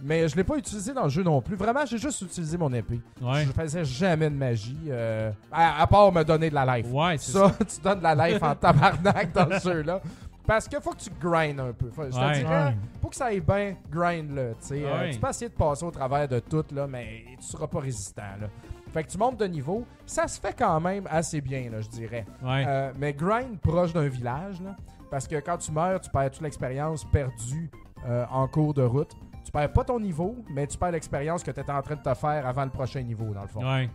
Mais 0.00 0.28
je 0.28 0.36
l'ai 0.36 0.44
pas 0.44 0.56
utilisé 0.56 0.92
dans 0.92 1.04
le 1.04 1.08
jeu 1.08 1.22
non 1.22 1.40
plus. 1.42 1.56
Vraiment, 1.56 1.84
j'ai 1.84 1.98
juste 1.98 2.22
utilisé 2.22 2.56
mon 2.56 2.72
épée. 2.72 3.00
Ouais. 3.20 3.44
Je 3.44 3.52
faisais 3.52 3.84
jamais 3.84 4.30
de 4.30 4.34
magie. 4.36 4.78
euh, 4.88 5.30
à, 5.50 5.82
à 5.82 5.86
part 5.86 6.12
me 6.12 6.22
donner 6.22 6.50
de 6.50 6.54
la 6.54 6.76
life. 6.78 6.86
Ouais, 6.92 7.16
c'est 7.18 7.32
ça. 7.32 7.48
Ça, 7.48 7.64
tu 7.64 7.80
donnes 7.80 7.98
de 7.98 8.04
la 8.04 8.28
life 8.28 8.42
en 8.42 8.54
tabarnak 8.54 9.32
dans 9.32 9.58
ce 9.58 9.68
jeu-là. 9.72 10.00
Parce 10.46 10.66
qu'il 10.66 10.80
faut 10.80 10.92
que 10.92 11.00
tu 11.00 11.10
grindes 11.20 11.60
un 11.60 11.72
peu. 11.72 11.90
Faut- 11.90 12.04
je 12.04 12.10
te 12.10 12.16
Ouais. 12.16 12.38
dirais, 12.38 12.64
Ouais. 12.68 12.76
pour 13.02 13.10
que 13.10 13.16
ça 13.16 13.26
aille 13.26 13.40
bien, 13.40 13.74
grind-le. 13.90 14.54
tu 14.60 14.66
sais. 14.68 14.82
Euh, 14.84 15.00
Ouais. 15.00 15.10
tu 15.10 15.18
peux 15.18 15.28
essayer 15.28 15.48
de 15.50 15.54
passer 15.54 15.84
au 15.84 15.90
travers 15.90 16.26
de 16.26 16.38
tout, 16.38 16.64
là, 16.72 16.86
mais 16.86 17.24
tu 17.38 17.44
seras 17.46 17.66
pas 17.66 17.80
résistant. 17.80 18.22
Là. 18.40 18.46
Fait 18.94 19.04
que 19.04 19.10
tu 19.10 19.18
montes 19.18 19.36
de 19.38 19.44
niveau. 19.46 19.84
Ça 20.06 20.26
se 20.26 20.40
fait 20.40 20.54
quand 20.58 20.80
même 20.80 21.06
assez 21.10 21.42
bien, 21.42 21.68
là, 21.70 21.82
je 21.82 21.88
dirais. 21.88 22.24
Ouais. 22.42 22.64
Euh, 22.66 22.92
mais 22.98 23.12
grind 23.12 23.58
proche 23.60 23.92
d'un 23.92 24.08
village, 24.08 24.62
là, 24.62 24.74
parce 25.10 25.28
que 25.28 25.36
quand 25.40 25.58
tu 25.58 25.70
meurs, 25.70 26.00
tu 26.00 26.08
perds 26.08 26.30
toute 26.30 26.40
l'expérience 26.42 27.04
perdue 27.04 27.70
euh, 28.06 28.24
en 28.30 28.48
cours 28.48 28.72
de 28.72 28.82
route. 28.82 29.12
Tu 29.48 29.52
perds 29.52 29.72
pas 29.72 29.82
ton 29.82 29.98
niveau, 29.98 30.36
mais 30.50 30.66
tu 30.66 30.76
perds 30.76 30.90
l'expérience 30.90 31.42
que 31.42 31.50
tu 31.50 31.58
étais 31.58 31.72
en 31.72 31.80
train 31.80 31.94
de 31.96 32.02
te 32.02 32.12
faire 32.12 32.46
avant 32.46 32.64
le 32.64 32.70
prochain 32.70 33.00
niveau, 33.00 33.32
dans 33.32 33.40
le 33.40 33.48
fond. 33.48 33.64
Ouais. 33.64 33.88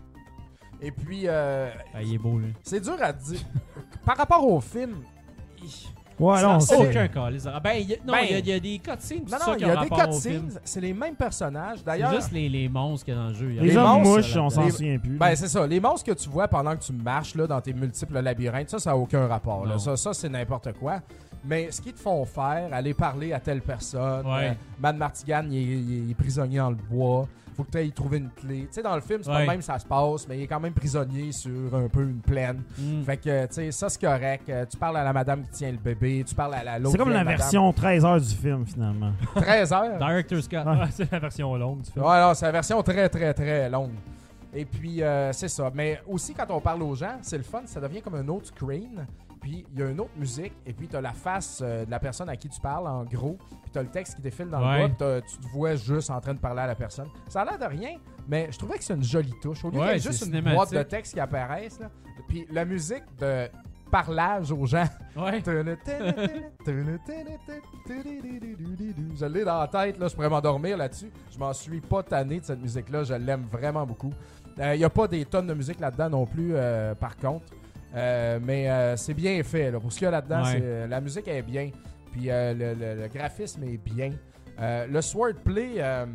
Et 0.82 0.90
puis, 0.90 1.26
euh, 1.28 1.70
Ah, 1.94 2.02
il 2.02 2.16
est 2.16 2.18
beau, 2.18 2.40
lui. 2.40 2.56
c'est 2.64 2.80
dur 2.80 2.96
à 3.00 3.14
dire. 3.14 3.40
Par 4.04 4.18
rapport 4.18 4.44
au 4.48 4.60
film, 4.60 5.04
il- 5.62 5.70
Ouais, 6.20 6.42
non, 6.42 6.60
c'est- 6.60 6.76
c'est- 6.76 6.90
Aucun 6.90 7.08
calice. 7.08 7.46
Ah, 7.46 7.60
Ben, 7.60 7.74
il 7.80 7.88
y 7.90 7.94
a- 7.94 7.98
non, 8.04 8.14
Ben, 8.14 8.20
il 8.24 8.32
y, 8.32 8.34
a- 8.34 8.40
il 8.40 8.48
y 8.48 8.52
a 8.54 8.60
des 8.60 8.80
cutscenes, 8.80 9.26
Non, 9.32 9.38
non, 9.46 9.54
qui 9.56 9.62
il 9.64 9.68
y 9.68 9.70
a 9.70 9.76
des 9.84 9.90
cutscenes, 9.90 10.60
c'est 10.64 10.82
les 10.82 10.94
mêmes 10.94 11.16
personnages. 11.16 11.78
C'est 11.80 11.86
D'ailleurs, 11.86 12.14
juste 12.16 12.32
les, 12.32 12.50
les 12.50 12.68
monstres 12.68 13.06
qu'il 13.06 13.14
y 13.14 13.18
a 13.18 13.20
dans 13.22 13.28
le 13.28 13.34
jeu. 13.36 13.54
Y 13.54 13.60
a 13.60 13.62
Les 13.62 13.68
Les 13.70 13.78
hommes 13.78 14.02
mouches, 14.02 14.36
on 14.36 14.50
s'en 14.50 14.66
les- 14.66 14.72
souvient 14.72 14.98
plus. 14.98 15.18
Ben, 15.20 15.36
c'est 15.36 15.48
ça. 15.50 15.68
Les 15.68 15.80
monstres 15.80 16.06
que 16.12 16.18
tu 16.18 16.30
vois 16.30 16.48
pendant 16.48 16.76
que 16.76 16.82
tu 16.84 16.94
marches 16.94 17.36
là, 17.36 17.46
dans 17.46 17.62
tes 17.62 17.74
multiples 17.74 18.20
labyrinthes, 18.22 18.70
ça, 18.72 18.80
ça 18.80 18.90
n'a 18.92 18.98
aucun 18.98 19.28
rapport. 19.28 19.68
là. 19.68 19.78
Ça, 19.78 19.96
ça 19.98 20.14
c'est 20.16 20.30
n'importe 20.30 20.74
quoi. 20.80 21.00
Mais 21.45 21.72
ce 21.72 21.82
qu'ils 21.82 21.94
te 21.94 21.99
font 21.99 22.24
faire, 22.26 22.70
aller 22.72 22.94
parler 22.94 23.34
à 23.34 23.40
telle 23.40 23.61
personne. 23.61 24.26
Ouais. 24.26 24.49
euh, 24.49 24.53
Mad 24.80 24.95
Martigan, 24.98 25.44
il 25.49 25.57
est, 25.57 25.61
il 26.06 26.11
est 26.11 26.15
prisonnier 26.15 26.57
dans 26.60 26.70
le 26.70 26.76
bois. 26.78 27.28
Faut 27.56 27.64
que 27.64 27.70
tu 27.70 27.78
ailles 27.78 27.91
trouver 27.91 28.18
une 28.18 28.30
clé. 28.32 28.61
Tu 28.61 28.68
sais, 28.72 28.82
dans 28.82 28.95
le 28.95 29.02
film, 29.02 29.20
c'est 29.22 29.30
pas 29.30 29.36
Ouais. 29.36 29.41
le 29.45 29.52
même, 29.52 29.61
ça 29.61 29.78
se 29.78 29.86
passe, 29.86 30.28
mais 30.28 30.40
il 30.40 30.44
est 30.44 30.48
quand 30.48 30.60
même 30.60 30.74
prisonnier 30.74 31.32
sur 31.32 31.76
un 31.76 31.88
peu 31.88 32.02
une 32.02 32.20
plaine. 32.20 32.64
Mm. 32.80 33.03
Fait 33.03 33.18
que, 33.18 33.45
tu 33.45 33.53
sais, 33.53 33.72
ça, 33.72 33.90
c'est 33.90 34.02
correct. 34.02 34.49
Euh, 34.49 34.65
Tu 34.68 34.76
parles 34.76 34.98
à 34.98 35.03
la 35.03 35.14
madame 35.14 35.44
qui 35.44 35.49
tient 35.52 35.72
le 35.72 35.78
bébé. 35.78 36.24
Tu 36.28 36.34
parles 36.34 36.56
à 36.56 36.64
la 36.64 36.80
l'autre. 36.80 36.94
C'est 36.94 36.98
comme 36.98 37.10
la 37.11 37.24
madame. 37.24 37.38
version 37.38 37.72
13 37.72 38.06
heures 38.06 38.20
du 38.22 38.34
film, 38.34 38.65
finalement. 38.65 39.11
13 39.36 39.72
heures? 39.72 39.98
Director's 39.99 40.48
Cut. 40.48 40.56
Ouais. 40.57 40.64
Ah, 40.65 40.88
c'est 40.90 41.11
la 41.11 41.20
version 41.20 41.56
longue 41.56 41.82
du 41.82 41.91
film. 41.91 42.03
Ouais, 42.03 42.20
non, 42.22 42.34
c'est 42.34 42.45
la 42.48 42.52
version 42.53 42.82
très, 42.82 43.07
très, 43.10 43.34
très 43.36 43.70
longue. 43.70 43.91
Et 44.56 44.65
puis, 44.65 45.03
euh, 45.03 45.32
c'est 45.34 45.48
ça. 45.48 45.72
Mais 45.76 45.99
aussi, 46.07 46.34
quand 46.34 46.45
on 46.49 46.60
parle 46.60 46.82
aux 46.82 46.95
gens, 46.95 47.18
c'est 47.22 47.38
le 47.38 47.44
fun, 47.44 47.61
ça 47.65 47.80
devient 47.80 48.02
comme 48.02 48.15
un 48.15 48.28
autre 48.30 48.48
screen. 48.48 49.06
Puis, 49.44 49.65
il 49.74 49.80
y 49.80 49.84
a 49.84 49.90
une 49.90 49.99
autre 49.99 50.18
musique. 50.18 50.53
Et 50.65 50.72
puis, 50.74 50.88
tu 50.88 50.95
as 50.95 51.02
la 51.02 51.11
face 51.14 51.60
euh, 51.61 51.84
de 51.86 51.91
la 51.91 51.99
personne 51.99 52.30
à 52.30 52.36
qui 52.38 52.48
tu 52.49 52.60
parles, 52.61 52.88
en 52.88 53.03
gros. 53.03 53.38
Puis, 53.61 53.72
tu 53.72 53.78
as 53.78 53.84
le 53.84 53.90
texte 53.90 54.15
qui 54.15 54.22
défile 54.22 54.48
dans 54.49 54.60
Ouais. 54.65 54.88
le 54.88 54.94
bas. 54.94 55.22
Puis, 55.22 55.32
tu 55.34 55.38
te 55.38 55.48
vois 55.53 55.76
juste 55.76 56.10
en 56.10 56.20
train 56.22 56.34
de 56.34 56.40
parler 56.40 56.61
à 56.61 56.68
la 56.68 56.76
personne. 56.76 57.10
Ça 57.28 57.41
a 57.41 57.45
l'air 57.45 57.60
de 57.60 57.65
rien, 57.65 57.98
mais 58.28 58.48
je 58.52 58.57
trouvais 58.57 58.78
que 58.78 58.84
c'est 58.86 58.94
une 58.95 59.03
jolie 59.03 59.34
touche. 59.41 59.64
Au 59.65 59.70
lieu 59.70 59.80
Ouais, 59.80 59.99
juste 59.99 60.26
une 60.26 60.40
boîte 60.41 60.72
de 60.72 60.82
texte 60.84 61.14
qui 61.14 61.20
apparaisse, 61.20 61.78
là. 61.80 61.90
Puis, 62.30 62.48
la 62.52 62.64
musique 62.65 63.03
de 63.20 63.49
parlage 63.91 64.52
aux 64.52 64.65
gens. 64.65 64.88
Ouais. 65.15 65.40
Je 69.15 69.26
l'ai 69.26 69.44
dans 69.44 69.60
la 69.60 69.68
tête, 69.68 69.98
là, 69.99 70.07
je 70.07 70.15
pourrais 70.15 70.30
m'endormir 70.30 70.78
là-dessus. 70.78 71.11
Je 71.32 71.38
m'en 71.38 71.53
suis 71.53 71.82
pas 71.82 72.02
tanné 72.03 72.40
de 72.40 72.45
cette 72.45 72.61
musique-là, 72.61 73.03
je 73.03 73.14
l'aime 73.14 73.45
vraiment 73.52 73.86
beaucoup. 73.86 74.11
Il 74.57 74.78
n'y 74.78 74.84
a 74.84 74.90
pas 74.90 75.07
des 75.07 75.26
tonnes 75.26 75.48
de 75.48 75.53
musique 75.53 75.80
là-dedans 75.80 76.10
non 76.10 76.26
plus, 76.26 76.52
euh, 76.53 76.94
par 76.95 77.18
contre. 77.18 77.45
Euh, 77.95 78.40
mais 78.41 78.70
euh, 78.70 78.95
c'est 78.98 79.14
bien 79.14 79.41
fait. 79.44 79.72
Là. 79.72 79.80
Pour 79.80 79.91
ce 79.91 79.98
qu'il 79.99 80.06
y 80.06 80.07
a 80.07 80.11
là-dedans, 80.11 80.44
Ouais. 80.44 80.52
c'est- 80.52 80.61
euh, 80.61 80.88
la 80.88 80.99
musique 81.02 81.28
est 81.28 81.41
bien. 81.41 81.70
Puis 82.11 82.30
euh, 82.30 82.53
le, 82.53 82.74
le- 82.74 83.02
le 83.02 83.07
graphisme 83.07 83.64
est 83.64 83.78
bien. 83.78 84.11
Euh, 84.60 84.86
le 84.88 85.02
swordplay, 85.02 85.74
euh, 85.78 86.06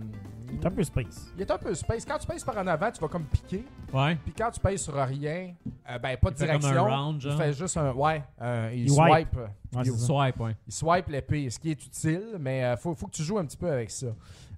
C'est 0.60 0.66
un 0.66 0.70
peu 0.70 0.82
space. 0.84 1.32
il 1.36 1.42
est 1.42 1.50
un 1.50 1.58
peu 1.58 1.74
space. 1.74 2.04
Quand 2.04 2.18
tu 2.18 2.26
pèses 2.26 2.44
par 2.44 2.56
en 2.56 2.66
avant, 2.68 2.90
tu 2.90 3.00
vas 3.00 3.08
comme 3.08 3.24
piquer. 3.24 3.64
Ouais. 3.92 4.16
Puis 4.24 4.32
quand 4.32 4.50
tu 4.50 4.60
pèses 4.60 4.82
sur 4.82 4.94
rien, 4.94 5.54
euh, 5.90 5.98
ben 5.98 6.16
pas 6.16 6.30
de 6.30 6.36
Il 6.36 6.38
fait 6.38 6.46
comme 6.52 6.58
direction. 6.60 6.86
un 6.86 6.96
round, 7.04 7.22
il 7.22 7.36
fait 7.36 7.52
juste 7.52 7.76
un. 7.76 7.92
Ouais, 7.92 8.22
euh, 8.40 8.70
il, 8.72 8.82
Il 8.84 8.90
swipe. 8.90 9.12
wipe. 9.12 9.36
Ouais, 9.36 9.82
Il- 9.84 9.92
c'est 9.92 9.98
ça. 9.98 10.06
Swipe, 10.06 10.40
ouais. 10.40 10.56
il 10.66 10.72
swipe 10.72 11.08
l'épée, 11.08 11.50
ce 11.50 11.58
qui 11.58 11.70
est 11.72 11.84
utile, 11.84 12.22
mais 12.38 12.64
euh, 12.64 12.76
faut, 12.76 12.94
faut 12.94 13.06
que 13.06 13.12
tu 13.12 13.22
joues 13.24 13.38
un 13.38 13.44
petit 13.44 13.56
peu 13.56 13.70
avec 13.70 13.90
ça. 13.90 14.06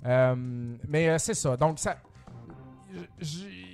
Euh, 0.07 0.35
mais 0.89 1.09
euh, 1.09 1.19
c'est 1.19 1.35
ça. 1.35 1.57
Donc, 1.57 1.79
ça. 1.79 1.97
J'ai 3.19 3.70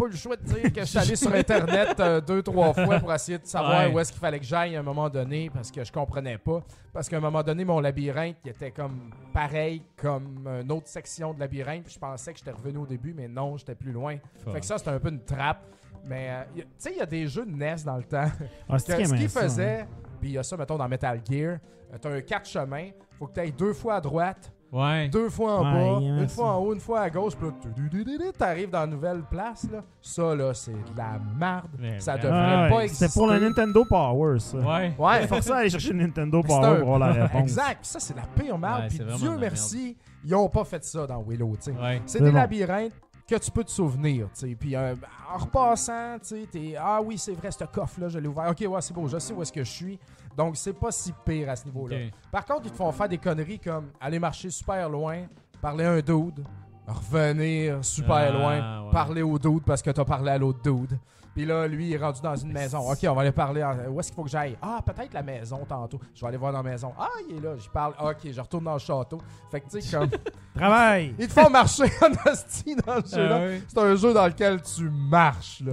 pas 0.00 0.06
le 0.06 0.16
choix 0.16 0.36
de 0.36 0.42
dire 0.42 0.72
que 0.72 0.80
je 0.80 0.84
suis 0.86 0.98
allé 0.98 1.16
sur 1.16 1.32
Internet 1.34 2.00
euh, 2.00 2.20
deux, 2.20 2.42
trois 2.42 2.72
fois 2.72 2.98
pour 2.98 3.12
essayer 3.12 3.38
de 3.38 3.46
savoir 3.46 3.86
Ouais. 3.86 3.92
où 3.92 3.98
est-ce 3.98 4.10
qu'il 4.12 4.20
fallait 4.20 4.38
que 4.40 4.44
j'aille 4.44 4.76
à 4.76 4.80
un 4.80 4.82
moment 4.82 5.08
donné 5.08 5.50
parce 5.50 5.70
que 5.70 5.84
je 5.84 5.92
comprenais 5.92 6.38
pas. 6.38 6.62
Parce 6.92 7.08
qu'à 7.08 7.18
un 7.18 7.20
moment 7.20 7.42
donné, 7.42 7.64
mon 7.64 7.80
labyrinthe 7.80 8.36
il 8.44 8.50
était 8.50 8.70
comme 8.70 9.10
pareil 9.32 9.82
comme 9.96 10.46
une 10.62 10.72
autre 10.72 10.88
section 10.88 11.34
de 11.34 11.40
labyrinthe. 11.40 11.84
Puis 11.84 11.94
je 11.94 11.98
pensais 11.98 12.32
que 12.32 12.38
j'étais 12.38 12.50
revenu 12.50 12.78
au 12.78 12.86
début, 12.86 13.12
mais 13.14 13.28
non, 13.28 13.56
j'étais 13.56 13.74
plus 13.74 13.92
loin. 13.92 14.16
Fait 14.52 14.60
que 14.60 14.66
ça, 14.66 14.78
c'était 14.78 14.90
un 14.90 14.98
peu 14.98 15.10
une 15.10 15.24
trappe. 15.24 15.64
Mais 16.04 16.28
euh, 16.30 16.42
tu 16.56 16.62
sais, 16.78 16.92
il 16.92 16.98
y 16.98 17.02
a 17.02 17.06
des 17.06 17.26
jeux 17.28 17.44
de 17.44 17.52
NES 17.52 17.76
dans 17.84 17.96
le 17.98 18.04
temps. 18.04 18.24
Ah, 18.68 18.76
Que- 18.76 18.78
ce 18.78 18.92
aimait 18.92 19.18
qu'il 19.18 19.28
ça, 19.30 19.40
hein. 19.40 19.42
faisait, 19.42 19.86
puis 20.18 20.30
il 20.30 20.32
y 20.32 20.38
a 20.38 20.42
ça, 20.42 20.56
mettons, 20.56 20.78
dans 20.78 20.88
Metal 20.88 21.20
Gear, 21.30 21.58
euh, 21.92 21.98
t'as 22.00 22.10
un 22.10 22.20
quatre 22.22 22.48
chemins, 22.48 22.88
faut 23.18 23.26
que 23.26 23.34
tu 23.34 23.40
ailles 23.40 23.52
deux 23.52 23.74
fois 23.74 23.96
à 23.96 24.00
droite, 24.00 24.50
Ouais. 24.72 25.08
deux 25.08 25.28
fois 25.30 25.60
en 25.60 25.64
Ouais, 25.64 25.72
bas, 25.72 26.00
aimait 26.06 26.22
une 26.22 26.28
ça. 26.28 26.34
fois 26.36 26.52
en 26.52 26.58
haut, 26.58 26.72
une 26.74 26.80
fois 26.80 27.00
à 27.00 27.10
gauche, 27.10 27.34
puis 27.34 27.48
là, 27.48 27.54
tu- 27.60 28.32
t'arrives 28.38 28.70
dans 28.70 28.84
une 28.84 28.90
nouvelle 28.92 29.22
place, 29.28 29.66
là. 29.70 29.80
Ça, 30.00 30.34
là, 30.34 30.54
c'est 30.54 30.70
de 30.72 30.96
la 30.96 31.18
merde. 31.38 31.70
Mais 31.78 31.98
Ça 31.98 32.16
vraiment. 32.16 32.36
devrait 32.36 32.62
Ouais, 32.62 32.68
pas 32.70 32.82
exister. 32.84 33.08
C'était 33.08 33.18
pour 33.18 33.26
le 33.26 33.40
Nintendo 33.40 33.84
Power, 33.88 34.38
ça. 34.38 34.58
Ouais. 34.58 34.94
Ouais, 34.98 35.26
Forcé 35.26 35.50
à 35.50 35.56
aller 35.56 35.70
chercher 35.70 35.92
le 35.92 35.98
Nintendo 36.06 36.40
C'est 36.46 36.52
un- 36.54 36.60
Power 36.60 36.78
pour 36.82 36.94
avoir 36.94 36.98
la 37.00 37.12
réponse. 37.26 37.42
exact. 37.42 37.78
Puis 37.80 37.88
ça, 37.90 38.00
c'est 38.00 38.16
la 38.16 38.22
pire 38.22 38.58
merde. 38.58 38.82
Ouais, 38.82 38.88
puis 38.88 38.98
c'est 38.98 39.16
Dieu 39.16 39.30
la 39.32 39.36
merci, 39.38 39.96
ils 40.24 40.34
ont 40.34 40.48
pas 40.48 40.64
fait 40.64 40.84
ça 40.84 41.06
dans 41.06 41.20
Willow, 41.26 41.56
tu 41.56 41.72
sais. 41.72 41.74
C'est 42.06 42.18
C'est 42.18 42.22
des 42.24 42.30
bon. 42.30 42.36
labyrinthes 42.36 42.92
que 43.26 43.36
tu 43.36 43.50
peux 43.50 43.64
te 43.64 43.70
souvenir, 43.70 44.26
tu 44.34 44.48
sais. 44.48 44.56
Puis 44.58 44.74
euh, 44.76 44.94
en 45.34 45.38
repassant, 45.38 46.16
tu 46.20 46.28
sais, 46.28 46.48
t'es 46.50 46.74
ah 46.78 47.00
oui, 47.04 47.18
c'est 47.18 47.32
vrai, 47.32 47.50
ce 47.50 47.64
coffre-là, 47.64 48.08
je 48.08 48.18
l'ai 48.18 48.28
ouvert. 48.28 48.48
Ok, 48.50 48.64
ouais, 48.68 48.80
c'est 48.80 48.94
beau, 48.94 49.06
je 49.08 49.18
sais 49.18 49.32
où 49.32 49.42
est-ce 49.42 49.52
que 49.52 49.62
je 49.64 49.70
suis. 49.70 49.98
Donc 50.36 50.56
c'est 50.56 50.72
pas 50.72 50.90
si 50.92 51.12
pire 51.24 51.50
à 51.50 51.56
ce 51.56 51.64
niveau-là. 51.66 51.96
Par 52.30 52.44
contre, 52.44 52.62
ils 52.66 52.70
te 52.70 52.76
font 52.76 52.90
faire 52.92 53.08
des 53.08 53.18
conneries 53.18 53.58
comme 53.58 53.90
aller 54.00 54.18
marcher 54.18 54.50
super 54.50 54.88
loin, 54.88 55.22
parler 55.60 55.84
à 55.84 55.92
un 55.92 56.00
dude, 56.00 56.44
revenir 56.86 57.84
super 57.84 58.14
Ah, 58.16 58.30
loin, 58.30 58.84
ouais. 58.86 58.92
parler 58.92 59.22
au 59.22 59.38
dude 59.38 59.62
parce 59.64 59.82
que 59.82 59.90
t'as 59.90 60.04
parlé 60.04 60.30
à 60.30 60.38
l'autre 60.38 60.60
dude. 60.62 60.98
Puis 61.32 61.46
là, 61.46 61.68
lui, 61.68 61.86
il 61.90 61.92
est 61.94 61.96
rendu 61.96 62.20
dans 62.20 62.34
une 62.34 62.52
maison. 62.52 62.90
Ok, 62.90 62.98
on 63.08 63.14
va 63.14 63.20
aller 63.20 63.30
parler. 63.30 63.62
en- 63.62 63.88
Où 63.88 64.00
est-ce 64.00 64.08
qu'il 64.08 64.16
faut 64.16 64.24
que 64.24 64.30
j'aille? 64.30 64.58
Ah, 64.60 64.80
peut-être 64.84 65.14
la 65.14 65.22
maison 65.22 65.60
tantôt. 65.66 66.00
Je 66.12 66.20
vais 66.22 66.26
aller 66.26 66.36
voir 66.36 66.50
dans 66.52 66.60
la 66.60 66.68
maison. 66.70 66.92
Ah, 66.98 67.08
il 67.28 67.36
est 67.36 67.40
là. 67.40 67.54
Je 67.56 67.68
parle. 67.70 67.94
Ok, 68.02 68.28
je 68.32 68.40
retourne 68.40 68.64
dans 68.64 68.72
le 68.72 68.80
château. 68.80 69.18
Fait 69.48 69.60
que 69.60 69.70
tu 69.70 69.80
sais, 69.80 69.96
comme. 69.96 70.08
Travail! 70.56 71.14
Ils 71.20 71.28
te 71.28 71.32
font 71.32 71.48
marcher 71.48 71.84
en 72.02 72.30
hostie 72.30 72.74
dans 72.84 73.00
ce 73.06 73.14
jeu-là. 73.14 73.40
Ah. 73.42 73.64
C'est 73.68 73.78
un 73.78 73.94
jeu 73.94 74.12
dans 74.12 74.26
lequel 74.26 74.60
tu 74.60 74.90
marches, 74.90 75.62
là. 75.64 75.72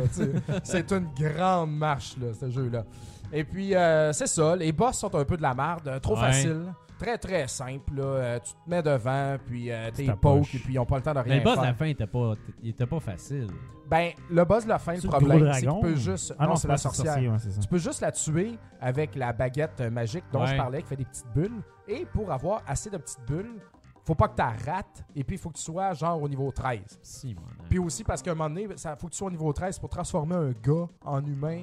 c'est 0.63 0.91
une 0.91 1.07
grande 1.19 1.71
marche, 1.75 2.15
là, 2.21 2.27
ce 2.39 2.49
jeu-là. 2.51 2.83
Et 3.31 3.43
puis, 3.43 3.75
euh, 3.75 4.13
c'est 4.13 4.27
ça. 4.27 4.55
Les 4.55 4.71
boss 4.71 4.97
sont 4.97 5.13
un 5.15 5.25
peu 5.25 5.37
de 5.37 5.41
la 5.41 5.53
merde. 5.53 5.87
euh, 5.87 5.99
Trop 5.99 6.15
Ouais. 6.15 6.21
facile. 6.21 6.73
Très, 6.97 7.17
très 7.19 7.47
simple, 7.47 7.93
là. 7.95 8.03
Euh, 8.03 8.39
tu 8.43 8.53
te 8.53 8.69
mets 8.69 8.81
devant, 8.81 9.37
puis 9.45 9.71
euh, 9.71 9.91
t'es 9.93 10.07
poke, 10.19 10.55
et 10.55 10.57
puis 10.57 10.73
ils 10.73 10.79
ont 10.79 10.85
pas 10.85 10.95
le 10.95 11.03
temps 11.03 11.13
de 11.13 11.19
rien 11.19 11.33
Mais 11.35 11.37
le 11.39 11.43
boss 11.43 11.53
de 11.53 11.59
faire. 11.59 11.69
la 11.69 11.73
fin, 11.75 11.85
il 11.85 11.91
était 11.91 12.07
pas, 12.07 12.33
il 12.63 12.69
était 12.69 12.85
pas 12.87 12.99
facile. 12.99 13.47
Ben, 13.87 14.11
le 14.31 14.43
boss 14.45 14.63
de 14.63 14.69
la 14.69 14.79
fin, 14.79 14.93
le 14.93 14.97
C'est 15.01 15.03
le 15.07 15.11
problème, 15.11 15.39
gros 15.43 15.53
c'est 15.53 15.59
qu'il 15.59 15.67
dragon? 15.69 15.81
peut 15.81 15.95
juste... 15.95 16.33
Ah 16.39 16.47
non, 16.47 16.55
c'est 16.55 16.67
la 16.67 16.73
pas 16.73 16.77
sorcière. 16.79 17.05
sorcier, 17.13 17.29
ouais, 17.29 17.37
c'est 17.39 17.51
ça. 17.51 17.61
Tu 17.61 17.67
peux 17.67 17.77
juste 17.77 18.01
la 18.01 18.11
tuer 18.11 18.57
avec 18.81 19.13
la 19.15 19.31
baguette 19.31 19.79
euh, 19.79 19.91
magique 19.91 20.23
dont 20.33 20.41
Ouais. 20.41 20.47
je 20.47 20.57
parlais, 20.57 20.81
qui 20.81 20.87
fait 20.87 20.95
des 20.95 21.05
petites 21.05 21.31
bulles. 21.35 21.61
Et 21.87 22.03
pour 22.05 22.31
avoir 22.31 22.63
assez 22.65 22.89
de 22.89 22.97
petites 22.97 23.23
bulles, 23.27 23.59
faut 24.03 24.15
pas 24.15 24.29
que 24.29 24.35
tu 24.35 24.41
rates. 24.69 25.05
Et 25.15 25.23
puis, 25.23 25.35
il 25.35 25.39
faut 25.39 25.49
que 25.49 25.57
tu 25.57 25.61
sois 25.63 25.93
genre 25.93 26.19
au 26.19 26.27
niveau 26.27 26.51
13. 26.51 26.79
Si, 27.03 27.35
mon 27.35 27.41
Puis 27.69 27.77
aussi 27.77 28.03
parce 28.03 28.23
qu'à 28.23 28.31
un 28.31 28.35
moment 28.35 28.49
donné, 28.49 28.63
il 28.63 28.77
faut 28.97 29.05
que 29.07 29.11
tu 29.11 29.17
sois 29.17 29.27
au 29.27 29.31
niveau 29.31 29.53
13 29.53 29.77
pour 29.77 29.89
transformer 29.89 30.35
un 30.35 30.49
gars 30.51 30.87
en 31.05 31.23
humain 31.23 31.61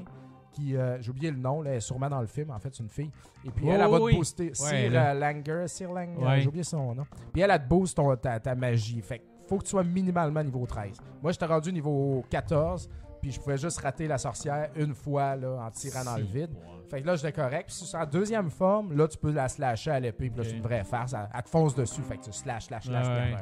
qui, 0.55 0.77
euh, 0.77 1.01
j'ai 1.03 1.11
oublié 1.11 1.31
le 1.31 1.37
nom, 1.39 1.61
là, 1.63 1.71
elle 1.73 1.77
est 1.77 1.81
sûrement 1.81 2.09
dans 2.09 2.21
le 2.21 2.27
film, 2.27 2.51
en 2.51 2.59
fait, 2.59 2.75
c'est 2.75 2.83
une 2.83 2.89
fille. 2.89 3.11
Et 3.45 3.51
puis 3.51 3.69
elle, 3.69 3.81
Oh, 3.83 3.85
elle 3.85 3.91
va 4.05 4.11
te 4.11 4.17
booster. 4.17 4.55
Sir 4.55 4.91
là. 4.91 5.11
euh, 5.11 5.15
Langer, 5.15 5.69
Sir 5.69 5.93
Langer, 5.93 6.17
Ouais. 6.25 6.41
j'ai 6.41 6.49
oublié 6.49 6.65
son 6.65 6.95
nom. 6.95 7.05
Puis 7.33 7.43
elle, 7.43 7.51
elle 7.51 7.63
te 7.63 7.69
booste 7.69 7.97
ton- 7.97 8.17
ta, 8.17 8.41
ta 8.41 8.55
magie. 8.55 9.01
Fait 9.03 9.19
que 9.19 9.25
faut 9.47 9.59
que 9.59 9.65
tu 9.65 9.71
sois 9.71 9.85
minimalement 9.85 10.43
niveau 10.43 10.65
13. 10.67 10.97
Moi, 11.23 11.33
j'étais 11.33 11.45
rendu 11.47 11.71
niveau 11.73 12.25
14, 12.31 12.89
puis 13.21 13.31
je 13.33 13.41
pouvais 13.41 13.59
juste 13.59 13.81
rater 13.81 14.07
la 14.07 14.17
sorcière 14.19 14.71
une 14.77 14.95
fois 14.95 15.37
là, 15.37 15.67
en 15.67 15.71
tirant 15.71 16.05
dans 16.05 16.17
le 16.17 16.25
vide. 16.25 16.51
Fait 16.91 17.01
que 17.03 17.07
là, 17.07 17.17
j'étais 17.17 17.33
correct. 17.33 17.67
Puis 17.69 17.91
la 17.93 18.07
deuxième 18.07 18.51
forme, 18.51 18.97
là, 18.97 19.09
tu 19.09 19.19
peux 19.19 19.33
la 19.33 19.49
slasher 19.49 19.91
à 19.91 20.01
l'épée. 20.01 20.31
Puis 20.31 20.39
là, 20.39 20.45
c'est 20.49 20.57
une 20.57 20.63
vraie 20.63 20.85
farce. 20.85 21.13
Elle, 21.15 21.29
elle 21.35 21.43
te 21.43 21.49
fonce 21.49 21.75
dessus. 21.75 22.03
Fait 22.03 22.17
que 22.19 22.25
tu 22.25 22.33
slash, 22.33 22.67
slash, 22.67 22.85
slash. 22.85 23.07
Ouais. 23.07 23.37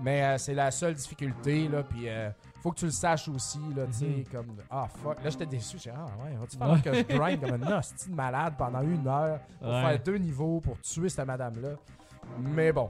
Mais 0.00 0.22
euh, 0.24 0.38
c'est 0.38 0.54
la 0.54 0.70
seule 0.70 0.94
difficulté, 0.94 1.68
là. 1.68 1.82
Puis 1.84 2.08
euh, 2.08 2.30
faut 2.62 2.70
que 2.70 2.78
tu 2.78 2.84
le 2.86 2.90
saches 2.92 3.28
aussi, 3.28 3.58
là. 3.76 3.84
Tu 3.86 3.92
sais, 3.92 4.04
Mhm. 4.06 4.24
comme. 4.32 4.46
Ah, 4.70 4.86
fuck. 5.02 5.22
Là, 5.22 5.30
j'étais 5.30 5.46
déçu. 5.46 5.78
J'ai 5.78 5.90
dit, 5.90 5.96
ah, 5.98 6.06
ouais, 6.24 6.36
va-tu 6.38 6.56
falloir 6.56 6.82
que 6.82 6.94
je 6.94 7.02
grind 7.02 7.40
comme 7.40 7.62
un 7.64 7.78
hostie 7.78 8.08
de 8.10 8.14
malade 8.14 8.54
pendant 8.56 8.80
une 8.82 9.06
heure 9.06 9.38
pour 9.60 9.68
Ouais. 9.68 9.82
faire 9.82 10.02
deux 10.02 10.16
niveaux 10.16 10.60
pour 10.60 10.80
tuer 10.80 11.08
cette 11.08 11.26
madame-là? 11.26 11.70
Mais 12.38 12.72
bon. 12.72 12.88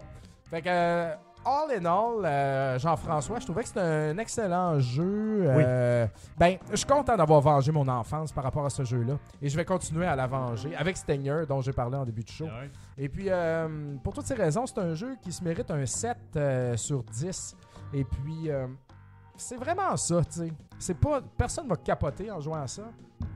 Fait 0.51 0.61
que. 0.63 0.69
euh, 0.69 1.15
All 1.45 1.73
in 1.77 1.85
all, 1.87 2.25
euh, 2.25 2.79
Jean-François, 2.79 3.41
je 3.41 3.47
trouvais 3.47 3.63
que 3.63 3.67
c'était 3.69 3.81
un 3.81 4.17
excellent 4.19 4.79
jeu. 4.79 5.43
Euh, 5.45 6.07
Ben, 6.39 6.57
je 6.71 6.77
suis 6.77 6.87
content 6.87 7.17
d'avoir 7.17 7.41
vengé 7.41 7.73
mon 7.73 7.89
enfance 7.89 8.31
par 8.31 8.45
rapport 8.45 8.65
à 8.65 8.71
ce 8.71 8.85
jeu-là. 8.85 9.15
Et 9.41 9.49
je 9.49 9.57
vais 9.57 9.65
continuer 9.65 10.07
à 10.07 10.15
la 10.15 10.29
venger 10.29 10.77
avec 10.77 10.97
Stinger, 10.97 11.43
dont 11.49 11.61
j'ai 11.61 11.73
parlé 11.73 11.97
en 11.97 12.05
début 12.05 12.23
de 12.23 12.29
show. 12.29 12.45
Ouais. 12.45 12.71
Et 12.97 13.09
puis, 13.09 13.29
pour 14.05 14.15
toutes 14.15 14.27
ces 14.27 14.35
raisons, 14.35 14.67
c'est 14.67 14.79
un 14.79 14.95
jeu 14.95 15.17
qui 15.21 15.33
se 15.33 15.43
mérite 15.43 15.69
un 15.73 15.85
7 15.85 16.17
euh, 16.37 16.77
sur 16.77 17.03
10. 17.03 17.57
Et 17.93 18.05
puis, 18.05 18.49
c'est 19.43 19.57
vraiment 19.57 19.97
ça, 19.97 20.25
tu 20.25 20.33
sais. 20.41 20.53
C'est 20.79 20.95
pas... 20.95 21.21
Personne 21.37 21.69
va 21.69 21.77
capoter 21.77 22.31
en 22.31 22.41
jouant 22.41 22.63
à 22.63 22.67
ça. 22.67 22.83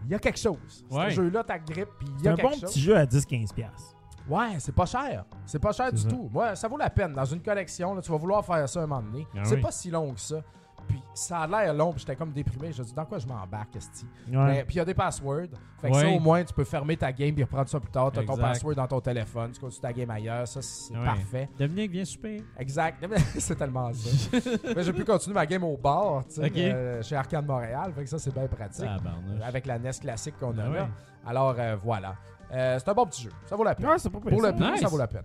Il 0.04 0.10
y 0.12 0.14
a 0.14 0.18
quelque 0.18 0.38
chose. 0.38 0.84
Ouais. 0.90 1.10
Ce 1.10 1.16
jeu-là, 1.16 1.44
ta 1.44 1.58
grippe, 1.58 1.88
puis 1.98 2.08
il 2.08 2.20
y 2.20 2.22
C'est 2.22 2.28
a 2.28 2.32
un 2.32 2.36
quelque 2.36 2.46
bon 2.46 2.52
chose. 2.60 2.70
petit 2.70 2.80
jeu 2.80 2.96
à 2.96 3.04
10-15$. 3.04 3.52
piastres. 3.54 3.94
Ouais, 4.28 4.56
c'est 4.58 4.74
pas 4.74 4.86
cher. 4.86 5.24
C'est 5.44 5.58
pas 5.60 5.72
cher 5.72 5.86
C'est 5.90 5.96
du 5.96 6.02
ça. 6.02 6.08
tout. 6.08 6.28
Moi, 6.32 6.56
ça 6.56 6.66
vaut 6.66 6.76
la 6.76 6.90
peine. 6.90 7.12
Dans 7.12 7.24
une 7.24 7.40
collection, 7.40 7.94
là, 7.94 8.02
tu 8.02 8.10
vas 8.10 8.16
vouloir 8.18 8.44
faire 8.44 8.68
ça 8.68 8.80
un 8.82 8.86
moment 8.86 9.02
donné. 9.02 9.26
Ah 9.36 9.40
c'est 9.44 9.54
oui. 9.56 9.60
pas 9.60 9.70
si 9.70 9.90
long 9.90 10.12
que 10.12 10.20
ça. 10.20 10.42
Puis 10.88 11.02
ça 11.14 11.40
a 11.40 11.46
l'air 11.46 11.74
long, 11.74 11.90
puis 11.92 12.00
j'étais 12.00 12.16
comme 12.16 12.32
déprimé. 12.32 12.72
Je 12.72 12.82
me 12.82 12.86
dis, 12.86 12.94
dans 12.94 13.04
quoi 13.04 13.18
je 13.18 13.26
m'embarque, 13.26 13.74
Esti? 13.76 14.06
Ouais. 14.28 14.64
Puis 14.64 14.74
il 14.76 14.78
y 14.78 14.80
a 14.80 14.84
des 14.84 14.94
passwords. 14.94 15.48
Fait 15.80 15.90
que 15.90 15.94
Ouais. 15.94 16.00
ça, 16.02 16.08
au 16.08 16.20
moins, 16.20 16.42
tu 16.44 16.52
peux 16.54 16.64
fermer 16.64 16.96
ta 16.96 17.12
game 17.12 17.34
et 17.38 17.42
reprendre 17.42 17.68
ça 17.68 17.78
plus 17.80 17.90
tard. 17.90 18.10
Tu 18.12 18.18
as 18.20 18.24
ton 18.24 18.36
password 18.36 18.74
dans 18.74 18.86
ton 18.86 19.00
téléphone. 19.00 19.50
Tu 19.52 19.60
continues 19.60 19.80
ta 19.82 19.92
game 19.92 20.10
ailleurs. 20.10 20.46
Ça, 20.48 20.62
c'est 20.62 20.96
Ouais. 20.96 21.04
parfait. 21.04 21.48
Dominique, 21.58 21.90
viens 21.90 22.04
souper. 22.04 22.42
Exact. 22.58 23.04
c'est 23.38 23.56
tellement 23.56 23.92
ça. 23.92 24.38
Mais 24.74 24.82
j'ai 24.82 24.92
pu 24.92 25.04
continuer 25.04 25.34
ma 25.34 25.46
game 25.46 25.64
au 25.64 25.76
bar, 25.76 26.24
tu 26.26 26.34
sais, 26.34 26.46
Ok. 26.46 26.56
euh, 26.56 27.02
chez 27.02 27.16
Arcade 27.16 27.46
Montréal. 27.46 27.92
Fait 27.94 28.04
que 28.04 28.08
ça, 28.10 28.18
c'est 28.18 28.32
bien 28.32 28.46
pratique. 28.46 28.86
Ah. 28.88 29.46
Avec 29.46 29.66
la 29.66 29.78
NES 29.78 29.90
classique 30.00 30.34
qu'on 30.38 30.56
a 30.58 30.62
Ah 30.64 30.68
là. 30.68 30.70
ouais. 30.82 30.88
Alors, 31.26 31.54
euh, 31.58 31.76
voilà. 31.82 32.14
Euh, 32.52 32.78
c'est 32.78 32.88
un 32.88 32.94
bon 32.94 33.04
petit 33.06 33.22
jeu. 33.24 33.30
Ça 33.46 33.56
vaut 33.56 33.64
la 33.64 33.74
peine. 33.74 33.86
Ouais, 33.86 33.96
pas. 33.96 34.10
Pour 34.20 34.42
le 34.42 34.52
prix, 34.52 34.70
Nice. 34.72 34.80
ça 34.80 34.88
vaut 34.88 34.98
la 34.98 35.08
peine. 35.08 35.24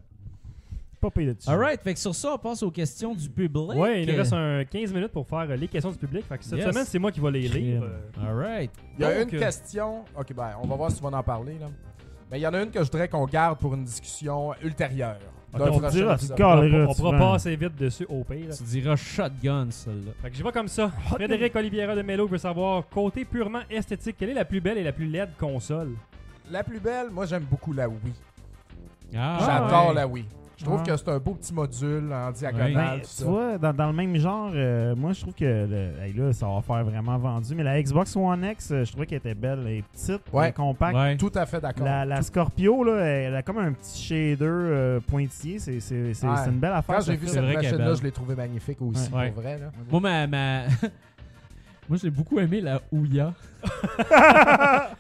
Pas 1.02 1.10
payé 1.10 1.28
de 1.30 1.34
dessus. 1.34 1.50
Alright, 1.50 1.82
fait 1.82 1.94
que 1.96 2.00
sur 2.00 2.14
ça, 2.14 2.34
on 2.36 2.38
passe 2.38 2.62
aux 2.62 2.70
questions 2.72 3.16
du 3.16 3.28
public. 3.28 3.74
Ouais, 3.76 4.04
il 4.04 4.12
nous 4.12 4.18
reste 4.18 4.34
un 4.34 4.64
15 4.64 4.94
minutes 4.94 5.12
pour 5.12 5.28
faire 5.28 5.48
euh, 5.50 5.56
les 5.56 5.68
questions 5.68 5.90
du 5.92 5.98
public. 5.98 6.24
Fait 6.28 6.38
que 6.38 6.44
cette 6.44 6.60
Yes. 6.60 6.70
semaine, 6.70 6.86
c'est 6.86 7.00
moi 7.00 7.12
qui 7.12 7.20
vais 7.20 7.32
les 7.32 7.48
lire. 7.48 7.82
Euh. 7.84 8.28
Alright. 8.30 8.72
Il 8.98 9.02
y 9.02 9.06
a 9.06 9.20
Donc, 9.24 9.32
une 9.34 9.38
euh, 9.38 9.42
question. 9.42 10.06
Ok, 10.18 10.34
ben, 10.34 10.52
on 10.62 10.68
va 10.68 10.76
voir 10.76 10.92
si 10.92 10.98
tu 10.98 11.04
vas 11.04 11.18
en 11.18 11.24
parler. 11.24 11.58
là. 11.60 11.68
Mais 12.30 12.40
il 12.40 12.44
y 12.44 12.48
en 12.48 12.54
a 12.54 12.62
une 12.62 12.70
que 12.70 12.80
je 12.80 12.84
voudrais 12.86 13.08
qu'on 13.10 13.26
garde 13.26 13.58
pour 13.58 13.74
une 13.74 13.84
discussion 13.84 14.54
ultérieure. 14.64 15.18
Ok, 15.54 15.60
D'un 15.60 15.66
on 15.72 15.80
prochain 15.80 15.90
dira, 15.90 16.14
épisode. 16.14 16.38
te 16.38 16.44
On, 16.44 16.90
on 16.90 16.94
pourra 16.94 17.18
prends. 17.18 17.32
passer 17.34 17.56
vite 17.56 17.76
dessus 17.76 18.06
au 18.08 18.24
pire. 18.24 18.56
Tu 18.56 18.64
diras 18.64 18.96
shotgun, 18.96 19.68
celle-là. 19.72 20.12
Fait 20.22 20.30
que 20.30 20.36
j'y 20.38 20.44
vais 20.44 20.52
comme 20.52 20.68
ça. 20.70 20.92
Frédéric 21.10 21.56
Oliviera 21.56 21.96
de 21.96 22.04
Mello 22.04 22.28
veut 22.28 22.38
savoir, 22.38 22.88
côté 22.88 23.26
purement 23.26 23.62
esthétique, 23.70 24.16
quelle 24.20 24.30
est 24.30 24.34
la 24.36 24.46
plus 24.46 24.62
belle 24.62 24.78
et 24.78 24.84
la 24.84 24.94
plus 24.94 25.08
laide 25.08 25.32
console? 25.38 25.94
La 26.50 26.64
plus 26.64 26.80
belle, 26.80 27.10
moi 27.10 27.26
j'aime 27.26 27.44
beaucoup 27.44 27.74
la 27.74 27.90
Wii. 27.90 28.14
Ah, 29.18 29.38
J'adore 29.46 29.90
ouais. 29.90 29.96
la 29.96 30.08
Wii. 30.08 30.26
Je 30.62 30.66
trouve 30.66 30.84
que 30.84 30.96
c'est 30.96 31.10
un 31.10 31.18
beau 31.18 31.34
petit 31.34 31.54
module 31.54 32.14
en 32.14 32.32
diagonale. 32.32 32.74
Ben, 32.74 33.02
tu 33.18 33.24
vois, 33.24 33.58
dans, 33.58 33.74
dans 33.74 33.88
le 33.88 33.94
même 33.94 34.16
genre, 34.18 34.52
euh, 34.54 34.96
moi 34.96 35.12
je 35.14 35.22
trouve 35.22 35.34
que 35.34 35.44
le- 35.44 36.04
hey, 36.04 36.14
là, 36.14 36.32
ça 36.34 36.46
va 36.48 36.62
faire 36.62 36.84
vraiment 36.86 37.18
vendu. 37.18 37.56
Mais 37.56 37.64
la 37.64 37.82
Xbox 37.82 38.16
One 38.16 38.46
X, 38.52 38.70
euh, 38.72 38.86
je 38.86 38.92
trouvais 38.92 39.08
qu'elle 39.08 39.18
était 39.18 39.34
belle. 39.34 39.60
Elle 39.66 39.74
est 39.78 39.84
petite, 39.92 40.22
Ouais. 40.32 40.52
compacte. 40.52 40.96
Ouais. 40.96 41.18
Tout 41.18 41.32
à 41.34 41.46
fait 41.48 41.60
d'accord. 41.60 41.84
La, 41.86 42.06
la 42.06 42.22
Scorpio, 42.22 42.84
là, 42.84 42.98
elle 43.04 43.36
a 43.36 43.42
comme 43.42 43.58
un 43.58 43.72
petit 43.74 44.02
shader 44.04 44.38
euh, 44.46 45.00
pointillé. 45.00 45.58
C'est 45.58 45.72
Ouais. 45.98 46.14
une 46.48 46.60
belle 46.60 46.74
affaire. 46.74 46.98
Quand 46.98 47.02
j'ai 47.02 47.16
vu 47.16 47.28
cette 47.28 47.44
machine-là, 47.44 47.96
je 47.96 48.04
l'ai 48.04 48.12
trouvée 48.12 48.36
magnifique 48.36 48.82
aussi, 48.82 49.12
Ouais. 49.12 49.32
pour 49.32 49.42
vrai. 49.42 49.58
Là. 49.58 49.72
Moi, 49.90 50.00
ma. 50.00 50.28
ma- 50.28 50.64
Moi, 51.92 51.98
j'ai 52.02 52.10
beaucoup 52.10 52.40
aimé 52.40 52.62
la 52.62 52.80
Ouya. 52.90 53.34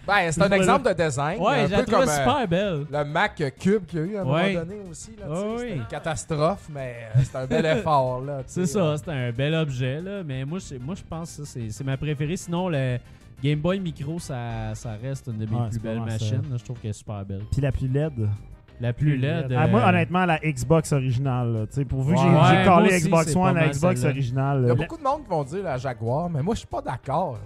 Ben, 0.05 0.30
c'est 0.30 0.41
un 0.41 0.51
exemple 0.51 0.93
de 0.93 1.03
design. 1.03 1.39
Ouais, 1.41 1.63
peu 1.68 1.84
trouvais 1.84 1.85
comme 1.85 2.09
euh, 2.09 2.18
super 2.18 2.47
belle. 2.49 2.85
le 2.91 3.03
Mac 3.05 3.41
Cube 3.57 3.85
qu'il 3.85 3.99
y 3.99 4.01
a 4.01 4.05
eu 4.05 4.18
à 4.18 4.22
un 4.22 4.26
Ouais. 4.26 4.53
moment 4.53 4.65
donné 4.65 4.81
aussi. 4.89 5.11
Là, 5.18 5.30
Ouais, 5.30 5.55
C'était 5.57 5.72
oui. 5.72 5.77
une 5.77 5.85
catastrophe, 5.85 6.68
mais 6.69 6.95
euh, 7.15 7.19
c'est 7.23 7.35
un 7.38 7.45
bel 7.45 7.65
effort. 7.77 8.23
C'est 8.45 8.65
ça, 8.65 8.95
c'est 8.97 9.09
un 9.09 9.31
bel 9.31 9.53
objet, 9.55 10.01
là. 10.01 10.22
Mais 10.26 10.43
moi, 10.43 10.59
moi 10.81 10.95
je 10.95 11.03
pense 11.09 11.38
que 11.38 11.45
ça, 11.45 11.59
c'est 11.69 11.84
ma 11.85 11.95
préférée. 11.95 12.35
Sinon, 12.35 12.68
le 12.68 12.97
Game 13.41 13.59
Boy 13.59 13.80
Micro, 13.80 14.19
ça, 14.19 14.76
ça 14.76 14.91
reste 15.01 15.27
une 15.27 15.38
de 15.38 15.45
mes 15.45 15.55
Ouais, 15.55 15.69
plus 15.69 15.80
belles 15.80 16.01
machines. 16.01 16.41
là. 16.51 16.57
Je 16.57 16.63
trouve 16.65 16.77
qu'elle 16.80 16.91
est 16.91 16.93
super 16.93 17.23
belle. 17.23 17.43
Puis 17.51 17.61
la 17.61 17.72
plus 17.72 17.88
laide. 17.88 18.27
La 18.82 18.94
plus 18.94 19.16
laide. 19.18 19.56
Ah, 19.58 19.68
moi, 19.68 19.82
euh, 19.82 19.90
honnêtement, 19.90 20.26
la 20.26 20.40
Xbox 20.40 20.91
originale. 20.91 21.53
là, 21.53 21.60
tu 21.68 21.76
sais, 21.76 21.86
pourvu 21.86 22.14
que 22.16 22.20
j'ai 22.20 22.28
Ouais, 22.28 22.40
j'ai 22.52 22.66
collé 22.70 22.88
aussi, 22.95 23.06
Xbox 23.06 23.28
c'est 23.32 23.38
One, 23.38 23.45
la 23.56 23.62
mal 23.62 23.70
Xbox 23.70 24.03
originale. 24.03 24.60
Il 24.64 24.68
y 24.68 24.72
a 24.72 24.76
beaucoup 24.76 24.98
de 24.98 25.03
monde 25.03 25.24
qui 25.24 25.30
vont 25.30 25.44
dire 25.44 25.64
la 25.64 25.78
Jaguar, 25.78 26.30
mais 26.30 26.41
moi, 26.41 26.56
je 26.56 26.60
suis 26.60 26.68
pas 26.68 26.82
d'accord. 26.82 27.38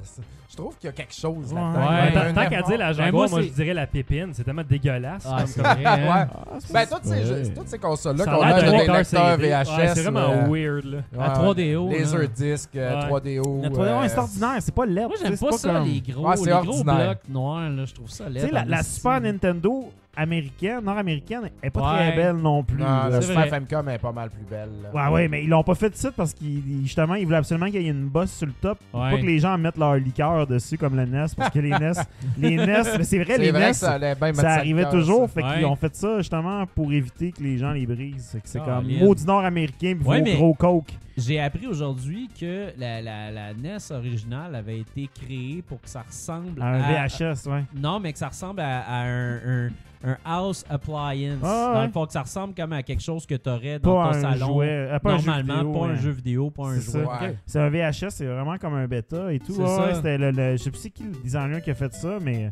Je 0.50 0.56
trouve 0.62 0.78
qu'il 0.78 0.86
y 0.88 0.90
a 0.90 0.94
quelque 0.94 1.14
chose 1.14 1.52
Ouais. 1.52 1.60
là-dedans. 1.60 2.22
Ouais. 2.28 2.34
Tant 2.34 2.50
qu'à 2.50 2.62
dire 2.62 2.78
la 2.78 2.94
Jaguar, 2.94 3.12
moi, 3.12 3.28
moi, 3.28 3.42
c'est- 3.42 3.48
je 3.50 3.54
dirais 3.56 3.74
la 3.74 3.88
pépine. 3.88 4.30
C'est 4.32 4.44
tellement 4.46 4.62
dégueulasse. 4.64 5.28
Ah, 5.30 5.40
comme- 5.40 5.48
c'est 5.48 5.60
vrai. 5.62 5.70
hein? 5.86 5.98
Ouais. 5.98 6.10
Ah, 6.34 6.56
c'est 6.60 6.74
Ben, 6.74 6.86
toutes 6.90 7.04
ces, 7.06 7.26
jeux- 7.26 7.44
toutes 7.54 7.68
ces 7.68 7.78
consoles-là 7.80 8.24
Ça 8.24 8.32
qu'on 8.32 8.42
a 8.42 8.62
des 8.62 8.72
lecteur 8.72 8.96
lecteurs 8.96 9.06
CD. 9.36 9.48
VHS. 9.50 9.78
Ouais, 9.78 9.88
c'est 9.94 10.02
vraiment 10.04 10.20
euh, 10.32 10.48
weird, 10.48 10.86
là. 10.86 10.98
À 11.20 11.30
3DO, 11.34 11.90
là. 11.92 11.98
Laserdisc, 12.00 12.70
euh, 12.78 12.96
Ouais. 13.02 13.08
3DO. 13.10 13.62
Le 13.64 13.70
3D, 13.70 13.90
euh, 13.90 14.08
c'est 14.08 14.18
ordinaire, 14.18 14.56
c'est 14.60 14.74
pas 14.76 14.86
laid. 14.86 15.08
Moi, 15.08 15.16
j'aime 15.22 15.36
c'est 15.36 15.46
pas, 15.46 15.52
ça, 15.58 15.80
les 15.82 16.02
gros, 16.02 16.36
c'est 16.38 16.84
blocs 16.84 17.28
noirs. 17.28 17.70
Là, 17.70 17.86
je 17.86 17.94
trouve 17.94 18.10
ça 18.10 18.30
laid. 18.30 18.40
Tu 18.42 18.46
sais, 18.48 18.54
la, 18.54 18.64
la. 18.64 18.84
Super 18.84 19.20
Nintendo 19.20 19.92
américaine, 20.18 20.80
nord-américaine, 20.84 21.50
est 21.62 21.70
pas 21.70 21.82
Ouais. 21.82 22.08
très 22.10 22.16
belle 22.16 22.36
non 22.38 22.64
plus. 22.64 22.78
Non, 22.78 22.86
là. 22.86 23.10
la 23.10 23.22
C'est 23.22 23.28
Super 23.28 23.42
vrai. 23.42 23.50
Famicom 23.50 23.90
est 23.90 23.98
pas 23.98 24.12
mal 24.12 24.30
plus 24.30 24.44
belle. 24.50 24.70
là. 24.84 25.08
Ouais, 25.10 25.14
ouais, 25.14 25.28
mais 25.28 25.44
ils 25.44 25.50
l'ont 25.50 25.64
pas 25.64 25.76
fait 25.76 25.90
de 25.90 25.96
suite 25.96 26.14
parce 26.16 26.34
qu'ils 26.34 26.62
justement 26.84 27.16
ils 27.16 27.26
voulaient 27.26 27.38
absolument 27.38 27.68
qu'il 27.70 27.82
y 27.82 27.88
ait 27.88 27.92
une 27.92 28.08
bosse 28.08 28.32
sur 28.34 28.48
le 28.48 28.54
top 28.54 28.80
pour 28.92 29.02
Ouais. 29.02 29.12
pas 29.12 29.18
que 29.18 29.26
les 29.26 29.40
gens 29.40 29.58
mettent 29.58 29.78
leur 29.78 29.96
liqueur 29.96 30.48
dessus 30.48 30.78
comme 30.78 30.96
le 30.96 31.06
NES 31.06 31.26
parce 31.38 31.50
que 31.52 31.60
les 31.60 31.70
NES 31.72 31.92
les 32.38 32.56
NES 32.58 32.84
mais 32.98 33.04
c'est 33.04 33.18
vrai 33.24 33.34
C'est 33.36 33.38
les 33.42 33.52
vrai 33.52 33.60
NES 33.62 33.68
que 33.72 33.76
ça 33.76 33.92
allait 33.94 34.16
bien 34.16 34.28
mettre 34.28 34.40
ça 34.42 34.56
le 34.56 34.60
arrivait 34.62 34.90
toujours 34.90 35.22
ça. 35.22 35.28
fait 35.28 35.44
Ouais. 35.44 35.54
qu'ils 35.58 35.66
ont 35.66 35.76
fait 35.76 35.96
ça 35.96 36.18
justement 36.18 36.66
pour 36.68 36.92
éviter 36.94 37.32
que 37.32 37.44
les 37.44 37.58
gens 37.58 37.72
les 37.72 37.86
brisent 37.86 38.30
c'est 38.32 38.42
que 38.42 38.48
c'est 38.50 38.60
Ah, 38.62 38.66
comme 38.80 38.88
lien. 38.88 39.00
mot 39.06 39.14
du 39.16 39.26
nord 39.26 39.44
américain 39.46 39.96
puis 40.00 40.08
Ouais, 40.08 40.20
vos 40.20 40.24
mais- 40.24 40.36
gros 40.36 40.54
coke 40.54 40.92
J'ai 41.18 41.40
appris 41.40 41.66
aujourd'hui 41.68 42.30
que 42.38 42.72
la, 42.78 43.02
la, 43.02 43.32
la 43.32 43.54
NES 43.54 43.78
originale 43.92 44.54
avait 44.54 44.80
été 44.80 45.10
créée 45.14 45.62
pour 45.66 45.80
que 45.82 45.88
ça 45.90 46.02
ressemble 46.02 46.62
un 46.62 46.82
à... 46.82 47.08
VHS 47.08 47.48
ouais 47.50 47.64
Non, 47.74 48.00
mais 48.02 48.12
que 48.12 48.20
ça 48.20 48.28
ressemble 48.28 48.60
à, 48.60 48.82
à 48.82 49.04
un, 49.06 49.66
un- 49.68 49.70
un 50.04 50.18
house 50.26 50.64
appliance. 50.70 51.40
Ah, 51.42 51.72
dans 51.74 51.80
ouais. 51.80 51.86
le 51.88 51.92
fond, 51.94 52.06
que 52.06 52.12
ça 52.12 52.22
ressemble 52.22 52.54
comme 52.54 52.74
à 52.74 52.84
quelque 52.84 53.02
chose 53.02 53.26
que 53.26 53.34
tu 53.36 53.50
aurais 53.50 53.80
dans 53.80 53.96
pas 53.96 54.12
ton 54.12 54.18
un 54.18 54.22
salon. 54.22 54.48
jouet 54.48 54.68
euh, 54.70 55.00
pas 55.00 55.14
un 55.14 55.18
jeu 55.18 55.26
Normalement, 55.26 55.56
vidéo, 55.64 55.74
pas 55.82 55.88
un 55.88 55.96
jeu 55.96 56.12
vidéo, 56.12 56.50
pas 56.52 56.68
un 56.68 56.80
C'est 56.80 56.92
jouet. 57.02 57.38
c'est 57.46 57.60
un 57.60 57.70
VHS 57.70 58.10
c'est 58.10 58.26
vraiment 58.26 58.58
comme 58.58 58.74
un 58.76 58.88
bêta 58.88 59.34
et 59.34 59.40
tout 59.40 59.54
C'est 59.54 59.62
Ouais, 59.62 59.68
ça. 59.68 59.86
ouais, 59.88 59.94
c'était 59.96 60.18
le, 60.18 60.32
le- 60.32 60.58
je 60.58 60.64
sais 60.64 60.70
plus 60.72 60.90
qui 60.92 61.04
le 61.04 61.12
designer 61.24 61.62
qui 61.62 61.72
a 61.72 61.76
fait 61.76 61.94
ça 61.94 62.20
mais 62.22 62.52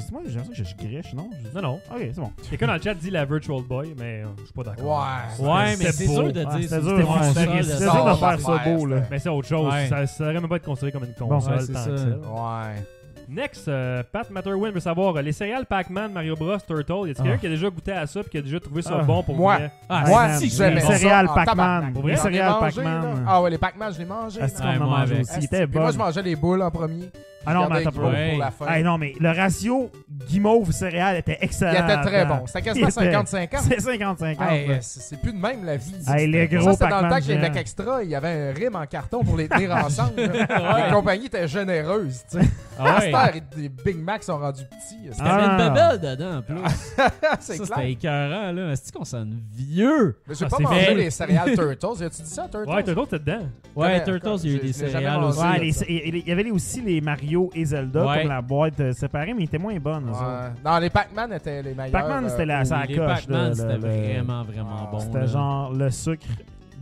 c'est 0.00 0.12
moi 0.12 0.22
j'ai 0.26 0.38
l'impression 0.38 0.64
que 0.64 0.70
je 0.70 0.76
griche 0.76 1.14
non? 1.14 1.30
Je- 1.44 1.54
Non, 1.60 1.62
non. 1.62 1.74
ok 1.94 1.98
c'est 2.12 2.20
bon 2.20 2.30
Quelqu'un 2.48 2.66
dans 2.66 2.74
le 2.74 2.80
chat 2.82 2.94
dit 2.94 3.10
la 3.10 3.24
Virtual 3.24 3.62
Boy, 3.62 3.94
mais 3.98 4.22
euh, 4.22 4.26
je 4.38 4.44
suis 4.44 4.52
pas 4.52 4.62
d'accord. 4.64 5.06
Ouais. 5.40 5.46
Ouais, 5.46 5.76
mais 5.78 5.92
c'est 5.92 6.06
beau. 6.06 6.12
sûr 6.14 6.24
de 6.24 6.30
dire 6.32 6.48
c'était 6.52 6.68
c'est 6.68 6.80
dur, 6.80 6.96
ouais, 6.98 7.04
console 7.04 7.24
c'était- 7.34 7.56
de 7.58 7.62
ça. 7.62 7.78
dur 7.78 8.04
de 8.04 8.10
Ça, 8.10 8.16
faire 8.16 8.40
ça 8.40 8.52
ouais, 8.52 8.76
beau 8.76 8.86
là 8.86 8.96
Mais 9.10 9.18
c'est 9.18 9.28
autre 9.28 9.48
chose. 9.48 9.72
Ouais. 9.72 9.86
Ça, 9.88 10.06
ça 10.06 10.24
aurait 10.24 10.34
même 10.34 10.48
pas 10.48 10.56
été 10.56 10.66
considéré 10.66 10.92
comme 10.92 11.04
une 11.04 11.14
Bon, 11.18 11.28
console 11.28 11.54
ouais, 11.54 11.60
c'est 11.60 11.72
tant 11.72 11.78
ça. 11.84 11.90
que 11.90 11.96
ça. 11.96 12.04
Ouais. 12.06 12.84
Next, 13.32 13.68
euh, 13.68 14.02
Pat 14.10 14.28
Matterwin 14.28 14.72
veut 14.72 14.80
savoir 14.80 15.14
euh, 15.16 15.22
les 15.22 15.30
céréales 15.30 15.64
Pac-Man, 15.64 16.12
Mario 16.12 16.34
Bros, 16.34 16.56
Turtle. 16.66 17.06
Y 17.06 17.10
a-t-il 17.10 17.14
quelqu'un 17.14 17.32
Ah. 17.34 17.38
qui 17.38 17.46
a 17.46 17.50
déjà 17.50 17.70
goûté 17.70 17.92
à 17.92 18.04
ça 18.08 18.20
et 18.20 18.24
qui 18.24 18.38
a 18.38 18.42
déjà 18.42 18.58
trouvé 18.58 18.82
ça 18.82 18.96
Ah. 19.00 19.04
bon 19.04 19.22
pour 19.22 19.36
Moi. 19.36 19.56
vrai? 19.56 19.70
Ah, 19.88 20.04
Ouais, 20.04 20.10
man, 20.14 20.38
si, 20.38 20.44
les 20.46 20.50
j'aimais 20.50 20.80
ça 20.80 20.96
céréales 20.96 21.26
en 21.28 21.34
Pac-Man. 21.34 21.46
tabarnak. 21.46 21.92
Pour 21.92 22.02
vrai? 22.02 22.10
Les 22.10 22.16
J'en 22.16 22.22
ai 22.22 22.24
céréales 22.24 22.50
mangé, 22.60 22.82
Pac-Man. 22.82 23.24
Ah 23.28 23.42
ouais, 23.42 23.50
les 23.50 23.58
Pac-Man, 23.58 23.92
je 23.94 23.98
les 24.00 24.04
mangeais. 24.04 24.40
Est-ce 24.40 24.58
qu'on 24.60 24.64
Ouais, 24.68 24.70
en 24.70 24.74
a 24.74 24.78
moi 24.78 24.98
mangé 24.98 25.12
avec. 25.14 25.26
aussi? 25.26 25.38
Il 25.38 25.44
était 25.44 25.66
Puis 25.68 25.78
moi, 25.78 25.86
bon. 25.86 25.92
je 25.92 25.98
mangeais 25.98 26.22
les 26.22 26.34
boules 26.36 26.62
en 26.62 26.70
premier. 26.72 27.10
Ah 27.46 27.54
non, 27.54 27.68
mais 27.70 27.78
attends 27.78 27.92
pour 27.92 28.04
Ouais. 28.04 28.36
la 28.38 28.50
fin. 28.50 28.66
Ah 28.68 28.80
non, 28.82 28.98
mais 28.98 29.14
le 29.18 29.30
ratio 29.30 29.90
guimauve 30.28 30.72
céréales 30.72 31.16
était 31.18 31.38
excellent. 31.40 31.72
Il 31.72 31.84
était 31.92 32.02
très 32.02 32.26
bon. 32.26 32.46
C'était 32.46 32.62
quasiment 32.62 32.88
Il 32.88 33.04
était- 33.06 33.16
50-50. 33.16 33.60
C'est 33.68 33.80
50-50. 33.80 34.50
Hey, 34.50 34.68
là. 34.68 34.76
c'est 34.80 35.20
plus 35.20 35.32
de 35.32 35.38
même 35.38 35.64
la 35.64 35.76
vie. 35.76 35.94
Hey, 36.06 36.26
les 36.26 36.48
Ça, 36.48 36.56
gros 36.56 36.72
c'était 36.72 36.88
dans 36.88 37.00
le 37.02 37.08
temps 37.08 37.18
que 37.18 37.32
les 37.32 37.58
extra, 37.60 38.02
il 38.04 38.10
y 38.10 38.14
avait 38.14 38.50
un 38.50 38.52
rime 38.52 38.76
en 38.76 38.86
carton 38.86 39.24
pour 39.24 39.36
les 39.38 39.48
tenir 39.48 39.70
ensemble. 39.84 40.20
là. 40.20 40.86
Les 40.86 40.92
compagnies 40.92 41.26
étaient 41.26 41.48
généreuses. 41.48 42.22
tu 42.30 42.40
sais. 42.40 42.48
Ah 42.78 42.98
ouais. 42.98 43.42
Les 43.56 43.68
Big 43.68 43.96
Mac 43.98 44.22
sont 44.22 44.38
rendus 44.38 44.64
petits. 44.64 45.08
C'est 45.12 45.18
T'avais 45.22 45.30
Ah. 45.46 45.50
une 45.58 45.68
bebelle 45.68 46.00
dedans, 46.16 46.38
en 46.38 46.42
plus. 46.42 46.56
c'est 47.40 47.56
ça, 47.56 47.64
clair. 47.64 47.66
c'était 47.76 47.90
écœurant, 47.92 48.52
là. 48.52 48.72
Est-ce 48.72 48.92
qu'on 48.92 49.04
sonne 49.04 49.40
vieux? 49.54 50.18
Mais 50.26 50.34
j'ai 50.34 50.44
Ah, 50.44 50.48
pas 50.48 50.56
c'est 50.58 50.62
mangé 50.62 50.80
fait. 50.84 50.94
les 50.94 51.10
céréales 51.10 51.54
Turtles. 51.54 52.04
As-tu 52.04 52.22
dit 52.22 52.30
ça, 52.30 52.48
Turtles? 52.50 52.70
Ouais, 52.70 52.82
Turtle, 52.84 53.06
t'es 53.08 53.18
dedans. 53.18 53.46
Ouais, 53.76 54.02
Turtles, 54.04 54.36
il 54.44 54.50
y 54.50 54.54
a 54.54 54.56
eu 54.56 54.60
des 54.60 54.72
céréales 54.72 55.24
aussi. 55.24 55.40
Ouais, 55.40 55.72
ça. 55.72 55.84
il 55.88 56.28
y 56.28 56.32
avait 56.32 56.50
aussi 56.50 56.80
les 56.82 57.00
Mario 57.00 57.29
et 57.54 57.64
Zelda, 57.64 58.06
Ouais. 58.06 58.20
comme 58.20 58.28
la 58.28 58.42
boîte 58.42 58.80
euh, 58.80 58.92
séparée, 58.92 59.32
mais 59.34 59.42
ils 59.42 59.44
étaient 59.44 59.58
moins 59.58 59.76
bonnes. 59.78 60.06
eux 60.08 60.10
autres. 60.10 60.20
Ouais. 60.22 60.50
Non, 60.64 60.78
les 60.78 60.90
Pac-Man 60.90 61.32
étaient 61.32 61.62
les 61.62 61.74
meilleurs. 61.74 61.92
Pac-Man, 61.92 62.24
euh, 62.24 62.28
c'était 62.28 62.46
la, 62.46 62.64
ça 62.64 62.84
les 62.86 62.96
coche. 62.96 63.06
Pac-Man, 63.06 63.54
c'était 63.54 63.74
le- 63.74 63.78
vraiment, 63.78 64.42
vraiment 64.44 64.88
bon. 64.90 64.98
là. 64.98 65.04
C'était 65.04 65.26
genre 65.26 65.72
le 65.72 65.90
sucre 65.90 66.26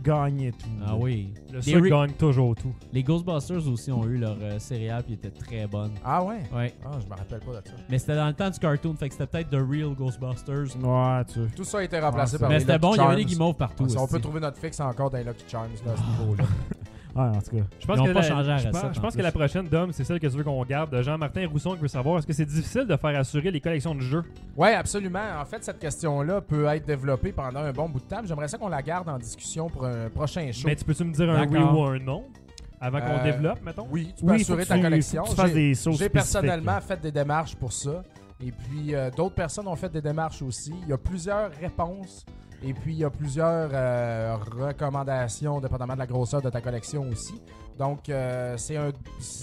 gagnait 0.01 0.51
tout. 0.51 0.69
Ah 0.87 0.95
oui. 0.95 1.33
Le 1.51 1.57
Les 1.57 1.61
sucre 1.61 1.81
Ri- 1.83 1.89
gagne 1.89 2.11
toujours 2.11 2.55
tout. 2.55 2.73
Les 2.93 3.03
Ghostbusters 3.03 3.67
aussi 3.67 3.91
ont 3.91 4.05
eu 4.05 4.17
leur 4.17 4.37
euh, 4.41 4.57
céréales 4.57 5.03
puis 5.03 5.15
étaient 5.15 5.29
très 5.29 5.67
bonnes. 5.67 5.91
Ah 6.05 6.23
ouais? 6.23 6.37
Ouais. 6.55 6.73
Ah, 6.85 6.91
je 7.01 7.05
me 7.05 7.09
rappelle 7.17 7.39
pas 7.41 7.51
de 7.61 7.67
ça. 7.67 7.73
Mais 7.89 7.97
c'était 7.99 8.15
dans 8.15 8.27
le 8.27 8.33
temps 8.33 8.49
du 8.49 8.57
cartoon, 8.59 8.93
fait 8.95 9.09
que 9.09 9.15
c'était 9.15 9.27
peut-être 9.27 9.49
The 9.49 9.55
Real 9.69 9.93
Ghostbusters. 9.95 10.77
Ouais, 10.81 11.25
tu 11.25 11.39
Tout 11.53 11.65
ça 11.65 11.79
a 11.79 11.83
été 11.83 11.99
remplacé 11.99 12.35
Ouais, 12.35 12.39
par 12.39 12.47
Mais 12.49 12.55
les 12.55 12.59
c'était 12.61 12.73
Lucky 12.73 12.81
bon, 12.87 12.93
il 12.93 12.97
y 12.97 13.01
avait 13.01 13.15
des 13.17 13.25
guimauves 13.25 13.55
partout. 13.55 13.89
Si 13.89 13.97
on 13.97 14.07
peut 14.07 14.19
trouver 14.21 14.39
notre 14.39 14.57
fixe 14.57 14.79
encore 14.79 15.09
dans 15.09 15.17
les 15.17 15.23
Lucky 15.25 15.43
Charms 15.49 15.67
là, 15.85 15.91
à 15.91 15.97
ce 15.97 16.21
niveau-là. 16.23 16.43
Ouais, 17.19 17.37
en 17.37 17.41
tout 17.41 17.51
cas. 17.57 17.63
Je 17.79 17.85
pense 17.87 17.99
que 17.99 18.13
pas 18.13 18.13
la, 18.13 18.21
changé 18.21 18.57
je 18.59 18.69
pense, 18.69 18.81
je 18.93 18.99
en 18.99 19.01
pense 19.01 19.15
que 19.15 19.21
la 19.21 19.31
prochaine, 19.31 19.67
Dom, 19.67 19.91
c'est 19.91 20.03
celle 20.03 20.19
que 20.19 20.27
tu 20.27 20.37
veux 20.37 20.43
qu'on 20.43 20.63
garde. 20.63 20.89
de 20.95 21.01
Jean-Martin 21.01 21.47
Rousson 21.47 21.73
qui 21.75 21.81
veut 21.81 21.87
savoir 21.87 22.19
est-ce 22.19 22.27
que 22.27 22.33
c'est 22.33 22.45
difficile 22.45 22.85
de 22.85 22.95
faire 22.95 23.19
assurer 23.19 23.51
les 23.51 23.59
collections 23.59 23.93
de 23.93 24.01
jeux? 24.01 24.23
Oui, 24.55 24.69
absolument. 24.69 25.19
En 25.41 25.45
fait, 25.45 25.63
cette 25.63 25.79
question-là 25.79 26.41
peut 26.41 26.65
être 26.65 26.85
développée 26.85 27.31
pendant 27.31 27.59
un 27.59 27.71
bon 27.73 27.89
bout 27.89 27.99
de 27.99 28.05
temps. 28.05 28.21
J'aimerais 28.25 28.47
ça 28.47 28.57
qu'on 28.57 28.69
la 28.69 28.81
garde 28.81 29.09
en 29.09 29.17
discussion 29.17 29.69
pour 29.69 29.85
un 29.85 30.09
prochain 30.09 30.49
show. 30.51 30.67
Mais 30.67 30.75
tu 30.75 30.85
peux-tu 30.85 31.03
me 31.03 31.13
dire 31.13 31.29
un 31.29 31.45
oui 31.47 31.57
ou 31.59 31.83
un 31.83 31.99
non 31.99 32.23
avant 32.79 33.01
qu'on 33.01 33.07
Euh, 33.19 33.23
développe, 33.23 33.59
mettons? 33.65 33.87
Oui, 33.91 34.13
tu 34.17 34.23
peux 34.23 34.31
Oui, 34.31 34.41
assurer 34.41 34.65
ta 34.65 34.75
tu- 34.77 34.81
collection. 34.81 35.23
J'ai- 35.91 36.09
personnellement 36.09 36.73
là. 36.75 36.81
fait 36.81 37.01
des 37.01 37.11
démarches 37.11 37.55
pour 37.55 37.73
ça. 37.73 38.03
Et 38.41 38.53
puis, 38.53 38.95
euh, 38.95 39.11
d'autres 39.11 39.35
personnes 39.35 39.67
ont 39.67 39.75
fait 39.75 39.91
des 39.91 40.01
démarches 40.01 40.41
aussi. 40.41 40.73
Il 40.83 40.87
y 40.89 40.93
a 40.93 40.97
plusieurs 40.97 41.51
réponses. 41.59 42.25
Et 42.61 42.73
puis, 42.73 42.93
il 42.93 42.99
y 42.99 43.03
a 43.05 43.09
plusieurs 43.09 43.69
euh, 43.73 44.35
recommandations, 44.51 45.59
dépendamment 45.61 45.93
de 45.93 45.99
la 45.99 46.07
grosseur 46.07 46.41
de 46.41 46.49
ta 46.49 46.61
collection 46.61 47.07
aussi. 47.09 47.41
Donc, 47.77 48.09
euh, 48.09 48.57
c'est 48.57 48.75
un, 48.75 48.91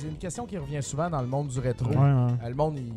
une 0.05 0.19
question 0.19 0.45
qui 0.45 0.59
revient 0.59 0.83
souvent 0.83 1.09
dans 1.09 1.23
le 1.23 1.27
monde 1.27 1.49
du 1.49 1.59
rétro. 1.59 1.89
Ouais, 1.89 1.97
ouais. 1.97 2.03
Euh, 2.45 2.49
le 2.51 2.55
monde, 2.55 2.77
il, 2.79 2.93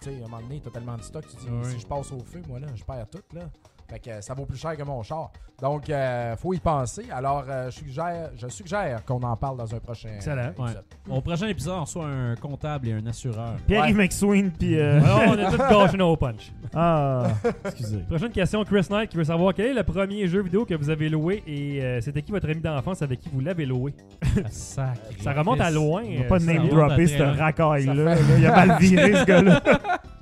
tu 0.00 0.08
sais, 0.08 0.14
à 0.22 0.24
un 0.24 0.28
moment 0.28 0.40
donné, 0.40 0.60
tellement 0.72 0.96
de 0.96 1.02
stock, 1.02 1.24
tu 1.28 1.36
dis, 1.36 1.50
Ouais. 1.50 1.64
si 1.70 1.78
je 1.80 1.86
passe 1.86 2.10
au 2.12 2.20
feu, 2.20 2.40
moi, 2.48 2.58
là, 2.58 2.68
je 2.74 2.82
perds 2.84 3.06
tout, 3.10 3.20
là. 3.34 3.42
Fait 3.90 3.98
que 3.98 4.10
euh, 4.10 4.20
ça 4.20 4.34
vaut 4.34 4.44
plus 4.44 4.58
cher 4.58 4.76
que 4.76 4.82
mon 4.82 5.02
char. 5.02 5.30
Donc, 5.62 5.88
euh, 5.90 6.36
faut 6.36 6.52
y 6.52 6.58
penser. 6.60 7.06
Alors, 7.10 7.44
euh, 7.48 7.70
je 7.70 7.76
suggère, 7.78 8.30
je 8.36 8.46
suggère 8.48 9.04
qu'on 9.04 9.20
en 9.22 9.34
parle 9.36 9.56
dans 9.56 9.74
un 9.74 9.78
prochain 9.80 10.10
Excellent. 10.16 10.50
épisode. 10.50 10.84
Au 11.08 11.20
prochain 11.20 11.46
épisode, 11.48 11.74
on 11.78 11.80
reçoit 11.80 12.04
un 12.06 12.36
comptable 12.36 12.86
et 12.88 12.92
un 12.92 13.06
assureur. 13.06 13.56
Pierre-Yves 13.66 13.96
McSween, 13.96 14.50
puis. 14.52 14.78
euh, 14.78 15.00
on 15.26 15.32
a 15.32 15.50
tout 15.50 15.56
gâché 15.56 15.96
nos 15.96 16.16
punch. 16.16 16.52
Ah, 16.74 17.28
excusez. 17.64 18.00
Prochaine 18.08 18.30
question, 18.30 18.62
Chris 18.62 18.86
Knight 18.90 19.08
qui 19.10 19.16
veut 19.16 19.24
savoir 19.24 19.54
quel 19.54 19.68
est 19.68 19.74
le 19.74 19.82
premier 19.84 20.28
jeu 20.28 20.42
vidéo 20.42 20.66
que 20.66 20.74
vous 20.74 20.90
avez 20.90 21.08
loué 21.08 21.42
et 21.46 21.82
euh, 21.82 22.00
c'était 22.02 22.20
qui 22.20 22.30
votre 22.30 22.48
ami 22.50 22.60
d'enfance 22.60 23.00
avec 23.00 23.20
qui 23.20 23.30
vous 23.32 23.40
l'avez 23.40 23.64
loué? 23.64 23.94
Ah, 24.22 24.40
Ça 24.50 24.92
remonte 25.32 25.62
à 25.62 25.70
loin. 25.70 26.02
On 26.06 26.18
va 26.18 26.24
pas 26.24 26.38
name 26.40 26.68
dropper 26.68 27.06
ce 27.06 27.22
racaille-là. 27.22 28.16
Il 28.38 28.46
a 28.46 28.66
mal 28.66 28.78
viré, 28.78 29.14
ce 29.14 29.24
gars-là. 29.24 29.62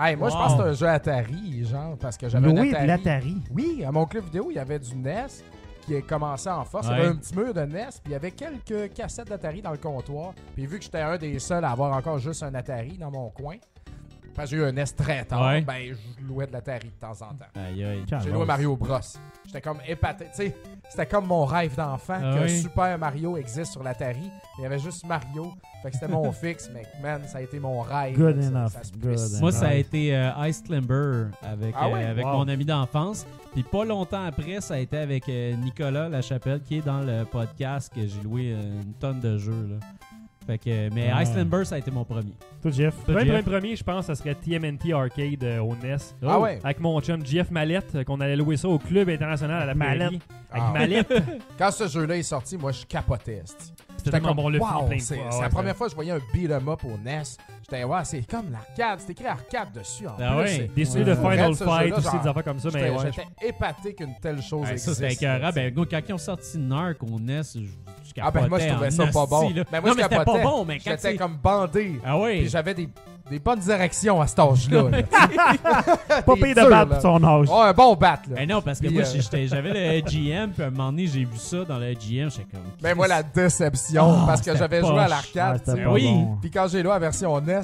Hey, 0.00 0.14
moi, 0.14 0.28
je 0.28 0.34
pense 0.34 0.52
que 0.52 0.62
c'est 0.62 0.68
un 0.68 0.72
jeu 0.74 0.88
Atari, 0.88 1.64
genre, 1.64 1.96
parce 1.98 2.16
que 2.16 2.28
j'avais 2.28 2.48
un 2.48 2.52
de 2.52 2.68
Atari. 2.70 2.86
l'Atari. 2.86 3.36
Oui, 3.50 3.84
à 3.84 3.90
mon 3.90 4.06
club 4.06 4.24
vidéo, 4.26 4.46
il 4.50 4.54
y 4.54 4.58
avait 4.60 4.78
du 4.78 4.94
NES 4.94 5.26
qui 5.84 5.96
a 5.96 6.02
commencé 6.02 6.48
en 6.48 6.64
force. 6.64 6.86
Il 6.86 6.92
y 6.92 6.94
avait 7.00 7.08
un 7.08 7.16
petit 7.16 7.34
mur 7.34 7.52
de 7.52 7.62
NES, 7.62 7.88
puis 8.02 8.02
il 8.06 8.12
y 8.12 8.14
avait 8.14 8.30
quelques 8.30 8.92
cassettes 8.92 9.28
d'Atari 9.28 9.60
dans 9.60 9.72
le 9.72 9.78
comptoir. 9.78 10.34
Puis 10.54 10.66
vu 10.66 10.78
que 10.78 10.84
j'étais 10.84 11.00
un 11.00 11.16
des 11.16 11.38
seuls 11.40 11.64
à 11.64 11.70
avoir 11.70 11.96
encore 11.96 12.18
juste 12.18 12.44
un 12.44 12.54
Atari 12.54 12.96
dans 12.96 13.10
mon 13.10 13.30
coin, 13.30 13.56
parce 14.38 14.50
que 14.50 14.56
j'ai 14.56 14.62
eu 14.62 14.66
un 14.66 15.24
tard, 15.24 15.40
Ouais. 15.48 15.60
ben 15.62 15.92
je 15.92 16.24
louais 16.24 16.46
de 16.46 16.52
l'Atari 16.52 16.86
de 16.88 16.92
temps 17.00 17.12
en 17.12 17.34
temps. 17.34 17.46
Aïe, 17.56 17.84
aïe. 17.84 18.04
J'ai 18.22 18.30
loué 18.30 18.46
Mario 18.46 18.76
Bros. 18.76 18.98
J'étais 19.44 19.60
comme 19.60 19.78
épaté. 19.86 20.26
Tu 20.26 20.30
sais, 20.44 20.56
c'était 20.88 21.06
comme 21.06 21.26
mon 21.26 21.44
rêve 21.44 21.74
d'enfant 21.74 22.18
Ah 22.22 22.36
que 22.38 22.44
oui. 22.44 22.60
Super 22.60 22.96
Mario 22.98 23.36
existe 23.36 23.72
sur 23.72 23.82
l'Atari. 23.82 24.30
Il 24.58 24.62
y 24.62 24.66
avait 24.66 24.78
juste 24.78 25.04
Mario. 25.06 25.52
Fait 25.82 25.90
que 25.90 25.94
c'était 25.96 26.12
mon 26.12 26.30
fixe, 26.32 26.70
mais 26.72 26.84
man, 27.02 27.22
ça 27.26 27.38
a 27.38 27.40
été 27.40 27.58
mon 27.58 27.80
rêve. 27.80 28.16
Good 28.16 28.40
ça- 28.42 28.48
enough, 28.48 28.68
ça 28.70 28.84
se 28.84 28.92
good 28.92 29.00
puisse. 29.10 29.40
Moi, 29.40 29.52
ça 29.52 29.68
a 29.68 29.74
été 29.74 30.14
euh, 30.16 30.30
Ice 30.48 30.62
Climber 30.62 31.26
avec, 31.42 31.74
Ah 31.76 31.86
euh, 31.86 31.92
ouais? 31.92 32.04
avec 32.04 32.24
Wow. 32.24 32.32
mon 32.38 32.48
ami 32.48 32.64
d'enfance. 32.64 33.26
Puis 33.52 33.62
pas 33.64 33.84
longtemps 33.84 34.24
après, 34.24 34.60
ça 34.60 34.74
a 34.74 34.78
été 34.78 34.98
avec 34.98 35.28
euh, 35.28 35.54
Nicolas 35.56 36.08
Lachapelle 36.08 36.60
qui 36.60 36.78
est 36.78 36.84
dans 36.86 37.00
le 37.00 37.24
podcast 37.24 37.92
que 37.92 38.06
j'ai 38.06 38.20
loué 38.22 38.52
euh, 38.52 38.82
une 38.82 38.92
tonne 38.94 39.18
de 39.20 39.36
jeux. 39.38 39.66
Là. 39.68 39.86
Fait 40.48 40.56
que, 40.56 40.88
mais 40.94 41.12
Ouais. 41.12 41.22
Ice 41.24 41.28
Climber, 41.30 41.64
ça 41.66 41.74
a 41.74 41.78
été 41.78 41.90
mon 41.90 42.04
premier. 42.04 42.32
Toi, 42.62 42.70
Jeff? 42.70 42.94
Le 43.06 43.18
Jeff? 43.18 43.26
premier, 43.28 43.42
premier, 43.42 43.76
je 43.76 43.84
pense, 43.84 44.06
ça 44.06 44.14
serait 44.14 44.34
TMNT 44.34 44.94
Arcade 44.94 45.44
euh, 45.44 45.58
au 45.60 45.76
NES. 45.76 45.96
Ah 46.26 46.40
ouais? 46.40 46.58
Avec 46.64 46.80
mon 46.80 46.98
chum 47.02 47.24
Jeff 47.26 47.50
Mallette, 47.50 47.94
euh, 47.96 48.02
qu'on 48.04 48.18
allait 48.22 48.34
louer 48.36 48.56
ça 48.56 48.66
au 48.66 48.78
club 48.78 49.10
international 49.10 49.60
à 49.62 49.66
la 49.66 49.74
Mallette. 49.74 50.08
Avec 50.50 50.62
Ah. 50.66 50.70
Mallette. 50.72 51.12
Quand 51.58 51.70
ce 51.70 51.86
jeu-là 51.86 52.16
est 52.16 52.22
sorti, 52.22 52.56
moi, 52.56 52.72
je 52.72 52.86
capotais. 52.86 53.42
C'était 53.98 54.20
comme, 54.20 54.36
bon, 54.36 54.48
le 54.48 54.58
wow, 54.58 54.86
plein 54.86 54.96
de 54.96 55.02
c'est 55.02 55.16
Ouais, 55.18 55.24
la 55.42 55.48
première 55.50 55.76
fois 55.76 55.86
que 55.88 55.90
je 55.90 55.96
voyais 55.96 56.12
un 56.12 56.20
beat'em 56.32 56.66
up 56.68 56.80
au 56.84 56.96
NES. 56.96 57.22
J'étais, 57.70 57.84
ouais, 57.84 58.04
c'est 58.04 58.22
comme 58.26 58.50
l'arcade. 58.50 59.00
C'est 59.00 59.10
écrit 59.12 59.26
arcade 59.26 59.72
dessus 59.74 60.06
en 60.06 60.12
Ah 60.18 60.36
plus. 60.36 60.44
ouais. 60.44 60.70
Déçu 60.74 60.98
Ouais. 60.98 61.04
de 61.04 61.14
Final 61.14 61.54
Fight 61.54 61.92
aussi, 61.92 62.02
genre, 62.04 62.22
des 62.22 62.28
affaires 62.28 62.44
comme 62.44 62.58
ça, 62.58 62.68
mais 62.72 62.80
J'étais 63.04 63.20
ouais. 63.20 63.48
épaté 63.48 63.92
qu'une 63.94 64.14
telle 64.22 64.40
chose 64.40 64.60
Ouais, 64.62 64.66
ça, 64.68 64.72
existe. 64.92 64.94
c'était 64.94 65.12
écœurant. 65.12 65.50
Ben, 65.54 65.74
gars, 65.74 65.82
quand 65.90 66.00
ils 66.08 66.12
ont 66.14 66.18
sorti 66.18 66.56
Narc 66.58 67.02
au 67.02 67.18
NES, 67.20 67.42
je, 67.54 67.60
je 68.16 68.22
Ah 68.22 68.30
ben 68.30 68.48
moi 68.48 68.58
je 68.58 68.68
trouvais 68.68 68.90
ça 68.90 69.06
pas 69.06 69.26
bon. 69.26 69.50
là. 69.50 69.64
Ben, 69.70 69.80
moi, 69.80 69.90
non, 69.90 69.96
je 70.02 70.08
pas 70.08 70.24
bon, 70.24 70.64
mais 70.64 70.78
quand 70.78 70.90
J'étais 70.90 71.16
comme 71.16 71.36
bandé. 71.36 72.00
Ah 72.04 72.18
oui. 72.18 72.40
Puis 72.40 72.48
j'avais 72.48 72.74
des, 72.74 72.88
des 73.30 73.38
bonnes 73.38 73.58
directions 73.58 74.20
à 74.20 74.26
cet 74.26 74.38
âge-là. 74.38 74.84
là. 74.90 75.02
Pas 76.22 76.34
payé 76.34 76.54
de 76.54 76.68
battre 76.68 77.00
son 77.02 77.22
âge. 77.22 77.48
Oh, 77.50 77.60
un 77.60 77.72
bon 77.72 77.94
bat, 77.94 78.20
là. 78.28 78.36
Ben 78.36 78.48
non, 78.48 78.62
parce 78.62 78.80
que 78.80 78.86
Puis, 78.86 78.94
moi, 78.96 79.04
euh, 79.04 79.46
j'avais 79.46 80.00
le 80.00 80.00
GM, 80.00 80.50
puis 80.52 80.62
à 80.62 80.66
un 80.66 80.70
moment 80.70 80.90
donné, 80.90 81.06
j'ai 81.06 81.24
vu 81.24 81.36
ça 81.36 81.64
dans 81.64 81.78
le 81.78 81.92
GM, 81.92 82.30
j'étais 82.30 82.46
comme... 82.50 82.62
Mais 82.82 82.94
moi, 82.94 83.06
la 83.06 83.22
déception, 83.22 84.16
Ah, 84.22 84.24
parce 84.26 84.40
que 84.40 84.56
j'avais 84.56 84.80
joué 84.80 84.98
à 84.98 85.08
l'arcade. 85.08 85.58
c'était 85.58 85.72
tu 85.72 85.78
sais. 85.78 85.84
pas 85.84 85.92
oui. 85.92 86.14
Puis 86.40 86.50
quand 86.50 86.66
j'ai 86.68 86.80
à 86.80 86.82
la 86.84 86.98
version 86.98 87.40
NES, 87.40 87.60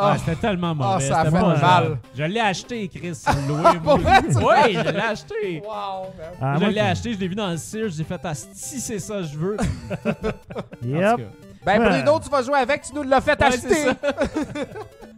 Ah, 0.00 0.10
ah, 0.14 0.18
c'était 0.18 0.36
tellement 0.36 0.74
mauvais. 0.74 0.90
Ah, 0.96 1.00
ça 1.00 1.20
a 1.20 1.24
c'était 1.24 1.36
fait 1.36 1.42
pas 1.42 1.48
mal. 1.48 1.58
genre- 1.86 1.96
Je 2.14 2.22
l'ai 2.24 2.40
acheté, 2.40 2.88
Chris, 2.88 3.14
sur 3.16 3.32
le 3.32 3.54
oui, 3.54 4.74
je 4.74 4.90
l'ai 4.92 5.00
acheté. 5.00 5.62
wow, 5.64 6.02
man. 6.16 6.28
Ah, 6.40 6.56
je 6.60 6.66
l'ai 6.66 6.80
acheté, 6.80 7.12
je 7.14 7.18
l'ai 7.18 7.28
vu 7.28 7.34
dans 7.34 7.50
le 7.50 7.56
Sears, 7.56 7.90
j'ai 7.90 8.04
fait, 8.04 8.20
ah, 8.22 8.34
si 8.34 8.80
c'est 8.80 8.98
ça, 8.98 9.22
je 9.22 9.36
veux. 9.36 9.56
Yep. 10.84 11.20
Ben 11.66 11.80
Ouais. 11.82 11.88
Bruno, 12.02 12.20
tu 12.22 12.30
vas 12.30 12.42
jouer 12.42 12.58
avec, 12.58 12.82
tu 12.82 12.94
nous 12.94 13.02
l'as 13.02 13.20
fait 13.20 13.38
Ouais, 13.40 13.46
acheter. 13.46 13.86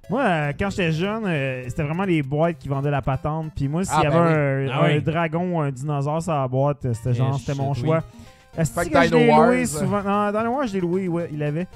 Moi, 0.09 0.23
euh, 0.23 0.53
quand 0.59 0.71
j'étais 0.71 0.91
jeune, 0.91 1.25
euh, 1.27 1.65
c'était 1.69 1.85
vraiment 1.85 2.03
les 2.05 2.23
boîtes 2.23 2.59
qui 2.59 2.69
vendaient 2.69 2.91
la 2.91 3.03
patente. 3.03 3.53
Puis 3.55 3.69
moi, 3.69 3.85
s'il 3.85 3.95
Ah, 3.97 4.01
y 4.01 4.09
ben 4.09 4.17
avait 4.17 4.65
oui. 4.65 4.71
un, 4.71 4.75
Ah 4.75 4.85
un 4.85 4.89
oui. 4.89 5.03
dragon 5.03 5.53
ou 5.55 5.61
un 5.61 5.71
dinosaure 5.71 6.21
sur 6.23 6.33
la 6.33 6.49
boîte, 6.49 6.85
euh, 6.87 6.95
c'était 6.95 7.15
genre, 7.15 7.39
c'était 7.39 7.55
mon 7.55 7.73
oui. 7.73 7.83
Asti 8.61 8.91
que 8.91 8.95
que 8.95 9.05
je 9.09 9.15
l'ai 9.15 9.27
loué 9.27 9.63
euh, 9.63 9.67
souvent. 9.67 10.03
Non, 10.03 10.31
dans 10.33 10.43
le 10.43 10.49
Wars, 10.49 10.67
je 10.67 10.73
l'ai 10.75 10.81
loué, 10.81 11.09
ouais, 11.09 11.29
il 11.33 11.43
avait. 11.43 11.67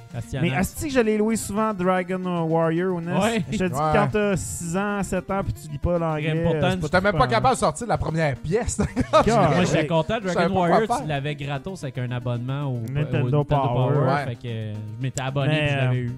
Mais 0.40 0.54
Asti 0.54 0.88
que 0.88 0.92
je 0.94 1.00
l'ai 1.00 1.16
loué 1.18 1.36
souvent 1.36 1.72
Dragon 1.74 2.44
Warrior 2.46 2.96
au 2.96 3.00
NES. 3.00 3.12
Ouais. 3.12 3.44
Je 3.50 3.58
te 3.58 3.64
dis 3.64 3.70
que 3.70 3.74
Ouais. 3.74 3.90
quand 3.94 4.08
t'as 4.12 4.36
6 4.36 4.76
ans, 4.76 5.02
7 5.02 5.30
ans, 5.30 5.40
puis 5.44 5.52
tu 5.54 5.68
lis 5.70 5.78
pas 5.78 5.98
l'anglais. 5.98 6.42
Pourtant, 6.42 6.58
euh, 6.66 6.76
T'es 6.88 7.00
même 7.00 7.12
pas 7.12 7.24
super- 7.24 7.28
capable 7.28 7.54
de 7.54 7.58
sortir 7.60 7.86
la 7.86 7.98
première 7.98 8.36
pièce. 8.36 8.78
Moi, 9.12 9.24
j'étais 9.64 9.78
Ouais. 9.78 9.86
content. 9.86 10.18
Dragon 10.22 10.54
Warrior, 10.56 11.00
tu 11.02 11.08
l'avais 11.08 11.34
gratos 11.34 11.82
avec 11.82 11.98
un 11.98 12.10
abonnement 12.10 12.64
au 12.64 12.74
au 12.84 12.92
Nintendo 12.92 13.44
Power. 13.44 13.96
Ouais. 13.98 14.24
Fait 14.26 14.34
que 14.34 14.40
euh, 14.46 14.72
je 14.98 15.02
m'étais 15.02 15.22
abonné 15.22 15.68
je 15.70 15.76
l'avais 15.76 15.96
eu. 15.98 16.12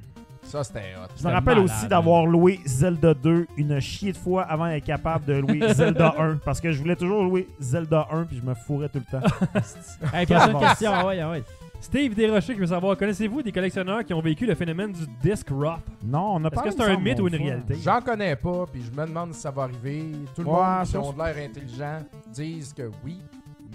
Ça, 0.57 0.65
c'était 0.65 0.95
hot. 0.97 1.09
Je 1.21 1.27
me 1.27 1.33
rappelle 1.33 1.57
malade, 1.57 1.71
aussi 1.71 1.87
d'avoir 1.87 2.25
loué 2.25 2.61
Zelda 2.65 3.13
2 3.13 3.47
une 3.59 3.79
chier 3.79 4.13
de 4.13 4.17
fois 4.17 4.43
avant 4.45 4.67
d'être 4.69 4.85
capable 4.85 5.27
de 5.27 5.35
louer 5.35 5.61
Zelda 5.75 6.15
1. 6.19 6.37
Parce 6.45 6.61
que 6.63 6.73
je 6.73 6.79
voulais 6.81 6.97
toujours 6.97 7.23
louer 7.25 7.47
Zelda 7.61 8.09
1 8.11 8.25
puis 8.25 8.39
je 8.39 8.43
me 8.49 8.55
fourrais 8.55 8.89
tout 8.89 9.01
le 9.01 9.21
temps. 9.21 9.27
Hey, 10.15 10.25
prochaine 10.25 10.59
question. 10.59 10.91
Ah 10.95 11.07
ouais, 11.07 11.21
ah 11.21 11.31
ouais. 11.31 11.43
Steve 11.79 12.15
Desrochers 12.15 12.55
qui 12.55 12.61
veut 12.61 12.67
savoir 12.67 12.97
connaissez-vous 12.97 13.43
des 13.43 13.53
collectionneurs 13.53 14.03
qui 14.03 14.15
ont 14.15 14.21
vécu 14.23 14.47
le 14.47 14.55
phénomène 14.55 14.93
du 14.93 15.05
disc 15.23 15.47
rot 15.51 15.75
Non, 16.03 16.37
on 16.37 16.45
a 16.45 16.49
Est-ce 16.49 16.55
pas 16.55 16.63
que 16.63 16.71
c'est 16.71 16.83
un 16.83 16.97
mythe 16.99 17.21
ou 17.21 17.29
une 17.29 17.37
réalité? 17.37 17.75
J'en 17.85 18.01
connais 18.01 18.35
pas, 18.35 18.65
puis 18.73 18.83
je 18.83 18.91
me 18.99 19.07
demande 19.07 19.35
si 19.35 19.41
ça 19.43 19.51
va 19.51 19.65
arriver. 19.65 20.05
Tout 20.35 20.41
le 20.43 20.49
Ouais, 20.49 20.55
monde 20.55 20.85
qui 20.87 20.93
ça, 20.93 21.01
ont 21.01 21.13
de 21.13 21.19
l'air 21.19 21.37
intelligent 21.51 21.99
disent 22.33 22.73
que 22.73 22.91
oui, 23.05 23.21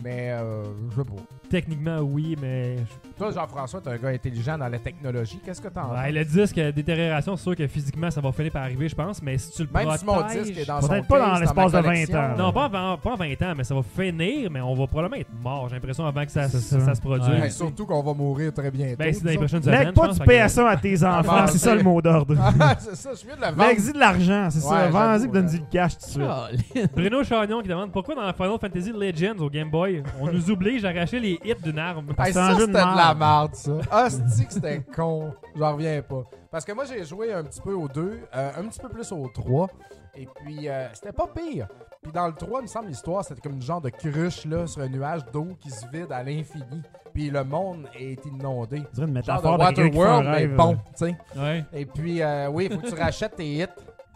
mais 0.04 0.32
euh, 0.32 0.64
je 0.90 0.96
sais 0.96 1.04
pas. 1.06 1.22
Techniquement, 1.52 2.00
oui, 2.00 2.36
mais. 2.42 2.78
Toi, 3.18 3.30
Jean-François, 3.32 3.82
t'es 3.82 3.90
un 3.90 3.98
gars 3.98 4.08
intelligent 4.10 4.58
dans 4.58 4.68
la 4.70 4.80
technologie. 4.80 5.40
Qu'est-ce 5.46 5.62
que 5.62 5.68
t'en 5.68 5.92
Ouais, 5.92 6.06
penses? 6.06 6.14
le 6.14 6.26
disque, 6.26 6.58
euh, 6.58 6.72
détérioration, 6.72 7.36
c'est 7.36 7.44
sûr 7.44 7.56
que 7.56 7.68
physiquement, 7.68 8.10
ça 8.10 8.22
va 8.22 8.32
finir 8.32 8.52
par 8.54 8.64
arriver, 8.64 8.88
je 8.88 8.96
pense, 8.96 9.22
mais 9.22 9.38
si 9.38 9.52
tu 9.52 9.64
le 9.64 9.70
Même 9.74 9.84
protèges... 9.84 10.00
si 10.00 10.06
mon 10.06 10.44
disque 10.44 10.58
est 10.58 10.66
dans 10.66 10.82
son 10.82 10.88
Peut-être 10.88 11.08
pas 11.08 11.20
dans 11.20 11.26
case, 11.32 11.40
l'espace 11.42 11.72
ma 11.74 11.80
de 11.82 11.84
20 11.86 11.92
collection, 11.94 12.18
ans. 12.20 12.38
Non, 12.38 12.54
pas 12.54 12.66
en, 12.70 12.98
pas 12.98 13.12
en 13.12 13.16
20 13.16 13.42
ans, 13.42 13.54
mais 13.58 13.64
ça 13.66 13.76
va 13.76 13.82
finir, 13.84 14.50
mais 14.50 14.62
on 14.62 14.74
va 14.74 14.88
probablement 14.88 15.22
être 15.22 15.30
mort, 15.44 15.68
j'ai 15.70 15.76
l'impression, 15.76 16.06
avant 16.06 16.26
que 16.26 16.32
ça, 16.32 16.48
C'est 16.48 16.60
ça, 16.60 16.80
ça. 16.80 16.86
ça 16.86 16.96
se 16.96 17.02
produise. 17.02 17.28
Ouais. 17.30 17.50
Surtout 17.50 17.86
qu'on 17.86 18.02
va 18.02 18.14
mourir 18.14 18.54
très 18.54 18.72
bientôt. 18.72 18.96
Ben, 18.98 19.14
c'est 19.14 19.24
dans 19.24 19.30
les 19.32 19.38
prochaines 19.38 19.62
semaines. 19.62 19.86
Lègue 19.88 19.94
pas 19.94 20.04
je 20.04 20.08
pense, 20.08 20.20
du 20.20 20.26
fait 20.26 20.38
que- 20.40 20.48
PSA 20.48 20.70
à 20.70 20.78
tes 20.78 21.04
enfants, 21.04 21.48
c'est 21.48 21.58
ça 21.58 21.76
le 21.76 21.84
mot 21.84 22.02
d'ordre. 22.02 22.36
Ah, 22.62 22.76
c'est 22.80 22.96
ça, 22.96 23.10
je 23.12 23.18
suis 23.18 23.28
mieux 23.28 23.36
de 23.36 23.42
le 23.42 23.48
vendre. 23.48 23.68
Lègue-y 23.68 23.94
de 23.94 24.00
l'argent, 24.00 24.48
c'est 24.52 24.60
ça. 24.62 24.70
Ouais, 24.86 24.90
Vends-y 24.90 25.20
j'avoue, 25.22 25.34
donne-y 25.34 25.58
le 25.58 25.64
cash 25.72 25.98
tout 25.98 26.20
de 26.20 26.24
Ah, 26.26 26.48
suite. 26.72 26.92
Bruno 26.96 27.24
Chagnon 27.24 27.62
qui 27.62 27.68
demande 27.68 27.92
pourquoi 27.92 28.16
dans 28.16 28.32
Final 28.34 28.58
Fantasy 28.62 28.92
Legends 28.94 29.38
au 29.44 29.50
Game 29.50 29.70
Boy, 29.70 30.02
on 30.20 30.32
nous 30.32 30.50
oblige 30.52 30.86
à 30.86 30.90
arracher 30.90 31.20
les 31.20 31.40
hits 31.44 31.62
d'une 31.64 31.80
arme. 31.80 32.10
Hey, 32.18 32.28
C'est 32.28 32.34
ça, 32.34 32.54
c'était 32.54 32.68
de 32.68 32.72
de, 32.72 32.78
la 32.78 33.16
merde. 33.16 33.56
ça. 33.56 33.72
Ah, 33.92 34.10
c'est 34.10 34.46
que 34.46 34.54
c'était 34.54 34.82
con. 34.96 35.34
J'en 35.56 35.74
reviens 35.74 36.02
pas. 36.02 36.24
Parce 36.52 36.66
que 36.66 36.74
moi, 36.74 36.86
j'ai 36.86 37.04
joué 37.06 37.34
un 37.34 37.44
petit 37.44 37.62
peu 37.62 37.74
au 37.74 37.88
2, 37.88 38.20
euh, 38.36 38.52
un 38.58 38.64
petit 38.64 38.80
peu 38.80 38.90
plus 38.90 39.12
au 39.12 39.28
3. 39.28 39.68
Et 40.16 40.28
puis, 40.36 40.68
euh, 40.68 40.88
c'était 40.94 41.14
pas 41.14 41.28
pire. 41.28 41.68
Puis 42.02 42.12
dans 42.12 42.28
le 42.28 42.34
3, 42.34 42.60
il 42.60 42.64
me 42.64 42.68
semble, 42.68 42.88
l'histoire, 42.88 43.24
c'était 43.24 43.40
comme 43.42 43.54
une 43.54 43.62
genre 43.62 43.80
de 43.80 43.90
cruche 43.90 44.46
là, 44.46 44.68
sur 44.68 44.82
un 44.82 44.90
nuage 44.90 45.22
d'eau 45.32 45.48
qui 45.60 45.70
se 45.70 45.86
vide 45.88 46.12
à 46.12 46.24
l'infini. 46.24 46.82
Puis 47.14 47.30
le 47.30 47.44
monde 47.44 47.88
est 47.98 48.26
inondé. 48.26 48.84
On 48.92 48.94
dirait 48.94 49.08
une 49.08 49.14
métaphore 49.14 49.58
de 49.58 49.64
Waterworld, 49.64 50.28
mais 50.30 50.48
bon, 50.48 50.76
tu 50.76 50.82
sais. 50.96 51.18
Ouais. 51.38 51.64
Et 51.74 51.86
puis, 51.86 52.22
euh, 52.22 52.50
oui, 52.50 52.68
il 52.70 52.76
faut 52.76 52.82
que 52.82 52.94
tu 52.94 53.00
rachètes 53.00 53.36
tes 53.36 53.46
hits. 53.46 53.68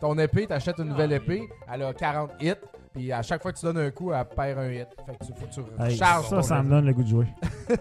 Ton 0.02 0.18
épée, 0.18 0.46
t'achètes 0.48 0.78
une 0.80 0.90
nouvelle 0.90 1.14
épée. 1.14 1.48
Elle 1.72 1.84
a 1.84 1.94
40 1.94 2.32
hits. 2.42 2.54
Puis 2.96 3.12
à 3.12 3.22
chaque 3.22 3.42
fois 3.42 3.52
que 3.52 3.60
tu 3.60 3.66
donnes 3.66 3.78
un 3.78 3.92
coup, 3.92 4.12
elle 4.14 4.26
perd 4.26 4.58
un 4.60 4.72
hit. 4.72 4.88
Fait 5.06 5.18
que 5.18 5.26
tu, 5.26 5.34
faut 5.34 5.46
que 5.46 5.54
tu 5.54 5.60
Hey, 5.84 5.92
recharges. 5.94 6.28
ça, 6.30 6.36
ton 6.38 6.42
ça 6.42 6.64
me 6.64 6.70
donne 6.70 6.86
le 6.86 6.94
goût 6.94 7.04
de 7.04 7.10
jouer. 7.10 7.28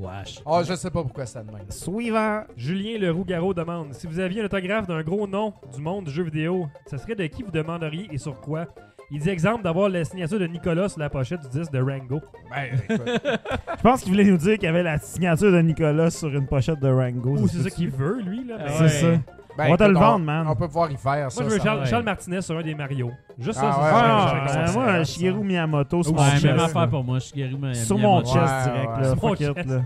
Wesh. 0.00 0.40
Ah, 0.44 0.62
je 0.64 0.74
sais 0.74 0.90
pas 0.90 1.02
pourquoi 1.02 1.26
ça 1.26 1.42
de 1.42 1.52
même. 1.52 1.70
Suivant. 1.70 2.42
Julien 2.56 2.98
Leroux-Garot 2.98 3.54
demande 3.54 3.94
si 3.94 4.06
vous 4.06 4.18
aviez 4.18 4.42
un 4.42 4.46
autographe 4.46 4.86
d'un 4.88 5.02
gros 5.02 5.26
nom 5.26 5.54
du 5.74 5.80
monde 5.80 6.06
du 6.06 6.10
jeu 6.10 6.24
vidéo, 6.24 6.66
ce 6.90 6.96
serait 6.96 7.14
de 7.14 7.26
qui 7.26 7.42
vous 7.42 7.50
demanderiez 7.52 8.08
et 8.10 8.18
sur 8.18 8.40
quoi? 8.40 8.66
Il 9.10 9.20
dit 9.20 9.28
exemple 9.28 9.62
d'avoir 9.62 9.90
la 9.90 10.02
signature 10.04 10.40
de 10.40 10.46
Nicolas 10.46 10.88
sur 10.88 10.98
la 10.98 11.10
pochette 11.10 11.42
du 11.42 11.48
disque 11.58 11.70
de 11.70 11.78
Rango. 11.80 12.20
Ben, 12.50 12.74
écoute. 12.74 13.06
Je 13.76 13.82
pense 13.82 14.00
qu'il 14.00 14.12
voulait 14.12 14.24
nous 14.24 14.38
dire 14.38 14.54
qu'il 14.54 14.64
y 14.64 14.68
avait 14.68 14.82
la 14.82 14.98
signature 14.98 15.52
de 15.52 15.60
Nicolas 15.60 16.10
sur 16.10 16.28
une 16.34 16.46
pochette 16.46 16.80
de 16.80 16.88
Rango. 16.88 17.36
Ou 17.36 17.46
c'est 17.46 17.58
ça 17.58 17.70
qu'il 17.70 17.90
veut, 17.90 18.20
lui. 18.22 18.44
Là, 18.44 18.56
mais- 18.58 18.70
C'est 18.70 18.82
Ouais. 18.82 18.88
ça. 19.26 19.33
Ben, 19.56 19.66
On 19.68 19.70
va 19.70 19.76
te 19.76 19.84
le 19.84 19.94
vendre, 19.98 20.24
man. 20.24 20.46
On 20.48 20.56
peut 20.56 20.66
pouvoir 20.66 20.90
y 20.90 20.96
faire 20.96 21.30
ça. 21.30 21.40
Moi, 21.40 21.48
je 21.50 21.54
veux 21.54 21.58
ça. 21.60 21.64
Charles, 21.64 21.80
ouais. 21.80 21.86
Charles 21.86 22.02
Martinez 22.02 22.42
sur 22.42 22.58
un 22.58 22.62
des 22.62 22.74
Mario. 22.74 23.10
Juste 23.38 23.60
Ah 23.62 23.62
ça, 23.62 23.68
ouais, 23.68 23.74
c'est 23.74 23.84
ouais, 23.84 23.90
ça. 23.90 24.04
ouais, 24.04 24.10
je- 24.10 24.34
Ah, 24.34 24.46
je- 24.46 24.58
euh, 24.58 24.66
je- 24.66 24.72
moi, 24.92 25.04
Shigeru 25.04 25.44
Miyamoto 25.44 26.02
sur 26.02 26.12
Ouais, 26.12 26.18
mon 26.18 26.24
Ouais, 26.24 26.30
chest. 26.32 26.44
même 26.44 26.58
affaire 26.58 26.88
pour 26.88 27.04
moi. 27.04 27.18
Shigeru 27.20 27.56
Mi- 27.56 27.74
Sur 27.76 27.98
mon 27.98 28.20
Miyamoto. 28.20 28.26
chest 28.32 28.52
Ouais, 28.66 28.72
direct, 28.72 28.88
ouais. 28.96 29.64
là. 29.66 29.82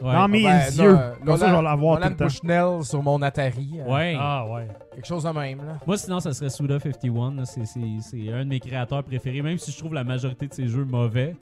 Ouais. 0.00 0.12
Dans 0.12 0.28
mes 0.28 0.42
Ben, 0.44 0.60
yeux. 0.78 0.92
là, 0.92 1.12
Comme 1.26 1.36
ça, 1.38 1.48
je 1.48 1.54
vais 1.56 1.62
l'avoir 1.62 1.98
tout 2.00 2.08
le 2.08 2.14
temps. 2.14 2.24
Bushnell 2.26 2.84
sur 2.84 3.02
mon 3.02 3.20
Atari. 3.20 3.80
euh, 3.80 3.92
Ouais. 3.92 4.16
Ah 4.20 4.44
ouais. 4.48 4.68
Quelque 4.94 5.06
chose 5.08 5.24
de 5.24 5.30
même, 5.30 5.58
là. 5.58 5.72
Moi, 5.86 5.96
sinon, 5.96 6.20
ça 6.20 6.32
serait 6.32 6.50
Suda51. 6.50 7.34
là. 7.34 7.44
C'est- 7.44 7.64
C'est 7.64 7.80
c'est 8.00 8.32
un 8.32 8.44
de 8.44 8.48
mes 8.48 8.60
créateurs 8.60 9.02
préférés. 9.02 9.42
Même 9.42 9.58
si 9.58 9.72
je 9.72 9.78
trouve 9.78 9.94
la 9.94 10.04
majorité 10.04 10.46
de 10.46 10.54
ses 10.54 10.68
jeux 10.68 10.84
mauvais, 10.84 11.34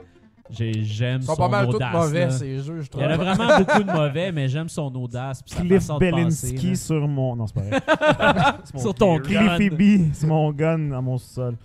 j'aime 0.49 1.21
Ils 1.21 1.25
son 1.25 1.33
sont 1.33 1.41
pas 1.41 1.47
mal 1.49 1.67
tous 1.67 1.75
audace. 1.75 1.93
mauvais, 1.93 2.25
là. 2.25 2.31
ces 2.31 2.57
jeux, 2.59 2.77
je 2.77 2.81
Il 2.83 2.89
trouve. 2.89 3.03
y 3.03 3.05
en 3.05 3.09
a 3.09 3.17
vraiment 3.17 3.57
beaucoup 3.59 3.83
de 3.83 3.91
mauvais, 3.91 4.31
mais 4.31 4.47
j'aime 4.47 4.69
son 4.69 4.93
audace. 4.95 5.41
puis 5.41 5.53
sa 5.53 5.61
Cliff 5.61 5.73
façon 5.73 5.97
de 5.99 6.09
penser, 6.09 6.15
Belinsky 6.51 6.75
sur 6.77 7.07
mon. 7.07 7.35
Non, 7.35 7.47
c'est 7.47 7.55
pas 7.55 7.61
vrai. 7.61 8.53
Sur 8.75 8.93
ton 8.93 9.19
Cliffy. 9.19 9.69
B, 9.69 10.09
c'est 10.13 10.27
mon 10.27 10.51
gun 10.51 10.77
dans 10.89 11.01
mon 11.01 11.17
sol. 11.17 11.55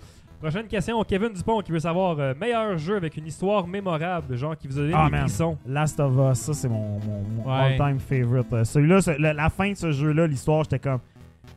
Prochaine 0.41 0.67
question, 0.67 1.01
Kevin 1.05 1.33
Dupont 1.33 1.61
qui 1.61 1.71
veut 1.71 1.79
savoir 1.79 2.17
euh, 2.19 2.35
meilleur 2.41 2.77
jeu 2.77 2.97
avec 2.97 3.17
une 3.17 3.29
histoire 3.29 3.65
mémorable, 3.65 4.35
genre 4.37 4.57
qui 4.57 4.67
vous 4.67 4.77
a 4.77 4.83
donné 4.83 4.95
Ah, 4.97 5.09
des 5.09 5.17
frissons. 5.19 5.57
Last 5.65 6.01
of 6.01 6.15
Us, 6.33 6.39
ça, 6.41 6.53
c'est 6.53 6.69
mon, 6.69 6.99
mon, 6.99 7.23
mon 7.37 7.45
Ouais. 7.49 7.79
all-time 7.79 8.01
favorite. 8.01 8.53
Euh, 8.53 8.65
Celui-là, 8.65 8.99
la, 9.21 9.33
la 9.35 9.49
fin 9.51 9.71
de 9.71 9.77
ce 9.77 9.93
jeu-là, 9.93 10.27
l'histoire, 10.27 10.65
j'étais 10.65 10.81
comme. 10.81 10.99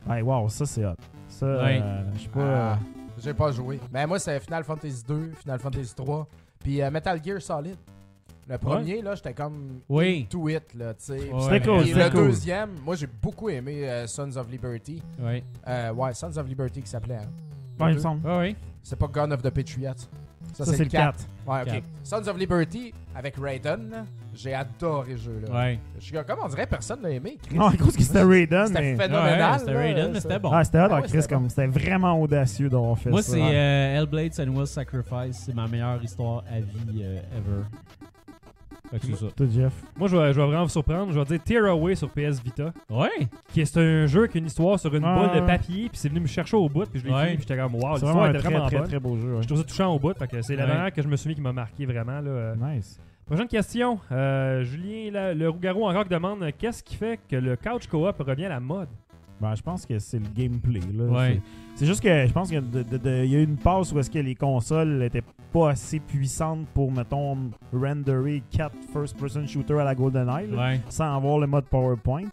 Hey, 0.07 0.21
wow, 0.21 0.47
ça, 0.49 0.67
c'est 0.67 0.85
hot. 0.85 0.93
Ça, 1.27 1.47
Ouais. 1.47 1.79
euh, 1.81 2.01
je 2.15 2.19
sais 2.21 2.27
pas. 2.29 2.39
euh, 2.41 2.73
Ah, 2.75 2.79
J'ai 3.23 3.33
pas 3.33 3.51
joué. 3.51 3.79
Mais 3.91 4.05
moi, 4.05 4.19
c'est 4.19 4.39
Final 4.39 4.63
Fantasy 4.63 5.03
2, 5.07 5.31
Final 5.41 5.59
Fantasy 5.59 5.95
3, 5.95 6.27
puis 6.65 6.81
euh, 6.81 6.89
Metal 6.89 7.21
Gear 7.23 7.39
Solid. 7.39 7.75
Le 8.47 8.57
premier, 8.57 9.01
là, 9.03 9.13
j'étais 9.15 9.33
comme 9.33 9.81
Oui. 9.87 10.25
to 10.29 10.49
it, 10.49 10.73
là, 10.75 10.93
tu 10.95 11.03
sais. 11.05 11.19
C'était 11.41 11.61
cool, 11.61 11.85
c'était 11.85 12.03
le 12.05 12.09
cool. 12.11 12.25
deuxième, 12.27 12.69
moi, 12.83 12.95
j'ai 12.95 13.07
beaucoup 13.07 13.49
aimé 13.49 13.87
euh, 13.87 14.07
Sons 14.07 14.35
of 14.35 14.49
Liberty. 14.49 15.01
Ouais. 15.19 15.43
Euh, 15.67 15.91
ouais, 15.93 16.13
Sons 16.15 16.35
of 16.37 16.47
Liberty 16.47 16.81
qui 16.81 16.87
s'appelait, 16.89 17.17
hein. 17.17 17.29
Ouais, 17.79 17.91
il 17.91 17.95
me 17.95 17.99
semble. 18.01 18.27
Ouais, 18.27 18.37
ouais. 18.37 18.55
C'est 18.83 18.97
pas 18.97 19.07
Gun 19.07 19.29
of 19.31 19.41
the 19.43 19.49
Patriots. 19.51 19.93
Ça, 20.53 20.65
Ça, 20.65 20.73
c'est 20.73 20.83
le 20.83 20.89
4. 20.89 21.19
Ouais, 21.47 21.61
ok. 21.61 21.65
Quatre. 21.67 21.83
Sons 22.03 22.27
of 22.27 22.37
Liberty 22.37 22.93
avec 23.15 23.35
Raiden, 23.37 24.05
j'ai 24.33 24.53
adoré 24.53 25.11
ce 25.15 25.23
jeu-là. 25.23 25.53
Ouais. 25.55 25.79
Je 25.99 26.03
suis 26.05 26.13
comme, 26.13 26.23
comment 26.27 26.43
on 26.45 26.49
dirait 26.49 26.65
personne 26.67 27.01
l'a 27.03 27.11
aimé, 27.11 27.37
Chris? 27.45 27.55
Non, 27.55 27.67
à 27.67 27.77
cause 27.77 27.95
que 27.95 28.03
c'était 28.03 28.23
Raiden, 28.23 28.67
C'était 28.67 28.81
mais. 28.81 28.95
phénoménal. 28.95 29.51
Ouais, 29.53 29.59
c'était 29.59 29.75
Raiden, 29.77 30.11
mais 30.11 30.19
c'était 30.19 30.39
bon. 30.39 30.51
Ah, 30.51 30.63
c'était 30.63 30.79
hot, 30.79 30.87
Ah 30.89 30.95
ouais, 30.95 31.01
Chris, 31.03 31.21
c'était 31.21 31.35
comme 31.35 31.49
c'était 31.49 31.67
vraiment 31.67 32.19
audacieux 32.19 32.67
d'avoir 32.69 32.97
fait 32.97 33.09
Moi, 33.11 33.21
ça. 33.21 33.31
c'est 33.33 33.41
euh, 33.41 34.01
Hellblade 34.01 34.33
Senua's 34.33 34.71
Sacrifice. 34.71 35.43
C'est 35.45 35.55
ma 35.55 35.67
meilleure 35.67 36.03
histoire 36.03 36.43
à 36.51 36.59
vie 36.59 37.01
euh, 37.03 37.19
ever. 37.37 37.63
Fait 38.91 38.99
que 38.99 39.05
c'est 39.07 39.15
ça. 39.15 39.25
Toi, 39.35 39.45
Jeff. 39.53 39.73
Moi, 39.97 40.07
je 40.07 40.15
vais, 40.17 40.33
je 40.33 40.39
vais 40.39 40.47
vraiment 40.47 40.63
vous 40.63 40.69
surprendre. 40.69 41.11
Je 41.11 41.19
vais 41.19 41.25
dire 41.25 41.43
Tear 41.43 41.65
Away 41.71 41.95
sur 41.95 42.09
PS 42.09 42.41
Vita. 42.43 42.71
Ouais. 42.89 43.09
Qui 43.53 43.61
est 43.61 43.65
c'est 43.65 43.79
un 43.81 44.05
jeu 44.05 44.27
qui 44.27 44.37
a 44.37 44.39
une 44.39 44.47
histoire 44.47 44.79
sur 44.79 44.93
une 44.95 45.03
Ouais, 45.05 45.15
boule 45.15 45.35
de 45.41 45.45
papier. 45.45 45.89
Puis 45.89 45.97
c'est 45.97 46.09
venu 46.09 46.21
me 46.21 46.27
chercher 46.27 46.55
au 46.57 46.69
bout. 46.69 46.85
Puis 46.89 46.99
je 46.99 47.05
l'ai 47.05 47.13
Ouais. 47.13 47.23
fini. 47.25 47.37
Puis 47.37 47.45
j'étais 47.47 47.59
comme, 47.61 47.75
wow, 47.75 47.81
c'est 47.81 47.87
l'histoire 47.91 48.13
vraiment 48.13 48.23
un 48.25 48.29
était 48.29 48.39
très, 48.39 48.49
vraiment 48.49 48.67
très, 48.67 48.77
bonne. 48.77 48.87
très 48.87 48.99
beau 48.99 49.17
jeu. 49.17 49.35
ouais. 49.35 49.41
Je 49.41 49.47
trouve 49.47 49.57
ça 49.59 49.63
touchant 49.63 49.93
au 49.95 49.99
bout. 49.99 50.17
Fait 50.17 50.27
que 50.27 50.41
c'est 50.41 50.55
la 50.55 50.63
Ouais. 50.65 50.71
dernière 50.71 50.93
que 50.93 51.01
je 51.01 51.07
me 51.07 51.15
suis 51.15 51.29
mis 51.29 51.35
qui 51.35 51.41
m'a 51.41 51.53
marqué 51.53 51.85
vraiment. 51.85 52.19
Là. 52.21 52.29
Euh, 52.29 52.55
Nice. 52.55 52.99
Prochaine 53.25 53.47
question. 53.47 53.97
Euh, 54.11 54.63
Julien 54.63 55.09
la- 55.11 55.33
le 55.33 55.49
Rougarou 55.49 55.85
encore 55.87 56.05
demande 56.05 56.43
euh, 56.43 56.51
qu'est-ce 56.55 56.83
qui 56.83 56.95
fait 56.95 57.19
que 57.27 57.35
le 57.35 57.55
couch 57.55 57.87
co-op 57.87 58.19
revient 58.19 58.45
à 58.45 58.49
la 58.49 58.59
mode? 58.59 58.87
Ben, 59.41 59.53
je 59.55 59.61
pense 59.61 59.85
que 59.85 59.99
c'est 59.99 60.19
le 60.19 60.25
gameplay. 60.33 60.79
Là. 60.93 61.03
Ouais. 61.05 61.33
C'est- 61.33 61.41
C'est 61.77 61.85
juste 61.85 62.01
que 62.01 62.25
je 62.25 62.31
pense 62.31 62.47
qu'il 62.49 62.57
y 62.57 63.35
a 63.35 63.39
eu 63.39 63.43
une 63.43 63.57
passe 63.57 63.91
où 63.91 63.99
est-ce 63.99 64.09
que 64.09 64.19
les 64.19 64.33
consoles 64.35 65.03
étaient 65.03 65.23
pas 65.51 65.71
assez 65.71 65.99
puissantes 65.99 66.65
pour, 66.73 66.89
mettons, 66.89 67.37
renderer 67.73 68.41
4 68.49 68.73
first-person 68.93 69.45
shooters 69.45 69.79
à 69.79 69.83
la 69.83 69.93
GoldenEye, 69.93 70.47
là, 70.51 70.57
Ouais. 70.57 70.81
sans 70.89 71.13
avoir 71.15 71.37
le 71.39 71.47
mode 71.47 71.65
PowerPoint. 71.65 72.27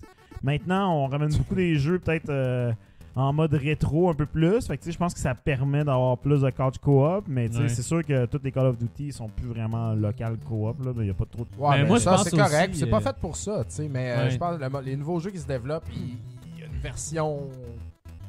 Maintenant, 0.45 0.95
on 0.97 1.07
ramène 1.09 1.31
beaucoup 1.37 1.57
des 1.57 1.75
jeux 1.77 1.99
peut-être 1.99 2.29
euh, 2.31 2.73
en 3.17 3.33
mode 3.33 3.53
rétro 3.55 4.09
un 4.11 4.15
peu 4.15 4.27
plus. 4.27 4.65
Fait 4.67 4.77
que, 4.77 4.83
tu 4.83 4.87
sais, 4.87 4.93
je 4.93 4.99
pense 4.99 5.13
que 5.13 5.21
ça 5.21 5.35
permet 5.35 5.85
d'avoir 5.85 6.17
plus 6.19 6.41
de 6.41 6.51
couch 6.51 6.79
co-op, 6.81 7.25
mais 7.29 7.49
tu 7.49 7.57
sais, 7.57 7.63
Ouais. 7.63 7.69
c'est 7.69 7.83
sûr 7.83 8.05
que 8.05 8.27
tous 8.27 8.41
les 8.45 8.53
Call 8.53 8.67
of 8.67 8.79
Duty 8.79 9.11
sont 9.13 9.29
plus 9.29 9.47
vraiment 9.49 9.93
local 9.95 10.37
co-op. 10.49 10.85
là. 10.85 10.93
Il 10.97 11.03
n'y 11.03 11.11
a 11.11 11.15
pas 11.15 11.25
trop 11.27 11.45
de... 11.45 11.61
Ouais, 11.63 11.71
Mais 11.71 11.83
mais 11.83 11.89
moi, 11.89 11.99
je 11.99 12.03
ça, 12.05 12.17
c'est 12.19 12.31
correct. 12.31 12.71
aussi, 12.71 12.79
C'est 12.81 12.87
pas 12.87 12.97
euh, 12.99 13.01
fait 13.01 13.17
pour 13.21 13.37
ça, 13.37 13.65
tu 13.65 13.75
sais. 13.75 13.89
Mais 13.89 14.11
euh, 14.13 14.31
je 14.31 14.39
pense 14.39 14.57
que 14.57 14.63
le 14.63 14.81
les 14.85 14.97
nouveaux 14.97 15.19
jeux 15.21 15.31
qui 15.31 15.39
se 15.39 15.47
développent, 15.49 15.85
il 15.95 16.01
il 16.01 16.09
y 16.09 16.13
a 16.13 16.15
une 16.15 16.42
version 16.83 17.49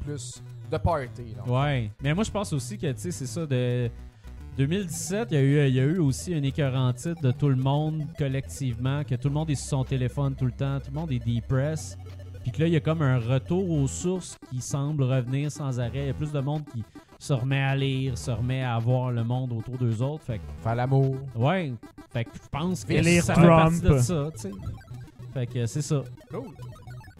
plus 0.05 0.41
de 0.71 0.77
party. 0.77 1.35
là. 1.38 1.51
Ouais. 1.51 1.89
Mais 2.01 2.13
moi, 2.13 2.23
je 2.23 2.31
pense 2.31 2.51
aussi 2.53 2.77
que, 2.77 2.91
tu 2.91 2.99
sais, 2.99 3.11
c'est 3.11 3.25
ça 3.27 3.45
de. 3.45 3.89
2017, 4.55 5.30
il 5.31 5.34
y, 5.34 5.38
a 5.38 5.41
eu, 5.41 5.67
il 5.67 5.73
y 5.73 5.80
a 5.80 5.84
eu 5.84 5.97
aussi 5.97 6.31
un 6.35 6.43
écœurant 6.43 6.93
titre 6.93 7.19
de 7.23 7.31
tout 7.31 7.49
le 7.49 7.55
monde 7.55 8.05
collectivement, 8.19 9.03
que 9.03 9.15
tout 9.15 9.27
le 9.30 9.34
monde 9.34 9.49
est 9.49 9.55
sur 9.55 9.80
son 9.80 9.84
téléphone 9.84 10.35
tout 10.35 10.45
le 10.45 10.51
temps, 10.51 10.80
tout 10.80 10.91
le 10.93 10.99
monde 10.99 11.11
est 11.11 11.17
depressed. 11.25 11.97
Puis 12.43 12.51
que 12.51 12.61
là, 12.61 12.67
il 12.67 12.73
y 12.73 12.75
a 12.75 12.80
comme 12.80 13.01
un 13.01 13.17
retour 13.17 13.67
aux 13.71 13.88
sources 13.88 14.38
qui 14.51 14.61
semble 14.61 15.03
revenir 15.03 15.51
sans 15.51 15.80
arrêt. 15.80 16.01
Il 16.03 16.05
y 16.07 16.09
a 16.09 16.13
plus 16.13 16.31
de 16.31 16.39
monde 16.39 16.61
qui 16.71 16.84
se 17.17 17.34
remet 17.34 17.63
à 17.63 17.75
lire, 17.75 18.15
se 18.15 18.30
remet 18.30 18.61
à 18.63 18.77
voir 18.77 19.11
le 19.11 19.23
monde 19.23 19.53
autour 19.53 19.75
d'eux 19.77 20.03
autres. 20.03 20.23
Fait 20.25 20.38
que, 20.38 20.43
Faire 20.61 20.75
l'amour. 20.75 21.15
ouais. 21.35 21.73
Fait 22.11 22.25
que 22.25 22.30
je 22.35 22.49
pense 22.51 22.84
que 22.85 22.93
Et 22.93 23.01
lire 23.01 23.23
ça 23.23 23.34
fait 23.34 23.47
partie 23.47 23.81
de 23.81 23.97
ça, 23.97 24.30
tu 24.35 24.41
sais. 24.41 24.51
Fait 25.34 25.47
que 25.47 25.65
c'est 25.65 25.81
ça. 25.81 26.03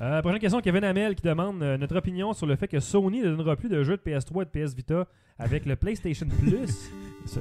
Euh, 0.04 0.22
prochaine 0.22 0.42
question, 0.42 0.60
Kevin 0.60 0.84
Hamel 0.84 1.16
qui 1.16 1.22
demande 1.22 1.64
euh, 1.64 1.78
notre 1.78 1.96
opinion 1.96 2.34
sur 2.34 2.46
le 2.46 2.58
fait 2.58 2.68
que 2.68 2.82
Sony 2.82 3.22
ne 3.22 3.30
donnera 3.30 3.56
plus 3.56 3.70
de 3.70 3.84
jeux 3.84 3.96
de 3.96 4.02
PS3 4.02 4.42
et 4.42 4.46
de 4.46 4.50
PS 4.50 4.76
Vita 4.76 5.08
avec 5.40 5.66
le 5.66 5.76
PlayStation 5.76 6.28
Plus. 6.40 6.92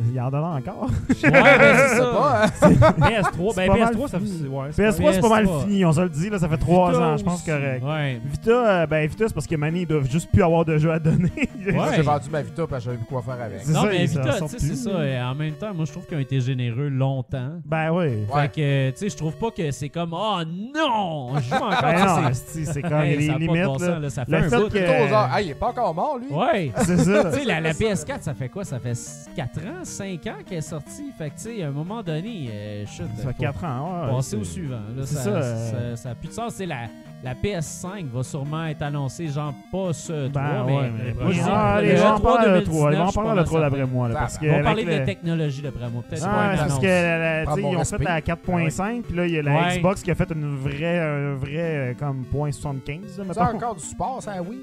Il 0.08 0.14
y 0.14 0.20
en 0.20 0.32
a 0.32 0.38
encore? 0.38 0.88
Ouais, 1.24 1.30
ben, 1.30 1.76
c'est 1.76 1.88
C'est 1.88 1.96
ça. 1.96 2.04
pas, 2.04 2.44
hein? 2.44 2.48
PS3, 3.00 3.50
C'est 3.50 3.56
ben 3.56 3.66
pas 3.66 3.78
mal 3.78 3.94
PS3, 3.94 4.08
ça 4.08 4.20
fait. 4.20 4.46
Ouais, 4.48 4.66
c'est 4.70 4.82
PS3, 4.88 5.12
c'est 5.14 5.20
pas 5.20 5.28
mal 5.28 5.44
PS3. 5.44 5.60
fini, 5.62 5.84
on 5.84 5.92
se 5.92 6.00
le 6.02 6.08
dit, 6.08 6.30
là, 6.30 6.38
ça 6.38 6.48
fait 6.48 6.56
3 6.56 6.90
Vita 6.92 7.02
ans, 7.04 7.16
je 7.16 7.24
pense 7.24 7.42
correct. 7.42 7.84
Ouais. 7.84 8.20
Vita, 8.24 8.50
euh, 8.82 8.86
ben 8.86 9.08
Vita, 9.08 9.24
c'est 9.26 9.34
parce 9.34 9.46
que 9.48 9.56
Manny, 9.56 9.80
ils 9.80 9.86
doivent 9.86 10.08
juste 10.08 10.30
plus 10.30 10.42
avoir 10.44 10.64
de 10.64 10.78
jeux 10.78 10.92
à 10.92 11.00
donner. 11.00 11.32
Ouais. 11.36 11.74
J'ai 11.96 12.02
vendu 12.02 12.30
ma 12.30 12.42
Vita 12.42 12.64
parce 12.68 12.84
que 12.84 12.90
j'avais 12.90 12.96
plus 12.98 13.06
quoi 13.06 13.22
faire 13.22 13.42
avec. 13.44 13.66
Non, 13.66 13.82
ça, 13.82 13.88
mais 13.90 14.06
Vita, 14.06 14.22
tu 14.40 14.48
sais, 14.48 14.58
c'est 14.60 14.76
ça. 14.76 15.04
Et 15.04 15.20
en 15.20 15.34
même 15.34 15.54
temps, 15.54 15.74
moi, 15.74 15.84
je 15.84 15.90
trouve 15.90 16.06
qu'ils 16.06 16.16
ont 16.16 16.20
été 16.20 16.40
généreux 16.40 16.88
longtemps. 16.88 17.50
Ben 17.64 17.90
oui. 17.90 18.04
Ouais. 18.32 18.42
Fait 18.42 18.48
que, 18.52 18.90
tu 18.90 18.96
sais, 18.98 19.08
je 19.08 19.16
trouve 19.16 19.36
pas 19.36 19.50
que 19.50 19.68
c'est 19.72 19.88
comme, 19.88 20.14
oh 20.14 20.38
non, 20.46 21.38
je 21.40 21.48
joue 21.48 21.54
encore. 21.56 21.82
Ben 21.82 22.04
non, 22.04 22.30
c'est- 22.32 22.82
comme 22.82 22.92
a 22.92 23.02
de 23.04 23.16
limites. 23.16 24.10
ça 24.10 24.24
fait 24.24 24.36
un 24.36 24.52
heures. 24.52 25.28
Ah, 25.32 25.42
il 25.42 25.50
est 25.50 25.54
pas 25.54 25.68
encore 25.70 25.92
mort, 25.92 26.18
lui? 26.18 26.32
Ouais. 26.32 26.70
C'est 26.84 26.98
ça. 26.98 27.32
Tu 27.32 27.38
sais, 27.40 27.44
la 27.44 27.60
PS4, 27.82 28.20
ça 28.22 28.34
fait 28.34 28.48
quoi? 28.48 28.64
Ça 28.64 28.78
fait 28.78 28.94
4 29.34 29.58
ans, 29.60 29.84
5 29.84 30.26
ans 30.26 30.32
qu'elle 30.46 30.58
est 30.58 30.60
sortie. 30.60 31.10
Fait 31.16 31.30
que, 31.30 31.34
tu 31.36 31.42
sais, 31.56 31.62
à 31.62 31.68
un 31.68 31.70
moment 31.72 32.02
donné, 32.02 32.48
euh, 32.52 32.86
chut, 32.86 33.04
Ça 33.16 33.22
fait 33.28 33.32
faut 33.34 33.42
4 33.42 33.64
ans. 33.64 34.04
ouais, 34.06 34.10
passer 34.16 34.30
c'est- 34.30 34.36
au 34.36 34.44
suivant. 34.44 34.76
Là, 34.96 35.02
c'est 35.04 35.14
ça, 35.16 35.22
ça, 35.24 35.28
euh. 35.30 35.96
ça 35.96 36.10
a 36.10 36.14
plus 36.14 36.28
de 36.28 36.32
sens. 36.32 36.52
Tu 36.52 36.58
sais, 36.58 36.66
la, 36.66 36.88
la 37.24 37.34
PS5 37.34 38.06
va 38.12 38.22
sûrement 38.22 38.66
être 38.66 38.82
annoncée, 38.82 39.28
genre, 39.28 39.54
pas 39.70 39.92
ce 39.92 40.28
3, 40.28 40.42
Ben 40.42 40.64
mais... 40.66 40.76
ouais, 40.76 40.90
mais 40.96 41.14
ah, 41.50 41.80
le 41.80 41.86
les 41.88 41.96
gens 41.96 42.14
en 42.14 42.18
E3 42.18 42.22
parlent 42.22 42.44
de 42.44 42.50
2019, 42.60 42.64
3. 42.64 42.92
Ils 42.92 42.96
vont 42.96 43.02
en 43.02 43.12
parler 43.12 43.14
pas 43.14 43.30
de 43.30 43.34
mal 43.36 43.44
3 43.44 43.60
d'après 43.60 43.86
moi. 43.86 44.08
là, 44.08 44.14
parce 44.14 44.38
que 44.38 44.46
On 44.46 44.56
va 44.56 44.62
parler 44.62 44.84
le- 44.84 44.98
de 45.00 45.04
technologie, 45.04 45.62
d'après 45.62 45.90
moi. 45.90 46.02
Peut-être 46.08 46.24
Ah, 46.26 46.50
c'est 46.52 46.58
parce 46.58 46.70
annonce. 46.70 46.80
que 46.80 46.86
la- 46.86 47.18
la- 47.38 47.44
Prends 47.44 47.54
tu 47.54 47.60
sais, 47.60 47.66
mon 47.66 47.72
ils 47.72 47.76
ont 47.76 47.84
fait 47.84 48.04
la 48.04 48.20
4.5, 48.20 49.02
puis 49.02 49.16
là, 49.16 49.26
il 49.26 49.32
y 49.32 49.38
a 49.38 49.42
la. 49.42 49.76
Xbox 49.76 50.02
qui 50.02 50.10
a 50.10 50.14
fait 50.14 50.30
une 50.32 50.56
vraie, 50.56 50.98
un 50.98 51.34
vrai 51.34 51.56
euh, 51.58 51.94
comme 51.98 52.24
point 52.24 52.50
75, 52.52 53.18
là, 53.18 53.22
Tu 53.24 53.28
mettons. 53.28 53.40
as 53.40 53.52
encore 53.54 53.74
du 53.76 53.82
support, 53.84 54.22
ça, 54.22 54.32
oui? 54.46 54.62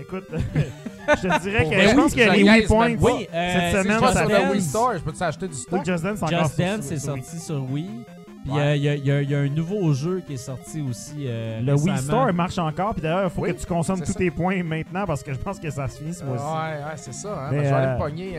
Écoute, 0.00 0.24
je 0.32 1.28
te 1.28 1.40
dirais 1.42 1.64
que 1.68 1.88
je 1.88 1.94
pense 1.94 2.14
que 2.14 2.22
je 2.22 2.30
les 2.30 2.42
niaise 2.44 2.58
Wii 2.60 2.66
Points. 2.66 2.94
Oui, 3.00 3.28
euh, 3.34 3.52
cette 3.52 3.72
c'est 3.72 3.82
semaine, 3.82 4.00
ça 4.00 4.12
sur 4.12 4.28
le 4.28 4.50
Wii. 4.52 4.60
Store, 4.62 4.92
je 4.94 5.02
peux-tu 5.02 5.22
acheter 5.22 5.48
du 5.48 5.54
stock? 5.54 5.84
Just 5.84 6.04
Dance, 6.04 6.22
encore 6.22 6.50
Just 6.56 6.92
est 6.92 6.98
sorti 6.98 7.38
sur 7.40 7.70
Wii. 7.70 7.90
Puis 8.44 8.52
Ouais. 8.52 8.60
euh, 8.62 8.76
il 8.76 8.82
y, 8.82 8.88
a- 8.88 8.94
y 8.94 9.10
a- 9.10 9.22
y 9.22 9.34
a 9.34 9.38
un 9.40 9.48
nouveau 9.48 9.92
jeu 9.92 10.22
qui 10.26 10.34
est 10.34 10.36
sorti 10.36 10.80
aussi. 10.88 11.24
euh, 11.26 11.60
Le 11.60 11.74
Wii. 11.74 11.98
Store 11.98 12.32
marche 12.32 12.56
encore, 12.58 12.92
puis 12.94 13.02
d'ailleurs, 13.02 13.24
il 13.24 13.30
faut 13.30 13.42
Oui, 13.42 13.52
que 13.54 13.60
tu 13.60 13.66
consommes 13.66 14.00
tous 14.00 14.12
ça. 14.12 14.18
tes 14.18 14.30
points 14.30 14.62
maintenant 14.62 15.04
parce 15.04 15.22
que 15.24 15.32
je 15.34 15.38
pense 15.38 15.58
que 15.58 15.68
ça 15.68 15.88
se 15.88 15.98
finit 15.98 16.14
ce 16.14 16.22
Ouais, 16.22 16.28
mois-ci. 16.30 16.44
ouais, 16.44 16.92
c'est 16.96 17.14
ça. 17.14 17.28
Hein, 17.30 17.48
Mais, 17.50 17.56
je 17.58 17.62
vais 17.64 17.68
aller 17.70 17.86
euh, 17.88 17.94
me 17.94 17.98
pogner. 17.98 18.32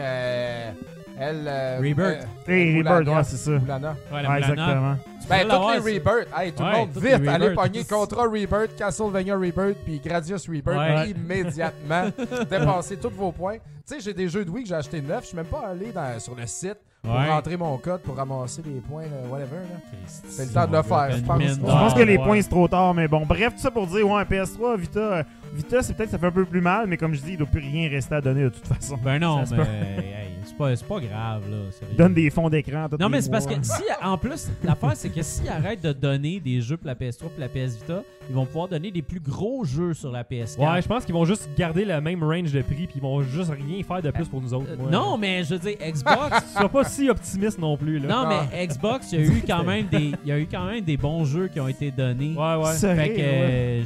Euh, 1.19 1.29
elle. 1.29 1.47
euh, 1.47 1.77
Rebirth. 1.79 2.27
euh, 2.47 2.51
Hey, 2.51 2.73
Moulana. 2.75 2.97
Rebirth, 2.97 3.15
ouais, 3.17 3.23
c'est 3.23 3.37
ça. 3.37 3.51
Moulana. 3.51 3.95
Ouais, 4.11 4.21
la 4.23 4.29
Ouais, 4.29 4.37
exactement. 4.39 4.95
Tu 5.21 5.27
Ben, 5.27 5.47
l'avoir, 5.47 5.73
les 5.73 5.79
Rebirth. 5.79 6.27
Hey, 6.37 6.51
tout 6.53 6.63
Ouais, 6.63 6.71
le 6.71 6.77
monde, 6.77 6.89
vite, 6.95 7.27
allez 7.27 7.53
pogner 7.53 7.83
Contra 7.83 8.23
Rebirth, 8.23 8.75
Castlevania 8.77 9.35
Rebirth, 9.35 9.77
puis 9.85 9.99
Gradius 10.03 10.47
Rebirth 10.47 10.77
Ouais. 10.77 11.09
immédiatement. 11.11 12.09
Dépensez 12.49 12.97
tous 12.97 13.09
vos 13.09 13.31
points. 13.31 13.57
Tu 13.87 13.95
sais, 13.95 13.99
j'ai 14.01 14.13
des 14.13 14.27
jeux 14.29 14.45
de 14.45 14.49
Wii 14.51 14.63
que 14.63 14.69
j'ai 14.69 14.75
acheté 14.75 15.01
neufs. 15.01 15.21
Je 15.21 15.27
suis 15.27 15.35
même 15.37 15.45
pas 15.47 15.67
allé 15.71 15.91
dans- 15.91 16.19
sur 16.19 16.35
le 16.35 16.45
site 16.45 16.77
pour 17.01 17.13
Ouais. 17.15 17.27
rentrer 17.29 17.57
mon 17.57 17.77
code 17.77 18.01
pour 18.01 18.15
ramasser 18.15 18.61
les 18.65 18.79
points, 18.81 19.03
là, 19.03 19.27
whatever. 19.29 19.55
Là. 19.55 19.79
C'est 20.05 20.45
le 20.45 20.51
temps 20.53 20.67
de 20.67 20.75
le 20.77 20.83
faire, 20.83 21.11
je 21.11 21.21
pense. 21.23 21.41
Je 21.41 21.59
pense 21.59 21.93
que 21.95 22.01
les 22.03 22.17
points, 22.17 22.41
c'est 22.41 22.49
trop 22.49 22.67
tard, 22.67 22.93
mais 22.93 23.07
bon. 23.07 23.25
Bref, 23.25 23.53
tout 23.55 23.61
ça 23.61 23.71
pour 23.71 23.87
dire, 23.87 24.07
ouais, 24.07 24.23
PS3, 24.25 24.77
Vita, 24.77 24.99
euh, 24.99 25.23
Vita, 25.53 25.81
c'est 25.81 25.93
peut-être 25.95 26.11
ça 26.11 26.17
fait 26.19 26.27
un 26.27 26.31
peu 26.31 26.45
plus 26.45 26.61
mal, 26.61 26.85
mais 26.87 26.97
comme 26.97 27.13
je 27.15 27.21
dis, 27.21 27.31
il 27.31 27.37
doit 27.37 27.47
plus 27.47 27.61
rien 27.61 27.89
rester 27.89 28.13
à 28.15 28.21
donner 28.21 28.43
de 28.43 28.49
toute 28.49 28.67
façon. 28.67 28.97
Ben 29.01 29.17
non, 29.19 29.43
mais 29.51 30.28
c'est 30.49 30.57
pas, 30.57 30.75
c'est 30.75 30.85
pas 30.87 30.99
grave, 30.99 31.43
là. 31.49 31.57
sérieux. 31.71 31.95
Donne 31.97 32.13
des 32.13 32.29
fonds 32.29 32.49
d'écran. 32.49 32.87
tous 32.89 32.97
Non, 32.97 33.07
les 33.07 33.11
mais 33.13 33.21
c'est 33.21 33.29
parce 33.31 33.45
mois. 33.47 33.55
que 33.57 33.65
si, 33.65 33.83
en 34.03 34.17
plus, 34.17 34.49
l'affaire, 34.63 34.93
c'est 34.95 35.09
que 35.09 35.21
s'ils 35.21 35.47
arrêtent 35.49 35.81
de 35.83 35.93
donner 35.93 36.39
des 36.39 36.61
jeux 36.61 36.77
pour 36.77 36.87
la 36.87 36.95
PS3 36.95 37.25
et 37.37 37.39
la 37.39 37.47
PS 37.49 37.75
Vita, 37.77 38.03
ils 38.29 38.35
vont 38.35 38.45
pouvoir 38.45 38.67
donner 38.67 38.91
des 38.91 39.01
plus 39.01 39.19
gros 39.19 39.63
jeux 39.63 39.93
sur 39.93 40.11
la 40.11 40.23
PS4. 40.23 40.59
Ouais, 40.59 40.81
je 40.81 40.87
pense 40.87 41.05
qu'ils 41.05 41.13
vont 41.15 41.25
juste 41.25 41.49
garder 41.57 41.83
le 41.85 41.99
même 42.01 42.23
range 42.23 42.51
de 42.51 42.61
prix, 42.61 42.85
puis 42.87 42.93
ils 42.97 43.01
vont 43.01 43.21
juste 43.23 43.49
rien 43.51 43.83
faire 43.83 44.01
de 44.01 44.11
plus 44.11 44.27
pour 44.27 44.41
nous 44.41 44.53
autres. 44.53 44.67
Euh, 44.69 44.75
Ouais. 44.85 44.91
non, 44.91 45.17
mais 45.17 45.43
je 45.43 45.55
veux 45.55 45.59
dire, 45.59 45.77
Xbox. 45.79 46.45
Sois 46.57 46.69
pas 46.69 46.83
si 46.83 47.09
optimiste 47.09 47.57
non 47.59 47.75
plus, 47.77 47.99
là. 47.99 48.07
non, 48.07 48.23
Ah. 48.29 48.45
mais 48.51 48.67
Xbox, 48.67 49.11
il 49.11 49.19
y 49.19 49.23
a 49.23 49.25
eu 49.25 49.43
quand 49.47 49.63
même 49.63 49.87
des, 49.87 50.11
il 50.23 50.29
y 50.29 50.31
a 50.31 50.39
eu 50.39 50.47
quand 50.49 50.65
même 50.65 50.83
des 50.83 50.97
bons 50.97 51.25
jeux 51.25 51.47
qui 51.47 51.59
ont 51.59 51.67
été 51.67 51.91
donnés. 51.91 52.35
Ouais, 52.35 52.55
ouais. 52.55 52.73
Ce 52.73 52.87
Fait 52.93 53.09
que 53.13 53.17
ouais. 53.17 53.81
euh, 53.81 53.83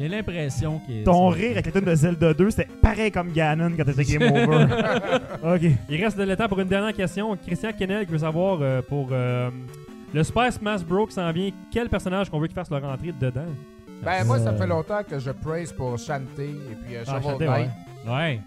j'ai 0.00 0.08
l'impression 0.08 0.80
que. 0.80 1.04
Ton 1.04 1.28
rire 1.28 1.50
avec 1.52 1.66
les 1.66 1.72
tunes 1.72 1.84
de 1.84 1.94
Zelda 1.94 2.32
2, 2.34 2.50
c'était 2.50 2.68
pareil 2.80 3.12
comme 3.12 3.30
Ganon 3.32 3.70
quand 3.76 3.84
t'étais 3.84 4.04
Game 4.18 4.32
Over. 4.32 4.66
ok. 5.54 5.70
Il 5.90 6.02
reste 6.02 6.16
le 6.16 6.34
temps 6.36 6.48
pour 6.48 6.58
une 6.60 6.68
dernière 6.68 6.94
question. 6.94 7.36
Christian 7.36 7.70
Kennel 7.78 8.06
qui 8.06 8.12
veut 8.12 8.18
savoir 8.18 8.58
euh, 8.62 8.80
pour 8.80 9.08
euh, 9.12 9.50
le 10.14 10.24
Super 10.24 10.50
Smash 10.52 10.82
Bros. 10.84 11.06
qui 11.06 11.12
s'en 11.14 11.30
vient, 11.32 11.50
quel 11.70 11.88
personnage 11.90 12.30
qu'on 12.30 12.40
veut 12.40 12.46
qu'il 12.46 12.54
fasse 12.56 12.70
leur 12.70 12.82
entrée 12.84 13.12
dedans? 13.20 13.44
Ben, 14.02 14.24
moi, 14.24 14.38
ça 14.38 14.48
Euh. 14.50 14.56
fait 14.58 14.66
longtemps 14.66 15.02
que 15.06 15.18
je 15.18 15.30
praise 15.30 15.70
pour 15.72 15.98
Shantae 15.98 16.44
et 16.44 16.76
puis 16.86 16.96
euh, 16.96 17.04
Ah, 17.06 17.20
Shovel 17.20 17.46
Knight. 17.46 17.70
Ouais. 18.08 18.40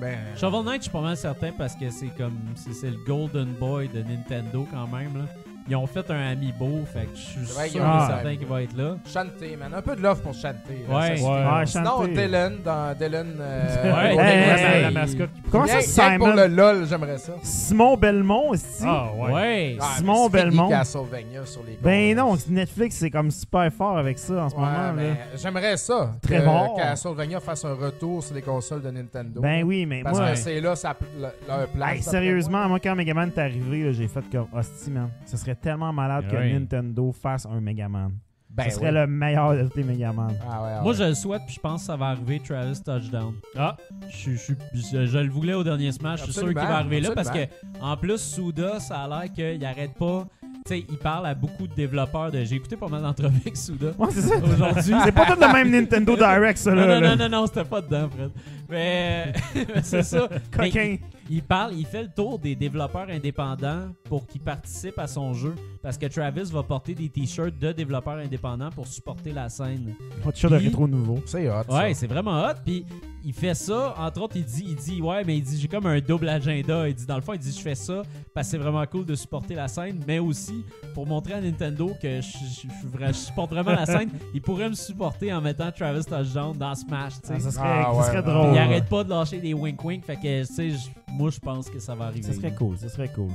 Ben, 0.00 0.16
Shovel 0.36 0.64
Knight, 0.64 0.76
je 0.78 0.82
suis 0.84 0.90
pas 0.90 1.02
mal 1.02 1.16
certain 1.18 1.50
parce 1.58 1.74
que 1.74 1.90
c'est 1.90 2.08
comme. 2.16 2.38
C'est 2.56 2.88
le 2.90 2.96
Golden 3.06 3.48
Boy 3.60 3.88
de 3.88 3.98
Nintendo 4.02 4.66
quand 4.72 4.86
même, 4.86 5.14
là. 5.18 5.24
Ils 5.68 5.76
ont 5.76 5.86
fait 5.86 6.10
un 6.10 6.32
amiibo, 6.32 6.80
fait 6.92 7.04
que 7.04 7.14
je 7.14 7.20
suis 7.20 7.46
C'est 7.46 7.52
vrai, 7.54 7.68
sûr 7.68 7.80
et 7.80 8.06
certain 8.08 8.36
qu'il 8.36 8.46
va 8.46 8.62
être 8.62 8.76
là. 8.76 8.96
Shantae, 9.06 9.56
man. 9.58 9.72
Un 9.74 9.82
peu 9.82 9.94
de 9.94 10.00
love 10.02 10.20
pour 10.20 10.34
Shantae. 10.34 10.56
là, 10.88 10.98
Ouais. 10.98 11.20
Ouais. 11.22 11.44
Ah, 11.48 11.62
Sinon. 11.66 12.06
Dylan, 12.08 12.54
dans 12.64 12.96
Dylan. 12.98 13.36
euh, 13.40 13.92
Ouais, 14.16 14.16
Hey, 14.16 14.82
la, 14.82 14.90
mascotte 14.90 15.32
qui 15.32 15.42
Comment 15.50 15.66
ça, 15.66 15.78
que 15.78 16.18
pour 16.18 16.28
Simon? 16.28 16.34
le 16.36 16.46
LOL, 16.48 16.86
j'aimerais 16.88 17.18
ça. 17.18 17.32
Simon 17.42 17.96
Belmont, 17.96 18.54
ici? 18.54 18.82
Ah, 18.86 19.10
ouais. 19.16 19.32
Ouais. 19.32 19.76
Ah, 19.80 19.94
Simon 19.96 20.28
Belmont. 20.28 20.68
Castlevania 20.68 21.44
sur 21.46 21.62
les 21.64 21.78
Ben 21.82 22.16
non, 22.16 22.36
Netflix, 22.48 22.96
c'est 22.96 23.10
comme 23.10 23.30
super 23.30 23.72
fort 23.72 23.96
avec 23.98 24.18
ça 24.18 24.44
en 24.44 24.48
ce 24.48 24.54
Ouais, 24.56 24.60
moment. 24.62 24.92
mais 24.96 25.08
là. 25.10 25.14
j'aimerais 25.36 25.76
ça. 25.76 26.12
Très 26.22 26.38
que 26.38 26.42
fort. 26.44 26.74
Castlevania 26.76 27.38
fasse 27.40 27.64
un 27.64 27.74
retour 27.74 28.22
sur 28.24 28.34
les 28.34 28.42
consoles 28.42 28.82
de 28.82 28.90
Nintendo. 28.90 29.40
Ben 29.40 29.62
oui, 29.62 29.86
mais 29.86 30.02
Parce 30.02 30.18
moi... 30.18 30.30
que 30.30 30.36
c'est 30.36 30.60
là 30.60 30.74
ça, 30.74 30.96
le- 31.16 31.28
leur 31.46 31.68
place. 31.68 31.92
Hey, 31.96 32.02
sérieusement, 32.02 32.68
moi, 32.68 32.78
quand 32.80 32.94
Megaman 32.96 33.28
est 33.28 33.38
arrivé, 33.38 33.92
j'ai 33.92 34.08
fait 34.08 34.24
comme 34.32 34.46
hostie, 34.52 34.90
man. 34.90 35.10
Ça 35.26 35.36
serait 35.36 35.49
serait 35.50 35.60
tellement 35.60 35.92
malade 35.92 36.24
Ah 36.28 36.30
que 36.32 36.36
oui. 36.36 36.52
Nintendo 36.52 37.12
fasse 37.12 37.46
un 37.46 37.60
Megaman. 37.60 38.12
Ben 38.52 38.64
Ce 38.64 38.70
serait 38.76 38.88
oui. 38.88 38.94
le 38.94 39.06
meilleur 39.06 39.54
de 39.54 39.68
tous 39.68 39.76
les 39.78 39.84
Megaman. 39.84 40.28
Ah 40.42 40.62
ouais, 40.62 40.68
ah 40.78 40.80
Moi, 40.82 40.90
ouais. 40.92 40.98
je 40.98 41.04
le 41.04 41.14
souhaite, 41.14 41.42
puis 41.46 41.54
je 41.54 41.60
pense 41.60 41.82
que 41.82 41.86
ça 41.86 41.96
va 41.96 42.06
arriver, 42.08 42.40
Travis 42.40 42.80
Touchdown. 42.82 43.34
Ah, 43.56 43.76
Je, 44.08 44.32
je, 44.32 44.54
je- 44.74 45.06
je 45.06 45.18
le 45.18 45.30
voulais 45.30 45.54
au 45.54 45.62
dernier 45.62 45.92
Smash, 45.92 46.18
je 46.20 46.24
suis 46.24 46.32
sûr 46.32 46.42
qu'il 46.46 46.54
va 46.54 46.62
Absolument, 46.62 46.78
arriver 46.80 47.00
là 47.00 47.10
parce 47.14 47.30
que, 47.30 47.46
en 47.80 47.96
plus, 47.96 48.18
Souda, 48.18 48.80
ça 48.80 49.02
a 49.02 49.08
l'air 49.08 49.32
qu'il 49.32 49.64
arrête 49.64 49.94
pas. 49.94 50.26
Tu 50.70 50.76
sais, 50.76 50.86
il 50.88 50.98
parle 50.98 51.26
à 51.26 51.34
beaucoup 51.34 51.66
de 51.66 51.74
développeurs 51.74 52.30
de. 52.30 52.44
J'ai 52.44 52.54
écouté 52.54 52.76
pas 52.76 52.86
mal 52.86 53.02
d'entrevues 53.02 53.38
avec 53.40 53.56
Souda 53.56 53.88
Ouais, 53.98 54.06
c'est 54.12 54.20
ça. 54.20 54.36
aujourd'hui. 54.36 54.94
C'est 55.04 55.10
pas 55.12 55.26
tout 55.26 55.40
le 55.40 55.52
même 55.52 55.68
Nintendo 55.68 56.14
Direct, 56.16 56.58
ça, 56.58 56.70
Non, 56.72 56.86
là. 56.86 56.94
non, 56.94 57.00
là. 57.00 57.16
non, 57.16 57.28
non, 57.28 57.40
non, 57.40 57.46
c'était 57.46 57.64
pas 57.64 57.80
dedans, 57.80 58.08
Fred. 58.08 58.30
Mais, 58.68 59.32
c'est 59.82 60.04
ça. 60.04 60.28
Coquin. 60.56 60.96
il, 61.28 61.36
il 61.36 61.42
parle, 61.42 61.74
il 61.74 61.84
fait 61.84 62.02
le 62.04 62.08
tour 62.14 62.38
des 62.38 62.54
développeurs 62.54 63.08
indépendants 63.10 63.88
pour 64.04 64.28
qu'ils 64.28 64.42
participent 64.42 65.00
à 65.00 65.08
son 65.08 65.34
jeu. 65.34 65.56
Parce 65.82 65.98
que 65.98 66.06
Travis 66.06 66.52
va 66.52 66.62
porter 66.62 66.94
des 66.94 67.08
t-shirts 67.08 67.58
de 67.58 67.72
développeurs 67.72 68.18
indépendants 68.18 68.70
pour 68.70 68.86
supporter 68.86 69.32
la 69.32 69.48
scène. 69.48 69.94
Pas 70.22 70.30
de 70.30 70.36
chat 70.36 70.48
de 70.50 70.54
rétro 70.54 70.86
nouveau. 70.86 71.20
C'est 71.26 71.48
hot. 71.50 71.64
ça. 71.68 71.78
Ouais, 71.78 71.94
c'est 71.94 72.06
vraiment 72.06 72.42
hot. 72.44 72.54
Puis 72.64 72.86
il 73.24 73.32
fait 73.34 73.54
ça, 73.54 73.94
entre 73.98 74.22
autres, 74.22 74.36
il 74.36 74.44
dit, 74.44 74.64
il 74.68 74.76
dit, 74.76 75.02
ouais, 75.02 75.22
mais 75.24 75.36
il 75.36 75.42
dit, 75.42 75.58
j'ai 75.60 75.68
comme 75.68 75.86
un 75.86 76.00
double 76.00 76.28
agenda. 76.28 76.88
Il 76.88 76.94
dit, 76.94 77.06
dans 77.06 77.16
le 77.16 77.20
fond, 77.22 77.32
il 77.34 77.38
dit, 77.38 77.52
je 77.52 77.60
fais 77.60 77.74
ça 77.74 78.02
parce 78.34 78.46
que 78.46 78.50
c'est 78.52 78.58
vraiment 78.58 78.84
cool 78.86 79.04
de 79.04 79.14
supporter 79.14 79.54
la 79.54 79.68
scène, 79.68 80.00
mais 80.06 80.18
aussi 80.18 80.64
pour 80.94 81.06
montrer 81.06 81.34
à 81.34 81.40
Nintendo 81.40 81.92
que 82.00 82.20
je, 82.20 82.26
je- 82.26 82.44
je 82.44 82.50
suis 82.54 82.68
vrai- 82.92 83.08
je 83.08 83.12
supporte 83.18 83.50
vraiment 83.50 83.72
la 83.72 83.86
scène. 83.86 84.10
Il 84.34 84.40
pourrait 84.42 84.68
me 84.68 84.74
supporter 84.74 85.32
en 85.32 85.40
mettant 85.40 85.70
Travis 85.70 86.04
Touchdown 86.04 86.56
dans 86.56 86.74
Smash, 86.74 87.14
tu 87.20 87.28
sais. 87.28 87.34
Ah, 87.36 87.40
ça 87.40 87.50
serait, 87.50 87.62
Ah, 87.66 87.92
ça 87.94 88.02
serait 88.04 88.16
ouais. 88.16 88.22
drôle. 88.22 88.52
il 88.54 88.58
arrête 88.58 88.88
pas 88.88 89.04
de 89.04 89.10
lâcher 89.10 89.38
des 89.38 89.54
wink 89.54 89.84
wink, 89.84 90.04
fait 90.04 90.16
que, 90.16 90.40
tu 90.46 90.52
sais, 90.54 90.70
je- 90.70 90.88
moi, 91.12 91.30
je 91.30 91.38
pense 91.40 91.68
que 91.68 91.78
ça 91.78 91.94
va 91.94 92.06
arriver. 92.06 92.26
Ça 92.26 92.32
serait 92.34 92.54
cool, 92.54 92.76
ça 92.78 92.88
serait 92.88 93.08
cool. 93.12 93.28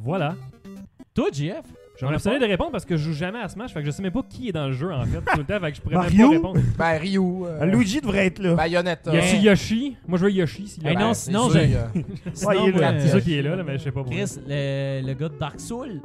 voilà. 0.00 0.34
Toi, 1.14 1.28
JF? 1.32 1.62
J'aurais 1.96 2.14
abstenu 2.14 2.38
de 2.40 2.44
répondre 2.44 2.72
parce 2.72 2.84
que 2.84 2.96
je 2.96 3.04
joue 3.04 3.12
jamais 3.12 3.38
à 3.38 3.48
Smash, 3.48 3.72
fait 3.72 3.80
que 3.80 3.86
je 3.86 3.90
sais 3.92 4.02
même 4.02 4.10
pas 4.12 4.22
qui 4.28 4.48
est 4.48 4.52
dans 4.52 4.66
le 4.66 4.72
jeu 4.72 4.92
en 4.92 5.04
fait 5.04 5.18
tout 5.18 5.38
le 5.38 5.44
temps, 5.44 5.60
fait 5.60 5.70
que 5.70 5.76
je 5.76 5.80
pourrais 5.80 5.94
même 5.96 6.04
Mario? 6.04 6.26
pas 6.28 6.34
répondre. 6.34 6.60
Ben, 6.76 6.98
Ryu. 6.98 7.18
euh, 7.20 7.60
Euh, 7.62 7.64
Luigi 7.66 8.00
devrait 8.00 8.26
être 8.26 8.40
là. 8.40 8.54
Bayonetta. 8.54 9.12
Il 9.14 9.42
y 9.42 9.48
a 9.48 9.52
Yoshi? 9.52 9.96
Moi 10.08 10.18
je 10.18 10.24
veux 10.24 10.32
Yoshi. 10.32 10.66
s'il 10.66 10.82
y 10.82 10.86
a- 10.86 10.90
Hey, 10.90 10.96
Ben, 10.96 11.02
non, 11.04 11.14
c'est 11.14 11.26
sinon, 11.26 11.48
sûr, 11.50 11.60
j'ai- 11.60 11.64
il 11.66 11.70
y 11.70 11.76
a- 11.76 11.88
Sinon, 12.34 12.52
il 12.66 12.68
est 12.76 12.80
là. 12.80 12.94
C'est 13.00 13.08
ça 13.08 13.20
qui 13.20 13.34
est 13.38 13.42
là, 13.42 13.54
là, 13.56 13.62
mais 13.62 13.78
je 13.78 13.84
sais 13.84 13.90
pas 13.92 14.00
pourquoi. 14.02 14.16
Chris, 14.24 14.38
le, 14.46 15.02
le 15.06 15.14
gars 15.14 15.28
de 15.28 15.38
Dark 15.38 15.60
Souls. 15.60 16.00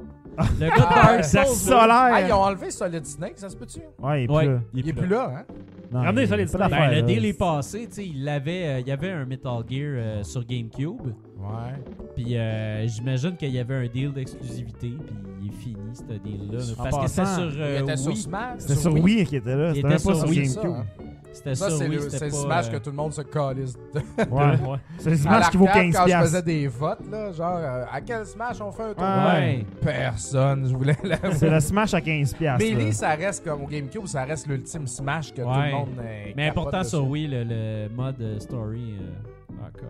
Le 0.60 0.68
gars 0.70 0.76
de 0.76 0.82
Ah, 0.90 1.06
Dark 1.14 1.24
Ça 1.24 1.46
Souls. 1.46 1.70
là. 1.72 1.88
Ah, 1.92 2.10
ils 2.12 2.24
solaire. 2.24 2.40
ont 2.40 2.44
enlevé 2.44 2.72
Solid 2.72 3.06
Snake, 3.06 3.34
ça 3.36 3.50
se 3.50 3.56
peut-tu? 3.56 3.80
Ouais, 4.02 4.22
il 4.22 4.24
est 4.24 4.28
plus 4.28 4.36
Ouais, 4.36 4.46
là. 4.48 4.60
Il 4.74 4.90
est 4.90 4.94
plus 4.94 5.08
là, 5.08 5.34
hein? 5.40 5.54
Non, 5.92 6.02
Ramenez 6.02 6.22
il- 6.24 6.28
ça, 6.28 6.38
les 6.38 6.44
pas 6.46 6.50
Snake. 6.50 6.70
d'affaire, 6.70 6.90
Ben, 6.90 6.96
le 6.96 7.02
là. 7.02 7.08
deal 7.08 7.26
est 7.26 7.34
passé, 7.38 7.88
tu 7.88 7.96
sais, 7.96 8.06
il 8.08 8.30
avait, 8.30 8.68
euh, 8.68 8.80
il 8.80 8.88
y 8.88 8.92
avait 8.92 9.10
un 9.12 9.26
Metal 9.26 9.64
Gear 9.70 9.82
euh, 9.96 10.24
sur 10.24 10.46
GameCube, 10.46 11.02
Ouais. 11.40 11.94
puis 12.16 12.38
euh, 12.38 12.88
j'imagine 12.88 13.36
qu'il 13.36 13.50
y 13.50 13.60
avait 13.60 13.76
un 13.76 13.88
deal 13.88 14.14
d'exclusivité, 14.14 14.90
puis 15.06 15.16
il 15.42 15.48
est 15.50 15.54
fini 15.54 15.76
ce 15.94 16.04
deal-là. 16.04 16.60
En 16.80 16.84
Parce 16.84 16.98
que 17.00 17.08
c'était 17.08 17.22
passant, 17.22 17.50
sur 17.50 17.60
euh, 17.62 17.76
il 17.80 17.84
était 17.84 17.98
sur 17.98 18.12
Wii. 18.12 18.18
Smash. 18.22 18.54
C'était 18.60 18.76
sur 18.76 18.94
Wii 18.94 19.26
qui 19.26 19.36
était 19.38 19.56
là. 19.56 19.70
Il 19.70 19.76
C'était 19.76 19.80
était 19.80 19.88
même 19.88 19.98
pas 19.98 19.98
sur 20.00 20.16
sur 20.18 20.30
Wii, 20.30 20.46
ça, 20.48 20.62
GameCube. 20.62 20.78
hein? 20.80 21.04
C'était 21.32 21.56
Ça, 21.56 21.70
sur 21.70 21.78
c'est 21.78 21.88
Wii, 21.88 21.98
le, 22.00 22.10
c'est 22.10 22.30
pas, 22.30 22.36
Smash 22.36 22.68
euh, 22.68 22.72
que 22.72 22.78
tout 22.78 22.90
le 22.90 22.96
monde 22.96 23.14
se 23.14 23.22
calisse. 23.22 23.76
Ouais. 23.96 24.02
Ouais. 24.30 24.78
C'est 24.98 25.10
le 25.12 25.16
À 25.16 25.20
Smash 25.20 25.50
qui 25.52 25.58
vaut 25.58 25.66
l'arcade, 25.66 25.84
15 25.86 25.96
quand 25.96 26.02
je 26.02 26.06
piastres. 26.08 26.26
faisais 26.30 26.42
des 26.42 26.68
votes, 26.68 27.00
là, 27.12 27.32
genre, 27.32 27.58
euh, 27.58 27.86
à 27.92 28.02
quel 28.02 28.26
Smash 28.26 28.62
on 28.62 28.72
fait 28.72 28.84
un 28.84 28.94
tour? 28.94 29.04
Ouais. 29.04 29.66
Personne, 29.82 30.68
je 30.70 30.76
voulais 30.76 30.98
la... 31.04 31.18
C'est 31.34 31.50
le 31.50 31.60
Smash 31.60 31.94
à 31.94 32.02
15 32.02 32.34
piastres. 32.34 32.66
Là. 32.78 32.92
ça 32.92 33.10
reste 33.10 33.44
comme 33.46 33.64
au 33.64 33.68
GameCube, 33.68 34.06
ça 34.08 34.24
reste 34.26 34.48
l'ultime 34.48 34.88
Smash 34.88 35.32
que 35.34 35.42
tout 35.42 35.48
le 35.50 35.72
monde 35.72 35.90
euh, 36.00 36.32
Mais 36.36 36.50
important 36.50 36.84
sur 36.84 37.08
Wii, 37.08 37.28
le, 37.28 37.44
le 37.44 37.90
mode 37.96 38.22
euh, 38.22 38.40
story. 38.40 38.96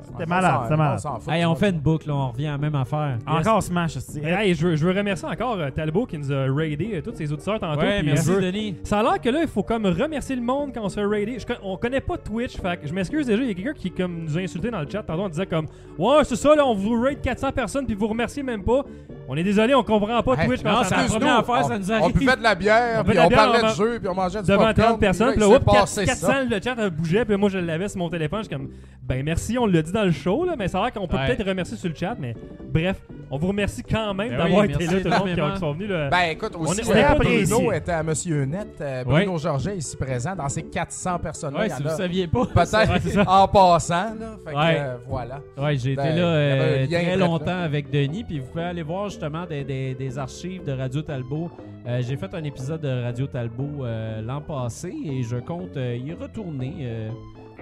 C'était 0.03 0.23
On 0.25 0.27
malade, 0.29 0.59
c'était 0.63 0.75
malade. 0.77 0.95
on 0.95 0.97
s'en 0.99 1.19
fout, 1.19 1.33
Hey, 1.33 1.45
on 1.45 1.55
fait 1.55 1.69
une 1.69 1.79
boucle, 1.79 2.07
là, 2.07 2.15
on 2.15 2.29
revient 2.29 2.47
à 2.47 2.51
la 2.51 2.57
même 2.57 2.75
affaire. 2.75 3.17
Encore 3.27 3.61
Smash. 3.63 3.97
Mais, 4.21 4.31
hey, 4.31 4.53
je, 4.55 4.67
veux, 4.67 4.75
je 4.75 4.85
veux 4.85 4.91
remercier 4.97 5.27
encore 5.27 5.57
euh, 5.59 5.69
Talbot 5.69 6.05
qui 6.05 6.17
nous 6.17 6.31
a 6.31 6.45
raidé 6.49 6.91
euh, 6.95 7.01
tous 7.01 7.15
ses 7.15 7.31
auditeurs 7.31 7.59
tantôt. 7.59 7.81
Ouais, 7.81 7.99
puis, 7.99 8.07
merci 8.07 8.31
euh, 8.31 8.41
Denis. 8.41 8.75
Ça 8.83 8.99
a 8.99 9.03
l'air 9.03 9.21
que 9.21 9.29
là, 9.29 9.39
il 9.41 9.47
faut 9.47 9.63
comme 9.63 9.85
remercier 9.85 10.35
le 10.35 10.41
monde 10.41 10.71
quand 10.73 10.81
on 10.83 10.89
se 10.89 10.95
fait 10.95 11.05
raider. 11.05 11.37
Je 11.39 11.45
con- 11.45 11.59
on 11.63 11.77
connaît 11.77 12.01
pas 12.01 12.17
Twitch, 12.17 12.57
fait 12.57 12.77
que 12.81 12.87
je 12.87 12.93
m'excuse 12.93 13.25
déjà. 13.25 13.41
Il 13.43 13.47
y 13.49 13.51
a 13.51 13.53
quelqu'un 13.53 13.73
qui 13.73 13.91
comme, 13.91 14.23
nous 14.25 14.37
a 14.37 14.41
insulté 14.41 14.69
dans 14.71 14.81
le 14.81 14.89
chat. 14.89 15.03
Tantôt, 15.03 15.23
on 15.23 15.29
disait 15.29 15.45
comme 15.45 15.65
Ouais, 15.97 16.23
c'est 16.23 16.35
ça, 16.35 16.55
là, 16.55 16.65
on 16.65 16.73
vous 16.75 17.01
raid 17.01 17.21
400 17.21 17.51
personnes 17.51 17.85
puis 17.85 17.95
vous 17.95 18.07
remerciez 18.07 18.43
même 18.43 18.63
pas. 18.63 18.83
On 19.31 19.37
est 19.37 19.43
désolé, 19.43 19.75
on 19.75 19.83
comprend 19.83 20.23
pas 20.23 20.33
Hey, 20.35 20.47
Twitch 20.47 20.63
quand 20.63 20.83
ça 20.83 20.95
première 21.07 21.45
fois, 21.45 21.61
ça 21.63 21.75
on- 21.75 21.79
nous 21.79 21.91
On 21.91 21.93
arrive. 21.93 22.17
buvait 22.17 22.35
de 22.35 22.41
la 22.43 22.55
bière, 22.55 22.99
On 23.01 23.03
puis 23.03 23.11
buvait 23.11 23.13
de 23.13 23.17
la 23.19 23.25
on 23.25 23.29
bière, 23.29 23.39
parlait 23.39 23.59
on- 23.63 23.67
de 23.69 23.73
jeu, 23.75 23.99
puis 23.99 24.07
on 24.09 24.15
mangeait 24.15 24.41
du 24.41 24.47
devant 24.47 24.65
popcorn, 24.65 24.87
30 24.89 24.99
personnes, 24.99 25.27
puis 25.33 25.35
puis 25.35 25.41
là, 25.41 25.47
là, 25.49 25.53
il 25.55 25.59
s'est 25.61 25.69
whoop, 25.71 25.79
passé 25.79 26.05
400, 26.05 26.27
ça. 26.27 26.43
le 26.43 26.61
chat 26.61 26.79
euh, 26.79 26.89
bougeait, 26.89 27.25
puis 27.25 27.35
moi 27.37 27.49
je 27.49 27.57
l'avais 27.59 27.87
sur 27.89 27.99
mon 27.99 28.09
téléphone, 28.09 28.39
je 28.39 28.47
suis 28.47 28.55
comme 28.55 28.69
ben 29.03 29.23
merci, 29.23 29.48
on 29.57 29.65
l'a 29.65 29.81
dit 29.81 29.91
dans 29.91 30.03
le 30.05 30.11
show 30.11 30.45
là, 30.45 30.55
mais 30.57 30.67
ça 30.67 30.79
a 30.79 30.83
l'air 30.83 30.93
qu'on 30.93 31.07
peut 31.07 31.17
Ouais. 31.17 31.27
peut-être 31.27 31.47
remercier 31.47 31.77
sur 31.77 31.89
le 31.89 31.95
chat, 31.95 32.15
mais 32.19 32.35
bref, 32.71 33.01
on 33.31 33.37
vous 33.37 33.47
remercie 33.47 33.83
quand 33.83 34.13
même 34.13 34.29
Ben 34.29 34.37
d'avoir 34.37 34.61
oui, 34.61 34.65
été 34.71 34.77
merci 34.79 34.95
là, 34.95 35.01
tout 35.01 35.09
le 35.09 35.15
monde 35.17 35.27
qui, 35.27 35.33
énormément. 35.33 35.59
sont 35.59 35.71
venus 35.73 35.89
là. 35.89 36.09
Ben 36.09 36.23
écoute, 36.31 36.55
aussi, 36.57 36.81
est- 36.81 36.87
on 36.87 36.91
euh, 36.91 36.95
est 36.95 37.03
apprécié. 37.03 37.55
Bruno 37.55 37.71
était 37.71 37.91
à 37.91 38.03
Monsieur 38.03 38.45
Net, 38.45 38.67
euh. 38.81 39.03
Bruno 39.03 39.37
Georget 39.37 39.77
ici 39.77 39.95
présent, 39.97 40.35
dans 40.35 40.49
ces 40.49 40.63
400 40.63 41.19
personnes-là, 41.19 41.59
Ouais, 41.61 41.69
si 41.69 41.81
vous 41.83 41.89
a 41.89 41.91
saviez 41.97 42.27
pas. 42.27 42.45
peut-être 42.45 42.71
Ouais, 42.93 42.99
c'est 43.01 43.09
ça. 43.11 43.23
en 43.27 43.47
passant, 43.47 43.93
là, 44.19 44.37
fait 44.45 44.51
que 44.51 44.57
Ouais. 44.57 44.77
euh, 44.79 44.95
voilà. 45.07 45.39
Ouais, 45.57 45.77
j'ai 45.77 45.95
Ben, 45.95 46.05
été 46.05 46.13
il 46.13 46.17
y 46.17 46.21
là 46.21 46.29
avait 46.31 46.41
euh, 46.41 46.83
un 46.83 46.87
lien 46.87 47.01
très 47.03 47.17
longtemps 47.17 47.59
avec 47.61 47.89
Denis, 47.91 48.23
puis 48.23 48.39
vous 48.39 48.47
pouvez 48.47 48.63
aller 48.63 48.83
voir 48.83 49.09
justement 49.09 49.45
des, 49.45 49.63
des- 49.63 49.93
des 49.95 50.17
archives 50.17 50.63
de 50.63 50.71
Radio 50.71 51.01
Talbot. 51.01 51.51
Euh, 51.87 52.01
j'ai 52.01 52.17
fait 52.17 52.33
un 52.33 52.43
épisode 52.43 52.81
de 52.81 53.03
Radio 53.03 53.25
Talbot 53.27 53.83
euh, 53.85 54.21
l'an 54.21 54.41
passé 54.41 54.93
et 55.05 55.23
je 55.23 55.37
compte 55.37 55.77
euh, 55.77 55.95
y 55.95 56.13
retourner 56.13 56.73
euh, 56.81 57.09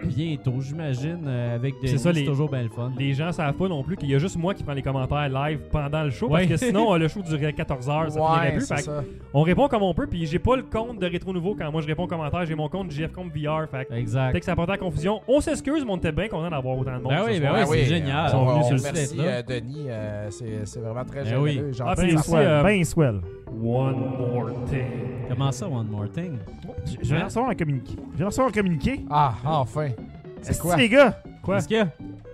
bientôt, 0.04 0.54
j'imagine, 0.62 1.24
euh, 1.28 1.56
avec 1.56 1.76
Denis. 1.76 1.90
C'est 1.92 1.98
ça, 1.98 2.14
C'est 2.14 2.20
les- 2.22 2.26
toujours 2.26 2.50
bien 2.50 2.64
le 2.64 2.70
fun. 2.70 2.92
Les 2.98 3.14
gens 3.14 3.32
savent 3.32 3.54
pas 3.54 3.68
non 3.68 3.84
plus 3.84 3.96
qu'il 3.98 4.10
y 4.10 4.16
a 4.16 4.20
juste 4.20 4.38
moi 4.38 4.54
qui 4.54 4.64
prends 4.64 4.74
les 4.74 4.82
commentaires 4.82 5.30
live 5.30 5.60
pendant 5.72 6.04
le 6.04 6.10
show 6.10 6.28
Ouais. 6.30 6.48
parce 6.48 6.62
que 6.62 6.68
sinon 6.68 6.94
euh, 6.94 6.98
le 6.98 7.08
show 7.08 7.22
durait 7.22 7.54
14 7.54 7.90
heures, 7.90 8.12
ça 8.12 8.20
finirait 8.20 8.46
Ouais, 8.48 8.52
plus. 8.54 8.62
c'est 8.66 8.76
Fait 8.76 8.82
que 8.82 8.86
ça. 8.88 9.04
on 9.34 9.42
répond 9.42 9.68
comme 9.68 9.84
on 9.84 9.94
peut, 9.94 10.08
puis 10.08 10.26
j'ai 10.26 10.40
pas 10.40 10.56
le 10.56 10.64
compte 10.64 11.00
de 11.00 11.06
Rétro 11.08 11.34
Nouveau 11.34 11.56
quand 11.56 11.72
moi 11.72 11.82
je 11.82 11.88
réponds 11.88 12.04
aux 12.04 12.08
commentaires, 12.08 12.46
j'ai 12.46 12.56
mon 12.56 12.70
compte 12.70 12.92
JFcom 12.92 13.30
VR. 13.30 13.68
Fait 13.70 13.86
que 13.86 13.94
Exact. 13.94 14.32
peut-être 14.32 14.40
que 14.42 14.46
ça 14.46 14.52
apporte 14.54 14.70
la 14.70 14.78
confusion. 14.78 15.22
On 15.28 15.42
s'excuse, 15.42 15.84
mais 15.86 15.92
on 15.92 15.98
était 15.98 16.12
bien 16.12 16.28
content 16.28 16.50
d'avoir 16.50 16.78
autant 16.78 16.98
de 16.98 17.02
monde. 17.04 17.12
Ben 17.14 17.24
ce 17.24 17.30
oui, 17.30 17.38
soir. 17.40 17.54
ben 17.54 17.60
Ah 17.64 17.66
c'est 17.70 17.86
génial. 17.86 18.18
euh, 18.26 18.28
Ils 18.28 18.32
sont 18.32 18.38
on- 18.38 18.46
venus 18.46 18.58
on 18.60 18.64
sur 18.68 18.76
le 18.76 18.82
remercie 18.82 19.06
site, 19.08 19.18
là. 19.18 19.24
euh, 19.26 19.42
Denis, 19.44 19.86
euh, 19.90 20.28
c'est 20.30 20.66
c'est 20.66 20.80
vraiment 20.80 21.06
très 21.06 21.20
Ben 21.20 21.26
généreux. 21.26 21.44
oui. 21.44 21.74
gentil. 21.74 21.82
Ah, 21.86 21.96
puis 21.98 22.08
Ben 22.08 22.16
aussi, 22.20 22.30
swell, 22.30 22.48
euh, 22.48 22.64
ben 22.64 22.84
swell. 22.84 23.22
One 23.64 23.96
more 23.96 24.50
thing. 24.70 24.86
Comment 25.30 25.52
ça, 25.52 25.68
One 25.68 25.88
More 25.88 26.10
Thing? 26.10 26.38
Je- 26.86 27.06
Je 27.06 27.16
vais 27.16 27.22
recevoir 27.24 27.50
un 27.52 27.56
communiqué. 27.56 27.96
Je 28.14 28.18
vais 28.20 28.26
recevoir 28.26 28.48
un 28.50 28.52
communiqué. 28.52 29.02
Ah, 29.10 29.34
enfin. 29.44 29.87
C'est 30.54 30.60
quoi? 30.60 30.76
que 30.76 30.80
les 30.80 30.90
gars? 30.90 31.22
Quoi? 31.44 31.56
Qu'est-ce 31.56 31.68
qu'il 31.68 31.78
y 31.78 31.80
a? 31.80 31.88